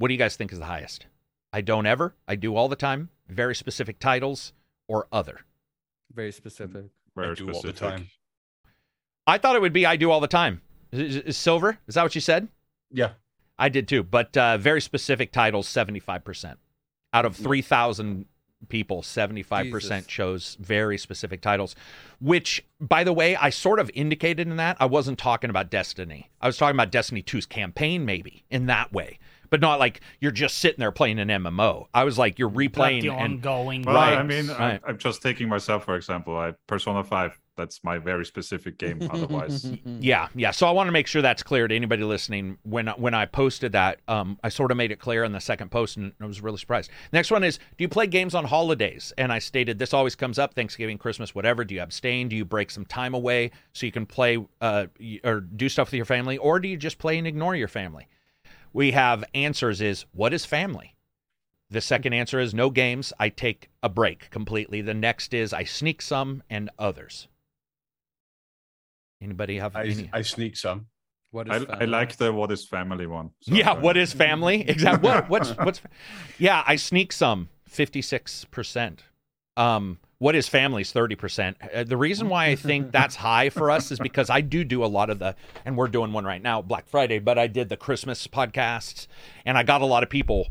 what 0.03 0.09
do 0.09 0.15
you 0.15 0.19
guys 0.19 0.35
think 0.35 0.53
is 0.53 0.59
the 0.59 0.65
highest? 0.65 1.07
I 1.53 1.61
don't 1.61 1.87
ever, 1.87 2.17
I 2.27 2.35
do 2.35 2.57
all 2.57 2.69
the 2.69 2.75
time, 2.75 3.11
very 3.29 3.55
specific 3.55 4.01
titles 4.01 4.53
or 4.89 5.07
other. 5.13 5.43
very 6.13 6.33
specific. 6.33 6.87
Very 7.15 7.31
I 7.31 7.35
do 7.35 7.53
all 7.53 7.63
the 7.63 7.73
time. 7.73 8.09
I 9.29 9.39
thought 9.39 9.55
it 9.55 9.63
would 9.63 9.73
be 9.73 9.87
I 9.87 9.95
do 9.95 10.11
all 10.11 10.19
the 10.19 10.27
time. 10.27 10.61
Is, 10.91 11.19
is 11.19 11.37
Silver? 11.37 11.79
Is 11.87 11.95
that 11.95 12.03
what 12.03 12.17
you 12.17 12.21
said? 12.21 12.49
Yeah. 12.91 13.11
I 13.61 13.69
did 13.69 13.87
too, 13.87 14.03
but 14.03 14.37
uh, 14.37 14.59
very 14.59 14.81
specific 14.81 15.31
titles, 15.31 15.69
75%. 15.69 16.57
Out 17.13 17.25
of 17.25 17.37
3,000 17.37 18.27
people, 18.69 19.03
75% 19.03 19.71
Jesus. 19.73 20.07
chose 20.07 20.57
very 20.59 20.99
specific 20.99 21.41
titles, 21.43 21.77
which, 22.21 22.65
by 22.81 23.05
the 23.05 23.13
way, 23.13 23.37
I 23.37 23.51
sort 23.51 23.79
of 23.79 23.89
indicated 23.95 24.49
in 24.49 24.57
that. 24.57 24.79
I 24.81 24.87
wasn't 24.87 25.21
talking 25.21 25.49
about 25.49 25.71
Destiny. 25.71 26.29
I 26.41 26.49
was 26.49 26.57
talking 26.57 26.75
about 26.75 26.91
Destiny 26.91 27.23
2's 27.23 27.47
campaign, 27.47 28.05
maybe, 28.05 28.43
in 28.51 28.67
that 28.67 28.93
way, 28.93 29.21
but 29.53 29.61
not 29.61 29.79
like 29.79 30.01
you're 30.19 30.33
just 30.33 30.59
sitting 30.61 30.79
there 30.79 30.91
playing 30.91 31.19
an 31.19 31.29
MMO. 31.29 31.87
I 31.93 32.05
was 32.05 32.17
like, 32.17 32.39
you're 32.39 32.49
Got 32.49 32.59
replaying 32.59 33.03
the 33.03 33.11
and 33.11 33.35
ongoing. 33.35 33.83
Well, 33.83 33.95
Right, 33.95 34.17
I 34.17 34.23
mean, 34.23 34.49
right. 34.49 34.81
I, 34.83 34.89
I'm 34.89 34.97
just 34.97 35.21
taking 35.21 35.47
myself 35.47 35.85
for 35.85 35.95
example. 35.95 36.39
I 36.39 36.55
Persona 36.67 37.05
Five. 37.05 37.39
That's 37.55 37.85
my 37.85 37.99
very 37.99 38.25
specific 38.25 38.79
game. 38.79 39.07
Otherwise, 39.13 39.71
Yeah, 39.85 40.29
yeah. 40.35 40.53
So 40.53 40.67
I 40.67 40.71
want 40.71 40.89
to 40.89 40.93
make 40.93 41.07
sure 41.07 41.21
that's 41.21 41.43
clear 41.43 41.69
to 41.69 41.77
anybody 41.77 42.03
listening. 42.03 42.57
When 42.63 42.87
when 42.87 43.13
I 43.13 43.27
posted 43.27 43.73
that, 43.73 44.01
um, 44.09 44.39
I 44.43 44.49
sort 44.49 44.71
of 44.71 44.79
made 44.79 44.91
it 44.91 44.99
clear 44.99 45.23
in 45.23 45.33
the 45.33 45.41
second 45.41 45.71
post, 45.71 45.99
and 45.99 46.15
I 46.19 46.25
was 46.25 46.41
really 46.41 46.57
surprised. 46.57 46.91
Next 47.13 47.31
one 47.31 47.45
is: 47.45 47.59
Do 47.59 47.85
you 47.85 47.91
play 47.91 48.07
games 48.07 48.35
on 48.35 48.47
holidays? 48.47 49.13
And 49.19 49.31
I 49.31 49.39
stated 49.39 49.79
this 49.79 49.93
always 49.93 50.15
comes 50.15 50.39
up: 50.39 50.55
Thanksgiving, 50.55 50.97
Christmas, 50.97 51.35
whatever. 51.35 51.63
Do 51.63 51.75
you 51.75 51.83
abstain? 51.83 52.31
Do 52.31 52.37
you 52.37 52.47
break 52.47 52.71
some 52.71 52.87
time 52.87 53.13
away 53.13 53.51
so 53.75 53.85
you 53.85 53.93
can 53.93 54.07
play 54.07 54.43
uh, 54.63 54.87
or 55.23 55.41
do 55.41 55.69
stuff 55.69 55.89
with 55.89 55.99
your 55.99 56.07
family, 56.07 56.39
or 56.39 56.59
do 56.59 56.69
you 56.69 56.79
just 56.79 56.97
play 56.97 57.19
and 57.19 57.27
ignore 57.27 57.55
your 57.55 57.69
family? 57.69 58.09
We 58.73 58.93
have 58.93 59.25
answers: 59.35 59.81
Is 59.81 60.07
what 60.13 60.33
is 60.33 60.45
family? 60.45 60.95
The 61.71 61.81
second 61.81 62.13
answer 62.13 62.39
is 62.39 62.53
no 62.53 62.69
games. 62.71 63.13
I 63.19 63.29
take 63.31 63.71
a 63.83 63.89
break 63.89 64.29
completely. 64.31 64.83
The 64.83 64.95
next 64.95 65.33
is 65.33 65.53
I 65.55 65.65
sneak 65.65 66.03
some 66.03 66.43
and 66.51 66.69
others. 66.79 67.29
Anybody 69.23 69.59
have 69.59 69.77
I, 69.77 69.85
any? 69.85 70.11
I 70.13 70.23
sneak 70.23 70.57
some. 70.57 70.87
What 71.31 71.49
is 71.49 71.53
I, 71.53 71.57
I 71.57 71.79
family? 71.79 71.87
like 71.87 72.17
the 72.17 72.33
what 72.33 72.51
is 72.53 72.67
family 72.67 73.07
one. 73.07 73.31
So 73.41 73.55
yeah, 73.55 73.71
I'm 73.73 73.81
what 73.83 73.95
going- 73.95 74.03
is 74.03 74.13
family? 74.13 74.65
Exactly. 74.69 75.09
What 75.09 75.29
what's 75.31 75.51
what's 75.53 75.81
Yeah, 76.39 76.63
I 76.67 76.77
sneak 76.77 77.13
some 77.13 77.49
56%. 77.71 78.99
Um 79.57 79.99
what 80.23 80.37
is 80.37 80.47
family's 80.47 80.93
30%. 80.93 81.57
Uh, 81.75 81.83
the 81.83 81.97
reason 81.97 82.29
why 82.29 82.47
I 82.47 82.55
think 82.55 82.93
that's 82.93 83.17
high 83.17 83.51
for 83.51 83.73
us 83.73 83.91
is 83.91 83.99
because 83.99 84.31
I 84.31 84.41
do 84.41 84.63
do 84.63 84.85
a 84.85 84.87
lot 84.87 85.11
of 85.11 85.19
the 85.19 85.35
and 85.65 85.77
we're 85.77 85.89
doing 85.89 86.13
one 86.13 86.25
right 86.25 86.41
now, 86.41 86.63
Black 86.63 86.87
Friday, 86.87 87.19
but 87.19 87.41
I 87.41 87.49
did 87.49 87.69
the 87.69 87.77
Christmas 87.77 88.29
podcasts 88.29 89.09
and 89.45 89.59
I 89.59 89.65
got 89.65 89.83
a 89.83 89.85
lot 89.85 90.05
of 90.05 90.11
people 90.11 90.47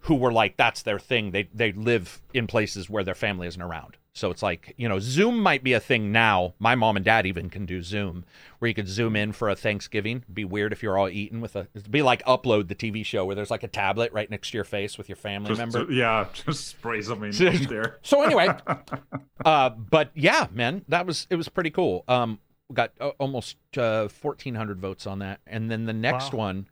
who 0.00 0.16
were 0.16 0.32
like 0.32 0.56
that's 0.56 0.82
their 0.82 0.98
thing. 0.98 1.30
They 1.30 1.48
they 1.54 1.70
live 1.70 2.20
in 2.34 2.48
places 2.48 2.90
where 2.90 3.04
their 3.04 3.14
family 3.14 3.46
isn't 3.46 3.62
around. 3.62 3.96
So 4.14 4.30
it's 4.30 4.42
like, 4.42 4.74
you 4.76 4.90
know, 4.90 4.98
Zoom 4.98 5.40
might 5.40 5.64
be 5.64 5.72
a 5.72 5.80
thing 5.80 6.12
now. 6.12 6.52
My 6.58 6.74
mom 6.74 6.96
and 6.96 7.04
dad 7.04 7.24
even 7.26 7.48
can 7.48 7.64
do 7.64 7.82
Zoom, 7.82 8.24
where 8.58 8.68
you 8.68 8.74
could 8.74 8.86
zoom 8.88 9.16
in 9.16 9.32
for 9.32 9.48
a 9.48 9.56
Thanksgiving. 9.56 10.22
Be 10.30 10.44
weird 10.44 10.70
if 10.72 10.82
you're 10.82 10.98
all 10.98 11.08
eating 11.08 11.40
with 11.40 11.56
a. 11.56 11.66
It'd 11.74 11.90
be 11.90 12.02
like 12.02 12.22
Upload, 12.26 12.68
the 12.68 12.74
TV 12.74 13.06
show, 13.06 13.24
where 13.24 13.34
there's 13.34 13.50
like 13.50 13.62
a 13.62 13.68
tablet 13.68 14.12
right 14.12 14.30
next 14.30 14.50
to 14.50 14.58
your 14.58 14.64
face 14.64 14.98
with 14.98 15.08
your 15.08 15.16
family 15.16 15.48
Just, 15.48 15.58
member. 15.58 15.90
yeah, 15.90 16.26
just 16.46 16.68
spray 16.68 17.00
something 17.00 17.32
in 17.46 17.64
there. 17.64 18.00
So 18.02 18.22
anyway, 18.22 18.48
uh, 19.46 19.70
but 19.70 20.10
yeah, 20.14 20.46
man, 20.52 20.84
that 20.88 21.06
was 21.06 21.26
it 21.30 21.36
was 21.36 21.48
pretty 21.48 21.70
cool. 21.70 22.04
Um, 22.06 22.38
we 22.68 22.74
got 22.74 22.92
uh, 23.00 23.12
almost 23.18 23.56
uh, 23.78 24.08
fourteen 24.08 24.54
hundred 24.56 24.78
votes 24.78 25.06
on 25.06 25.20
that, 25.20 25.40
and 25.46 25.70
then 25.70 25.86
the 25.86 25.94
next 25.94 26.32
Wow. 26.34 26.38
one. 26.38 26.68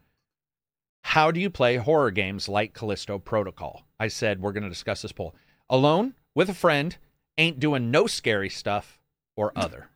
How 1.05 1.31
do 1.31 1.41
you 1.41 1.49
play 1.49 1.77
horror 1.77 2.11
games 2.11 2.47
like 2.51 2.75
Callisto 2.75 3.19
Protocol? 3.19 3.87
I 3.99 4.09
said 4.09 4.43
we're 4.43 4.53
going 4.53 4.65
to 4.65 4.69
discuss 4.69 5.01
this 5.01 5.13
poll 5.13 5.35
alone 5.71 6.15
with 6.35 6.51
a 6.51 6.55
friend. 6.55 6.99
Ain't 7.39 7.61
doing 7.61 7.91
no 7.91 8.07
scary 8.07 8.51
stuff 8.51 8.99
or 9.37 9.53
other. 9.57 9.89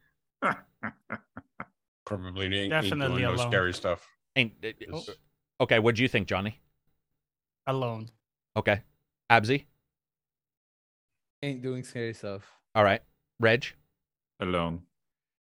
Probably 2.04 2.46
ain't, 2.46 2.54
ain't 2.54 2.70
Definitely 2.70 3.22
doing 3.22 3.36
no 3.36 3.48
scary 3.48 3.72
stuff. 3.72 4.06
Ain't 4.36 4.52
uh, 4.64 4.98
okay. 5.60 5.78
What 5.78 5.94
do 5.94 6.02
you 6.02 6.08
think, 6.08 6.28
Johnny? 6.28 6.60
alone. 7.66 8.10
Okay, 8.56 8.82
Absy. 9.30 9.66
Ain't 11.42 11.62
doing 11.62 11.82
scary 11.82 12.14
stuff. 12.14 12.50
All 12.74 12.84
right, 12.84 13.02
Reg. 13.40 13.66
Alone. 14.40 14.82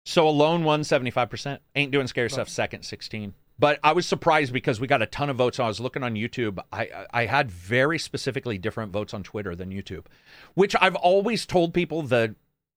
So 0.04 0.28
alone 0.28 0.64
won 0.64 0.82
75%. 0.82 1.58
Ain't 1.74 1.90
doing 1.90 2.06
scary 2.06 2.30
stuff 2.30 2.48
second 2.48 2.84
16. 2.84 3.34
But 3.58 3.78
I 3.82 3.92
was 3.92 4.06
surprised 4.06 4.52
because 4.52 4.80
we 4.80 4.86
got 4.86 5.02
a 5.02 5.06
ton 5.06 5.30
of 5.30 5.36
votes. 5.36 5.58
I 5.58 5.66
was 5.66 5.80
looking 5.80 6.02
on 6.02 6.14
YouTube. 6.14 6.58
I 6.72 7.06
I 7.10 7.26
had 7.26 7.50
very 7.50 7.98
specifically 7.98 8.58
different 8.58 8.92
votes 8.92 9.14
on 9.14 9.22
Twitter 9.22 9.54
than 9.56 9.70
YouTube, 9.70 10.06
which 10.54 10.76
I've 10.80 10.96
always 10.96 11.46
told 11.46 11.72
people 11.72 12.02
the 12.02 12.34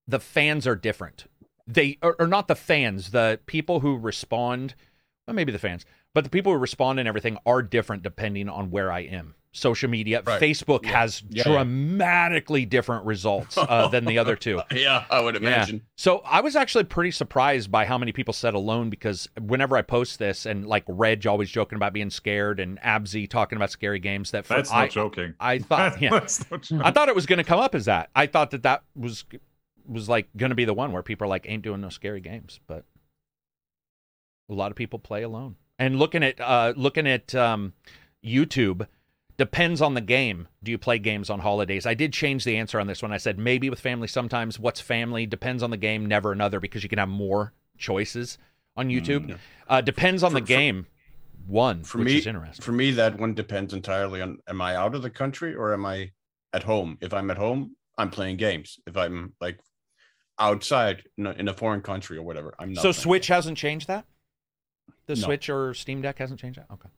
the 0.08 0.20
fans 0.20 0.66
are 0.66 0.76
different. 0.76 1.26
They 1.68 1.98
or 2.02 2.28
not 2.28 2.48
the 2.48 2.56
fans, 2.56 3.12
the 3.12 3.40
people 3.46 3.82
who 3.82 3.98
respond, 3.98 4.76
well 5.28 5.36
maybe 5.36 5.52
the 5.52 5.60
fans, 5.60 5.86
but 6.14 6.24
the 6.24 6.30
people 6.30 6.54
who 6.54 6.58
respond 6.58 7.00
and 7.00 7.08
everything 7.08 7.38
are 7.46 7.62
different 7.62 8.02
depending 8.02 8.48
on 8.48 8.72
where 8.72 8.92
I 8.92 9.02
am. 9.02 9.36
Social 9.52 9.90
media, 9.90 10.22
Right. 10.24 10.40
Facebook 10.40 10.84
Yeah. 10.84 11.00
has 11.00 11.24
Yeah, 11.28 11.44
yeah. 11.48 11.54
dramatically 11.54 12.66
different 12.66 13.06
results 13.06 13.58
uh, 13.58 13.88
than 13.92 14.06
the 14.06 14.20
other 14.20 14.36
two. 14.36 14.62
Yeah, 14.72 15.06
I 15.10 15.22
would 15.22 15.36
imagine. 15.36 15.82
So 15.98 16.20
I 16.20 16.42
was 16.42 16.56
actually 16.56 16.84
pretty 16.84 17.10
surprised 17.10 17.72
by 17.72 17.86
how 17.86 17.98
many 17.98 18.12
people 18.12 18.34
said 18.34 18.54
alone 18.54 18.92
because 18.92 19.28
whenever 19.42 19.76
I 19.76 19.82
post 19.82 20.20
this 20.20 20.46
and 20.46 20.68
like 20.68 20.84
Reg 20.88 21.26
always 21.26 21.50
joking 21.50 21.78
about 21.78 21.94
being 21.94 22.12
scared 22.12 22.60
and 22.60 22.80
Abzi 22.82 23.28
talking 23.28 23.56
about 23.56 23.72
scary 23.72 23.98
games 23.98 24.30
that 24.32 24.46
for, 24.46 24.54
That's 24.54 24.72
I, 24.72 24.82
not 24.82 24.92
joking. 24.92 25.34
I 25.40 25.58
thought 25.58 26.00
yeah 26.02 26.12
That's 26.12 26.50
not 26.52 26.62
joking. 26.62 26.82
I 26.86 26.92
thought 26.92 27.10
it 27.10 27.16
was 27.16 27.26
going 27.26 27.38
to 27.38 27.44
come 27.44 27.60
up 27.60 27.74
as 27.74 27.86
that. 27.86 28.12
I 28.16 28.28
thought 28.28 28.52
that 28.52 28.62
that 28.64 28.84
was 28.96 29.26
was 29.88 30.08
like 30.08 30.30
going 30.38 30.52
to 30.52 30.56
be 30.56 30.66
the 30.66 30.76
one 30.76 30.92
where 30.92 31.02
people 31.02 31.26
are 31.26 31.30
like 31.30 31.48
ain't 31.50 31.64
doing 31.64 31.82
no 31.82 31.90
scary 31.90 32.22
games, 32.22 32.60
but 32.68 32.86
a 34.48 34.54
lot 34.54 34.70
of 34.72 34.78
people 34.78 35.00
play 35.00 35.24
alone. 35.24 35.56
And 35.80 35.98
looking 35.98 36.22
at 36.22 36.40
uh 36.40 36.74
looking 36.76 37.08
at 37.08 37.34
um 37.34 37.74
YouTube 38.24 38.86
depends 39.40 39.82
on 39.82 39.96
the 39.96 40.02
game. 40.02 40.48
Do 40.62 40.70
you 40.70 40.78
play 40.78 41.00
games 41.00 41.32
on 41.32 41.40
holidays? 41.40 41.88
I 41.88 41.96
did 41.96 42.14
change 42.14 42.44
the 42.44 42.58
answer 42.58 42.80
on 42.80 42.86
this 42.86 43.02
one. 43.02 43.12
I 43.12 43.18
said 43.18 43.40
maybe 43.40 43.72
with 43.72 43.80
family 43.80 44.08
sometimes. 44.08 44.60
What's 44.60 44.80
family? 44.82 45.26
Depends 45.26 45.64
on 45.64 45.72
the 45.72 45.78
game, 45.78 46.06
never 46.06 46.32
another 46.32 46.60
because 46.60 46.84
you 46.84 46.90
can 46.90 47.00
have 47.00 47.10
more 47.10 47.54
choices 47.80 48.38
on 48.78 48.90
YouTube. 48.90 49.36
Uh 49.68 49.82
depends 49.82 50.22
on 50.22 50.34
the 50.34 50.40
For- 50.42 50.46
for- 50.46 50.48
game. 50.48 50.86
One, 51.48 51.84
For 51.84 51.98
which 51.98 52.06
me, 52.08 52.18
is 52.18 52.28
interesting. 52.28 52.64
for 52.64 52.72
me, 52.74 52.92
that 52.92 53.18
one 53.18 53.34
depends 53.34 53.74
entirely 53.74 54.22
on 54.22 54.38
am 54.48 54.62
I 54.62 54.76
out 54.76 54.94
of 54.94 55.02
the 55.02 55.10
country 55.10 55.56
or 55.56 55.74
am 55.74 55.84
I 55.86 56.12
at 56.54 56.62
home? 56.64 56.98
If 57.02 57.12
I'm 57.14 57.32
at 57.32 57.38
home, 57.38 57.76
I'm 57.98 58.12
playing 58.12 58.38
games. 58.38 58.80
If 58.86 58.96
I'm 58.96 59.34
like 59.42 59.58
outside 60.38 61.04
in 61.18 61.48
a, 61.48 61.54
foreign 61.54 61.82
country 61.82 62.18
or 62.18 62.24
whatever, 62.24 62.54
I'm 62.60 62.74
not. 62.74 62.82
So 62.84 62.92
Switch 62.92 63.24
games. 63.24 63.36
hasn't 63.36 63.58
changed 63.58 63.88
that? 63.88 64.06
The 65.08 65.16
No. 65.16 65.22
Switch 65.22 65.50
or 65.50 65.74
Steam 65.74 66.02
Deck 66.04 66.20
hasn't 66.20 66.40
changed 66.40 66.60
that? 66.60 66.68
Okay. 66.72 66.90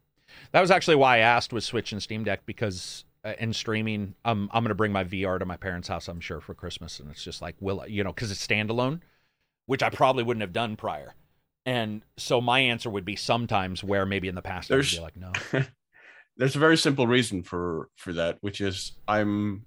That 0.51 0.61
was 0.61 0.71
actually 0.71 0.95
why 0.95 1.17
I 1.17 1.19
asked 1.19 1.53
was 1.53 1.65
Switch 1.65 1.91
and 1.91 2.01
Steam 2.01 2.23
Deck 2.23 2.41
because 2.45 3.05
uh, 3.23 3.33
and 3.39 3.55
streaming. 3.55 4.15
Um, 4.25 4.49
I'm 4.53 4.63
gonna 4.63 4.75
bring 4.75 4.91
my 4.91 5.03
VR 5.03 5.39
to 5.39 5.45
my 5.45 5.57
parents' 5.57 5.87
house. 5.87 6.07
I'm 6.07 6.19
sure 6.19 6.41
for 6.41 6.53
Christmas, 6.53 6.99
and 6.99 7.09
it's 7.11 7.23
just 7.23 7.41
like, 7.41 7.55
will 7.59 7.81
I- 7.81 7.85
you 7.87 8.03
know, 8.03 8.11
because 8.13 8.31
it's 8.31 8.45
standalone, 8.45 9.01
which 9.65 9.83
I 9.83 9.89
probably 9.89 10.23
wouldn't 10.23 10.41
have 10.41 10.53
done 10.53 10.75
prior. 10.75 11.13
And 11.65 12.01
so 12.17 12.41
my 12.41 12.59
answer 12.59 12.89
would 12.89 13.05
be 13.05 13.15
sometimes 13.15 13.83
where 13.83 14.05
maybe 14.05 14.27
in 14.27 14.33
the 14.35 14.41
past 14.41 14.71
I 14.71 14.75
would 14.75 14.85
There's- 14.85 14.95
be 14.95 15.01
like, 15.01 15.15
no. 15.17 15.31
There's 16.37 16.55
a 16.55 16.59
very 16.59 16.77
simple 16.77 17.05
reason 17.07 17.43
for 17.43 17.89
for 17.95 18.13
that, 18.13 18.37
which 18.41 18.61
is 18.61 18.93
I'm 19.07 19.65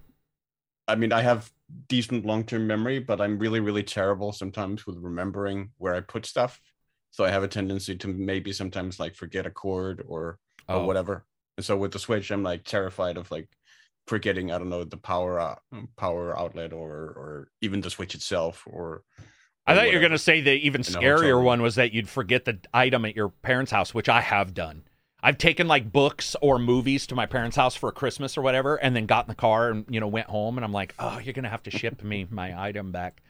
I 0.88 0.96
mean, 0.96 1.12
I 1.12 1.22
have 1.22 1.50
decent 1.88 2.26
long-term 2.26 2.66
memory, 2.66 2.98
but 2.98 3.20
I'm 3.20 3.38
really, 3.38 3.60
really 3.60 3.82
terrible 3.82 4.32
sometimes 4.32 4.86
with 4.86 4.98
remembering 4.98 5.70
where 5.78 5.94
I 5.94 6.00
put 6.00 6.26
stuff. 6.26 6.60
So 7.10 7.24
I 7.24 7.30
have 7.30 7.42
a 7.42 7.48
tendency 7.48 7.96
to 7.96 8.08
maybe 8.08 8.52
sometimes 8.52 8.98
like 9.00 9.14
forget 9.14 9.46
a 9.46 9.50
cord 9.50 10.04
or 10.06 10.38
or 10.68 10.76
Oh. 10.76 10.86
whatever. 10.86 11.24
And 11.56 11.64
so 11.64 11.76
with 11.76 11.92
the 11.92 11.98
Switch, 11.98 12.30
I'm 12.30 12.42
like 12.42 12.64
terrified 12.64 13.16
of 13.16 13.30
like 13.30 13.48
forgetting, 14.06 14.50
I 14.52 14.58
don't 14.58 14.68
know, 14.70 14.84
the 14.84 14.96
power 14.96 15.40
out, 15.40 15.60
power 15.96 16.38
outlet 16.38 16.72
or 16.72 16.90
or 16.92 17.48
even 17.60 17.80
the 17.80 17.90
Switch 17.90 18.14
itself 18.14 18.64
or 18.66 19.02
I 19.66 19.74
thought 19.74 19.86
you 19.86 19.94
were 19.94 20.00
going 20.00 20.12
to 20.12 20.18
say 20.18 20.42
the 20.42 20.52
even 20.52 20.82
In 20.82 20.86
a 20.94 20.98
hotel 21.00 21.18
scarier 21.20 21.42
one 21.42 21.62
was 21.62 21.76
that 21.76 21.92
you'd 21.92 22.08
forget 22.08 22.44
the 22.44 22.58
item 22.74 23.06
at 23.06 23.16
your 23.16 23.30
parents' 23.30 23.72
house, 23.72 23.94
which 23.94 24.10
I 24.10 24.20
have 24.20 24.52
done. 24.52 24.82
I've 25.22 25.38
taken 25.38 25.66
like 25.68 25.90
books 25.90 26.36
or 26.42 26.58
movies 26.58 27.06
to 27.06 27.14
my 27.14 27.24
parents' 27.24 27.56
house 27.56 27.74
for 27.74 27.90
Christmas 27.90 28.36
or 28.36 28.42
whatever, 28.42 28.76
and 28.76 28.94
then 28.94 29.06
got 29.06 29.24
in 29.24 29.28
the 29.30 29.34
car 29.34 29.70
and 29.70 29.86
you 29.88 30.00
know 30.00 30.06
went 30.06 30.26
home, 30.26 30.58
and 30.58 30.64
I'm 30.66 30.72
like, 30.72 30.94
oh, 30.98 31.18
you're 31.18 31.32
gonna 31.32 31.48
have 31.48 31.62
to 31.62 31.70
ship 31.70 32.02
me 32.04 32.26
my 32.30 32.60
item 32.62 32.92
back. 32.92 33.22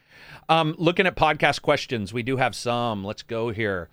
Um, 0.49 0.75
looking 0.77 1.07
at 1.07 1.15
podcast 1.15 1.61
questions, 1.61 2.11
we 2.11 2.21
do 2.21 2.35
have 2.35 2.53
some. 2.53 3.05
Let's 3.05 3.23
go 3.23 3.49
here. 3.49 3.87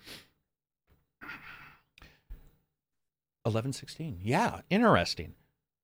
Eleven 3.45 3.73
sixteen. 3.73 4.19
Yeah, 4.21 4.61
interesting. 4.69 5.33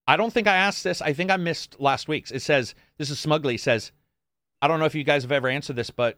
I 0.07 0.17
don't 0.17 0.31
think 0.33 0.47
I 0.47 0.55
asked 0.55 0.83
this. 0.83 1.01
I 1.01 1.13
think 1.13 1.29
I 1.29 1.37
missed 1.37 1.79
last 1.79 2.07
week's. 2.07 2.31
It 2.31 2.41
says 2.41 2.73
this 2.97 3.09
is 3.09 3.19
Smugly 3.19 3.57
says, 3.59 3.91
I 4.61 4.67
don't 4.67 4.79
know 4.79 4.85
if 4.85 4.95
you 4.95 5.03
guys 5.03 5.23
have 5.23 5.31
ever 5.31 5.47
answered 5.47 5.75
this, 5.75 5.91
but 5.91 6.17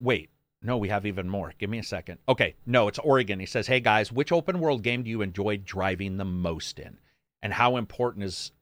wait, 0.00 0.30
no, 0.62 0.78
we 0.78 0.88
have 0.88 1.06
even 1.06 1.28
more. 1.28 1.52
Give 1.58 1.70
me 1.70 1.78
a 1.78 1.82
second. 1.84 2.18
Okay, 2.28 2.54
no, 2.66 2.88
it's 2.88 2.98
Oregon. 2.98 3.38
He 3.38 3.46
says, 3.46 3.66
Hey 3.66 3.80
guys, 3.80 4.10
which 4.10 4.32
open 4.32 4.58
world 4.58 4.82
game 4.82 5.02
do 5.02 5.10
you 5.10 5.22
enjoy 5.22 5.58
driving 5.58 6.16
the 6.16 6.24
most 6.24 6.78
in? 6.78 6.98
And 7.42 7.52
how 7.52 7.76
important 7.76 8.24
is 8.24 8.52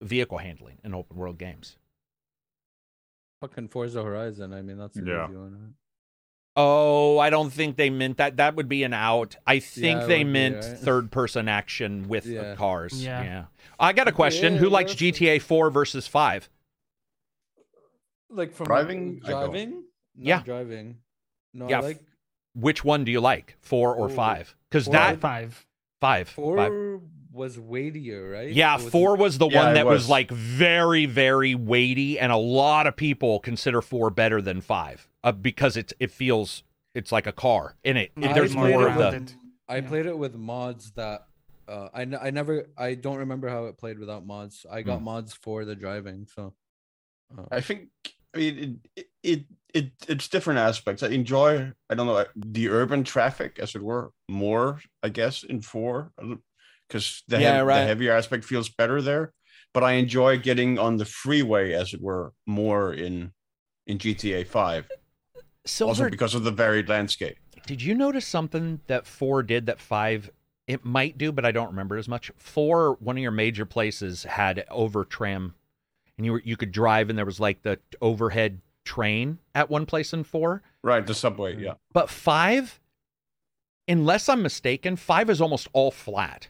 vehicle 0.00 0.38
handling 0.38 0.78
in 0.82 0.94
open 0.94 1.16
world 1.16 1.38
games? 1.38 1.76
Fucking 3.42 3.68
Forza 3.68 4.02
Horizon. 4.02 4.52
I 4.52 4.62
mean, 4.62 4.78
that's 4.78 4.96
an 4.96 5.06
Yeah. 5.06 5.26
easy 5.28 5.36
one. 5.36 5.52
Right? 5.52 5.72
Oh, 6.54 7.18
I 7.18 7.30
don't 7.30 7.50
think 7.50 7.76
they 7.76 7.88
meant 7.88 8.18
that. 8.18 8.36
That 8.36 8.56
would 8.56 8.68
be 8.68 8.82
an 8.82 8.92
out. 8.92 9.36
I 9.46 9.58
think 9.58 10.02
it 10.02 10.06
they 10.08 10.18
would 10.18 10.26
be, 10.26 10.32
meant 10.32 10.56
right? 10.56 10.78
third 10.78 11.10
person 11.10 11.48
action 11.48 12.08
with 12.08 12.24
the 12.24 12.54
cars. 12.58 13.02
Yeah. 13.02 13.44
I 13.80 13.92
got 13.94 14.06
a 14.06 14.12
question. 14.12 14.54
Yeah, 14.54 14.58
Who 14.60 14.68
likes 14.68 14.94
GTA 14.94 15.40
4 15.40 15.70
versus 15.70 16.06
5? 16.06 16.50
Like 18.30 18.52
from 18.54 18.66
Driving, 18.66 19.18
driving, 19.18 19.70
Not 20.14 20.26
Yeah. 20.26 20.42
driving. 20.42 20.98
No, 21.54 21.68
Yeah, 21.68 21.76
I 21.76 21.78
f- 21.78 21.84
like 21.84 22.00
Which 22.54 22.84
one 22.84 23.04
do 23.04 23.12
you 23.12 23.20
like? 23.20 23.56
4 23.60 23.94
or 23.94 24.06
Ooh. 24.10 24.14
5? 24.14 24.54
Cuz 24.70 24.86
that 24.86 25.20
five. 25.20 25.66
5. 26.00 26.28
four 26.28 26.56
five. 26.56 27.00
was 27.32 27.58
weightier, 27.58 28.30
right? 28.30 28.50
Yeah, 28.52 28.76
was- 28.76 28.88
four 28.90 29.16
was 29.16 29.38
the 29.38 29.48
Yeah, 29.48 29.64
one 29.64 29.74
that 29.74 29.86
was. 29.86 30.02
was. 30.02 30.08
like 30.10 30.30
very, 30.30 31.06
very 31.06 31.54
weighty, 31.54 32.18
and 32.18 32.30
a 32.32 32.36
lot 32.36 32.86
of 32.86 32.94
people 32.96 33.38
consider 33.40 33.80
four 33.80 34.10
better 34.10 34.42
than 34.42 34.60
five 34.60 35.08
uh, 35.24 35.32
because 35.32 35.76
it's 35.76 35.92
it 36.00 36.10
feels 36.10 36.62
it's 36.94 37.12
like 37.12 37.26
a 37.26 37.32
car 37.32 37.76
in 37.84 37.96
it. 37.96 38.12
Yeah, 38.16 38.32
there's 38.34 38.54
more 38.54 38.68
more 38.68 38.86
of 38.88 38.94
the. 38.94 39.00
rounded. 39.00 39.32
I 39.68 39.80
Yeah. 39.80 39.88
played 39.88 40.06
it 40.06 40.18
with 40.18 40.34
mods 40.34 40.90
that 40.92 41.26
uh, 41.68 41.88
I, 41.94 42.02
n- 42.02 42.18
I 42.20 42.30
never 42.30 42.66
I 42.76 42.94
don't 42.94 43.18
remember 43.18 43.48
how 43.48 43.66
it 43.66 43.78
played 43.78 43.98
without 43.98 44.26
mods. 44.26 44.66
I 44.70 44.82
got 44.82 44.98
Hmm. 44.98 45.04
mods 45.04 45.32
for 45.34 45.64
the 45.64 45.74
driving, 45.74 46.26
so 46.34 46.54
uh, 47.38 47.44
I 47.50 47.60
think 47.60 47.88
I 48.34 48.38
mean 48.38 48.80
it, 48.96 49.06
it 49.22 49.44
it 49.72 49.92
it's 50.08 50.28
different 50.28 50.58
aspects. 50.58 51.02
I 51.02 51.08
enjoy 51.08 51.72
I 51.88 51.94
don't 51.94 52.06
know 52.06 52.24
the 52.36 52.68
urban 52.68 53.04
traffic 53.04 53.58
as 53.58 53.74
it 53.74 53.82
were 53.82 54.10
more 54.28 54.80
I 55.02 55.08
guess 55.08 55.44
in 55.44 55.62
four 55.62 56.12
because 56.88 57.22
the, 57.28 57.38
Yeah, 57.38 57.58
heav- 57.58 57.66
right. 57.66 57.80
the 57.80 57.86
heavier 57.86 58.12
aspect 58.12 58.44
feels 58.44 58.68
better 58.68 59.00
there. 59.00 59.32
But 59.72 59.84
I 59.84 59.92
enjoy 59.92 60.38
getting 60.38 60.78
on 60.78 60.98
the 60.98 61.06
freeway 61.06 61.72
as 61.72 61.94
it 61.94 62.02
were 62.02 62.34
more 62.46 62.92
in 62.92 63.32
in 63.86 63.98
GTA 63.98 64.46
Five 64.46 64.86
also 65.64 65.94
Silver, 65.94 66.10
because 66.10 66.34
of 66.34 66.44
the 66.44 66.50
varied 66.50 66.88
landscape. 66.88 67.36
did 67.66 67.82
you 67.82 67.94
notice 67.94 68.26
something 68.26 68.80
that 68.86 69.06
four 69.06 69.42
did 69.42 69.66
that 69.66 69.80
five 69.80 70.30
it 70.66 70.84
might 70.84 71.18
do, 71.18 71.32
but 71.32 71.44
I 71.44 71.52
don't 71.52 71.68
remember 71.68 71.96
as 71.96 72.08
much. 72.08 72.30
Four, 72.36 72.96
one 73.00 73.16
of 73.16 73.22
your 73.22 73.32
major 73.32 73.66
places 73.66 74.24
had 74.24 74.64
over 74.70 75.04
tram, 75.04 75.54
and 76.16 76.24
you 76.24 76.32
were 76.32 76.42
you 76.44 76.56
could 76.56 76.72
drive, 76.72 77.10
and 77.10 77.18
there 77.18 77.26
was 77.26 77.40
like 77.40 77.62
the 77.62 77.78
overhead 78.00 78.60
train 78.84 79.38
at 79.54 79.70
one 79.70 79.86
place 79.86 80.12
in 80.12 80.24
four. 80.24 80.62
Right, 80.82 81.06
the 81.06 81.14
subway. 81.14 81.56
Yeah, 81.60 81.74
But 81.92 82.10
five, 82.10 82.80
unless 83.88 84.28
I'm 84.28 84.42
mistaken, 84.42 84.96
five 84.96 85.30
is 85.30 85.40
almost 85.40 85.68
all 85.72 85.90
flat. 85.90 86.48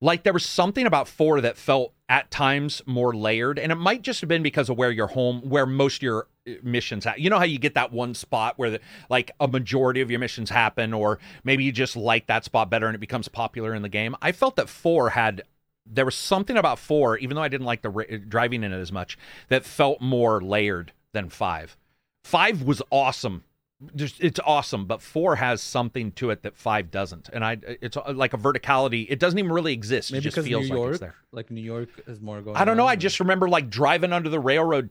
Like 0.00 0.22
there 0.22 0.32
was 0.32 0.46
something 0.46 0.86
about 0.86 1.08
four 1.08 1.40
that 1.40 1.56
felt 1.56 1.92
at 2.08 2.30
times 2.30 2.80
more 2.86 3.14
layered, 3.14 3.58
and 3.58 3.72
it 3.72 3.76
might 3.76 4.02
just 4.02 4.20
have 4.20 4.28
been 4.28 4.42
because 4.42 4.68
of 4.68 4.78
where 4.78 4.92
your 4.92 5.08
home, 5.08 5.40
where 5.42 5.66
most 5.66 5.96
of 5.96 6.02
your 6.02 6.28
missions. 6.62 7.06
You 7.16 7.30
know 7.30 7.38
how 7.38 7.44
you 7.44 7.58
get 7.58 7.74
that 7.74 7.92
one 7.92 8.14
spot 8.14 8.54
where 8.56 8.70
the, 8.70 8.80
like 9.08 9.30
a 9.40 9.48
majority 9.48 10.00
of 10.00 10.10
your 10.10 10.20
missions 10.20 10.50
happen, 10.50 10.92
or 10.92 11.18
maybe 11.44 11.64
you 11.64 11.72
just 11.72 11.96
like 11.96 12.26
that 12.26 12.44
spot 12.44 12.70
better 12.70 12.86
and 12.86 12.94
it 12.94 12.98
becomes 13.00 13.28
popular 13.28 13.74
in 13.74 13.82
the 13.82 13.88
game. 13.88 14.14
I 14.22 14.32
felt 14.32 14.56
that 14.56 14.68
four 14.68 15.10
had 15.10 15.42
there 15.90 16.04
was 16.04 16.14
something 16.14 16.56
about 16.56 16.78
four, 16.78 17.16
even 17.18 17.34
though 17.34 17.42
I 17.42 17.48
didn't 17.48 17.66
like 17.66 17.82
the 17.82 17.90
ra- 17.90 18.04
driving 18.28 18.62
in 18.62 18.72
it 18.72 18.78
as 18.78 18.92
much, 18.92 19.16
that 19.48 19.64
felt 19.64 20.00
more 20.00 20.40
layered 20.42 20.92
than 21.12 21.30
five. 21.30 21.76
Five 22.24 22.62
was 22.62 22.82
awesome. 22.90 23.44
Just, 23.94 24.16
it's 24.20 24.40
awesome, 24.44 24.86
but 24.86 25.00
four 25.00 25.36
has 25.36 25.62
something 25.62 26.10
to 26.12 26.30
it 26.30 26.42
that 26.42 26.56
five 26.56 26.90
doesn't, 26.90 27.28
and 27.32 27.44
I 27.44 27.58
it's 27.62 27.96
uh, 27.96 28.12
like 28.12 28.34
a 28.34 28.36
verticality. 28.36 29.06
It 29.08 29.20
doesn't 29.20 29.38
even 29.38 29.52
really 29.52 29.72
exist. 29.72 30.10
maybe 30.10 30.18
it 30.18 30.22
just 30.22 30.34
because 30.34 30.48
feels 30.48 30.68
New 30.68 30.74
like 30.74 30.78
York, 30.78 30.90
it's 30.90 31.00
there. 31.00 31.14
like 31.30 31.50
New 31.52 31.60
York 31.60 31.88
is 32.08 32.20
more 32.20 32.40
going. 32.42 32.56
I 32.56 32.64
don't 32.64 32.76
know. 32.76 32.86
on, 32.86 32.88
I 32.88 32.96
just 32.96 33.20
remember 33.20 33.48
like 33.48 33.70
driving 33.70 34.12
under 34.12 34.28
the 34.28 34.40
railroad. 34.40 34.90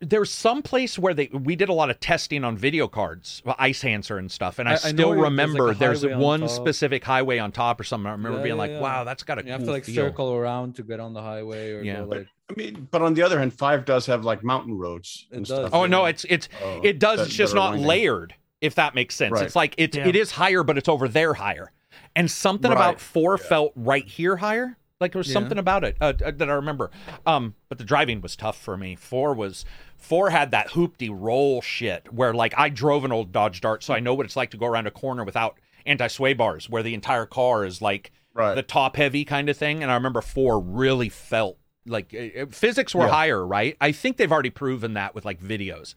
There's 0.00 0.30
some 0.30 0.62
place 0.62 0.98
where 0.98 1.12
they 1.12 1.28
we 1.32 1.54
did 1.54 1.68
a 1.68 1.72
lot 1.72 1.90
of 1.90 2.00
testing 2.00 2.44
on 2.44 2.56
video 2.56 2.88
cards, 2.88 3.42
well, 3.44 3.56
ice 3.58 3.84
answer 3.84 4.16
and 4.16 4.30
stuff, 4.32 4.58
and 4.58 4.66
I, 4.68 4.72
I- 4.72 4.74
I 4.74 4.78
still 4.78 5.10
where 5.10 5.16
there's, 5.16 5.22
like, 5.22 5.30
remember 5.30 5.74
there's 5.74 6.04
on 6.04 6.18
one 6.18 6.40
top. 6.40 6.50
specific 6.50 7.04
highway 7.04 7.38
on 7.38 7.52
top 7.52 7.78
or 7.78 7.84
something. 7.84 8.06
I 8.06 8.12
remember 8.12 8.38
Yeah, 8.38 8.44
being 8.44 8.54
yeah, 8.56 8.62
like, 8.62 8.70
yeah. 8.70 8.80
"Wow, 8.80 9.04
that's 9.04 9.22
got 9.22 9.38
a 9.38 9.44
you 9.44 9.52
have 9.52 9.64
to 9.64 9.70
like 9.70 9.84
feel." 9.84 9.94
circle 9.94 10.32
around 10.32 10.76
to 10.76 10.82
get 10.82 10.98
on 10.98 11.12
the 11.12 11.20
highway 11.20 11.72
or 11.72 11.82
Yeah. 11.82 11.96
go, 12.00 12.04
like 12.04 12.26
I 12.50 12.54
mean, 12.54 12.88
but 12.90 13.02
on 13.02 13.12
the 13.14 13.22
other 13.22 13.38
hand, 13.38 13.52
Five 13.52 13.84
does 13.84 14.06
have 14.06 14.24
like 14.24 14.42
mountain 14.42 14.78
roads 14.78 15.26
It 15.30 15.36
and 15.36 15.46
does. 15.46 15.58
stuff. 15.58 15.70
Oh 15.74 15.84
no, 15.84 16.06
it's 16.06 16.24
it's 16.30 16.48
uh, 16.64 16.80
it 16.82 16.98
does. 16.98 17.18
that- 17.18 17.26
it's 17.26 17.36
just 17.36 17.54
not 17.54 17.70
winding. 17.70 17.86
layered. 17.86 18.34
If 18.62 18.76
that 18.76 18.94
makes 18.94 19.14
sense, 19.14 19.32
Right. 19.32 19.44
it's 19.44 19.54
like 19.56 19.74
it's 19.76 19.94
Yeah. 19.96 20.08
it 20.08 20.16
is 20.16 20.30
higher, 20.30 20.62
but 20.62 20.78
it's 20.78 20.88
over 20.88 21.06
there 21.08 21.34
higher. 21.34 21.72
And 22.14 22.30
something 22.30 22.70
Right. 22.70 22.76
about 22.78 23.00
four 23.00 23.36
felt 23.36 23.72
right 23.76 24.06
here 24.06 24.36
higher. 24.36 24.78
Like 25.00 25.12
there 25.12 25.20
was 25.20 25.28
Yeah. 25.28 25.34
something 25.34 25.58
about 25.58 25.84
it 25.84 25.96
uh, 26.00 26.14
uh, 26.24 26.30
that 26.30 26.48
I 26.48 26.54
remember. 26.54 26.90
Um, 27.26 27.54
but 27.68 27.78
the 27.78 27.84
driving 27.84 28.20
was 28.22 28.34
tough 28.34 28.58
for 28.58 28.76
me. 28.76 28.94
Four 28.96 29.34
was 29.34 29.64
four 29.98 30.30
had 30.30 30.50
that 30.52 30.70
hoopty 30.70 31.10
roll 31.12 31.60
shit 31.60 32.10
where 32.12 32.32
like 32.32 32.54
I 32.56 32.70
drove 32.70 33.04
an 33.04 33.12
old 33.12 33.30
Dodge 33.32 33.60
Dart, 33.60 33.82
so 33.82 33.92
I 33.92 34.00
know 34.00 34.14
what 34.14 34.24
it's 34.24 34.36
like 34.36 34.50
to 34.52 34.56
go 34.56 34.66
around 34.66 34.86
a 34.86 34.90
corner 34.90 35.24
without 35.24 35.58
anti 35.84 36.06
sway 36.08 36.32
bars, 36.32 36.70
where 36.70 36.82
the 36.82 36.94
entire 36.94 37.26
car 37.26 37.64
is 37.64 37.82
like 37.82 38.10
Right. 38.32 38.54
the 38.54 38.62
top 38.62 38.96
heavy 38.96 39.24
kind 39.24 39.48
of 39.48 39.56
thing. 39.56 39.82
And 39.82 39.90
I 39.90 39.94
remember 39.94 40.20
four 40.20 40.60
really 40.60 41.08
felt 41.08 41.56
like 41.86 42.14
uh, 42.14 42.42
uh, 42.42 42.46
physics 42.50 42.94
were 42.94 43.04
Yeah. 43.04 43.10
higher, 43.10 43.46
right? 43.46 43.76
I 43.80 43.92
think 43.92 44.16
they've 44.18 44.32
already 44.32 44.50
proven 44.50 44.92
that 44.94 45.14
with 45.14 45.24
like 45.24 45.40
videos 45.42 45.94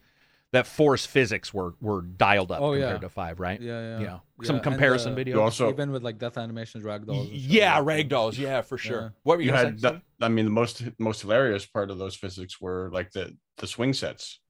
that 0.52 0.66
force 0.66 1.06
physics 1.06 1.54
were 1.54 1.74
were 1.80 2.02
dialed 2.02 2.50
up 2.50 2.60
Oh, 2.60 2.72
compared 2.72 2.94
yeah. 2.94 2.98
to 2.98 3.08
five, 3.08 3.38
right? 3.40 3.60
yeah, 3.60 3.98
yeah, 3.98 4.00
Yeah. 4.00 4.18
Some 4.42 4.56
and, 4.56 4.62
comparison 4.62 5.12
uh, 5.12 5.16
videos. 5.16 5.26
You 5.28 5.40
also 5.42 5.70
even 5.70 5.92
with 5.92 6.02
like 6.02 6.18
death 6.18 6.36
animations, 6.38 6.82
ragdolls. 6.84 7.28
and 7.28 7.36
yeah, 7.36 7.78
like 7.78 8.08
that. 8.08 8.08
ragdolls, 8.08 8.38
yeah, 8.38 8.60
for 8.62 8.76
sure. 8.78 9.00
Yeah. 9.00 9.08
What 9.22 9.36
were 9.38 9.42
you, 9.42 9.50
you 9.50 9.56
had 9.56 9.80
say? 9.80 9.90
that, 9.90 10.02
I 10.20 10.28
mean, 10.28 10.44
the 10.46 10.50
most 10.50 10.82
most 10.98 11.20
hilarious 11.22 11.66
part 11.66 11.90
of 11.90 11.98
those 11.98 12.16
physics 12.16 12.60
were 12.60 12.90
like 12.92 13.12
the 13.12 13.36
the 13.58 13.66
swing 13.66 13.92
sets 13.92 14.40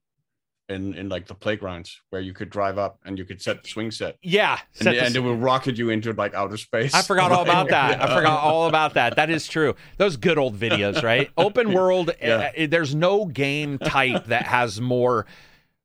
in 0.69 0.93
in 0.93 1.09
like 1.09 1.27
the 1.27 1.33
playgrounds 1.35 1.99
where 2.11 2.21
you 2.21 2.33
could 2.33 2.49
drive 2.49 2.77
up 2.77 2.97
and 3.03 3.17
you 3.19 3.25
could 3.25 3.41
set 3.41 3.61
the 3.61 3.67
swing 3.69 3.91
set 3.91 4.15
Yeah, 4.23 4.57
and, 4.79 4.83
set 4.85 4.91
the- 4.95 5.03
and 5.03 5.15
it 5.15 5.19
would 5.19 5.41
rocket 5.41 5.77
you 5.77 5.89
into 5.89 6.13
like 6.13 6.33
outer 6.33 6.55
space. 6.57 6.93
I 6.93 7.01
forgot 7.01 7.31
all 7.31 7.41
about 7.43 7.69
that. 7.77 8.01
I 8.01 8.15
forgot 8.15 8.39
all 8.41 8.67
about 8.67 8.93
that. 8.93 9.17
That 9.17 9.29
is 9.29 9.47
true. 9.47 9.75
Those 9.97 10.15
good 10.17 10.37
old 10.37 10.57
videos, 10.57 11.03
right? 11.03 11.29
Open 11.37 11.73
world. 11.73 12.11
Yeah. 12.21 12.51
uh, 12.57 12.67
there's 12.69 12.95
no 12.95 13.25
game 13.25 13.77
type 13.79 14.25
that 14.27 14.43
has 14.47 14.79
more 14.79 15.25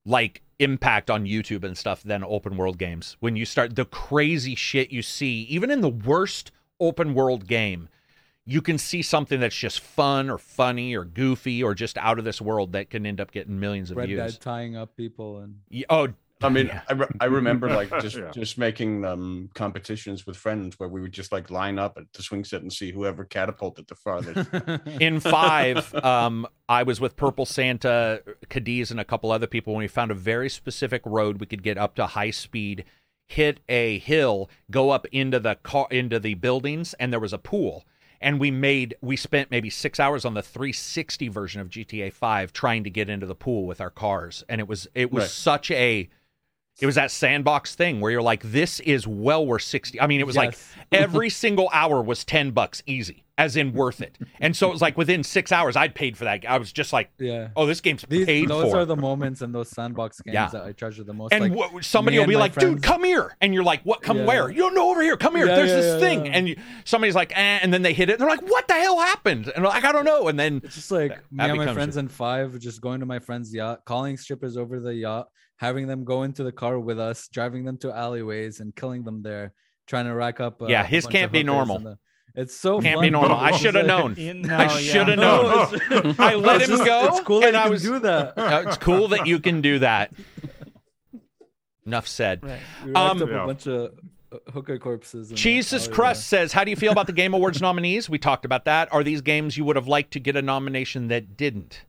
like 0.06 0.40
impact 0.58 1.10
on 1.10 1.26
YouTube 1.26 1.64
and 1.64 1.76
stuff 1.76 2.02
than 2.02 2.24
open 2.24 2.56
world 2.56 2.78
games. 2.78 3.16
When 3.20 3.36
you 3.36 3.44
start 3.44 3.76
the 3.76 3.84
crazy 3.84 4.54
shit 4.54 4.90
you 4.90 5.02
see, 5.02 5.42
even 5.42 5.70
in 5.70 5.82
the 5.82 5.90
worst 5.90 6.52
open 6.80 7.12
world 7.12 7.46
game, 7.46 7.88
you 8.46 8.62
can 8.62 8.78
see 8.78 9.02
something 9.02 9.40
that's 9.40 9.56
just 9.56 9.80
fun 9.80 10.30
or 10.30 10.38
funny 10.38 10.94
or 10.94 11.04
goofy 11.04 11.62
or 11.62 11.74
just 11.74 11.98
out 11.98 12.18
of 12.18 12.24
this 12.24 12.40
world 12.40 12.72
that 12.72 12.88
can 12.88 13.04
end 13.04 13.20
up 13.20 13.32
getting 13.32 13.58
millions 13.58 13.90
of 13.90 13.96
Red 13.96 14.06
views. 14.06 14.34
Dead 14.34 14.40
tying 14.40 14.76
up 14.76 14.96
people 14.96 15.38
and 15.38 15.56
Oh, 15.90 16.08
I 16.42 16.48
mean, 16.50 16.66
Yeah. 16.66 16.82
I, 16.88 16.92
re- 16.92 17.06
I 17.20 17.24
remember 17.26 17.68
like 17.68 17.88
just 18.00 18.16
Yeah. 18.16 18.30
just 18.30 18.58
making 18.58 19.04
um 19.04 19.48
competitions 19.54 20.26
with 20.26 20.36
friends 20.36 20.78
where 20.78 20.88
we 20.88 21.00
would 21.00 21.12
just 21.12 21.32
like 21.32 21.50
line 21.50 21.78
up 21.78 21.96
at 21.96 22.12
the 22.12 22.22
swing 22.22 22.44
set 22.44 22.62
and 22.62 22.72
see 22.72 22.92
whoever 22.92 23.24
catapulted 23.24 23.86
the 23.88 23.94
farthest. 23.94 24.50
in 25.00 25.20
five, 25.20 25.94
um, 26.04 26.46
I 26.68 26.82
was 26.82 27.00
with 27.00 27.16
Purple 27.16 27.46
Santa, 27.46 28.22
Cadiz, 28.50 28.90
and 28.90 29.00
a 29.00 29.04
couple 29.04 29.30
other 29.32 29.46
people 29.46 29.72
when 29.74 29.80
we 29.82 29.88
found 29.88 30.10
a 30.10 30.14
very 30.14 30.50
specific 30.50 31.02
road 31.06 31.40
we 31.40 31.46
could 31.46 31.62
get 31.62 31.78
up 31.78 31.94
to 31.96 32.06
high 32.06 32.30
speed, 32.32 32.84
hit 33.26 33.60
a 33.68 33.98
hill, 34.00 34.50
go 34.70 34.90
up 34.90 35.06
into 35.12 35.40
the 35.40 35.54
car 35.56 35.86
into 35.90 36.20
the 36.20 36.34
buildings, 36.34 36.94
and 36.94 37.12
there 37.12 37.20
was 37.20 37.32
a 37.32 37.38
pool. 37.38 37.84
And 38.20 38.38
we 38.40 38.50
made 38.50 38.94
we 39.00 39.16
spent 39.16 39.50
maybe 39.50 39.68
six 39.70 39.98
hours 40.00 40.24
on 40.24 40.34
the 40.34 40.42
360 40.42 41.28
version 41.28 41.60
of 41.60 41.68
GTA 41.68 42.12
5 42.12 42.52
trying 42.52 42.82
to 42.84 42.90
get 42.90 43.08
into 43.10 43.26
the 43.26 43.34
pool 43.34 43.66
with 43.66 43.80
our 43.80 43.90
cars, 43.90 44.44
and 44.50 44.60
it 44.60 44.68
was 44.68 44.86
it 44.94 45.10
was 45.12 45.24
Right. 45.24 45.30
such 45.30 45.70
a 45.70 46.08
it 46.81 46.86
was 46.86 46.97
that 46.97 47.11
sandbox 47.11 47.74
thing 47.74 48.01
where 48.01 48.11
you're 48.12 48.23
like, 48.23 48.43
this 48.43 48.81
is 48.81 49.07
well 49.07 49.47
worth 49.47 49.62
60. 49.62 50.01
I 50.01 50.07
mean, 50.07 50.20
it 50.20 50.27
was 50.27 50.36
like 50.36 50.59
every 50.93 51.31
single 51.31 51.70
hour 51.73 52.03
was 52.03 52.23
10 52.24 52.51
bucks 52.51 52.82
easy, 52.85 53.24
as 53.39 53.57
in 53.57 53.73
worth 53.73 54.03
it. 54.03 54.19
And 54.40 54.55
so 54.55 54.69
it 54.69 54.73
was 54.73 54.82
like 54.82 54.98
within 54.98 55.24
six 55.24 55.53
hours, 55.53 55.74
I'd 55.74 55.94
paid 55.94 56.19
for 56.19 56.24
that. 56.24 56.44
I 56.47 56.59
was 56.59 56.70
just 56.73 56.93
like, 56.93 57.11
yeah. 57.19 57.48
oh, 57.57 57.65
this 57.65 57.81
game's 57.81 58.05
These 58.07 58.27
paid 58.27 58.48
those 58.48 58.65
for. 58.65 58.66
Those 58.66 58.74
are 58.74 58.85
the 58.85 58.97
moments 58.97 59.40
in 59.40 59.53
those 59.53 59.70
sandbox 59.70 60.20
games 60.20 60.35
Yeah. 60.35 60.48
that 60.48 60.65
I 60.65 60.73
treasure 60.73 61.03
the 61.03 61.15
most. 61.15 61.32
and 61.32 61.44
like, 61.57 61.73
wha- 61.73 61.81
somebody 61.81 62.19
will 62.19 62.27
be 62.27 62.36
like, 62.36 62.55
dude, 62.55 62.82
come 62.82 63.05
here. 63.05 63.35
And 63.40 63.55
you're 63.55 63.65
like, 63.65 63.81
what? 63.85 64.03
Come 64.03 64.19
Yeah. 64.19 64.27
where? 64.27 64.51
You 64.51 64.59
don't 64.59 64.74
know 64.74 64.90
over 64.90 65.01
here. 65.01 65.16
Come 65.16 65.35
here. 65.35 65.47
Yeah, 65.47 65.55
There's 65.57 65.70
this 65.70 66.01
thing. 66.01 66.28
And 66.28 66.47
you, 66.51 66.57
somebody's 66.85 67.15
like, 67.15 67.32
eh, 67.35 67.59
and 67.62 67.73
then 67.73 67.81
they 67.81 67.94
hit 67.94 68.11
it. 68.11 68.15
And 68.15 68.20
they're 68.20 68.28
like, 68.28 68.47
what 68.51 68.69
the 68.69 68.74
hell 68.74 69.01
happened? 69.01 69.51
And 69.57 69.65
like, 69.65 69.85
I 69.85 69.93
don't 69.93 70.05
know. 70.05 70.28
And 70.28 70.39
then 70.39 70.61
It's 70.62 70.74
just 70.74 70.90
like 70.90 71.12
me 71.32 71.43
and 71.44 71.57
my 71.57 71.73
friends 71.73 71.97
in 71.97 72.09
five, 72.09 72.59
just 72.59 72.82
going 72.82 73.01
to 73.01 73.07
my 73.07 73.19
friend's 73.19 73.55
yacht, 73.55 73.86
calling 73.86 74.19
strippers 74.19 74.59
over 74.59 74.78
the 74.78 74.94
yacht, 74.94 75.28
having 75.56 75.86
them 75.86 76.04
go 76.04 76.22
into 76.22 76.44
the 76.44 76.52
car 76.52 76.78
with 76.78 76.98
us, 77.00 77.28
driving 77.28 77.64
them 77.64 77.76
to 77.78 77.92
alleyways 77.94 78.60
and 78.60 78.74
killing 78.74 79.04
them 79.04 79.22
there, 79.22 79.52
trying 79.86 80.04
to 80.06 80.14
rack 80.14 80.40
up. 80.40 80.60
Uh, 80.62 80.66
Yeah, 80.66 80.82
a 80.82 80.84
his 80.84 81.04
bunch 81.04 81.12
can't 81.12 81.26
of 81.26 81.32
be 81.32 81.42
normal. 81.42 81.78
the- 81.78 81.98
it's 82.34 82.54
so 82.54 82.82
can't 82.82 82.96
fun, 82.96 83.02
be 83.02 83.08
normal. 83.10 83.38
I 83.38 83.52
should 83.52 83.74
have 83.76 83.86
known. 83.94 84.14
In- 84.16 84.42
no, 84.42 84.56
I 84.58 84.66
should 84.68 85.08
have 85.08 85.18
No, 85.28 85.42
known. 85.42 85.74
it's- 85.74 86.16
I 86.18 86.34
let 86.34 86.60
him 86.68 86.76
go. 86.84 87.06
It's 87.06 87.20
cool 87.20 87.40
that 87.40 87.46
and 87.48 87.54
you 87.54 87.60
I 87.60 87.62
can 87.64 87.70
was, 87.72 87.82
do 87.82 87.98
that. 88.00 88.34
Uh, 88.38 88.64
it's 88.66 88.76
cool 88.76 89.08
that 89.08 89.26
you 89.26 89.38
can 89.40 89.62
do 89.62 89.78
that. 89.78 90.12
Enough 91.86 92.08
said. 92.08 92.42
Right. 92.42 92.58
We 92.84 92.92
racked 92.92 92.96
Um, 92.96 93.22
up 93.22 93.28
Yeah. 93.28 93.42
a 93.44 93.46
bunch 93.46 93.66
of 93.66 93.92
uh, 94.32 94.38
hooker 94.52 94.78
corpses. 94.78 95.30
Jesus 95.30 95.86
Christ 95.88 96.26
says, 96.26 96.52
How 96.52 96.64
do 96.64 96.70
you 96.70 96.76
feel 96.76 96.92
about 96.92 97.06
the 97.06 97.12
Game 97.12 97.32
Awards 97.32 97.60
nominees? 97.62 98.10
We 98.10 98.18
talked 98.18 98.44
about 98.44 98.64
that. 98.64 98.92
Are 98.92 99.04
these 99.04 99.20
games 99.22 99.56
you 99.56 99.64
would 99.64 99.76
have 99.76 99.86
liked 99.88 100.12
to 100.12 100.20
get 100.20 100.34
a 100.36 100.42
nomination 100.42 101.08
that 101.08 101.36
didn't? 101.36 101.84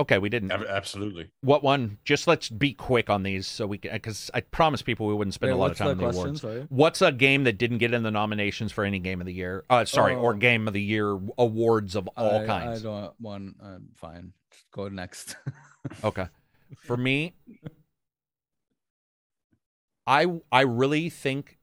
Okay, 0.00 0.18
we 0.18 0.28
didn't. 0.28 0.52
Absolutely. 0.52 1.28
What 1.40 1.64
one? 1.64 1.98
Just 2.04 2.28
let's 2.28 2.48
be 2.48 2.72
quick 2.72 3.10
on 3.10 3.24
these 3.24 3.48
so 3.48 3.66
we 3.66 3.78
can, 3.78 3.92
because 3.92 4.30
I 4.32 4.42
promised 4.42 4.84
people 4.84 5.08
we 5.08 5.14
wouldn't 5.14 5.34
spend 5.34 5.50
Wait, 5.50 5.56
a 5.56 5.60
lot 5.60 5.72
of 5.72 5.76
time 5.76 5.98
the 5.98 6.06
on 6.06 6.12
the 6.12 6.18
awards. 6.20 6.40
Sorry. 6.40 6.66
What's 6.68 7.02
a 7.02 7.10
game 7.10 7.42
that 7.44 7.58
didn't 7.58 7.78
get 7.78 7.92
in 7.92 8.04
the 8.04 8.10
nominations 8.12 8.70
for 8.70 8.84
any 8.84 9.00
game 9.00 9.20
of 9.20 9.26
the 9.26 9.32
year? 9.34 9.64
Uh, 9.68 9.84
sorry, 9.84 10.14
or 10.14 10.34
Oh. 10.34 10.36
game 10.36 10.68
of 10.68 10.74
the 10.74 10.80
year 10.82 11.18
awards 11.36 11.96
of 11.96 12.08
all 12.16 12.42
I, 12.42 12.46
kinds. 12.46 12.80
I 12.86 12.88
don't 12.88 13.20
want. 13.20 13.56
I'm 13.60 13.88
fine. 13.96 14.32
Just 14.52 14.70
go 14.70 14.88
next. 14.88 15.36
Okay. 16.04 16.26
For 16.84 16.96
me, 16.96 17.34
I 20.06 20.26
I 20.50 20.62
really 20.62 21.08
think 21.10 21.58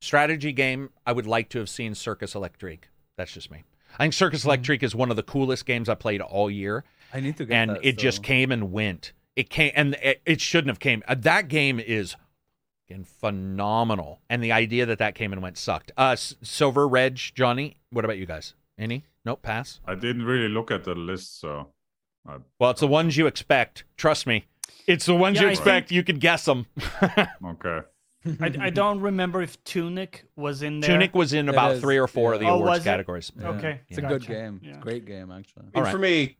strategy 0.00 0.52
game 0.52 0.90
I 1.06 1.12
would 1.12 1.26
like 1.26 1.48
to 1.50 1.58
have 1.58 1.68
seen 1.68 1.94
Circus 1.94 2.34
Electrique. 2.34 2.88
That's 3.16 3.32
just 3.32 3.50
me. 3.50 3.64
I 3.98 4.04
think 4.04 4.14
Circus 4.14 4.44
Electrique 4.44 4.82
is 4.82 4.94
one 4.94 5.10
of 5.10 5.16
the 5.16 5.22
coolest 5.22 5.66
games 5.66 5.88
I 5.88 5.94
played 5.94 6.20
all 6.20 6.50
year, 6.50 6.84
I 7.12 7.20
need 7.20 7.36
to 7.36 7.44
get 7.44 7.54
and 7.54 7.70
that 7.72 7.84
it 7.84 7.98
just 7.98 8.22
came 8.22 8.50
and 8.52 8.72
went. 8.72 9.12
It 9.36 9.50
came 9.50 9.72
and 9.74 9.94
it, 10.02 10.20
it 10.26 10.40
shouldn't 10.40 10.68
have 10.68 10.80
came. 10.80 11.02
Uh, 11.06 11.14
That 11.18 11.48
game 11.48 11.78
is 11.80 12.16
fucking 12.88 13.04
phenomenal, 13.04 14.20
and 14.28 14.42
the 14.42 14.52
idea 14.52 14.86
that 14.86 14.98
that 14.98 15.14
came 15.14 15.32
and 15.32 15.42
went 15.42 15.58
sucked. 15.58 15.92
Uh, 15.96 16.16
Silver 16.16 16.86
Reg, 16.86 17.16
Johnny. 17.16 17.76
What 17.90 18.04
about 18.04 18.18
you 18.18 18.26
guys? 18.26 18.54
Any? 18.78 19.04
Nope. 19.24 19.42
Pass. 19.42 19.80
I 19.86 19.94
didn't 19.94 20.24
really 20.24 20.48
look 20.48 20.70
at 20.70 20.84
the 20.84 20.94
list, 20.94 21.40
so 21.40 21.68
I, 22.26 22.36
Well, 22.58 22.70
it's 22.70 22.80
the 22.80 22.86
ones 22.86 23.16
you 23.16 23.26
expect. 23.26 23.84
Trust 23.96 24.26
me. 24.26 24.46
It's 24.86 25.06
the 25.06 25.14
ones 25.14 25.36
Yeah, 25.36 25.42
you 25.42 25.48
I 25.48 25.52
expect. 25.52 25.90
You 25.90 26.02
could 26.02 26.20
guess 26.20 26.44
them. 26.44 26.66
okay. 27.44 27.80
I, 28.40 28.52
I 28.60 28.70
don't 28.70 29.00
remember 29.00 29.42
if 29.42 29.62
Tunic 29.64 30.24
was 30.36 30.62
in 30.62 30.80
there. 30.80 30.90
Tunic 30.90 31.14
was 31.14 31.32
in 31.32 31.48
about 31.48 31.78
three 31.78 31.98
or 31.98 32.06
four 32.06 32.34
of 32.34 32.40
the 32.40 32.46
yeah. 32.46 32.52
Oh, 32.52 32.62
awards 32.62 32.84
categories. 32.84 33.32
Yeah. 33.38 33.48
Okay, 33.50 33.80
It's 33.88 33.98
a 33.98 34.02
good 34.02 34.20
gotcha. 34.22 34.32
game. 34.32 34.60
It's 34.62 34.76
a 34.76 34.80
great 34.80 35.04
game, 35.06 35.30
actually. 35.30 35.66
I 35.74 35.90
For 35.90 35.98
me, 35.98 36.38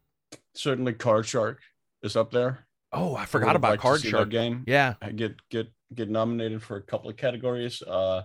certainly 0.55 0.93
Card 0.93 1.27
Shark 1.27 1.61
is 2.03 2.17
up 2.17 2.31
there. 2.31 2.67
Oh, 2.93 3.15
I 3.15 3.23
I 3.23 3.25
forgot 3.25 3.47
would've 3.49 3.57
about 3.61 3.69
liked 3.71 3.83
to 3.83 3.87
Card 3.89 4.01
Shark. 4.03 4.29
game. 4.29 4.65
Yeah. 4.67 4.95
I 5.01 5.11
get 5.13 5.37
get 5.49 5.69
get 5.95 6.11
nominated 6.11 6.63
for 6.63 6.77
a 6.77 6.83
couple 6.83 7.11
of 7.11 7.17
categories. 7.17 7.83
Uh, 7.83 8.23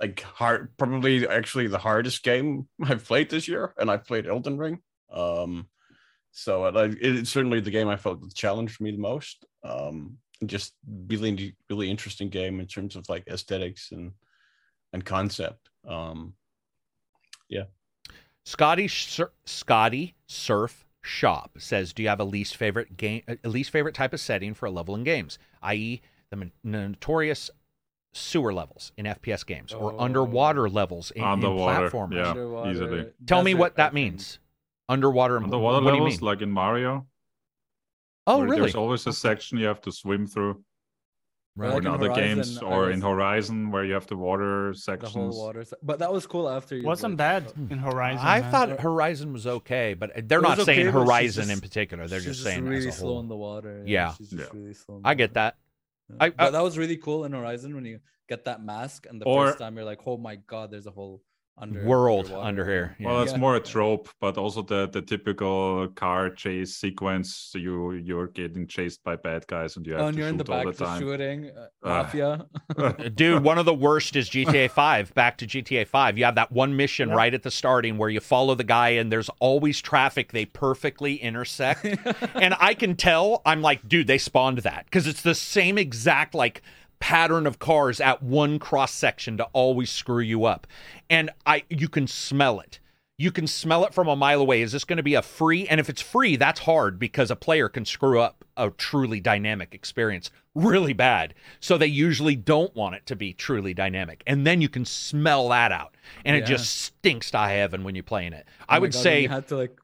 like 0.00 0.20
hard, 0.20 0.76
probably 0.76 1.26
actually 1.28 1.68
the 1.68 1.78
hardest 1.78 2.22
game 2.24 2.68
I've 2.84 3.04
played 3.04 3.30
this 3.30 3.46
year, 3.46 3.72
and 3.78 3.90
I 3.90 3.96
played 3.98 4.26
Elden 4.26 4.58
Ring. 4.58 4.80
Um, 5.12 5.68
so 6.32 6.66
it, 6.66 6.98
it's 7.00 7.30
certainly 7.30 7.60
the 7.60 7.70
game 7.70 7.88
I 7.88 7.96
felt 7.96 8.34
challenged 8.34 8.80
me 8.80 8.90
the 8.90 8.98
most. 8.98 9.44
Um, 9.62 10.16
and 10.31 10.31
just 10.48 10.74
really 11.08 11.54
really 11.70 11.90
interesting 11.90 12.28
game 12.28 12.60
in 12.60 12.66
terms 12.66 12.96
of 12.96 13.08
like 13.08 13.26
aesthetics 13.28 13.92
and 13.92 14.12
and 14.92 15.04
concept. 15.04 15.68
Um, 15.86 16.34
yeah. 17.48 17.64
Scotty 18.44 18.88
Sur- 18.88 19.32
Scotty 19.44 20.14
Surf 20.26 20.86
Shop 21.00 21.52
says, 21.58 21.92
"Do 21.92 22.02
you 22.02 22.08
have 22.08 22.20
a 22.20 22.24
least 22.24 22.56
favorite 22.56 22.96
game, 22.96 23.22
a 23.28 23.48
least 23.48 23.70
favorite 23.70 23.94
type 23.94 24.12
of 24.12 24.20
setting 24.20 24.54
for 24.54 24.66
a 24.66 24.70
level 24.70 24.94
in 24.94 25.04
games, 25.04 25.38
i.e., 25.62 26.00
the 26.30 26.50
notorious 26.64 27.50
sewer 28.14 28.52
levels 28.52 28.92
in 28.96 29.06
FPS 29.06 29.44
games 29.46 29.72
or 29.72 29.92
Oh. 29.94 29.98
underwater 29.98 30.68
levels 30.68 31.10
in, 31.12 31.22
in 31.22 31.28
Underwater, 31.28 31.88
platformers? 31.90 32.14
yeah. 32.14 32.30
Underwater, 32.30 32.70
easily. 32.70 33.12
Tell 33.26 33.42
me 33.42 33.54
what 33.54 33.76
that 33.76 33.94
means. 33.94 34.38
Underwater. 34.88 35.36
Underwater 35.38 35.82
what 35.84 35.90
do 35.92 35.96
you 35.96 36.02
levels, 36.02 36.20
mean? 36.20 36.26
like 36.28 36.42
in 36.42 36.50
Mario. 36.50 37.06
Oh, 38.26 38.42
really? 38.42 38.60
There's 38.60 38.74
always 38.74 39.06
a 39.06 39.12
section 39.12 39.58
you 39.58 39.66
have 39.66 39.80
to 39.82 39.92
swim 39.92 40.26
through. 40.26 40.62
Right. 41.54 41.68
Or 41.68 41.74
like 41.74 41.82
in 41.82 41.86
in 41.88 41.92
other 41.92 42.08
games, 42.14 42.58
Horizon, 42.58 42.66
I 42.66 42.74
or 42.74 42.90
in 42.90 43.00
Horizon, 43.02 43.70
where 43.70 43.84
you 43.84 43.92
have 43.92 44.06
the 44.06 44.16
water 44.16 44.72
sections. 44.72 45.02
The 45.02 45.06
sections. 45.08 45.34
whole 45.36 45.44
water, 45.46 45.64
se- 45.64 45.76
but 45.82 45.98
that 45.98 46.10
was 46.10 46.26
cool 46.26 46.48
after 46.48 46.74
you. 46.76 46.82
wasn't 46.86 47.18
bad 47.18 47.52
in 47.68 47.76
Horizon. 47.76 48.24
I 48.26 48.40
man. 48.40 48.50
thought 48.50 48.80
Horizon 48.80 49.34
was 49.34 49.46
okay, 49.46 49.92
but 49.92 50.12
they're 50.28 50.38
It 50.38 50.42
not 50.42 50.56
was 50.56 50.64
saying 50.64 50.88
okay, 50.88 50.90
but 50.92 51.00
she's 51.20 51.36
Horizon 51.36 51.50
in 51.50 51.60
particular. 51.60 52.08
They're 52.08 52.20
she's 52.20 52.28
just 52.40 52.42
saying 52.44 52.64
really 52.64 52.88
as 52.88 52.96
a 52.96 53.00
whole. 53.00 53.10
slow 53.10 53.20
in 53.20 53.28
the 53.28 53.36
water. 53.36 53.82
Yeah. 53.86 54.14
she's 54.14 54.30
just 54.30 54.40
Yeah. 54.40 54.58
really 54.58 54.72
slow. 54.72 54.96
in 54.96 55.02
I 55.04 55.12
get 55.12 55.34
that. 55.34 55.56
Yeah. 56.08 56.16
I- 56.20 56.30
but 56.30 56.52
that 56.52 56.62
was 56.62 56.78
really 56.78 56.96
cool 56.96 57.26
in 57.26 57.32
Horizon 57.32 57.74
when 57.74 57.84
you 57.84 58.00
get 58.30 58.46
that 58.46 58.64
mask, 58.64 59.04
and 59.10 59.20
the 59.20 59.26
Or- 59.26 59.48
first 59.48 59.58
time 59.58 59.76
you're 59.76 59.84
like, 59.84 60.00
"Oh 60.06 60.16
my 60.16 60.36
god, 60.36 60.70
there's 60.70 60.86
a 60.86 60.90
whole 60.90 61.20
under 61.58 61.84
World 61.84 62.24
underwater 62.26 62.46
under 62.48 62.64
here. 62.66 62.96
Well, 63.00 63.14
Yeah. 63.14 63.20
that's 63.20 63.32
Yeah. 63.32 63.38
more 63.38 63.56
a 63.56 63.60
trope, 63.60 64.08
but 64.20 64.36
also 64.38 64.62
the 64.62 64.88
the 64.88 65.02
typical 65.02 65.88
car 65.94 66.30
chase 66.30 66.76
sequence. 66.76 67.34
So 67.50 67.58
you 67.58 67.92
you're 67.92 68.28
getting 68.28 68.66
chased 68.66 69.04
by 69.04 69.16
bad 69.16 69.46
guys, 69.46 69.76
and 69.76 69.86
you 69.86 69.92
have 69.92 70.00
Oh, 70.00 70.04
to 70.04 70.08
and 70.08 70.16
you're 70.18 70.26
shoot 70.28 70.40
in 70.40 70.44
the 70.44 70.52
all 70.52 70.64
back 70.64 70.74
the 70.76 70.84
time. 70.84 71.00
shooting 71.00 71.50
uh, 71.56 71.66
Ah. 71.84 72.02
mafia. 72.02 72.46
Dude, 73.14 73.44
one 73.44 73.58
of 73.58 73.66
the 73.66 73.74
worst 73.74 74.16
is 74.16 74.28
GTA 74.30 74.68
5. 74.74 75.14
Back 75.14 75.36
to 75.38 75.46
GTA 75.46 75.84
5. 75.86 76.16
You 76.18 76.24
have 76.24 76.34
that 76.36 76.50
one 76.52 76.74
mission 76.76 77.10
Yeah. 77.10 77.16
right 77.16 77.34
at 77.34 77.42
the 77.42 77.50
starting 77.50 77.98
where 77.98 78.08
you 78.08 78.20
follow 78.20 78.54
the 78.54 78.64
guy 78.64 78.90
and 78.90 79.12
there's 79.12 79.28
always 79.38 79.80
traffic. 79.80 80.32
They 80.32 80.46
perfectly 80.46 81.16
intersect. 81.16 81.84
and 82.34 82.54
I 82.60 82.74
can 82.74 82.96
tell, 82.96 83.42
I'm 83.44 83.60
like, 83.62 83.86
dude, 83.86 84.06
they 84.06 84.18
spawned 84.18 84.58
that 84.58 84.86
because 84.86 85.06
it's 85.06 85.22
the 85.22 85.34
same 85.34 85.76
exact 85.78 86.34
like 86.34 86.62
pattern 87.02 87.48
of 87.48 87.58
cars 87.58 88.00
at 88.00 88.22
one 88.22 88.60
cross 88.60 88.92
section 88.92 89.36
to 89.36 89.44
always 89.52 89.90
screw 89.90 90.20
you 90.20 90.44
up. 90.44 90.68
And 91.10 91.30
I 91.44 91.64
you 91.68 91.88
can 91.88 92.06
smell 92.06 92.60
it. 92.60 92.78
You 93.18 93.32
can 93.32 93.48
smell 93.48 93.84
it 93.84 93.92
from 93.92 94.06
a 94.06 94.14
mile 94.14 94.40
away. 94.40 94.62
Is 94.62 94.70
this 94.70 94.84
going 94.84 94.98
to 94.98 95.02
be 95.02 95.14
a 95.14 95.22
free? 95.22 95.66
And 95.66 95.80
if 95.80 95.88
it's 95.88 96.00
free, 96.00 96.36
that's 96.36 96.60
hard 96.60 97.00
because 97.00 97.28
a 97.28 97.36
player 97.36 97.68
can 97.68 97.84
screw 97.84 98.20
up 98.20 98.44
a 98.56 98.70
truly 98.70 99.18
dynamic 99.18 99.74
experience 99.74 100.30
really 100.54 100.92
bad. 100.92 101.34
So 101.58 101.76
they 101.76 101.88
usually 101.88 102.36
don't 102.36 102.74
want 102.76 102.94
it 102.94 103.04
to 103.06 103.16
be 103.16 103.32
truly 103.32 103.74
dynamic. 103.74 104.22
And 104.24 104.46
then 104.46 104.60
you 104.60 104.68
can 104.68 104.84
smell 104.84 105.48
that 105.48 105.72
out. 105.72 105.96
And 106.24 106.36
it 106.36 106.46
just 106.46 106.82
stinks 106.82 107.32
to 107.32 107.38
high 107.38 107.54
heaven 107.54 107.82
when 107.82 107.96
you're 107.96 108.04
playing 108.04 108.32
it. 108.32 108.46
Oh 108.60 108.64
I 108.68 108.78
would 108.78 108.92
God, 108.92 109.02
say 109.02 109.22
you 109.22 109.28
had 109.28 109.48
to 109.48 109.56
like 109.56 109.76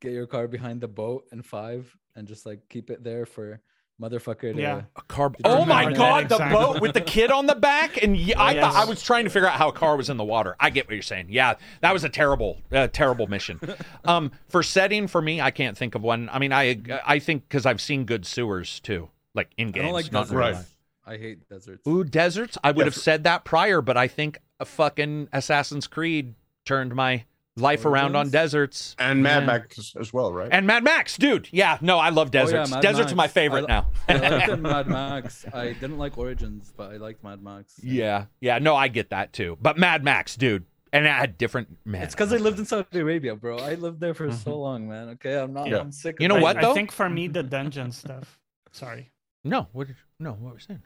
get 0.00 0.12
your 0.12 0.28
car 0.28 0.46
behind 0.46 0.80
the 0.80 0.88
boat 0.88 1.26
in 1.32 1.42
five 1.42 1.96
and 2.14 2.28
just 2.28 2.46
like 2.46 2.68
keep 2.68 2.90
it 2.90 3.02
there 3.02 3.26
for 3.26 3.60
motherfucker 4.00 4.54
to 4.54 4.60
Yeah. 4.60 4.82
a 4.96 5.02
car. 5.02 5.30
Did 5.30 5.40
Oh 5.44 5.64
my 5.64 5.92
god, 5.92 6.24
that 6.24 6.28
the 6.28 6.34
exactly? 6.36 6.56
boat 6.64 6.80
with 6.80 6.94
the 6.94 7.00
kid 7.00 7.30
on 7.30 7.46
the 7.46 7.54
back, 7.54 8.02
and 8.02 8.16
yeah, 8.16 8.40
I 8.42 8.54
thought 8.60 8.74
I 8.74 8.84
was 8.84 9.02
trying 9.02 9.24
to 9.24 9.30
figure 9.30 9.48
out 9.48 9.54
how 9.58 9.68
a 9.68 9.72
car 9.72 9.96
was 9.96 10.08
in 10.08 10.16
the 10.16 10.24
water. 10.24 10.54
I 10.60 10.70
get 10.70 10.86
what 10.86 10.94
you're 10.94 11.02
saying. 11.02 11.26
Yeah, 11.30 11.54
that 11.80 11.92
was 11.92 12.04
a 12.04 12.08
terrible, 12.08 12.58
uh, 12.72 12.88
terrible 12.88 13.26
mission. 13.26 13.60
Um, 14.04 14.30
for 14.48 14.62
setting 14.62 15.06
for 15.08 15.20
me, 15.20 15.40
I 15.40 15.50
can't 15.50 15.76
think 15.76 15.94
of 15.94 16.02
one. 16.02 16.28
I 16.32 16.38
mean, 16.38 16.52
I 16.52 16.80
I 17.04 17.18
think 17.18 17.42
because 17.48 17.66
I've 17.66 17.80
seen 17.80 18.04
good 18.04 18.24
sewers 18.24 18.80
too, 18.80 19.10
like 19.34 19.50
in 19.58 19.68
I 19.68 19.70
games. 19.72 19.84
don't 19.84 19.92
like 19.92 20.12
not 20.12 20.30
in 20.30 20.36
deserts. 20.36 20.46
real 20.46 20.52
Right. 20.56 20.64
I 21.06 21.16
hate 21.18 21.48
deserts. 21.48 21.86
Ooh, 21.88 22.04
deserts. 22.04 22.56
I 22.62 22.70
would 22.70 22.78
Yeah, 22.78 22.84
have 22.84 22.94
for- 22.94 23.00
said 23.00 23.24
that 23.24 23.44
prior, 23.44 23.80
but 23.82 23.96
I 23.96 24.08
think 24.08 24.38
a 24.60 24.64
fucking 24.64 25.28
Assassin's 25.32 25.86
Creed 25.86 26.34
turned 26.64 26.94
my 26.94 27.24
Life 27.60 27.84
around 27.84 28.16
on 28.16 28.30
deserts. 28.30 28.94
and 28.98 29.22
Mad 29.22 29.40
Yeah. 29.42 29.46
Max 29.46 29.94
as 29.98 30.12
well, 30.12 30.32
right? 30.32 30.48
And 30.50 30.66
Mad 30.66 30.84
Max, 30.84 31.16
dude. 31.16 31.48
Yeah, 31.50 31.78
no, 31.80 31.98
I 31.98 32.10
love 32.10 32.28
Oh, 32.28 32.38
yeah, 32.38 32.44
deserts. 32.44 32.70
Mad 32.70 32.82
deserts 32.82 33.12
are 33.12 33.16
my 33.16 33.28
favorite 33.28 33.64
I, 33.64 33.66
now. 33.68 33.86
I 34.08 34.16
liked 34.46 34.58
Mad 34.60 34.86
Max. 34.88 35.46
I 35.52 35.72
didn't 35.72 35.98
like 35.98 36.18
Origins, 36.18 36.72
but 36.76 36.92
I 36.92 36.96
liked 36.96 37.22
Mad 37.24 37.42
Max. 37.42 37.74
yeah, 37.82 38.26
yeah, 38.40 38.58
no, 38.58 38.76
I 38.76 38.88
get 38.88 39.10
that 39.10 39.32
too. 39.32 39.58
But 39.60 39.78
Mad 39.78 40.04
Max, 40.04 40.36
dude, 40.36 40.64
and 40.92 41.06
I 41.06 41.18
had 41.18 41.38
different 41.38 41.76
man. 41.84 42.02
It's 42.02 42.14
because 42.14 42.32
I 42.32 42.36
lived 42.36 42.58
in 42.58 42.64
Saudi 42.64 43.00
Arabia, 43.00 43.34
bro. 43.36 43.58
I 43.58 43.74
lived 43.74 44.00
there 44.00 44.14
for 44.14 44.30
so 44.30 44.50
mm-hmm. 44.50 44.50
long, 44.50 44.88
man. 44.88 45.08
Okay, 45.10 45.38
I'm 45.38 45.52
not. 45.52 45.68
Yeah. 45.68 45.78
I'm 45.78 45.92
sick. 45.92 46.16
You 46.20 46.26
of 46.26 46.30
know 46.30 46.36
it. 46.36 46.42
what, 46.42 46.56
I, 46.56 46.62
though? 46.62 46.72
I 46.72 46.74
think 46.74 46.92
for 46.92 47.08
me 47.08 47.28
the 47.28 47.42
dungeon 47.42 47.92
stuff. 47.92 48.38
Sorry. 48.72 49.10
No, 49.44 49.68
what? 49.72 49.86
Did, 49.86 49.96
no, 50.18 50.32
what 50.32 50.52
were 50.52 50.54
you 50.54 50.60
saying? 50.60 50.82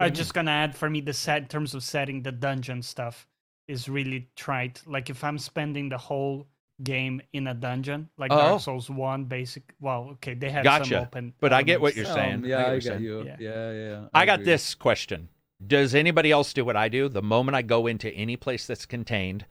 I'm 0.00 0.12
just 0.12 0.34
gonna 0.34 0.50
add 0.50 0.76
for 0.76 0.90
me 0.90 1.00
the 1.00 1.12
set 1.12 1.42
in 1.42 1.48
terms 1.48 1.74
of 1.74 1.82
setting 1.82 2.22
the 2.22 2.32
dungeon 2.32 2.82
stuff 2.82 3.26
is 3.68 3.88
really 3.88 4.28
trite. 4.36 4.82
Like 4.86 5.10
if 5.10 5.22
I'm 5.24 5.38
spending 5.38 5.88
the 5.88 5.98
whole 5.98 6.46
game 6.82 7.20
in 7.32 7.46
a 7.46 7.54
dungeon, 7.54 8.08
like 8.18 8.32
Oh. 8.32 8.36
Dark 8.36 8.60
Souls 8.62 8.90
one, 8.90 9.24
basic. 9.24 9.74
Well, 9.80 10.10
okay, 10.14 10.34
they 10.34 10.50
have 10.50 10.64
Gotcha. 10.64 10.84
some 10.90 11.02
open. 11.02 11.34
But 11.40 11.52
I 11.52 11.62
get 11.62 11.80
what 11.80 11.94
you're 11.96 12.04
saying. 12.04 12.34
Um, 12.34 12.44
yeah, 12.44 12.56
get 12.56 12.62
what 12.62 12.68
I, 12.68 12.72
you're 12.72 12.80
saying. 12.80 13.02
you. 13.02 13.22
Yeah. 13.24 13.36
Yeah, 13.38 13.72
yeah. 13.72 13.88
yeah. 13.90 14.04
I 14.12 14.26
got 14.26 14.44
this 14.44 14.74
question. 14.74 15.28
Does 15.64 15.94
anybody 15.94 16.30
else 16.30 16.52
do 16.52 16.64
what 16.64 16.76
I 16.76 16.88
do? 16.88 17.08
The 17.08 17.22
moment 17.22 17.54
I 17.54 17.62
go 17.62 17.86
into 17.86 18.10
any 18.10 18.36
place 18.36 18.66
that's 18.66 18.86
contained, 18.86 19.46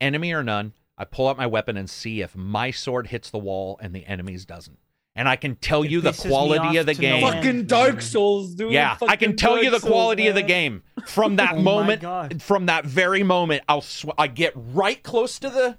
enemy 0.00 0.32
or 0.32 0.42
none, 0.44 0.74
I 0.98 1.04
pull 1.04 1.28
out 1.28 1.36
my 1.38 1.46
weapon 1.46 1.76
and 1.76 1.88
see 1.90 2.20
if 2.20 2.36
my 2.36 2.70
sword 2.70 3.08
hits 3.08 3.30
the 3.30 3.38
wall 3.38 3.78
and 3.82 3.94
the 3.94 4.06
enemy's 4.06 4.44
doesn't. 4.44 4.78
And 5.16 5.28
I 5.28 5.36
can 5.36 5.56
tell 5.56 5.82
It 5.82 5.90
you 5.90 6.02
the 6.02 6.12
quality 6.12 6.76
of 6.76 6.86
the 6.86 6.94
to 6.94 7.00
no 7.02 7.08
game. 7.08 7.22
Fucking 7.22 7.64
Dark 7.64 8.02
Souls, 8.02 8.54
dude. 8.54 8.70
Yeah, 8.70 8.98
I 9.02 9.16
can 9.16 9.30
Fucking 9.30 9.36
tell 9.36 9.56
you 9.56 9.64
the 9.64 9.78
Dark 9.78 9.82
Souls, 9.82 9.90
quality 9.90 10.28
of 10.28 10.34
the 10.34 10.42
game 10.42 10.82
from 11.06 11.36
that 11.36 11.54
Oh 11.56 11.62
moment. 11.62 12.42
From 12.42 12.66
that 12.66 12.84
very 12.84 13.22
moment, 13.22 13.64
I'll 13.68 13.80
sw- 13.80 14.06
I 14.18 14.26
get 14.26 14.52
right 14.54 15.02
close 15.02 15.38
to 15.38 15.48
the 15.48 15.76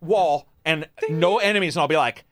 wall 0.00 0.46
and 0.64 0.88
no 1.08 1.38
enemies, 1.38 1.76
and 1.76 1.80
I'll 1.82 1.88
be 1.88 1.96
like, 1.96 2.24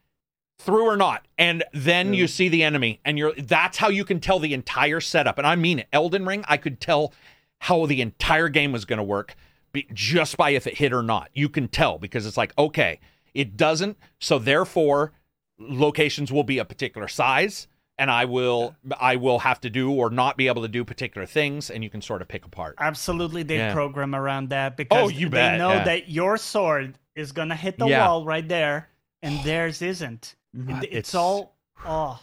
through 0.58 0.84
or 0.84 0.96
not, 0.96 1.26
and 1.36 1.64
then 1.72 2.14
you 2.14 2.26
see 2.26 2.48
the 2.48 2.62
enemy, 2.62 3.00
and 3.04 3.18
you're 3.18 3.32
that's 3.32 3.78
how 3.78 3.88
you 3.88 4.04
can 4.04 4.20
tell 4.20 4.38
the 4.38 4.54
entire 4.54 5.00
setup. 5.00 5.38
And 5.38 5.46
I 5.46 5.56
mean 5.56 5.80
it. 5.80 5.88
Elden 5.92 6.24
Ring, 6.24 6.44
I 6.48 6.56
could 6.56 6.80
tell 6.80 7.12
how 7.58 7.86
the 7.86 8.00
entire 8.00 8.48
game 8.48 8.72
was 8.72 8.84
going 8.84 8.98
to 8.98 9.02
work 9.02 9.34
be, 9.72 9.86
just 9.92 10.36
by 10.36 10.50
if 10.50 10.66
it 10.66 10.78
hit 10.78 10.92
or 10.92 11.02
not. 11.02 11.30
You 11.34 11.48
can 11.48 11.68
tell 11.68 11.98
because 11.98 12.24
it's 12.26 12.36
like 12.36 12.52
okay, 12.56 13.00
it 13.34 13.56
doesn't, 13.56 13.98
so 14.18 14.38
therefore 14.38 15.12
locations 15.58 16.32
will 16.32 16.44
be 16.44 16.58
a 16.58 16.64
particular 16.64 17.08
size 17.08 17.66
and 17.98 18.10
I 18.10 18.26
will 18.26 18.76
I 19.00 19.16
will 19.16 19.38
have 19.38 19.60
to 19.62 19.70
do 19.70 19.90
or 19.90 20.10
not 20.10 20.36
be 20.36 20.48
able 20.48 20.62
to 20.62 20.68
do 20.68 20.84
particular 20.84 21.26
things 21.26 21.70
and 21.70 21.82
you 21.82 21.88
can 21.90 22.02
sort 22.02 22.20
of 22.22 22.28
pick 22.28 22.44
apart. 22.44 22.74
Absolutely, 22.78 23.42
they 23.42 23.56
Yeah. 23.56 23.72
program 23.72 24.14
around 24.14 24.50
that 24.50 24.76
because 24.76 25.04
Oh, 25.04 25.08
you 25.08 25.28
they 25.28 25.38
bet, 25.38 25.58
know 25.58 25.72
yeah. 25.72 25.84
that 25.84 26.08
your 26.10 26.36
sword 26.36 26.98
is 27.14 27.32
gonna 27.32 27.56
hit 27.56 27.78
the 27.78 27.86
Yeah. 27.86 28.06
wall 28.06 28.24
right 28.26 28.46
there, 28.46 28.88
and 29.22 29.40
theirs 29.44 29.80
isn't. 29.80 30.36
It- 30.54 30.70
it's, 30.84 30.84
It's- 30.92 31.14
all 31.14 31.56
oh. 31.86 32.20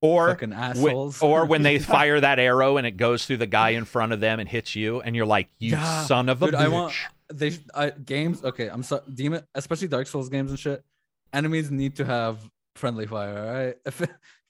Or 0.00 0.28
Fucking 0.28 0.52
when, 0.80 1.12
or 1.20 1.44
when 1.46 1.62
they 1.64 1.78
fire 1.80 2.20
that 2.20 2.38
arrow 2.38 2.76
and 2.76 2.86
it 2.86 2.92
goes 2.96 3.26
through 3.26 3.38
the 3.38 3.46
guy 3.48 3.70
in 3.70 3.84
front 3.84 4.12
of 4.12 4.20
them 4.20 4.38
and 4.38 4.48
hits 4.48 4.76
you 4.76 5.00
and 5.00 5.16
you're 5.16 5.26
like, 5.26 5.48
"You 5.58 5.72
Yeah. 5.72 6.04
son 6.04 6.28
of 6.28 6.40
a 6.40 6.46
Dude, 6.46 6.54
bitch." 6.54 6.58
I 6.60 6.68
want 6.68 6.94
they 7.30 7.58
I, 7.74 7.90
games. 7.90 8.42
Okay, 8.44 8.68
I'm 8.68 8.84
sorry. 8.84 9.02
Demon, 9.12 9.42
especially 9.56 9.88
Dark 9.88 10.06
Souls 10.06 10.28
games 10.28 10.50
and 10.50 10.58
shit. 10.58 10.84
Enemies 11.32 11.70
need 11.70 11.96
to 11.96 12.04
have 12.04 12.38
friendly 12.76 13.06
fire. 13.06 13.38
All 13.38 13.52
right, 13.64 13.76
if 13.86 14.02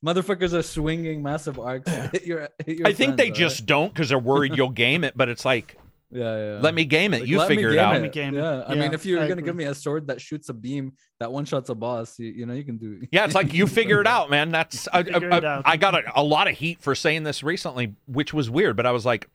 motherfuckers 0.04 0.52
are 0.52 0.62
swinging 0.62 1.22
massive 1.22 1.58
arcs, 1.58 1.90
hit 1.90 2.24
your. 2.24 2.48
Hit 2.64 2.78
your 2.78 2.86
I 2.88 2.92
think 2.92 3.16
they 3.16 3.24
friends, 3.26 3.38
all 3.42 3.48
just 3.48 3.66
don't 3.66 3.94
cuz 3.94 4.08
they're 4.10 4.18
worried 4.18 4.56
you'll 4.56 4.68
game 4.86 5.04
it, 5.04 5.16
but 5.16 5.28
it's 5.28 5.44
like. 5.44 5.76
Yeah, 6.10 6.54
yeah. 6.54 6.58
let 6.62 6.72
me 6.74 6.86
game 6.86 7.12
it. 7.12 7.20
Like, 7.20 7.28
you 7.28 7.46
figure 7.46 7.68
it 7.68 7.74
game 7.74 7.84
out. 7.84 7.92
Let 7.92 8.00
me 8.02 8.08
game 8.08 8.34
it. 8.34 8.38
Yeah, 8.38 8.64
I 8.66 8.72
Yeah, 8.72 8.80
mean, 8.80 8.94
if 8.94 9.04
you're 9.04 9.18
I 9.18 9.24
gonna 9.24 9.32
agree. 9.40 9.44
give 9.50 9.56
me 9.56 9.64
a 9.64 9.74
sword 9.74 10.06
that 10.06 10.22
shoots 10.22 10.48
a 10.48 10.54
beam 10.54 10.94
that 11.20 11.30
one 11.30 11.44
shots 11.44 11.68
a 11.68 11.74
boss, 11.74 12.18
you, 12.18 12.28
you 12.28 12.46
know 12.46 12.54
you 12.54 12.64
can 12.64 12.78
do. 12.78 13.02
Yeah, 13.12 13.26
it's 13.26 13.34
like 13.34 13.52
you 13.52 13.66
figure 13.66 14.00
it 14.00 14.06
out, 14.06 14.30
man. 14.30 14.50
That's 14.50 14.88
I, 14.92 15.02
Figure 15.02 15.30
I. 15.30 15.60
I 15.66 15.76
got 15.76 15.94
a, 15.94 16.18
a 16.18 16.22
lot 16.22 16.48
of 16.48 16.56
heat 16.56 16.80
for 16.80 16.94
saying 16.94 17.24
this 17.24 17.42
recently, 17.42 17.94
which 18.06 18.32
was 18.32 18.48
weird, 18.48 18.74
but 18.74 18.86
I 18.86 18.92
was 18.92 19.04
like, 19.04 19.28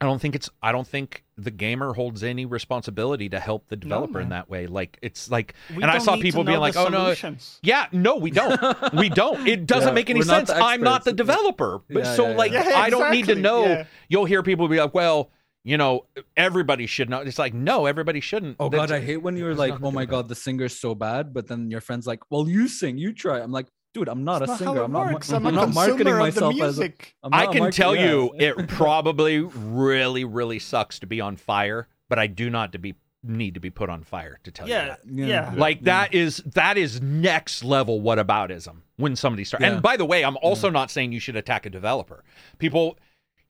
I 0.00 0.06
don't 0.06 0.20
think 0.20 0.34
it's 0.34 0.50
I 0.60 0.72
don't 0.72 0.88
think 0.88 1.22
the 1.40 1.50
gamer 1.52 1.92
holds 1.94 2.24
any 2.24 2.44
responsibility 2.44 3.28
to 3.28 3.38
help 3.38 3.68
the 3.68 3.76
developer 3.76 4.20
in 4.20 4.30
that 4.30 4.50
way. 4.50 4.66
Like 4.66 4.98
it's 5.02 5.30
like 5.30 5.54
We 5.74 5.82
and 5.82 5.90
I 5.90 5.98
saw 5.98 6.16
people 6.16 6.42
being 6.42 6.58
like, 6.58 6.74
the 6.74 6.80
"Oh 6.86 6.88
no, 6.88 7.14
yeah, 7.62 7.86
no, 7.92 8.16
we 8.16 8.30
don't. 8.32 8.60
we 8.94 9.08
don't. 9.22 9.46
It 9.46 9.64
doesn't 9.64 9.90
Yeah, 9.90 9.94
make 9.94 10.10
any 10.10 10.18
we're 10.20 10.26
not 10.26 10.48
sense. 10.48 10.60
I'm 10.62 10.80
not 10.82 11.04
the 11.04 11.12
developer." 11.12 11.80
But 11.88 12.04
Yeah, 12.04 12.14
so 12.14 12.28
yeah, 12.30 12.36
like 12.36 12.52
yeah. 12.52 12.68
Yeah, 12.70 12.78
I 12.80 12.90
don't 12.90 13.10
need 13.12 13.26
to 13.26 13.36
know. 13.36 13.64
yeah. 13.64 13.84
You'll 14.08 14.24
hear 14.24 14.42
people 14.42 14.66
be 14.68 14.78
like, 14.80 14.94
"Well, 14.94 15.30
you 15.64 15.76
know, 15.76 16.06
everybody 16.36 16.86
should 16.86 17.08
know." 17.08 17.20
It's 17.20 17.38
like, 17.38 17.54
"No, 17.54 17.86
everybody 17.86 18.20
shouldn't." 18.20 18.56
Oh 18.58 18.68
That's- 18.68 18.90
god, 18.90 18.96
I 18.96 19.00
hate 19.00 19.18
when 19.18 19.36
you're 19.36 19.54
like, 19.54 19.80
"Oh 19.82 19.90
my 19.92 20.06
god, 20.06 20.28
the 20.28 20.34
singer's 20.34 20.76
so 20.76 20.94
bad," 20.94 21.32
but 21.32 21.46
then 21.46 21.70
your 21.70 21.80
friend's 21.80 22.06
like, 22.06 22.20
"Well, 22.30 22.48
you 22.48 22.66
sing, 22.68 22.98
you 22.98 23.12
try." 23.12 23.38
I'm 23.40 23.52
like, 23.52 23.66
"Dude, 23.98 24.08
I'm 24.08 24.24
not 24.24 24.40
That's 24.40 24.48
a 24.48 24.52
not 24.52 24.58
singer. 24.58 24.82
I'm 24.84 24.92
not, 24.92 25.04
mar- 25.04 25.12
works. 25.14 25.32
I'm 25.32 25.44
a 25.44 25.48
I'm 25.48 25.54
not 25.54 25.74
marketing 25.74 25.98
consumer 26.06 26.10
of 26.28 26.34
the 26.34 26.40
myself 26.40 26.54
as 26.54 26.78
a, 26.78 26.80
music. 26.82 27.16
I'm 27.22 27.34
I 27.34 27.46
can 27.46 27.58
marketing- 27.58 27.70
tell 27.72 27.96
yeah. 27.96 28.10
you, 28.10 28.34
it 28.38 28.68
probably 28.68 29.40
really, 29.40 30.24
really 30.24 30.58
sucks 30.58 30.98
to 31.00 31.06
be 31.06 31.20
on 31.20 31.36
fire, 31.36 31.88
but 32.08 32.18
I 32.18 32.26
do 32.26 32.50
not 32.50 32.72
to 32.72 32.78
be 32.78 32.94
need 33.24 33.54
to 33.54 33.60
be 33.60 33.70
put 33.70 33.90
on 33.90 34.04
fire 34.04 34.38
to 34.44 34.50
tell 34.50 34.68
you 34.68 34.74
that. 34.74 35.00
Yeah. 35.04 35.26
yeah. 35.26 35.52
Like 35.56 35.82
that 35.82 36.14
is 36.14 36.38
that 36.54 36.78
is 36.78 37.00
next 37.00 37.64
level 37.64 38.00
whataboutism 38.00 38.76
when 38.96 39.16
somebody 39.16 39.44
starts. 39.44 39.62
Yeah. 39.64 39.72
And 39.72 39.82
by 39.82 39.96
the 39.96 40.04
way, 40.04 40.24
I'm 40.24 40.36
also 40.38 40.70
not 40.70 40.90
saying 40.90 41.12
you 41.12 41.20
should 41.20 41.36
attack 41.36 41.66
a 41.66 41.70
developer. 41.70 42.22
People 42.58 42.96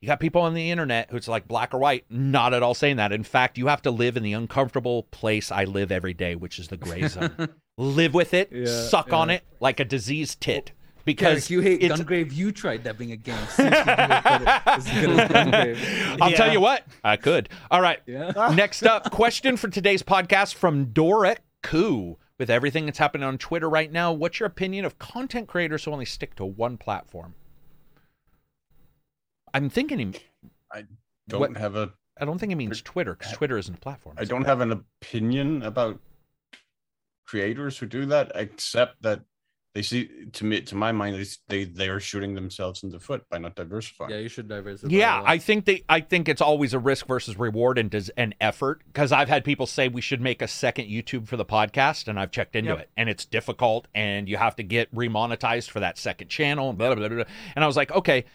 you 0.01 0.07
got 0.07 0.19
people 0.21 0.41
on 0.41 0.53
the 0.53 0.71
internet 0.71 1.09
who's 1.11 1.27
like 1.27 1.47
black 1.47 1.73
or 1.73 1.77
white, 1.77 2.05
not 2.09 2.53
at 2.53 2.63
all 2.63 2.73
saying 2.73 2.95
that. 2.97 3.11
In 3.11 3.23
fact, 3.23 3.57
you 3.57 3.67
have 3.67 3.81
to 3.81 3.91
live 3.91 4.15
in 4.15 4.23
the 4.23 4.33
uncomfortable 4.33 5.03
place 5.11 5.51
I 5.51 5.65
live 5.65 5.91
every 5.91 6.13
day, 6.13 6.35
which 6.35 6.57
is 6.57 6.69
the 6.69 6.77
gray 6.77 7.07
zone. 7.07 7.49
Live 7.79 8.13
with 8.13 8.33
it, 8.33 8.51
Yeah, 8.51 8.65
suck 8.65 9.13
on 9.13 9.29
it 9.29 9.43
like 9.59 9.79
a 9.79 9.85
diseased 9.85 10.41
tit. 10.41 10.65
Derek, 10.65 10.75
Because 11.05 11.49
you 11.49 11.61
hate 11.61 11.81
it's 11.81 11.99
Gungrave. 11.99 12.31
You 12.33 12.51
tried 12.51 12.83
that 12.83 12.97
being 12.99 13.11
a 13.13 13.15
game. 13.17 13.35
See 13.49 13.63
if 13.63 13.69
you 13.71 13.71
do 13.71 13.79
it 13.79 13.85
better- 13.85 14.61
as 14.67 14.85
good 14.91 15.09
as 15.11 15.29
Gungrave. 15.31 16.17
I'll 16.21 16.31
tell 16.33 16.51
you 16.51 16.59
what, 16.59 16.83
I 17.03 17.15
could. 17.17 17.49
All 17.71 17.81
right. 17.81 17.99
Yeah. 18.05 18.31
Next 18.55 18.83
up, 18.83 19.09
question 19.11 19.57
for 19.57 19.69
today's 19.69 20.03
podcast 20.03 20.53
from 20.53 20.85
Dora 20.85 21.37
Koo. 21.63 22.17
With 22.37 22.49
everything 22.49 22.85
that's 22.85 22.99
happening 22.99 23.27
on 23.27 23.37
Twitter 23.37 23.69
right 23.69 23.91
now, 23.91 24.13
what's 24.13 24.39
your 24.39 24.47
opinion 24.47 24.85
of 24.85 24.97
content 24.99 25.47
creators 25.47 25.83
who 25.83 25.91
only 25.91 26.05
stick 26.05 26.35
to 26.35 26.45
one 26.45 26.77
platform? 26.77 27.33
I'm 29.53 29.69
thinking 29.69 30.15
I 30.71 30.83
Don't 31.27 31.39
What- 31.39 31.57
have 31.57 31.75
a 31.75 31.93
I 32.21 32.25
don't 32.25 32.37
think 32.37 32.49
he 32.51 32.55
means 32.55 32.81
Twitter 32.81 33.15
because 33.15 33.31
Twitter 33.31 33.57
isn't 33.57 33.75
a 33.75 33.79
platform. 33.79 34.15
I 34.19 34.25
don't 34.25 34.43
have 34.43 34.59
an 34.59 34.73
opinion 34.73 35.63
about 35.63 35.99
creators 37.29 37.77
who 37.77 37.85
do 37.85 38.05
that, 38.07 38.31
except 38.35 39.01
that 39.03 39.21
they 39.75 39.83
see 39.83 40.09
to 40.33 40.45
me 40.45 40.61
to 40.61 40.75
my 40.75 40.91
mind 40.91 41.15
they 41.15 41.25
they, 41.47 41.63
they 41.63 41.89
are 41.89 41.99
shooting 41.99 42.33
themselves 42.33 42.81
in 42.81 42.89
the 42.89 42.99
foot 42.99 43.23
by 43.29 43.37
not 43.37 43.55
diversifying. 43.55 44.09
Yeah, 44.09 44.17
you 44.17 44.27
should 44.27 44.47
diversify. 44.49 44.91
Yeah. 44.91 45.21
I 45.23 45.37
think 45.37 45.65
they. 45.65 45.83
I 45.87 45.99
think 46.01 46.27
it's 46.27 46.41
always 46.41 46.73
a 46.73 46.79
risk 46.79 47.05
versus 47.05 47.37
reward 47.37 47.77
and 47.77 47.87
does 47.89 48.09
an 48.17 48.33
effort 48.41 48.81
because 48.87 49.11
I've 49.11 49.29
had 49.29 49.43
people 49.43 49.67
say 49.67 49.87
we 49.87 50.01
should 50.01 50.21
make 50.21 50.41
a 50.41 50.47
second 50.47 50.85
YouTube 50.85 51.27
for 51.27 51.37
the 51.37 51.45
podcast, 51.45 52.07
and 52.07 52.19
I've 52.19 52.31
checked 52.31 52.55
into 52.55 52.71
Yep. 52.71 52.79
it, 52.79 52.89
and 52.97 53.09
it's 53.09 53.25
difficult, 53.25 53.87
and 53.93 54.27
you 54.27 54.37
have 54.37 54.55
to 54.55 54.63
get 54.63 54.93
remonetized 54.93 55.69
for 55.69 55.79
that 55.81 55.99
second 55.99 56.29
channel, 56.29 56.69
and 56.69 56.77
blah 56.77 56.95
blah 56.95 57.07
blah. 57.07 57.17
blah. 57.17 57.33
And 57.55 57.63
I 57.63 57.67
was 57.67 57.77
like, 57.77 57.91
okay, 57.91 58.25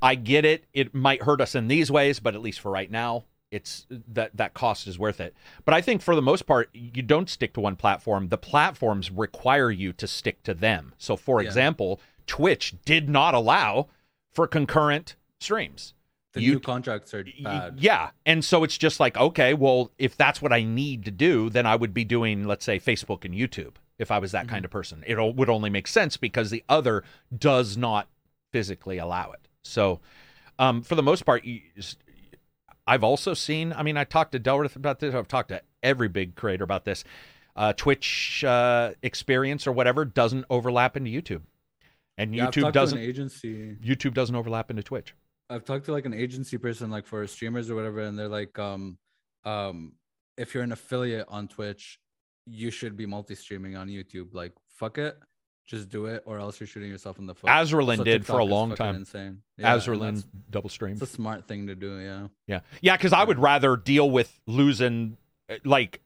I 0.00 0.14
get 0.14 0.44
it. 0.44 0.64
It 0.72 0.94
might 0.94 1.22
hurt 1.22 1.40
us 1.40 1.56
in 1.56 1.66
these 1.66 1.90
ways, 1.90 2.20
but 2.20 2.36
at 2.36 2.40
least 2.40 2.60
for 2.60 2.70
right 2.70 2.90
now, 2.90 3.24
it's 3.54 3.86
that 3.90 4.36
that 4.36 4.52
cost 4.54 4.86
is 4.86 4.98
worth 4.98 5.20
it. 5.20 5.34
But 5.64 5.74
I 5.74 5.80
think 5.80 6.02
for 6.02 6.14
the 6.14 6.22
most 6.22 6.46
part, 6.46 6.68
you 6.74 7.02
don't 7.02 7.30
stick 7.30 7.52
to 7.54 7.60
one 7.60 7.76
platform. 7.76 8.28
The 8.28 8.38
platforms 8.38 9.10
require 9.10 9.70
you 9.70 9.92
to 9.94 10.06
stick 10.06 10.42
to 10.42 10.54
them. 10.54 10.92
So, 10.98 11.16
for 11.16 11.40
Yeah. 11.40 11.46
example, 11.48 12.00
Twitch 12.26 12.74
did 12.84 13.08
not 13.08 13.34
allow 13.34 13.88
for 14.32 14.46
concurrent 14.46 15.16
streams. 15.40 15.94
the 16.32 16.42
you- 16.42 16.54
new 16.54 16.58
contracts 16.60 17.14
are 17.14 17.24
bad. 17.44 17.78
Yeah. 17.78 18.10
And 18.26 18.44
so 18.44 18.64
it's 18.64 18.76
just 18.76 18.98
like, 18.98 19.16
okay, 19.16 19.54
well, 19.54 19.92
if 19.98 20.16
that's 20.16 20.42
what 20.42 20.52
I 20.52 20.64
need 20.64 21.04
to 21.04 21.12
do, 21.12 21.48
then 21.48 21.64
I 21.64 21.76
would 21.76 21.94
be 21.94 22.02
doing, 22.04 22.42
let's 22.44 22.64
say, 22.64 22.80
Facebook 22.80 23.24
and 23.24 23.32
YouTube 23.32 23.74
if 24.00 24.10
I 24.10 24.18
was 24.18 24.32
that 24.32 24.48
kind 24.48 24.64
of 24.64 24.70
person. 24.72 25.04
It 25.06 25.16
would 25.16 25.48
only 25.48 25.70
make 25.70 25.86
sense 25.86 26.16
because 26.16 26.50
the 26.50 26.64
other 26.68 27.04
does 27.38 27.76
not 27.76 28.08
physically 28.50 28.98
allow 28.98 29.30
it. 29.30 29.46
So, 29.62 30.00
um, 30.58 30.82
for 30.82 30.96
the 30.96 31.04
most 31.04 31.24
part, 31.24 31.44
you, 31.44 31.60
I've 32.86 33.04
also 33.04 33.34
seen, 33.34 33.72
I 33.72 33.82
mean, 33.82 33.96
I 33.96 34.04
talked 34.04 34.32
to 34.32 34.40
Delrith 34.40 34.76
about 34.76 35.00
this, 35.00 35.14
I've 35.14 35.28
talked 35.28 35.48
to 35.48 35.62
every 35.82 36.08
big 36.08 36.34
creator 36.34 36.64
about 36.64 36.84
this. 36.84 37.04
Uh, 37.56 37.72
Twitch 37.72 38.44
uh, 38.44 38.92
experience 39.02 39.66
or 39.66 39.72
whatever 39.72 40.04
doesn't 40.04 40.44
overlap 40.50 40.96
into 40.96 41.10
YouTube. 41.10 41.42
And 42.18 42.34
Yeah, 42.34 42.46
YouTube 42.46 42.72
doesn't 42.72 42.98
an 42.98 43.04
agency. 43.04 43.76
YouTube 43.76 44.14
doesn't 44.14 44.34
overlap 44.34 44.70
into 44.70 44.82
Twitch. 44.82 45.14
I've 45.50 45.64
talked 45.64 45.86
to 45.86 45.92
like 45.92 46.06
an 46.06 46.14
agency 46.14 46.58
person, 46.58 46.90
like 46.90 47.06
for 47.06 47.26
streamers 47.26 47.70
or 47.70 47.74
whatever, 47.74 48.00
and 48.00 48.18
they're 48.18 48.28
like, 48.28 48.58
um, 48.58 48.98
um, 49.44 49.92
if 50.36 50.54
you're 50.54 50.62
an 50.62 50.72
affiliate 50.72 51.26
on 51.28 51.48
Twitch, 51.48 51.98
you 52.46 52.70
should 52.70 52.96
be 52.96 53.06
multi-streaming 53.06 53.76
on 53.76 53.88
YouTube. 53.88 54.34
Like, 54.34 54.52
fuck 54.68 54.98
it, 54.98 55.18
just 55.66 55.88
do 55.88 56.06
it, 56.06 56.22
or 56.26 56.38
else 56.38 56.60
you're 56.60 56.66
shooting 56.66 56.90
yourself 56.90 57.18
in 57.18 57.26
the 57.26 57.34
foot. 57.34 57.50
Azerlin 57.50 57.98
So 57.98 58.04
did 58.04 58.26
for 58.26 58.38
a 58.38 58.44
long 58.44 58.74
time. 58.74 58.96
Insane. 58.96 59.42
Yeah, 59.56 59.80
double 60.50 60.68
stream. 60.68 60.92
It's 60.92 61.02
a 61.02 61.06
smart 61.06 61.48
thing 61.48 61.66
to 61.68 61.74
do. 61.74 61.98
Yeah. 61.98 62.28
Yeah, 62.46 62.60
yeah, 62.80 62.96
because 62.96 63.12
I 63.12 63.24
would 63.24 63.38
rather 63.38 63.76
deal 63.76 64.10
with 64.10 64.40
losing, 64.46 65.16
uh, 65.48 65.56
like, 65.64 66.00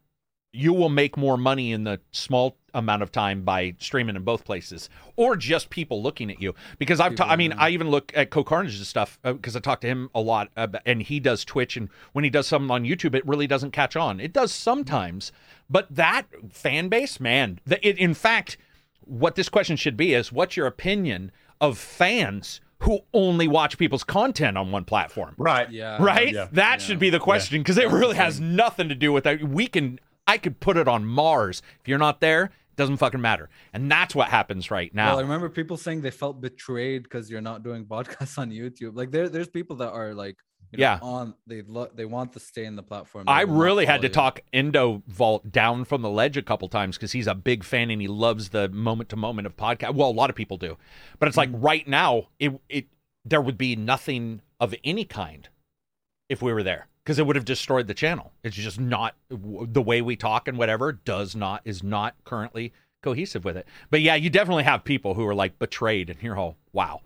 you 0.52 0.72
will 0.72 0.88
make 0.88 1.16
more 1.16 1.36
money 1.36 1.72
in 1.72 1.84
the 1.84 2.00
small 2.10 2.56
amount 2.72 3.02
of 3.02 3.12
time 3.12 3.42
by 3.42 3.74
streaming 3.78 4.16
in 4.16 4.22
both 4.22 4.44
places 4.44 4.88
or 5.16 5.36
just 5.36 5.68
people 5.68 6.02
looking 6.02 6.30
at 6.30 6.40
you 6.40 6.54
because 6.78 7.00
i've 7.00 7.14
ta- 7.14 7.26
i 7.26 7.36
mean 7.36 7.50
yeah. 7.50 7.56
i 7.58 7.70
even 7.70 7.88
look 7.90 8.12
at 8.14 8.30
CohhCarnage's 8.30 8.86
stuff 8.86 9.18
because 9.22 9.56
i 9.56 9.60
talk 9.60 9.80
to 9.80 9.86
him 9.86 10.10
a 10.14 10.20
lot 10.20 10.48
uh, 10.56 10.66
and 10.86 11.02
he 11.02 11.18
does 11.18 11.44
twitch 11.44 11.76
and 11.76 11.88
when 12.12 12.24
he 12.24 12.30
does 12.30 12.46
something 12.46 12.70
on 12.70 12.84
youtube 12.84 13.14
it 13.14 13.26
really 13.26 13.46
doesn't 13.46 13.72
catch 13.72 13.96
on 13.96 14.20
it 14.20 14.32
does 14.32 14.52
sometimes 14.52 15.32
but 15.68 15.86
that 15.90 16.26
fan 16.50 16.88
base 16.88 17.18
man 17.18 17.58
the, 17.66 17.86
it, 17.86 17.98
in 17.98 18.14
fact 18.14 18.58
what 19.08 19.34
this 19.34 19.48
question 19.48 19.76
should 19.76 19.96
be 19.96 20.14
is 20.14 20.30
what's 20.30 20.56
your 20.56 20.66
opinion 20.66 21.32
of 21.60 21.78
fans 21.78 22.60
who 22.80 23.00
only 23.12 23.48
watch 23.48 23.76
people's 23.76 24.04
content 24.04 24.56
on 24.56 24.70
one 24.70 24.84
platform 24.84 25.34
Right. 25.36 25.70
Yeah. 25.70 26.00
right? 26.00 26.32
yeah, 26.32 26.46
that 26.52 26.78
yeah. 26.80 26.86
should 26.86 26.98
be 27.00 27.10
the 27.10 27.18
question 27.18 27.60
because 27.60 27.76
it 27.78 27.88
really 27.90 28.14
has 28.16 28.38
nothing 28.40 28.88
to 28.88 28.94
do 28.94 29.12
with 29.12 29.24
that. 29.24 29.42
We 29.42 29.66
can, 29.66 29.98
I 30.26 30.38
could 30.38 30.60
put 30.60 30.76
it 30.76 30.86
on 30.86 31.04
Mars. 31.04 31.60
If 31.80 31.88
you're 31.88 31.98
not 31.98 32.20
there, 32.20 32.44
it 32.44 32.76
doesn't 32.76 32.98
fucking 32.98 33.20
matter. 33.20 33.48
And 33.72 33.90
that's 33.90 34.14
what 34.14 34.28
happens 34.28 34.70
right 34.70 34.94
now. 34.94 35.08
Well, 35.08 35.18
I 35.18 35.22
remember 35.22 35.48
people 35.48 35.76
saying 35.76 36.02
they 36.02 36.12
felt 36.12 36.40
betrayed 36.40 37.02
because 37.02 37.28
you're 37.28 37.40
not 37.40 37.64
doing 37.64 37.84
podcasts 37.94 38.38
on 38.38 38.50
YouTube. 38.50 38.94
Like 38.94 39.10
there, 39.10 39.28
there's 39.28 39.48
people 39.48 39.76
that 39.76 39.90
are 39.90 40.14
like, 40.14 40.36
you 40.70 40.78
know, 40.78 40.82
Yeah. 40.82 40.98
on 41.00 41.34
they 41.47 41.62
lo- 41.62 41.90
they 41.94 42.05
want 42.05 42.32
to 42.34 42.40
stay 42.40 42.64
in 42.64 42.76
the 42.76 42.82
platform. 42.82 43.26
They 43.26 43.32
I 43.32 43.42
really 43.42 43.86
had 43.86 44.02
to 44.02 44.08
talk 44.08 44.40
Endo 44.52 45.02
Vault 45.06 45.50
down 45.50 45.84
from 45.84 46.02
the 46.02 46.10
ledge 46.10 46.36
a 46.36 46.42
couple 46.42 46.68
times 46.68 46.97
because 46.97 47.12
he's 47.12 47.26
a 47.26 47.34
big 47.34 47.64
fan 47.64 47.90
and 47.90 48.00
he 48.00 48.08
loves 48.08 48.50
the 48.50 48.68
moment 48.68 49.08
to 49.10 49.16
moment 49.16 49.47
of 49.47 49.56
podcast. 49.56 49.94
Well, 49.94 50.10
a 50.10 50.12
lot 50.12 50.30
of 50.30 50.36
people 50.36 50.56
do, 50.56 50.76
but 51.18 51.28
it's 51.28 51.36
like 51.36 51.50
mm-hmm. 51.50 51.62
right 51.62 51.88
now, 51.88 52.28
it 52.38 52.60
it 52.68 52.86
there 53.24 53.40
would 53.40 53.58
be 53.58 53.76
nothing 53.76 54.42
of 54.60 54.74
any 54.84 55.05
kind 55.05 55.48
if 56.28 56.42
we 56.42 56.52
were 56.52 56.62
there 56.62 56.88
because 57.05 57.18
it 57.18 57.26
would 57.26 57.36
have 57.36 57.44
destroyed 57.44 57.86
the 57.86 57.94
channel. 57.94 58.32
It's 58.42 58.56
just 58.56 58.78
not 58.78 59.16
the 59.30 59.82
way 59.82 60.02
we 60.02 60.16
talk 60.16 60.47
and 60.47 60.58
whatever 60.58 60.92
does 60.92 61.34
not 61.34 61.62
is 61.64 61.82
not 61.82 62.14
currently 62.24 62.72
cohesive 63.02 63.44
with 63.44 63.56
it. 63.56 63.66
But 63.90 64.02
yeah, 64.02 64.14
you 64.14 64.28
definitely 64.30 64.64
have 64.64 64.84
people 64.84 65.14
who 65.14 65.26
are 65.26 65.34
like 65.34 65.58
betrayed 65.58 66.10
and 66.10 66.22
you're 66.22 66.36
all 66.36 66.56
wow. 66.72 67.00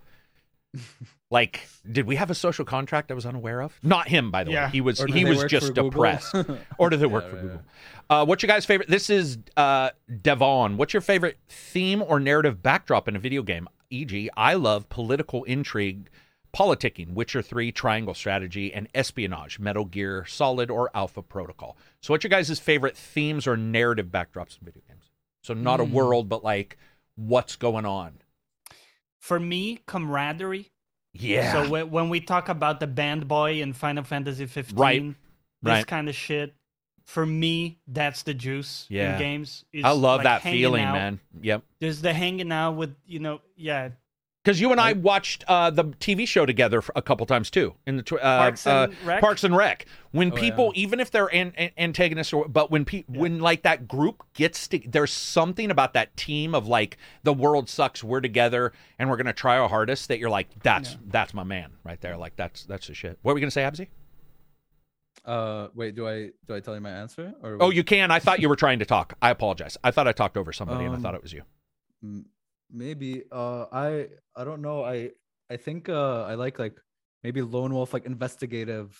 Like, 1.29 1.67
did 1.89 2.05
we 2.05 2.15
have 2.15 2.29
a 2.29 2.35
social 2.35 2.65
contract 2.65 3.11
I 3.11 3.13
was 3.15 3.25
unaware 3.25 3.61
of? 3.61 3.77
Not 3.81 4.07
him, 4.07 4.29
by 4.31 4.43
the 4.43 4.51
way. 4.51 4.69
He 4.71 4.81
was 4.81 4.99
he 5.01 5.25
was 5.25 5.43
just 5.45 5.73
depressed. 5.73 6.35
or 6.77 6.89
do 6.89 6.97
they 6.97 7.05
work 7.05 7.23
Yeah, 7.25 7.29
for 7.29 7.35
right, 7.35 7.41
Google? 7.41 7.63
Uh, 8.09 8.25
what's 8.25 8.43
your 8.43 8.47
guys' 8.47 8.65
favorite? 8.65 8.89
This 8.89 9.09
is 9.09 9.37
uh, 9.57 9.91
Devon. 10.21 10.77
What's 10.77 10.93
your 10.93 11.01
favorite 11.01 11.37
theme 11.47 12.01
or 12.03 12.19
narrative 12.19 12.61
backdrop 12.61 13.07
in 13.07 13.15
a 13.15 13.19
video 13.19 13.41
game? 13.43 13.67
E.g., 13.89 14.29
I 14.35 14.55
love 14.55 14.89
political 14.89 15.43
intrigue, 15.43 16.09
politicking, 16.53 17.13
Witcher 17.13 17.41
3, 17.43 17.71
triangle 17.71 18.13
strategy, 18.15 18.73
and 18.73 18.87
espionage, 18.95 19.59
Metal 19.59 19.85
Gear 19.85 20.25
Solid 20.25 20.71
or 20.71 20.89
Alpha 20.95 21.21
Protocol. 21.21 21.77
So, 22.01 22.13
what's 22.13 22.23
your 22.23 22.29
guys' 22.29 22.59
favorite 22.59 22.97
themes 22.97 23.45
or 23.47 23.55
narrative 23.57 24.07
backdrops 24.07 24.57
in 24.59 24.65
video 24.65 24.81
games? 24.87 25.09
So, 25.43 25.53
not 25.53 25.79
a 25.79 25.85
Hmm. 25.85 25.93
world, 25.93 26.29
but 26.29 26.43
like 26.43 26.77
what's 27.15 27.55
going 27.55 27.85
on. 27.85 28.13
For 29.23 29.39
me, 29.39 29.79
camaraderie. 29.87 30.69
Yeah. 31.13 31.53
So 31.53 31.69
when, 31.69 31.89
when 31.91 32.09
we 32.09 32.19
talk 32.19 32.49
about 32.49 32.81
the 32.81 32.87
band 32.87 33.25
boy 33.25 33.61
in 33.61 33.71
Final 33.71 34.03
Fantasy 34.03 34.45
15, 34.45 34.77
Right, 34.77 35.01
this 35.61 35.71
right. 35.71 35.87
kind 35.87 36.09
of 36.09 36.15
shit, 36.15 36.53
for 37.05 37.25
me, 37.25 37.79
that's 37.87 38.23
the 38.23 38.33
juice 38.33 38.85
Yeah. 38.89 39.13
in 39.13 39.19
games. 39.19 39.63
is 39.71 39.85
I 39.85 39.91
love 39.91 40.17
like 40.17 40.23
that 40.25 40.41
feeling, 40.41 40.83
out. 40.83 40.93
man. 40.93 41.19
Yep. 41.41 41.63
There's 41.79 42.01
the 42.01 42.11
hanging 42.13 42.51
out 42.51 42.71
with, 42.73 42.97
you 43.05 43.19
know, 43.19 43.39
yeah, 43.55 43.91
Because 44.43 44.59
you 44.59 44.71
and 44.73 44.81
I 44.81 44.91
watched 44.91 45.45
uh, 45.47 45.69
the 45.69 45.85
TV 45.85 46.27
show 46.27 46.45
together 46.45 46.83
a 46.97 47.01
couple 47.01 47.25
times 47.25 47.49
too 47.49 47.75
in 47.87 47.95
the 47.95 48.03
tw- 48.03 48.13
uh, 48.13 48.17
Parks 48.39 48.67
uh, 48.67 48.87
and 48.89 49.07
Rec? 49.07 49.21
Parks 49.21 49.43
and 49.45 49.55
Rec. 49.55 49.85
When 50.11 50.33
Oh, 50.33 50.35
people, 50.35 50.71
yeah. 50.75 50.81
even 50.81 50.99
if 50.99 51.11
they're 51.11 51.33
an, 51.33 51.53
an- 51.55 51.71
antagonists, 51.77 52.33
or 52.33 52.49
but 52.49 52.69
when 52.69 52.83
pe- 52.83 53.05
when 53.07 53.39
like 53.39 53.61
that 53.63 53.87
group 53.87 54.21
gets 54.33 54.67
to, 54.67 54.81
there's 54.85 55.13
something 55.13 55.71
about 55.71 55.93
that 55.93 56.17
team 56.17 56.53
of 56.53 56.67
like 56.67 56.97
the 57.23 57.33
world 57.33 57.69
sucks, 57.69 58.03
we're 58.03 58.19
together, 58.19 58.73
and 58.99 59.09
we're 59.09 59.15
gonna 59.15 59.31
try 59.31 59.57
our 59.57 59.69
hardest. 59.69 60.09
That 60.09 60.19
you're 60.19 60.29
like, 60.29 60.49
that's 60.61 60.97
that's 61.07 61.33
my 61.33 61.43
man 61.43 61.71
right 61.85 62.01
there. 62.01 62.17
Like 62.17 62.35
that's 62.35 62.65
that's 62.65 62.87
the 62.87 62.93
shit. 62.93 63.17
What 63.21 63.31
were 63.31 63.35
we 63.35 63.41
gonna 63.41 63.49
say, 63.51 63.61
Abzi? 63.63 63.87
Uh, 65.23 65.69
wait, 65.73 65.95
do 65.95 66.05
I 66.05 66.31
do 66.47 66.55
I 66.55 66.59
tell 66.59 66.75
you 66.75 66.81
my 66.81 66.89
answer 66.91 67.33
or? 67.41 67.57
Oh, 67.61 67.69
you 67.69 67.85
can. 67.85 68.11
I 68.11 68.19
thought 68.19 68.41
you 68.41 68.49
were 68.49 68.57
trying 68.57 68.79
to 68.79 68.85
talk. 68.85 69.13
I 69.21 69.29
apologize. 69.29 69.77
I 69.85 69.91
thought 69.91 70.05
I 70.05 70.11
talked 70.11 70.35
over 70.35 70.51
somebody, 70.51 70.83
and 70.83 70.91
I 70.93 70.97
Um, 70.97 71.01
thought 71.01 71.15
it 71.15 71.23
was 71.23 71.31
you. 71.31 71.43
M- 72.03 72.25
maybe 72.71 73.23
uh 73.31 73.65
i 73.71 74.07
i 74.35 74.43
don't 74.43 74.61
know 74.61 74.83
i 74.83 75.09
i 75.49 75.57
think 75.57 75.89
uh 75.89 76.23
i 76.23 76.33
like 76.35 76.57
like 76.59 76.77
maybe 77.23 77.41
lone 77.41 77.73
wolf 77.73 77.93
like 77.93 78.05
investigative 78.05 78.97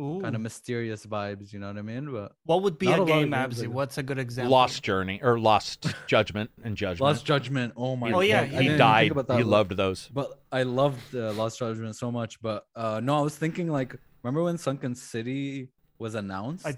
Ooh. 0.00 0.20
kind 0.20 0.34
of 0.34 0.40
mysterious 0.40 1.06
vibes 1.06 1.52
you 1.52 1.58
know 1.60 1.68
what 1.68 1.78
i 1.78 1.82
mean 1.82 2.10
but 2.12 2.32
what 2.44 2.62
would 2.62 2.78
be 2.78 2.88
a 2.90 3.00
a 3.00 3.06
game, 3.06 3.30
games 3.30 3.34
Absy? 3.34 3.66
like. 3.66 3.74
What's 3.76 3.96
a 3.98 4.02
good 4.02 4.18
example? 4.18 4.50
Lost 4.52 4.82
Journey 4.82 5.20
or 5.22 5.38
Lost 5.38 5.86
Judgment 6.08 6.50
and 6.64 6.76
Judgment. 6.76 7.00
lost 7.00 7.24
judgment 7.24 7.72
oh 7.76 7.94
my 7.96 8.10
Oh, 8.12 8.20
yeah, 8.20 8.40
God, 8.40 8.42
I 8.42 8.46
he 8.46 8.50
didn't 8.50 8.62
even 8.64 8.68
think 8.70 8.78
died. 8.78 9.10
about 9.12 9.28
that 9.28 9.38
He 9.38 9.44
loved 9.44 9.72
those. 9.76 10.08
but 10.12 10.42
i 10.50 10.62
loved 10.64 11.14
uh, 11.14 11.32
lost 11.34 11.58
judgment 11.60 11.94
so 11.96 12.10
much 12.10 12.40
but 12.42 12.66
uh 12.74 13.00
no 13.02 13.16
i 13.18 13.20
was 13.20 13.36
thinking 13.36 13.68
like 13.70 13.94
remember 14.22 14.42
when 14.42 14.58
sunken 14.58 14.94
city 14.96 15.70
was 15.98 16.14
announced 16.14 16.66
I- 16.66 16.76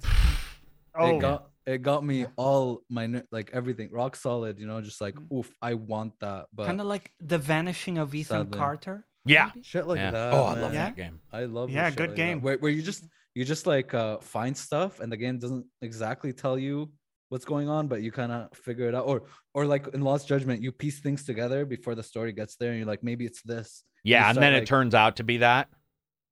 Oh, 0.98 1.16
it 1.16 1.20
got 1.20 1.48
it 1.66 1.82
got 1.82 2.04
me 2.04 2.26
all 2.36 2.82
my 2.88 3.22
like 3.32 3.50
everything 3.52 3.88
rock 3.92 4.14
solid 4.16 4.58
you 4.58 4.66
know 4.66 4.80
just 4.80 5.00
like 5.00 5.14
Mm. 5.16 5.38
oof 5.38 5.50
i 5.60 5.74
want 5.74 6.12
that 6.20 6.46
but 6.54 6.66
kind 6.66 6.80
of 6.80 6.86
like 6.86 7.10
the 7.20 7.38
vanishing 7.38 7.98
of 7.98 8.14
Ethan 8.14 8.44
Sadly. 8.46 8.58
Carter. 8.58 9.06
Yeah. 9.24 9.50
maybe? 9.54 9.64
shit 9.64 9.86
like 9.86 9.98
yeah. 9.98 10.10
that 10.12 10.32
oh, 10.32 10.44
I 10.46 10.52
man. 10.54 10.62
love 10.62 10.74
Yeah. 10.74 10.84
that 10.84 10.96
game. 10.96 11.20
I 11.32 11.44
love 11.44 11.70
Yeah, 11.70 11.90
good 11.90 11.98
like 12.00 12.10
that, 12.10 12.16
game. 12.16 12.40
Where, 12.40 12.58
where 12.58 12.70
you 12.70 12.82
just 12.82 13.02
you 13.34 13.44
just 13.44 13.66
like 13.66 13.92
uh 13.94 14.18
find 14.18 14.56
stuff 14.56 15.00
and 15.00 15.10
the 15.12 15.16
game 15.16 15.38
doesn't 15.38 15.66
exactly 15.82 16.32
tell 16.32 16.56
you 16.58 16.90
what's 17.30 17.44
going 17.44 17.68
on, 17.68 17.88
but 17.88 18.02
you 18.02 18.12
kind 18.12 18.30
of 18.30 18.56
figure 18.56 18.88
it 18.88 18.94
out. 18.94 19.04
Or 19.10 19.24
or 19.52 19.66
like 19.66 19.88
in 19.94 20.02
Lost 20.02 20.28
Judgment, 20.28 20.62
you 20.62 20.70
piece 20.70 21.00
things 21.00 21.24
together 21.24 21.64
before 21.66 21.94
the 21.96 22.02
story 22.04 22.32
gets 22.32 22.54
there, 22.56 22.70
and 22.70 22.78
you're 22.78 22.86
like, 22.94 23.02
maybe 23.02 23.24
it's 23.26 23.42
this. 23.42 23.82
Yeah, 24.04 24.28
and 24.28 24.36
start, 24.36 24.42
then 24.44 24.54
it 24.54 24.66
turns 24.66 24.94
out 24.94 25.16
to 25.16 25.24
be 25.24 25.38
that. 25.38 25.68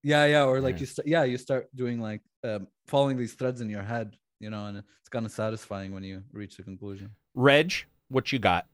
Yeah, 0.04 0.24
yeah. 0.26 0.44
Or 0.44 0.60
like 0.60 0.76
Yeah. 0.76 0.80
you 0.80 0.86
start 0.86 1.06
yeah, 1.08 1.24
you 1.24 1.36
start 1.38 1.66
doing 1.74 2.00
like 2.00 2.22
um, 2.44 2.68
following 2.86 3.16
these 3.16 3.34
threads 3.34 3.60
in 3.60 3.68
your 3.68 3.82
head, 3.82 4.14
you 4.44 4.50
know, 4.50 4.66
and 4.66 4.76
it's 5.00 5.08
kind 5.10 5.24
of 5.26 5.32
satisfying 5.32 5.92
when 5.94 6.05
you 6.05 6.23
reach 6.32 6.56
the 6.58 6.62
conclusion. 6.62 7.10
Reg, 7.34 7.73
what 8.08 8.31
you 8.31 8.39
got? 8.39 8.66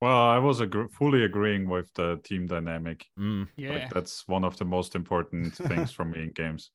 Well, 0.00 0.16
I 0.16 0.38
was 0.38 0.60
agr- 0.60 0.88
fully 0.92 1.24
agreeing 1.24 1.68
with 1.68 1.92
the 1.94 2.20
team 2.22 2.46
dynamic. 2.46 3.04
Mm, 3.18 3.48
Yeah. 3.56 3.72
Like 3.72 3.90
that's 3.92 4.26
one 4.28 4.44
of 4.44 4.56
the 4.56 4.64
most 4.64 4.94
important 4.94 5.54
things 5.70 5.90
for 5.90 6.04
me 6.04 6.22
in 6.22 6.30
games. 6.30 6.70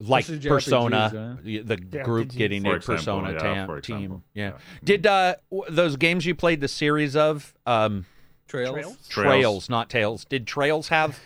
like 0.00 0.24
Especially 0.28 0.48
Persona, 0.48 1.10
JRPGs, 1.12 1.44
the 1.44 1.58
the 1.76 1.78
Yeah, 1.92 2.02
group 2.02 2.28
getting 2.34 2.62
For 2.64 2.72
a 2.72 2.76
example, 2.76 2.96
Persona 2.96 3.32
yeah, 3.32 3.38
ta- 3.38 3.66
for 3.66 3.80
team. 3.80 4.02
example. 4.02 4.24
Yeah. 4.34 4.50
Mm. 4.50 4.84
Did 4.84 5.06
uh 5.06 5.34
w- 5.52 5.72
those 5.72 5.96
games 5.96 6.26
you 6.26 6.34
played 6.34 6.60
the 6.60 6.68
series 6.68 7.14
of 7.14 7.54
um 7.64 8.04
Trails. 8.48 8.72
Trails? 8.72 8.96
Trails, 9.08 9.08
Trails. 9.08 9.68
not 9.70 9.88
Tails? 9.90 10.24
Did 10.24 10.46
Trails 10.48 10.88
have 10.88 11.20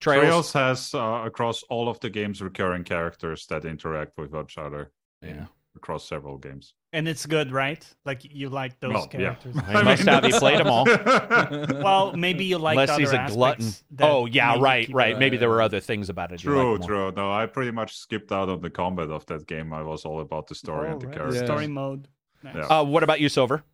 Trails? 0.00 0.22
Trails 0.24 0.52
has 0.54 0.94
uh, 0.94 1.22
across 1.24 1.62
all 1.70 1.88
of 1.88 2.00
the 2.00 2.10
games 2.10 2.42
recurring 2.42 2.82
characters 2.82 3.46
that 3.46 3.64
interact 3.64 4.18
with 4.18 4.34
each 4.34 4.58
other. 4.58 4.90
Yeah. 5.22 5.46
Across 5.74 6.06
several 6.06 6.36
games. 6.36 6.74
And 6.92 7.08
it's 7.08 7.24
good, 7.24 7.50
right? 7.50 7.82
Like 8.04 8.20
you 8.24 8.50
like 8.50 8.78
those 8.80 8.92
Well, 8.92 9.08
yeah. 9.14 9.18
characters. 9.36 9.54
He 9.66 9.82
must 9.82 10.02
have. 10.02 10.22
He 10.24 10.32
played 10.32 10.60
'em 10.60 10.66
all. 10.68 10.84
Well, 11.82 12.12
maybe 12.14 12.44
you 12.44 12.58
like 12.58 12.74
Unless 12.74 12.90
the 12.90 12.96
he's 12.98 13.08
other 13.14 13.22
a 13.24 13.28
glutton. 13.28 13.66
aspects 13.68 13.84
Oh 14.02 14.26
yeah, 14.26 14.58
right, 14.60 14.86
right. 14.92 15.18
Maybe 15.18 15.38
there 15.38 15.48
were 15.48 15.62
other 15.62 15.80
things 15.80 16.10
about 16.10 16.30
it. 16.32 16.40
True, 16.40 16.74
liked 16.74 16.84
true. 16.86 17.10
No, 17.16 17.32
I 17.32 17.46
pretty 17.46 17.70
much 17.70 17.96
skipped 17.96 18.30
out 18.32 18.50
on 18.50 18.60
the 18.60 18.68
combat 18.68 19.10
of 19.10 19.24
that 19.26 19.46
game. 19.46 19.72
I 19.72 19.82
was 19.82 20.04
all 20.04 20.20
about 20.20 20.46
the 20.48 20.54
story 20.54 20.88
Oh, 20.88 20.92
and 20.92 21.00
the 21.00 21.06
right. 21.06 21.16
characters. 21.16 21.44
Story 21.44 21.66
mode. 21.68 22.06
Nice. 22.42 22.56
Yeah. 22.56 22.66
Uh, 22.80 22.84
what 22.84 23.02
about 23.02 23.20
you, 23.20 23.28
Silver? 23.30 23.64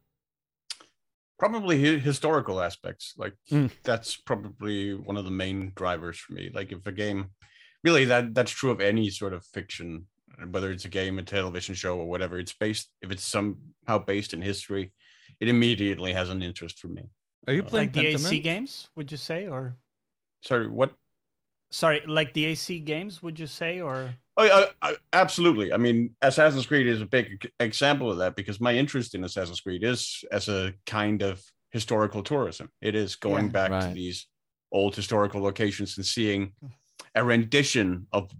probably 1.39 1.81
hi- 1.85 1.99
historical 2.01 2.60
aspects 2.60 3.15
like 3.17 3.35
Mm. 3.51 3.70
that's 3.85 4.17
probably 4.17 4.93
one 4.94 5.17
of 5.17 5.25
the 5.25 5.31
main 5.31 5.73
drivers 5.77 6.18
for 6.18 6.33
me 6.33 6.51
like 6.52 6.73
if 6.73 6.85
a 6.86 6.93
game 6.93 7.31
really 7.85 8.05
that 8.07 8.35
that's 8.35 8.51
true 8.51 8.70
of 8.73 8.81
any 8.81 9.09
sort 9.10 9.33
of 9.33 9.44
fiction 9.44 10.07
whether 10.50 10.70
it's 10.70 10.84
a 10.84 10.89
game 10.89 11.18
a 11.18 11.23
television 11.23 11.75
show 11.75 11.99
or 11.99 12.07
whatever 12.07 12.39
it's 12.39 12.52
based 12.52 12.91
if 13.02 13.10
it's 13.10 13.25
somehow 13.25 13.99
based 13.99 14.33
in 14.33 14.42
history 14.42 14.92
it 15.41 15.49
immediately 15.49 16.12
has 16.12 16.31
an 16.31 16.42
interest 16.42 16.78
for 16.78 16.89
me 16.89 17.02
Are 17.47 17.55
you 17.55 17.62
uh, 17.62 17.67
playing 17.67 17.86
like 17.89 17.92
the 17.94 18.07
AC 18.07 18.41
games, 18.41 18.89
would 18.97 19.10
you 19.10 19.18
say, 19.18 19.47
or 19.49 19.76
sorry 20.42 20.68
what 20.68 20.92
sorry, 21.70 22.02
like 22.07 22.33
the 22.34 22.47
AC 22.47 22.81
games, 22.81 23.23
would 23.23 23.39
you 23.39 23.47
say, 23.47 23.81
or 23.81 24.15
Oh, 24.41 24.44
yeah, 24.44 24.67
I, 24.81 24.91
I, 24.91 24.97
absolutely. 25.12 25.73
I 25.73 25.78
mean, 25.78 26.15
Assassin's 26.23 26.65
Creed 26.65 26.86
is 26.86 27.02
a 27.02 27.07
big 27.07 27.50
example 27.58 28.08
of 28.12 28.18
that 28.18 28.36
because 28.36 28.60
my 28.60 28.73
interest 28.73 29.17
in 29.17 29.25
Assassin's 29.25 29.60
Creed 29.60 29.83
is 29.83 30.25
as 30.31 30.49
a 30.49 30.73
kind 30.86 31.23
of 31.23 31.42
historical 31.73 32.23
tourism. 32.23 32.70
It 32.81 32.94
is 32.94 33.17
going 33.17 33.47
Yeah. 33.47 33.50
back 33.50 33.70
to 33.81 33.94
these 33.94 34.28
old 34.70 34.94
historical 34.94 35.42
locations 35.42 35.97
and 35.97 36.07
seeing 36.07 36.52
a 37.17 37.25
rendition 37.25 38.07
of 38.12 38.31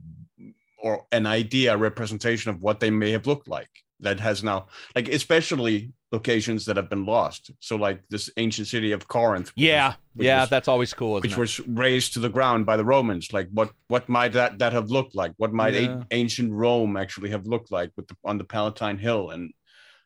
or 0.83 1.07
an 1.13 1.27
idea, 1.27 1.77
representation 1.77 2.51
of 2.51 2.61
what 2.61 2.81
they 2.81 2.91
may 2.91 3.11
have 3.11 3.27
looked 3.27 3.49
like 3.49 3.69
that 4.01 4.21
has 4.21 4.45
now, 4.45 4.67
like, 4.95 5.09
especially 5.09 5.93
locations 6.13 6.65
that 6.65 6.77
have 6.77 6.89
been 6.89 7.05
lost. 7.05 7.51
So, 7.61 7.77
like 7.77 8.01
this 8.11 8.31
ancient 8.37 8.69
city 8.69 8.93
of 8.93 9.09
Corinth. 9.09 9.51
Yeah, 9.57 9.95
yeah, 10.15 10.41
was- 10.43 10.51
that's 10.51 10.69
always 10.69 10.95
cool. 10.95 11.21
Which 11.21 11.33
it? 11.33 11.39
was 11.39 11.59
razed 11.67 12.13
to 12.15 12.21
the 12.21 12.29
ground 12.29 12.65
by 12.65 12.77
the 12.77 12.85
Romans. 12.85 13.33
Like 13.33 13.49
what 13.53 13.71
what 13.89 14.09
might 14.09 14.33
that 14.33 14.59
that 14.61 14.73
have 14.73 14.89
looked 14.91 15.15
like? 15.15 15.33
What 15.37 15.53
might 15.53 15.75
a- 15.75 16.07
ancient 16.13 16.53
Rome 16.53 16.97
actually 16.97 17.31
have 17.31 17.47
looked 17.47 17.71
like 17.73 17.91
with 17.97 18.07
the, 18.09 18.17
on 18.25 18.39
the 18.39 18.45
Palatine 18.45 18.99
Hill? 18.99 19.31
And 19.31 19.53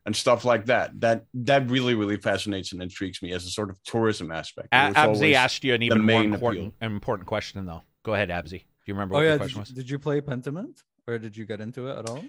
and 0.05 0.17
stuff 0.17 0.45
like 0.45 0.67
that. 0.67 0.99
That 1.01 1.27
that 1.35 1.71
really 1.71 1.95
really 1.95 2.17
fascinates 2.17 2.73
and 2.73 2.83
intrigues 2.83 3.23
me 3.23 3.33
as 3.33 3.45
a 3.47 3.51
sort 3.51 3.71
of 3.71 3.77
tourism 3.85 4.33
aspect. 4.33 4.69
A- 4.73 4.87
It 4.87 4.89
was 4.89 4.97
Absy 4.97 5.07
always- 5.15 5.37
asked 5.37 5.63
you 5.65 5.75
an 5.75 5.83
even 5.83 6.01
more 6.05 6.25
important, 6.25 6.75
important 6.81 7.29
question, 7.29 7.65
though. 7.67 7.83
Go 8.03 8.15
ahead, 8.15 8.31
Absy. 8.31 8.65
Do 8.85 8.91
you 8.91 8.95
remember 8.95 9.15
Oh 9.15 9.19
what 9.19 9.25
yeah, 9.25 9.37
the 9.37 9.39
did 9.39 9.39
question 9.41 9.57
you, 9.57 9.61
was? 9.63 9.69
did 9.71 9.91
you 9.91 9.99
play 9.99 10.21
Pentiment 10.21 10.83
or 11.07 11.19
did 11.19 11.37
you 11.37 11.47
get 11.47 11.61
into 11.61 11.89
it 11.89 11.99
at 11.99 12.09
all? 12.09 12.25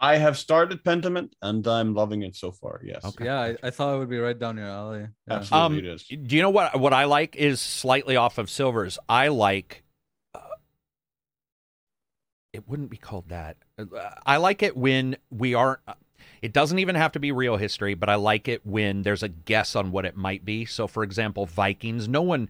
I 0.00 0.16
have 0.16 0.38
started 0.38 0.84
Pentiment 0.84 1.30
and 1.42 1.66
I'm 1.66 1.92
loving 1.92 2.22
it 2.22 2.36
so 2.36 2.52
far. 2.52 2.80
Yes, 2.84 3.04
Okay. 3.04 3.24
Yeah, 3.24 3.40
I, 3.40 3.56
I 3.64 3.70
thought 3.70 3.96
it 3.96 3.98
would 3.98 4.08
be 4.08 4.18
right 4.18 4.38
down 4.38 4.56
your 4.56 4.66
alley. 4.66 5.08
Yeah. 5.26 5.34
absolutely 5.36 5.78
Um, 5.78 5.84
it 5.84 5.92
is. 5.92 6.04
Do 6.04 6.36
you 6.36 6.42
know 6.42 6.50
what 6.50 6.78
what 6.78 6.92
I 6.92 7.04
like 7.04 7.34
is 7.36 7.60
slightly 7.60 8.16
off 8.16 8.38
of 8.38 8.48
Silver's. 8.48 8.98
I 9.08 9.28
like. 9.28 9.82
Uh, 10.34 10.38
it 12.52 12.68
wouldn't 12.68 12.90
be 12.90 12.96
called 12.96 13.28
that. 13.28 13.56
Uh, 13.78 13.84
I 14.24 14.36
like 14.38 14.62
it 14.62 14.76
when 14.76 15.16
we 15.30 15.54
aren't. 15.54 15.80
It 16.42 16.52
doesn't 16.52 16.78
even 16.78 16.94
have 16.94 17.12
to 17.12 17.18
be 17.20 17.32
real 17.32 17.56
history, 17.56 17.94
but 17.94 18.08
I 18.08 18.14
like 18.14 18.46
it 18.46 18.64
when 18.64 19.02
there's 19.02 19.24
a 19.24 19.28
guess 19.28 19.74
on 19.74 19.90
what 19.90 20.04
it 20.04 20.16
might 20.16 20.44
be. 20.44 20.64
So, 20.64 20.86
for 20.86 21.02
example, 21.02 21.46
Vikings. 21.46 22.06
No 22.08 22.22
one, 22.22 22.48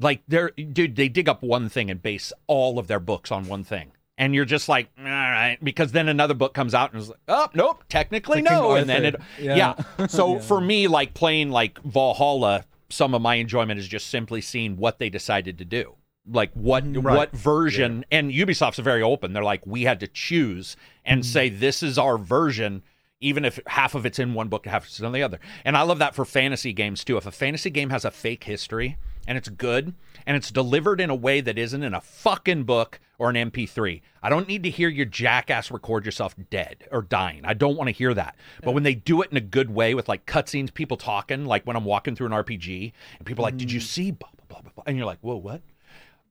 like, 0.00 0.22
they're 0.28 0.50
dude. 0.50 0.96
They 0.96 1.08
dig 1.08 1.28
up 1.28 1.42
one 1.42 1.68
thing 1.68 1.90
and 1.90 2.02
base 2.02 2.32
all 2.46 2.78
of 2.78 2.86
their 2.86 3.00
books 3.00 3.30
on 3.32 3.46
one 3.46 3.64
thing, 3.64 3.92
and 4.18 4.34
you're 4.34 4.44
just 4.44 4.68
like, 4.68 4.88
all 4.98 5.04
right, 5.04 5.58
because 5.62 5.92
then 5.92 6.08
another 6.08 6.34
book 6.34 6.54
comes 6.54 6.74
out 6.74 6.92
and 6.92 7.00
it's 7.00 7.08
like, 7.10 7.18
oh 7.28 7.48
nope, 7.54 7.84
technically 7.88 8.42
Like 8.42 8.50
no, 8.50 8.72
and 8.76 8.88
then 8.88 9.04
it, 9.04 9.14
Arthur. 9.16 9.26
yeah. 9.40 9.74
So 10.08 10.34
Yeah. 10.34 10.40
for 10.40 10.60
me, 10.60 10.86
like 10.88 11.14
playing 11.14 11.50
like 11.50 11.80
Valhalla, 11.82 12.64
some 12.88 13.14
of 13.14 13.22
my 13.22 13.36
enjoyment 13.36 13.80
is 13.80 13.88
just 13.88 14.08
simply 14.08 14.40
seeing 14.40 14.76
what 14.76 14.98
they 14.98 15.08
decided 15.10 15.58
to 15.58 15.64
do. 15.64 15.94
Like 16.28 16.50
what 16.54 16.84
Right. 16.86 17.16
what 17.16 17.32
version 17.36 18.04
and 18.10 18.32
Ubisoft's 18.32 18.78
very 18.80 19.02
open. 19.02 19.32
They're 19.32 19.44
like, 19.44 19.66
we 19.66 19.82
had 19.84 20.00
to 20.00 20.08
choose 20.08 20.76
and 21.04 21.24
say 21.24 21.48
this 21.48 21.82
is 21.84 21.98
our 21.98 22.18
version, 22.18 22.82
even 23.20 23.44
if 23.44 23.60
half 23.68 23.94
of 23.94 24.04
it's 24.04 24.18
in 24.18 24.34
one 24.34 24.48
book, 24.48 24.66
half 24.66 24.86
it's 24.86 24.98
in 25.00 25.10
the 25.12 25.22
other. 25.22 25.38
And 25.64 25.76
I 25.76 25.82
love 25.82 26.00
that 26.00 26.14
for 26.16 26.24
fantasy 26.24 26.72
games 26.72 27.04
too. 27.04 27.16
If 27.16 27.26
a 27.26 27.30
fantasy 27.30 27.70
game 27.70 27.90
has 27.90 28.04
a 28.04 28.10
fake 28.10 28.42
history 28.44 28.96
and 29.26 29.36
it's 29.38 29.48
good 29.48 29.94
and 30.26 30.36
it's 30.36 30.50
delivered 30.50 31.00
in 31.00 31.10
a 31.10 31.14
way 31.14 31.40
that 31.40 31.58
isn't 31.58 31.82
in 31.82 31.94
a 31.94 32.00
fucking 32.00 32.64
book 32.64 33.00
or 33.18 33.30
an 33.30 33.36
MP3. 33.36 34.02
I 34.22 34.28
don't 34.28 34.48
need 34.48 34.62
to 34.64 34.70
hear 34.70 34.88
your 34.88 35.06
jackass 35.06 35.70
record 35.70 36.04
yourself 36.04 36.34
dead 36.50 36.86
or 36.90 37.02
dying. 37.02 37.42
I 37.44 37.54
don't 37.54 37.76
want 37.76 37.88
to 37.88 37.92
hear 37.92 38.12
that. 38.14 38.36
But 38.62 38.72
when 38.72 38.82
they 38.82 38.94
do 38.94 39.22
it 39.22 39.30
in 39.30 39.36
a 39.36 39.40
good 39.40 39.70
way 39.70 39.94
with 39.94 40.08
like 40.08 40.26
cutscenes, 40.26 40.72
people 40.72 40.96
talking, 40.96 41.44
like 41.44 41.64
when 41.64 41.76
I'm 41.76 41.84
walking 41.84 42.14
through 42.16 42.26
an 42.26 42.32
RPG 42.32 42.92
and 43.18 43.26
people 43.26 43.44
are 43.44 43.48
like, 43.48 43.56
"Did 43.56 43.72
you 43.72 43.80
see?" 43.80 44.10
Blah 44.10 44.28
blah 44.36 44.44
blah 44.48 44.60
blah, 44.62 44.72
blah. 44.74 44.84
and 44.86 44.96
you're 44.96 45.06
like, 45.06 45.20
"Whoa, 45.20 45.36
what?" 45.36 45.62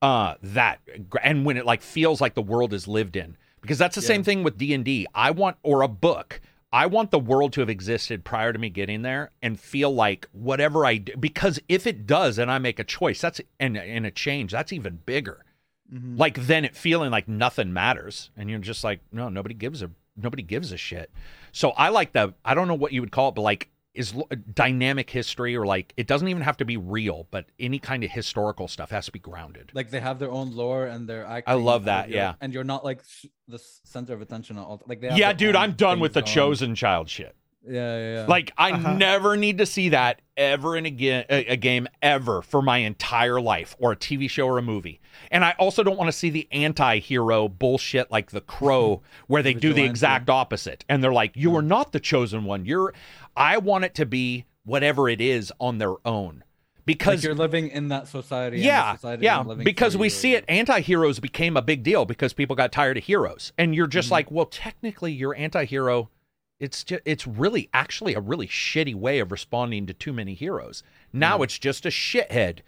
Uh, 0.02 0.36
that 0.44 0.82
and 1.24 1.46
when 1.46 1.58
it 1.58 1.66
like 1.66 1.82
feels 1.82 2.22
like 2.22 2.36
the 2.36 2.42
world 2.42 2.74
is 2.74 2.88
lived 2.88 3.16
in, 3.16 3.38
because 3.62 3.78
that's 3.78 3.96
the 3.96 4.02
same 4.02 4.24
thing 4.24 4.44
with 4.44 4.58
D 4.58 4.74
and 4.74 4.86
D. 4.86 5.08
I 5.16 5.32
want 5.32 5.58
or 5.64 5.82
a 5.82 5.88
book. 5.88 6.42
I 6.72 6.88
want 6.88 7.12
the 7.12 7.20
world 7.20 7.54
to 7.54 7.62
have 7.62 7.70
existed 7.70 8.26
prior 8.26 8.52
to 8.52 8.60
me 8.60 8.70
getting 8.70 9.02
there 9.02 9.32
and 9.42 9.60
feel 9.60 9.94
like 9.94 10.28
whatever 10.34 10.86
I 10.86 10.98
do, 10.98 11.14
because 11.18 11.60
if 11.70 11.88
it 11.88 12.06
does 12.06 12.38
and 12.38 12.52
I 12.52 12.58
make 12.58 12.80
a 12.80 12.84
choice, 12.84 13.22
that's 13.22 13.40
and, 13.60 13.78
and 13.78 14.06
a 14.06 14.12
change, 14.12 14.52
that's 14.52 14.74
even 14.74 15.00
bigger. 15.06 15.46
Mhm. 15.94 16.18
Like 16.18 16.48
then 16.48 16.66
it 16.66 16.76
feeling 16.76 17.12
like 17.12 17.28
nothing 17.28 17.72
matters, 17.72 18.30
and 18.36 18.50
you're 18.50 18.60
just 18.60 18.84
like, 18.84 19.02
no, 19.12 19.30
nobody 19.30 19.54
gives 19.56 19.82
a 19.82 19.92
nobody 20.18 20.44
gives 20.44 20.72
a 20.72 20.78
shit. 20.78 21.12
So 21.52 21.70
I 21.72 21.90
like 21.90 22.14
the 22.14 22.34
I 22.44 22.54
don't 22.54 22.68
know 22.68 22.74
what 22.74 22.92
you 22.92 23.02
would 23.02 23.12
call 23.12 23.30
it, 23.30 23.36
but 23.36 23.42
like 23.42 23.70
is 23.96 24.14
dynamic 24.54 25.10
history 25.10 25.56
or 25.56 25.66
like 25.66 25.94
it 25.98 26.08
doesn't 26.08 26.28
even 26.28 26.42
have 26.44 26.58
to 26.58 26.66
be 26.66 26.78
real, 26.78 27.28
but 27.32 27.46
any 27.60 27.80
kind 27.80 28.04
of 28.04 28.12
historical 28.12 28.68
stuff 28.68 28.92
has 28.92 29.06
to 29.06 29.12
be 29.12 29.20
grounded. 29.20 29.72
like 29.74 29.90
they 29.90 30.00
have 30.00 30.20
their 30.20 30.32
own 30.32 30.52
lore 30.56 30.86
and 30.86 31.08
their 31.08 31.26
i 31.28 31.54
love 31.54 31.86
that, 31.86 32.10
yeah. 32.10 32.36
And 32.42 32.54
you're 32.54 32.64
not 32.64 32.84
like 32.84 33.02
the 33.48 33.60
center 33.84 34.14
of 34.14 34.22
attention 34.22 34.58
at 34.58 34.62
all. 34.64 34.82
Like 34.88 35.02
they 35.02 35.10
have 35.10 35.18
Yeah, 35.18 35.34
dude, 35.34 35.56
I'm 35.56 35.74
done 35.74 36.00
with 36.00 36.14
the 36.14 36.22
going. 36.22 36.34
chosen 36.34 36.76
child 36.76 37.10
shit. 37.10 37.36
Yeah, 37.68 37.98
yeah, 37.98 38.14
yeah. 38.22 38.26
Like 38.28 38.52
I 38.58 38.72
Uh-huh. 38.74 38.94
never 38.94 39.36
need 39.38 39.58
to 39.60 39.66
see 39.66 39.90
that 39.90 40.22
ever 40.38 40.76
in 40.76 40.86
a, 40.86 40.90
ga- 40.92 41.26
a, 41.30 41.46
a 41.54 41.56
game 41.56 41.88
ever 42.02 42.42
for 42.42 42.62
my 42.62 42.78
entire 42.80 43.40
life 43.42 43.76
or 43.80 43.92
a 43.94 43.96
TV 43.96 44.30
show 44.30 44.46
or 44.48 44.58
a 44.58 44.62
movie. 44.62 45.00
And 45.32 45.44
I 45.46 45.52
also 45.58 45.82
don't 45.82 45.98
want 45.98 46.10
to 46.10 46.18
see 46.18 46.30
the 46.30 46.48
anti-hero 46.52 47.48
bullshit 47.48 48.12
like 48.12 48.32
The 48.32 48.42
Crow 48.42 49.02
where 49.28 49.42
they 49.42 49.54
do 49.54 49.70
the 49.70 49.74
Vigilante. 49.76 49.90
exact 49.90 50.30
opposite 50.30 50.86
and 50.90 51.04
they're 51.04 51.14
like 51.14 51.32
you 51.36 51.56
are 51.56 51.62
not 51.62 51.92
the 51.92 52.00
chosen 52.00 52.44
one. 52.44 52.66
You're 52.66 52.94
I 53.36 53.58
want 53.58 53.86
it 53.86 53.96
to 53.96 54.06
be 54.06 54.46
whatever 54.64 55.10
it 55.10 55.22
is 55.22 55.52
on 55.60 55.78
their 55.78 55.96
own. 56.06 56.44
like 56.78 56.86
Because 56.86 57.24
you're 57.24 57.34
living 57.36 57.70
in 57.70 57.88
that 57.90 58.08
society. 58.08 58.60
yeah, 58.60 58.96
society 58.96 59.24
yeah, 59.26 59.38
isn't 59.38 59.48
living 59.48 59.64
because 59.64 59.96
we 59.98 60.10
see 60.10 60.36
it. 60.36 60.46
Anti-heroes 60.48 61.20
became 61.20 61.58
a 61.58 61.62
big 61.62 61.82
deal 61.84 62.06
because 62.06 62.34
people 62.34 62.56
got 62.56 62.72
tired 62.72 62.98
of 62.98 63.04
heroes, 63.04 63.54
and 63.58 63.74
you're 63.76 63.88
just 63.88 64.08
Mm-hmm. 64.08 64.14
like, 64.14 64.32
well, 64.32 64.46
technically, 64.46 65.12
your 65.12 65.36
anti-hero, 65.36 66.10
it's 66.60 66.84
just, 66.84 67.02
it's 67.06 67.28
really 67.28 67.70
actually 67.74 68.14
a 68.14 68.20
really 68.20 68.48
shitty 68.48 68.96
way 68.96 69.20
of 69.20 69.32
responding 69.32 69.86
to 69.88 69.94
too 69.94 70.14
many 70.14 70.34
heroes. 70.34 70.84
Now 71.12 71.36
mm-hmm. 71.36 71.44
it's 71.44 71.60
just 71.60 71.86
a 71.86 71.90
shithead 71.90 72.60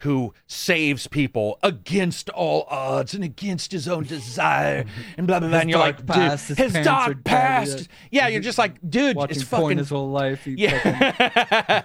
who 0.00 0.34
saves 0.46 1.06
people 1.06 1.58
against 1.62 2.28
all 2.30 2.66
odds 2.68 3.14
and 3.14 3.24
against 3.24 3.72
his 3.72 3.88
own 3.88 4.04
desire, 4.04 4.84
and 5.16 5.26
blah 5.26 5.40
blah 5.40 5.48
blah. 5.48 5.58
His 5.58 5.62
and 5.62 5.70
you're 5.70 5.78
like, 5.78 6.06
past, 6.06 6.48
dude, 6.48 6.58
his 6.58 6.64
his 6.64 6.72
parents 6.72 6.88
are 6.88 6.92
dark 6.92 7.24
dead, 7.24 7.24
past. 7.24 7.78
yeah. 8.10 8.22
Yeah, 8.24 8.28
you're 8.28 8.42
just 8.42 8.58
like, 8.58 8.76
dude, 8.88 9.16
it's 9.30 9.42
fucking 9.42 9.78
his 9.78 9.88
whole 9.90 10.10
life. 10.10 10.44
he 10.44 10.54
yeah. 10.58 11.82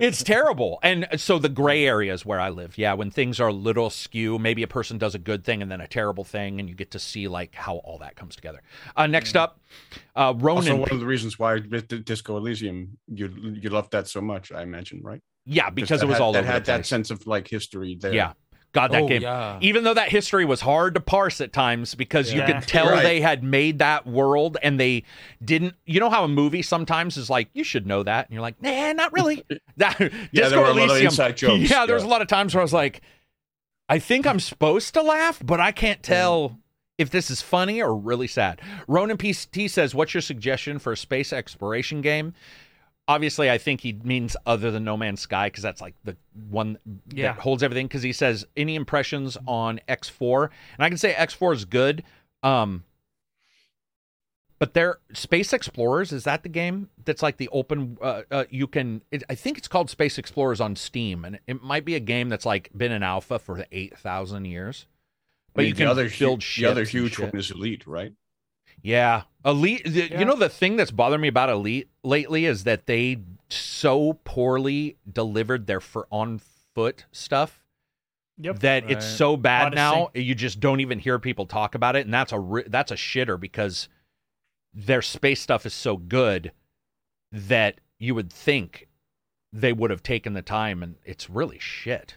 it's 0.00 0.22
terrible. 0.22 0.78
And 0.82 1.06
so 1.16 1.38
the 1.38 1.48
gray 1.48 1.84
area 1.86 2.12
is 2.12 2.24
where 2.26 2.40
I 2.40 2.50
live, 2.50 2.76
yeah, 2.76 2.92
when 2.94 3.10
things 3.10 3.38
are 3.40 3.48
a 3.48 3.52
little 3.52 3.90
skew, 3.90 4.38
maybe 4.38 4.62
a 4.62 4.68
person 4.68 4.98
does 4.98 5.14
a 5.14 5.18
good 5.18 5.44
thing 5.44 5.62
and 5.62 5.70
then 5.70 5.80
a 5.80 5.86
terrible 5.88 6.24
thing, 6.24 6.58
and 6.60 6.68
you 6.68 6.74
get 6.74 6.90
to 6.92 6.98
see 6.98 7.28
like 7.28 7.54
how 7.54 7.76
all 7.76 7.98
that 7.98 8.16
comes 8.16 8.34
together. 8.36 8.62
Uh, 8.96 9.06
next 9.06 9.36
up, 9.36 9.60
uh, 10.16 10.32
Also, 10.32 10.74
one 10.76 10.90
of 10.90 11.00
the 11.00 11.06
reasons 11.06 11.38
why 11.38 11.58
D- 11.60 11.80
D- 11.82 11.98
Disco 12.00 12.36
Elysium 12.36 12.98
you 13.06 13.28
you 13.60 13.70
loved 13.70 13.92
that 13.92 14.08
so 14.08 14.20
much, 14.20 14.50
I 14.50 14.62
imagine, 14.62 15.02
right? 15.02 15.20
Yeah, 15.50 15.70
because 15.70 16.02
it 16.02 16.06
was 16.06 16.14
had, 16.16 16.22
all 16.22 16.32
that 16.32 16.40
over 16.44 16.52
had 16.52 16.62
the 16.62 16.66
that 16.72 16.76
place. 16.78 16.88
sense 16.88 17.10
of 17.10 17.26
like 17.26 17.48
history 17.48 17.96
there. 18.00 18.12
Yeah. 18.14 18.32
God, 18.72 18.92
that 18.92 19.02
Oh, 19.02 19.08
game. 19.08 19.22
yeah. 19.22 19.58
Even 19.60 19.82
though 19.82 19.94
that 19.94 20.10
history 20.10 20.44
was 20.44 20.60
hard 20.60 20.94
to 20.94 21.00
parse 21.00 21.40
at 21.40 21.52
times 21.52 21.96
because 21.96 22.32
you 22.32 22.40
could 22.44 22.62
tell 22.62 22.88
Right. 22.88 23.02
they 23.02 23.20
had 23.20 23.42
made 23.42 23.80
that 23.80 24.06
world 24.06 24.58
and 24.62 24.78
they 24.78 25.02
didn't. 25.44 25.74
You 25.86 25.98
know 25.98 26.08
how 26.08 26.22
a 26.22 26.28
movie 26.28 26.62
sometimes 26.62 27.16
is 27.16 27.28
like, 27.28 27.48
you 27.52 27.64
should 27.64 27.84
know 27.84 28.04
that. 28.04 28.26
And 28.28 28.32
you're 28.34 28.42
like, 28.42 28.62
nah, 28.62 28.92
not 28.92 29.12
really. 29.12 29.42
That 29.78 29.98
Yeah, 29.98 30.08
Disco 30.32 30.50
there 30.50 30.58
were 30.60 30.66
a 30.66 30.68
lot 30.68 30.76
of 30.84 30.90
Elysium. 30.90 31.06
inside 31.06 31.36
jokes, 31.36 31.68
Yeah, 31.70 31.84
there's 31.84 32.02
yeah. 32.02 32.08
a 32.08 32.12
lot 32.12 32.22
of 32.22 32.28
times 32.28 32.54
where 32.54 32.60
I 32.60 32.64
was 32.64 32.72
like, 32.72 33.00
I 33.88 33.98
think 33.98 34.24
I'm 34.24 34.38
supposed 34.38 34.94
to 34.94 35.02
laugh, 35.02 35.42
but 35.44 35.58
I 35.60 35.72
can't 35.72 36.00
tell 36.00 36.56
if 36.96 37.10
this 37.10 37.28
is 37.28 37.42
funny 37.42 37.82
or 37.82 37.96
really 37.96 38.28
sad. 38.28 38.60
Ronan 38.86 39.16
PT 39.16 39.68
says, 39.68 39.96
What's 39.96 40.14
your 40.14 40.20
suggestion 40.20 40.78
for 40.78 40.92
a 40.92 40.96
space 40.96 41.32
exploration 41.32 42.02
game? 42.02 42.34
Obviously, 43.10 43.50
I 43.50 43.58
think 43.58 43.80
he 43.80 43.92
means 44.04 44.36
other 44.46 44.70
than 44.70 44.84
No 44.84 44.96
Man's 44.96 45.20
Sky 45.20 45.48
because 45.48 45.62
that's 45.64 45.80
like 45.80 45.94
the 46.04 46.16
one 46.48 46.78
Yeah. 47.12 47.32
that 47.32 47.40
holds 47.40 47.62
everything. 47.62 47.88
Because 47.88 48.02
he 48.02 48.12
says, 48.12 48.46
Any 48.56 48.76
impressions 48.76 49.36
on 49.46 49.80
X4? 49.88 50.44
And 50.44 50.84
I 50.84 50.88
can 50.88 50.96
say 50.98 51.12
X4 51.14 51.54
is 51.54 51.64
good. 51.64 52.04
Um, 52.42 52.84
but 54.60 54.74
they're 54.74 54.98
Space 55.14 55.52
Explorers. 55.52 56.12
Is 56.12 56.24
that 56.24 56.42
the 56.42 56.48
game 56.50 56.90
that's 57.04 57.22
like 57.22 57.38
the 57.38 57.48
open? 57.48 57.96
Uh, 58.00 58.22
uh, 58.30 58.44
you 58.50 58.66
can. 58.66 59.00
It, 59.10 59.22
I 59.30 59.34
think 59.34 59.56
it's 59.56 59.68
called 59.68 59.88
Space 59.88 60.18
Explorers 60.18 60.60
on 60.60 60.76
Steam, 60.76 61.24
and 61.24 61.38
it 61.46 61.62
might 61.62 61.84
be 61.86 61.94
a 61.94 62.00
game 62.00 62.28
that's 62.28 62.44
like 62.44 62.70
been 62.76 62.92
in 62.92 63.02
alpha 63.02 63.38
for 63.38 63.64
eight 63.72 63.96
thousand 63.98 64.44
years. 64.44 64.86
But 65.54 65.62
I 65.62 65.64
mean, 65.64 65.68
you 65.70 65.74
can 65.74 65.86
the 65.86 65.90
other 65.90 66.10
build 66.10 66.42
hu- 66.44 66.62
the 66.62 66.68
other 66.70 66.84
huge 66.84 67.14
shit. 67.14 67.32
one 67.32 67.40
is 67.40 67.50
Elite, 67.50 67.86
right? 67.86 68.12
Yeah, 68.82 69.22
Elite. 69.44 69.84
the- 69.84 70.08
Yeah. 70.10 70.18
You 70.20 70.24
know 70.24 70.36
the 70.36 70.48
thing 70.48 70.76
that's 70.76 70.90
bothering 70.90 71.20
me 71.20 71.28
about 71.28 71.50
Elite 71.50 71.88
lately 72.02 72.46
is 72.46 72.64
that 72.64 72.86
they 72.86 73.18
so 73.48 74.14
poorly 74.24 74.96
delivered 75.10 75.66
their 75.66 75.80
for 75.80 76.06
on 76.10 76.40
foot 76.74 77.04
stuff 77.12 77.62
Yep. 78.38 78.60
that 78.60 78.90
it's 78.90 79.04
so 79.06 79.36
bad 79.36 79.66
Odyssey. 79.66 79.76
now 79.76 80.10
you 80.14 80.34
just 80.34 80.60
don't 80.60 80.80
even 80.80 80.98
hear 80.98 81.18
people 81.18 81.44
talk 81.46 81.74
about 81.74 81.94
it, 81.96 82.06
and 82.06 82.14
that's 82.14 82.32
a 82.32 82.38
ri- 82.40 82.64
that's 82.68 82.90
a 82.90 82.96
shitter 82.96 83.38
because 83.38 83.88
their 84.72 85.02
space 85.02 85.40
stuff 85.42 85.66
is 85.66 85.74
so 85.74 85.96
good 85.96 86.52
that 87.32 87.80
you 87.98 88.14
would 88.14 88.32
think 88.32 88.88
they 89.52 89.72
would 89.72 89.90
have 89.90 90.02
taken 90.02 90.32
the 90.32 90.42
time, 90.42 90.82
and 90.82 90.94
it's 91.04 91.28
really 91.28 91.58
shit. 91.58 92.16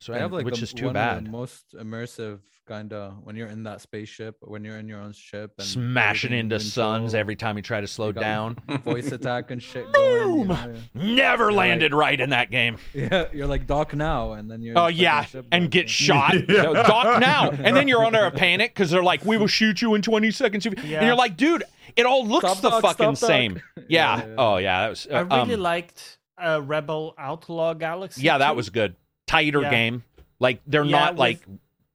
So 0.00 0.12
I 0.14 0.18
have 0.18 0.32
like 0.32 0.44
which 0.44 0.58
the, 0.58 0.62
is 0.64 0.72
too 0.74 0.86
one 0.86 0.96
of 0.96 1.16
the 1.16 1.22
bad. 1.22 1.32
most 1.32 1.74
immersive 1.74 2.40
kind 2.66 2.92
of 2.92 3.14
when 3.24 3.36
you're 3.36 3.48
in 3.48 3.62
that 3.64 3.80
spaceship, 3.80 4.36
when 4.40 4.64
you're 4.64 4.78
in 4.78 4.88
your 4.88 5.00
own 5.00 5.12
ship, 5.12 5.52
and 5.58 5.66
Smashing 5.66 6.32
into 6.32 6.56
in 6.56 6.60
suns 6.60 7.02
control, 7.12 7.20
every 7.20 7.36
time 7.36 7.56
you 7.56 7.62
try 7.62 7.80
to 7.80 7.86
slow 7.86 8.12
down. 8.12 8.56
voice 8.84 9.12
attack 9.12 9.50
and 9.50 9.62
shit. 9.62 9.90
Going, 9.92 10.38
you 10.38 10.44
Boom! 10.44 10.48
know, 10.48 10.74
Never 10.94 11.52
like- 11.52 11.68
landed 11.68 11.92
right 11.94 12.18
in 12.20 12.30
that 12.30 12.50
game. 12.50 12.78
yeah. 12.92 13.08
yeah, 13.12 13.24
you're 13.32 13.46
like 13.46 13.66
dock 13.66 13.94
now, 13.94 14.32
and 14.32 14.50
then 14.50 14.62
you're 14.62 14.78
Oh 14.78 14.86
yeah, 14.88 15.24
ship 15.24 15.46
and 15.52 15.70
get 15.70 15.84
yeah. 15.84 15.88
shot. 15.88 16.34
Yeah. 16.48 16.62
No, 16.62 16.74
Dock 16.74 17.20
now, 17.20 17.50
and 17.50 17.76
then 17.76 17.88
you're 17.88 18.04
under 18.04 18.24
a 18.24 18.30
panic 18.44 18.72
because 18.74 18.90
they're 18.90 19.02
like, 19.02 19.24
"We 19.24 19.36
will 19.36 19.46
shoot 19.46 19.82
you 19.82 19.94
in 19.94 20.02
20 20.02 20.30
seconds," 20.30 20.64
Yeah. 20.66 20.98
and 20.98 21.06
you're 21.06 21.16
like, 21.16 21.36
"Dude, 21.36 21.64
it 21.96 22.06
all 22.06 22.26
looks 22.26 22.46
Stop 22.50 22.60
the 22.62 22.70
dock, 22.70 22.82
fucking 22.82 23.16
same." 23.16 23.60
Yeah. 23.86 24.16
Yeah, 24.18 24.26
yeah. 24.26 24.34
Oh 24.38 24.56
yeah. 24.56 24.82
That 24.82 24.88
was. 24.90 25.06
I 25.10 25.14
uh, 25.18 25.24
really 25.44 25.54
um, 25.54 25.60
liked 25.60 26.18
uh, 26.42 26.60
Rebel 26.64 27.14
Outlaw 27.18 27.74
Galaxy. 27.74 28.22
yeah, 28.22 28.38
that 28.38 28.50
too. 28.50 28.56
was 28.56 28.70
good. 28.70 28.96
Tighter 29.26 29.60
Yeah. 29.62 29.70
game. 29.70 30.04
Like 30.40 30.60
they're 30.66 30.84
Yeah, 30.84 30.98
not 30.98 31.12
with- 31.14 31.18
like 31.20 31.40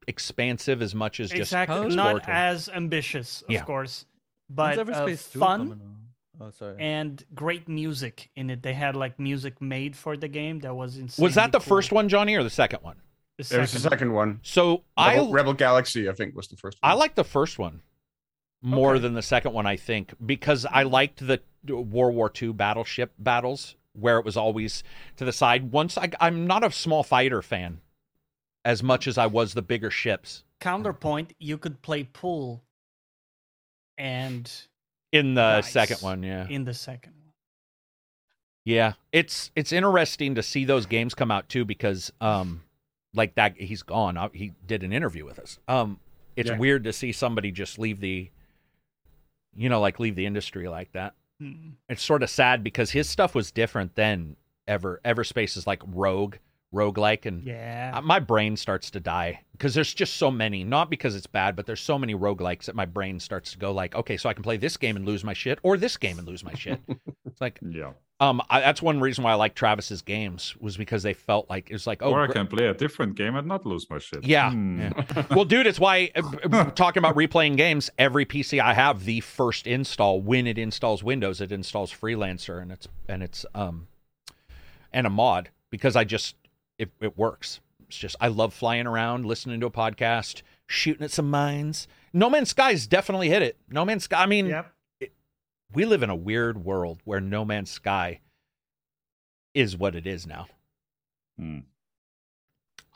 expansive 0.10 0.82
as 0.82 0.94
much 0.94 1.20
as 1.20 1.30
just 1.30 1.40
exactly 1.54 1.76
How 1.78 1.84
is 1.88 1.96
not 1.96 2.28
as 2.28 2.68
ambitious, 2.70 3.42
of 3.44 3.52
Yeah. 3.52 3.64
course, 3.64 4.06
but 4.50 4.78
uh, 4.78 4.84
Everspace 4.84 5.32
2 5.32 5.40
fun. 5.40 5.96
Oh, 6.42 6.52
sorry. 6.52 6.78
and 6.80 7.22
great 7.36 7.68
music 7.68 8.30
in 8.36 8.50
it. 8.50 8.64
They 8.64 8.74
had 8.74 8.96
like 8.96 9.20
music 9.20 9.62
made 9.62 9.96
for 9.96 10.16
the 10.18 10.28
game 10.30 10.60
that 10.62 10.74
was 10.74 10.98
insane. 10.98 11.24
Was 11.24 11.36
that 11.36 11.52
the 11.52 11.60
first 11.60 11.92
one, 11.92 12.08
Johnny, 12.10 12.36
or 12.36 12.44
the 12.44 12.50
second 12.50 12.82
one? 12.82 12.96
The 13.38 13.42
It 13.56 13.60
was 13.60 13.72
the 13.74 13.80
second. 13.80 13.90
second 13.92 14.14
one. 14.14 14.40
So 14.42 14.84
I 14.98 15.16
Rebel, 15.16 15.32
Rebel 15.32 15.54
Galaxy, 15.54 16.10
I 16.10 16.14
think, 16.14 16.36
was 16.36 16.48
the 16.48 16.56
first 16.58 16.78
one. 16.82 16.92
I 16.92 16.96
like 16.96 17.16
the 17.16 17.24
first 17.26 17.60
one 17.60 17.82
more 18.62 18.94
Okay. 18.94 19.02
than 19.02 19.14
the 19.16 19.22
second 19.22 19.54
one, 19.54 19.66
I 19.66 19.76
think, 19.78 20.14
because 20.26 20.66
I 20.66 20.84
liked 20.84 21.26
the 21.26 21.40
World 21.68 22.16
War 22.16 22.32
II 22.42 22.54
battleship 22.54 23.12
battles 23.20 23.76
where 23.94 24.18
it 24.18 24.24
was 24.26 24.38
always 24.38 24.82
to 25.18 25.26
the 25.26 25.34
side. 25.34 25.72
Once 25.72 25.98
I, 25.98 26.10
I'm 26.22 26.48
not 26.48 26.64
a 26.64 26.72
small 26.72 27.04
fighter 27.04 27.42
fan 27.42 27.82
as 28.66 28.84
much 28.84 29.08
as 29.08 29.18
I 29.18 29.26
was 29.28 29.54
the 29.54 29.62
bigger 29.62 29.90
ships 29.92 30.44
Counterpoint: 30.60 31.34
You 31.40 31.58
could 31.58 31.82
play 31.82 32.04
pool, 32.04 32.62
and 33.98 34.52
in 35.12 35.34
the 35.34 35.58
Nice. 35.62 35.72
second 35.72 36.02
one. 36.02 36.24
Yeah, 36.24 36.48
in 36.50 36.66
the 36.66 36.74
second 36.74 37.14
one. 37.14 37.34
yeah. 38.66 38.94
It's 39.12 39.52
it's 39.56 39.72
interesting 39.72 40.36
to 40.36 40.44
see 40.44 40.66
those 40.66 40.86
games 40.86 41.14
come 41.16 41.32
out 41.32 41.50
too 41.50 41.66
because 41.66 42.12
um, 42.22 42.62
like 43.14 43.36
that 43.36 43.56
he's 43.60 43.84
gone. 43.84 44.18
Uh, 44.18 44.30
He 44.34 44.52
did 44.68 44.84
an 44.84 44.94
interview 44.94 45.26
with 45.26 45.40
us. 45.40 45.60
Um, 45.68 46.00
it's 46.36 46.50
Yeah. 46.50 46.58
weird 46.58 46.84
to 46.86 46.94
see 46.94 47.12
somebody 47.12 47.52
just 47.52 47.80
leave 47.80 48.00
the, 48.00 48.30
you 49.56 49.70
know, 49.70 49.80
like 49.82 50.00
leave 50.00 50.16
the 50.16 50.26
industry 50.26 50.68
like 50.68 50.92
that. 50.94 51.16
Mm. 51.42 51.76
it's 51.88 52.04
sort 52.04 52.22
of 52.22 52.30
sad 52.30 52.66
because 52.66 52.92
his 52.92 53.10
stuff 53.10 53.34
was 53.34 53.50
different 53.50 53.96
than 53.96 54.36
ever 54.68 55.00
everspace 55.06 55.56
is 55.56 55.66
like 55.66 55.82
rogue 55.88 56.36
roguelike 56.74 57.26
and 57.26 57.44
Yeah. 57.44 58.00
my 58.04 58.20
brain 58.20 58.56
starts 58.56 58.92
to 58.92 59.00
die 59.00 59.42
because 59.54 59.74
there's 59.74 59.92
just 59.94 60.18
so 60.18 60.30
many 60.30 60.64
not 60.64 60.90
because 60.92 61.16
it's 61.16 61.26
bad 61.26 61.56
but 61.56 61.66
there's 61.66 61.80
so 61.82 61.98
many 61.98 62.14
roguelikes 62.14 62.66
that 62.66 62.76
my 62.76 62.86
brain 62.86 63.20
starts 63.20 63.52
to 63.54 63.58
go 63.58 63.72
like 63.72 63.96
okay 63.96 64.18
so 64.18 64.30
i 64.30 64.34
can 64.36 64.44
play 64.44 64.56
this 64.56 64.78
game 64.78 64.96
and 64.96 65.04
lose 65.04 65.24
my 65.24 65.34
shit 65.34 65.58
or 65.64 65.78
this 65.78 65.98
game 65.98 66.20
and 66.20 66.28
lose 66.28 66.44
my 66.44 66.54
shit 66.54 66.80
it's 67.26 67.42
like 67.42 67.58
Yeah. 67.68 67.94
um 68.20 68.40
I, 68.52 68.60
that's 68.60 68.84
one 68.84 69.00
reason 69.00 69.24
why 69.24 69.32
i 69.32 69.34
like 69.34 69.56
travis's 69.56 70.04
games 70.04 70.56
was 70.60 70.78
because 70.78 71.02
they 71.02 71.14
felt 71.16 71.50
like 71.50 71.72
it 71.72 71.74
was 71.74 71.88
like 71.88 72.04
oh 72.04 72.12
or 72.12 72.22
I 72.22 72.28
gr- 72.28 72.34
can 72.34 72.46
play 72.48 72.68
a 72.68 72.74
different 72.76 73.16
game 73.16 73.36
and 73.36 73.48
not 73.48 73.66
lose 73.66 73.90
my 73.90 73.98
shit. 73.98 74.24
yeah, 74.24 74.52
Hmm. 74.52 74.80
yeah. 74.80 75.24
well, 75.32 75.46
dude, 75.46 75.66
it's 75.66 75.80
why 75.80 76.12
uh, 76.16 76.66
talking 76.76 77.02
about 77.02 77.16
replaying 77.16 77.58
games. 77.58 77.90
Every 77.98 78.28
PC 78.28 78.60
I 78.62 78.76
have, 78.76 79.06
the 79.06 79.22
first 79.22 79.66
install 79.66 80.22
when 80.22 80.46
it 80.46 80.60
installs 80.60 81.02
Windows, 81.04 81.42
it 81.42 81.52
installs 81.52 81.92
Freelancer 81.92 82.62
and 82.62 82.72
it's 82.72 82.88
and 83.08 83.24
it's 83.24 83.44
um 83.56 83.88
and 84.94 85.08
a 85.08 85.10
mod 85.10 85.50
because 85.72 85.96
I 85.96 86.04
just 86.04 86.36
it 86.80 86.90
it 87.00 87.16
works. 87.18 87.60
It's 87.88 87.98
just 87.98 88.16
I 88.20 88.28
love 88.30 88.54
flying 88.54 88.88
around, 88.88 89.26
listening 89.26 89.60
to 89.60 89.68
a 89.68 89.72
podcast, 89.72 90.42
shooting 90.68 91.04
at 91.04 91.12
some 91.12 91.30
mines. 91.30 91.88
No 92.14 92.30
Man's 92.30 92.50
Sky's 92.50 92.88
definitely 92.88 93.30
hit 93.30 93.42
it. 93.44 93.58
No 93.70 93.86
Man's 93.86 94.06
Sky. 94.06 94.24
I 94.24 94.26
mean, 94.26 94.48
Yep. 94.48 94.72
we 95.74 95.86
live 95.86 96.02
in 96.02 96.10
a 96.10 96.16
weird 96.16 96.64
world 96.66 97.00
where 97.04 97.20
No 97.22 97.46
Man's 97.46 97.70
Sky 97.70 98.22
is 99.54 99.76
what 99.78 99.96
it 99.96 100.08
is 100.08 100.26
now. 100.26 100.48
Hmm. 101.38 101.60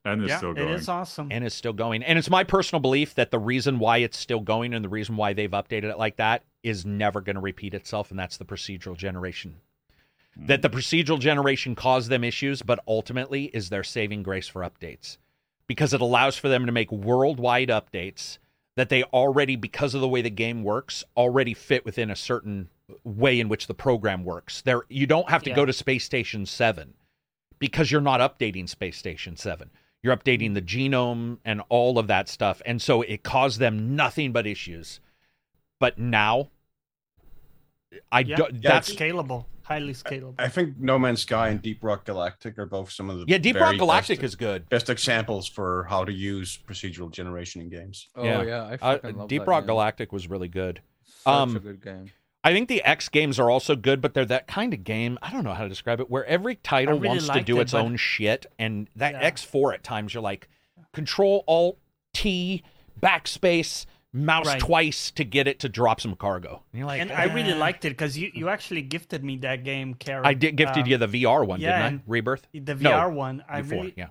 And 0.05 0.21
it's 0.23 0.29
yeah, 0.31 0.37
still 0.37 0.53
going. 0.53 0.69
is 0.73 0.89
awesome. 0.89 1.29
and 1.31 1.45
is 1.45 1.53
still 1.53 1.71
going. 1.73 2.03
And 2.03 2.19
it's 2.19 2.29
my 2.29 2.43
personal 2.43 2.81
belief 2.81 3.15
that 3.15 3.31
the 3.31 3.39
reason 3.39 3.79
why 3.79 3.99
it's 3.99 4.17
still 4.17 4.41
going 4.41 4.73
and 4.73 4.83
the 4.83 4.89
reason 4.89 5.15
why 5.15 5.31
they've 5.33 5.49
updated 5.49 5.85
it 5.85 5.97
like 5.97 6.17
that 6.17 6.43
is 6.61 6.85
never 6.85 7.21
going 7.21 7.35
to 7.35 7.41
repeat 7.41 7.73
itself, 7.73 8.11
and 8.11 8.19
that's 8.19 8.35
the 8.37 8.43
procedural 8.45 8.97
generation. 8.97 9.55
Mm-hmm. 10.37 10.47
That 10.47 10.61
the 10.63 10.69
procedural 10.69 11.19
generation 11.19 11.75
caused 11.75 12.09
them 12.09 12.23
issues, 12.23 12.61
but 12.61 12.79
ultimately 12.87 13.45
is 13.45 13.69
their 13.69 13.83
saving 13.83 14.23
grace 14.23 14.47
for 14.47 14.61
updates 14.63 15.17
because 15.67 15.93
it 15.93 16.01
allows 16.01 16.37
for 16.37 16.49
them 16.49 16.65
to 16.65 16.71
make 16.71 16.91
worldwide 16.91 17.69
updates 17.69 18.39
that 18.75 18.89
they 18.89 19.03
already, 19.03 19.55
because 19.55 19.93
of 19.93 20.01
the 20.01 20.07
way 20.07 20.21
the 20.23 20.31
game 20.31 20.63
works, 20.63 21.03
already 21.15 21.53
fit 21.53 21.85
within 21.85 22.09
a 22.09 22.15
certain 22.15 22.67
way 23.03 23.39
in 23.39 23.47
which 23.47 23.67
the 23.67 23.73
program 23.75 24.23
works. 24.25 24.61
There, 24.61 24.83
you 24.89 25.05
don't 25.05 25.29
have 25.29 25.43
to 25.43 25.51
Yeah. 25.51 25.55
go 25.55 25.65
to 25.65 25.73
Space 25.73 26.03
Station 26.03 26.47
Seven 26.47 26.95
because 27.59 27.91
you're 27.91 28.01
not 28.01 28.19
updating 28.19 28.67
Space 28.67 28.97
Station 28.97 29.37
7. 29.37 29.69
You're 30.01 30.17
updating 30.17 30.53
the 30.53 30.61
genome 30.61 31.37
and 31.45 31.61
all 31.69 31.97
of 31.97 32.07
that 32.07 32.27
stuff. 32.27 32.61
And 32.65 32.81
so 32.81 33.03
it 33.03 33.23
caused 33.23 33.59
them 33.59 33.95
nothing 33.95 34.33
but 34.33 34.45
issues. 34.45 34.99
But 35.79 35.97
now, 35.97 36.49
I 38.11 38.21
yeah, 38.21 38.35
don't, 38.35 38.55
yeah, 38.55 38.69
that's, 38.69 38.93
scalable, 38.93 39.45
highly 39.63 39.93
scalable. 39.93 40.35
I 40.37 40.49
think 40.49 40.77
No 40.77 40.99
Man's 40.99 41.21
Sky 41.21 41.49
and 41.49 41.61
Deep 41.61 41.83
Rock 41.83 42.05
Galactic 42.05 42.57
are 42.59 42.65
both 42.65 42.91
some 42.91 43.09
of 43.09 43.17
the 43.19 43.25
yeah, 43.27 43.37
Deep 43.37 43.55
Rock 43.55 43.77
Galactic 43.77 44.19
best, 44.19 44.25
is 44.25 44.35
good. 44.35 44.69
best 44.69 44.89
examples 44.89 45.47
for 45.47 45.85
how 45.89 46.03
to 46.05 46.11
use 46.13 46.59
procedural 46.67 47.09
generation 47.11 47.61
in 47.61 47.69
games. 47.69 48.07
Oh 48.15 48.23
Yeah. 48.23 48.43
yeah, 48.43 48.63
I 48.63 48.73
Uh, 48.73 48.77
fucking 48.77 49.17
love 49.17 49.27
Deep 49.29 49.41
that 49.41 49.47
Rock 49.47 49.63
game. 49.63 49.67
Galactic 49.67 50.11
was 50.11 50.29
really 50.29 50.47
good. 50.49 50.81
Such 51.05 51.27
Um, 51.33 51.55
a 51.55 51.59
good 51.59 51.83
game. 51.83 52.11
I 52.45 52.51
think 52.51 52.67
the 52.67 52.83
X 52.83 53.07
games 53.07 53.39
are 53.39 53.49
also 53.49 53.73
good, 53.77 54.01
but 54.01 54.13
they're 54.13 54.25
that 54.25 54.47
kind 54.47 54.73
of 54.73 54.83
game. 54.83 55.17
I 55.21 55.31
don't 55.31 55.45
know 55.45 55.53
how 55.53 55.63
to 55.63 55.69
describe 55.69 56.01
it, 56.01 56.09
where 56.09 56.25
every 56.25 56.55
title 56.57 56.95
really 56.95 57.07
wants 57.07 57.29
to 57.29 57.41
do 57.41 57.57
it, 57.59 57.61
its 57.61 57.71
but- 57.71 57.81
own 57.85 57.95
shit. 57.95 58.45
And 58.59 58.89
that 58.97 59.13
Yeah. 59.13 59.21
X4 59.31 59.73
at 59.73 59.83
times, 59.83 60.13
you're 60.13 60.21
like, 60.23 60.49
Control 60.91 61.45
Alt 61.47 61.77
T, 62.13 62.61
backspace, 63.01 63.85
mouse 64.13 64.45
Right. 64.45 64.59
twice 64.59 65.09
to 65.11 65.23
get 65.23 65.47
it 65.47 65.59
to 65.61 65.69
drop 65.69 65.99
some 65.99 66.15
cargo. 66.15 66.61
And 66.71 66.79
you're 66.79 66.87
like, 66.87 67.01
and 67.01 67.11
I 67.11 67.23
really 67.33 67.53
"Ah." 67.53 67.57
liked 67.57 67.83
it 67.85 67.89
because 67.89 68.17
you, 68.17 68.31
you 68.33 68.47
actually 68.49 68.83
gifted 68.83 69.23
me 69.23 69.37
that 69.37 69.63
game, 69.63 69.95
Karen. 69.95 70.25
I 70.25 70.33
did 70.35 70.55
gifted 70.55 70.83
Um, 70.83 70.89
you 70.89 70.97
the 70.97 71.07
VR 71.07 71.45
one, 71.45 71.59
yeah, 71.59 71.89
didn't 71.89 72.01
I? 72.01 72.03
Rebirth. 72.07 72.47
the 72.53 72.75
No, 72.75 72.91
VR 72.91 73.11
one. 73.11 73.43
I 73.49 73.61
Before, 73.61 73.79
really, 73.79 73.93
yeah. 73.97 74.07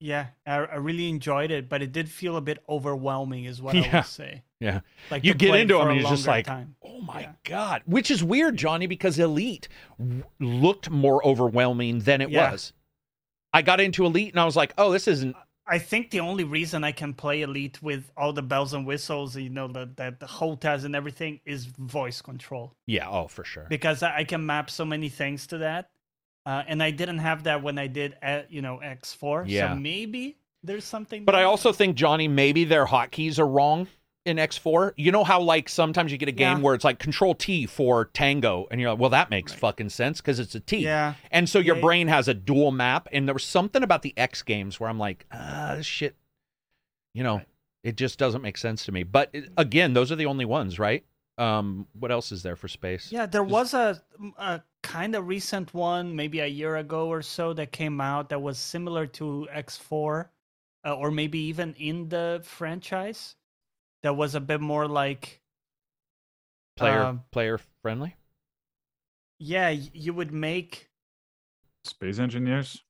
yeah, 0.00 0.26
I, 0.46 0.54
I 0.56 0.76
really 0.76 1.08
enjoyed 1.10 1.50
it, 1.50 1.68
but 1.68 1.82
it 1.82 1.92
did 1.92 2.08
feel 2.08 2.36
a 2.36 2.40
bit 2.40 2.62
overwhelming, 2.68 3.44
is 3.44 3.60
what 3.60 3.74
I 3.76 3.80
Yeah. 3.80 3.96
would 3.98 4.06
say. 4.06 4.42
Yeah. 4.62 4.80
Like 5.10 5.24
You 5.24 5.34
get 5.34 5.56
into 5.56 5.74
for 5.74 5.80
them 5.80 5.90
and 5.90 6.00
you're 6.00 6.10
just 6.10 6.24
like, 6.24 6.46
time. 6.46 6.76
oh 6.84 7.00
my 7.00 7.22
Yeah. 7.22 7.32
god, 7.42 7.82
which 7.84 8.12
is 8.12 8.22
weird, 8.22 8.56
Johnny, 8.56 8.86
because 8.86 9.18
Elite 9.18 9.66
w- 9.98 10.22
looked 10.38 10.88
more 10.88 11.20
overwhelming 11.26 11.98
than 11.98 12.20
it 12.20 12.30
Yeah. 12.30 12.52
was. 12.52 12.72
I 13.52 13.62
got 13.62 13.80
into 13.80 14.06
Elite 14.06 14.32
and 14.32 14.38
I 14.40 14.44
was 14.44 14.54
like, 14.54 14.72
oh, 14.78 14.92
this 14.92 15.08
isn't. 15.08 15.34
I 15.72 15.78
think 15.78 16.10
the 16.10 16.20
only 16.20 16.44
reason 16.44 16.84
I 16.84 16.92
can 16.92 17.14
play 17.14 17.40
Elite 17.40 17.82
with 17.82 18.12
all 18.14 18.34
the 18.34 18.42
bells 18.42 18.74
and 18.74 18.86
whistles, 18.86 19.34
you 19.34 19.48
know, 19.48 19.68
the 19.68 19.86
the, 19.96 20.14
the 20.18 20.26
HOTAS 20.26 20.84
and 20.84 20.94
everything, 20.94 21.40
is 21.46 21.64
voice 21.64 22.20
control 22.20 22.76
Yeah, 22.86 23.08
oh, 23.08 23.26
for 23.26 23.42
sure. 23.42 23.66
because 23.70 24.02
I, 24.02 24.18
I 24.18 24.24
can 24.24 24.44
map 24.44 24.68
so 24.68 24.84
many 24.84 25.08
things 25.08 25.46
to 25.46 25.58
that, 25.58 25.88
uh, 26.44 26.62
and 26.68 26.82
I 26.82 26.90
didn't 26.90 27.18
have 27.18 27.44
that 27.44 27.62
when 27.62 27.78
I 27.78 27.86
did, 27.86 28.16
uh, 28.22 28.42
you 28.50 28.60
know, 28.60 28.80
X4. 28.84 29.44
Yeah. 29.46 29.72
So 29.72 29.80
maybe 29.80 30.36
there's 30.62 30.84
something. 30.84 31.24
But 31.24 31.36
I 31.36 31.44
also 31.44 31.72
think 31.72 31.96
Johnny, 31.96 32.28
maybe 32.28 32.64
their 32.64 32.84
hotkeys 32.84 33.38
are 33.38 33.46
wrong 33.46 33.88
in 34.24 34.36
X4. 34.36 34.92
You 34.96 35.10
know 35.12 35.24
how 35.24 35.40
like 35.40 35.68
sometimes 35.68 36.12
you 36.12 36.18
get 36.18 36.28
a 36.28 36.32
game 36.32 36.58
Yeah. 36.58 36.62
where 36.62 36.74
it's 36.74 36.84
like 36.84 36.98
Control 36.98 37.34
T 37.34 37.66
for 37.66 38.06
Tango, 38.06 38.66
and 38.70 38.80
you're 38.80 38.90
like, 38.90 39.00
well, 39.00 39.10
that 39.10 39.30
makes 39.30 39.52
Right. 39.52 39.60
fucking 39.60 39.88
sense 39.90 40.20
because 40.20 40.38
it's 40.38 40.54
a 40.54 40.60
T. 40.60 40.78
yeah, 40.78 41.14
And 41.30 41.48
so 41.48 41.58
your 41.58 41.76
Yeah. 41.76 41.82
brain 41.82 42.08
has 42.08 42.28
a 42.28 42.34
dual 42.34 42.70
map, 42.70 43.08
and 43.12 43.26
there 43.26 43.34
was 43.34 43.44
something 43.44 43.82
about 43.82 44.02
the 44.02 44.14
X 44.16 44.42
games 44.42 44.78
where 44.78 44.88
I'm 44.88 44.98
like, 44.98 45.26
ah, 45.32 45.74
this 45.76 45.86
shit, 45.86 46.16
you 47.14 47.22
know, 47.22 47.36
Right. 47.38 47.48
it 47.82 47.96
just 47.96 48.18
doesn't 48.18 48.42
make 48.42 48.56
sense 48.58 48.84
to 48.84 48.92
me. 48.92 49.02
But 49.02 49.30
it- 49.32 49.50
again, 49.56 49.92
those 49.92 50.12
are 50.12 50.16
the 50.16 50.26
only 50.26 50.44
ones, 50.44 50.78
right? 50.78 51.04
Um, 51.38 51.88
what 51.98 52.12
else 52.12 52.30
is 52.30 52.42
there 52.42 52.56
for 52.56 52.68
space? 52.68 53.10
yeah. 53.10 53.26
There 53.26 53.42
was 53.42 53.74
a 53.74 54.02
a 54.38 54.60
kind 54.82 55.14
of 55.16 55.26
recent 55.26 55.72
one, 55.74 56.14
maybe 56.14 56.38
a 56.40 56.46
year 56.46 56.76
ago 56.76 57.08
or 57.08 57.22
so, 57.22 57.52
that 57.54 57.72
came 57.72 58.00
out 58.00 58.28
that 58.28 58.40
was 58.40 58.58
similar 58.58 59.06
to 59.06 59.48
X4, 59.50 60.28
uh, 60.84 60.94
or 60.94 61.10
maybe 61.10 61.38
even 61.40 61.74
in 61.74 62.08
the 62.08 62.40
franchise. 62.44 63.34
That 64.02 64.16
was 64.16 64.34
a 64.34 64.40
bit 64.40 64.60
more 64.60 64.86
like 64.88 65.40
player 66.76 67.02
um, 67.02 67.24
player 67.30 67.58
friendly. 67.82 68.16
yeah, 69.38 69.68
you 69.70 70.12
would 70.14 70.32
make 70.32 70.88
Space 71.84 72.18
engineers. 72.18 72.82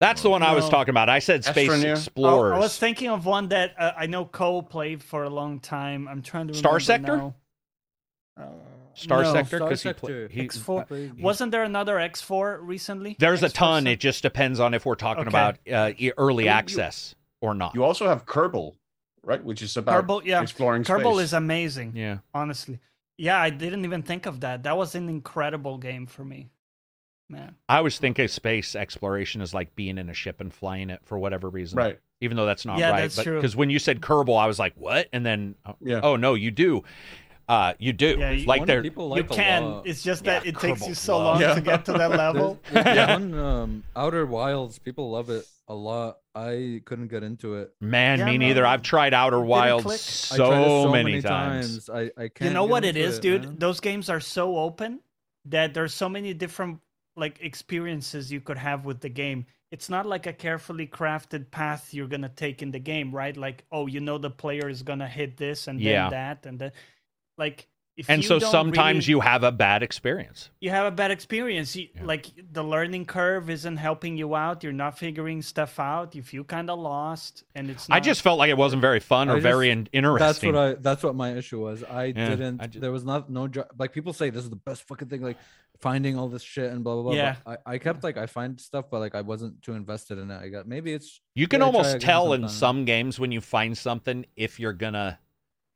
That's 0.00 0.22
the 0.22 0.30
one 0.30 0.42
I 0.42 0.54
was 0.54 0.68
talking 0.68 0.90
about. 0.90 1.08
I 1.08 1.20
said 1.20 1.42
Space 1.44 1.70
Astroneer? 1.70 1.92
Explorers. 1.92 2.52
Oh, 2.52 2.56
I 2.56 2.58
was 2.58 2.76
thinking 2.78 3.08
of 3.08 3.24
one 3.24 3.48
that 3.48 3.74
uh, 3.78 3.92
I 3.96 4.06
know 4.06 4.24
Cole 4.26 4.62
played 4.62 5.02
for 5.02 5.24
a 5.24 5.30
long 5.30 5.58
time. 5.58 6.06
I'm 6.06 6.20
trying 6.22 6.48
to 6.48 6.54
Star 6.54 6.72
remember 6.74 6.84
Sector? 6.84 7.16
now. 7.16 7.34
Uh, 8.38 8.44
Star 8.94 9.22
no. 9.22 9.32
Sector 9.32 9.58
because 9.60 9.82
he, 9.82 9.88
Sector. 9.88 10.28
he 10.28 10.42
X4. 10.48 10.86
Played- 10.86 11.22
Wasn't 11.22 11.50
there 11.50 11.64
another 11.64 11.96
X4 11.96 12.58
recently? 12.60 13.16
There's 13.18 13.42
a 13.42 13.48
X4 13.48 13.52
ton. 13.54 13.82
Sec- 13.84 13.92
It 13.94 14.00
just 14.00 14.22
depends 14.22 14.60
on 14.60 14.74
if 14.74 14.84
we're 14.86 14.94
talking 14.96 15.26
Okay. 15.26 15.28
about 15.28 15.58
uh, 15.72 15.92
early 16.18 16.44
I 16.44 16.44
mean, 16.44 16.44
you- 16.44 16.48
access 16.50 17.14
or 17.40 17.54
not. 17.54 17.74
You 17.74 17.82
also 17.82 18.06
have 18.06 18.26
Kerbal, 18.26 18.74
right? 19.26 19.42
Which 19.44 19.60
is 19.60 19.76
about 19.76 20.06
Kerbal, 20.06 20.24
yeah. 20.24 20.40
exploring 20.40 20.84
Kerbal 20.84 21.14
space. 21.16 21.24
is 21.24 21.32
amazing, 21.34 21.92
yeah. 21.94 22.18
honestly. 22.32 22.78
Yeah, 23.18 23.38
I 23.40 23.50
didn't 23.50 23.84
even 23.84 24.02
think 24.02 24.26
of 24.26 24.40
that. 24.40 24.62
That 24.62 24.76
was 24.78 24.94
an 24.94 25.08
incredible 25.08 25.76
game 25.78 26.06
for 26.06 26.24
me. 26.24 26.50
Man. 27.28 27.56
I 27.68 27.78
always 27.78 27.98
think 27.98 28.18
of 28.20 28.30
space 28.30 28.76
exploration 28.76 29.40
as 29.40 29.52
like 29.52 29.74
being 29.74 29.98
in 29.98 30.08
a 30.08 30.14
ship 30.14 30.40
and 30.40 30.54
flying 30.54 30.90
it 30.90 31.00
for 31.04 31.18
whatever 31.18 31.48
reason. 31.50 31.76
right. 31.76 31.98
Even 32.20 32.36
though 32.36 32.46
that's 32.46 32.64
not 32.64 32.78
Yeah, 32.78 32.90
right. 32.92 33.00
that's 33.00 33.22
true. 33.22 33.34
Because 33.36 33.54
when 33.56 33.68
you 33.68 33.78
said 33.78 34.00
Kerbal, 34.00 34.38
I 34.40 34.46
was 34.46 34.58
like, 34.58 34.72
what? 34.76 35.08
And 35.12 35.26
then, 35.26 35.56
Yeah. 35.82 36.00
oh, 36.02 36.16
no, 36.16 36.32
you 36.34 36.50
do. 36.50 36.82
Uh, 37.48 37.74
you 37.78 37.92
do. 37.92 38.16
Yeah, 38.18 38.30
you- 38.30 38.46
like 38.46 38.60
One 38.60 38.66
they're 38.66 38.82
people 38.82 39.04
you 39.16 39.22
like 39.22 39.30
a 39.30 39.34
can. 39.34 39.64
lot. 39.64 39.86
It's 39.86 40.02
just 40.02 40.24
that 40.24 40.44
Yeah, 40.44 40.50
it 40.50 40.58
takes 40.58 40.86
you 40.86 40.94
so 40.94 41.18
love. 41.18 41.24
long 41.26 41.40
Yeah. 41.40 41.54
to 41.54 41.60
get 41.60 41.84
to 41.86 41.92
that 41.92 42.10
level. 42.24 42.58
There's, 42.72 42.84
there's 42.84 43.08
one 43.20 43.34
um, 43.38 43.84
Outer 43.94 44.26
Wilds. 44.26 44.78
People 44.80 45.10
love 45.10 45.30
it 45.30 45.46
a 45.68 45.74
lot. 45.74 46.18
I 46.34 46.82
couldn't 46.84 47.08
get 47.08 47.22
into 47.22 47.54
it. 47.54 47.72
man, 47.80 48.18
Yeah, 48.18 48.24
me 48.26 48.32
no, 48.38 48.46
neither. 48.46 48.66
I've 48.66 48.82
tried 48.82 49.14
Outer 49.14 49.40
Wilds 49.40 49.84
click. 49.84 50.00
I 50.32 50.36
tried 50.48 50.64
so, 50.64 50.90
many, 50.92 51.22
times. 51.22 51.88
I, 51.88 52.10
I 52.16 52.28
can't. 52.28 52.40
you 52.42 52.50
know 52.50 52.64
get 52.66 52.70
what 52.72 52.84
it 52.84 53.20
dude? 53.22 53.44
man. 53.44 53.56
Those 53.58 53.80
games 53.80 54.10
are 54.10 54.20
so 54.20 54.56
open 54.58 55.00
that 55.44 55.72
there's 55.72 55.94
so 55.94 56.08
many 56.08 56.34
different 56.34 56.80
like 57.16 57.38
experiences 57.40 58.30
you 58.30 58.40
could 58.40 58.58
have 58.58 58.84
with 58.84 59.00
the 59.00 59.08
game. 59.08 59.46
It's 59.72 59.88
not 59.88 60.04
like 60.06 60.26
a 60.26 60.32
carefully 60.32 60.86
crafted 60.86 61.50
path 61.50 61.92
you're 61.94 62.06
gonna 62.06 62.28
take 62.28 62.62
in 62.62 62.70
the 62.70 62.78
game, 62.78 63.10
right? 63.14 63.36
Like, 63.36 63.64
oh, 63.72 63.86
you 63.86 64.00
know 64.00 64.18
the 64.18 64.30
player 64.30 64.68
is 64.68 64.82
gonna 64.82 65.08
hit 65.08 65.36
this 65.36 65.66
and 65.68 65.78
then 65.78 65.86
Yeah. 65.86 66.10
that 66.10 66.44
and 66.46 66.58
then 66.58 66.72
like 67.38 67.68
if 67.96 68.10
And 68.10 68.20
you 68.22 68.28
so 68.28 68.38
don't 68.38 68.50
sometimes 68.50 69.08
really- 69.08 69.12
you 69.16 69.20
have 69.20 69.42
a 69.42 69.50
bad 69.50 69.82
experience. 69.82 70.50
you 70.60 70.68
have 70.68 70.84
a 70.84 70.90
bad 70.90 71.10
experience. 71.10 71.74
You, 71.74 71.88
Yeah. 71.94 72.04
Like 72.04 72.26
the 72.52 72.62
learning 72.62 73.06
curve 73.06 73.48
isn't 73.48 73.78
helping 73.78 74.18
you 74.18 74.34
out. 74.34 74.62
You're 74.62 74.74
not 74.74 74.98
figuring 74.98 75.40
stuff 75.40 75.80
out. 75.80 76.14
You 76.14 76.22
feel 76.22 76.44
kind 76.44 76.68
of 76.68 76.78
lost, 76.78 77.44
and 77.54 77.70
it's. 77.70 77.88
Not, 77.88 77.96
I 77.96 78.00
just 78.00 78.20
felt 78.20 78.38
like 78.38 78.50
it 78.50 78.58
wasn't 78.58 78.82
very 78.82 79.00
fun 79.00 79.30
I 79.30 79.32
or 79.32 79.36
just- 79.36 79.44
very 79.44 79.70
in- 79.70 79.88
That's 79.92 80.42
what 80.42 80.56
I. 80.56 80.74
That's 80.74 81.02
what 81.02 81.14
my 81.14 81.32
issue 81.36 81.58
was. 81.62 81.82
I 81.84 82.06
Yeah, 82.06 82.28
didn't. 82.28 82.60
I 82.60 82.66
ju- 82.66 82.80
there 82.80 82.92
was 82.92 83.04
not 83.06 83.30
no 83.30 83.48
jo- 83.48 83.64
like 83.78 83.94
people 83.94 84.12
say 84.12 84.28
this 84.28 84.44
is 84.44 84.50
the 84.50 84.56
best 84.56 84.82
fucking 84.86 85.08
thing. 85.08 85.22
Like 85.22 85.38
finding 85.80 86.18
all 86.18 86.28
this 86.28 86.42
shit 86.42 86.70
and 86.72 86.84
blah 86.84 86.94
blah 86.96 87.02
blah. 87.04 87.12
Yeah. 87.14 87.36
I, 87.46 87.56
I 87.64 87.78
kept 87.78 88.04
like 88.04 88.18
I 88.18 88.26
find 88.26 88.60
stuff, 88.60 88.86
but 88.90 89.00
like 89.00 89.14
I 89.14 89.22
wasn't 89.22 89.62
too 89.62 89.72
invested 89.72 90.18
in 90.18 90.30
it. 90.30 90.38
I 90.38 90.48
got 90.50 90.68
maybe 90.68 90.92
it's 90.92 91.22
You 91.34 91.48
can 91.48 91.62
almost 91.62 91.90
again 91.96 92.00
tell 92.00 92.34
in 92.34 92.46
some 92.50 92.84
games 92.84 93.18
when 93.18 93.32
you 93.32 93.40
find 93.40 93.76
something 93.76 94.26
if 94.36 94.60
you're 94.60 94.72
gonna 94.74 95.18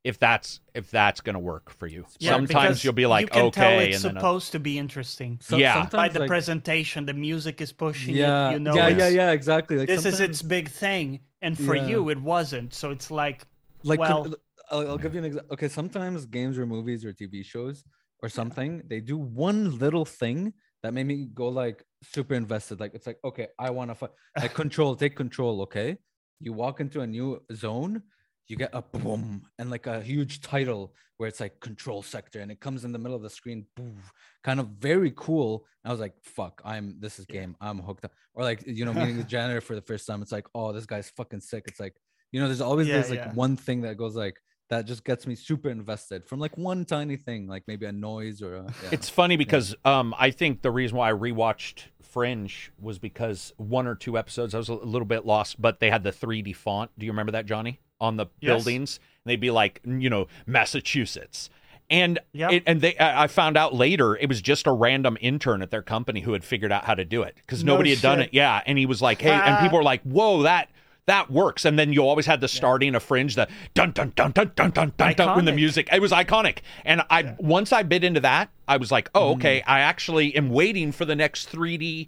if 0.05 0.19
that's 0.19 0.61
if 0.75 0.91
that's 0.91 1.21
gonna 1.21 1.39
work 1.39 1.71
for 1.71 1.87
you. 1.87 2.07
Yeah, 2.19 2.31
Sometimes 2.31 2.83
you'll 2.83 2.95
be 2.95 3.03
you 3.03 3.09
like, 3.09 3.31
can 3.31 3.51
tell 3.51 3.67
okay, 3.67 3.89
it's 3.91 3.97
and 4.05 4.05
then 4.05 4.17
uh, 4.17 4.21
supposed 4.21 4.53
to 4.53 4.59
be 4.59 4.79
interesting. 4.79 5.39
some- 5.43 5.61
Yeah. 5.61 5.87
By 5.91 6.09
the 6.09 6.21
like, 6.21 6.29
presentation, 6.29 7.05
the 7.07 7.13
music 7.15 7.61
is 7.61 7.73
pushing 7.73 8.15
yeah, 8.17 8.49
it. 8.49 8.53
You 8.55 8.59
know, 8.61 8.75
yeah, 8.75 8.89
yeah, 8.89 9.09
yeah, 9.09 9.31
exactly. 9.33 9.77
Like 9.79 9.89
this 9.89 10.07
is 10.07 10.21
its 10.21 10.41
big 10.43 10.69
thing, 10.71 11.21
and 11.43 11.57
for 11.57 11.75
Yeah. 11.77 11.87
you, 11.87 12.09
it 12.09 12.21
wasn't. 12.21 12.73
So 12.73 12.91
it's 12.91 13.11
like, 13.11 13.47
like 13.83 14.01
con- 14.01 14.31
well- 14.31 14.35
I'll, 14.71 14.89
I'll 14.93 14.99
give 14.99 15.15
you 15.15 15.19
an 15.19 15.27
example. 15.27 15.53
Okay, 15.55 15.69
sometimes 15.69 16.25
games 16.27 16.59
or 16.59 16.65
movies 16.65 17.05
or 17.05 17.13
TV 17.13 17.45
shows 17.45 17.85
or 18.23 18.29
something, 18.29 18.83
they 18.89 19.01
do 19.01 19.19
one 19.19 19.79
little 19.79 20.05
thing 20.05 20.53
that 20.83 20.95
made 20.95 21.07
me 21.07 21.29
go 21.35 21.49
like 21.49 21.85
super 22.03 22.35
invested. 22.35 22.81
Like 22.81 22.95
it's 22.95 23.07
like, 23.07 23.19
okay, 23.25 23.49
I 23.59 23.69
want 23.71 23.91
to 23.91 23.95
fight. 23.97 24.11
Like 24.39 24.55
control, 24.63 24.97
take 24.97 25.15
control. 25.17 25.61
Okay, 25.63 25.99
you 26.41 26.53
walk 26.55 26.81
into 26.81 27.01
a 27.03 27.07
new 27.07 27.43
zone, 27.55 28.03
you 28.51 28.57
get 28.57 28.71
a 28.73 28.83
boom 28.83 29.43
and 29.59 29.71
like 29.71 29.87
a 29.87 30.03
huge 30.03 30.41
title 30.41 30.93
where 31.17 31.29
it's 31.29 31.41
like 31.41 31.61
control 31.61 32.03
sector, 32.03 32.41
and 32.41 32.51
it 32.51 32.61
comes 32.61 32.85
in 32.85 32.93
the 32.93 32.99
middle 32.99 33.17
of 33.17 33.23
the 33.23 33.31
screen, 33.31 33.67
boom, 33.77 33.99
kind 34.43 34.59
of 34.59 34.69
very 34.69 35.13
cool. 35.15 35.67
I 35.85 35.91
was 35.91 36.01
like, 36.01 36.15
fuck, 36.23 36.61
I'm 36.65 36.97
this 36.99 37.19
is 37.19 37.27
game. 37.27 37.57
I'm 37.61 37.79
hooked 37.79 38.05
up. 38.05 38.13
Or 38.35 38.43
like 38.43 38.67
you 38.67 38.85
know, 38.85 38.93
meeting 38.93 39.19
the 39.19 39.25
janitor 39.37 39.61
for 39.61 39.75
the 39.75 39.83
first 39.83 40.07
time, 40.07 40.23
it's 40.23 40.33
like, 40.33 40.47
oh, 40.55 40.73
this 40.73 40.87
guy's 40.87 41.11
fucking 41.11 41.41
sick. 41.41 41.65
It's 41.69 41.81
like 41.81 41.95
you 42.33 42.41
know, 42.41 42.47
there's 42.47 42.61
always 42.61 42.89
Yeah, 42.89 42.99
this 42.99 43.11
like 43.11 43.19
yeah. 43.19 43.33
one 43.35 43.57
thing 43.57 43.83
that 43.83 43.97
goes 43.97 44.17
like 44.17 44.41
that 44.71 44.87
just 44.87 45.05
gets 45.05 45.27
me 45.27 45.35
super 45.35 45.69
invested 45.69 46.25
from 46.25 46.39
like 46.39 46.57
one 46.57 46.85
tiny 46.85 47.17
thing, 47.17 47.49
like 47.49 47.65
maybe 47.67 47.87
a 47.87 47.93
noise 47.93 48.41
or 48.41 48.57
a, 48.57 48.63
yeah. 48.85 48.91
It's 48.93 49.09
funny 49.09 49.37
because 49.37 49.75
um, 49.85 50.15
I 50.17 50.31
think 50.31 50.63
the 50.63 50.71
reason 50.71 50.97
why 50.97 51.11
I 51.11 51.13
rewatched 51.13 51.87
Fringe 52.03 52.73
was 52.81 52.99
because 52.99 53.53
one 53.57 53.87
or 53.89 53.97
two 53.97 54.17
episodes 54.17 54.55
I 54.55 54.59
was 54.59 54.69
a 54.69 54.75
little 54.75 55.07
bit 55.07 55.27
lost, 55.27 55.61
but 55.61 55.81
they 55.81 55.91
had 55.91 56.05
the 56.05 56.13
3D 56.13 56.55
font. 56.55 56.93
Do 56.97 57.05
you 57.05 57.13
remember 57.13 57.33
that, 57.33 57.47
Johnny? 57.47 57.81
On 58.01 58.17
the 58.17 58.27
Yes. 58.41 58.57
buildings, 58.65 59.01
and 59.25 59.31
they'd 59.31 59.41
be 59.41 59.51
like, 59.51 59.81
you 59.85 60.09
know, 60.11 60.27
Massachusetts. 60.47 61.51
And 61.91 62.21
Yep. 62.33 62.53
it, 62.53 62.63
and 62.67 62.81
they, 62.81 62.95
I 63.01 63.27
found 63.27 63.57
out 63.57 63.75
later 63.75 64.17
it 64.17 64.29
was 64.29 64.41
just 64.41 64.67
a 64.69 64.73
random 64.73 65.19
intern 65.21 65.61
at 65.61 65.71
their 65.71 65.83
company 65.83 66.21
who 66.21 66.33
had 66.35 66.45
figured 66.45 66.71
out 66.71 66.85
how 66.85 66.95
to 66.95 67.05
do 67.05 67.23
it 67.23 67.35
because 67.37 67.65
No 67.65 67.73
nobody 67.75 67.91
had 67.91 68.01
done 68.01 68.21
it. 68.21 68.31
Yeah, 68.33 68.63
and 68.65 68.79
he 68.79 68.87
was 68.87 69.03
like, 69.03 69.21
hey, 69.21 69.31
and 69.33 69.59
people 69.59 69.79
were 69.79 69.85
like, 69.85 70.03
whoa, 70.03 70.43
that 70.43 70.71
that 71.07 71.29
works. 71.31 71.65
And 71.65 71.77
then 71.77 71.93
you 71.93 72.03
always 72.07 72.27
had 72.27 72.41
the 72.41 72.47
starting 72.47 72.95
of 72.95 73.03
Fringe, 73.03 73.35
the 73.35 73.49
dun 73.75 73.91
dun 73.91 74.13
dun 74.15 74.31
dun 74.31 74.53
dun 74.55 74.71
dun 74.71 74.93
dun 74.97 75.15
dun 75.15 75.37
when 75.37 75.45
the 75.45 75.53
music. 75.53 75.89
It 75.91 76.01
was 76.01 76.13
iconic. 76.13 76.59
And 76.85 77.03
I 77.11 77.35
once 77.39 77.73
I 77.73 77.83
bit 77.83 78.05
into 78.05 78.21
that, 78.21 78.51
I 78.69 78.77
was 78.77 78.93
like, 78.93 79.11
oh, 79.15 79.33
okay. 79.33 79.59
Mm-hmm. 79.61 79.71
I 79.71 79.81
actually 79.81 80.37
am 80.37 80.51
waiting 80.51 80.93
for 80.93 81.05
the 81.05 81.17
next 81.17 81.51
3D. 81.51 82.07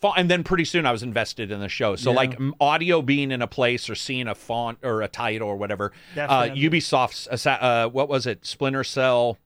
Font. 0.00 0.16
And 0.18 0.30
then 0.30 0.44
pretty 0.44 0.64
soon 0.64 0.86
I 0.86 0.92
was 0.92 1.02
invested 1.02 1.50
in 1.50 1.60
the 1.60 1.68
show. 1.68 1.96
So 1.96 2.10
Yeah. 2.10 2.16
like 2.16 2.38
audio 2.60 3.02
being 3.02 3.30
in 3.30 3.42
a 3.42 3.46
place 3.48 3.88
or 3.90 3.94
seeing 3.94 4.28
a 4.28 4.34
font 4.34 4.78
or 4.82 5.02
a 5.02 5.08
title 5.08 5.48
or 5.48 5.56
whatever. 5.56 5.92
Uh, 6.16 6.44
Ubisoft's 6.44 7.46
uh, 7.46 7.88
what 7.88 8.08
was 8.08 8.26
it? 8.26 8.44
Splinter 8.46 8.84
Cell. 8.84 9.38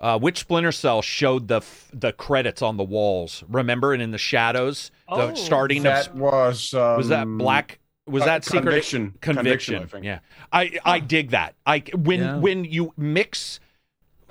Uh, 0.00 0.18
which 0.18 0.38
Splinter 0.38 0.72
Cell 0.72 1.02
showed 1.02 1.48
the 1.48 1.56
f- 1.58 1.90
the 1.92 2.10
credits 2.14 2.62
on 2.62 2.78
the 2.78 2.82
walls? 2.84 3.44
Remember, 3.50 3.92
and 3.92 4.00
in 4.02 4.12
the 4.12 4.18
shadows, 4.18 4.90
the 5.08 5.14
Oh, 5.14 5.34
starting 5.34 5.80
of 5.80 5.92
That 5.92 6.14
was 6.14 6.72
um, 6.72 6.96
was 6.96 7.08
that 7.08 7.26
black 7.26 7.80
was 8.06 8.22
uh, 8.22 8.26
that 8.26 8.44
secret 8.44 8.62
Conviction. 8.62 9.14
conviction, 9.20 9.34
Conviction, 9.34 9.74
I 9.82 9.84
think. 9.86 10.04
yeah 10.06 10.18
i 10.52 10.78
i 10.86 10.98
dig 11.00 11.30
that 11.30 11.54
i 11.66 11.80
when 11.94 12.18
Yeah. 12.20 12.36
when 12.38 12.64
you 12.64 12.92
mix 12.96 13.60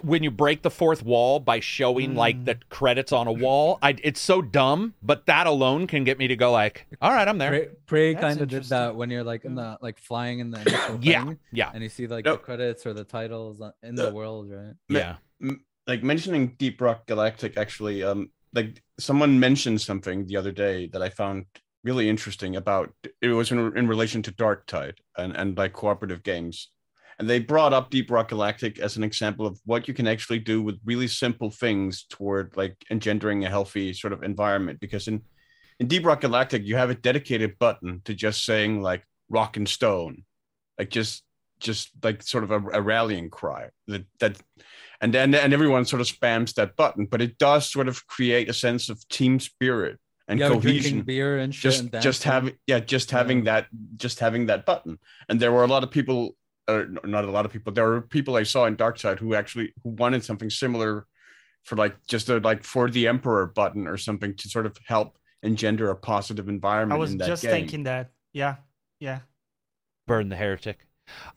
when 0.04 0.24
you 0.24 0.32
break 0.32 0.62
the 0.62 0.70
fourth 0.72 1.04
wall 1.04 1.40
by 1.40 1.60
showing 1.60 2.16
like 2.16 2.46
the 2.46 2.56
credits 2.70 3.12
on 3.12 3.28
a 3.28 3.32
wall 3.32 3.80
I, 3.82 3.96
it's 4.04 4.20
so 4.20 4.42
dumb 4.42 4.94
but 5.02 5.26
that 5.28 5.48
alone 5.48 5.88
can 5.88 6.04
get 6.04 6.18
me 6.18 6.28
to 6.28 6.36
go 6.36 6.52
like 6.52 6.86
all 7.02 7.12
right 7.12 7.28
i'm 7.28 7.38
there. 7.38 7.50
Prey, 7.50 8.14
Prey 8.14 8.16
kind 8.16 8.42
of 8.42 8.48
did 8.50 8.64
that 8.66 8.96
when 8.96 9.10
you're 9.10 9.24
like 9.24 9.46
in 9.46 9.56
the 9.56 9.78
like 9.82 9.98
flying 10.00 10.40
in 10.40 10.52
the 10.52 10.60
yeah 11.02 11.26
thing, 11.26 11.40
yeah. 11.52 11.72
and 11.74 11.84
you 11.84 11.90
see 11.90 12.08
like 12.08 12.26
No. 12.26 12.34
the 12.34 12.38
credits 12.40 12.86
or 12.86 12.94
the 12.94 13.04
titles 13.04 13.62
in 13.84 13.96
the 13.96 14.12
world, 14.14 14.50
right? 14.52 14.74
yeah. 14.90 15.16
like 15.88 16.04
mentioning 16.04 16.56
Deep 16.58 16.80
Rock 16.82 17.08
Galactic 17.08 17.58
actually 17.58 18.04
um 18.04 18.30
like 18.54 18.82
someone 19.00 19.40
mentioned 19.40 19.82
something 19.82 20.26
the 20.26 20.38
other 20.38 20.52
day 20.52 20.88
that 20.88 21.02
I 21.02 21.10
found 21.10 21.46
really 21.84 22.10
interesting 22.10 22.56
about 22.56 22.92
it 23.22 23.28
was 23.30 23.52
in, 23.52 23.78
in 23.78 23.88
relation 23.88 24.22
to 24.24 24.32
Darktide 24.32 24.98
and 25.18 25.36
and 25.36 25.58
like 25.58 25.74
cooperative 25.74 26.24
games 26.24 26.70
and 27.20 27.30
they 27.30 27.40
brought 27.40 27.74
up 27.74 27.90
Deep 27.90 28.10
Rock 28.10 28.30
Galactic 28.30 28.80
as 28.80 28.96
an 28.96 29.04
example 29.04 29.46
of 29.46 29.60
what 29.66 29.90
you 29.90 29.94
can 29.94 30.08
actually 30.08 30.40
do 30.40 30.62
with 30.62 30.80
really 30.86 31.08
simple 31.08 31.52
things 31.52 32.06
toward 32.10 32.56
like 32.56 32.78
engendering 32.90 33.44
a 33.44 33.50
healthy 33.50 33.92
sort 33.94 34.14
of 34.14 34.24
environment. 34.24 34.80
Because 34.80 35.08
in 35.10 35.22
in 35.80 35.88
Deep 35.88 36.06
Rock 36.06 36.22
Galactic 36.22 36.64
you 36.64 36.78
have 36.78 36.90
a 36.90 36.96
dedicated 36.96 37.60
button 37.60 38.02
to 38.06 38.14
just 38.14 38.46
saying 38.46 38.82
like 38.82 39.04
rock 39.30 39.58
and 39.58 39.68
stone. 39.68 40.24
Like 40.78 40.90
just 40.90 41.24
just 41.60 41.90
like 42.02 42.24
sort 42.24 42.46
of 42.46 42.52
a, 42.52 42.62
a 42.70 42.82
rallying 42.82 43.30
cry 43.30 43.70
that 43.88 44.06
that 44.22 44.40
and 45.02 45.14
then 45.14 45.36
and 45.36 45.54
everyone 45.54 45.84
sort 45.84 46.02
of 46.02 46.08
spams 46.08 46.54
that 46.54 46.78
button. 46.78 47.06
But 47.06 47.22
it 47.22 47.38
does 47.38 47.70
sort 47.70 47.90
of 47.90 48.08
create 48.08 48.48
a 48.48 48.54
sense 48.54 48.88
of 48.88 49.06
team 49.10 49.42
spirit 49.42 50.00
and 50.30 50.40
yeah, 50.40 50.48
cohesion. 50.48 51.02
beer 51.02 51.40
and 51.40 51.52
just 51.52 51.82
and 51.82 52.02
just 52.02 52.24
having 52.24 52.54
yeah 52.66 52.80
just 52.80 53.12
having 53.12 53.44
that 53.44 53.68
just 53.98 54.22
having 54.22 54.46
that 54.46 54.66
button. 54.66 55.00
And 55.28 55.38
there 55.38 55.52
were 55.52 55.66
a 55.66 55.68
lot 55.68 55.84
of 55.84 55.92
people 55.92 56.38
or 56.70 56.88
not 57.04 57.26
a 57.26 57.32
lot 57.32 57.46
of 57.46 57.52
people 57.52 57.72
there 57.74 57.88
were 57.88 58.02
people 58.02 58.36
i 58.36 58.44
saw 58.44 58.66
in 58.66 58.76
Darktide 58.78 59.20
who 59.20 59.34
actually 59.36 59.74
who 59.84 59.90
wanted 59.90 60.24
something 60.24 60.50
similar 60.50 61.06
for 61.64 61.76
like 61.76 61.96
just 62.08 62.30
a 62.30 62.38
like 62.40 62.64
for 62.64 62.90
the 62.90 63.08
emperor 63.08 63.48
button 63.48 63.88
or 63.88 63.98
something 63.98 64.36
to 64.36 64.50
sort 64.50 64.66
of 64.66 64.78
help 64.86 65.18
engender 65.44 65.90
a 65.90 65.96
positive 65.96 66.50
environment 66.50 66.98
I 66.98 67.00
was 67.00 67.12
in 67.12 67.18
that 67.20 67.28
just 67.28 67.42
game. 67.44 67.52
thinking 67.52 67.84
that. 67.84 68.12
Yeah, 68.34 68.56
yeah. 69.00 69.20
burn 70.08 70.30
the 70.30 70.36
heretic 70.36 70.86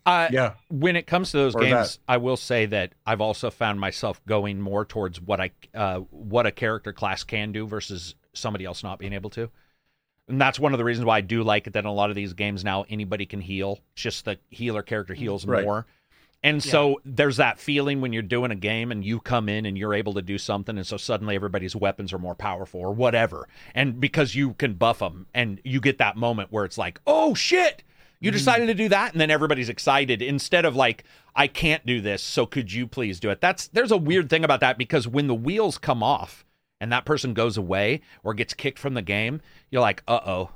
uh, 0.05 0.29
yeah 0.31 0.55
when 0.69 0.97
it 0.97 1.07
comes 1.07 1.31
to 1.31 1.39
those 1.39 1.55
Or 1.55 1.63
games, 1.63 1.97
that. 1.97 1.99
I 2.09 2.17
will 2.19 2.37
say 2.37 2.67
that 2.67 2.93
I've 3.07 3.21
also 3.21 3.51
found 3.51 3.81
myself 3.81 4.21
going 4.27 4.61
more 4.61 4.85
towards 4.85 5.21
what 5.21 5.41
I 5.41 5.51
uh, 5.75 6.01
what 6.11 6.47
a 6.47 6.53
character 6.53 6.93
class 6.93 7.25
can 7.25 7.53
do 7.53 7.67
versus 7.67 8.15
somebody 8.35 8.65
else 8.65 8.83
not 8.83 8.99
being 8.99 9.13
able 9.13 9.31
to. 9.31 9.51
And 10.29 10.41
that's 10.41 10.59
one 10.59 10.73
of 10.73 10.79
the 10.79 10.85
reasons 10.85 11.05
why 11.05 11.19
I 11.19 11.21
do 11.21 11.43
like 11.43 11.67
it 11.67 11.73
that 11.75 11.81
in 11.81 11.87
a 11.87 11.93
lot 11.93 12.11
of 12.11 12.17
these 12.17 12.33
games 12.33 12.65
now 12.65 12.85
anybody 12.89 13.27
can 13.27 13.41
heal. 13.41 13.81
It's 13.95 14.03
just 14.03 14.25
the 14.25 14.39
healer 14.51 14.83
character 14.83 15.15
mm, 15.15 15.19
heals 15.19 15.45
Right. 15.45 15.65
more. 15.65 15.87
And 16.45 16.63
so 16.63 17.01
there's 17.05 17.37
that 17.37 17.61
feeling 17.61 18.01
when 18.01 18.13
you're 18.13 18.23
doing 18.23 18.51
a 18.51 18.57
game 18.57 18.91
and 18.91 19.05
you 19.05 19.21
come 19.21 19.49
in 19.49 19.65
and 19.65 19.79
you're 19.79 19.95
able 19.95 20.15
to 20.15 20.23
do 20.23 20.39
something, 20.39 20.77
and 20.77 20.85
so 20.85 20.97
suddenly 20.97 21.37
everybody's 21.37 21.77
weapons 21.77 22.13
are 22.13 22.19
more 22.19 22.35
powerful 22.35 22.81
or 22.81 22.93
whatever. 22.93 23.49
And 23.77 24.01
because 24.01 24.35
you 24.35 24.55
can 24.55 24.75
buff 24.75 24.99
them, 24.99 25.27
and 25.35 25.61
you 25.65 25.81
get 25.81 25.99
that 25.99 26.17
moment 26.17 26.51
where 26.51 26.65
it's 26.65 26.79
like, 26.79 27.01
oh 27.07 27.35
shit, 27.35 27.85
you 28.19 28.31
mm. 28.31 28.35
decided 28.35 28.67
to 28.67 28.75
do 28.75 28.89
that, 28.89 29.13
and 29.13 29.21
then 29.21 29.31
everybody's 29.31 29.69
excited 29.69 30.21
instead 30.21 30.65
of 30.65 30.75
like, 30.75 31.05
I 31.37 31.47
can't 31.47 31.87
do 31.87 32.01
this, 32.01 32.23
so 32.23 32.45
could 32.45 32.73
you 32.73 32.89
please 32.89 33.21
do 33.21 33.31
it? 33.31 33.41
That's 33.41 33.69
there's 33.69 33.93
a 33.93 33.97
weird 33.97 34.29
thing 34.29 34.45
about 34.45 34.61
that 34.61 34.79
because 34.79 35.07
when 35.07 35.29
the 35.29 35.35
wheels 35.35 35.79
come 35.79 36.03
off 36.03 36.45
and 36.83 36.91
that 36.93 37.05
person 37.07 37.33
goes 37.33 37.57
away 37.57 38.01
or 38.25 38.35
gets 38.35 38.53
kicked 38.55 38.79
from 38.79 38.95
the 38.95 39.03
game, 39.03 39.41
you're 39.71 39.81
like, 39.81 40.03
uh 40.09 40.19
oh, 40.27 40.51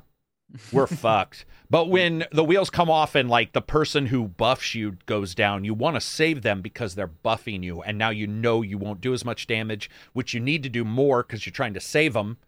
we're 0.73 0.87
fucked. 1.05 1.45
But 1.71 1.89
when 1.89 2.25
the 2.33 2.45
wheels 2.45 2.69
come 2.69 2.91
off 2.91 3.15
and 3.15 3.31
like 3.31 3.53
the 3.53 3.61
person 3.63 4.07
who 4.07 4.27
buffs 4.29 4.75
you 4.75 4.99
goes 5.07 5.35
down, 5.35 5.65
you 5.65 5.73
want 5.73 5.95
to 5.97 6.01
save 6.01 6.43
them 6.43 6.63
because 6.63 6.95
they're 6.95 7.07
buffing 7.09 7.63
you, 7.63 7.81
and 7.83 7.97
now 7.97 8.11
you 8.11 8.27
know 8.27 8.63
you 8.63 8.77
won't 8.77 9.01
do 9.01 9.15
as 9.15 9.25
much 9.25 9.47
damage, 9.47 9.89
which 10.13 10.35
you 10.35 10.41
need 10.41 10.63
to 10.65 10.69
do 10.69 10.85
more 10.85 11.23
because 11.23 11.47
you're 11.47 11.53
trying 11.53 11.75
to 11.75 11.81
save 11.81 12.13
them. 12.15 12.39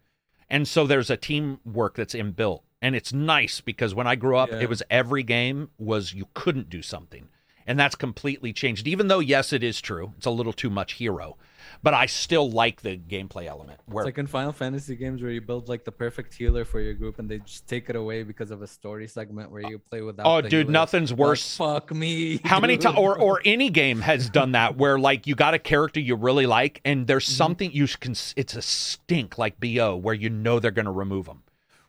And 0.49 0.67
so 0.67 0.85
there's 0.85 1.09
a 1.09 1.17
teamwork 1.17 1.95
that's 1.95 2.13
inbuilt, 2.15 2.61
and 2.81 2.95
it's 2.95 3.13
nice 3.13 3.61
because 3.61 3.93
when 3.95 4.07
I 4.07 4.15
grew 4.15 4.35
up, 4.35 4.49
Yeah. 4.49 4.59
it 4.59 4.69
was 4.69 4.83
every 4.89 5.23
game 5.23 5.69
was 5.77 6.13
you 6.13 6.27
couldn't 6.33 6.69
do 6.69 6.81
something. 6.81 7.29
And 7.69 7.77
that's 7.79 7.93
completely 7.93 8.51
changed. 8.51 8.87
Even 8.87 9.09
though, 9.09 9.19
yes, 9.19 9.53
it 9.53 9.63
is 9.63 9.79
true, 9.79 10.13
it's 10.17 10.25
a 10.25 10.31
little 10.31 10.53
too 10.53 10.71
much 10.71 10.93
hero, 10.93 11.37
but 11.83 11.93
I 11.93 12.07
still 12.07 12.49
like 12.49 12.81
the 12.81 12.97
gameplay 12.97 13.45
element. 13.45 13.79
Where 13.85 14.01
It's 14.01 14.07
like 14.07 14.17
in 14.17 14.25
Final 14.25 14.51
Fantasy 14.51 14.95
games 14.95 15.21
where 15.21 15.29
you 15.29 15.39
build 15.39 15.69
like 15.69 15.85
the 15.85 15.91
perfect 15.91 16.33
healer 16.33 16.65
for 16.65 16.79
your 16.79 16.95
group 16.95 17.19
and 17.19 17.29
they 17.29 17.37
just 17.37 17.67
take 17.67 17.87
it 17.87 17.95
away 17.95 18.23
because 18.23 18.49
of 18.49 18.63
a 18.63 18.67
story 18.67 19.07
segment 19.07 19.51
where 19.51 19.61
you 19.61 19.77
play 19.77 20.01
without. 20.01 20.25
Oh, 20.25 20.41
dude, 20.41 20.51
healer. 20.51 20.71
nothing's 20.71 21.11
Like, 21.11 21.19
worse. 21.19 21.57
fuck 21.57 21.93
me. 21.93 22.39
How 22.43 22.59
many 22.59 22.75
times, 22.77 22.97
or 22.97 23.15
or 23.19 23.39
any 23.45 23.69
game 23.69 24.01
has 24.01 24.31
done 24.31 24.53
that, 24.53 24.75
where 24.77 24.97
like 24.97 25.27
you 25.27 25.35
got 25.35 25.53
a 25.53 25.59
character 25.59 25.99
you 25.99 26.15
really 26.15 26.47
like, 26.47 26.81
and 26.83 27.05
there's 27.05 27.25
Mm-hmm. 27.27 27.33
something 27.37 27.71
you 27.71 27.85
can, 27.87 28.15
it's 28.35 28.55
a 28.55 28.63
stink 28.63 29.37
like 29.37 29.59
Bo, 29.59 29.95
where 29.95 30.15
you 30.15 30.31
know 30.31 30.59
they're 30.59 30.71
going 30.71 30.85
to 30.85 30.91
remove 30.91 31.27
them, 31.27 31.43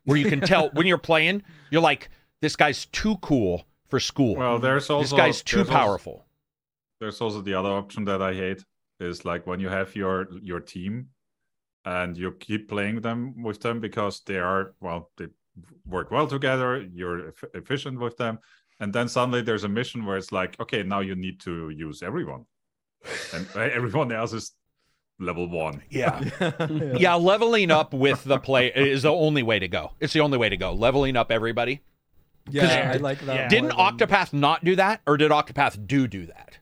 where 0.05 0.19
you 0.19 0.27
can 0.29 0.43
tell 0.43 0.69
when 0.75 0.87
you're 0.87 0.99
playing, 0.99 1.43
you're 1.71 1.81
like, 1.81 2.11
this 2.43 2.55
guy's 2.55 2.85
too 2.87 3.17
cool 3.23 3.65
for 3.91 4.01
school. 4.01 4.37
Well, 4.37 4.59
there's 4.59 4.89
also 4.91 5.03
this 5.03 5.13
guy's 5.13 5.43
too 5.43 5.57
there's 5.57 5.69
also- 5.69 5.79
powerful. 5.79 6.27
there's 7.01 7.21
also 7.21 7.41
the 7.43 7.55
other 7.55 7.71
option 7.71 8.05
that 8.07 8.21
I 8.23 8.35
hate 8.35 8.65
is 9.01 9.25
like 9.25 9.47
when 9.47 9.61
you 9.61 9.69
have 9.69 9.95
your 9.97 10.27
your 10.43 10.61
team 10.61 11.09
and 11.85 12.17
you 12.17 12.33
keep 12.33 12.69
playing 12.69 13.01
them 13.01 13.43
with 13.43 13.61
them 13.61 13.81
because 13.81 14.21
they 14.27 14.39
are 14.39 14.75
well 14.81 15.11
they 15.17 15.27
work 15.87 16.11
well 16.11 16.27
together 16.27 16.87
you're 16.95 17.29
eff- 17.29 17.45
efficient 17.55 17.99
with 17.99 18.17
them 18.19 18.39
and 18.81 18.93
then 18.93 19.09
suddenly 19.09 19.41
there's 19.43 19.65
a 19.65 19.69
mission 19.69 20.05
where 20.05 20.19
it's 20.19 20.31
like 20.33 20.59
okay 20.61 20.83
now 20.83 21.01
you 21.01 21.15
need 21.15 21.41
to 21.41 21.71
use 21.71 22.03
everyone 22.03 22.45
and 23.35 23.49
everyone 23.57 24.13
else 24.13 24.33
is 24.35 24.53
level 25.19 25.49
one 25.49 25.83
Yeah. 25.91 26.21
yeah. 26.41 26.67
yeah, 26.99 27.15
leveling 27.15 27.71
up 27.71 27.93
with 27.95 28.25
the 28.25 28.39
play 28.39 28.67
is 28.75 29.03
the 29.03 29.11
only 29.13 29.43
way 29.43 29.59
to 29.59 29.69
go. 29.69 29.93
It's 30.01 30.13
the 30.15 30.21
only 30.21 30.39
way 30.39 30.49
to 30.49 30.57
go. 30.57 30.73
Leveling 30.73 31.15
up 31.17 31.31
everybody. 31.31 31.81
Yeah, 32.49 32.93
I 32.95 32.97
like 32.99 33.21
that. 33.27 33.35
Yeah. 33.37 33.49
Didn't 33.49 33.69
than- 33.71 33.79
Octopath 33.79 34.33
not 34.33 34.65
do 34.65 34.77
that, 34.77 35.03
or 35.07 35.17
did 35.17 35.31
Octopath 35.31 35.87
do 35.87 36.07
do 36.07 36.27
that? 36.27 36.59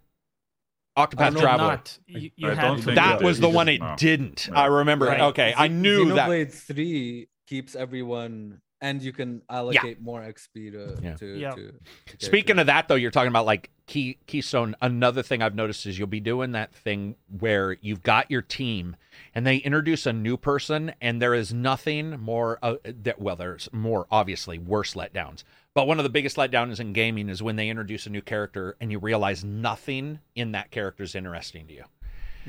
Octopath 0.97 1.35
know, 1.35 1.41
Traveler. 1.41 1.69
Not. 1.69 1.99
You, 2.09 2.31
you 2.37 2.51
I 2.51 2.55
had 2.55 2.63
don't 2.63 2.77
to 2.79 2.83
think 2.83 2.91
do 2.93 2.95
That 2.97 3.23
was 3.23 3.39
the 3.39 3.49
one 3.49 3.69
it 3.69 3.81
no. 3.81 3.95
didn't. 3.97 4.49
No. 4.51 4.57
I 4.57 4.67
remember. 4.67 5.07
Right. 5.07 5.21
Okay, 5.21 5.55
I 5.57 5.69
Xe- 5.69 5.73
knew 5.73 6.15
that. 6.15 6.29
Xenoblade 6.29 6.53
3 6.53 7.29
keeps 7.47 7.77
everyone 7.77 8.61
and 8.81 9.03
you 9.03 9.13
can 9.13 9.43
allocate 9.51 10.01
more 10.01 10.21
XP 10.21 10.71
to 10.73 10.97
Yeah. 11.03 11.15
to, 11.15 11.27
Yeah. 11.39 11.51
to, 11.51 11.73
to 12.19 12.25
Speaking 12.25 12.59
of 12.61 12.67
that, 12.67 12.87
though, 12.89 12.95
you're 12.95 13.11
talking 13.11 13.29
about 13.29 13.47
like 13.47 13.71
key 13.87 14.19
Keystone. 14.27 14.75
Another 14.81 15.23
thing 15.23 15.43
I've 15.43 15.55
noticed 15.55 15.87
is 15.87 15.99
you'll 15.99 16.07
be 16.09 16.21
doing 16.21 16.53
that 16.53 16.73
thing 16.75 17.17
where 17.39 17.77
you've 17.81 18.03
got 18.03 18.31
your 18.31 18.43
team, 18.43 18.95
and 19.35 19.45
they 19.47 19.57
introduce 19.57 20.07
a 20.07 20.13
new 20.13 20.37
person, 20.37 20.93
and 21.01 21.21
there 21.21 21.35
is 21.35 21.53
nothing 21.53 22.21
more. 22.21 22.59
Uh, 22.63 22.75
that 22.85 23.21
well, 23.21 23.35
there's 23.37 23.69
more 23.73 24.07
obviously 24.13 24.59
worse 24.59 24.95
letdowns, 24.95 25.43
but 25.79 25.87
one 25.87 26.01
of 26.01 26.03
the 26.03 26.11
biggest 26.11 26.37
letdowns 26.37 26.81
in 26.81 26.93
gaming 26.93 27.29
is 27.29 27.41
when 27.41 27.55
they 27.55 27.69
introduce 27.69 28.05
a 28.05 28.11
new 28.11 28.21
character 28.21 28.77
and 28.81 28.91
you 28.91 28.99
realize 28.99 29.45
nothing 29.45 30.19
in 30.35 30.51
that 30.51 30.73
character 30.73 31.05
is 31.05 31.15
interesting 31.15 31.69
to 31.69 31.73
you. 31.73 31.85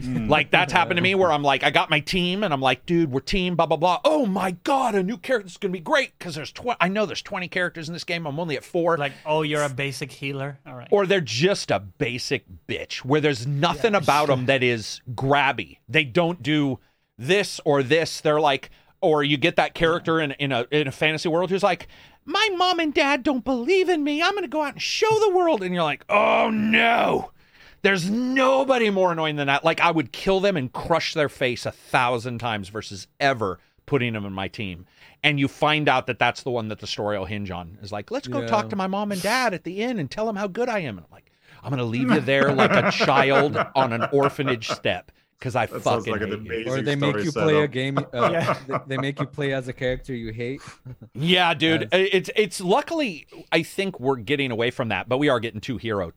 Hmm. 0.01 0.27
Like 0.27 0.49
that's 0.49 0.73
happened 0.73 0.97
to 0.97 1.03
me 1.03 1.13
where 1.13 1.31
I'm 1.31 1.43
like, 1.43 1.63
I 1.63 1.69
got 1.69 1.91
my 1.91 1.99
team 1.99 2.43
and 2.43 2.51
I'm 2.51 2.59
like, 2.59 2.87
dude, 2.87 3.11
we're 3.11 3.19
team, 3.19 3.55
blah 3.55 3.67
blah 3.67 3.77
blah. 3.77 4.01
Oh 4.03 4.25
my 4.25 4.49
god, 4.63 4.95
a 4.95 5.03
new 5.03 5.15
character's 5.15 5.57
gonna 5.57 5.71
be 5.71 5.79
great 5.79 6.17
because 6.17 6.33
there's 6.33 6.51
tw- 6.51 6.75
I 6.81 6.87
know 6.87 7.05
there's 7.05 7.21
20 7.21 7.47
characters 7.49 7.87
in 7.87 7.93
this 7.93 8.03
game. 8.03 8.25
I'm 8.25 8.39
only 8.39 8.57
at 8.57 8.63
four. 8.63 8.97
like, 8.97 9.13
oh, 9.27 9.43
you're 9.43 9.61
a 9.61 9.69
basic 9.69 10.11
healer. 10.11 10.57
All 10.65 10.73
right. 10.73 10.87
or 10.89 11.05
they're 11.05 11.21
just 11.21 11.69
a 11.69 11.79
basic 11.79 12.45
bitch 12.67 13.05
where 13.05 13.21
there's 13.21 13.45
nothing 13.45 13.93
about 13.93 14.29
them 14.29 14.45
that 14.47 14.63
is 14.63 15.01
grabby. 15.13 15.77
They 15.87 16.03
don't 16.03 16.41
do 16.41 16.79
this 17.15 17.61
or 17.63 17.83
this. 17.83 18.21
They're 18.21 18.41
like, 18.41 18.71
or 19.01 19.23
you 19.23 19.37
get 19.37 19.55
that 19.57 19.75
character 19.75 20.19
in 20.19 20.31
in 20.31 20.51
a 20.51 20.65
in 20.71 20.87
a 20.87 20.91
fantasy 20.91 21.29
world 21.29 21.51
who's 21.51 21.61
like, 21.61 21.87
my 22.29 22.49
mom 22.55 22.79
and 22.79 22.93
dad 22.93 23.23
don't 23.23 23.43
believe 23.43 23.89
in 23.89 24.03
me. 24.03 24.21
I'm 24.21 24.35
gonna 24.35 24.47
go 24.47 24.61
out 24.61 24.73
and 24.73 24.81
show 24.81 25.09
the 25.19 25.35
world, 25.35 25.63
and 25.63 25.73
you're 25.73 25.83
like, 25.83 26.05
oh 26.09 26.49
no. 26.49 27.31
There's 27.81 28.09
nobody 28.09 28.89
more 28.89 29.13
annoying 29.13 29.37
than 29.37 29.47
that. 29.47 29.63
Like 29.63 29.79
I 29.79 29.89
would 29.91 30.11
kill 30.11 30.39
them 30.41 30.57
and 30.57 30.71
crush 30.71 31.13
their 31.13 31.29
face 31.29 31.65
a 31.65 31.71
thousand 31.71 32.39
times 32.39 32.67
versus 32.69 33.07
ever 33.19 33.59
putting 33.85 34.13
them 34.13 34.25
in 34.25 34.33
my 34.33 34.47
team. 34.49 34.85
And 35.23 35.39
you 35.39 35.47
find 35.47 35.87
out 35.89 36.05
that 36.07 36.19
that's 36.19 36.43
the 36.43 36.51
one 36.51 36.67
that 36.67 36.79
the 36.79 36.87
story 36.87 37.17
will 37.17 37.25
hinge 37.25 37.51
on. 37.51 37.77
Is 37.81 37.91
like, 37.91 38.11
let's 38.11 38.27
go 38.27 38.41
Yeah. 38.41 38.47
talk 38.47 38.69
to 38.69 38.75
my 38.75 38.87
mom 38.87 39.11
and 39.11 39.21
dad 39.21 39.53
at 39.53 39.63
the 39.63 39.81
inn 39.81 39.97
and 39.97 40.11
tell 40.11 40.25
them 40.25 40.35
how 40.35 40.47
good 40.47 40.69
I 40.69 40.79
am. 40.79 40.97
And 40.97 41.05
I'm 41.07 41.11
like, 41.11 41.31
I'm 41.63 41.69
gonna 41.71 41.83
leave 41.83 42.09
you 42.11 42.19
there 42.19 42.51
like 42.53 42.71
a 42.71 42.91
child 42.91 43.57
on 43.75 43.93
an 43.93 44.07
orphanage 44.11 44.67
step 44.69 45.11
because 45.39 45.55
I 45.55 45.65
That 45.67 45.81
fucking 45.81 46.11
like 46.11 46.21
an 46.21 46.45
hate 46.45 46.65
you. 46.65 46.71
or 46.73 46.81
they 46.81 46.95
make 46.95 47.15
you 47.23 47.31
play 47.31 47.61
a 47.63 47.67
game 47.67 47.97
uh, 48.13 48.53
they, 48.67 48.77
they 48.87 48.97
make 48.97 49.19
you 49.19 49.25
play 49.25 49.53
as 49.53 49.67
a 49.67 49.73
character 49.73 50.13
you 50.13 50.31
hate. 50.33 50.61
Yeah, 51.13 51.53
dude. 51.53 51.87
It's 51.91 52.29
it's 52.35 52.61
luckily 52.61 53.25
I 53.51 53.63
think 53.63 53.99
we're 53.99 54.17
getting 54.17 54.51
away 54.51 54.71
from 54.71 54.89
that, 54.89 55.09
but 55.09 55.17
we 55.17 55.29
are 55.29 55.39
getting 55.39 55.61
too 55.61 55.77
hero. 55.77 56.11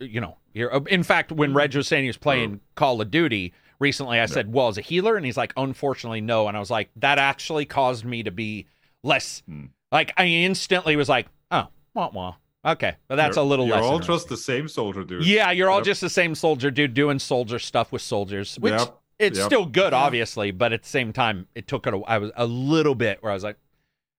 You 0.00 0.20
know, 0.20 0.36
hero. 0.52 0.84
In 0.84 1.02
fact, 1.04 1.30
when 1.32 1.54
Reg 1.54 1.74
was 1.74 1.86
saying 1.88 2.04
he 2.04 2.08
was 2.08 2.16
playing 2.16 2.60
Call 2.74 3.00
of 3.00 3.10
Duty 3.10 3.52
recently, 3.78 4.18
I 4.20 4.26
said, 4.26 4.52
"Well, 4.52 4.66
as 4.68 4.78
a 4.78 4.80
healer," 4.82 5.16
and 5.16 5.24
he's 5.24 5.36
like, 5.36 5.52
"Unfortunately, 5.56 6.20
no." 6.20 6.48
And 6.48 6.56
I 6.56 6.60
was 6.60 6.70
like, 6.70 6.90
"That 6.96 7.18
actually 7.18 7.66
caused 7.66 8.04
me 8.04 8.22
to 8.24 8.30
be 8.32 8.66
less." 9.04 9.42
Hmm. 9.48 9.66
Like 9.92 10.12
I 10.16 10.26
instantly 10.26 10.96
was 10.96 11.08
like, 11.08 11.28
"Oh, 11.52 11.68
wah 11.94 12.10
wah." 12.12 12.34
Okay, 12.66 12.96
but 13.06 13.14
that's 13.16 13.36
You're- 13.36 13.46
a 13.46 13.48
little 13.48 13.66
less. 13.66 13.76
you're 13.80 13.84
all 13.92 14.00
just 14.00 14.28
the 14.28 14.36
same 14.36 14.66
soldier 14.68 15.04
dude 15.04 15.24
Yeah, 15.24 15.52
you're 15.52 15.70
all 15.70 15.82
just 15.82 16.00
the 16.00 16.10
same 16.10 16.34
soldier 16.34 16.70
dude 16.70 16.94
doing 16.94 17.18
soldier 17.20 17.58
stuff 17.60 17.92
with 17.92 18.02
soldiers, 18.02 18.56
which 18.58 18.72
Yep, 18.72 18.98
it's 19.20 19.38
yep. 19.38 19.46
still 19.46 19.66
good, 19.66 19.92
obviously, 19.94 20.50
but 20.50 20.72
at 20.72 20.82
the 20.82 20.88
same 20.88 21.12
time, 21.12 21.46
it 21.54 21.68
took 21.68 21.86
it. 21.86 21.94
A, 21.94 21.98
I 22.08 22.18
was 22.18 22.32
a 22.36 22.44
little 22.46 22.94
bit 22.96 23.22
where 23.22 23.30
I 23.30 23.34
was 23.34 23.44
like, 23.44 23.56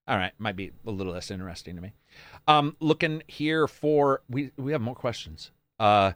all 0.06 0.16
right, 0.16 0.32
might 0.38 0.56
be 0.56 0.72
a 0.86 0.90
little 0.90 1.12
less 1.12 1.30
interesting 1.30 1.76
to 1.76 1.82
me. 1.82 1.92
Um, 2.46 2.74
looking 2.80 3.22
here 3.28 3.68
for 3.68 4.22
we 4.30 4.50
we 4.56 4.72
have 4.72 4.80
more 4.80 4.94
questions. 4.94 5.50
Uh, 5.78 6.12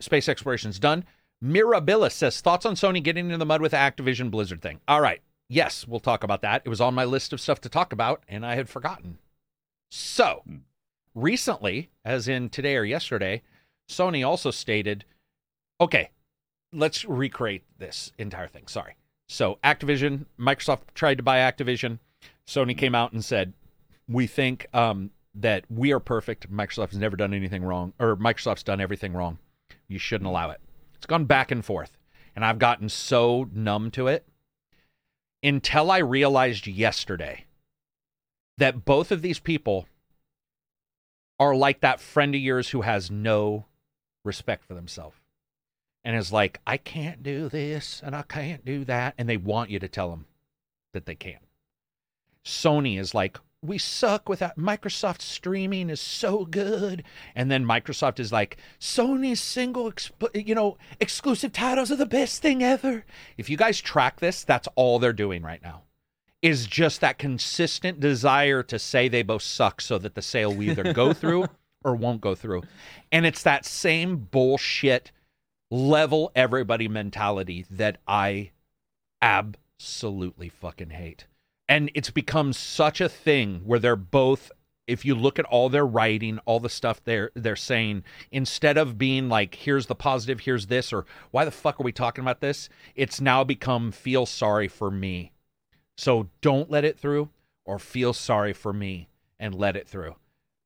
space 0.00 0.28
exploration's 0.28 0.78
done. 0.78 1.04
Mirabilis 1.42 2.12
says 2.12 2.40
thoughts 2.42 2.66
on 2.66 2.74
Sony 2.74 3.02
getting 3.02 3.26
into 3.26 3.38
the 3.38 3.46
mud 3.46 3.62
with 3.62 3.70
the 3.70 3.78
Activision 3.78 4.30
Blizzard 4.30 4.60
thing. 4.60 4.80
All 4.86 5.00
right, 5.00 5.22
yes, 5.48 5.88
we'll 5.88 6.00
talk 6.00 6.22
about 6.22 6.42
that. 6.42 6.60
It 6.66 6.68
was 6.68 6.82
on 6.82 6.94
my 6.94 7.04
list 7.06 7.32
of 7.32 7.40
stuff 7.40 7.60
to 7.62 7.70
talk 7.70 7.92
about, 7.94 8.22
and 8.28 8.44
I 8.44 8.54
had 8.56 8.68
forgotten. 8.68 9.16
So 9.90 10.42
Hmm. 10.46 10.56
Recently, 11.14 11.90
as 12.04 12.28
in 12.28 12.48
today 12.48 12.76
or 12.76 12.84
yesterday, 12.84 13.42
Sony 13.88 14.26
also 14.26 14.50
stated, 14.50 15.04
okay, 15.80 16.10
let's 16.72 17.04
recreate 17.04 17.64
this 17.78 18.12
entire 18.18 18.48
thing. 18.48 18.66
Sorry. 18.66 18.96
So, 19.28 19.58
Activision, 19.64 20.26
Microsoft 20.38 20.80
tried 20.94 21.16
to 21.16 21.22
buy 21.22 21.38
Activision. 21.38 21.98
Sony 22.46 22.76
came 22.76 22.94
out 22.94 23.12
and 23.12 23.24
said, 23.24 23.52
we 24.08 24.26
think 24.26 24.66
um, 24.74 25.10
that 25.34 25.64
we 25.70 25.92
are 25.92 26.00
perfect. 26.00 26.52
Microsoft 26.52 26.90
has 26.90 26.98
never 26.98 27.16
done 27.16 27.32
anything 27.32 27.64
wrong, 27.64 27.94
or 27.98 28.16
Microsoft's 28.16 28.62
done 28.62 28.80
everything 28.80 29.14
wrong. 29.14 29.38
You 29.88 29.98
shouldn't 29.98 30.28
allow 30.28 30.50
it. 30.50 30.60
It's 30.94 31.06
gone 31.06 31.24
back 31.24 31.50
and 31.50 31.64
forth. 31.64 31.96
And 32.36 32.44
I've 32.44 32.58
gotten 32.58 32.88
so 32.88 33.48
numb 33.52 33.90
to 33.92 34.08
it 34.08 34.26
until 35.42 35.90
I 35.90 35.98
realized 35.98 36.66
yesterday 36.66 37.44
that 38.58 38.84
both 38.84 39.12
of 39.12 39.22
these 39.22 39.38
people 39.38 39.86
are 41.44 41.54
like 41.54 41.80
that 41.80 42.00
friend 42.00 42.34
of 42.34 42.40
yours 42.40 42.70
who 42.70 42.80
has 42.80 43.10
no 43.10 43.66
respect 44.24 44.64
for 44.64 44.74
themselves 44.74 45.16
and 46.02 46.16
is 46.16 46.32
like, 46.32 46.60
I 46.66 46.78
can't 46.78 47.22
do 47.22 47.48
this 47.48 48.00
and 48.04 48.16
I 48.16 48.22
can't 48.22 48.64
do 48.64 48.84
that. 48.86 49.14
And 49.18 49.28
they 49.28 49.36
want 49.36 49.70
you 49.70 49.78
to 49.78 49.88
tell 49.88 50.10
them 50.10 50.26
that 50.92 51.06
they 51.06 51.14
can. 51.14 51.38
Sony 52.44 52.98
is 52.98 53.14
like, 53.14 53.38
we 53.62 53.78
suck 53.78 54.28
without. 54.28 54.58
Microsoft 54.58 55.22
streaming 55.22 55.88
is 55.90 56.00
so 56.00 56.44
good. 56.44 57.04
And 57.34 57.50
then 57.50 57.64
Microsoft 57.64 58.20
is 58.20 58.32
like, 58.32 58.58
Sony's 58.78 59.40
single, 59.40 59.90
exp- 59.90 60.46
you 60.46 60.54
know, 60.54 60.76
exclusive 61.00 61.52
titles 61.52 61.90
are 61.90 61.96
the 61.96 62.06
best 62.06 62.42
thing 62.42 62.62
ever. 62.62 63.04
If 63.38 63.48
you 63.48 63.56
guys 63.56 63.80
track 63.80 64.20
this, 64.20 64.44
that's 64.44 64.68
all 64.76 64.98
they're 64.98 65.12
doing 65.12 65.42
right 65.42 65.62
now 65.62 65.82
is 66.44 66.66
just 66.66 67.00
that 67.00 67.16
consistent 67.16 68.00
desire 68.00 68.62
to 68.62 68.78
say 68.78 69.08
they 69.08 69.22
both 69.22 69.40
suck 69.40 69.80
so 69.80 69.96
that 69.96 70.14
the 70.14 70.20
sale 70.20 70.54
will 70.54 70.62
either 70.62 70.92
go 70.92 71.10
through 71.14 71.46
or 71.82 71.96
won't 71.96 72.20
go 72.20 72.34
through. 72.34 72.62
And 73.10 73.24
it's 73.24 73.42
that 73.44 73.64
same 73.64 74.28
bullshit 74.30 75.10
level 75.70 76.30
everybody 76.36 76.86
mentality 76.86 77.64
that 77.70 77.96
I 78.06 78.50
absolutely 79.22 80.50
fucking 80.50 80.90
hate. 80.90 81.24
And 81.66 81.90
it's 81.94 82.10
become 82.10 82.52
such 82.52 83.00
a 83.00 83.08
thing 83.08 83.62
where 83.64 83.78
they're 83.78 83.96
both 83.96 84.52
if 84.86 85.02
you 85.02 85.14
look 85.14 85.38
at 85.38 85.46
all 85.46 85.70
their 85.70 85.86
writing, 85.86 86.38
all 86.44 86.60
the 86.60 86.68
stuff 86.68 87.02
they're 87.04 87.30
they're 87.34 87.56
saying, 87.56 88.04
instead 88.30 88.76
of 88.76 88.98
being 88.98 89.30
like, 89.30 89.54
here's 89.54 89.86
the 89.86 89.94
positive, 89.94 90.40
here's 90.40 90.66
this, 90.66 90.92
or 90.92 91.06
why 91.30 91.46
the 91.46 91.50
fuck 91.50 91.80
are 91.80 91.84
we 91.84 91.90
talking 91.90 92.22
about 92.22 92.42
this? 92.42 92.68
It's 92.94 93.18
now 93.18 93.44
become 93.44 93.92
feel 93.92 94.26
sorry 94.26 94.68
for 94.68 94.90
me. 94.90 95.32
So 95.96 96.28
don't 96.40 96.70
let 96.70 96.84
it 96.84 96.98
through 96.98 97.30
or 97.64 97.78
feel 97.78 98.12
sorry 98.12 98.52
for 98.52 98.72
me 98.72 99.08
and 99.38 99.54
let 99.54 99.76
it 99.76 99.88
through. 99.88 100.16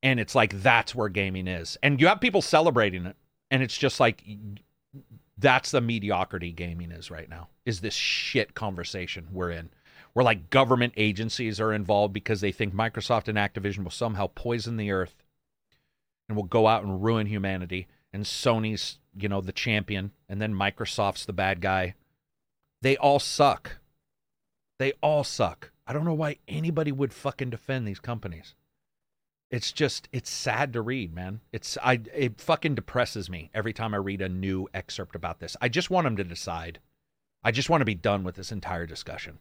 And 0.02 0.20
it's 0.20 0.34
like 0.34 0.62
that's 0.62 0.94
where 0.94 1.08
gaming 1.08 1.48
is. 1.48 1.76
And 1.82 2.00
you 2.00 2.06
have 2.06 2.20
people 2.20 2.42
celebrating 2.42 3.06
it. 3.06 3.16
And 3.50 3.62
it's 3.62 3.76
just 3.76 4.00
like 4.00 4.22
that's 5.36 5.70
the 5.70 5.80
mediocrity 5.80 6.52
gaming 6.52 6.92
is 6.92 7.10
right 7.10 7.28
now. 7.28 7.48
Is 7.64 7.80
this 7.80 7.94
shit 7.94 8.54
conversation 8.54 9.28
we're 9.32 9.50
in. 9.50 9.70
Where 10.12 10.24
like 10.24 10.50
government 10.50 10.94
agencies 10.96 11.60
are 11.60 11.72
involved 11.72 12.12
because 12.12 12.40
they 12.40 12.52
think 12.52 12.74
Microsoft 12.74 13.28
and 13.28 13.38
Activision 13.38 13.84
will 13.84 13.90
somehow 13.90 14.28
poison 14.34 14.76
the 14.76 14.90
earth. 14.90 15.22
and 16.28 16.36
will 16.36 16.44
go 16.44 16.66
out 16.66 16.82
and 16.82 17.02
ruin 17.02 17.26
humanity 17.26 17.88
and 18.12 18.24
Sony's, 18.24 18.98
you 19.18 19.28
know, 19.28 19.40
the 19.40 19.52
champion 19.52 20.12
and 20.28 20.40
then 20.40 20.54
Microsoft's 20.54 21.26
the 21.26 21.32
bad 21.32 21.60
guy. 21.60 21.94
They 22.82 22.96
all 22.96 23.18
suck. 23.18 23.77
They 24.78 24.92
all 25.02 25.24
suck. 25.24 25.70
I 25.86 25.92
don't 25.92 26.04
know 26.04 26.14
why 26.14 26.36
anybody 26.46 26.92
would 26.92 27.12
fucking 27.12 27.50
defend 27.50 27.86
these 27.86 28.00
companies. 28.00 28.54
It's 29.50 29.72
just 29.72 30.08
it's 30.12 30.30
sad 30.30 30.72
to 30.74 30.82
read, 30.82 31.14
man. 31.14 31.40
It's 31.52 31.78
I 31.82 32.00
it 32.14 32.40
fucking 32.40 32.74
depresses 32.74 33.30
me 33.30 33.50
every 33.54 33.72
time 33.72 33.94
I 33.94 33.98
read 33.98 34.20
a 34.20 34.28
new 34.28 34.68
excerpt 34.74 35.16
about 35.16 35.40
this. 35.40 35.56
I 35.60 35.68
just 35.68 35.90
want 35.90 36.04
them 36.04 36.16
to 36.16 36.24
decide. 36.24 36.80
I 37.42 37.50
just 37.50 37.70
want 37.70 37.80
to 37.80 37.86
be 37.86 37.94
done 37.94 38.24
with 38.24 38.34
this 38.34 38.52
entire 38.52 38.86
discussion. 38.86 39.38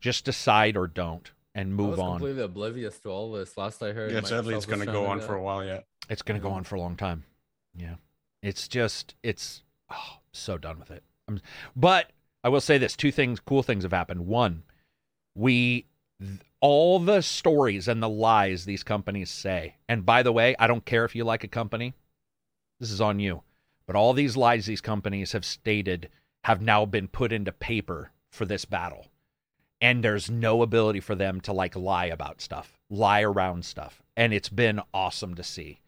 Just 0.00 0.24
decide 0.24 0.76
or 0.76 0.86
don't 0.86 1.32
and 1.58 1.72
I 1.72 1.74
move 1.74 1.90
was 1.90 1.98
on. 1.98 2.10
completely 2.18 2.42
oblivious 2.42 2.98
to 3.00 3.08
all 3.08 3.32
this. 3.32 3.56
Last 3.56 3.82
I 3.82 3.92
heard, 3.92 4.12
Yeah, 4.12 4.20
sadly, 4.20 4.54
it's 4.54 4.66
going 4.66 4.80
to 4.80 4.86
go 4.86 5.06
on 5.06 5.20
for 5.20 5.34
a 5.34 5.42
while 5.42 5.64
yet. 5.64 5.86
It's 6.08 6.22
going 6.22 6.40
to 6.40 6.42
go 6.42 6.52
on 6.52 6.62
for 6.62 6.76
a 6.76 6.80
long 6.80 6.96
time. 6.96 7.24
Yeah. 7.74 7.96
It's 8.42 8.68
just, 8.68 9.16
it's 9.24 9.62
oh, 9.90 10.18
so 10.30 10.56
done 10.56 10.78
with 10.78 10.92
it. 10.92 11.02
I'm, 11.26 11.40
but 11.74 12.12
I 12.44 12.48
will 12.48 12.60
say 12.60 12.78
this 12.78 12.94
two 12.94 13.10
things, 13.10 13.40
cool 13.40 13.64
things 13.64 13.82
have 13.82 13.92
happened. 13.92 14.26
One, 14.26 14.62
we, 15.38 15.86
all 16.60 16.98
the 16.98 17.22
stories 17.22 17.86
and 17.86 18.02
the 18.02 18.08
lies 18.08 18.64
these 18.64 18.82
companies 18.82 19.30
say, 19.30 19.76
and 19.88 20.04
by 20.04 20.22
the 20.22 20.32
way, 20.32 20.56
I 20.58 20.66
don't 20.66 20.84
care 20.84 21.04
if 21.04 21.14
you 21.14 21.24
like 21.24 21.44
a 21.44 21.48
company, 21.48 21.94
this 22.80 22.90
is 22.90 23.00
on 23.00 23.20
you, 23.20 23.42
but 23.86 23.96
all 23.96 24.12
these 24.12 24.36
lies 24.36 24.66
these 24.66 24.80
companies 24.80 25.32
have 25.32 25.44
stated 25.44 26.08
have 26.44 26.60
now 26.60 26.84
been 26.84 27.08
put 27.08 27.32
into 27.32 27.52
paper 27.52 28.10
for 28.30 28.44
this 28.44 28.64
battle. 28.64 29.06
And 29.80 30.02
there's 30.02 30.30
no 30.30 30.62
ability 30.62 31.00
for 31.00 31.14
them 31.14 31.40
to 31.42 31.52
like 31.52 31.76
lie 31.76 32.06
about 32.06 32.40
stuff, 32.40 32.78
lie 32.90 33.22
around 33.22 33.64
stuff. 33.64 34.02
And 34.16 34.32
it's 34.32 34.48
been 34.48 34.80
awesome 34.92 35.34
to 35.36 35.44
see. 35.44 35.80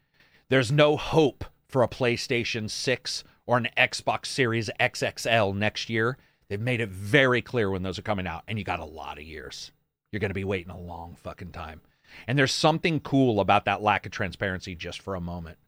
There's 0.49 0.70
no 0.70 0.97
hope 0.97 1.45
for 1.67 1.83
a 1.83 1.89
PlayStation 1.89 2.70
6 2.70 3.25
or 3.47 3.57
an 3.57 3.69
Xbox 3.77 4.27
Series 4.27 4.70
XXL 4.79 5.57
next 5.57 5.91
year. 5.91 6.19
They've 6.51 6.61
made 6.61 6.81
it 6.81 6.89
very 6.89 7.43
clear 7.43 7.70
when 7.70 7.85
those 7.85 7.97
are 7.97 8.03
coming 8.03 8.27
out, 8.27 8.43
and 8.49 8.59
you 8.59 8.65
got 8.65 8.81
a 8.81 8.85
lot 8.85 9.19
of 9.19 9.25
years. 9.25 9.70
You're 10.11 10.19
going 10.19 10.31
to 10.31 10.35
be 10.35 10.45
waiting 10.45 10.73
a 10.73 10.79
long 10.79 11.17
fucking 11.23 11.53
time. 11.53 11.81
And 12.27 12.37
there's 12.37 12.51
something 12.51 12.99
cool 12.99 13.39
about 13.39 13.67
that 13.67 13.83
lack 13.83 14.05
of 14.05 14.11
transparency 14.11 14.75
just 14.75 15.01
for 15.01 15.15
a 15.15 15.20
moment, 15.20 15.59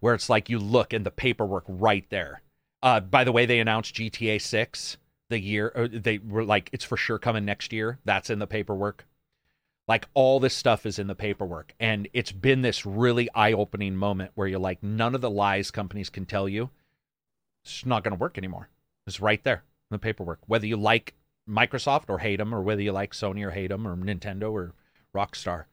where 0.00 0.14
it's 0.14 0.30
like 0.30 0.48
you 0.48 0.58
look 0.58 0.94
and 0.94 1.04
the 1.04 1.10
paperwork 1.10 1.64
right 1.68 2.06
there. 2.08 2.40
Uh, 2.82 3.00
by 3.00 3.22
the 3.22 3.32
way, 3.32 3.44
they 3.44 3.60
announced 3.60 3.94
GTA 3.94 4.40
6 4.40 4.96
the 5.28 5.38
year, 5.38 5.72
or 5.74 5.86
they 5.86 6.16
were 6.16 6.42
like, 6.42 6.70
it's 6.72 6.86
for 6.86 6.96
sure 6.96 7.18
coming 7.18 7.44
next 7.44 7.70
year. 7.70 7.98
That's 8.06 8.30
in 8.30 8.38
the 8.38 8.46
paperwork. 8.46 9.06
Like 9.86 10.08
all 10.14 10.40
this 10.40 10.56
stuff 10.56 10.86
is 10.86 10.98
in 10.98 11.06
the 11.06 11.14
paperwork. 11.14 11.74
And 11.78 12.08
it's 12.14 12.32
been 12.32 12.62
this 12.62 12.86
really 12.86 13.28
eye 13.34 13.52
opening 13.52 13.94
moment 13.94 14.30
where 14.36 14.48
you're 14.48 14.58
like, 14.58 14.82
none 14.82 15.14
of 15.14 15.20
the 15.20 15.28
lies 15.28 15.70
companies 15.70 16.08
can 16.08 16.24
tell 16.24 16.48
you, 16.48 16.70
it's 17.62 17.84
not 17.84 18.02
going 18.02 18.16
to 18.16 18.20
work 18.20 18.38
anymore. 18.38 18.70
It's 19.06 19.20
right 19.20 19.44
there 19.44 19.64
in 19.64 19.69
the 19.90 19.98
paperwork. 19.98 20.40
Whether 20.46 20.66
you 20.66 20.76
like 20.76 21.14
Microsoft 21.48 22.08
or 22.08 22.18
hate 22.18 22.36
them, 22.36 22.54
or 22.54 22.62
whether 22.62 22.82
you 22.82 22.92
like 22.92 23.12
Sony 23.12 23.44
or 23.44 23.50
hate 23.50 23.68
them, 23.68 23.86
or 23.86 23.96
Nintendo 23.96 24.52
or 24.52 24.74
Rockstar, 25.14 25.64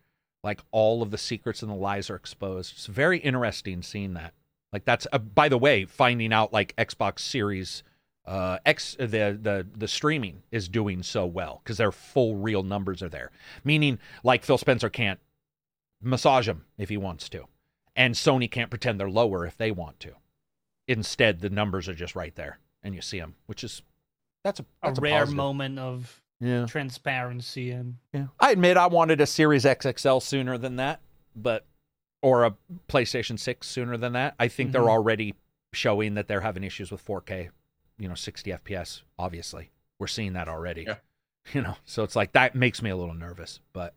like 0.43 0.61
all 0.71 1.01
of 1.01 1.11
the 1.11 1.17
secrets 1.17 1.61
and 1.61 1.71
the 1.71 1.75
lies 1.75 2.09
are 2.09 2.15
exposed. 2.15 2.73
It's 2.73 2.85
very 2.87 3.19
interesting 3.19 3.81
seeing 3.81 4.13
that. 4.13 4.33
Like 4.73 4.85
that's, 4.85 5.07
uh, 5.11 5.17
by 5.17 5.49
the 5.49 5.57
way, 5.57 5.85
finding 5.85 6.33
out 6.33 6.53
like 6.53 6.75
Xbox 6.75 7.19
Series 7.19 7.83
uh 8.27 8.57
x 8.65 8.95
the 8.99 9.39
the 9.41 9.65
the 9.75 9.87
streaming 9.87 10.43
is 10.51 10.67
doing 10.67 11.01
so 11.01 11.25
well 11.25 11.61
because 11.63 11.77
their 11.77 11.93
full 11.93 12.35
real 12.35 12.61
numbers 12.61 13.01
are 13.01 13.07
there 13.07 13.31
meaning 13.63 13.97
like 14.21 14.43
phil 14.43 14.57
spencer 14.57 14.89
can't 14.89 15.19
massage 16.01 16.45
them 16.45 16.65
if 16.77 16.89
he 16.89 16.97
wants 16.97 17.29
to 17.29 17.45
and 17.95 18.15
sony 18.15 18.51
can't 18.51 18.69
pretend 18.69 18.99
they're 18.99 19.09
lower 19.09 19.45
if 19.45 19.57
they 19.57 19.71
want 19.71 19.97
to 19.99 20.11
instead 20.89 21.39
the 21.39 21.49
numbers 21.49 21.87
are 21.87 21.93
just 21.93 22.15
right 22.15 22.35
there 22.35 22.59
and 22.83 22.93
you 22.93 23.01
see 23.01 23.19
them 23.19 23.35
which 23.45 23.63
is 23.63 23.81
that's 24.47 24.59
a 24.61 24.63
A 24.63 24.65
that's 24.87 24.99
a, 24.99 25.01
rare 25.01 25.19
positive. 25.19 25.35
moment 25.35 25.79
of 25.79 26.21
yeah 26.39 26.65
transparency 26.65 27.71
and 27.71 27.95
yeah 28.13 28.27
i 28.39 28.51
admit 28.51 28.77
i 28.77 28.87
wanted 28.87 29.19
a 29.21 29.25
series 29.25 29.63
xxl 29.65 30.21
sooner 30.21 30.57
than 30.57 30.75
that 30.77 31.01
but 31.35 31.65
or 32.21 32.45
a 32.45 32.55
playstation 32.87 33.37
6 33.39 33.67
sooner 33.67 33.97
than 33.97 34.13
that 34.13 34.35
i 34.39 34.47
think 34.47 34.71
they're 34.71 34.81
Mhm. 34.83 34.89
already 34.89 35.33
showing 35.73 36.13
that 36.15 36.27
they're 36.27 36.41
having 36.41 36.63
issues 36.63 36.91
with 36.91 37.03
4k 37.05 37.49
you 37.99 38.07
know 38.07 38.15
60 38.15 38.51
fps 38.51 39.01
obviously 39.19 39.69
we're 39.99 40.07
seeing 40.07 40.33
that 40.33 40.47
already 40.47 40.83
Yeah. 40.83 40.95
you 41.53 41.61
know 41.61 41.75
so 41.85 42.03
it's 42.03 42.15
like 42.15 42.31
that 42.33 42.55
makes 42.55 42.81
me 42.81 42.89
a 42.91 42.95
little 42.95 43.15
nervous 43.15 43.59
but 43.73 43.93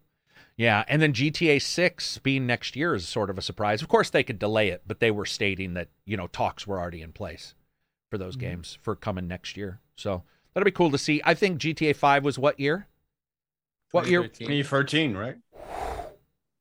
yeah 0.57 0.85
and 0.89 1.01
then 1.03 1.13
gta 1.13 1.61
6 1.61 2.19
being 2.19 2.47
next 2.47 2.75
year 2.75 2.95
is 2.95 3.07
sort 3.09 3.31
of 3.31 3.37
a 3.39 3.43
surprise 3.43 3.83
of 3.83 3.89
course 3.89 4.11
they 4.11 4.23
could 4.25 4.39
delay 4.39 4.69
it 4.71 4.83
but 4.87 5.01
they 5.01 5.11
were 5.11 5.27
stating 5.27 5.75
that 5.75 5.89
you 6.07 6.17
know 6.17 6.27
talks 6.27 6.67
were 6.67 6.79
already 6.81 7.03
in 7.03 7.13
place 7.13 7.55
for 8.11 8.17
those 8.19 8.37
Mhm. 8.37 8.41
games 8.41 8.79
for 8.83 8.97
coming 8.97 9.29
next 9.29 9.57
year 9.57 9.81
so 9.95 10.23
that'll 10.55 10.65
be 10.65 10.71
cool 10.71 10.91
to 10.91 10.99
see 10.99 11.21
i 11.25 11.35
think 11.35 11.59
gta 11.61 11.95
5 11.95 12.25
was 12.25 12.39
what 12.39 12.59
year 12.61 12.87
what 13.93 14.07
year 14.07 14.23
2013. 14.29 15.13
2013, 15.13 15.17
right? 15.17 15.37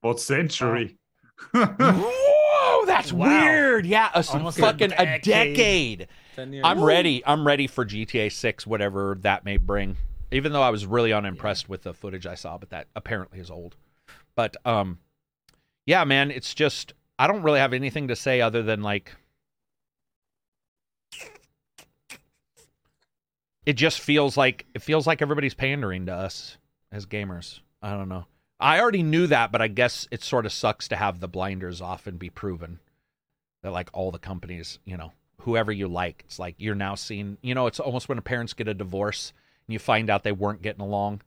What 0.01 0.19
century? 0.19 0.97
whoa 1.53 2.85
that's 2.85 3.13
Wow. 3.13 3.27
weird 3.27 3.85
yeah 3.85 4.09
a, 4.13 4.23
Almost 4.33 4.57
a 4.57 4.61
fucking 4.61 4.93
a 4.93 5.19
decade. 5.19 6.07
decade 6.07 6.63
I'm 6.63 6.81
ready. 6.81 7.21
I'm 7.25 7.45
ready 7.45 7.67
for 7.67 7.85
GTA 7.85 8.31
6, 8.31 8.65
whatever 8.65 9.17
that 9.21 9.43
may 9.43 9.57
bring. 9.57 9.97
Even 10.31 10.53
though 10.53 10.61
I 10.61 10.69
was 10.69 10.85
really 10.85 11.11
unimpressed 11.11 11.67
with 11.67 11.83
the 11.83 11.93
footage 11.93 12.25
I 12.25 12.35
saw, 12.35 12.57
but 12.57 12.69
that 12.69 12.87
apparently 12.95 13.39
is 13.39 13.51
old. 13.51 13.75
But 14.35 14.55
um 14.65 14.99
yeah, 15.85 16.03
man, 16.05 16.31
it's 16.31 16.53
just 16.53 16.93
I 17.19 17.27
don't 17.27 17.43
really 17.43 17.59
have 17.59 17.73
anything 17.73 18.07
to 18.07 18.15
say 18.15 18.39
other 18.41 18.63
than 18.63 18.81
like 18.81 19.13
it 23.69 23.77
just 23.77 23.99
feels 23.99 24.35
like 24.35 24.65
it 24.73 24.81
feels 24.81 25.05
like 25.05 25.21
everybody's 25.21 25.53
pandering 25.53 26.07
to 26.07 26.11
us 26.11 26.57
as 26.91 27.05
gamers. 27.05 27.59
I 27.83 27.91
don't 27.91 28.09
know. 28.09 28.25
I 28.59 28.79
already 28.79 29.03
knew 29.03 29.27
that, 29.27 29.51
but 29.51 29.61
I 29.61 29.67
guess 29.67 30.07
it 30.09 30.23
sort 30.23 30.47
of 30.47 30.51
sucks 30.51 30.87
to 30.87 30.95
have 30.95 31.19
the 31.19 31.27
blinders 31.27 31.79
off 31.79 32.07
and 32.07 32.17
be 32.17 32.31
proven 32.31 32.79
that 33.61 33.71
like 33.71 33.91
all 33.93 34.09
the 34.09 34.17
companies, 34.17 34.79
you 34.85 34.97
know, 34.97 35.11
whoever 35.41 35.71
you 35.71 35.87
like, 35.87 36.23
it's 36.25 36.39
like 36.39 36.55
you're 36.57 36.73
now 36.73 36.95
seeing, 36.95 37.37
you 37.43 37.53
know, 37.53 37.67
it's 37.67 37.79
almost 37.79 38.09
when 38.09 38.17
a 38.17 38.23
parents 38.23 38.53
get 38.53 38.67
a 38.67 38.73
divorce 38.73 39.33
and 39.67 39.73
you 39.73 39.77
find 39.77 40.09
out 40.09 40.23
they 40.23 40.31
weren't 40.31 40.63
getting 40.63 40.81
along, 40.81 41.21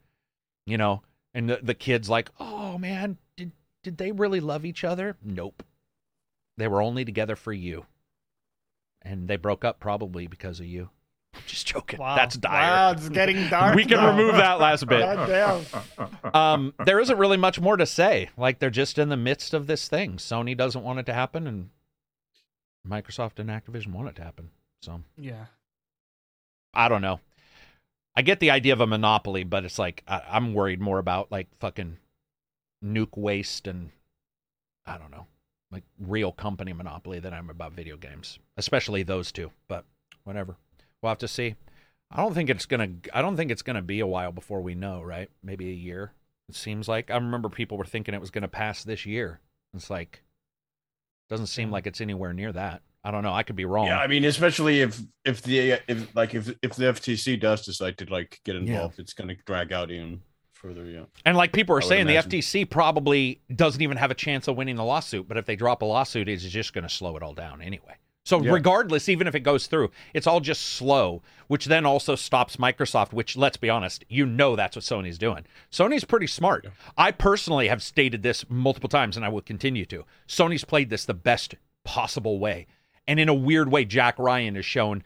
you 0.66 0.76
know, 0.76 1.02
and 1.32 1.48
the, 1.48 1.60
the 1.62 1.74
kid's 1.74 2.10
like, 2.10 2.28
"Oh 2.40 2.76
man, 2.76 3.18
did 3.36 3.52
did 3.84 3.98
they 3.98 4.10
really 4.10 4.40
love 4.40 4.64
each 4.64 4.82
other?" 4.82 5.16
Nope. 5.22 5.62
They 6.56 6.66
were 6.66 6.82
only 6.82 7.04
together 7.04 7.36
for 7.36 7.52
you. 7.52 7.86
And 9.00 9.28
they 9.28 9.36
broke 9.36 9.64
up 9.64 9.78
probably 9.78 10.26
because 10.26 10.58
of 10.58 10.66
you. 10.66 10.90
I'm 11.34 11.40
just 11.46 11.66
joking. 11.66 11.98
wow, 11.98 12.14
That's 12.16 12.36
dire. 12.36 12.52
Wow, 12.52 12.90
it's 12.92 13.08
getting 13.08 13.48
dark. 13.50 13.74
we 13.74 13.84
can 13.84 13.98
now. 13.98 14.10
remove 14.16 14.36
that 14.36 14.60
last 14.60 14.86
bit. 14.86 15.02
Um, 16.34 16.72
there 16.86 16.98
isn't 17.00 17.18
really 17.18 17.36
much 17.36 17.60
more 17.60 17.76
to 17.76 17.84
say. 17.86 18.30
Like 18.36 18.58
they're 18.58 18.70
just 18.70 18.98
in 18.98 19.08
the 19.10 19.16
midst 19.16 19.52
of 19.54 19.66
this 19.66 19.88
thing. 19.88 20.16
Sony 20.16 20.56
doesn't 20.56 20.82
want 20.82 20.98
it 20.98 21.06
to 21.06 21.12
happen, 21.12 21.46
and 21.46 21.70
Microsoft 22.88 23.38
and 23.38 23.50
Activision 23.50 23.92
want 23.92 24.08
it 24.08 24.16
to 24.16 24.22
happen. 24.24 24.50
So 24.80 25.02
Yeah. 25.16 25.46
I 26.74 26.88
don't 26.88 27.02
know. 27.02 27.20
I 28.16 28.22
get 28.22 28.40
the 28.40 28.50
idea 28.50 28.72
of 28.72 28.80
a 28.80 28.86
monopoly, 28.86 29.44
but 29.44 29.64
it's 29.64 29.78
like 29.78 30.02
I, 30.08 30.22
I'm 30.30 30.54
worried 30.54 30.80
more 30.80 30.98
about 30.98 31.30
like 31.30 31.48
fucking 31.60 31.98
nuke 32.84 33.16
waste 33.16 33.66
and 33.66 33.90
I 34.86 34.96
don't 34.98 35.10
know, 35.10 35.26
like 35.70 35.84
real 35.98 36.32
company 36.32 36.72
monopoly 36.72 37.20
than 37.20 37.32
I'm 37.34 37.50
about 37.50 37.72
video 37.72 37.96
games, 37.96 38.38
especially 38.56 39.02
those 39.02 39.32
two. 39.32 39.50
But 39.68 39.84
whatever, 40.24 40.56
we'll 41.02 41.10
have 41.10 41.18
to 41.18 41.28
see. 41.28 41.56
I 42.10 42.18
don't 42.18 42.34
think 42.34 42.50
it's 42.50 42.66
gonna. 42.66 42.90
I 43.12 43.22
don't 43.22 43.36
think 43.36 43.50
it's 43.50 43.62
gonna 43.62 43.82
be 43.82 44.00
a 44.00 44.06
while 44.06 44.32
before 44.32 44.60
we 44.60 44.74
know, 44.74 45.02
right? 45.02 45.30
Maybe 45.42 45.70
a 45.70 45.74
year. 45.74 46.12
It 46.48 46.54
seems 46.54 46.88
like 46.88 47.10
I 47.10 47.14
remember 47.14 47.48
people 47.48 47.78
were 47.78 47.84
thinking 47.84 48.14
it 48.14 48.20
was 48.20 48.30
gonna 48.30 48.48
pass 48.48 48.84
this 48.84 49.06
year. 49.06 49.40
It's 49.74 49.90
like 49.90 50.22
doesn't 51.28 51.46
seem 51.46 51.68
hmm. 51.68 51.72
like 51.72 51.86
it's 51.86 52.00
anywhere 52.00 52.32
near 52.32 52.52
that. 52.52 52.82
I 53.04 53.10
don't 53.10 53.22
know. 53.22 53.32
I 53.32 53.42
could 53.42 53.56
be 53.56 53.64
wrong. 53.64 53.86
Yeah, 53.86 53.98
I 53.98 54.06
mean, 54.06 54.24
especially 54.24 54.80
if 54.80 55.00
if 55.24 55.42
the 55.42 55.80
if 55.88 56.14
like 56.14 56.34
if 56.34 56.48
if 56.62 56.74
the 56.76 56.84
FTC 56.84 57.40
does 57.40 57.64
decide 57.64 57.98
to 57.98 58.04
like 58.06 58.40
get 58.44 58.54
involved, 58.54 59.00
it's 59.00 59.12
going 59.12 59.28
to 59.28 59.36
drag 59.44 59.72
out 59.72 59.90
even 59.90 60.20
further. 60.52 60.84
Yeah. 60.84 61.04
And 61.24 61.36
like 61.36 61.52
people 61.52 61.74
are 61.74 61.82
I 61.82 61.86
saying, 61.86 62.06
the 62.06 62.14
FTC 62.14 62.70
probably 62.70 63.40
doesn't 63.54 63.82
even 63.82 63.96
have 63.96 64.12
a 64.12 64.14
chance 64.14 64.46
of 64.46 64.56
winning 64.56 64.76
the 64.76 64.84
lawsuit. 64.84 65.26
But 65.26 65.36
if 65.36 65.46
they 65.46 65.56
drop 65.56 65.82
a 65.82 65.84
lawsuit, 65.84 66.28
it's 66.28 66.44
just 66.44 66.72
going 66.72 66.84
to 66.84 66.88
slow 66.88 67.16
it 67.16 67.24
all 67.24 67.34
down 67.34 67.60
anyway. 67.60 67.96
So 68.24 68.40
Yeah. 68.40 68.52
regardless, 68.52 69.08
even 69.08 69.26
if 69.26 69.34
it 69.34 69.40
goes 69.40 69.66
through, 69.66 69.90
it's 70.14 70.26
all 70.26 70.40
just 70.40 70.62
slow, 70.62 71.22
which 71.48 71.64
then 71.66 71.84
also 71.84 72.14
stops 72.14 72.56
Microsoft. 72.56 73.12
Which, 73.12 73.36
let's 73.36 73.56
be 73.56 73.68
honest, 73.68 74.04
you 74.08 74.26
know 74.26 74.54
that's 74.54 74.76
what 74.76 74.84
Sony's 74.84 75.18
doing. 75.18 75.44
Sony's 75.70 76.04
pretty 76.04 76.28
smart. 76.28 76.66
I 76.96 77.10
personally 77.10 77.68
have 77.68 77.82
stated 77.82 78.22
this 78.22 78.44
multiple 78.48 78.88
times, 78.88 79.16
and 79.16 79.26
I 79.26 79.28
will 79.28 79.40
continue 79.42 79.84
to. 79.86 80.04
Sony's 80.28 80.64
played 80.64 80.88
this 80.90 81.04
the 81.04 81.14
best 81.14 81.56
possible 81.84 82.38
way, 82.38 82.66
and 83.08 83.18
in 83.18 83.28
a 83.28 83.34
weird 83.34 83.70
way, 83.72 83.84
Jack 83.84 84.18
Ryan 84.18 84.54
has 84.54 84.64
shown 84.64 85.02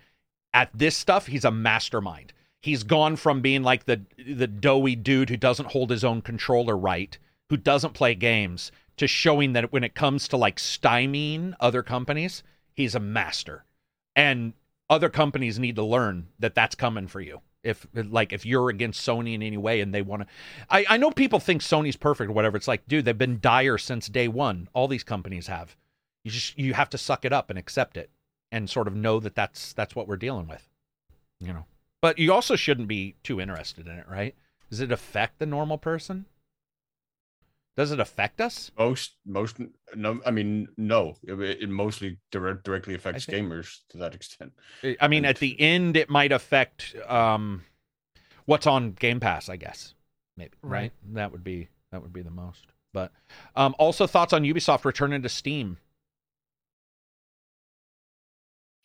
at 0.52 0.70
this 0.74 0.96
stuff 0.96 1.26
he's 1.26 1.44
a 1.44 1.50
mastermind. 1.50 2.32
He's 2.60 2.82
gone 2.82 3.16
from 3.16 3.40
being 3.40 3.62
like 3.62 3.84
the 3.84 4.02
the 4.18 4.46
doughy 4.46 4.94
dude 4.96 5.30
who 5.30 5.36
doesn't 5.36 5.72
hold 5.72 5.90
his 5.90 6.04
own 6.04 6.20
controller 6.20 6.76
right 6.76 7.16
who 7.48 7.56
doesn't 7.56 7.94
play 7.94 8.14
games 8.14 8.72
to 8.96 9.06
showing 9.06 9.52
that 9.52 9.72
when 9.72 9.84
it 9.84 9.94
comes 9.94 10.26
to 10.28 10.36
like 10.36 10.56
stymieing 10.56 11.54
other 11.60 11.82
companies, 11.82 12.42
he's 12.76 12.94
a 12.94 13.00
master. 13.00 13.64
And 14.14 14.52
other 14.88 15.08
companies 15.08 15.58
need 15.58 15.76
to 15.76 15.84
learn 15.84 16.28
that 16.38 16.54
that's 16.54 16.74
coming 16.74 17.08
for 17.08 17.20
you. 17.20 17.40
If 17.64 17.84
like 17.94 18.32
if 18.32 18.46
you're 18.46 18.70
against 18.70 19.04
Sony 19.04 19.34
in 19.34 19.42
any 19.42 19.56
way 19.56 19.80
and 19.80 19.92
they 19.92 20.02
want 20.02 20.22
to, 20.22 20.28
I, 20.70 20.86
I 20.88 20.96
know 20.98 21.10
people 21.10 21.40
think 21.40 21.62
Sony's 21.62 21.96
perfect 21.96 22.30
or 22.30 22.32
whatever. 22.32 22.56
It's 22.56 22.68
like, 22.68 22.86
dude, 22.86 23.04
they've 23.04 23.18
been 23.18 23.40
dire 23.40 23.76
since 23.76 24.06
day 24.06 24.28
one. 24.28 24.68
All 24.72 24.86
these 24.86 25.02
companies 25.02 25.48
have. 25.48 25.74
You 26.22 26.30
just 26.30 26.56
you 26.56 26.74
have 26.74 26.90
to 26.90 26.98
suck 26.98 27.24
it 27.24 27.32
up 27.32 27.50
and 27.50 27.58
accept 27.58 27.96
it, 27.96 28.10
and 28.52 28.70
sort 28.70 28.86
of 28.86 28.94
know 28.94 29.18
that 29.18 29.34
that's 29.34 29.72
that's 29.72 29.96
what 29.96 30.06
we're 30.06 30.16
dealing 30.16 30.46
with. 30.46 30.68
You 31.40 31.52
know, 31.54 31.64
but 32.00 32.18
you 32.18 32.32
also 32.32 32.54
shouldn't 32.54 32.88
be 32.88 33.16
too 33.24 33.40
interested 33.40 33.88
in 33.88 33.98
it, 33.98 34.06
right? 34.08 34.36
Does 34.70 34.80
it 34.80 34.92
affect 34.92 35.38
the 35.38 35.46
normal 35.46 35.78
person? 35.78 36.26
Does 37.76 37.92
it 37.92 38.00
affect 38.00 38.40
us? 38.40 38.70
Most, 38.78 39.16
most, 39.26 39.58
no. 39.94 40.20
I 40.24 40.30
mean, 40.30 40.66
no. 40.78 41.16
It, 41.22 41.34
it 41.38 41.68
mostly 41.68 42.18
direct, 42.32 42.64
directly 42.64 42.94
affects 42.94 43.26
think- 43.26 43.46
gamers 43.48 43.80
to 43.90 43.98
that 43.98 44.14
extent. 44.14 44.52
I 45.00 45.08
mean, 45.08 45.18
And- 45.18 45.26
at 45.26 45.38
the 45.38 45.60
end, 45.60 45.96
it 45.96 46.08
might 46.08 46.32
affect 46.32 46.94
um, 47.06 47.64
what's 48.46 48.66
on 48.66 48.92
Game 48.92 49.20
Pass, 49.20 49.48
I 49.50 49.56
guess. 49.56 49.94
Maybe 50.38 50.52
right. 50.62 50.80
Right. 50.80 50.92
That 51.14 51.32
would 51.32 51.44
be 51.44 51.68
that 51.92 52.02
would 52.02 52.12
be 52.12 52.22
the 52.22 52.30
most. 52.30 52.66
But 52.94 53.12
um, 53.56 53.74
also 53.78 54.06
thoughts 54.06 54.32
on 54.32 54.42
Ubisoft 54.42 54.84
returning 54.86 55.22
to 55.22 55.28
Steam. 55.28 55.76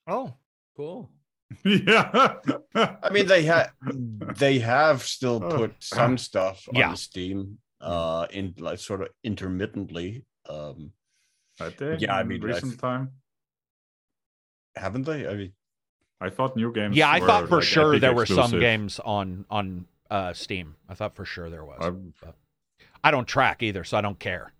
Oh, 0.07 0.33
Cool. 0.77 1.09
yeah. 1.65 2.35
I 2.75 3.09
mean, 3.11 3.27
they 3.27 3.43
have 3.43 3.71
they 4.37 4.59
have 4.59 5.03
still 5.03 5.41
Oh. 5.43 5.57
put 5.57 5.75
some 5.79 6.17
stuff 6.17 6.67
Yeah. 6.73 6.89
on 6.89 6.95
Steam, 6.97 7.57
uh, 7.81 8.27
in 8.31 8.53
like 8.57 8.79
sort 8.79 9.01
of 9.01 9.09
intermittently. 9.23 10.23
Um, 10.49 10.91
Had 11.59 11.77
they 11.77 11.97
Yeah, 11.97 12.15
I 12.15 12.21
in 12.21 12.27
mean, 12.29 12.43
I 12.43 12.47
recent 12.47 12.71
th- 12.73 12.81
time. 12.81 13.11
haven't 14.75 15.03
they? 15.05 15.27
I 15.27 15.33
mean, 15.35 15.53
I 16.19 16.29
thought 16.29 16.55
new 16.55 16.71
games. 16.73 16.95
Yeah, 16.95 17.09
I 17.09 17.19
were, 17.19 17.27
thought 17.27 17.49
for 17.49 17.55
like, 17.57 17.63
sure 17.65 17.89
Epic 17.91 18.01
there 18.01 18.13
were 18.13 18.25
some 18.25 18.51
games 18.51 18.99
on 19.03 19.45
on 19.49 19.85
uh, 20.09 20.33
Steam. 20.33 20.75
I 20.89 20.93
thought 20.93 21.15
for 21.15 21.25
sure 21.25 21.49
there 21.49 21.65
was. 21.65 21.79
I- 21.81 22.29
I 23.03 23.09
don't 23.09 23.27
track 23.27 23.63
either, 23.63 23.83
so 23.83 23.97
I 23.97 24.01
don't 24.01 24.19
care. 24.19 24.53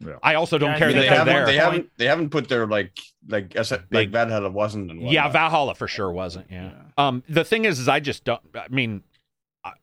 Yeah. 0.00 0.14
I 0.22 0.34
also 0.36 0.56
don't 0.56 0.70
Yeah, 0.70 0.78
care 0.78 0.88
that 0.88 0.94
they 0.94 1.00
they're 1.08 1.10
haven't, 1.18 1.34
there. 1.34 1.46
they 1.46 1.56
haven't 1.56 1.90
they 1.98 2.04
haven't 2.06 2.30
put 2.30 2.48
their 2.48 2.66
like 2.66 2.98
like 3.28 3.54
as 3.54 3.70
a- 3.72 3.78
Big- 3.78 3.92
like 3.92 4.10
Valhalla 4.10 4.50
wasn't 4.50 4.98
Yeah. 5.02 5.28
Valhalla 5.28 5.74
for 5.74 5.86
sure 5.86 6.10
wasn't. 6.10 6.46
Yeah. 6.50 6.70
Um, 6.96 7.22
the 7.28 7.44
thing 7.44 7.66
is, 7.66 7.78
is 7.78 7.86
I 7.88 8.00
just 8.00 8.24
don't. 8.24 8.40
I 8.54 8.68
mean, 8.70 9.02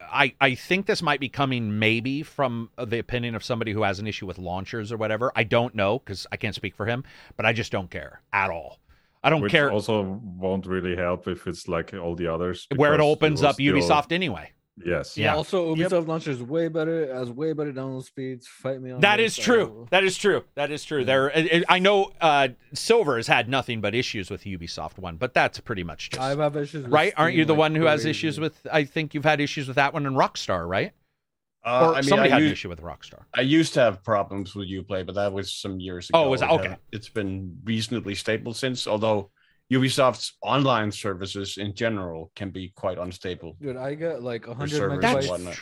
I- 0.02 0.34
I 0.40 0.56
think 0.56 0.86
this 0.86 1.02
might 1.02 1.20
be 1.20 1.30
coming 1.30 1.80
maybe 1.80 2.24
from 2.24 2.70
the 2.78 3.00
opinion 3.00 3.36
of 3.36 3.44
somebody 3.44 3.72
who 3.72 3.84
has 3.84 4.00
an 4.00 4.08
issue 4.08 4.26
with 4.26 4.38
launchers 4.38 4.92
or 4.92 4.98
whatever. 4.98 5.32
I 5.36 5.44
don't 5.44 5.74
know 5.76 6.00
because 6.00 6.28
I 6.32 6.38
can't 6.38 6.56
speak 6.56 6.76
for 6.76 6.86
him, 6.86 7.04
but 7.38 7.46
I 7.46 7.54
just 7.54 7.72
don't 7.72 7.90
care 7.90 8.22
at 8.32 8.50
all. 8.50 8.80
I 9.24 9.30
don't 9.30 9.42
Which 9.42 9.52
care 9.52 9.72
also 9.72 10.20
won't 10.22 10.66
really 10.66 10.96
help 10.98 11.28
if 11.28 11.48
it's 11.48 11.68
like 11.68 11.94
all 11.94 12.16
the 12.16 12.28
others. 12.28 12.68
where 12.76 12.94
it 12.94 13.00
opens 13.00 13.42
will 13.42 13.48
up 13.50 13.58
Ubisoft 13.58 14.12
anyway. 14.12 14.52
Yes. 14.84 15.18
Yeah. 15.18 15.36
Also, 15.36 15.76
Yep. 15.76 15.92
Ubisoft 15.92 16.08
launcher 16.08 16.32
is 16.32 16.42
way 16.42 16.68
better, 16.68 17.14
has 17.14 17.30
way 17.30 17.54
better 17.54 17.72
download 17.72 18.04
speeds. 18.06 18.48
Fight 18.48 18.82
me 18.82 18.92
on 18.92 19.02
That 19.02 19.18
this, 19.18 19.36
true. 19.36 19.88
That 19.92 20.04
is 20.04 20.18
true. 20.18 20.44
That 20.56 20.72
is 20.72 20.84
true. 20.84 21.06
There, 21.06 21.30
it- 21.30 21.52
it- 21.52 21.64
I 21.70 21.80
know 21.80 22.12
uh, 22.20 22.50
Silver 22.74 23.18
has 23.18 23.28
had 23.28 23.48
nothing 23.48 23.82
but 23.82 23.94
issues 23.94 24.32
with 24.32 24.44
Ubisoft 24.46 24.98
One, 24.98 25.18
but 25.18 25.34
that's 25.34 25.60
pretty 25.60 25.84
much 25.84 26.10
just 26.10 26.22
I've 26.22 26.56
issues. 26.58 26.84
With 26.84 26.92
right. 26.92 27.14
Aren't 27.18 27.36
you 27.36 27.46
the 27.46 27.54
like, 27.54 27.60
one 27.60 27.76
who 27.76 27.86
has 27.86 28.06
issues 28.06 28.40
with? 28.40 28.66
I 28.72 28.84
think 28.86 29.14
you've 29.14 29.26
had 29.26 29.40
issues 29.40 29.68
with 29.68 29.76
that 29.76 29.94
one 29.94 30.06
and 30.08 30.16
Rockstar, 30.16 30.68
right? 30.68 30.92
Uh, 31.66 31.70
or 31.92 31.92
I 31.94 32.02
mean, 32.02 32.04
somebody 32.10 32.32
I 32.32 32.34
had 32.34 32.44
an 32.44 32.52
issue 32.52 32.68
with 32.68 32.82
Rockstar. 32.82 33.24
I 33.34 33.42
used 33.42 33.74
to 33.76 33.80
have 33.80 34.04
problems 34.04 34.54
with 34.54 34.68
UPlay, 34.70 35.06
but 35.06 35.16
that 35.16 35.32
was 35.32 35.54
some 35.54 35.80
years 35.80 36.10
ago. 36.10 36.24
Oh, 36.26 36.30
was 36.30 36.42
that- 36.42 36.50
okay. 36.50 36.76
It's 36.92 37.10
been 37.10 37.58
reasonably 37.64 38.16
stable 38.16 38.54
since, 38.54 38.86
although 38.88 39.30
Ubisoft's 39.74 40.34
online 40.42 40.92
services 40.92 41.58
in 41.58 41.74
general 41.74 42.32
can 42.36 42.50
be 42.50 42.72
quite 42.76 42.98
unstable. 42.98 43.56
Dude, 43.62 43.78
I 43.78 43.96
get 43.96 44.22
like 44.24 44.48
100 44.48 44.92
megabytes. 44.92 45.28
whatnot. 45.30 45.60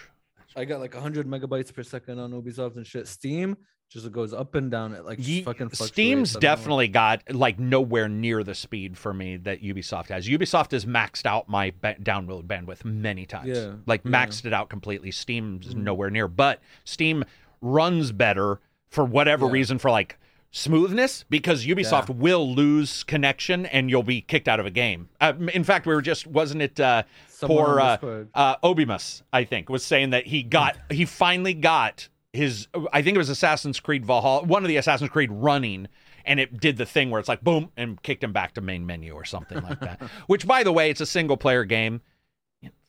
I 0.56 0.65
got 0.65 0.80
like 0.81 0.93
100 0.93 1.27
megabytes 1.27 1.73
per 1.73 1.83
second 1.83 2.19
on 2.19 2.31
Ubisoft 2.31 2.75
and 2.75 2.85
shit. 2.85 3.07
Steam 3.07 3.56
just 3.90 4.11
goes 4.11 4.33
up 4.33 4.56
and 4.56 4.69
down. 4.72 4.93
It 4.93 5.06
like 5.06 5.25
Ye- 5.25 5.43
fucking. 5.43 5.69
Steam's 5.72 6.35
I 6.35 6.38
know. 6.38 6.41
definitely 6.41 6.88
got 6.90 7.23
like 7.33 7.59
nowhere 7.59 8.07
near 8.09 8.43
the 8.43 8.56
speed 8.56 8.98
for 8.98 9.14
me 9.14 9.38
that 9.38 9.61
Ubisoft 9.61 10.07
has. 10.07 10.27
Ubisoft 10.27 10.72
has 10.72 10.85
maxed 10.85 11.25
out 11.25 11.48
my 11.49 11.73
ba- 11.81 11.95
download 12.01 12.43
bandwidth 12.48 12.83
many 12.85 13.25
times. 13.25 13.48
Yeah, 13.49 13.73
like 13.85 14.01
yeah. 14.03 14.11
maxed 14.11 14.45
it 14.45 14.53
out 14.53 14.69
completely. 14.69 15.11
Steam's 15.11 15.73
Mhm. 15.73 15.83
nowhere 15.83 16.09
near, 16.09 16.27
but 16.27 16.59
Steam 16.83 17.23
runs 17.61 18.11
better 18.11 18.59
for 18.90 19.06
whatever 19.06 19.45
Yeah. 19.45 19.51
reason 19.53 19.77
for 19.77 19.90
like 19.91 20.17
smoothness 20.51 21.23
because 21.30 21.65
Ubisoft 21.65 22.09
will 22.09 22.53
lose 22.53 23.03
connection 23.03 23.65
and 23.65 23.89
you'll 23.89 24.03
be 24.03 24.21
kicked 24.21 24.47
out 24.47 24.59
of 24.59 24.65
a 24.65 24.71
game. 24.71 25.09
Uh, 25.19 25.33
in 25.53 25.63
fact, 25.63 25.85
we 25.85 25.93
were 25.93 26.01
just 26.01 26.27
wasn't 26.27 26.61
it 26.61 26.80
uh, 26.80 27.03
poor 27.41 27.80
uh, 27.80 27.97
uh, 28.33 28.57
Obimus, 28.57 29.23
I 29.33 29.45
think, 29.45 29.69
was 29.69 29.83
saying 29.83 30.11
that 30.11 30.27
he 30.27 30.43
got 30.43 30.77
he 30.89 31.05
finally 31.05 31.53
got 31.53 32.09
his 32.33 32.67
I 32.93 33.01
think 33.01 33.15
it 33.15 33.17
was 33.17 33.30
Assassin's 33.30 33.80
Creed 33.80 34.05
Valhalla, 34.05 34.43
one 34.43 34.63
of 34.63 34.67
the 34.67 34.77
Assassin's 34.77 35.09
Creed 35.09 35.31
running, 35.31 35.88
and 36.25 36.39
it 36.39 36.59
did 36.59 36.77
the 36.77 36.85
thing 36.85 37.09
where 37.09 37.19
it's 37.19 37.30
like 37.30 37.41
boom 37.41 37.71
and 37.77 38.01
kicked 38.01 38.23
him 38.23 38.33
back 38.33 38.53
to 38.53 38.61
main 38.61 38.85
menu 38.85 39.13
or 39.13 39.25
something 39.25 39.61
like 39.61 39.80
that. 39.80 40.01
Which, 40.27 40.45
by 40.45 40.63
the 40.63 40.71
way, 40.71 40.89
it's 40.89 41.01
a 41.01 41.05
single 41.05 41.38
player 41.38 41.63
game. 41.63 42.01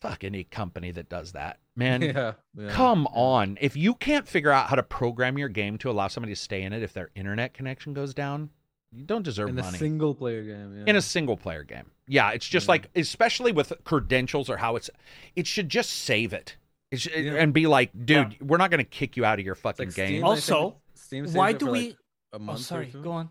Fuck 0.01 0.25
any 0.25 0.43
company 0.45 0.91
that 0.91 1.09
does 1.09 1.33
that, 1.33 1.59
man. 1.77 2.03
yeah, 2.03 2.33
yeah. 2.57 2.71
Come 2.71 3.07
on. 3.09 3.57
If 3.61 3.77
you 3.77 3.95
can't 3.95 4.27
figure 4.27 4.51
out 4.51 4.69
how 4.69 4.75
to 4.77 4.83
program 4.83 5.39
your 5.39 5.49
game 5.49 5.79
to 5.79 5.91
allow 5.91 6.09
somebody 6.09 6.33
to 6.35 6.41
stay 6.41 6.63
in 6.63 6.73
it 6.73 6.83
if 6.83 6.93
their 6.93 7.11
internet 7.15 7.55
connection 7.55 7.95
goes 7.95 8.13
down, 8.13 8.51
you 8.91 9.05
don't 9.05 9.23
deserve 9.23 9.55
money. 9.55 9.69
in 9.69 9.75
a 9.75 9.79
single 9.79 10.15
player 10.15 10.43
game. 10.43 10.77
Yeah. 10.79 10.85
in 10.89 10.97
a 10.97 11.03
single 11.03 11.37
player 11.37 11.63
game. 11.63 11.91
Yeah, 12.09 12.31
it's 12.33 12.47
just 12.49 12.67
Yeah. 12.67 12.73
like 12.73 12.91
especially 12.97 13.53
with 13.53 13.73
credentials 13.85 14.51
or 14.51 14.57
how 14.57 14.75
it's 14.77 14.91
it 15.37 15.47
should 15.47 15.69
just 15.69 15.91
save 15.91 16.33
it. 16.33 16.57
It 16.91 17.01
should, 17.01 17.13
Yeah. 17.25 17.35
and 17.35 17.55
be 17.55 17.67
like, 17.69 17.91
dude, 18.05 18.37
we're 18.41 18.59
not 18.59 18.71
going 18.71 18.85
to 18.85 18.91
kick 18.91 19.17
you 19.17 19.25
out 19.25 19.39
of 19.39 19.45
your 19.47 19.55
fucking 19.55 19.87
like 19.87 19.95
game. 19.95 20.07
Steam, 20.09 20.25
Also, 20.25 20.77
Steam 20.95 21.27
why 21.33 21.53
do 21.53 21.67
we? 21.71 21.81
like, 21.89 21.97
a 22.33 22.37
oh, 22.37 22.39
month 22.41 22.61
or 22.61 22.63
sorry. 22.65 22.87
Go 22.87 23.13
on. 23.13 23.31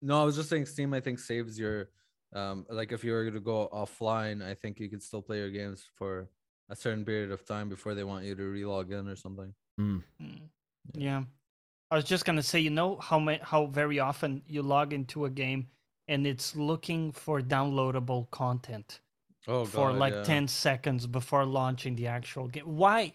No, 0.00 0.22
I 0.22 0.24
was 0.24 0.36
just 0.36 0.48
saying 0.48 0.66
Steam. 0.66 0.94
I 0.94 1.00
think 1.00 1.18
saves 1.18 1.58
your, 1.58 1.88
um, 2.34 2.66
like 2.68 2.92
if 2.92 3.04
you 3.04 3.12
were 3.12 3.30
to 3.30 3.40
go 3.40 3.68
offline, 3.72 4.44
I 4.46 4.54
think 4.54 4.78
you 4.80 4.88
could 4.88 5.02
still 5.02 5.22
play 5.22 5.38
your 5.38 5.50
games 5.50 5.84
for 5.94 6.28
a 6.68 6.76
certain 6.76 7.04
period 7.04 7.30
of 7.30 7.44
time 7.44 7.68
before 7.68 7.94
they 7.94 8.04
want 8.04 8.24
you 8.24 8.34
to 8.34 8.42
relog 8.42 8.90
in 8.90 9.08
or 9.08 9.16
something. 9.16 9.54
Mm, 9.80 10.02
Yeah. 10.94 11.24
I 11.90 11.94
was 11.96 12.04
just 12.04 12.24
gonna 12.24 12.42
say, 12.42 12.58
you 12.60 12.70
know 12.70 12.96
how 12.96 13.18
ma- 13.20 13.42
how 13.42 13.66
very 13.66 14.00
often 14.00 14.42
you 14.48 14.62
log 14.62 14.92
into 14.92 15.24
a 15.24 15.30
game 15.30 15.68
and 16.08 16.26
it's 16.26 16.56
looking 16.56 17.12
for 17.12 17.40
downloadable 17.40 18.28
content 18.30 19.00
Oh, 19.48 19.64
for 19.64 19.90
God, 19.90 19.98
like 19.98 20.14
yeah. 20.14 20.22
10 20.24 20.48
seconds 20.48 21.06
before 21.06 21.44
launching 21.44 21.94
the 21.94 22.08
actual 22.08 22.48
game. 22.48 22.64
Why? 22.76 23.14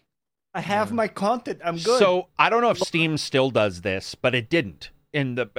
I 0.54 0.62
have 0.62 0.90
Yeah. 0.90 0.96
my 0.96 1.08
content. 1.10 1.60
I'm 1.64 1.76
good. 1.78 2.00
So 2.00 2.30
I 2.40 2.50
don't 2.50 2.62
know 2.62 2.70
if 2.72 2.80
Steam 2.80 3.18
still 3.18 3.50
does 3.52 3.82
this, 3.82 4.16
but 4.16 4.34
it 4.34 4.50
didn't. 4.50 4.92
In 5.14 5.36
the 5.36 5.50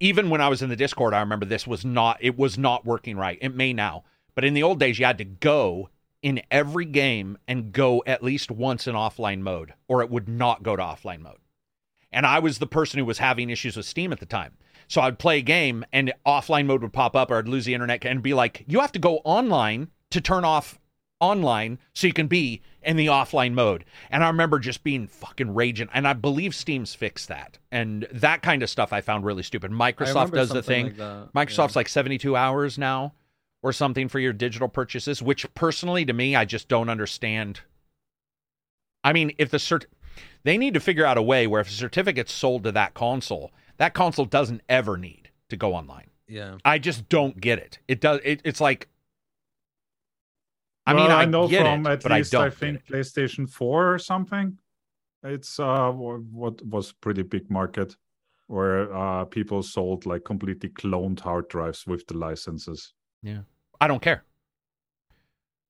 even 0.00 0.30
when 0.30 0.40
I 0.40 0.48
was 0.48 0.62
in 0.62 0.68
the 0.68 0.76
Discord, 0.76 1.14
I 1.14 1.20
remember 1.20 1.46
this 1.46 1.66
was 1.66 1.84
not 1.84 2.18
it 2.20 2.36
was 2.36 2.58
not 2.58 2.84
working 2.84 3.16
right. 3.16 3.38
It 3.40 3.54
may 3.54 3.72
now, 3.72 4.04
but 4.34 4.44
in 4.44 4.54
the 4.54 4.62
old 4.62 4.80
days, 4.80 4.98
you 4.98 5.06
had 5.06 5.18
to 5.18 5.24
go 5.24 5.90
in 6.22 6.42
every 6.50 6.84
game 6.84 7.38
and 7.46 7.72
go 7.72 8.02
at 8.06 8.22
least 8.22 8.50
once 8.50 8.88
in 8.88 8.94
offline 8.94 9.40
mode, 9.40 9.74
or 9.86 10.02
it 10.02 10.10
would 10.10 10.28
not 10.28 10.64
go 10.64 10.74
to 10.74 10.82
offline 10.82 11.20
mode. 11.20 11.38
And 12.10 12.26
I 12.26 12.40
was 12.40 12.58
the 12.58 12.66
person 12.66 12.98
who 12.98 13.04
was 13.04 13.18
having 13.18 13.50
issues 13.50 13.76
with 13.76 13.86
Steam 13.86 14.12
at 14.12 14.18
the 14.18 14.26
time. 14.26 14.56
So 14.88 15.00
I'd 15.00 15.18
play 15.18 15.38
a 15.38 15.42
game 15.42 15.84
and 15.92 16.12
offline 16.26 16.66
mode 16.66 16.82
would 16.82 16.92
pop 16.92 17.14
up, 17.14 17.30
or 17.30 17.38
I'd 17.38 17.48
lose 17.48 17.64
the 17.64 17.74
internet 17.74 18.04
and 18.04 18.22
be 18.22 18.34
like, 18.34 18.64
"You 18.66 18.80
have 18.80 18.92
to 18.92 18.98
go 18.98 19.18
online 19.24 19.88
to 20.10 20.20
turn 20.20 20.44
off 20.44 20.78
online 21.20 21.78
so 21.94 22.06
you 22.06 22.12
can 22.12 22.26
be 22.26 22.62
in 22.82 22.96
the 22.96 23.06
offline 23.06 23.52
mode. 23.52 23.84
And 24.10 24.22
I 24.22 24.28
remember 24.28 24.58
just 24.58 24.84
being 24.84 25.06
fucking 25.06 25.54
raging. 25.54 25.88
And 25.92 26.06
I 26.06 26.12
believe 26.12 26.54
Steam's 26.54 26.94
fixed 26.94 27.28
that. 27.28 27.58
And 27.70 28.06
that 28.12 28.42
kind 28.42 28.62
of 28.62 28.70
stuff 28.70 28.92
I 28.92 29.00
found 29.00 29.24
really 29.24 29.42
stupid. 29.42 29.70
Microsoft 29.70 30.32
does 30.32 30.50
the 30.50 30.62
thing. 30.62 30.86
like 30.86 30.96
that, 30.96 31.32
Microsoft's 31.34 31.74
yeah. 31.74 31.80
like 31.80 31.88
72 31.88 32.36
hours 32.36 32.78
now 32.78 33.14
or 33.62 33.72
something 33.72 34.08
for 34.08 34.20
your 34.20 34.32
digital 34.32 34.68
purchases, 34.68 35.22
which 35.22 35.52
personally 35.54 36.04
to 36.04 36.12
me, 36.12 36.36
I 36.36 36.44
just 36.44 36.68
don't 36.68 36.88
understand. 36.88 37.60
I 39.02 39.12
mean, 39.12 39.32
if 39.38 39.50
the 39.50 39.58
cert, 39.58 39.86
they 40.44 40.58
need 40.58 40.74
to 40.74 40.80
figure 40.80 41.04
out 41.04 41.18
a 41.18 41.22
way 41.22 41.46
where 41.46 41.60
if 41.60 41.68
a 41.68 41.72
certificate's 41.72 42.32
sold 42.32 42.64
to 42.64 42.72
that 42.72 42.94
console, 42.94 43.52
that 43.78 43.94
console 43.94 44.24
doesn't 44.24 44.62
ever 44.68 44.96
need 44.96 45.30
to 45.48 45.56
go 45.56 45.74
online. 45.74 46.10
yeah. 46.28 46.58
I 46.64 46.78
just 46.78 47.08
don't 47.08 47.40
get 47.40 47.58
it. 47.58 47.78
It 47.88 48.00
does. 48.00 48.20
It, 48.24 48.40
it's 48.44 48.60
like. 48.60 48.88
I 50.86 50.94
Well, 50.94 51.02
mean, 51.02 51.12
I, 51.12 51.24
know 51.24 51.48
get 51.48 51.62
from 51.62 51.86
it, 51.86 52.04
at 52.04 52.10
least 52.10 52.34
I. 52.34 52.46
I 52.46 52.50
think. 52.50 52.86
PlayStation 52.86 53.48
4 53.48 53.94
or 53.94 53.98
something. 53.98 54.58
It's 55.24 55.58
uh 55.58 55.90
what 55.90 56.64
was 56.64 56.92
pretty 56.92 57.22
big 57.22 57.50
market 57.50 57.96
where 58.46 58.94
uh 58.94 59.24
people 59.24 59.62
sold 59.62 60.06
like 60.06 60.24
completely 60.24 60.68
cloned 60.68 61.18
hard 61.20 61.48
drives 61.48 61.86
with 61.86 62.06
the 62.06 62.16
licenses. 62.16 62.92
Yeah, 63.22 63.40
I 63.80 63.88
don't 63.88 64.00
care. 64.02 64.22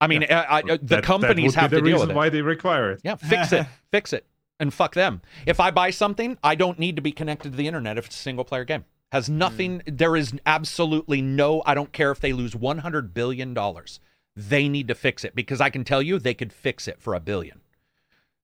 I 0.01 0.09
mean, 0.09 0.25
I, 0.25 0.57
I, 0.59 0.61
the 0.63 0.67
that- 0.69 0.87
that 0.89 1.05
companies 1.05 1.53
would 1.53 1.55
be 1.55 1.61
have 1.61 1.71
the 1.71 1.77
to 1.77 1.83
deal 1.83 1.93
reason 1.95 2.09
with 2.09 2.11
it. 2.11 2.17
why 2.17 2.29
they 2.29 2.43
require 2.43 2.91
it. 2.93 3.01
Yeah, 3.03 3.15
fix 3.15 3.53
it, 3.53 3.67
fix 3.91 4.13
it. 4.13 4.27
and 4.61 4.75
fuck 4.75 4.95
them. 4.95 5.23
If 5.47 5.59
I 5.59 5.71
buy 5.71 5.89
something, 5.91 6.37
I 6.43 6.55
don't 6.55 6.79
need 6.79 6.97
to 6.97 7.03
be 7.03 7.13
connected 7.13 7.53
to 7.53 7.57
the 7.57 7.67
internet 7.67 7.97
if 7.97 8.07
it's 8.07 8.17
a 8.17 8.23
single 8.23 8.45
player 8.45 8.65
game. 8.67 8.85
Has 9.13 9.31
nothing. 9.31 9.81
There 9.87 10.17
is 10.17 10.35
absolutely 10.45 11.23
no. 11.23 11.63
I 11.65 11.75
don't 11.75 11.93
care 11.93 12.11
if 12.11 12.21
they 12.21 12.35
lose 12.35 12.55
one 12.55 12.79
hundred 12.79 13.15
billion 13.15 13.55
dollars. 13.55 14.01
They 14.37 14.69
need 14.69 14.89
to 14.89 14.95
fix 14.95 15.25
it 15.25 15.35
because 15.35 15.61
I 15.61 15.71
can 15.71 15.83
tell 15.83 16.03
you 16.03 16.19
they 16.19 16.35
could 16.35 16.53
fix 16.53 16.87
it 16.87 17.01
for 17.01 17.15
a 17.15 17.21
billion. 17.21 17.63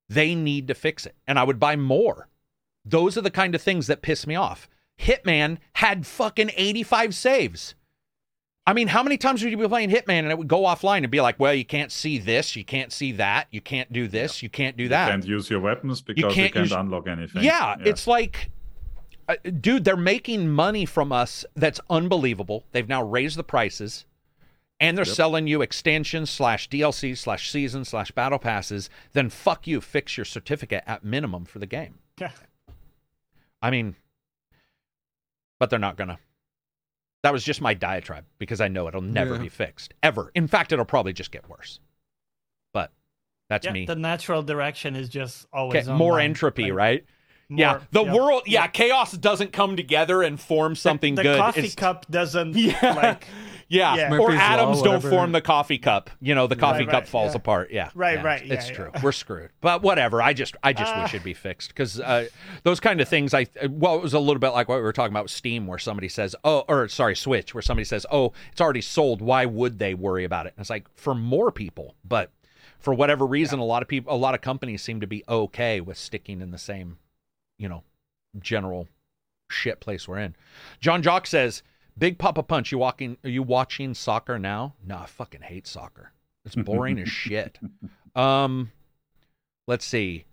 They 0.09 0.35
need 0.35 0.69
to 0.69 0.75
fix 0.75 1.07
it, 1.07 1.15
and 1.27 1.39
I 1.39 1.45
would 1.45 1.61
buy 1.61 1.77
more. 1.77 2.29
Those 2.85 3.17
are 3.17 3.23
the 3.23 3.31
kind 3.31 3.55
of 3.55 3.63
things 3.63 3.87
that 3.87 4.03
piss 4.03 4.27
me 4.27 4.35
off. 4.35 4.69
Hitman 4.99 5.59
had 5.75 6.07
fucking 6.07 6.51
eighty-five 6.57 7.15
saves. 7.15 7.75
I 8.67 8.75
mean, 8.75 8.89
how 8.89 9.03
many 9.03 9.17
times 9.17 9.43
would 9.43 9.51
you 9.51 9.59
be 9.59 9.67
playing 9.67 9.91
Hitman 9.91 10.21
and 10.21 10.31
it 10.31 10.39
would 10.39 10.47
go 10.47 10.63
offline 10.63 10.99
and 10.99 11.11
be 11.11 11.21
like, 11.21 11.41
well, 11.41 11.53
you 11.53 11.65
can't 11.65 11.91
see 11.91 12.19
this, 12.19 12.55
you 12.55 12.65
can't 12.65 12.93
see 12.93 13.11
that, 13.13 13.49
you 13.51 13.61
can't 13.61 13.93
do 13.93 14.07
this, 14.07 14.41
you 14.41 14.49
can't 14.49 14.77
do 14.77 14.89
that. 14.89 15.07
You 15.07 15.13
can't 15.13 15.27
use 15.27 15.51
your 15.51 15.59
weapons 15.59 16.01
because 16.01 16.23
you 16.23 16.31
can't 16.31 16.53
can't, 16.55 16.67
use- 16.67 16.73
unlock 16.73 17.09
anything. 17.09 17.43
Yeah, 17.43 17.75
it's 17.81 18.07
like, 18.07 18.51
uh, 19.29 19.35
dude, 19.61 19.85
they're 19.85 19.97
making 19.97 20.49
money 20.49 20.87
from 20.87 21.11
us 21.11 21.45
that's 21.57 21.81
unbelievable. 21.91 22.65
They've 22.71 22.89
now 22.89 23.03
raised 23.03 23.37
the 23.37 23.43
prices, 23.43 24.05
and 24.83 24.99
they're 24.99 25.07
Yep. 25.07 25.15
selling 25.15 25.47
you 25.47 25.63
extensions 25.63 26.29
slash 26.29 26.69
DLC 26.69 27.17
slash 27.17 27.51
season 27.51 27.85
slash 27.87 28.11
battle 28.11 28.39
passes. 28.39 28.91
Then 29.13 29.31
fuck 29.31 29.67
you, 29.67 29.81
fix 29.81 30.19
your 30.19 30.25
certificate 30.27 30.83
at 30.87 31.05
minimum 31.05 31.47
for 31.47 31.59
the 31.59 31.67
game. 31.67 32.01
Yeah. 32.19 32.33
I 33.63 33.71
mean, 33.71 33.95
but 35.59 35.71
they're 35.71 35.79
not 35.79 35.97
gonna. 35.97 36.19
That 37.23 37.33
was 37.33 37.45
just 37.45 37.61
my 37.61 37.75
diatribe 37.75 38.25
because 38.39 38.61
I 38.61 38.67
know 38.69 38.89
it'll 38.89 39.01
never 39.01 39.37
Yeah. 39.37 39.43
be 39.43 39.49
fixed 39.49 39.95
ever. 40.03 40.33
In 40.35 40.49
fact, 40.49 40.73
it'll 40.73 40.85
probably 40.85 41.13
just 41.13 41.31
get 41.31 41.49
worse. 41.49 41.79
But 42.73 42.91
that's 43.49 43.65
Yeah, 43.67 43.73
me. 43.73 43.87
the 43.87 43.95
natural 43.95 44.43
direction 44.43 44.97
is 44.97 45.09
just 45.09 45.47
always 45.53 45.87
Okay, 45.89 45.97
more 45.97 46.19
entropy, 46.19 46.65
Like, 46.65 46.73
right? 46.75 47.05
yeah, 47.49 47.83
the 47.93 48.03
yeah. 48.05 48.13
world. 48.15 48.43
Yeah, 48.47 48.67
chaos 48.67 49.13
doesn't 49.13 49.53
come 49.53 49.77
together 49.77 50.23
and 50.25 50.41
form 50.41 50.73
The- 50.75 50.81
something 50.81 51.15
the, 51.15 51.23
good. 51.23 51.35
The 51.35 51.39
coffee 51.39 51.61
It's- 51.61 51.75
cup 51.77 52.07
doesn't 52.11 52.57
Yeah, 52.57 52.95
like 52.95 53.29
yeah. 53.69 53.95
Yeah. 53.97 54.07
Or 54.07 54.11
Murphy's 54.29 54.37
Law, 54.39 54.43
atoms 54.45 54.83
don't 54.83 55.01
form 55.01 55.33
the 55.33 55.41
coffee 55.41 55.79
cup. 55.79 56.11
You 56.21 56.35
know, 56.35 56.47
the 56.47 56.57
coffee 56.57 56.81
Right, 56.81 56.89
cup 56.89 57.03
right, 57.03 57.09
falls 57.09 57.33
yeah. 57.33 57.37
apart. 57.37 57.71
Yeah, 57.71 57.91
Right, 57.95 58.15
yeah, 58.19 58.23
right, 58.23 58.43
It's 58.51 58.69
yeah, 58.69 58.75
true. 58.75 58.91
yeah. 58.95 59.01
We're 59.03 59.13
screwed. 59.13 59.51
But 59.61 59.83
whatever. 59.83 60.21
I 60.23 60.33
just, 60.33 60.57
I 60.63 60.73
just 60.73 60.93
Ah. 60.95 61.03
wish 61.03 61.15
it'd 61.15 61.25
be 61.25 61.35
fixed 61.35 61.69
because 61.71 62.01
uh, 62.01 62.27
those 62.63 62.81
kind 62.81 63.01
of 63.01 63.09
things. 63.09 63.35
I 63.35 63.47
well, 63.69 63.97
it 63.97 64.03
was 64.03 64.15
a 64.15 64.19
little 64.19 64.39
bit 64.41 64.51
like 64.51 64.69
what 64.69 64.77
we 64.77 64.83
were 64.83 64.93
talking 64.93 65.13
about 65.13 65.25
with 65.25 65.33
Steam, 65.33 65.67
where 65.67 65.79
somebody 65.79 66.09
says, 66.09 66.35
"Oh," 66.45 66.65
or 66.69 66.89
sorry, 66.89 67.17
Switch, 67.17 67.55
where 67.55 67.63
somebody 67.63 67.85
says, 67.85 68.05
"Oh, 68.11 68.33
it's 68.51 68.61
already 68.61 68.81
sold. 68.83 69.21
Why 69.23 69.47
would 69.47 69.79
they 69.79 69.95
worry 69.95 70.25
about 70.25 70.47
it?" 70.47 70.55
And 70.57 70.63
it's 70.63 70.71
like 70.71 70.87
for 70.97 71.15
more 71.15 71.51
people, 71.53 71.95
but 72.05 72.31
for 72.79 72.93
whatever 72.93 73.25
reason, 73.27 73.59
a 73.61 73.65
lot 73.65 73.81
of 73.83 73.89
people, 73.89 74.13
a 74.13 74.17
lot 74.17 74.35
of 74.35 74.41
companies 74.41 74.83
seem 74.83 75.01
to 75.01 75.07
be 75.07 75.23
okay 75.29 75.81
with 75.81 75.97
sticking 75.97 76.41
in 76.41 76.51
the 76.51 76.59
same, 76.59 76.99
you 77.59 77.69
know, 77.69 77.85
general 78.41 78.89
shit 79.51 79.79
place 79.81 80.09
we're 80.09 80.19
in. 80.19 80.35
John 80.81 81.03
Jock 81.03 81.27
says, 81.27 81.63
"Big 81.99 82.19
Papa 82.19 82.43
Punch, 82.43 82.73
you 82.73 82.79
walking? 82.79 83.17
Are 83.25 83.31
you 83.31 83.43
watching 83.43 83.95
soccer 83.95 84.39
now? 84.39 84.75
No, 84.85 84.99
I 84.99 85.07
fucking 85.07 85.43
hate 85.43 85.67
soccer. 85.67 86.13
It's 86.45 86.55
boring 86.55 86.99
as 86.99 87.09
shit." 87.09 87.59
Um, 88.15 88.73
let's 89.67 89.85
see. 89.85 90.25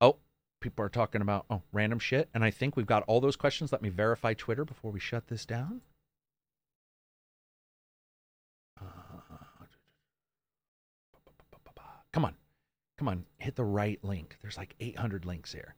Oh, 0.00 0.16
people 0.60 0.84
are 0.84 0.88
talking 0.88 1.20
about 1.20 1.44
oh 1.50 1.62
random 1.72 1.98
shit, 1.98 2.28
and 2.32 2.44
I 2.44 2.50
think 2.50 2.76
we've 2.76 2.86
got 2.86 3.04
all 3.06 3.20
those 3.20 3.36
questions. 3.36 3.72
Let 3.72 3.82
me 3.82 3.88
verify 3.90 4.34
Twitter 4.34 4.64
before 4.64 4.90
we 4.90 5.00
shut 5.00 5.28
this 5.28 5.44
down. 5.44 5.82
Uh, 8.80 8.84
Come 12.12 12.24
on, 12.24 12.34
come 12.96 13.08
on, 13.08 13.26
hit 13.36 13.54
the 13.54 13.64
right 13.64 14.02
link. 14.02 14.38
There's 14.40 14.56
like 14.56 14.74
800 14.80 15.26
links 15.26 15.52
here. 15.52 15.74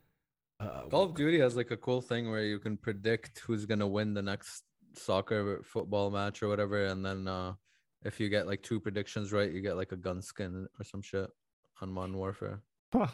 Uh, 0.61 0.83
Call 0.89 1.03
of 1.05 1.15
Duty 1.15 1.41
has 1.41 1.57
like 1.57 1.71
a 1.71 1.77
cool 1.77 2.01
thing 2.01 2.31
where 2.31 2.45
you 2.45 2.59
can 2.59 2.77
predict 2.77 3.41
who's 3.41 3.67
gonna 3.67 3.87
win 3.87 4.15
the 4.15 4.23
next 4.23 4.63
soccer 4.95 5.63
football 5.65 6.11
match 6.11 6.43
or 6.43 6.49
whatever, 6.49 6.87
and 6.87 7.05
then 7.05 7.27
uh 7.29 7.55
if 8.05 8.19
you 8.19 8.29
get 8.31 8.47
like 8.47 8.63
two 8.63 8.81
predictions 8.81 9.33
right, 9.33 9.53
you 9.53 9.61
get 9.61 9.77
like 9.77 9.93
a 9.93 9.97
gun 9.97 10.23
skin 10.23 10.67
or 10.79 10.85
some 10.85 11.03
shit 11.03 11.29
on 11.83 11.93
Modern 11.93 12.17
Warfare. 12.17 12.63
Huh. 12.93 13.09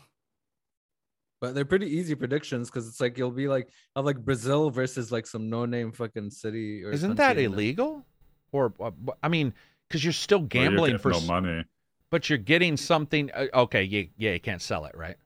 But 1.40 1.54
they're 1.54 1.64
pretty 1.66 1.88
easy 1.94 2.14
predictions 2.14 2.70
because 2.70 2.88
it's 2.88 3.00
like 3.00 3.18
you'll 3.18 3.30
be 3.30 3.48
like 3.48 3.68
of 3.94 4.04
like 4.06 4.16
Brazil 4.24 4.70
versus 4.70 5.12
like 5.12 5.26
some 5.26 5.50
no-name 5.50 5.92
fucking 5.92 6.30
city 6.30 6.82
or 6.82 6.92
Isn't 6.92 7.16
that 7.16 7.28
country, 7.36 7.44
and 7.44 7.52
then- 7.54 7.58
illegal? 7.60 8.06
Or 8.52 8.72
uh, 8.80 8.90
I 9.22 9.28
mean, 9.28 9.52
because 9.88 10.02
you're 10.04 10.12
still 10.14 10.38
Or 10.38 10.42
you 10.42 10.48
gambling 10.48 10.92
get 10.92 11.00
for, 11.02 11.10
no 11.10 11.20
money. 11.22 11.64
but 12.10 12.30
you're 12.30 12.38
getting 12.38 12.76
something. 12.76 13.30
Uh, 13.34 13.46
okay, 13.54 13.82
you, 13.82 14.08
yeah, 14.16 14.32
you 14.32 14.40
can't 14.40 14.62
sell 14.62 14.84
it, 14.86 14.96
right? 14.96 15.16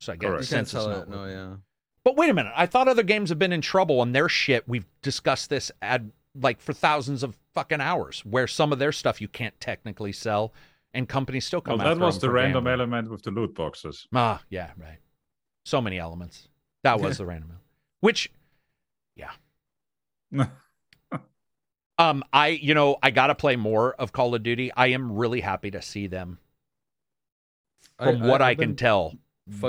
So 0.00 0.12
I 0.12 0.16
guess 0.16 0.48
You 0.50 0.56
can't 0.56 0.68
sell 0.68 0.90
it. 1.02 1.08
No, 1.08 1.24
yeah. 1.26 1.56
But 2.04 2.16
wait 2.16 2.30
a 2.30 2.34
minute. 2.34 2.52
I 2.56 2.66
thought 2.66 2.88
other 2.88 3.02
games 3.02 3.28
have 3.28 3.38
been 3.38 3.52
in 3.52 3.60
trouble 3.60 4.00
on 4.00 4.12
their 4.12 4.28
shit. 4.28 4.66
We've 4.68 4.86
discussed 5.02 5.50
this 5.50 5.70
ad 5.82 6.10
like 6.40 6.60
for 6.60 6.72
thousands 6.72 7.22
of 7.22 7.36
fucking 7.54 7.80
hours, 7.80 8.24
where 8.24 8.46
some 8.46 8.72
of 8.72 8.78
their 8.78 8.92
stuff 8.92 9.20
you 9.20 9.28
can't 9.28 9.58
technically 9.60 10.12
sell, 10.12 10.52
and 10.94 11.08
companies 11.08 11.44
still 11.44 11.60
come 11.60 11.72
Well, 11.78 11.78
come. 11.78 11.84
that 11.86 11.92
after 11.96 12.06
was 12.06 12.18
them 12.20 12.28
the 12.28 12.32
random 12.34 12.64
gambling. 12.64 12.72
element 12.80 13.10
with 13.10 13.22
the 13.22 13.30
loot 13.30 13.54
boxes. 13.54 14.06
Ah, 14.14 14.40
yeah, 14.48 14.70
right. 14.78 14.98
So 15.64 15.80
many 15.80 15.98
elements. 15.98 16.48
That 16.84 17.00
was 17.00 17.18
the 17.18 17.26
random 17.26 17.50
element. 17.50 17.64
Which, 18.00 18.30
yeah. 19.16 19.32
um, 21.98 22.22
I 22.32 22.48
you 22.48 22.74
know 22.74 22.96
I 23.02 23.10
gotta 23.10 23.34
play 23.34 23.56
more 23.56 23.94
of 23.94 24.12
Call 24.12 24.34
of 24.34 24.42
Duty. 24.42 24.70
I 24.76 24.88
am 24.88 25.12
really 25.16 25.40
happy 25.40 25.70
to 25.72 25.82
see 25.82 26.06
them 26.06 26.38
from 28.00 28.20
what 28.20 28.40
I, 28.40 28.50
I've 28.50 28.58
can 28.58 28.76
tell 28.76 29.14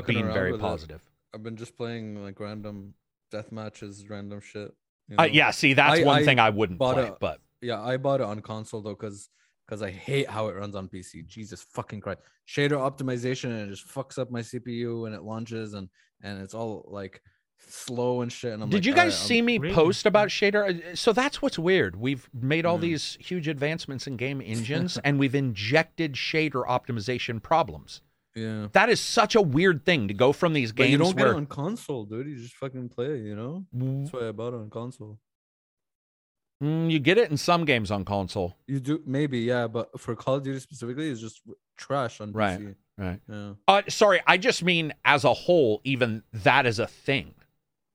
being 0.06 0.32
very 0.32 0.58
positive. 0.58 0.98
it. 0.98 1.08
Positive. 1.32 1.40
I've 1.40 1.43
been 1.43 1.58
just 1.58 1.77
playing 1.77 2.24
like 2.24 2.40
random 2.40 2.93
death 3.32 3.51
matches, 3.51 4.09
random 4.09 4.41
shit. 4.41 4.72
you 5.08 5.16
Uh, 5.17 5.24
yeah, 5.24 5.51
see, 5.51 5.74
that's 5.74 5.99
I- 5.99 6.03
one 6.03 6.22
I 6.22 6.25
thing 6.25 6.40
I 6.40 6.49
wouldn't 6.49 6.77
bought 6.80 6.95
play, 6.95 7.08
a- 7.08 7.17
but 7.19 7.41
Yeah, 7.61 7.82
I 7.82 7.98
bought 7.98 8.22
it 8.22 8.25
on 8.25 8.41
console 8.41 8.82
though, 8.82 8.95
because 8.95 9.30
because 9.66 9.82
I 9.83 9.91
hate 9.91 10.27
how 10.27 10.48
it 10.48 10.56
runs 10.56 10.75
on 10.75 10.88
PC. 10.88 11.27
Jesus 11.27 11.61
fucking 11.61 12.01
Christ! 12.01 12.22
Shader 12.48 12.72
optimization 12.80 13.45
and 13.51 13.61
it 13.61 13.69
just 13.69 13.88
fucks 13.88 14.17
up 14.17 14.32
my 14.32 14.40
CPU 14.41 15.03
when 15.03 15.14
it 15.14 15.22
launches 15.24 15.74
and 15.74 15.90
and 16.24 16.41
it's 16.41 16.53
all 16.56 16.85
like 16.91 17.22
slow 17.67 18.22
and 18.22 18.32
shit. 18.32 18.53
And 18.53 18.64
I'm 18.64 18.69
Did 18.69 18.77
like, 18.77 18.85
you 18.85 18.93
guys 18.93 19.14
"Alright, 19.14 19.19
I'm- 19.19 19.27
see 19.27 19.41
me 19.41 19.58
Really? 19.58 19.75
post 19.75 20.06
about 20.06 20.30
shader? 20.30 20.91
Uh, 20.91 20.95
So 20.95 21.11
that's 21.14 21.41
what's 21.41 21.59
weird. 21.59 21.98
We've 21.98 22.27
made 22.33 22.66
all 22.66 22.75
Yeah. 22.77 22.82
these 22.91 23.17
huge 23.19 23.48
advancements 23.48 24.08
in 24.08 24.16
game 24.17 24.41
engines, 24.41 24.98
and 25.03 25.19
we've 25.19 25.35
injected 25.35 26.14
shader 26.14 26.66
optimization 26.66 27.41
problems. 27.43 28.01
Yeah, 28.35 28.67
That 28.74 28.90
is 28.90 28.99
such 28.99 29.35
a 29.35 29.41
weird 29.41 29.85
thing 29.85 30.08
to 30.08 30.14
go 30.14 30.32
from 30.33 30.53
these 30.53 30.72
but 30.72 30.88
you 30.88 30.98
games 30.98 31.09
don't 31.09 31.17
get 31.17 31.24
where 31.25 31.33
it 31.33 31.38
on 31.38 31.45
console, 31.48 32.06
dude. 32.06 32.27
You 32.27 32.35
just 32.38 32.56
fucking 32.56 32.90
play. 32.90 33.17
You 33.17 33.35
know, 33.35 33.66
that's 33.74 34.14
why 34.14 34.27
I 34.27 34.32
bought 34.32 34.53
it 34.53 34.58
on 34.58 34.69
console. 34.69 35.19
Mm, 36.64 36.91
you 36.91 36.99
get 36.99 37.17
it 37.17 37.32
in 37.32 37.38
some 37.38 37.64
games 37.64 37.90
on 37.90 38.03
console, 38.03 38.58
You 38.67 38.80
do 38.82 39.01
maybe 39.06 39.40
yeah, 39.40 39.67
but 39.67 39.98
for 39.99 40.14
Call 40.16 40.35
of 40.35 40.43
Duty 40.43 40.59
specifically, 40.59 41.09
it's 41.09 41.22
just 41.22 41.41
trash 41.77 42.19
on 42.19 42.33
Right. 42.33 42.59
PC. 42.59 42.75
right? 42.98 43.19
Yeah. 43.30 43.53
Uh, 43.67 43.82
sorry, 43.88 44.19
I 44.27 44.38
just 44.38 44.61
mean 44.61 44.93
as 45.06 45.24
a 45.24 45.33
whole, 45.33 45.80
even 45.85 46.24
that 46.33 46.66
is 46.66 46.80
a 46.80 46.88
thing. 46.88 47.33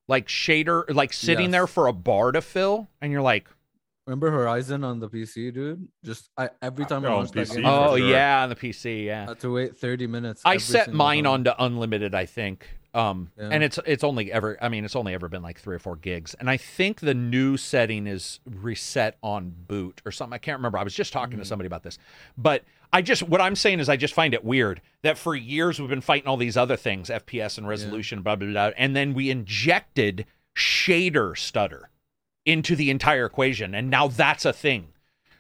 Like 0.09 0.29
shader, 0.29 0.85
like 0.95 1.13
sitting 1.13 1.51
there 1.51 1.67
for 1.67 1.87
a 1.89 1.93
bar 1.93 2.33
to 2.33 2.41
fill, 2.41 2.89
and 3.03 3.13
you're 3.13 3.23
like, 3.23 3.49
Remember 4.07 4.31
Horizon 4.31 4.85
on 4.85 5.01
the 5.01 5.09
PC, 5.09 5.53
dude? 5.55 5.89
Just 6.05 6.29
I 6.37 6.51
every 6.61 6.85
time 6.85 7.05
I 7.05 7.09
Yeah, 7.09 7.13
on 7.13 7.17
launched 7.21 7.35
that 7.35 7.49
game, 7.49 7.63
for 7.63 7.69
I 7.69 7.87
oh 7.87 7.97
sure. 7.97 8.09
yeah, 8.09 8.43
on 8.43 8.49
the 8.51 8.57
PC, 8.57 9.07
yeah. 9.07 9.27
had 9.29 9.41
to 9.41 9.51
wait 9.53 9.77
30 9.77 10.07
minutes. 10.07 10.43
I 10.45 10.59
set 10.59 10.93
mine 10.93 11.25
time. 11.25 11.33
onto 11.33 11.51
unlimited, 11.59 12.15
I 12.15 12.27
think. 12.27 12.69
Um, 12.93 13.31
Yeah. 13.39 13.49
and 13.51 13.65
it's 13.65 13.79
it's 13.87 14.05
only 14.05 14.31
ever, 14.31 14.57
I 14.61 14.69
mean, 14.69 14.85
it's 14.85 14.95
only 14.95 15.15
ever 15.15 15.29
been 15.29 15.43
like 15.43 15.59
three 15.59 15.75
or 15.75 15.79
four 15.79 15.97
gigs, 15.97 16.35
and 16.35 16.51
I 16.51 16.59
think 16.59 17.01
the 17.01 17.15
new 17.15 17.57
setting 17.57 18.07
is 18.07 18.41
reset 18.45 19.17
on 19.23 19.53
boot 19.67 20.03
or 20.05 20.13
something. 20.13 20.35
I 20.35 20.39
can't 20.39 20.59
remember. 20.59 20.79
I 20.79 20.85
was 20.85 20.95
just 20.95 21.13
talking 21.13 21.33
Mm-hmm. 21.33 21.41
to 21.41 21.45
somebody 21.47 21.67
about 21.67 21.83
this, 21.83 21.99
but 22.37 22.63
I 22.93 23.01
just 23.01 23.23
what 23.25 23.41
I'm 23.41 23.57
saying 23.57 23.81
is 23.81 23.89
I 23.89 23.97
just 23.97 24.13
find 24.15 24.35
it 24.35 24.45
weird 24.45 24.83
that 25.03 25.17
for 25.19 25.35
years 25.35 25.81
we've 25.81 25.89
been 25.89 26.03
fighting 26.03 26.29
all 26.29 26.37
these 26.37 26.57
other 26.59 26.77
things, 26.77 27.09
FPS 27.09 27.57
and 27.59 27.67
resolution, 27.67 28.21
blah 28.23 28.37
blah 28.37 28.49
blah, 28.49 28.71
and 28.77 28.95
then 28.95 29.15
we 29.15 29.31
injected 29.31 30.27
shader 30.55 31.37
stutter 31.37 31.89
into 32.47 32.77
the 32.77 32.91
entire 32.91 33.25
equation, 33.27 33.75
and 33.75 33.91
now 33.91 34.09
that's 34.09 34.45
a 34.45 34.53
thing. 34.53 34.89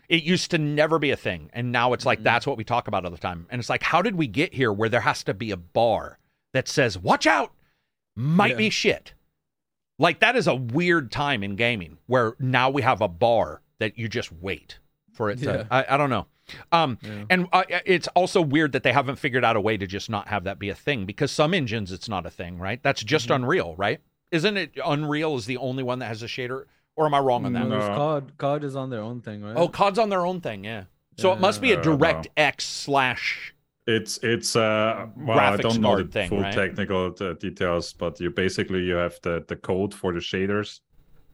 It 0.09 0.23
used 0.23 0.51
to 0.51 0.59
never 0.59 0.99
be 0.99 1.11
a 1.11 1.17
thing, 1.17 1.51
and 1.53 1.73
now 1.73 1.93
it's 1.93 2.05
like 2.07 2.23
that's 2.23 2.47
what 2.47 2.57
we 2.59 2.65
talk 2.65 2.89
about 2.89 3.05
all 3.05 3.11
the 3.11 3.17
time. 3.19 3.47
And 3.51 3.59
it's 3.59 3.71
like, 3.71 3.83
how 3.83 4.03
did 4.03 4.15
we 4.17 4.27
get 4.27 4.53
here 4.55 4.73
where 4.73 4.89
there 4.89 5.01
has 5.01 5.23
to 5.25 5.35
be 5.35 5.51
a 5.51 5.57
bar 5.57 6.19
that 6.53 6.69
says, 6.69 6.99
"Watch 6.99 7.27
out, 7.27 7.53
might 8.15 8.53
Yeah. 8.53 8.57
be 8.57 8.71
shit." 8.71 9.15
Like 9.99 10.21
that 10.21 10.37
is 10.37 10.47
a 10.47 10.55
weird 10.55 11.11
time 11.13 11.43
in 11.43 11.57
gaming 11.57 11.99
where 12.07 12.35
now 12.39 12.69
we 12.69 12.83
have 12.83 13.01
a 13.01 13.09
bar 13.09 13.63
that 13.79 13.97
you 13.99 14.09
just 14.09 14.33
wait 14.33 14.79
for 15.13 15.31
it 15.31 15.39
to. 15.39 15.45
Yeah. 15.45 15.65
I, 15.71 15.95
I 15.95 15.97
don't 15.97 16.11
know. 16.11 16.27
Um, 16.73 16.99
Yeah. 17.01 17.25
and 17.31 17.49
uh, 17.53 17.63
it's 17.87 18.09
also 18.09 18.43
weird 18.43 18.73
that 18.73 18.83
they 18.83 18.93
haven't 18.93 19.17
figured 19.17 19.45
out 19.45 19.57
a 19.57 19.61
way 19.61 19.77
to 19.77 19.87
just 19.87 20.11
not 20.11 20.29
have 20.29 20.45
that 20.45 20.59
be 20.59 20.69
a 20.69 20.75
thing 20.75 21.07
because 21.07 21.31
some 21.31 21.55
engines 21.55 21.93
it's 21.93 22.09
not 22.09 22.27
a 22.27 22.31
thing, 22.31 22.59
right? 22.59 22.83
That's 22.83 23.03
just 23.05 23.27
Mm-hmm. 23.29 23.45
Unreal, 23.45 23.75
right? 23.77 24.01
Isn't 24.33 24.57
it 24.57 24.73
Unreal 24.85 25.37
is 25.37 25.47
the 25.47 25.57
only 25.59 25.83
one 25.85 26.01
that 26.01 26.07
has 26.07 26.23
a 26.23 26.27
shader? 26.27 26.65
Or 26.97 27.07
am 27.07 27.15
I 27.15 27.19
wrong 27.19 27.45
on 27.45 27.53
that? 27.55 27.65
No, 27.65 27.69
there's 27.71 27.97
COD. 27.97 28.33
COD 28.39 28.65
is 28.65 28.77
on 28.77 28.91
their 28.91 29.01
own 29.01 29.21
thing, 29.21 29.43
right? 29.43 29.57
Oh, 29.57 29.69
COD's 29.69 29.99
on 29.99 30.09
their 30.11 30.25
own 30.25 30.41
thing, 30.41 30.65
yeah. 30.65 30.85
So 31.19 31.33
it 31.33 31.41
must 31.41 31.61
be 31.61 31.73
a 31.73 31.77
DirectX 31.77 32.61
slash 32.61 33.55
It's 33.87 34.19
it's 34.23 34.57
uh 34.57 35.07
well, 35.17 35.39
I 35.39 35.57
don't 35.57 35.81
know 35.81 35.97
the 36.03 36.05
thing, 36.11 36.29
full 36.29 36.41
right? 36.41 36.55
technical 36.55 37.15
uh, 37.21 37.35
details, 37.35 37.93
but 37.93 38.19
you 38.21 38.31
basically 38.31 38.81
you 38.85 38.95
have 38.95 39.19
the 39.23 39.45
the 39.47 39.57
code 39.57 39.93
for 39.93 40.13
the 40.13 40.21
shaders, 40.21 40.81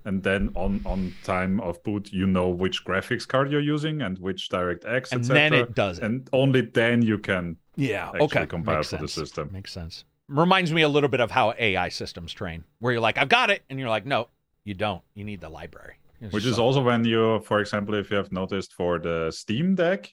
and 0.05 0.23
then 0.23 0.51
on 0.55 0.81
on 0.85 1.15
time 1.25 1.61
of 1.61 1.81
boot 1.85 2.13
you 2.13 2.27
know 2.27 2.49
which 2.49 2.85
graphics 2.85 3.27
card 3.27 3.51
you're 3.53 3.61
using 3.75 4.03
and 4.03 4.19
which 4.19 4.49
DirectX, 4.51 5.13
and 5.13 5.21
etc. 5.21 5.35
then 5.35 5.53
it 5.55 5.75
does 5.75 5.99
it. 5.99 6.05
and 6.05 6.29
only 6.33 6.63
then 6.63 7.03
you 7.03 7.19
can 7.19 7.57
Yeah. 7.77 8.07
actually 8.07 8.21
okay. 8.23 8.47
compile 8.47 8.77
Makes 8.79 8.91
for 8.91 8.97
the 8.97 9.09
system. 9.09 9.51
Makes 9.53 9.73
sense. 9.73 10.05
Reminds 10.29 10.73
me 10.73 10.83
a 10.83 10.89
little 10.89 11.09
bit 11.09 11.21
of 11.21 11.31
how 11.31 11.55
AI 11.59 11.89
systems 11.91 12.33
train, 12.33 12.65
where 12.81 12.93
you're 12.93 13.01
like, 13.09 13.17
I've 13.19 13.29
got 13.29 13.51
it, 13.51 13.63
and 13.71 13.79
you're 13.81 13.89
like, 13.89 14.07
no, 14.07 14.29
you 14.65 14.75
don't. 14.75 15.03
You 15.15 15.25
need 15.25 15.41
the 15.41 15.49
library. 15.49 15.97
It's 16.21 16.33
which 16.35 16.45
is 16.45 16.59
like- 16.59 16.65
also 16.65 16.83
when 16.83 17.05
you 17.05 17.41
for 17.41 17.61
example 17.61 17.95
if 17.95 18.11
you 18.11 18.17
have 18.17 18.31
noticed 18.33 18.73
for 18.75 18.99
the 18.99 19.31
steam 19.31 19.75
deck 19.75 20.13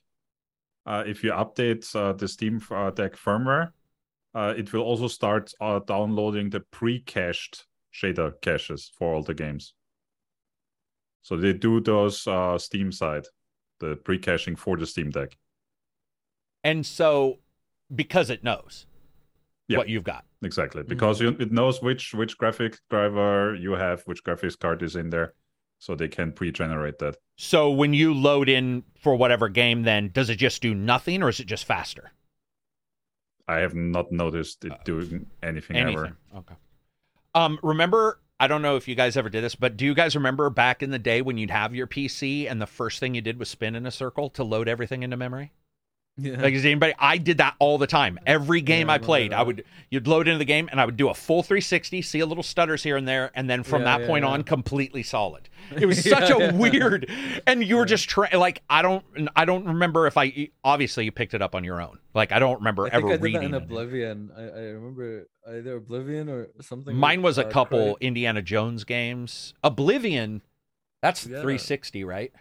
uh, 0.86 1.04
if 1.06 1.22
you 1.24 1.32
update 1.32 1.84
uh, 1.96 2.14
the 2.14 2.28
steam 2.28 2.62
uh, 2.72 2.92
deck 2.92 3.14
firmware 3.16 3.72
uh, 4.34 4.54
it 4.58 4.72
will 4.72 4.84
also 4.84 5.08
start 5.10 5.52
uh, 5.60 5.80
downloading 5.86 6.50
the 6.50 6.62
pre-cached 6.72 7.66
shader 7.94 8.32
caches 8.42 8.90
for 8.98 9.14
all 9.14 9.22
the 9.24 9.34
games 9.34 9.74
so 11.24 11.36
they 11.36 11.52
do 11.52 11.82
those 11.82 12.26
uh, 12.28 12.58
steam 12.58 12.90
side 12.92 13.26
the 13.80 13.98
pre-caching 13.98 14.56
for 14.56 14.78
the 14.78 14.86
steam 14.86 15.10
deck 15.10 15.38
And 16.64 16.86
so, 16.86 17.40
because 17.94 18.30
it 18.30 18.44
knows 18.44 18.86
Yeah. 19.68 19.78
what 19.80 19.90
you've 19.90 20.04
got. 20.06 20.24
Exactly 20.44 20.84
because 20.84 21.20
you, 21.20 21.30
it 21.40 21.52
knows 21.52 21.82
which 21.82 22.14
which 22.14 22.38
graphic 22.38 22.78
driver 22.90 23.56
you 23.56 23.72
have 23.72 24.02
which 24.04 24.24
graphics 24.24 24.58
card 24.58 24.84
is 24.84 24.96
in 24.96 25.10
there 25.10 25.34
so 25.80 25.96
they 25.96 26.08
can 26.08 26.32
pre-generate 26.32 26.98
that 27.00 27.16
So 27.36 27.70
when 27.72 27.94
you 27.94 28.14
load 28.14 28.50
in 28.50 28.84
for 29.00 29.16
whatever 29.16 29.48
game, 29.48 29.84
then 29.84 30.10
does 30.12 30.30
it 30.30 30.38
just 30.38 30.62
do 30.62 30.74
nothing, 30.74 31.22
or 31.22 31.30
is 31.30 31.40
it 31.40 31.46
just 31.48 31.66
faster? 31.66 32.12
i 33.48 33.58
have 33.58 33.76
not 33.76 34.12
noticed 34.12 34.66
it 34.66 34.74
doing 34.84 35.26
anything, 35.42 35.78
ever 35.78 36.18
Okay. 36.36 36.56
Um, 37.34 37.60
remember, 37.62 38.20
I 38.40 38.48
don't 38.48 38.62
know 38.62 38.76
if 38.76 38.88
you 38.88 38.96
guys 38.96 39.16
ever 39.16 39.30
did 39.30 39.44
this, 39.44 39.56
but 39.56 39.78
do 39.78 39.86
you 39.86 39.94
guys 39.94 40.16
remember 40.16 40.50
back 40.50 40.82
in 40.82 40.90
the 40.90 41.00
day 41.00 41.22
when 41.22 41.38
you'd 41.38 41.52
have 41.52 41.76
your 41.76 41.88
PC 41.88 42.50
and 42.50 42.60
the 42.62 42.66
first 42.68 43.00
thing 43.00 43.14
you 43.16 43.22
did 43.22 43.38
was 43.38 43.50
spin 43.50 43.76
in 43.76 43.86
a 43.86 43.92
circle 43.92 44.30
to 44.32 44.44
load 44.44 44.68
everything 44.68 45.04
into 45.04 45.16
memory? 45.18 45.54
Yeah. 46.20 46.42
Like, 46.42 46.56
is 46.56 46.66
anybody? 46.66 46.94
I 46.98 47.18
did 47.20 47.38
that 47.38 47.56
all 47.60 47.78
the 47.78 47.86
time. 47.86 48.20
Every 48.26 48.62
game 48.62 48.90
I 48.90 48.96
I 48.96 48.98
played, 48.98 49.34
I 49.34 49.44
would 49.44 49.64
you'd 49.92 50.08
load 50.08 50.28
into 50.28 50.40
the 50.40 50.46
game 50.46 50.68
and 50.72 50.82
I 50.82 50.86
would 50.86 50.98
do 50.98 51.10
a 51.10 51.14
full 51.14 51.44
360, 51.44 52.02
see 52.02 52.20
a 52.22 52.26
little 52.26 52.42
stutters 52.44 52.82
here 52.82 52.98
and 52.98 53.08
there, 53.08 53.30
and 53.36 53.48
then 53.48 53.62
from 53.62 53.84
Yeah, 53.84 53.98
that 53.98 54.02
yeah, 54.02 54.08
point 54.08 54.26
yeah. 54.26 54.32
on, 54.32 54.44
completely 54.44 55.04
solid. 55.04 55.48
It 55.80 55.86
was 55.86 56.04
Yeah, 56.06 56.20
such 56.20 56.32
a 56.32 56.40
yeah. 56.40 56.54
weird, 56.54 57.12
and 57.46 57.64
you 57.64 57.76
were 57.78 57.86
just 57.86 58.10
trying. 58.10 58.34
Like, 58.40 58.64
I 58.70 58.82
don't, 58.82 59.04
I 59.36 59.46
don't 59.46 59.66
remember 59.66 60.08
if 60.08 60.18
I 60.18 60.50
obviously 60.64 61.06
you 61.06 61.12
picked 61.12 61.34
it 61.36 61.42
up 61.42 61.54
on 61.54 61.64
your 61.64 61.82
own. 61.82 62.00
Like, 62.16 62.32
I 62.32 62.40
don't 62.40 62.58
remember 62.60 62.86
I 62.88 62.90
ever 62.94 63.12
I 63.12 63.16
reading 63.16 63.44
in. 63.44 63.54
Oblivion. 63.54 64.32
I, 64.36 64.42
I 64.42 64.62
remember 64.72 65.28
either 65.48 65.76
Oblivion 65.76 66.30
or 66.30 66.48
something. 66.62 66.96
Mine 66.96 67.22
was 67.22 67.38
a 67.38 67.46
uh, 67.46 67.52
couple. 67.52 67.98
Indiana 68.02 68.42
Jones 68.42 68.86
games. 68.86 69.54
Oblivion, 69.64 70.42
that's 71.02 71.26
Yeah. 71.28 71.42
360, 71.42 72.04
right? 72.06 72.32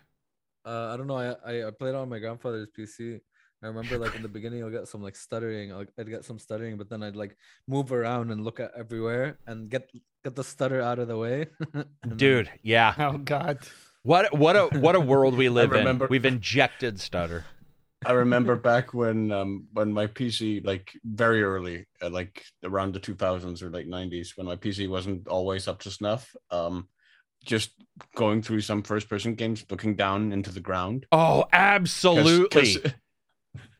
Uh, 0.64 0.92
I 0.92 0.96
don't 0.96 1.06
know. 1.06 1.16
I, 1.18 1.34
I 1.44 1.66
I 1.68 1.70
played 1.72 1.94
on 1.94 2.08
my 2.08 2.18
grandfather's 2.18 2.68
PC. 2.76 3.20
I 3.66 3.68
remember 3.68 3.98
like 3.98 4.14
in 4.14 4.22
the 4.22 4.28
beginning, 4.28 4.62
I'll 4.62 4.70
get 4.70 4.86
some 4.86 5.02
like 5.02 5.16
stuttering. 5.16 5.72
I'll, 5.72 5.84
I'd 5.98 6.08
get 6.08 6.24
some 6.24 6.38
stuttering, 6.38 6.76
but 6.78 6.88
then 6.88 7.02
I'd 7.02 7.16
like 7.16 7.36
move 7.66 7.90
around 7.92 8.30
and 8.30 8.44
look 8.44 8.60
at 8.60 8.70
everywhere 8.78 9.38
and 9.46 9.68
get 9.68 9.90
get 10.22 10.36
the 10.36 10.44
stutter 10.44 10.80
out 10.80 10.98
of 11.00 11.08
the 11.08 11.16
way. 11.18 11.46
and 11.74 11.84
then- 12.04 12.16
Dude, 12.16 12.50
yeah. 12.62 12.94
Oh 12.96 13.18
God. 13.18 13.58
What 14.04 14.32
what 14.38 14.54
a 14.54 14.66
what 14.78 14.94
a 14.94 15.00
world 15.00 15.36
we 15.36 15.48
live 15.60 15.72
in. 15.72 15.78
remember- 15.78 16.06
We've 16.08 16.24
injected 16.24 17.00
stutter. 17.00 17.44
I 18.04 18.12
remember 18.12 18.54
back 18.54 18.94
when 18.94 19.32
um 19.32 19.66
when 19.72 19.92
my 19.92 20.06
PC 20.06 20.64
like 20.64 20.92
very 21.04 21.42
early 21.42 21.86
uh, 22.00 22.10
like 22.10 22.44
around 22.62 22.94
the 22.94 23.00
2000s 23.00 23.62
or 23.62 23.70
late 23.70 23.88
90s 23.90 24.36
when 24.36 24.46
my 24.46 24.54
PC 24.54 24.88
wasn't 24.88 25.26
always 25.26 25.66
up 25.66 25.80
to 25.80 25.90
snuff 25.90 26.36
um 26.52 26.86
just 27.44 27.70
going 28.14 28.42
through 28.42 28.60
some 28.60 28.82
first 28.82 29.08
person 29.08 29.34
games 29.34 29.64
looking 29.70 29.96
down 29.96 30.30
into 30.30 30.52
the 30.52 30.60
ground 30.60 31.06
Oh, 31.10 31.42
'Cause- 31.50 31.50
absolutely. 31.52 32.48
'cause- 32.74 32.84
like 32.84 32.94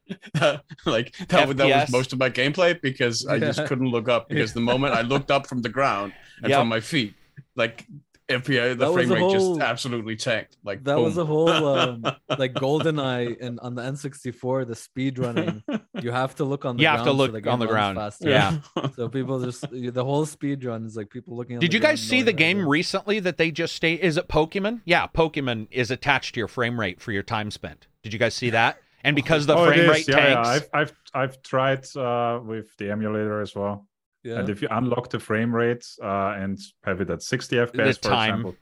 that, 0.35 0.63
was- 0.85 1.05
that 1.29 1.29
FPS. 1.29 1.81
was 1.83 1.91
most 1.93 2.13
of 2.13 2.19
my 2.19 2.31
gameplay 2.31 2.81
because 2.81 3.27
I 3.27 3.39
just 3.39 3.65
couldn't 3.67 3.89
look 3.89 4.09
up 4.09 4.29
because 4.29 4.53
the 4.53 4.61
moment 4.61 4.95
I 4.95 5.03
looked 5.03 5.31
up 5.31 5.47
from 5.47 5.63
the 5.63 5.69
ground 5.69 6.13
and 6.43 6.51
Yep. 6.51 6.61
from 6.61 6.69
my 6.69 6.81
feet 6.81 7.15
like 7.57 7.85
FPS 8.29 8.71
the 8.77 8.87
That 8.87 8.93
frame 8.93 9.09
rate 9.13 9.21
whole- 9.21 9.33
just 9.57 9.61
absolutely 9.61 10.17
tanked 10.17 10.57
like 10.65 10.83
that 10.83 10.99
was 10.99 11.15
boom. 11.15 11.23
a 11.23 11.27
whole 11.27 11.49
um, 11.79 12.03
like 12.39 12.55
GoldenEye 12.55 13.37
and 13.41 13.61
on 13.61 13.77
the 13.77 13.83
N64, 13.83 14.67
the 14.67 14.75
speed 14.75 15.19
running. 15.21 15.63
You 16.03 16.11
have 16.11 16.35
to 16.37 16.45
look 16.45 16.65
on 16.65 16.77
the 16.77 16.83
You 16.83 16.87
ground. 16.89 16.99
have 16.99 17.07
to 17.07 17.11
so 17.13 17.17
look 17.17 17.33
the 17.45 17.49
on 17.51 17.59
the 17.61 17.67
ground. 17.67 17.97
faster. 17.99 18.29
Yeah. 18.29 18.59
So 18.97 19.09
people 19.09 19.41
just 19.45 19.65
the 19.71 20.05
whole 20.05 20.27
speed 20.27 20.65
run 20.65 20.87
is 20.87 20.97
like 20.97 21.09
people 21.09 21.37
looking. 21.37 21.57
On 21.57 21.61
Did 21.61 21.73
you 21.73 21.79
guys 21.79 22.01
see 22.03 22.21
the 22.23 22.33
game 22.33 22.59
they're- 22.59 22.67
recently 22.67 23.21
that 23.21 23.37
they 23.39 23.53
just 23.53 23.77
stayed? 23.77 24.01
Is 24.01 24.17
it 24.17 24.27
Pokemon? 24.29 24.81
Yeah, 24.85 25.07
Pokemon 25.07 25.69
is 25.71 25.93
attached 25.93 26.35
to 26.35 26.41
your 26.41 26.49
frame 26.49 26.81
rate 26.81 27.01
for 27.01 27.13
your 27.13 27.23
time 27.23 27.53
spent. 27.53 27.87
Did 28.03 28.13
you 28.13 28.19
guys 28.19 28.35
see 28.35 28.51
that? 28.51 28.79
And 29.07 29.15
because 29.23 29.43
the 29.47 29.55
Oh, 29.57 29.65
it 29.65 29.69
frame 29.69 29.81
is. 29.81 29.89
rate 29.95 30.09
yeah, 30.09 30.29
yeah. 30.35 30.43
I've 30.55 30.67
I've 30.81 30.93
I've 31.21 31.37
tried 31.53 31.85
uh, 31.97 32.41
with 32.53 32.69
the 32.79 32.87
emulator 32.91 33.41
as 33.47 33.53
well. 33.59 33.87
Yeah. 34.29 34.39
And 34.41 34.49
if 34.55 34.59
you 34.63 34.69
unlock 34.81 35.05
the 35.11 35.21
frame 35.29 35.53
rate 35.63 35.85
uh, 36.03 36.43
and 36.43 36.59
have 36.85 37.01
it 37.01 37.09
at 37.11 37.23
60 37.23 37.57
FPS, 37.57 37.73
The 37.73 37.93
for 37.95 38.09
time. 38.17 38.29
example, 38.31 38.55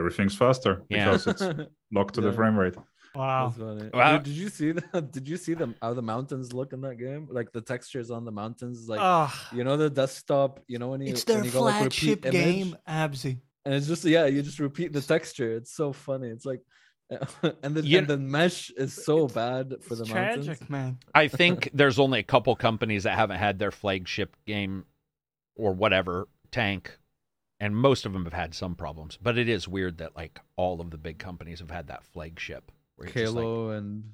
everything's 0.00 0.36
faster 0.44 0.72
Yeah. 0.88 1.04
because 1.10 1.26
it's 1.26 1.42
locked 1.92 2.14
to 2.14 2.20
the 2.20 2.32
frame 2.32 2.56
rate. 2.56 2.76
Wow. 3.14 3.52
Wow. 3.92 4.12
Dude, 4.18 4.22
did 4.28 4.36
you 4.44 4.48
see 4.48 4.70
that? 4.72 5.12
Did 5.16 5.26
you 5.28 5.36
see 5.36 5.54
them 5.54 5.74
how 5.82 5.92
the 6.00 6.06
mountains 6.14 6.46
look 6.58 6.72
in 6.72 6.80
that 6.86 6.96
game? 7.06 7.22
Like 7.38 7.48
the 7.52 7.60
textures 7.60 8.10
on 8.16 8.24
the 8.24 8.30
mountains, 8.42 8.88
like 8.88 9.00
oh, 9.02 9.30
you 9.52 9.64
know 9.64 9.76
the 9.76 9.90
desktop. 9.90 10.60
You 10.66 10.78
know 10.80 10.88
when 10.92 11.00
you 11.02 11.12
it's 11.12 11.26
when 11.26 11.36
their 11.38 11.44
you 11.46 11.50
go, 11.50 11.62
like, 11.62 11.82
repeat 11.84 12.22
flagship 12.22 12.26
image, 12.26 12.44
game, 12.44 12.76
Absy. 12.88 13.34
and 13.66 13.74
it's 13.74 13.86
just 13.92 14.04
yeah, 14.06 14.24
you 14.34 14.40
just 14.42 14.60
repeat 14.60 14.90
the 14.94 15.02
texture. 15.14 15.50
It's 15.58 15.72
so 15.74 15.92
funny. 15.92 16.28
It's 16.28 16.46
like, 16.46 16.62
and 17.62 17.74
the 17.74 17.82
You- 17.84 17.98
and 17.98 18.06
the 18.08 18.16
mesh 18.18 18.70
is 18.70 18.92
so 19.04 19.28
bad 19.28 19.74
for 19.82 19.94
the 19.94 20.02
It's 20.02 20.12
mountains. 20.12 20.46
tragic, 20.46 20.70
man. 20.70 20.98
I 21.14 21.28
think 21.28 21.68
there's 21.74 21.98
only 21.98 22.18
a 22.20 22.24
couple 22.24 22.54
companies 22.56 23.04
that 23.04 23.16
haven't 23.16 23.38
had 23.38 23.58
their 23.58 23.70
flagship 23.70 24.36
game 24.46 24.84
or 25.56 25.72
whatever 25.74 26.28
tank, 26.50 26.98
and 27.60 27.76
most 27.76 28.06
of 28.06 28.12
them 28.12 28.24
have 28.24 28.32
had 28.32 28.54
some 28.54 28.74
problems. 28.74 29.18
But 29.22 29.36
it 29.38 29.48
is 29.48 29.68
weird 29.68 29.98
that 29.98 30.16
like 30.16 30.40
all 30.56 30.80
of 30.80 30.90
the 30.90 30.98
big 30.98 31.18
companies 31.18 31.60
have 31.60 31.70
had 31.70 31.88
that 31.88 32.04
flagship. 32.04 32.72
where 32.96 33.08
it's 33.08 33.16
like- 33.16 33.24
Halo 33.24 33.70
and 33.70 34.12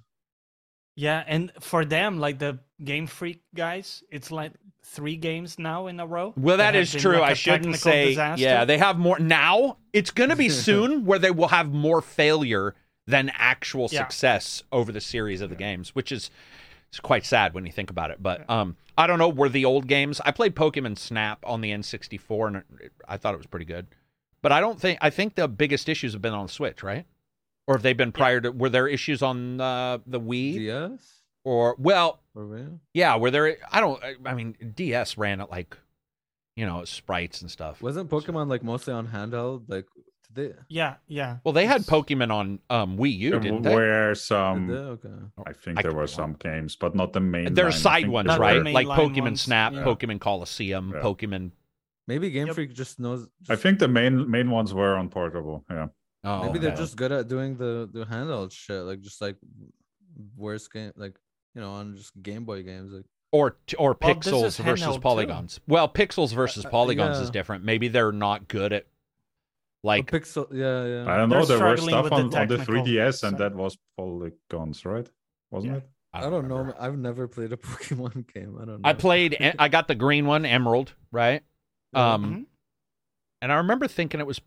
Yeah, 0.98 1.22
and 1.28 1.52
for 1.60 1.84
them, 1.84 2.18
like 2.18 2.40
the 2.40 2.58
Game 2.82 3.06
Freak 3.06 3.40
guys, 3.54 4.02
it's 4.10 4.32
like 4.32 4.50
three 4.82 5.14
games 5.14 5.56
now 5.56 5.86
in 5.86 6.00
a 6.00 6.06
row. 6.06 6.34
Well, 6.36 6.56
that 6.56 6.74
have 6.74 6.90
true. 6.90 7.20
like, 7.20 7.30
I 7.30 7.34
shouldn't 7.34 7.76
say. 7.76 8.06
disaster. 8.06 8.42
Yeah, 8.44 8.64
they 8.64 8.78
have 8.78 8.98
more 8.98 9.16
now. 9.20 9.76
It's 9.92 10.10
going 10.10 10.30
to 10.30 10.34
be 10.36 10.48
soon 10.68 11.04
where 11.04 11.20
they 11.20 11.30
will 11.30 11.46
have 11.46 11.72
more 11.72 12.02
failure 12.02 12.74
than 13.06 13.30
actual 13.36 13.88
Yeah. 13.92 14.00
success 14.00 14.64
over 14.72 14.90
the 14.90 15.00
series 15.00 15.40
of 15.40 15.50
the 15.50 15.54
games, 15.56 15.94
which 15.94 16.10
is 16.10 16.32
it's 16.88 16.98
quite 16.98 17.24
sad 17.24 17.54
when 17.54 17.64
you 17.64 17.70
think 17.70 17.90
about 17.90 18.10
it. 18.10 18.20
But 18.20 18.50
um, 18.50 18.76
I 18.96 19.06
don't 19.06 19.20
know. 19.20 19.28
Were 19.28 19.48
the 19.48 19.66
old 19.66 19.86
games? 19.86 20.20
I 20.24 20.32
played 20.32 20.56
Pokemon 20.56 20.98
Snap 20.98 21.38
on 21.46 21.60
the 21.60 21.70
N64, 21.70 22.46
and 22.48 22.56
it, 22.80 22.92
I 23.06 23.18
thought 23.18 23.34
it 23.34 23.38
was 23.38 23.46
pretty 23.46 23.66
good. 23.66 23.86
But 24.42 24.50
I 24.50 24.58
don't 24.58 24.80
think 24.80 24.98
I 25.00 25.10
think 25.10 25.36
the 25.36 25.46
biggest 25.46 25.88
issues 25.88 26.12
have 26.14 26.22
been 26.22 26.34
on 26.34 26.48
Switch, 26.48 26.82
right? 26.82 27.06
Or 27.68 27.74
have 27.74 27.82
they 27.82 27.92
been 27.92 28.12
prior 28.12 28.40
to? 28.40 28.50
Were 28.50 28.70
there 28.70 28.88
issues 28.88 29.22
on 29.22 29.60
uh, 29.60 29.98
the 30.06 30.18
Wii? 30.18 30.54
DS 30.54 31.20
Or 31.44 31.76
well, 31.78 32.18
or 32.34 32.80
yeah, 32.94 33.14
were 33.16 33.30
there? 33.30 33.58
I 33.70 33.80
don't. 33.80 34.02
I 34.24 34.34
mean, 34.34 34.56
DS 34.74 35.18
ran 35.18 35.40
at 35.40 35.50
like, 35.50 35.76
you 36.56 36.64
know, 36.66 36.84
sprites 36.86 37.42
and 37.42 37.50
stuff. 37.50 37.82
Wasn't 37.82 38.08
Pokemon 38.10 38.48
like 38.48 38.64
mostly 38.64 38.94
on 38.94 39.06
handheld? 39.06 39.64
Like 39.68 39.84
they? 40.32 40.52
Yeah, 40.68 40.94
yeah. 41.06 41.38
Well, 41.44 41.52
they 41.52 41.66
had 41.66 41.82
Pokemon 41.82 42.32
on 42.32 42.58
um, 42.70 42.96
Wii 42.96 43.18
U, 43.18 43.38
didn't 43.38 43.62
they? 43.62 43.74
were 43.74 44.14
Did 44.14 44.20
some, 44.20 44.66
they? 44.68 44.74
Okay. 44.74 45.08
I 45.46 45.52
think 45.52 45.78
I 45.78 45.82
there 45.82 45.92
were 45.92 46.06
be 46.06 46.12
some 46.12 46.34
games, 46.34 46.76
but 46.76 46.94
not 46.94 47.12
the 47.12 47.20
main. 47.20 47.52
There 47.54 47.66
are 47.66 47.72
side 47.72 48.08
ones, 48.08 48.28
there 48.28 48.38
Not 48.38 48.54
the 48.54 48.62
right? 48.62 48.74
Like 48.74 48.86
Pokemon 48.86 49.22
ones, 49.22 49.42
Snap, 49.42 49.74
yeah. 49.74 49.82
Pokemon 49.82 50.20
Colosseum, 50.20 50.92
Yeah. 50.94 51.02
Pokemon. 51.02 51.52
Maybe 52.06 52.30
Game 52.30 52.46
Yep. 52.46 52.54
Freak 52.54 52.74
just 52.74 52.98
knows. 52.98 53.28
I 53.50 53.56
think 53.56 53.78
the 53.78 53.88
main 53.88 54.30
main 54.30 54.50
ones 54.50 54.72
were 54.72 54.96
on 54.96 55.10
portable. 55.10 55.64
Yeah. 55.68 55.88
Oh, 56.24 56.42
maybe 56.42 56.58
they're 56.58 56.72
okay. 56.72 56.80
just 56.80 56.96
good 56.96 57.12
at 57.12 57.28
doing 57.28 57.56
the 57.56 57.88
the 57.92 58.04
handheld 58.04 58.52
shit, 58.52 58.82
like 58.82 59.00
just 59.00 59.20
like 59.20 59.36
worst 60.36 60.72
game, 60.72 60.92
like 60.96 61.16
you 61.54 61.60
know, 61.60 61.70
on 61.72 61.96
just 61.96 62.20
Game 62.22 62.44
Boy 62.44 62.62
games. 62.62 62.92
Like 62.92 63.04
or 63.32 63.56
or 63.78 63.96
Well, 64.00 64.14
pixels 64.14 64.58
versus 64.58 64.58
handheld, 64.58 64.94
too. 64.94 65.00
polygons. 65.00 65.60
Well, 65.68 65.88
pixels 65.88 66.34
versus 66.34 66.64
Uh, 66.64 66.68
uh, 66.68 66.70
polygons 66.70 67.18
is 67.18 67.30
different. 67.30 67.64
Maybe 67.64 67.88
they're 67.88 68.12
not 68.12 68.48
good 68.48 68.72
at 68.72 68.86
like 69.84 70.10
like 70.12 70.22
pixel, 70.22 70.48
yeah, 70.52 71.04
yeah. 71.04 71.12
I 71.12 71.16
don't 71.16 71.28
know. 71.28 71.44
They're 71.44 71.58
know. 71.58 71.64
There 71.64 71.70
were 71.70 71.76
stuff 71.76 72.02
with 72.04 72.10
the 72.10 72.16
on, 72.16 72.34
on 72.34 72.48
the 72.48 72.56
3DS, 72.56 73.22
and 73.26 73.38
that 73.38 73.54
was 73.54 73.78
polygons, 73.96 74.84
right? 74.84 75.08
Wasn't 75.50 75.72
Yeah. 75.72 75.78
it? 75.78 75.88
I 76.12 76.20
don't 76.30 76.48
know. 76.48 76.74
I've 76.80 76.98
never 76.98 77.28
played 77.28 77.52
a 77.52 77.56
Pokemon 77.56 78.32
game. 78.32 78.56
I 78.60 78.64
don't 78.64 78.80
know. 78.82 78.88
I 78.88 78.94
played. 78.94 79.36
I 79.58 79.68
got 79.68 79.86
the 79.88 79.94
green 79.94 80.26
one, 80.26 80.44
Emerald, 80.44 80.94
right? 81.12 81.42
Yeah. 81.92 82.14
Um, 82.14 82.24
Mhm. 82.24 82.46
and 83.42 83.52
I 83.52 83.56
remember 83.56 83.86
thinking 83.86 84.18
it 84.18 84.26
was 84.26 84.40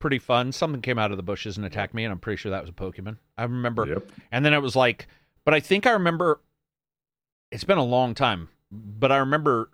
pretty 0.00 0.18
fun. 0.18 0.50
Something 0.50 0.82
came 0.82 0.98
out 0.98 1.12
of 1.12 1.16
the 1.16 1.22
bushes 1.22 1.56
and 1.56 1.64
attacked 1.64 1.94
me, 1.94 2.04
and 2.04 2.10
I'm 2.10 2.18
pretty 2.18 2.38
sure 2.38 2.50
that 2.50 2.60
was 2.60 2.70
a 2.70 2.72
Pokemon. 2.72 3.18
I 3.38 3.44
remember 3.44 3.86
Yep. 3.86 4.10
And 4.32 4.44
then 4.44 4.52
it 4.52 4.62
was 4.62 4.74
like, 4.74 5.06
but 5.44 5.54
I 5.54 5.60
think 5.60 5.86
I 5.86 5.92
remember 5.92 6.40
it's 7.52 7.64
been 7.64 7.78
a 7.78 7.84
long 7.84 8.14
time, 8.14 8.48
but 8.72 9.12
I 9.12 9.18
remember 9.18 9.70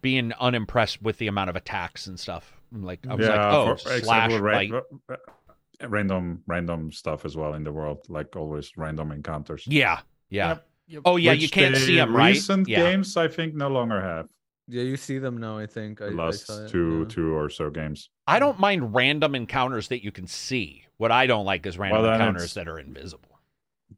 being 0.00 0.32
unimpressed 0.38 1.02
with 1.02 1.18
the 1.18 1.26
amount 1.26 1.50
of 1.50 1.56
attacks 1.56 2.06
and 2.06 2.20
stuff. 2.20 2.52
Like 2.72 3.00
I 3.08 3.14
was 3.14 3.26
like, 3.26 3.40
oh, 3.40 3.76
for 3.76 3.78
slash 3.78 4.30
example, 4.30 4.40
bite. 4.40 4.70
ra- 4.70 4.80
ra- 5.08 5.88
random 5.88 6.42
random 6.46 6.92
stuff 6.92 7.24
as 7.24 7.36
well 7.36 7.54
in 7.54 7.64
the 7.64 7.72
world, 7.72 8.06
like 8.08 8.36
always 8.36 8.76
random 8.76 9.10
encounters. 9.10 9.64
Yeah, 9.66 10.00
yeah. 10.28 10.48
Yep, 10.48 10.66
yep. 10.86 11.02
Oh 11.04 11.16
yeah, 11.16 11.32
you 11.32 11.48
can't 11.48 11.76
see 11.76 11.96
them, 11.96 12.14
right? 12.14 12.34
Recent 12.34 12.68
yeah. 12.68 12.82
games, 12.82 13.16
I 13.16 13.26
think, 13.26 13.54
no 13.54 13.68
longer 13.68 14.00
have 14.00 14.28
Yeah, 14.70 14.82
you 14.84 14.96
see 14.96 15.18
them 15.18 15.38
now. 15.38 15.58
I 15.58 15.66
think. 15.66 16.00
I, 16.00 16.06
the 16.06 16.12
I 16.12 16.14
last 16.26 16.46
saw 16.46 16.64
it, 16.64 16.70
two 16.70 17.00
yeah. 17.00 17.14
two 17.14 17.34
or 17.34 17.50
so 17.50 17.70
games. 17.70 18.10
I 18.26 18.38
don't 18.38 18.58
mind 18.58 18.94
random 18.94 19.34
encounters 19.34 19.88
that 19.88 20.04
you 20.04 20.12
can 20.12 20.26
see. 20.26 20.84
What 20.98 21.10
I 21.10 21.26
don't 21.26 21.44
like 21.44 21.66
is 21.66 21.76
random 21.78 22.02
Well, 22.02 22.12
encounters 22.12 22.54
that 22.54 22.68
are 22.68 22.78
invisible. 22.78 23.38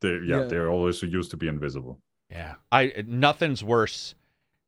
They, 0.00 0.08
yeah, 0.24 0.40
Yeah. 0.40 0.44
they're 0.44 0.70
always 0.70 1.02
used 1.02 1.30
to 1.32 1.36
be 1.36 1.48
invisible. 1.48 1.98
Yeah, 2.30 2.54
I 2.70 3.04
nothing's 3.06 3.62
worse. 3.62 4.14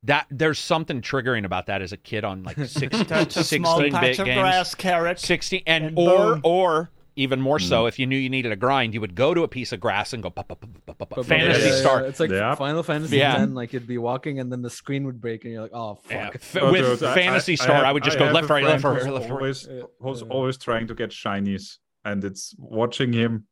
That 0.03 0.27
there's 0.31 0.59
something 0.59 1.01
triggering 1.01 1.47
about 1.47 1.67
that 1.67 1.81
as 1.81 1.93
a 1.93 1.97
kid 1.97 2.25
on 2.25 2.43
like 2.43 2.57
16, 2.67 3.07
Touch 3.07 3.37
a 3.39 3.45
small 3.45 3.79
16 3.79 4.01
bit 4.03 4.17
games. 4.19 4.39
grass, 4.39 4.75
carrot. 4.75 5.19
60 5.19 5.63
and, 5.67 5.85
and 5.87 5.99
or 5.99 6.35
boom. 6.35 6.41
or 6.45 6.91
even 7.17 7.41
more 7.41 7.59
Hmm. 7.59 7.65
so 7.65 7.87
if 7.87 7.99
you 7.99 8.07
knew 8.07 8.17
you 8.17 8.29
needed 8.29 8.51
a 8.53 8.57
grind 8.57 8.93
you 8.95 9.01
would 9.01 9.15
go 9.15 9.35
to 9.35 9.43
a 9.45 9.49
piece 9.49 9.73
of 9.73 9.81
grass 9.81 10.13
and 10.13 10.23
go 10.23 10.31
pop, 10.31 10.49
pop, 10.49 10.61
pop, 10.61 10.71
pop, 10.87 10.99
pop, 10.99 11.11
pop. 11.11 11.25
Fantasy 11.27 11.63
yeah, 11.69 11.75
yeah, 11.75 11.81
star 11.81 12.03
It's 12.05 12.19
like 12.21 12.31
Yeah. 12.31 12.55
Final 12.55 12.83
Fantasy 12.83 13.19
Yeah. 13.19 13.37
10. 13.37 13.55
Like 13.55 13.73
you'd 13.73 13.87
be 13.87 13.99
walking 13.99 14.41
and 14.41 14.51
then 14.51 14.63
the 14.63 14.71
screen 14.71 15.05
would 15.07 15.21
break 15.21 15.45
and 15.45 15.53
you're 15.53 15.63
like, 15.63 15.75
oh 15.75 15.95
fuck. 15.95 16.11
Yeah, 16.13 16.31
f- 16.35 16.57
Oh, 16.61 16.73
with 16.73 17.01
dude, 17.01 17.15
fantasy 17.15 17.53
I- 17.53 17.63
I 17.63 17.65
star 17.67 17.77
I, 17.77 17.85
have- 17.87 17.95
would 17.95 18.03
just 18.05 18.17
I 18.17 18.21
go 18.27 18.33
left 18.33 18.49
right 18.51 18.65
left 18.65 18.83
right 18.85 19.03
left 19.05 19.29
right 19.29 19.31
Always, 19.31 19.69
Yeah, 19.71 19.83
who's 20.01 20.23
always 20.23 20.57
trying 20.59 20.87
to 20.89 20.95
get 20.95 21.11
shinies, 21.11 21.79
and 22.05 22.25
it's 22.25 22.55
watching 22.59 23.13
him. 23.13 23.47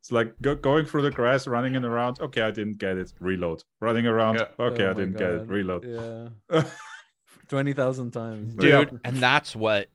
It's 0.00 0.12
like 0.12 0.34
go, 0.40 0.54
going 0.54 0.86
through 0.86 1.02
the 1.02 1.10
grass, 1.10 1.46
running 1.48 1.74
in 1.74 1.84
around. 1.84 2.20
Okay, 2.20 2.40
I 2.42 2.50
didn't 2.52 2.78
get 2.78 2.96
it. 2.96 3.12
Reload. 3.18 3.64
Running 3.80 4.06
around. 4.06 4.36
Yeah. 4.36 4.46
Okay, 4.66 4.84
Oh 4.84 4.90
I 4.90 4.94
didn't 4.94 5.16
get 5.18 5.30
it. 5.30 5.48
Reload. 5.48 5.84
Yeah. 5.84 6.62
Twenty 7.48 7.72
thousand 7.72 8.10
times. 8.12 8.54
dude 8.54 8.70
Yeah. 8.92 8.98
and 9.04 9.16
that's 9.18 9.54
what 9.54 9.88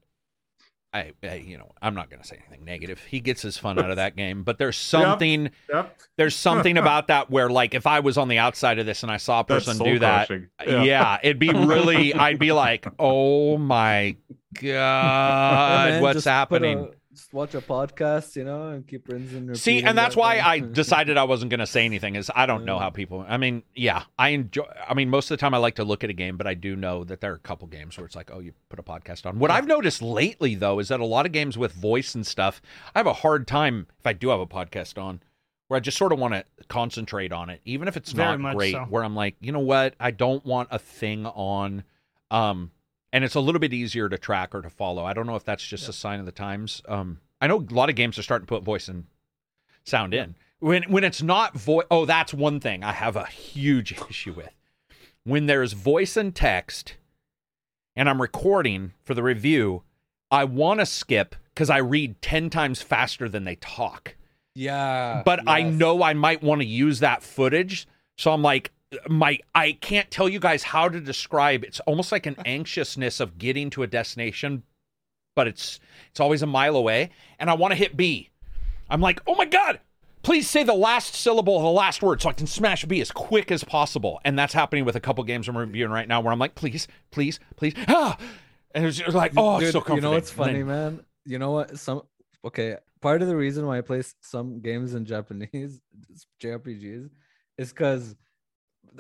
I, 0.94 1.12
I 1.24 1.36
you 1.36 1.58
know 1.58 1.72
I'm 1.82 1.96
not 1.96 2.10
gonna 2.10 2.24
say 2.26 2.38
anything 2.46 2.66
negative 2.66 3.00
he 3.10 3.22
gets 3.22 3.42
his 3.42 3.58
fun 3.58 3.80
out 3.80 3.90
of 3.90 3.96
that 4.04 4.16
game 4.18 4.44
but 4.44 4.58
there's 4.58 4.76
something 4.78 5.50
Yep. 5.72 5.98
there's 6.18 6.36
something 6.36 6.78
about 6.78 7.08
that 7.08 7.30
where 7.30 7.50
like 7.50 7.74
if 7.74 7.88
I 7.88 8.02
was 8.02 8.18
on 8.18 8.28
the 8.28 8.40
outside 8.40 8.78
of 8.78 8.86
this 8.86 9.02
and 9.04 9.12
I 9.12 9.18
saw 9.18 9.40
a 9.40 9.44
person 9.46 9.78
do 9.78 10.00
that 10.00 10.28
soul-crushing. 10.28 10.86
yeah. 10.86 11.18
it'd 11.24 11.40
be 11.40 11.52
really 11.54 12.14
I'd 12.14 12.40
be 12.40 12.52
like 12.52 12.86
oh 13.00 13.58
my 13.58 14.18
god 14.62 15.90
man, 15.92 16.02
what's 16.02 16.16
just 16.18 16.26
put 16.26 16.32
happening 16.32 16.80
a- 16.80 16.90
just 17.22 17.34
watch 17.34 17.54
a 17.54 17.62
podcast, 17.62 18.36
you 18.36 18.44
know, 18.44 18.70
and 18.70 18.88
keep 18.88 19.08
rinsing. 19.08 19.50
and 19.50 19.58
See, 19.58 19.84
and 19.84 19.98
that's 19.98 20.16
that 20.16 20.20
why 20.20 20.36
thing. 20.36 20.44
I 20.44 20.60
decided 20.74 21.18
I 21.18 21.24
wasn't 21.24 21.52
going 21.52 21.60
to 21.60 21.68
say 21.68 21.86
anything. 21.86 22.16
Is 22.16 22.32
I 22.36 22.46
don't 22.46 22.66
know 22.66 22.80
how 22.80 22.90
people. 22.90 23.24
I 23.28 23.38
mean, 23.38 23.64
yeah, 23.76 24.04
I 24.18 24.30
enjoy. 24.30 24.64
I 24.88 24.94
mean, 24.94 25.10
most 25.10 25.30
of 25.30 25.38
the 25.38 25.42
time 25.42 25.54
I 25.54 25.58
like 25.58 25.76
to 25.76 25.84
look 25.84 26.04
at 26.04 26.10
a 26.10 26.14
game, 26.14 26.38
but 26.38 26.48
I 26.48 26.54
do 26.56 26.76
know 26.76 27.04
that 27.04 27.22
there 27.22 27.32
are 27.32 27.36
a 27.36 27.40
couple 27.40 27.68
games 27.68 27.98
where 27.98 28.06
it's 28.06 28.16
like, 28.16 28.32
oh, 28.34 28.40
you 28.40 28.54
put 28.70 28.80
a 28.80 28.84
podcast 28.84 29.26
on. 29.26 29.40
What 29.40 29.52
I've 29.52 29.68
noticed 29.68 30.02
lately, 30.02 30.56
though, 30.56 30.80
is 30.80 30.88
that 30.88 31.00
a 31.00 31.06
lot 31.06 31.26
of 31.26 31.32
games 31.32 31.58
with 31.58 31.74
voice 31.74 32.16
and 32.16 32.26
stuff, 32.26 32.62
I 32.96 33.00
have 33.00 33.08
a 33.08 33.14
hard 33.14 33.48
time 33.48 33.88
if 34.00 34.08
I 34.08 34.14
do 34.14 34.30
have 34.30 34.40
a 34.40 34.48
podcast 34.48 35.02
on, 35.02 35.22
where 35.68 35.78
I 35.78 35.80
just 35.80 35.98
sort 35.98 36.12
of 36.12 36.20
want 36.20 36.34
to 36.34 36.44
concentrate 36.70 37.32
on 37.32 37.50
it, 37.50 37.62
even 37.66 37.88
if 37.88 37.96
it's 37.98 38.12
Very 38.12 38.38
not 38.38 38.56
great. 38.56 38.74
so. 38.74 38.86
Where 38.90 39.04
I'm 39.04 39.16
like, 39.16 39.36
you 39.42 39.52
know 39.52 39.60
what, 39.60 39.96
I 40.00 40.12
don't 40.12 40.44
want 40.46 40.70
a 40.72 40.80
thing 40.80 41.26
on. 41.28 41.84
Um, 42.32 42.72
and 43.14 43.24
it's 43.24 43.36
a 43.36 43.40
little 43.40 43.60
bit 43.60 43.74
easier 43.74 44.10
to 44.10 44.18
track 44.18 44.56
or 44.56 44.62
to 44.62 44.70
follow. 44.70 45.06
I 45.06 45.14
don't 45.14 45.28
know 45.28 45.36
if 45.36 45.44
that's 45.44 45.66
just 45.66 45.90
a 45.90 45.94
sign 45.94 46.20
of 46.20 46.26
the 46.26 46.32
times. 46.32 46.82
Um, 46.88 47.20
I 47.40 47.48
know 47.48 47.60
a 47.60 47.74
lot 47.74 47.90
of 47.90 47.96
games 47.96 48.18
are 48.18 48.24
starting 48.24 48.46
to 48.46 48.50
put 48.50 48.64
voice 48.64 48.88
and 48.88 49.06
sound 49.84 50.14
in. 50.14 50.36
When 50.60 50.84
when 50.84 51.04
it's 51.04 51.22
not 51.22 51.58
voice, 51.58 51.86
oh, 51.90 52.06
that's 52.06 52.34
one 52.34 52.60
thing 52.60 52.84
I 52.84 52.92
have 52.92 53.16
a 53.16 53.26
huge 53.26 53.94
issue 54.10 54.34
with. 54.34 54.52
When 55.24 55.46
there's 55.46 55.74
voice 55.74 56.18
and 56.18 56.34
text, 56.34 56.96
and 57.96 58.10
I'm 58.10 58.22
recording 58.22 58.94
for 59.04 59.14
the 59.14 59.24
review, 59.24 59.84
I 60.30 60.46
want 60.46 60.80
to 60.80 60.86
skip 60.86 61.36
because 61.54 61.70
I 61.70 61.78
read 61.78 62.22
ten 62.22 62.50
times 62.50 62.82
faster 62.82 63.28
than 63.28 63.44
they 63.44 63.56
talk. 63.56 64.16
Yeah. 64.54 65.24
But 65.26 65.48
I 65.48 65.64
know 65.64 66.04
I 66.04 66.14
might 66.14 66.44
want 66.44 66.62
to 66.62 66.68
use 66.68 67.00
that 67.00 67.24
footage, 67.24 67.88
so 68.18 68.32
I'm 68.32 68.42
like, 68.42 68.72
my 69.08 69.40
I 69.56 69.74
can't 69.74 70.10
tell 70.12 70.28
you 70.28 70.40
guys 70.40 70.64
how 70.64 70.90
to 70.90 71.00
describe. 71.00 71.64
It's 71.64 71.80
almost 71.82 72.12
like 72.12 72.26
an 72.26 72.36
anxiousness 72.46 73.20
of 73.20 73.38
getting 73.38 73.70
to 73.72 73.84
a 73.84 73.88
destination, 73.88 74.64
but 75.36 75.48
it's 75.48 75.80
it's 76.10 76.20
always 76.20 76.42
a 76.42 76.48
mile 76.48 76.76
away, 76.76 77.12
and 77.40 77.50
I 77.50 77.54
want 77.54 77.72
to 77.72 77.76
hit 77.76 77.96
B. 77.96 78.30
I'm 78.90 79.02
like, 79.02 79.22
oh 79.26 79.36
my 79.36 79.46
god, 79.46 79.80
please 80.24 80.50
say 80.50 80.64
the 80.64 80.74
last 80.74 81.16
syllable 81.16 81.56
of 81.58 81.64
the 81.64 81.70
last 81.72 82.02
word 82.02 82.22
so 82.22 82.30
I 82.30 82.34
can 82.34 82.48
smash 82.48 82.84
B 82.86 83.00
as 83.00 83.12
quick 83.12 83.52
as 83.52 83.64
possible. 83.64 84.20
And 84.26 84.38
that's 84.38 84.54
happening 84.54 84.84
with 84.84 84.96
a 84.96 85.00
couple 85.00 85.24
games 85.24 85.48
I'm 85.48 85.58
reviewing 85.58 85.92
right 85.92 86.08
now, 86.08 86.20
where 86.22 86.34
I'm 86.34 86.40
like, 86.40 86.56
please, 86.56 86.88
please, 87.12 87.40
please, 87.56 87.74
ah, 87.88 88.18
and 88.76 88.86
it's 88.86 88.98
just 88.98 89.16
like, 89.16 89.34
oh, 89.38 89.56
it's 89.58 89.66
Dude, 89.66 89.74
so 89.74 89.80
comforting. 89.80 89.96
You 89.98 90.02
know 90.02 90.12
what's 90.12 90.32
And 90.32 90.40
then- 90.40 90.48
funny, 90.48 90.64
man? 90.64 91.06
You 91.26 91.40
know 91.40 91.52
what? 91.52 91.78
Some 91.80 92.02
okay. 92.46 92.78
Part 93.00 93.22
of 93.24 93.28
the 93.28 93.36
reason 93.36 93.66
why 93.66 93.80
I 93.80 93.82
play 93.82 94.04
some 94.20 94.60
games 94.60 94.94
in 94.94 95.06
Japanese 95.06 95.82
JRPGs 96.44 97.10
is 97.58 97.70
because 97.72 98.16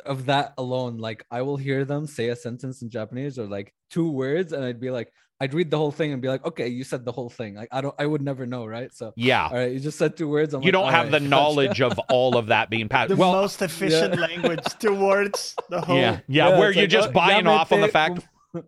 of 0.06 0.26
that 0.28 0.53
alone. 0.58 0.98
Like 0.98 1.26
I 1.32 1.42
will 1.42 1.58
hear 1.58 1.86
them 1.86 2.08
say 2.08 2.30
a 2.30 2.36
sentence 2.36 2.82
in 2.82 2.90
Japanese 2.90 3.38
or 3.38 3.45
like 3.45 3.74
two 3.90 4.10
words, 4.11 4.53
and 4.53 4.64
I'd 4.64 4.80
be 4.80 4.90
like, 4.92 5.11
I'd 5.40 5.53
read 5.56 5.72
the 5.72 5.78
whole 5.78 5.92
thing 5.92 6.14
and 6.14 6.22
be 6.22 6.28
like, 6.28 6.45
okay, 6.45 6.68
you 6.68 6.84
said 6.84 7.03
the 7.03 7.11
whole 7.11 7.30
thing. 7.30 7.56
Like 7.56 7.70
I 7.72 7.82
don't, 7.82 7.95
I 7.98 8.06
would 8.06 8.22
never 8.22 8.45
know, 8.45 8.66
right? 8.66 8.94
So 8.94 9.11
Yeah. 9.16 9.48
all 9.48 9.56
right, 9.58 9.72
you 9.72 9.80
just 9.80 9.98
said 9.98 10.16
two 10.16 10.28
words. 10.30 10.53
I'm 10.53 10.61
You 10.61 10.68
like, 10.68 10.74
don't 10.74 10.92
have 10.92 11.06
right, 11.06 11.11
the 11.14 11.20
gotcha. 11.20 11.30
knowledge 11.30 11.82
of 11.82 11.98
all 12.10 12.38
of 12.38 12.48
that 12.48 12.70
being 12.70 12.88
passed. 12.90 13.10
The 13.10 13.16
well, 13.16 13.32
most 13.34 13.61
efficient 13.61 14.20
language, 14.20 14.64
two 14.80 14.94
words, 14.95 15.56
the 15.70 15.82
whole. 15.82 15.98
yeah, 15.98 16.20
yeah, 16.28 16.50
Yeah, 16.50 16.60
where 16.60 16.72
you're 16.72 16.84
like, 16.84 16.90
just 16.90 17.10
oh, 17.10 17.14
buying 17.14 17.48
off 17.48 17.72
on 17.72 17.82
the 17.82 17.88
yamete, 17.88 17.92
fact, 17.92 18.20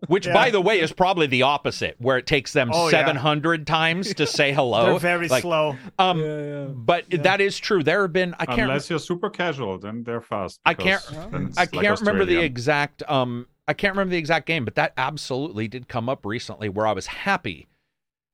which, 0.06 0.26
Yeah. 0.26 0.32
by 0.32 0.50
the 0.50 0.60
way, 0.60 0.80
is 0.80 0.92
probably 0.92 1.26
the 1.26 1.42
opposite, 1.42 1.96
where 1.98 2.16
it 2.18 2.26
takes 2.26 2.52
them 2.52 2.70
Oh, 2.72 2.86
yeah. 2.86 2.90
700 3.06 3.66
times 3.66 4.14
to 4.14 4.26
say 4.26 4.52
hello. 4.52 4.86
They're 4.90 4.98
very 4.98 5.28
Like, 5.28 5.42
slow. 5.42 5.76
Um, 5.98 6.20
Yeah, 6.20 6.42
yeah. 6.42 6.64
but 6.68 7.04
that 7.10 7.40
is 7.40 7.58
true. 7.58 7.82
There 7.82 8.02
have 8.02 8.12
been 8.12 8.34
I 8.38 8.46
can't 8.46 8.62
Unless 8.62 8.88
you're 8.90 8.98
super 8.98 9.30
casual, 9.30 9.78
then 9.78 10.02
they're 10.04 10.20
fast. 10.20 10.60
I 10.64 10.74
can't- 10.74 11.02
because 11.08 11.30
then 11.30 11.46
it's 11.48 11.58
I 11.58 11.66
can't 11.66 12.00
remember 12.00 12.24
the 12.24 12.38
exact 12.40 13.02
um 13.08 13.46
I 13.66 13.72
can't 13.72 13.94
remember 13.94 14.10
the 14.12 14.18
exact 14.18 14.46
game, 14.46 14.64
but 14.66 14.74
that 14.74 14.92
absolutely 14.96 15.68
did 15.68 15.88
come 15.88 16.08
up 16.08 16.26
recently 16.26 16.68
where 16.68 16.86
I 16.86 16.92
was 16.92 17.06
happy 17.06 17.66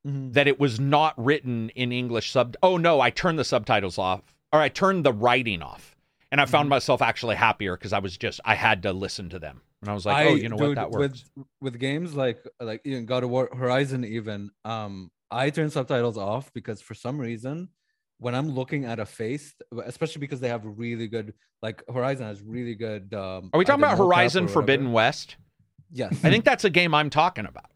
Mhm. 0.06 0.32
that 0.32 0.48
it 0.48 0.58
was 0.58 0.80
not 0.80 1.14
written 1.22 1.70
in 1.70 1.92
English 1.92 2.30
sub. 2.30 2.56
Oh 2.62 2.76
no, 2.76 3.00
I 3.00 3.10
turned 3.10 3.38
the 3.38 3.44
subtitles 3.44 3.98
off, 3.98 4.22
or 4.52 4.60
I 4.60 4.68
turned 4.68 5.04
the 5.04 5.12
writing 5.12 5.62
off, 5.62 5.94
and 6.32 6.40
I 6.40 6.46
found 6.46 6.64
Mm-hmm. 6.64 6.70
myself 6.70 7.02
actually 7.02 7.36
happier 7.36 7.76
because 7.76 7.92
I 7.92 7.98
was 7.98 8.16
just 8.16 8.40
I 8.44 8.54
had 8.54 8.82
to 8.84 8.92
listen 8.92 9.28
to 9.30 9.38
them, 9.38 9.60
and 9.82 9.90
I 9.90 9.94
was 9.94 10.04
like, 10.06 10.16
I- 10.16 10.28
oh, 10.30 10.34
you 10.34 10.48
know 10.48 10.56
what, 10.56 10.74
that 10.76 10.90
works. 10.90 11.24
With 11.36 11.46
with 11.60 11.78
games 11.80 12.14
like 12.14 12.38
like 12.60 12.80
even 12.84 13.06
God 13.06 13.24
of 13.24 13.30
War 13.30 13.48
Horizon, 13.54 14.04
even 14.04 14.50
um, 14.64 15.10
I 15.30 15.50
turn 15.50 15.70
subtitles 15.70 16.18
off 16.18 16.52
because 16.52 16.80
for 16.82 16.94
some 16.94 17.18
reason, 17.18 17.68
when 18.18 18.34
I'm 18.34 18.50
looking 18.50 18.84
at 18.84 18.98
a 18.98 19.06
face, 19.06 19.54
especially 19.84 20.20
because 20.20 20.40
they 20.40 20.48
have 20.48 20.62
really 20.64 21.08
good 21.08 21.34
like 21.62 21.82
Horizon 21.92 22.26
has 22.26 22.42
really 22.42 22.74
good. 22.74 23.12
Um, 23.14 23.50
Are 23.52 23.58
we 23.58 23.64
talking 23.64 23.82
about 23.84 23.98
Horizon 23.98 24.48
Forbidden. 24.48 24.92
West? 24.92 25.36
Yes. 25.92 26.12
I 26.24 26.30
think 26.30 26.44
that's 26.44 26.64
a 26.64 26.70
game 26.70 26.94
I'm 26.94 27.10
talking 27.10 27.46
about. 27.46 27.70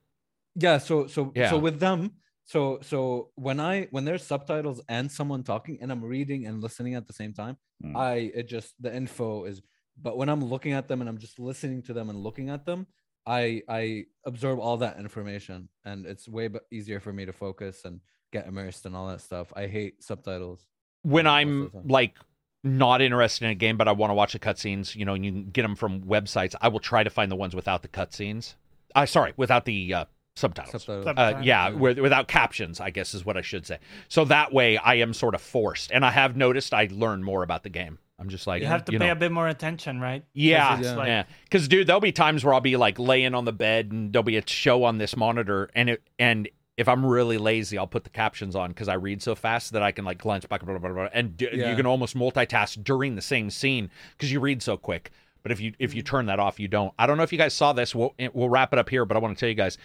yeah. 0.55 0.78
So 0.78 1.07
so 1.07 1.33
Yeah. 1.34 1.50
so 1.50 1.58
with 1.58 1.81
them. 1.81 2.12
So 2.47 2.78
so 2.83 3.31
when 3.36 3.58
I 3.60 3.89
when 3.91 4.05
there's 4.05 4.23
subtitles 4.23 4.81
and 4.89 5.10
someone 5.10 5.42
talking 5.42 5.78
and 5.81 5.91
I'm 5.91 6.05
reading 6.05 6.47
and 6.47 6.62
listening 6.62 6.94
at 6.94 7.07
the 7.07 7.12
same 7.15 7.33
time, 7.33 7.57
Hmm. 7.83 7.97
I 7.97 8.31
it 8.34 8.49
just 8.49 8.74
the 8.81 8.94
info 8.94 9.44
is 9.47 9.60
but 10.00 10.16
when 10.16 10.28
I'm 10.28 10.44
looking 10.44 10.73
at 10.73 10.89
them 10.89 11.00
and 11.00 11.08
I'm 11.08 11.18
just 11.18 11.39
listening 11.39 11.82
to 11.82 11.92
them 11.92 12.10
and 12.10 12.18
looking 12.18 12.50
at 12.50 12.64
them, 12.66 12.86
I 13.26 13.62
I 13.68 14.05
absorb 14.26 14.58
all 14.58 14.76
that 14.78 14.98
information 14.98 15.68
and 15.84 16.06
it's 16.06 16.28
way 16.28 16.48
b- 16.48 16.58
easier 16.70 17.00
for 17.00 17.12
me 17.12 17.24
to 17.26 17.32
focus 17.32 17.84
and 17.84 18.00
get 18.32 18.47
immersed 18.47 18.84
and 18.86 18.94
all 18.97 19.06
that 19.08 19.20
stuff. 19.20 19.52
I 19.56 19.66
hate 19.66 20.02
subtitles. 20.02 20.66
when 21.02 21.26
I'm 21.26 21.70
like 21.84 22.16
not 22.62 23.00
interested 23.02 23.44
in 23.44 23.50
a 23.50 23.55
game, 23.55 23.76
but 23.76 23.86
I 23.89 23.92
want 23.92 24.10
to 24.10 24.14
watch 24.14 24.32
the 24.32 24.39
cutscenes, 24.39 24.94
you 24.97 25.05
know, 25.05 25.14
and 25.14 25.24
you 25.24 25.31
can 25.32 25.50
get 25.50 25.62
them 25.62 25.74
from 25.76 26.00
websites. 26.02 26.55
I 26.60 26.68
will 26.68 26.81
try 26.81 27.05
to 27.05 27.10
find 27.10 27.31
the 27.31 27.36
ones 27.36 27.55
without 27.55 27.82
the 27.82 27.89
cutscenes. 27.89 28.55
I 28.94 29.05
sorry, 29.05 29.34
without 29.36 29.64
the 29.66 29.92
uh, 29.94 30.05
subtitles. 30.36 30.82
Subtitles. 30.84 31.06
Uh, 31.16 31.40
yeah, 31.42 31.68
Yeah. 31.68 31.74
with, 31.74 31.98
without 31.98 32.26
captions, 32.28 32.81
I 32.81 32.90
guess 32.90 33.12
is 33.14 33.24
what 33.24 33.36
I 33.36 33.42
should 33.42 33.66
say. 33.66 33.78
So 34.08 34.24
that 34.26 34.52
way, 34.52 34.78
I 34.78 34.94
am 34.97 35.12
sort 35.12 35.34
of 35.34 35.42
forced, 35.42 35.92
and 35.92 36.05
I 36.05 36.10
have 36.10 36.36
noticed 36.36 36.73
I 36.73 36.89
learn 36.90 37.23
more 37.23 37.42
about 37.42 37.64
the 37.64 37.70
game. 37.70 37.98
I'm 38.18 38.28
just 38.28 38.47
like 38.47 38.62
You 38.62 38.68
have 38.68 38.84
to 38.86 38.93
you 38.93 38.99
pay 38.99 39.07
know, 39.07 39.12
a 39.12 39.17
bit 39.17 39.33
more 39.33 39.49
attention, 39.49 40.01
right? 40.01 40.25
yeah, 40.34 40.78
it's 40.78 40.86
Yeah. 40.86 40.94
like- 40.94 41.07
yeah. 41.09 41.25
Because 41.44 41.67
dude, 41.68 41.86
there'll 41.86 42.01
be 42.01 42.12
times 42.12 42.44
where 42.44 42.55
I'll 42.55 42.60
be 42.60 42.76
like 42.76 42.99
laying 42.99 43.34
on 43.34 43.44
the 43.44 43.52
bed 43.52 43.91
and 43.93 44.12
there'll 44.12 44.23
be 44.23 44.36
a 44.36 44.47
show 44.47 44.84
on 44.84 44.99
this 44.99 45.17
monitor, 45.17 45.68
and 45.75 45.91
it 45.91 46.02
and 46.18 46.49
if 46.76 46.89
I'm 46.89 47.05
really 47.07 47.39
lazy, 47.39 47.78
I'll 47.78 47.86
put 47.86 48.02
the 48.05 48.10
captions 48.10 48.57
on 48.57 48.70
because 48.70 48.89
I 48.89 48.94
read 48.94 49.23
so 49.23 49.34
fast 49.36 49.73
that 49.73 49.83
I 49.83 49.93
can 49.93 50.05
like 50.05 50.18
glance 50.18 50.44
back, 50.44 50.65
blah, 50.65 50.76
blah, 50.76 50.81
blah, 50.89 50.93
blah, 50.93 51.09
and 51.12 51.36
d- 51.36 51.49
Yeah. 51.52 51.70
you 51.70 51.76
can 51.76 51.86
almost 51.86 52.17
multitask 52.17 52.83
during 52.83 53.15
the 53.15 53.23
same 53.23 53.49
scene 53.51 53.91
because 54.17 54.33
you 54.33 54.41
read 54.41 54.60
so 54.62 54.76
quick. 54.76 55.10
But 55.43 55.52
if 55.52 55.60
you 55.60 55.75
if 55.78 55.94
you 55.94 56.02
turn 56.02 56.26
that 56.26 56.39
off, 56.41 56.59
you 56.59 56.68
don't. 56.68 56.94
I 56.99 57.07
don't 57.07 57.17
know 57.17 57.23
if 57.23 57.31
you 57.33 57.39
guys 57.39 57.52
saw 57.55 57.73
this. 57.73 57.94
We'll 57.94 58.15
we'll 58.33 58.49
wrap 58.49 58.73
it 58.73 58.78
up 58.78 58.89
here, 58.89 59.05
but 59.05 59.17
I 59.17 59.20
want 59.20 59.36
to 59.36 59.41
tell 59.41 59.49
you 59.49 59.55
guys, 59.55 59.76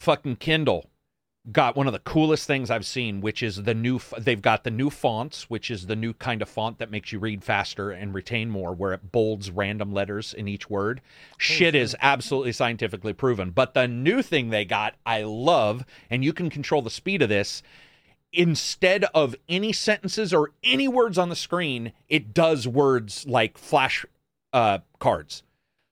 fucking 0.00 0.36
Kindle 0.36 0.90
got 1.50 1.76
one 1.76 1.86
of 1.86 1.92
the 1.92 1.98
coolest 2.00 2.46
things 2.46 2.70
I've 2.70 2.86
seen, 2.86 3.20
which 3.20 3.42
is 3.42 3.62
the 3.62 3.74
new. 3.74 4.00
They've 4.18 4.40
got 4.40 4.64
the 4.64 4.70
new 4.70 4.90
fonts, 4.90 5.48
which 5.48 5.70
is 5.70 5.86
the 5.86 5.96
new 5.96 6.12
kind 6.12 6.42
of 6.42 6.48
font 6.48 6.78
that 6.78 6.90
makes 6.90 7.12
you 7.12 7.18
read 7.18 7.44
faster 7.44 7.90
and 7.90 8.14
retain 8.14 8.50
more, 8.50 8.74
where 8.74 8.92
it 8.92 9.12
bolds 9.12 9.50
random 9.50 9.92
letters 9.92 10.34
in 10.34 10.48
each 10.48 10.68
word. 10.68 11.00
Shit 11.38 11.74
is 11.74 11.96
absolutely 12.00 12.52
scientifically 12.52 13.12
proven. 13.12 13.50
But 13.50 13.74
the 13.74 13.88
new 13.88 14.22
thing 14.22 14.50
they 14.50 14.64
got, 14.64 14.94
I 15.06 15.22
love, 15.22 15.84
and 16.10 16.24
you 16.24 16.32
can 16.32 16.50
control 16.50 16.82
the 16.82 16.90
speed 16.90 17.22
of 17.22 17.28
this. 17.28 17.62
Instead 18.32 19.04
of 19.14 19.34
any 19.48 19.72
sentences 19.72 20.34
or 20.34 20.52
any 20.62 20.86
words 20.86 21.16
on 21.16 21.30
the 21.30 21.36
screen, 21.36 21.92
it 22.08 22.34
does 22.34 22.68
words 22.68 23.26
like 23.26 23.56
flash 23.56 24.04
uh, 24.52 24.78
cards. 24.98 25.42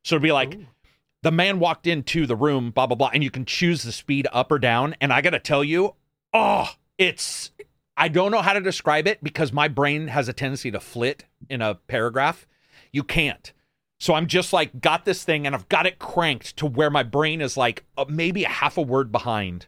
So 0.05 0.17
it'd 0.17 0.23
be 0.23 0.33
like, 0.33 0.59
the 1.27 1.33
man 1.33 1.59
walked 1.59 1.89
into 1.89 2.25
the 2.25 2.37
room, 2.37 2.71
blah, 2.71 2.87
blah, 2.87 2.95
blah, 2.95 3.11
and 3.13 3.25
you 3.25 3.33
can 3.33 3.45
choose 3.45 3.83
the 3.83 3.91
speed 3.91 4.29
up 4.33 4.53
or 4.53 4.61
down. 4.61 4.95
And 5.01 5.13
I 5.13 5.21
got 5.23 5.31
to 5.31 5.41
tell 5.41 5.65
you, 5.65 5.97
oh, 6.33 6.69
it's, 6.99 7.51
I 7.97 8.07
don't 8.07 8.31
know 8.31 8.43
how 8.43 8.53
to 8.53 8.61
describe 8.61 9.09
it 9.09 9.25
because 9.25 9.53
my 9.53 9.67
brain 9.67 10.07
has 10.07 10.29
a 10.29 10.33
tendency 10.33 10.71
to 10.71 10.79
flit 10.79 11.25
in 11.51 11.63
a 11.63 11.75
paragraph. 11.75 12.47
You 12.93 13.03
can't. 13.03 13.53
So 13.99 14.15
I'm 14.15 14.29
just 14.29 14.53
like, 14.53 14.81
got 14.81 15.05
this 15.05 15.25
thing 15.25 15.49
and 15.49 15.57
I've 15.57 15.69
got 15.69 15.85
it 15.85 15.99
cranked 15.99 16.59
to 16.59 16.67
where 16.67 16.91
my 16.91 17.03
brain 17.03 17.41
is 17.41 17.57
like 17.57 17.83
uh, 17.99 18.05
maybe 18.09 18.45
a 18.45 18.49
half 18.49 18.79
a 18.79 18.83
word 18.83 19.11
behind 19.11 19.67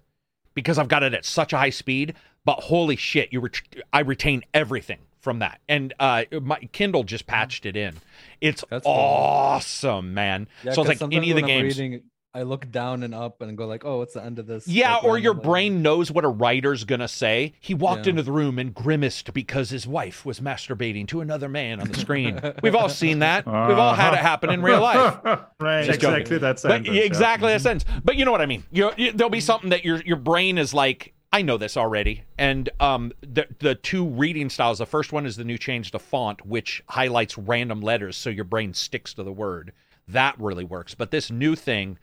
because 0.54 0.78
I've 0.78 0.86
got 0.86 1.02
it 1.02 1.12
at 1.12 1.24
such 1.24 1.52
a 1.52 1.58
high 1.58 1.70
speed. 1.70 2.14
But 2.44 2.60
holy 2.60 2.94
shit, 2.94 3.32
you 3.32 3.40
ret- 3.40 3.82
I 3.92 3.98
retain 4.02 4.44
everything 4.54 5.00
from 5.20 5.40
that. 5.40 5.60
And 5.68 5.92
uh, 5.98 6.24
my 6.42 6.58
Kindle 6.72 7.04
just 7.04 7.26
patched 7.26 7.66
it 7.66 7.76
in. 7.76 7.96
It's 8.40 8.64
That's 8.70 8.84
cool. 8.84 8.92
awesome, 8.94 10.14
man. 10.14 10.48
Yeah, 10.64 10.72
so 10.72 10.82
it's 10.84 11.00
like 11.00 11.12
any 11.12 11.30
of 11.30 11.36
the 11.36 11.42
games. 11.42 11.78
reading, 11.78 12.02
I 12.34 12.42
look 12.42 12.70
down 12.70 13.02
and 13.02 13.14
up 13.14 13.40
and 13.40 13.56
go 13.56 13.66
like, 13.66 13.84
"Oh, 13.84 13.98
what's 13.98 14.12
the 14.14 14.22
end 14.22 14.38
of 14.38 14.46
this?" 14.46 14.68
Yeah, 14.68 14.96
like, 14.96 15.04
or 15.04 15.18
your 15.18 15.32
random 15.32 15.38
letter. 15.38 15.48
brain 15.50 15.82
knows 15.82 16.10
what 16.12 16.24
a 16.24 16.28
writer's 16.28 16.84
gonna 16.84 17.08
say. 17.08 17.54
He 17.58 17.74
walked 17.74 18.06
Yeah. 18.06 18.10
into 18.10 18.22
the 18.22 18.30
room 18.30 18.58
and 18.58 18.72
grimaced 18.72 19.32
because 19.32 19.70
his 19.70 19.86
wife 19.86 20.24
was 20.26 20.38
masturbating 20.38 21.08
to 21.08 21.20
another 21.20 21.48
man 21.48 21.80
on 21.80 21.88
the 21.88 21.98
screen. 21.98 22.38
We've 22.62 22.74
all 22.76 22.90
seen 22.90 23.20
that. 23.20 23.46
We've 23.46 23.54
all 23.78 23.94
had 23.94 24.12
it 24.12 24.20
happen 24.20 24.50
in 24.50 24.62
real 24.62 24.80
life. 24.80 25.18
Right. 25.60 25.84
Just 25.86 26.00
joking. 26.00 26.20
exactly 26.20 26.38
that 26.38 26.52
But 26.52 26.60
sentence. 26.60 26.86
yeah, 26.88 27.00
yeah. 27.00 27.06
exactly 27.06 27.48
that 27.48 27.60
sense. 27.62 27.84
But 28.04 28.14
you 28.16 28.24
know 28.24 28.30
what 28.30 28.40
I 28.42 28.46
mean. 28.46 28.62
You, 28.70 28.92
you 28.96 29.10
there'll 29.10 29.30
be 29.30 29.40
something 29.40 29.70
that 29.70 29.84
your 29.84 30.00
your 30.02 30.16
brain 30.18 30.56
is 30.58 30.72
like, 30.72 31.14
I 31.32 31.42
know 31.42 31.58
this 31.58 31.76
already. 31.76 32.22
And 32.38 32.70
um, 32.80 33.12
the 33.20 33.46
the 33.58 33.74
two 33.74 34.06
reading 34.06 34.48
styles. 34.48 34.78
The 34.78 34.86
first 34.86 35.12
one 35.12 35.26
is 35.26 35.36
the 35.36 35.44
new 35.44 35.58
change 35.58 35.90
to 35.90 35.98
font, 35.98 36.46
which 36.46 36.82
highlights 36.88 37.36
random 37.36 37.80
letters, 37.80 38.16
so 38.16 38.30
your 38.30 38.44
brain 38.44 38.72
sticks 38.74 39.14
to 39.14 39.22
the 39.22 39.32
word. 39.32 39.72
That 40.06 40.40
really 40.40 40.64
works. 40.64 40.94
But 40.94 41.10
this 41.10 41.30
new 41.30 41.54
thing, 41.54 41.98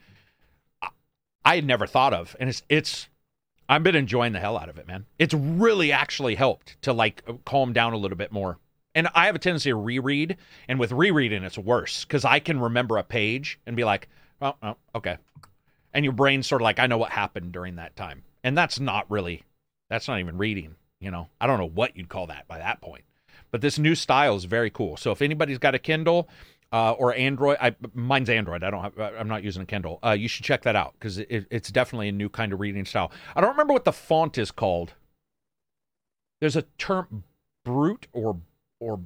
I- 1.43 1.55
had 1.55 1.65
never 1.65 1.87
thought 1.87 2.13
of, 2.13 2.35
and 2.39 2.49
it's 2.49 2.61
it's. 2.69 3.09
I've 3.67 3.81
been 3.81 3.95
enjoying 3.95 4.33
the 4.33 4.39
hell 4.39 4.59
out 4.59 4.69
of 4.69 4.77
it, 4.77 4.87
man. 4.87 5.07
It's 5.17 5.33
really 5.33 5.91
actually 5.91 6.35
helped 6.35 6.79
to 6.83 6.93
like 6.93 7.23
calm 7.45 7.73
down 7.73 7.93
a 7.93 7.97
little 7.97 8.17
bit 8.17 8.31
more. 8.31 8.59
And 8.93 9.07
I 9.15 9.25
have 9.25 9.35
a 9.35 9.39
tendency 9.39 9.71
to 9.71 9.75
reread, 9.75 10.37
and 10.67 10.79
with 10.79 10.91
rereading, 10.91 11.43
it's 11.43 11.57
worse 11.57 12.05
because 12.05 12.25
I 12.25 12.39
can 12.39 12.59
remember 12.59 12.97
a 12.97 13.03
page 13.03 13.59
and 13.65 13.75
be 13.75 13.83
like, 13.83 14.07
"Oh, 14.39 14.55
oh, 14.61 14.77
okay," 14.93 15.17
and 15.93 16.05
your 16.05 16.13
brain's 16.13 16.45
sort 16.45 16.61
of 16.61 16.63
like, 16.63 16.77
"I 16.79 16.85
know 16.85 16.99
what 16.99 17.09
happened 17.11 17.51
during 17.51 17.77
that 17.77 17.95
time," 17.95 18.21
and 18.45 18.55
that's 18.55 18.79
not 18.79 19.09
really, 19.09 19.41
that's 19.89 20.07
not 20.07 20.19
even 20.19 20.37
reading. 20.37 20.75
You 21.01 21.09
know, 21.09 21.29
I 21.41 21.47
don't 21.47 21.57
know 21.57 21.67
what 21.67 21.97
you'd 21.97 22.09
call 22.09 22.27
that 22.27 22.47
by 22.47 22.59
that 22.59 22.79
point. 22.79 23.03
But 23.51 23.61
this 23.61 23.79
new 23.79 23.95
style 23.95 24.35
is 24.35 24.45
very 24.45 24.69
cool. 24.69 24.97
So 24.97 25.11
if 25.11 25.21
anybody's 25.21 25.57
got 25.57 25.73
a 25.73 25.79
Kindle 25.79 26.29
uh, 26.71 26.91
or 26.91 27.15
Android, 27.15 27.57
I, 27.59 27.75
mine's 27.95 28.29
Android. 28.29 28.63
I 28.63 28.69
don't 28.69 28.83
have. 28.83 28.99
I'm 28.99 29.27
not 29.27 29.43
using 29.43 29.63
a 29.63 29.65
Kindle. 29.65 29.97
Uh, 30.05 30.11
you 30.11 30.27
should 30.27 30.45
check 30.45 30.61
that 30.61 30.75
out 30.75 30.93
because 30.93 31.17
it, 31.17 31.47
it's 31.49 31.71
definitely 31.71 32.09
a 32.09 32.11
new 32.11 32.29
kind 32.29 32.53
of 32.53 32.59
reading 32.59 32.85
style. 32.85 33.11
I 33.35 33.41
don't 33.41 33.49
remember 33.49 33.73
what 33.73 33.83
the 33.83 33.91
font 33.91 34.37
is 34.37 34.51
called. 34.51 34.93
There's 36.39 36.55
a 36.55 36.63
term, 36.77 37.23
brute 37.63 38.07
or 38.13 38.37
or 38.79 38.99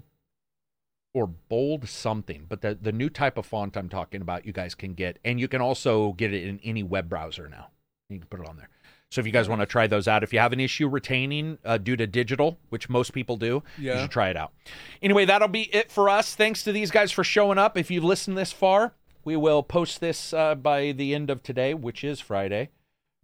or 1.13 1.27
bold 1.27 1.87
something, 1.87 2.45
but 2.49 2.61
the 2.61 2.77
the 2.79 2.91
new 2.91 3.09
type 3.09 3.37
of 3.37 3.45
font 3.45 3.77
I'm 3.77 3.89
talking 3.89 4.21
about, 4.21 4.45
you 4.45 4.51
guys 4.51 4.75
can 4.75 4.95
get, 4.95 5.17
and 5.23 5.39
you 5.39 5.47
can 5.47 5.61
also 5.61 6.11
get 6.13 6.33
it 6.33 6.43
in 6.43 6.59
any 6.63 6.83
web 6.83 7.07
browser 7.07 7.47
now. 7.47 7.67
You 8.09 8.19
can 8.19 8.27
put 8.27 8.41
it 8.41 8.49
on 8.49 8.57
there. 8.57 8.69
So 9.11 9.21
if 9.21 9.25
you 9.25 9.33
guys 9.33 9.49
want 9.49 9.61
to 9.61 9.65
try 9.65 9.87
those 9.87 10.07
out, 10.07 10.21
if 10.23 10.31
you 10.31 10.39
have 10.39 10.53
an 10.53 10.59
issue 10.59 10.87
retaining 10.87 11.57
uh, 11.65 11.79
due 11.79 11.95
to 11.95 12.05
digital, 12.05 12.59
which 12.69 12.89
most 12.89 13.11
people 13.11 13.37
do, 13.37 13.63
yeah. 13.77 13.95
you 13.95 14.01
should 14.01 14.11
try 14.11 14.29
it 14.29 14.37
out. 14.37 14.53
Anyway, 15.01 15.25
that'll 15.25 15.47
be 15.47 15.63
it 15.73 15.91
for 15.91 16.09
us. 16.09 16.35
Thanks 16.35 16.63
to 16.63 16.71
these 16.71 16.91
guys 16.91 17.11
for 17.11 17.23
showing 17.23 17.57
up. 17.57 17.75
If 17.75 17.89
you've 17.89 18.03
listened 18.03 18.37
this 18.37 18.51
far, 18.51 18.93
we 19.23 19.35
will 19.35 19.63
post 19.63 19.99
this 19.99 20.31
uh, 20.31 20.53
by 20.55 20.91
the 20.91 21.15
end 21.15 21.31
of 21.31 21.41
today, 21.41 21.73
which 21.73 22.03
is 22.03 22.19
Friday. 22.19 22.69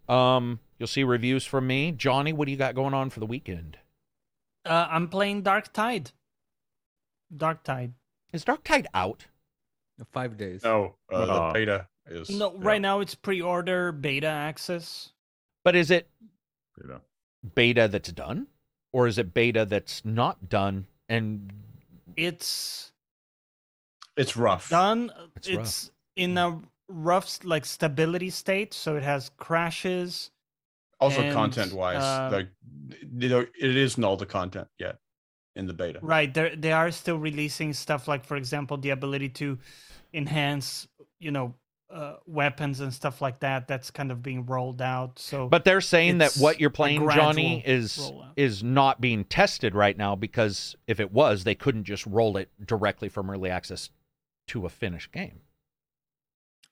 Um, 0.10 0.60
you'll 0.80 0.88
see 0.88 1.04
reviews 1.04 1.46
from 1.46 1.68
me. 1.68 1.92
Johnny, 1.92 2.34
what 2.34 2.46
do 2.46 2.52
you 2.52 2.58
got 2.58 2.74
going 2.74 2.96
on 2.96 3.12
for 3.12 3.20
the 3.20 3.26
weekend? 3.28 3.78
Uh, 4.66 4.88
I'm 4.90 5.08
playing 5.08 5.44
Darktide. 5.44 6.12
Dark 7.36 7.64
Tide. 7.64 7.94
Is 8.34 8.44
Darktide 8.44 8.86
out? 8.94 9.26
Five 10.12 10.38
days. 10.38 10.64
No, 10.64 10.96
uh, 11.12 11.26
the 11.26 11.54
beta 11.54 11.88
is. 12.08 12.30
No, 12.30 12.54
yeah. 12.54 12.60
right 12.60 12.82
now 12.82 13.00
it's 13.00 13.16
pre-order 13.16 13.92
beta 13.92 14.28
access. 14.28 15.12
But 15.66 15.76
is 15.76 15.92
it 15.92 16.08
You 16.82 16.88
know. 16.88 17.02
beta 17.56 17.90
that's 17.90 18.12
done, 18.14 18.48
or 18.94 19.08
is 19.08 19.18
it 19.18 19.34
beta 19.34 19.66
that's 19.66 20.06
not 20.06 20.48
done? 20.48 20.88
And 21.10 21.52
It's 22.16 22.94
It's 24.16 24.38
rough. 24.38 24.70
done. 24.70 25.12
It's 25.36 25.48
It's, 25.50 25.58
rough. 25.86 25.92
in 26.16 26.38
a 26.38 26.62
rough 26.88 27.44
like 27.44 27.66
stability 27.66 28.30
state, 28.30 28.74
so 28.74 28.96
it 28.96 29.04
has 29.04 29.32
crashes. 29.38 30.32
Also, 31.02 31.22
and, 31.22 31.34
content 31.34 31.74
wise, 31.74 31.98
uh, 32.02 32.30
like 32.32 32.50
you 33.20 33.28
know, 33.28 33.42
it 33.42 33.76
isn't 33.76 34.02
all 34.04 34.16
the 34.16 34.26
content 34.26 34.68
yet 34.80 35.00
in 35.56 35.66
the 35.68 35.74
beta. 35.74 36.00
Right. 36.02 36.32
They 36.34 36.56
they 36.56 36.72
are 36.72 36.92
still 36.92 37.18
releasing 37.18 37.74
stuff 37.74 38.08
like, 38.08 38.24
for 38.24 38.38
example, 38.38 38.78
the 38.78 38.92
ability 38.92 39.30
to 39.42 39.58
enhance, 40.14 40.88
you 41.20 41.32
know, 41.32 41.56
uh, 41.90 42.16
weapons 42.26 42.80
and 42.80 42.94
stuff 42.94 43.22
like 43.22 43.40
that. 43.40 43.68
That's 43.68 43.92
kind 43.92 44.12
of 44.12 44.22
being 44.24 44.46
rolled 44.46 44.82
out. 44.82 45.20
So, 45.20 45.48
but 45.48 45.64
they're 45.66 45.82
saying 45.82 46.18
that 46.20 46.36
what 46.36 46.60
you're 46.60 46.70
playing, 46.70 47.08
Johnny, 47.10 47.62
is 47.66 47.98
rollout. 47.98 48.32
is 48.36 48.64
not 48.64 49.00
being 49.00 49.24
tested 49.26 49.76
right 49.76 49.98
now 49.98 50.16
because 50.16 50.76
if 50.88 51.00
it 51.00 51.12
was, 51.12 51.44
they 51.44 51.56
couldn't 51.56 51.84
just 51.86 52.06
roll 52.06 52.38
it 52.38 52.50
directly 52.66 53.08
from 53.10 53.30
early 53.30 53.50
access 53.50 53.90
to 54.48 54.66
a 54.66 54.70
finished 54.70 55.12
game. 55.12 55.42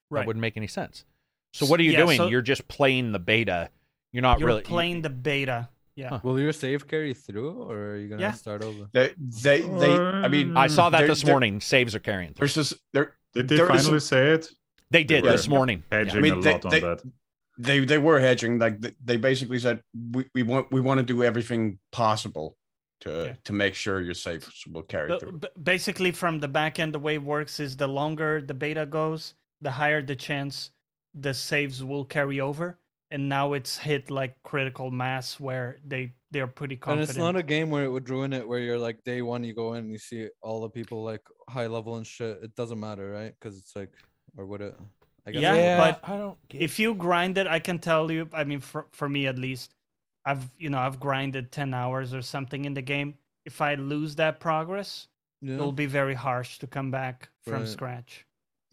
right 0.10 0.22
That 0.22 0.28
wouldn't 0.28 0.42
make 0.42 0.58
any 0.58 0.68
sense. 0.68 1.06
So 1.54 1.66
what 1.68 1.80
are 1.80 1.84
you 1.84 1.92
Yeah, 1.92 2.00
doing? 2.06 2.18
so- 2.18 2.28
you're 2.28 2.42
just 2.42 2.68
playing 2.68 3.12
the 3.12 3.20
beta. 3.20 3.70
You're 4.12 4.22
not 4.24 4.40
You're 4.40 4.48
really 4.48 4.62
playing 4.62 5.02
the 5.02 5.10
beta. 5.10 5.70
Yeah. 5.96 6.10
Huh. 6.10 6.20
Will 6.24 6.40
your 6.40 6.54
save 6.54 6.88
carry 6.88 7.14
through, 7.14 7.52
or 7.70 7.76
are 7.78 7.98
you 7.98 8.10
gonna 8.10 8.22
Yeah. 8.22 8.32
start 8.32 8.64
over? 8.64 8.88
They, 8.92 9.14
they, 9.18 9.62
they. 9.62 9.96
I 9.96 10.28
mean, 10.28 10.58
I 10.58 10.66
saw 10.66 10.90
that 10.90 11.06
this 11.06 11.24
morning. 11.24 11.62
Saves 11.62 11.94
are 11.94 12.00
carrying 12.00 12.34
through. 12.34 12.48
there's 12.48 12.56
this. 12.56 12.74
There, 12.94 13.16
Did 13.36 13.48
they 13.48 13.58
There 13.58 13.66
is 13.76 13.82
finally 13.84 13.98
a- 13.98 14.02
say 14.02 14.32
it? 14.32 14.50
They 14.94 15.04
did 15.04 15.24
were- 15.24 15.32
this 15.32 15.48
morning. 15.48 15.84
Hedging 15.92 16.18
I 16.18 16.22
mean, 16.22 16.34
a 16.40 16.42
they- 16.42 16.52
lot 16.54 16.66
on 16.66 16.72
they- 16.72 16.80
that. 16.88 17.00
they 17.68 17.78
they 17.92 17.98
were 18.08 18.20
hedging. 18.20 18.54
Like 18.66 18.76
they 19.10 19.18
basically 19.18 19.60
said, 19.66 19.78
we, 20.16 20.22
we 20.36 20.44
want 20.52 20.66
we 20.76 20.82
want 20.88 20.98
to 21.04 21.08
do 21.14 21.24
everything 21.30 21.80
possible 21.92 22.48
to 23.02 23.10
Yeah. 23.10 23.34
to 23.48 23.54
make 23.64 23.76
sure 23.84 23.96
your 24.10 24.14
saves 24.28 24.48
will 24.74 24.84
carry 24.94 25.10
The- 25.10 25.20
through. 25.20 25.40
basically, 25.74 26.12
from 26.12 26.40
the 26.40 26.48
back 26.60 26.74
end, 26.80 26.94
the 26.94 27.00
way 27.08 27.16
it 27.16 27.24
works 27.36 27.60
is 27.60 27.76
the 27.84 27.88
longer 28.00 28.32
the 28.50 28.54
beta 28.64 28.86
goes, 29.00 29.22
the 29.62 29.72
higher 29.72 30.02
the 30.02 30.16
chance 30.16 30.72
the 31.26 31.34
saves 31.34 31.84
will 31.84 32.06
carry 32.06 32.40
over. 32.40 32.68
And 33.12 33.30
now 33.30 33.54
it's 33.54 33.78
hit 33.78 34.10
like 34.10 34.34
critical 34.52 34.90
mass 34.90 35.40
where 35.40 35.68
they 35.86 36.14
they're 36.32 36.48
pretty 36.62 36.78
confident. 36.78 37.10
And 37.10 37.18
it's 37.18 37.26
not 37.28 37.36
a 37.36 37.44
game 37.56 37.70
where 37.70 37.84
it 37.86 37.92
would 37.96 38.10
ruin 38.10 38.34
it, 38.34 38.48
where 38.50 38.58
you're 38.68 38.80
like 38.88 39.04
day 39.04 39.22
one, 39.22 39.44
you 39.44 39.54
go 39.54 39.74
in, 39.74 39.82
and 39.86 39.92
you 39.92 40.00
see 40.00 40.30
all 40.42 40.62
the 40.62 40.70
people 40.70 41.04
like 41.12 41.22
high 41.48 41.68
level 41.68 41.98
and 41.98 42.08
shit. 42.08 42.40
It 42.42 42.56
doesn't 42.56 42.80
matter, 42.80 43.12
right? 43.12 43.34
Because 43.40 43.56
it's 43.60 43.76
like, 43.76 43.92
or 44.38 44.46
would 44.46 44.62
it? 44.62 44.76
I 45.26 45.32
guess 45.32 45.42
Yeah, 45.42 45.54
it 45.56 45.78
would. 45.78 46.02
but 46.02 46.10
I 46.10 46.18
don't. 46.18 46.48
Get 46.50 46.62
if 46.62 46.80
you 46.80 46.94
grind 46.96 47.38
it, 47.38 47.48
I 47.48 47.60
can 47.60 47.80
tell 47.80 48.12
you. 48.12 48.30
I 48.34 48.44
mean, 48.44 48.60
for 48.60 48.88
for 48.92 49.08
me 49.08 49.28
at 49.28 49.38
least, 49.38 49.74
I've 50.26 50.50
you 50.58 50.70
know 50.70 50.80
I've 50.80 51.00
grinded 51.00 51.52
ten 51.52 51.74
hours 51.74 52.14
or 52.14 52.22
something 52.22 52.66
in 52.66 52.74
the 52.74 52.82
game. 52.82 53.16
If 53.46 53.62
I 53.62 53.76
lose 53.76 54.16
that 54.16 54.40
progress, 54.40 55.08
yeah, 55.42 55.56
it'll 55.56 55.72
be 55.72 55.86
very 55.86 56.14
harsh 56.16 56.60
to 56.60 56.68
come 56.68 56.92
back 56.92 57.30
from 57.44 57.60
Right. 57.62 57.68
scratch. 57.68 58.26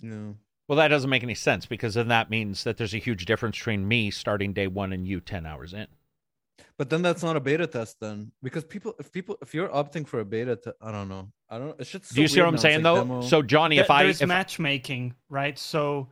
yeah. 0.02 0.32
Well, 0.68 0.76
that 0.76 0.89
doesn't 0.89 1.10
make 1.10 1.24
any 1.24 1.34
sense 1.34 1.66
because 1.66 1.94
then 1.94 2.06
that 2.08 2.30
means 2.30 2.62
that 2.62 2.76
there's 2.76 2.94
a 2.94 2.98
huge 2.98 3.24
difference 3.26 3.58
between 3.58 3.89
me 3.89 4.12
starting 4.12 4.52
day 4.52 4.68
one 4.68 4.92
and 4.92 5.05
you 5.05 5.20
10 5.20 5.44
hours 5.44 5.74
in. 5.74 5.89
But 6.78 6.90
then 6.90 7.02
that's 7.02 7.24
not 7.24 7.34
a 7.34 7.40
beta 7.40 7.66
test 7.66 7.98
then, 7.98 8.30
because 8.40 8.62
people, 8.62 8.94
if 9.00 9.10
people, 9.10 9.36
if 9.42 9.52
you're 9.52 9.68
opting 9.68 10.06
for 10.06 10.20
a 10.20 10.24
beta, 10.24 10.55
te- 10.55 10.70
I 10.80 10.92
don't 10.92 11.08
know, 11.08 11.32
I 11.51 11.59
don't. 11.59 11.75
It's 11.81 11.91
just. 11.91 12.15
Do 12.15 12.23
you 12.23 12.29
see 12.29 12.41
what 12.41 12.49
I'm 12.49 12.59
saying 12.59 12.83
though? 12.83 13.23
So, 13.23 13.43
Johnny, 13.43 13.77
There- 13.77 13.85
if 13.85 13.91
I. 13.91 14.05
there's 14.05 14.23
If, 14.23 14.29
matchmaking, 14.29 15.15
right? 15.29 15.59
So, 15.59 16.09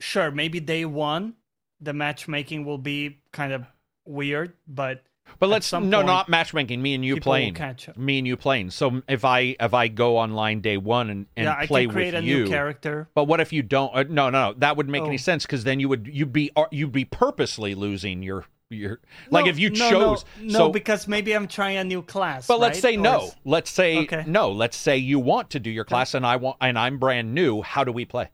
sure, 0.00 0.30
maybe 0.30 0.60
day 0.60 0.84
one, 0.84 1.34
the 1.80 1.92
matchmaking 1.92 2.64
will 2.64 2.78
be 2.78 3.18
kind 3.32 3.52
of 3.52 3.64
weird, 4.04 4.54
but 4.66 5.04
but 5.38 5.48
let's. 5.48 5.72
No, 5.72 5.78
point, 5.80 5.90
not 6.06 6.28
matchmaking. 6.28 6.80
Me 6.82 6.94
and 6.94 7.04
you 7.04 7.20
playing. 7.20 7.54
catch 7.54 7.88
up. 7.88 7.96
Me 7.96 8.18
and 8.18 8.26
you 8.26 8.36
playing. 8.36 8.70
So 8.70 9.02
if 9.08 9.24
I 9.24 9.54
if 9.60 9.72
I 9.74 9.88
go 9.88 10.18
online 10.18 10.60
day 10.62 10.76
one 10.78 11.10
and, 11.10 11.26
and 11.36 11.44
yeah, 11.44 11.54
I 11.56 11.66
play 11.66 11.84
can 11.84 11.92
create 11.92 12.14
with 12.14 12.24
a 12.24 12.26
you. 12.26 12.44
new 12.44 12.48
character. 12.48 13.08
But 13.14 13.24
what 13.24 13.40
if 13.40 13.52
you 13.52 13.62
don't? 13.62 13.94
Uh, 13.94 14.02
no, 14.08 14.30
no, 14.30 14.50
no. 14.50 14.54
That 14.58 14.76
wouldn't 14.76 14.90
make 14.92 15.02
any 15.02 15.14
Oh. 15.14 15.18
sense 15.18 15.44
because 15.46 15.64
then 15.64 15.78
you 15.80 15.88
would 15.88 16.08
you'd 16.10 16.32
be 16.32 16.50
uh, 16.56 16.64
you'd 16.72 16.92
be 16.92 17.04
purposely 17.04 17.74
losing 17.74 18.22
your 18.22 18.44
You're 18.70 19.00
like 19.30 19.46
if 19.46 19.58
you 19.60 19.70
no, 19.70 19.90
chose 19.90 20.24
No, 20.40 20.46
no, 20.46 20.52
so 20.58 20.68
because 20.70 21.06
maybe 21.06 21.32
I'm 21.32 21.46
trying 21.46 21.76
a 21.76 21.84
new 21.84 22.02
class. 22.02 22.46
but 22.48 22.58
let's 22.58 22.80
say 22.80 22.96
Or 22.96 23.00
no. 23.00 23.20
is- 23.26 23.36
Let's 23.44 23.70
say 23.70 23.98
Okay. 23.98 24.24
no. 24.26 24.50
Let's 24.50 24.76
say 24.76 24.96
you 24.96 25.20
want 25.20 25.50
to 25.50 25.60
do 25.60 25.70
your 25.70 25.84
class 25.84 26.14
and 26.14 26.26
I 26.26 26.36
want 26.36 26.56
and 26.60 26.76
I'm 26.78 26.98
brand 26.98 27.32
new. 27.34 27.62
How 27.62 27.84
do 27.84 27.92
we 27.92 28.04
play? 28.04 28.28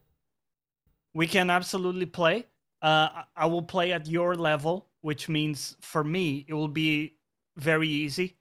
We 1.14 1.26
can 1.26 1.50
absolutely 1.50 2.06
play. 2.06 2.46
Uh, 2.80 3.08
I- 3.12 3.24
I 3.36 3.46
will 3.46 3.62
play 3.62 3.92
at 3.92 4.06
your 4.06 4.34
level, 4.34 4.88
which 5.02 5.28
means 5.28 5.76
for 5.80 6.02
me 6.02 6.46
it 6.48 6.54
will 6.54 6.68
be 6.68 7.16
very 7.56 7.88
easy, 7.88 8.36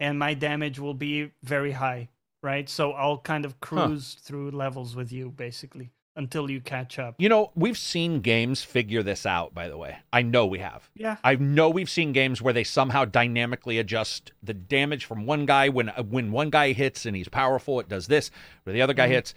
and 0.00 0.18
my 0.18 0.34
damage 0.34 0.80
will 0.80 0.94
be 0.94 1.30
very 1.44 1.72
high. 1.72 2.08
Right, 2.42 2.68
so 2.68 2.92
I'll 2.92 3.18
kind 3.18 3.44
of 3.44 3.58
cruise 3.60 4.14
through 4.20 4.50
levels 4.52 4.94
with 4.94 5.10
you 5.10 5.30
basically 5.30 5.90
until 6.16 6.50
you 6.50 6.60
catch 6.60 6.98
up. 6.98 7.14
You 7.18 7.28
know, 7.28 7.52
we've 7.54 7.76
seen 7.78 8.20
games 8.20 8.62
figure 8.62 9.02
this 9.02 9.26
out, 9.26 9.54
by 9.54 9.68
the 9.68 9.76
way. 9.76 9.98
I 10.12 10.22
know 10.22 10.46
we 10.46 10.58
have. 10.58 10.88
Yeah, 10.94 11.16
I 11.22 11.36
know 11.36 11.68
we've 11.70 11.90
seen 11.90 12.12
games 12.12 12.40
where 12.42 12.52
they 12.54 12.64
somehow 12.64 13.04
dynamically 13.04 13.78
adjust 13.78 14.32
the 14.42 14.54
damage 14.54 15.04
from 15.04 15.26
one 15.26 15.46
guy 15.46 15.68
when 15.68 15.90
uh, 15.90 16.02
when 16.02 16.32
one 16.32 16.50
guy 16.50 16.72
hits 16.72 17.06
and 17.06 17.14
he's 17.16 17.28
powerful, 17.28 17.78
it 17.80 17.88
does 17.88 18.06
this. 18.06 18.30
Where 18.64 18.72
the 18.72 18.82
other 18.82 18.94
guy 18.94 19.08
Mhm. 19.08 19.12
hits, 19.12 19.34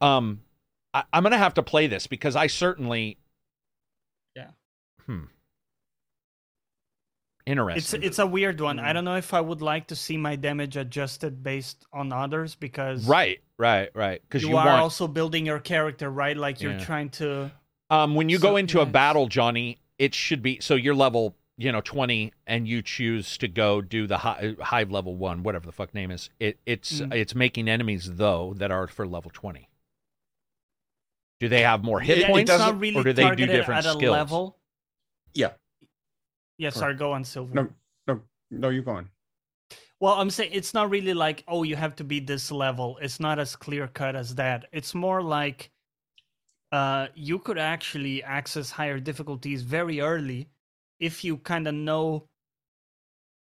um, 0.00 0.40
I, 0.94 1.04
I'm 1.12 1.22
gonna 1.22 1.38
have 1.38 1.54
to 1.54 1.62
play 1.62 1.86
this 1.86 2.06
because 2.06 2.36
I 2.36 2.46
certainly, 2.46 3.18
Yeah. 4.36 4.50
hmm, 5.06 5.24
interesting. 7.52 8.02
it's 8.02 8.18
a 8.18 8.26
weird 8.26 8.60
one. 8.60 8.76
Mm. 8.78 8.84
I 8.84 8.92
don't 8.92 9.04
know 9.04 9.16
if 9.16 9.32
I 9.34 9.40
would 9.40 9.62
like 9.62 9.86
to 9.88 9.96
see 9.96 10.16
my 10.16 10.36
damage 10.36 10.76
adjusted 10.76 11.42
based 11.42 11.86
on 11.92 12.12
others 12.12 12.54
because 12.54 13.06
right, 13.06 13.40
right, 13.58 13.90
right. 13.94 14.20
Because 14.22 14.42
you, 14.42 14.50
you, 14.50 14.56
are 14.56 14.66
want 14.66 14.80
also 14.80 15.08
building 15.08 15.46
your 15.46 15.58
character, 15.60 16.10
right? 16.10 16.36
Like 16.36 16.60
you're 16.60 16.72
Yeah. 16.72 16.84
trying 16.84 17.10
to. 17.10 17.50
Um, 17.90 18.14
when 18.14 18.28
you 18.28 18.38
go 18.38 18.52
So- 18.52 18.56
into 18.56 18.80
a 18.80 18.86
battle, 18.86 19.28
Johnny, 19.28 19.78
it 19.98 20.14
should 20.14 20.42
be 20.42 20.58
so 20.60 20.74
you're 20.74 20.94
level, 20.94 21.34
you 21.56 21.72
know, 21.72 21.80
twenty, 21.80 22.32
and 22.46 22.68
you 22.68 22.82
choose 22.82 23.36
to 23.38 23.48
go 23.48 23.80
do 23.80 24.06
the 24.06 24.18
high, 24.18 24.54
hive 24.60 24.90
level 24.90 25.16
one, 25.16 25.42
whatever 25.42 25.66
the 25.66 25.72
fuck 25.72 25.94
name 25.94 26.10
is. 26.10 26.30
It 26.38 26.58
it's 26.66 27.00
Mm. 27.00 27.14
it's 27.14 27.34
making 27.34 27.68
enemies 27.68 28.14
though 28.14 28.54
that 28.58 28.70
are 28.70 28.86
for 28.86 29.06
level 29.06 29.30
twenty. 29.32 29.68
Do 31.40 31.48
they 31.48 31.62
have 31.62 31.84
more 31.84 32.00
hit 32.00 32.18
It- 32.18 32.24
it 32.24 32.26
points, 32.26 32.50
it's 32.50 32.58
doesn't- 32.58 32.78
really 32.80 32.96
or 32.96 33.04
do 33.04 33.12
they 33.12 33.30
do 33.36 33.46
different 33.46 33.86
at 33.86 33.94
a 33.94 33.96
skills? 33.96 34.12
level. 34.12 34.56
Yeah. 35.34 35.52
Yes, 36.58 36.74
sorry, 36.74 36.94
go 36.94 37.12
on, 37.12 37.24
Silver. 37.24 37.54
No, 37.54 37.68
no, 38.06 38.20
no, 38.50 38.68
you 38.68 38.82
go 38.82 38.92
on. 38.92 39.08
Well, 40.00 40.14
I'm 40.14 40.30
saying 40.30 40.50
it's 40.52 40.74
not 40.74 40.90
really 40.90 41.14
like, 41.14 41.44
oh, 41.48 41.62
you 41.64 41.76
have 41.76 41.96
to 41.96 42.04
be 42.04 42.20
this 42.20 42.52
level. 42.52 42.98
It's 43.00 43.18
not 43.18 43.38
as 43.38 43.56
clear 43.56 43.88
cut 43.88 44.14
as 44.14 44.34
that. 44.36 44.66
It's 44.72 44.94
more 44.94 45.22
like 45.22 45.70
uh, 46.70 47.08
you 47.14 47.38
could 47.38 47.58
actually 47.58 48.22
access 48.22 48.70
higher 48.70 49.00
difficulties 49.00 49.62
very 49.62 50.00
early 50.00 50.48
if 51.00 51.24
you 51.24 51.38
kind 51.38 51.66
of 51.66 51.74
know 51.74 52.28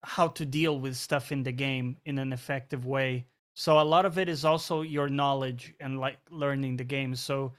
how 0.04 0.28
to 0.28 0.44
deal 0.44 0.78
with 0.78 0.96
stuff 0.96 1.32
in 1.32 1.42
the 1.42 1.52
game 1.52 1.96
in 2.04 2.18
an 2.18 2.32
effective 2.32 2.86
way. 2.86 3.26
So 3.54 3.80
a 3.80 3.82
lot 3.82 4.06
of 4.06 4.18
it 4.18 4.28
is 4.28 4.44
also 4.44 4.82
your 4.82 5.08
knowledge 5.08 5.74
and 5.80 5.98
like 5.98 6.18
learning 6.30 6.76
the 6.76 6.84
game. 6.84 7.16
So 7.16 7.52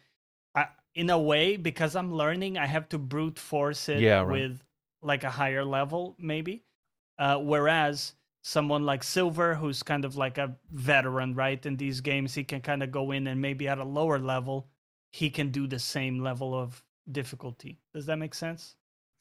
I, 0.56 0.68
in 0.95 1.09
a 1.09 1.19
way, 1.19 1.58
because 1.58 1.95
I'm 1.95 2.14
learning, 2.14 2.58
I 2.58 2.66
have 2.66 2.88
to 2.90 2.98
brute 2.98 3.38
force 3.38 3.90
it 3.90 4.00
Yeah, 4.00 4.19
right. 4.19 4.27
with 4.27 4.64
like 5.01 5.23
a 5.23 5.29
higher 5.29 5.63
level, 5.63 6.15
maybe. 6.19 6.63
Uh, 7.17 7.37
whereas 7.37 8.13
someone 8.41 8.85
like 8.85 9.03
Silver, 9.03 9.55
who's 9.55 9.83
kind 9.83 10.05
of 10.05 10.15
like 10.15 10.37
a 10.37 10.55
veteran, 10.71 11.35
right, 11.35 11.63
in 11.65 11.77
these 11.77 12.01
games, 12.01 12.33
he 12.33 12.43
can 12.43 12.61
kind 12.61 12.83
of 12.83 12.91
go 12.91 13.11
in 13.11 13.27
and 13.27 13.41
maybe 13.41 13.67
at 13.67 13.77
a 13.77 13.83
lower 13.83 14.19
level, 14.19 14.67
he 15.11 15.29
can 15.29 15.51
do 15.51 15.67
the 15.67 15.79
same 15.79 16.19
level 16.19 16.55
of 16.55 16.83
difficulty. 17.11 17.79
Does 17.93 18.05
that 18.05 18.17
make 18.17 18.33
sense? 18.33 18.75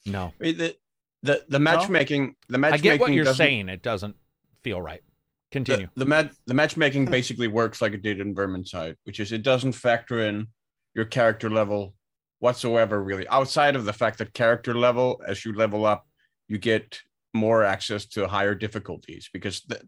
No, 0.05 0.33
I 0.41 0.51
the 0.51 0.75
the 1.23 1.43
the 1.49 1.59
matchmaking 1.59 2.35
the 2.47 2.57
I 2.57 2.61
matchmaking 2.61 2.91
get 2.91 3.01
what 3.01 3.13
you're 3.13 3.33
saying. 3.33 3.69
It 3.69 3.83
doesn't 3.83 4.15
feel 4.61 4.81
right. 4.81 5.03
Continue. 5.51 5.87
The, 5.95 6.01
the 6.01 6.05
mat 6.05 6.31
the 6.45 6.53
matchmaking 6.53 7.05
basically 7.05 7.47
works 7.47 7.81
like 7.81 7.93
it 7.93 8.01
did 8.01 8.19
in 8.19 8.35
Vermintide, 8.35 8.95
which 9.03 9.19
is 9.19 9.31
it 9.31 9.43
doesn't 9.43 9.73
factor 9.73 10.19
in 10.19 10.47
your 10.93 11.05
character 11.05 11.49
level 11.49 11.95
whatsoever, 12.39 13.01
really. 13.01 13.27
Outside 13.27 13.75
of 13.75 13.85
the 13.85 13.93
fact 13.93 14.17
that 14.17 14.33
character 14.33 14.73
level, 14.73 15.21
as 15.27 15.45
you 15.45 15.53
level 15.53 15.85
up, 15.85 16.07
you 16.47 16.57
get 16.57 16.99
more 17.33 17.63
access 17.63 18.05
to 18.05 18.27
higher 18.27 18.55
difficulties 18.55 19.29
because 19.31 19.61
the 19.67 19.81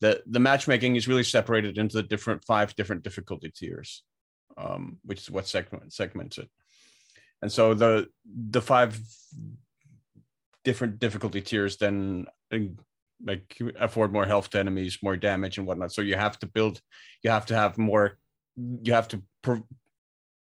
the, 0.00 0.22
the 0.26 0.40
matchmaking 0.40 0.96
is 0.96 1.08
really 1.08 1.24
separated 1.24 1.78
into 1.78 1.96
the 1.96 2.02
different 2.02 2.44
five 2.44 2.76
different 2.76 3.02
difficulty 3.02 3.50
tiers, 3.50 4.02
um, 4.58 4.98
which 5.04 5.20
is 5.20 5.30
what 5.30 5.46
segment 5.46 5.92
segments 5.92 6.36
it. 6.36 6.50
And 7.42 7.50
so 7.50 7.74
the 7.74 8.08
the 8.26 8.60
five 8.60 8.98
different 10.64 10.98
difficulty 10.98 11.40
tiers 11.40 11.76
then 11.76 12.26
uh, 12.52 12.58
like 13.24 13.56
afford 13.78 14.12
more 14.12 14.26
health 14.26 14.50
to 14.50 14.58
enemies, 14.58 14.98
more 15.02 15.16
damage 15.16 15.58
and 15.58 15.66
whatnot. 15.66 15.92
So 15.92 16.02
you 16.02 16.16
have 16.16 16.38
to 16.40 16.46
build, 16.46 16.80
you 17.22 17.30
have 17.30 17.46
to 17.46 17.54
have 17.54 17.78
more, 17.78 18.18
you 18.82 18.92
have 18.92 19.08
to 19.08 19.22
pr- 19.42 19.66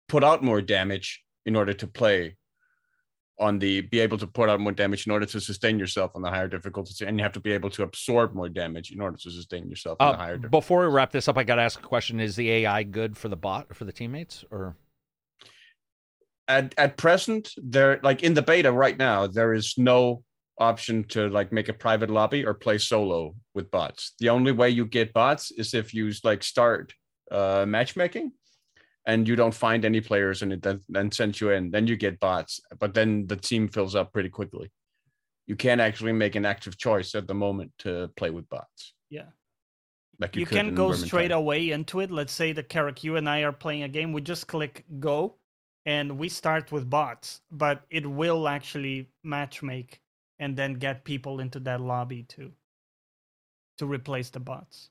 put 0.09 0.25
out 0.25 0.43
more 0.43 0.63
damage 0.63 1.23
in 1.47 1.57
order 1.57 1.73
to 1.73 1.87
play 1.87 2.37
on 3.41 3.59
the 3.59 3.81
be 3.81 3.99
able 3.99 4.17
to 4.17 4.27
put 4.29 4.49
out 4.49 4.61
more 4.61 4.71
damage 4.73 5.07
in 5.07 5.13
order 5.13 5.27
to 5.27 5.41
sustain 5.41 5.77
yourself 5.79 6.13
on 6.15 6.23
the 6.23 6.31
higher 6.31 6.47
difficulties, 6.49 7.01
and 7.01 7.19
you 7.19 7.23
have 7.25 7.33
to 7.33 7.41
be 7.41 7.51
able 7.51 7.69
to 7.71 7.83
absorb 7.83 8.33
more 8.33 8.49
damage 8.49 8.93
in 8.93 9.01
order 9.01 9.17
to 9.17 9.31
sustain 9.31 9.69
yourself 9.69 9.97
on 10.01 10.09
the 10.09 10.15
Uh, 10.15 10.17
higher. 10.17 10.37
difficulties. 10.37 10.51
before 10.61 10.81
we 10.83 10.95
wrap 10.95 11.11
this 11.11 11.27
up, 11.27 11.37
I 11.37 11.43
got 11.43 11.57
to 11.57 11.63
ask 11.63 11.81
a 11.81 11.83
question: 11.83 12.21
Is 12.21 12.37
the 12.37 12.49
AI 12.51 12.85
good 12.85 13.17
for 13.17 13.29
the 13.29 13.37
bot 13.37 13.75
for 13.75 13.85
the 13.85 13.93
teammates, 13.93 14.45
or 14.53 14.77
at 16.47 16.75
at 16.79 16.97
present 16.97 17.53
there 17.57 17.99
like 18.03 18.23
in 18.23 18.35
the 18.35 18.43
beta 18.43 18.71
right 18.71 18.99
now 18.99 19.27
there 19.27 19.55
is 19.55 19.75
no 19.79 20.23
option 20.59 21.03
to 21.05 21.29
like 21.31 21.51
make 21.53 21.71
a 21.71 21.73
private 21.73 22.11
lobby 22.11 22.45
or 22.45 22.53
play 22.55 22.77
solo 22.77 23.35
with 23.55 23.71
bots 23.71 24.13
the 24.19 24.29
only 24.29 24.53
way 24.53 24.69
you 24.69 24.85
get 24.85 25.13
bots 25.15 25.51
is 25.51 25.73
if 25.73 25.95
you 25.95 26.13
like 26.23 26.43
start 26.43 26.93
uh 27.31 27.65
matchmaking 27.67 28.31
and 29.07 29.29
you 29.29 29.37
don't 29.37 29.55
find 29.55 29.85
any 29.85 30.01
players 30.01 30.43
and 30.43 30.53
it 30.53 30.63
then, 30.63 30.81
then 30.89 31.11
sends 31.13 31.41
you 31.41 31.51
in 31.51 31.71
then 31.71 31.87
you 31.87 31.97
get 31.97 32.19
bots 32.21 32.61
but 32.79 32.95
then 32.95 33.27
the 33.27 33.37
team 33.37 33.69
fills 33.69 33.95
up 33.95 34.13
pretty 34.13 34.29
quickly 34.31 34.71
you 35.47 35.57
can't 35.57 35.81
actually 35.81 36.13
make 36.13 36.37
an 36.37 36.47
active 36.47 36.77
choice 36.79 37.15
at 37.15 37.27
the 37.27 37.35
moment 37.35 37.71
to 37.79 38.09
play 38.17 38.31
with 38.31 38.49
bots 38.49 38.95
Yeah. 39.11 39.27
like 40.21 40.35
You, 40.37 40.41
you, 40.41 40.47
can 40.47 40.69
in 40.69 40.75
go 40.75 40.89
Vermintide. 40.91 41.05
straight 41.07 41.33
away 41.33 41.71
into 41.71 42.01
it. 42.01 42.11
Let's 42.11 42.33
say 42.33 42.53
the 42.53 42.63
Carrick, 42.63 43.05
you 43.05 43.17
and 43.17 43.29
I 43.29 43.43
are 43.43 43.53
playing 43.53 43.83
a 43.83 43.89
game. 43.89 44.13
We 44.13 44.23
just 44.23 44.47
click 44.47 44.85
go 45.01 45.37
and 45.87 46.19
we 46.19 46.29
start 46.29 46.73
with 46.73 46.89
bots, 46.89 47.43
but 47.51 47.83
it 47.91 48.07
will 48.07 48.49
actually 48.49 49.11
match 49.23 49.63
make 49.63 50.01
and 50.39 50.57
then 50.57 50.75
get 50.75 51.05
people 51.05 51.41
into 51.41 51.61
that 51.61 51.81
lobby 51.81 52.23
to 52.31 52.53
to 53.79 53.87
replace 53.87 54.31
the 54.31 54.41
bots. 54.41 54.91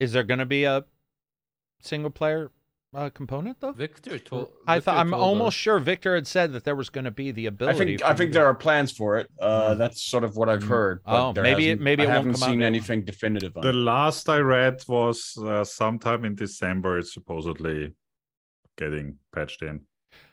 is 0.00 0.12
there 0.12 0.22
going 0.24 0.38
to 0.38 0.46
be 0.46 0.64
a 0.64 0.84
single 1.80 2.10
player 2.10 2.50
uh, 2.96 3.10
component 3.10 3.60
though? 3.60 3.72
Victor 3.72 4.18
told. 4.18 4.52
I 4.66 4.80
thought 4.80 4.96
I'm 4.96 5.12
almost 5.12 5.48
us- 5.48 5.60
sure 5.60 5.78
Victor 5.78 6.14
had 6.14 6.26
said 6.26 6.52
that 6.54 6.64
there 6.64 6.74
was 6.74 6.88
going 6.88 7.04
to 7.04 7.10
be 7.10 7.30
the 7.30 7.46
ability. 7.46 7.76
I 7.76 7.84
think 7.86 8.02
I 8.02 8.14
think 8.14 8.30
to- 8.32 8.38
there 8.38 8.46
are 8.46 8.54
plans 8.54 8.90
for 8.92 9.18
it. 9.18 9.28
Uh, 9.40 9.74
Mm. 9.74 9.78
That's 9.78 10.02
sort 10.02 10.24
of 10.24 10.36
what 10.36 10.48
I've 10.48 10.62
Mm. 10.64 10.68
heard. 10.68 11.02
but 11.04 11.28
Oh, 11.28 11.32
there 11.32 11.42
maybe 11.44 11.64
it- 11.66 11.68
hasn't- 11.70 11.82
maybe 11.82 12.02
it 12.02 12.06
I 12.06 12.08
won't 12.08 12.16
haven't 12.26 12.40
come 12.40 12.50
seen 12.50 12.60
yet. 12.60 12.66
anything 12.66 13.04
definitive 13.04 13.56
on 13.56 13.62
The 13.62 13.68
it. 13.70 13.74
last 13.74 14.28
I 14.28 14.38
read 14.38 14.82
was 14.88 15.36
uh, 15.42 15.62
sometime 15.64 16.24
in 16.24 16.34
December. 16.34 16.98
It's 16.98 17.12
supposedly 17.12 17.92
getting 18.78 19.18
patched 19.34 19.62
in 19.62 19.82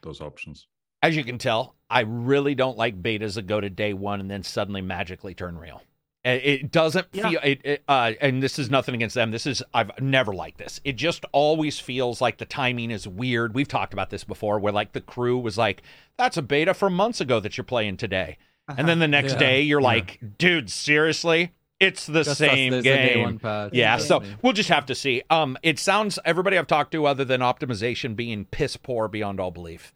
those 0.01 0.21
options. 0.21 0.67
As 1.01 1.15
you 1.17 1.23
can 1.25 1.37
tell, 1.37 1.75
I 1.89 2.01
really 2.01 2.55
don't 2.55 2.77
like 2.77 3.01
betas 3.01 3.35
that 3.35 3.45
go 3.45 3.59
to 3.59 3.69
day 3.69 3.93
one 3.93 4.21
and 4.21 4.31
then 4.31 4.41
suddenly 4.43 4.81
magically 4.81 5.33
turn 5.33 5.57
real. 5.57 5.81
It 6.23 6.45
it 6.45 6.71
doesn't 6.71 7.07
Yeah. 7.11 7.29
feel 7.29 7.39
it, 7.43 7.61
it 7.65 7.83
uh, 7.87 8.13
and 8.21 8.41
this 8.41 8.57
is 8.57 8.69
nothing 8.71 8.95
against 8.95 9.15
them. 9.15 9.31
This 9.31 9.45
is 9.45 9.61
I've 9.73 9.91
never 10.01 10.33
liked 10.33 10.57
this. 10.57 10.79
It 10.85 10.93
just 10.93 11.25
always 11.33 11.79
feels 11.79 12.21
like 12.21 12.37
the 12.37 12.45
timing 12.45 12.91
is 12.91 13.07
weird. 13.07 13.53
We've 13.53 13.67
talked 13.67 13.93
about 13.93 14.09
this 14.09 14.23
before, 14.23 14.59
where 14.59 14.71
like 14.73 14.93
the 14.93 15.01
crew 15.01 15.37
was 15.37 15.57
like, 15.57 15.81
"That's 16.17 16.37
a 16.37 16.41
beta 16.41 16.73
from 16.73 16.93
months 16.93 17.19
ago 17.19 17.39
that 17.41 17.57
you're 17.57 17.65
playing 17.65 17.97
today," 17.97 18.37
and 18.69 18.87
then 18.87 18.99
the 18.99 19.07
next 19.07 19.33
Yeah. 19.33 19.39
day 19.39 19.61
you're 19.61 19.81
Yeah. 19.81 19.87
like, 19.87 20.19
"Dude, 20.37 20.69
seriously, 20.71 21.51
it's 21.81 22.05
the 22.05 22.23
Just 22.23 22.37
same 22.37 22.71
there's 22.71 22.85
a 22.85 22.89
day 22.89 23.13
game." 23.15 23.23
one 23.23 23.39
patch. 23.39 23.73
Yeah, 23.73 23.97
so 23.97 24.23
we'll 24.41 24.53
just 24.53 24.69
have 24.69 24.85
to 24.85 24.95
see. 24.95 25.23
Um, 25.29 25.57
it 25.61 25.77
sounds 25.77 26.19
everybody 26.23 26.57
I've 26.57 26.67
talked 26.67 26.93
to, 26.93 27.05
other 27.05 27.25
than 27.25 27.41
optimization 27.41 28.15
being 28.15 28.45
piss 28.45 28.77
poor 28.77 29.09
beyond 29.09 29.41
all 29.41 29.51
belief. 29.51 29.93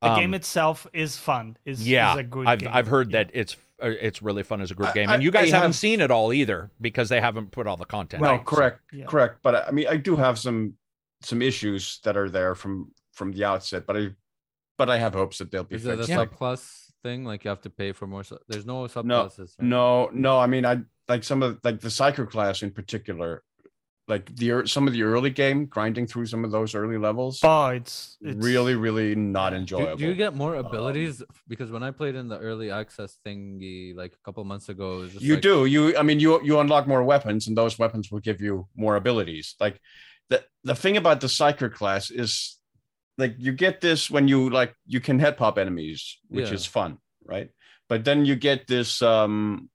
The 0.00 0.10
Um, 0.10 0.20
game 0.20 0.34
itself 0.34 0.86
is 0.94 1.18
fun. 1.18 1.56
Is 1.66 1.86
yeah, 1.86 2.14
is 2.14 2.20
a 2.20 2.22
good 2.22 2.46
I've 2.46 2.58
game. 2.60 2.70
I've 2.72 2.86
heard 2.86 3.10
Yeah. 3.12 3.24
that 3.24 3.30
it's 3.34 3.56
Uh, 3.82 3.88
it's 4.00 4.22
really 4.22 4.42
fun 4.42 4.60
as 4.62 4.70
a 4.70 4.74
group 4.74 4.88
I- 4.90 4.92
game, 4.94 5.10
and 5.10 5.22
you 5.22 5.30
guys 5.30 5.52
I 5.52 5.56
haven't 5.56 5.70
have- 5.72 5.74
seen 5.76 6.00
it 6.00 6.10
all 6.10 6.32
either 6.32 6.70
because 6.80 7.08
they 7.10 7.20
haven't 7.20 7.50
put 7.50 7.66
all 7.66 7.76
the 7.76 7.84
content. 7.84 8.22
Well, 8.22 8.32
out, 8.34 8.48
so- 8.48 8.56
correct, 8.56 8.80
yeah. 8.92 9.04
correct. 9.06 9.40
But 9.42 9.54
I 9.54 9.62
I 9.64 9.70
mean, 9.70 9.86
I 9.88 9.96
do 9.98 10.16
have 10.16 10.38
some 10.38 10.74
some 11.22 11.42
issues 11.42 12.00
that 12.04 12.16
are 12.16 12.30
there 12.30 12.54
from 12.54 12.92
from 13.12 13.32
the 13.32 13.44
outset. 13.44 13.86
But 13.86 13.96
I 13.96 14.08
but 14.78 14.88
I 14.88 14.96
have 14.98 15.12
hopes 15.14 15.38
that 15.38 15.50
they'll 15.50 15.64
be 15.64 15.76
Is 15.76 15.84
it 15.86 15.92
a 15.92 15.96
fixed. 15.98 16.08
Yeah. 16.10 16.24
subclass 16.24 16.90
thing? 17.02 17.24
Like 17.24 17.44
you 17.44 17.50
have 17.50 17.60
to 17.62 17.70
pay 17.70 17.92
for 17.92 18.06
more. 18.06 18.24
Su- 18.24 18.38
There's 18.48 18.64
no 18.66 18.84
subclasses. 18.84 19.54
No, 19.60 20.04
right? 20.06 20.14
no, 20.14 20.20
no. 20.34 20.38
I 20.38 20.46
mean, 20.46 20.64
I 20.64 20.80
like 21.08 21.22
some 21.24 21.42
of 21.42 21.58
like 21.62 21.80
the 21.80 21.88
psyker 21.88 22.28
class 22.28 22.62
in 22.62 22.70
particular 22.70 23.42
like 24.08 24.34
the 24.36 24.62
some 24.66 24.86
of 24.86 24.92
the 24.92 25.02
early 25.02 25.30
game, 25.30 25.66
grinding 25.66 26.06
through 26.06 26.26
some 26.26 26.44
of 26.44 26.50
those 26.52 26.74
early 26.74 26.96
levels. 26.98 27.40
Oh, 27.42 27.66
it's, 27.68 28.16
it's 28.20 28.36
really, 28.44 28.74
really 28.74 29.14
not 29.16 29.52
enjoyable. 29.52 29.96
do 29.96 30.06
you 30.06 30.14
get 30.14 30.34
more 30.34 30.54
Um, 30.56 30.64
abilities? 30.66 31.22
because 31.48 31.70
when 31.72 31.82
I 31.82 31.90
played 31.90 32.14
in 32.14 32.28
the 32.28 32.38
early 32.38 32.70
access 32.70 33.18
thingy 33.26 33.96
like 33.96 34.12
a 34.14 34.22
couple 34.24 34.44
months 34.44 34.68
ago, 34.68 34.98
it 34.98 35.00
was 35.02 35.12
just 35.14 35.24
you 35.24 35.34
like, 35.34 35.42
do 35.42 35.66
you 35.66 35.96
i 35.98 36.02
mean 36.02 36.20
you 36.20 36.40
you 36.44 36.58
unlock 36.60 36.86
more 36.86 37.02
weapons 37.02 37.46
and 37.48 37.56
those 37.56 37.78
weapons 37.78 38.10
will 38.10 38.20
give 38.20 38.40
you 38.40 38.66
more 38.76 38.96
abilities 38.96 39.54
like 39.60 39.80
the 40.30 40.44
the 40.64 40.74
thing 40.74 40.96
about 40.96 41.20
the 41.20 41.26
psyker 41.26 41.72
class 41.72 42.10
is 42.10 42.58
like 43.18 43.34
you 43.38 43.52
get 43.52 43.80
this 43.80 44.10
when 44.10 44.28
you 44.28 44.50
like 44.50 44.74
you 44.86 45.00
can 45.00 45.18
head 45.18 45.36
pop 45.36 45.58
enemies 45.58 46.18
which 46.28 46.48
Yeah. 46.50 46.54
is 46.54 46.66
fun 46.66 46.98
right 47.24 47.50
but 47.88 48.04
then 48.04 48.24
you 48.24 48.36
get 48.36 48.66
this 48.66 49.00
um 49.02 49.68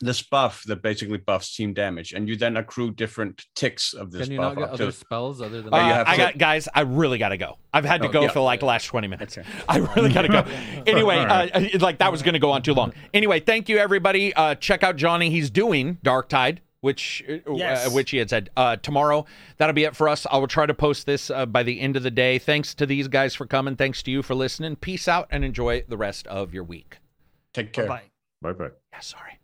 this 0.00 0.20
buff 0.22 0.62
that 0.64 0.82
basically 0.82 1.16
buffs 1.16 1.56
team 1.56 1.72
damage 1.72 2.12
and 2.12 2.28
you 2.28 2.36
then 2.36 2.56
accrue 2.58 2.90
different 2.90 3.44
ticks 3.54 3.94
of 3.94 4.10
this 4.10 4.24
Can 4.24 4.32
you 4.32 4.38
buff 4.38 4.54
not 4.54 4.60
get 4.60 4.70
other 4.74 4.86
to- 4.86 4.92
spells 4.92 5.40
other 5.40 5.62
than 5.62 5.72
you 5.72 5.78
Uh, 5.78 5.82
have 5.94 6.06
I 6.08 6.12
to- 6.16 6.22
got 6.22 6.38
guys. 6.38 6.68
I 6.74 6.82
really 6.82 7.16
got 7.16 7.30
to 7.30 7.38
go. 7.38 7.56
I've 7.72 7.84
had 7.86 8.02
to 8.02 8.08
Oh, 8.08 8.12
go 8.12 8.22
yeah. 8.22 8.28
for 8.28 8.40
like 8.40 8.60
the 8.60 8.66
last 8.66 8.84
twenty 8.84 9.08
minutes. 9.08 9.38
Okay. 9.38 9.48
I 9.68 9.78
really 9.78 10.12
got 10.12 10.22
to 10.22 10.28
go. 10.28 10.44
Anyway, 10.86 11.16
All 11.16 11.26
right. 11.26 11.54
uh, 11.54 11.58
uh, 11.74 11.78
like 11.80 11.98
that 11.98 12.12
was 12.12 12.22
going 12.22 12.34
to 12.34 12.38
go 12.38 12.50
on 12.52 12.62
too 12.62 12.74
long. 12.74 12.92
Anyway, 13.14 13.40
thank 13.40 13.68
you 13.68 13.78
everybody. 13.78 14.34
Uh, 14.34 14.54
check 14.54 14.82
out 14.82 14.96
Johnny. 14.96 15.30
He's 15.30 15.48
doing 15.50 15.96
Darktide, 16.04 16.58
which 16.82 17.24
uh, 17.28 17.54
Yes. 17.54 17.86
uh, 17.86 17.90
which 17.90 18.10
he 18.10 18.18
had 18.18 18.28
said 18.30 18.50
uh, 18.56 18.76
tomorrow. 18.76 19.24
That'll 19.56 19.72
be 19.74 19.84
it 19.84 19.96
for 19.96 20.08
us. 20.10 20.26
I 20.30 20.36
will 20.36 20.46
try 20.46 20.66
to 20.66 20.74
post 20.74 21.06
this 21.06 21.30
uh, 21.30 21.46
by 21.46 21.62
the 21.62 21.80
end 21.80 21.96
of 21.96 22.02
the 22.02 22.10
day. 22.10 22.38
Thanks 22.38 22.74
to 22.74 22.84
these 22.86 23.08
guys 23.08 23.34
for 23.34 23.46
coming. 23.46 23.76
Thanks 23.76 24.02
to 24.04 24.10
you 24.10 24.22
for 24.22 24.34
listening. 24.34 24.76
Peace 24.76 25.08
out 25.08 25.26
and 25.30 25.42
enjoy 25.42 25.84
the 25.88 25.96
rest 25.96 26.26
of 26.26 26.52
your 26.52 26.64
week. 26.64 26.98
take 27.54 27.72
care 27.72 27.86
bye. 27.88 28.02
Bye 28.42 28.52
bye. 28.52 28.68
Yeah, 28.92 29.00
sorry. 29.00 29.38